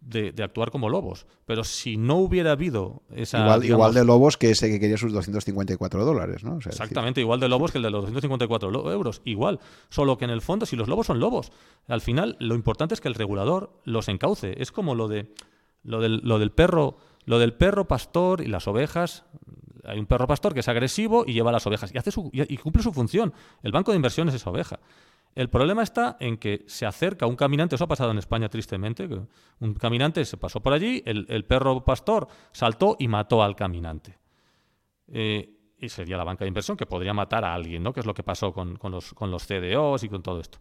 de, 0.00 0.32
actuar 0.42 0.70
como 0.70 0.88
lobos. 0.88 1.26
Pero 1.46 1.64
si 1.64 1.96
no 1.96 2.16
hubiera 2.16 2.52
habido 2.52 3.02
esa... 3.14 3.40
Igual, 3.40 3.64
igual 3.64 3.94
de 3.94 4.04
lobos 4.04 4.36
que 4.36 4.50
ese 4.50 4.68
que 4.70 4.78
quería 4.78 4.96
sus 4.96 5.12
254 5.12 6.04
dólares, 6.04 6.44
¿no? 6.44 6.58
exactamente, 6.58 7.20
igual 7.20 7.40
de 7.40 7.48
lobos 7.48 7.72
que 7.72 7.78
el 7.78 7.84
de 7.84 7.90
los 7.90 8.02
254 8.02 8.92
euros. 8.92 9.22
Igual. 9.24 9.60
Solo 9.88 10.18
que 10.18 10.24
en 10.24 10.30
el 10.30 10.40
fondo, 10.40 10.66
si 10.66 10.76
los 10.76 10.88
lobos 10.88 11.06
son 11.06 11.20
lobos, 11.20 11.52
al 11.86 12.00
final 12.00 12.36
lo 12.38 12.54
importante 12.54 12.94
es 12.94 13.00
que 13.00 13.08
el 13.08 13.14
regulador 13.14 13.72
los 13.84 14.08
encauce. 14.08 14.54
Es 14.60 14.72
como 14.72 14.94
lo 14.94 15.08
de 15.08 15.32
lo 15.88 16.38
del, 16.38 16.52
perro, 16.52 16.96
lo 17.24 17.38
del 17.38 17.54
perro 17.54 17.88
pastor 17.88 18.42
y 18.42 18.46
las 18.46 18.68
ovejas. 18.68 19.24
Hay 19.84 19.98
un 19.98 20.06
perro 20.06 20.26
pastor 20.26 20.52
que 20.52 20.60
es 20.60 20.68
agresivo 20.68 21.24
y 21.26 21.32
lleva 21.32 21.50
las 21.50 21.66
ovejas 21.66 21.92
y, 21.94 21.98
hace 21.98 22.10
y 22.32 22.56
cumple 22.58 22.82
su 22.82 22.92
función. 22.92 23.32
El 23.62 23.72
banco 23.72 23.92
de 23.92 23.96
inversiones 23.96 24.34
es 24.34 24.42
esa 24.42 24.50
oveja. 24.50 24.80
El 25.34 25.48
problema 25.48 25.82
está 25.82 26.16
en 26.20 26.36
que 26.36 26.64
se 26.66 26.84
acerca 26.84 27.26
un 27.26 27.36
caminante, 27.36 27.76
eso 27.76 27.84
ha 27.84 27.88
pasado 27.88 28.10
en 28.10 28.18
España 28.18 28.48
tristemente, 28.48 29.08
un 29.60 29.74
caminante 29.74 30.24
se 30.24 30.36
pasó 30.36 30.60
por 30.60 30.72
allí, 30.72 31.02
el, 31.06 31.44
perro 31.44 31.84
pastor 31.84 32.28
saltó 32.52 32.96
y 32.98 33.08
mató 33.08 33.42
al 33.42 33.54
caminante. 33.54 34.18
Eh, 35.06 35.54
y 35.78 35.88
sería 35.90 36.16
la 36.16 36.24
banca 36.24 36.44
de 36.44 36.48
inversión 36.48 36.76
que 36.76 36.86
podría 36.86 37.14
matar 37.14 37.44
a 37.44 37.54
alguien, 37.54 37.82
¿no? 37.82 37.92
que 37.92 38.00
es 38.00 38.06
lo 38.06 38.14
que 38.14 38.24
pasó 38.24 38.52
con 38.52 38.78
los 38.90 39.46
CDOs 39.46 40.02
y 40.02 40.08
con 40.08 40.22
todo 40.22 40.40
esto. 40.40 40.58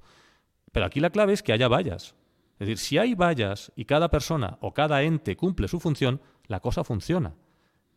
Pero 0.72 0.86
aquí 0.86 1.00
la 1.00 1.10
clave 1.10 1.34
es 1.34 1.42
que 1.42 1.54
haya 1.54 1.68
vallas. 1.68 2.16
Es 2.60 2.68
decir, 2.68 2.78
si 2.78 2.98
hay 2.98 3.14
vallas 3.14 3.72
y 3.76 3.86
cada 3.86 4.10
persona 4.10 4.58
o 4.62 4.74
cada 4.74 5.04
ente 5.04 5.36
cumple 5.36 5.68
su 5.68 5.80
función, 5.80 6.22
la 6.48 6.60
cosa 6.60 6.84
funciona. 6.84 7.36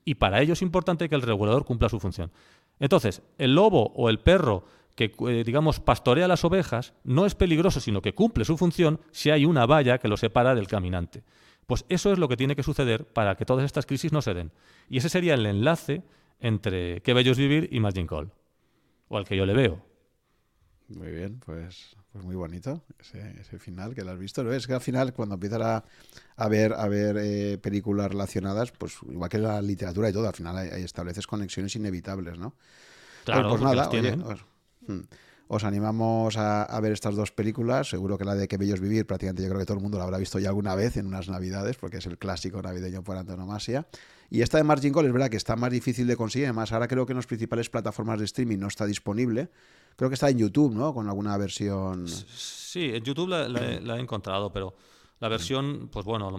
Y 0.04 0.16
para 0.16 0.40
ello 0.42 0.52
es 0.52 0.62
importante 0.62 1.08
que 1.08 1.14
el 1.14 1.22
regulador 1.22 1.64
cumpla 1.64 1.88
su 1.88 1.98
función. 1.98 2.30
Entonces, 2.78 3.22
el 3.38 3.54
lobo 3.54 3.92
o 3.94 4.10
el 4.10 4.20
perro 4.20 4.64
que, 4.96 5.12
eh, 5.28 5.44
digamos, 5.44 5.80
pastorea 5.80 6.28
las 6.28 6.44
ovejas 6.44 6.94
no 7.04 7.24
es 7.24 7.34
peligroso, 7.34 7.80
sino 7.80 8.02
que 8.02 8.14
cumple 8.14 8.44
su 8.44 8.58
función 8.58 9.00
si 9.12 9.30
hay 9.30 9.44
una 9.44 9.66
valla 9.66 9.98
que 9.98 10.08
lo 10.08 10.16
separa 10.16 10.54
del 10.54 10.66
caminante. 10.66 11.22
Pues 11.66 11.84
eso 11.88 12.12
es 12.12 12.18
lo 12.18 12.28
que 12.28 12.36
tiene 12.36 12.56
que 12.56 12.62
suceder 12.62 13.06
para 13.06 13.36
que 13.36 13.44
todas 13.44 13.64
estas 13.64 13.86
crisis 13.86 14.12
no 14.12 14.20
se 14.20 14.34
den. 14.34 14.52
Y 14.88 14.98
ese 14.98 15.08
sería 15.08 15.34
el 15.34 15.46
enlace 15.46 16.02
entre 16.40 17.00
Qué 17.02 17.14
bello 17.14 17.32
es 17.32 17.38
vivir 17.38 17.68
y 17.70 17.80
Margin 17.80 18.06
Call. 18.06 18.32
O 19.08 19.16
al 19.16 19.24
que 19.24 19.36
yo 19.36 19.46
le 19.46 19.54
veo. 19.54 19.89
Muy 20.90 21.12
bien, 21.12 21.40
pues, 21.44 21.96
pues 22.12 22.24
muy 22.24 22.34
bonito 22.34 22.82
ese, 22.98 23.58
final 23.58 23.94
que 23.94 24.02
lo 24.02 24.10
has 24.10 24.18
visto. 24.18 24.42
¿no? 24.42 24.52
Es 24.52 24.66
que 24.66 24.74
al 24.74 24.80
final, 24.80 25.12
cuando 25.12 25.36
empiezas 25.36 25.84
a, 26.36 26.48
ver, 26.48 26.72
a 26.72 26.88
ver 26.88 27.16
eh, 27.20 27.58
películas 27.58 28.08
relacionadas, 28.08 28.72
pues 28.72 28.96
igual 29.08 29.30
que 29.30 29.38
la 29.38 29.62
literatura 29.62 30.10
y 30.10 30.12
todo, 30.12 30.26
al 30.26 30.34
final 30.34 30.56
hay, 30.56 30.82
estableces 30.82 31.26
conexiones 31.26 31.76
inevitables, 31.76 32.38
¿no? 32.38 32.54
Claro, 33.24 33.50
pues, 33.50 33.62
nada, 33.62 33.88
oye, 33.88 34.16
hmm, 34.16 35.00
os, 35.46 35.64
animamos 35.64 36.36
a, 36.36 36.80
ver 36.80 36.92
estas 36.92 37.14
dos 37.14 37.30
películas. 37.30 37.88
Seguro 37.88 38.18
que 38.18 38.24
la 38.24 38.34
de 38.34 38.48
Que 38.48 38.56
Bellos 38.56 38.80
Vivir, 38.80 39.06
prácticamente 39.06 39.42
yo 39.42 39.48
creo 39.48 39.60
que 39.60 39.66
todo 39.66 39.76
el 39.76 39.82
mundo 39.82 39.98
la 39.98 40.04
habrá 40.04 40.18
visto 40.18 40.40
ya 40.40 40.48
alguna 40.48 40.74
vez 40.74 40.96
en 40.96 41.06
unas 41.06 41.28
navidades, 41.28 41.76
porque 41.76 41.98
es 41.98 42.06
el 42.06 42.18
clásico 42.18 42.60
navideño 42.62 43.04
por 43.04 43.16
antonomasia. 43.16 43.86
Y 44.28 44.42
esta 44.42 44.58
de 44.58 44.64
Margin 44.64 44.92
Call 44.92 45.06
es 45.06 45.12
verdad 45.12 45.28
que 45.28 45.36
está 45.36 45.56
más 45.56 45.70
difícil 45.70 46.06
de 46.06 46.16
conseguir. 46.16 46.46
Además, 46.46 46.72
ahora 46.72 46.88
creo 46.88 47.04
que 47.06 47.12
en 47.12 47.16
las 47.16 47.26
principales 47.26 47.68
plataformas 47.68 48.18
de 48.18 48.24
streaming 48.24 48.58
no 48.58 48.68
está 48.68 48.86
disponible. 48.86 49.50
Creo 49.96 50.08
que 50.08 50.14
está 50.14 50.30
en 50.30 50.38
YouTube, 50.38 50.74
¿no? 50.74 50.94
Con 50.94 51.08
alguna 51.08 51.36
versión. 51.36 52.08
Sí, 52.08 52.90
en 52.94 53.02
YouTube 53.02 53.28
la, 53.28 53.96
he 53.96 54.00
encontrado, 54.00 54.52
pero 54.52 54.74
la 55.18 55.28
versión, 55.28 55.88
pues 55.92 56.06
bueno, 56.06 56.30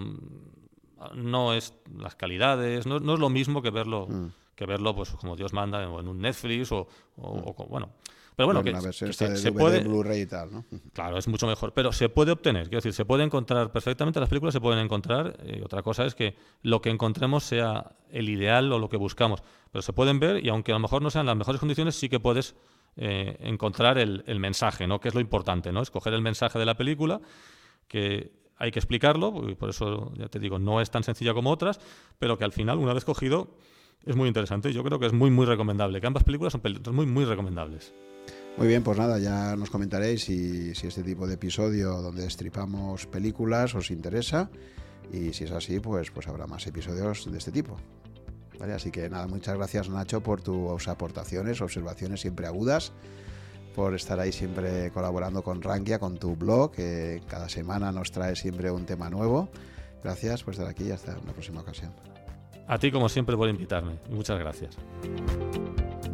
no 1.15 1.53
es 1.53 1.73
las 1.97 2.15
calidades, 2.15 2.85
no, 2.85 2.97
es 2.97 3.19
lo 3.19 3.29
mismo 3.29 3.61
que 3.61 3.69
verlo, 3.69 4.07
mm. 4.07 4.27
que 4.55 4.65
verlo, 4.65 4.95
pues 4.95 5.11
como 5.11 5.35
Dios 5.35 5.53
manda, 5.53 5.83
en 5.83 6.07
un 6.07 6.19
Netflix 6.19 6.71
o, 6.71 6.87
o, 7.17 7.67
bueno. 7.67 7.89
Pero 8.35 8.47
bueno, 8.47 8.63
que, 8.63 8.93
se, 8.93 9.51
puede 9.51 9.81
Blu-ray 9.81 10.21
y 10.21 10.25
tal, 10.25 10.51
¿no? 10.51 10.65
Claro, 10.93 11.17
es 11.17 11.27
mucho 11.27 11.47
mejor, 11.47 11.73
pero 11.73 11.91
se 11.91 12.09
puede 12.09 12.31
obtener, 12.31 12.63
quiero 12.63 12.77
decir, 12.77 12.93
se 12.93 13.05
puede 13.05 13.23
encontrar 13.23 13.71
perfectamente, 13.71 14.19
las 14.19 14.29
películas 14.29 14.53
se 14.53 14.61
pueden 14.61 14.79
encontrar, 14.79 15.37
y 15.45 15.59
eh, 15.59 15.61
otra 15.63 15.83
cosa 15.83 16.05
es 16.05 16.15
que 16.15 16.35
lo 16.61 16.81
que 16.81 16.89
encontremos 16.89 17.43
sea 17.43 17.91
el 18.09 18.29
ideal 18.29 18.71
o 18.71 18.79
lo 18.79 18.89
que 18.89 18.97
buscamos, 18.97 19.43
pero 19.71 19.81
se 19.81 19.93
pueden 19.93 20.19
ver 20.19 20.43
y 20.43 20.49
aunque 20.49 20.71
a 20.71 20.75
lo 20.75 20.79
mejor 20.79 21.01
no 21.01 21.09
sean 21.09 21.25
las 21.25 21.35
mejores 21.35 21.59
condiciones, 21.59 21.95
sí 21.95 22.09
que 22.09 22.19
puedes 22.19 22.55
eh, 22.97 23.37
encontrar 23.41 23.97
el, 23.97 24.39
mensaje, 24.39 24.87
¿no? 24.87 24.99
Que 24.99 25.09
es 25.09 25.15
lo 25.15 25.21
importante, 25.21 25.71
¿no? 25.71 25.81
Escoger 25.81 26.13
el 26.13 26.21
mensaje 26.21 26.59
de 26.59 26.65
la 26.65 26.75
película, 26.75 27.21
que 27.87 28.31
hay 28.57 28.71
que 28.71 28.79
explicarlo, 28.79 29.49
y 29.49 29.55
por 29.55 29.69
eso 29.69 30.11
ya 30.15 30.27
te 30.27 30.39
digo, 30.39 30.59
no 30.59 30.81
es 30.81 30.91
tan 30.91 31.03
sencilla 31.03 31.33
como 31.33 31.51
otras, 31.51 31.79
pero 32.19 32.37
que 32.37 32.43
al 32.43 32.51
final, 32.51 32.77
una 32.77 32.93
vez 32.93 33.05
cogido, 33.05 33.55
es 34.05 34.15
muy 34.15 34.27
interesante. 34.27 34.73
Yo 34.73 34.83
creo 34.83 34.99
que 34.99 35.05
es 35.05 35.13
muy, 35.13 35.31
muy 35.31 35.45
recomendable. 35.45 36.01
Que 36.01 36.07
ambas 36.07 36.23
películas 36.23 36.53
son 36.53 36.61
muy, 36.95 37.05
muy 37.05 37.25
recomendables. 37.25 37.93
Muy 38.57 38.67
bien, 38.67 38.83
pues 38.83 38.97
nada, 38.97 39.17
ya 39.19 39.55
nos 39.55 39.69
comentaréis 39.69 40.23
si, 40.23 40.75
si 40.75 40.87
este 40.87 41.03
tipo 41.03 41.25
de 41.25 41.35
episodio 41.35 42.01
donde 42.01 42.23
destripamos 42.23 43.07
películas 43.07 43.75
os 43.75 43.91
interesa. 43.91 44.49
Y 45.11 45.33
si 45.33 45.45
es 45.45 45.51
así, 45.51 45.79
pues, 45.79 46.11
pues 46.11 46.27
habrá 46.27 46.47
más 46.47 46.65
episodios 46.67 47.31
de 47.31 47.37
este 47.37 47.51
tipo. 47.51 47.77
Así 48.59 48.91
que 48.91 49.09
nada, 49.09 49.27
muchas 49.27 49.55
gracias 49.55 49.89
Nacho 49.89 50.21
por 50.21 50.41
tus 50.41 50.87
aportaciones, 50.87 51.61
observaciones 51.61 52.21
siempre 52.21 52.45
agudas, 52.45 52.91
por 53.75 53.95
estar 53.95 54.19
ahí 54.19 54.31
siempre 54.31 54.91
colaborando 54.91 55.43
con 55.43 55.61
Rankia, 55.61 55.99
con 55.99 56.17
tu 56.17 56.35
blog, 56.35 56.71
que 56.71 57.21
cada 57.27 57.49
semana 57.49 57.91
nos 57.91 58.11
trae 58.11 58.35
siempre 58.35 58.69
un 58.69 58.85
tema 58.85 59.09
nuevo. 59.09 59.49
Gracias 60.03 60.43
por 60.43 60.53
estar 60.53 60.67
aquí 60.67 60.85
y 60.85 60.91
hasta 60.91 61.17
una 61.17 61.33
próxima 61.33 61.61
ocasión. 61.61 62.10
A 62.71 62.79
ti, 62.79 62.89
como 62.89 63.09
siempre, 63.09 63.35
por 63.35 63.49
invitarme. 63.49 63.97
Muchas 64.09 64.39
gracias. 64.39 64.77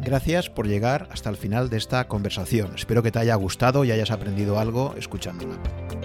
Gracias 0.00 0.50
por 0.50 0.66
llegar 0.66 1.08
hasta 1.12 1.30
el 1.30 1.36
final 1.36 1.70
de 1.70 1.76
esta 1.76 2.08
conversación. 2.08 2.72
Espero 2.74 3.00
que 3.00 3.12
te 3.12 3.20
haya 3.20 3.36
gustado 3.36 3.84
y 3.84 3.92
hayas 3.92 4.10
aprendido 4.10 4.58
algo 4.58 4.92
escuchándola. 4.98 5.54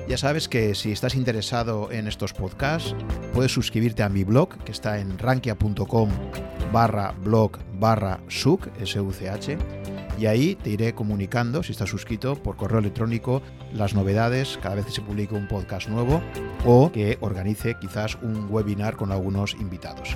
Ya 0.07 0.15
sabes 0.15 0.47
que 0.47 0.75
si 0.75 0.91
estás 0.91 1.15
interesado 1.15 1.91
en 1.91 2.07
estos 2.07 2.34
podcasts, 2.34 2.95
puedes 3.34 3.51
suscribirte 3.51 4.03
a 4.03 4.09
mi 4.09 4.23
blog, 4.23 4.55
que 4.63 4.71
está 4.71 4.99
en 4.99 5.17
rankia.com 5.17 6.11
barra 6.71 7.15
blog 7.23 7.57
barra 7.80 8.19
such, 8.27 8.67
S-U-C-H, 8.80 9.57
y 10.19 10.27
ahí 10.27 10.55
te 10.55 10.69
iré 10.69 10.93
comunicando, 10.93 11.63
si 11.63 11.71
estás 11.71 11.89
suscrito, 11.89 12.35
por 12.35 12.57
correo 12.57 12.80
electrónico, 12.80 13.41
las 13.73 13.95
novedades 13.95 14.59
cada 14.61 14.75
vez 14.75 14.85
que 14.85 14.91
se 14.91 15.01
publique 15.01 15.34
un 15.34 15.47
podcast 15.47 15.89
nuevo 15.89 16.21
o 16.65 16.91
que 16.91 17.17
organice 17.21 17.75
quizás 17.80 18.17
un 18.21 18.47
webinar 18.51 18.95
con 18.95 19.11
algunos 19.11 19.53
invitados. 19.55 20.15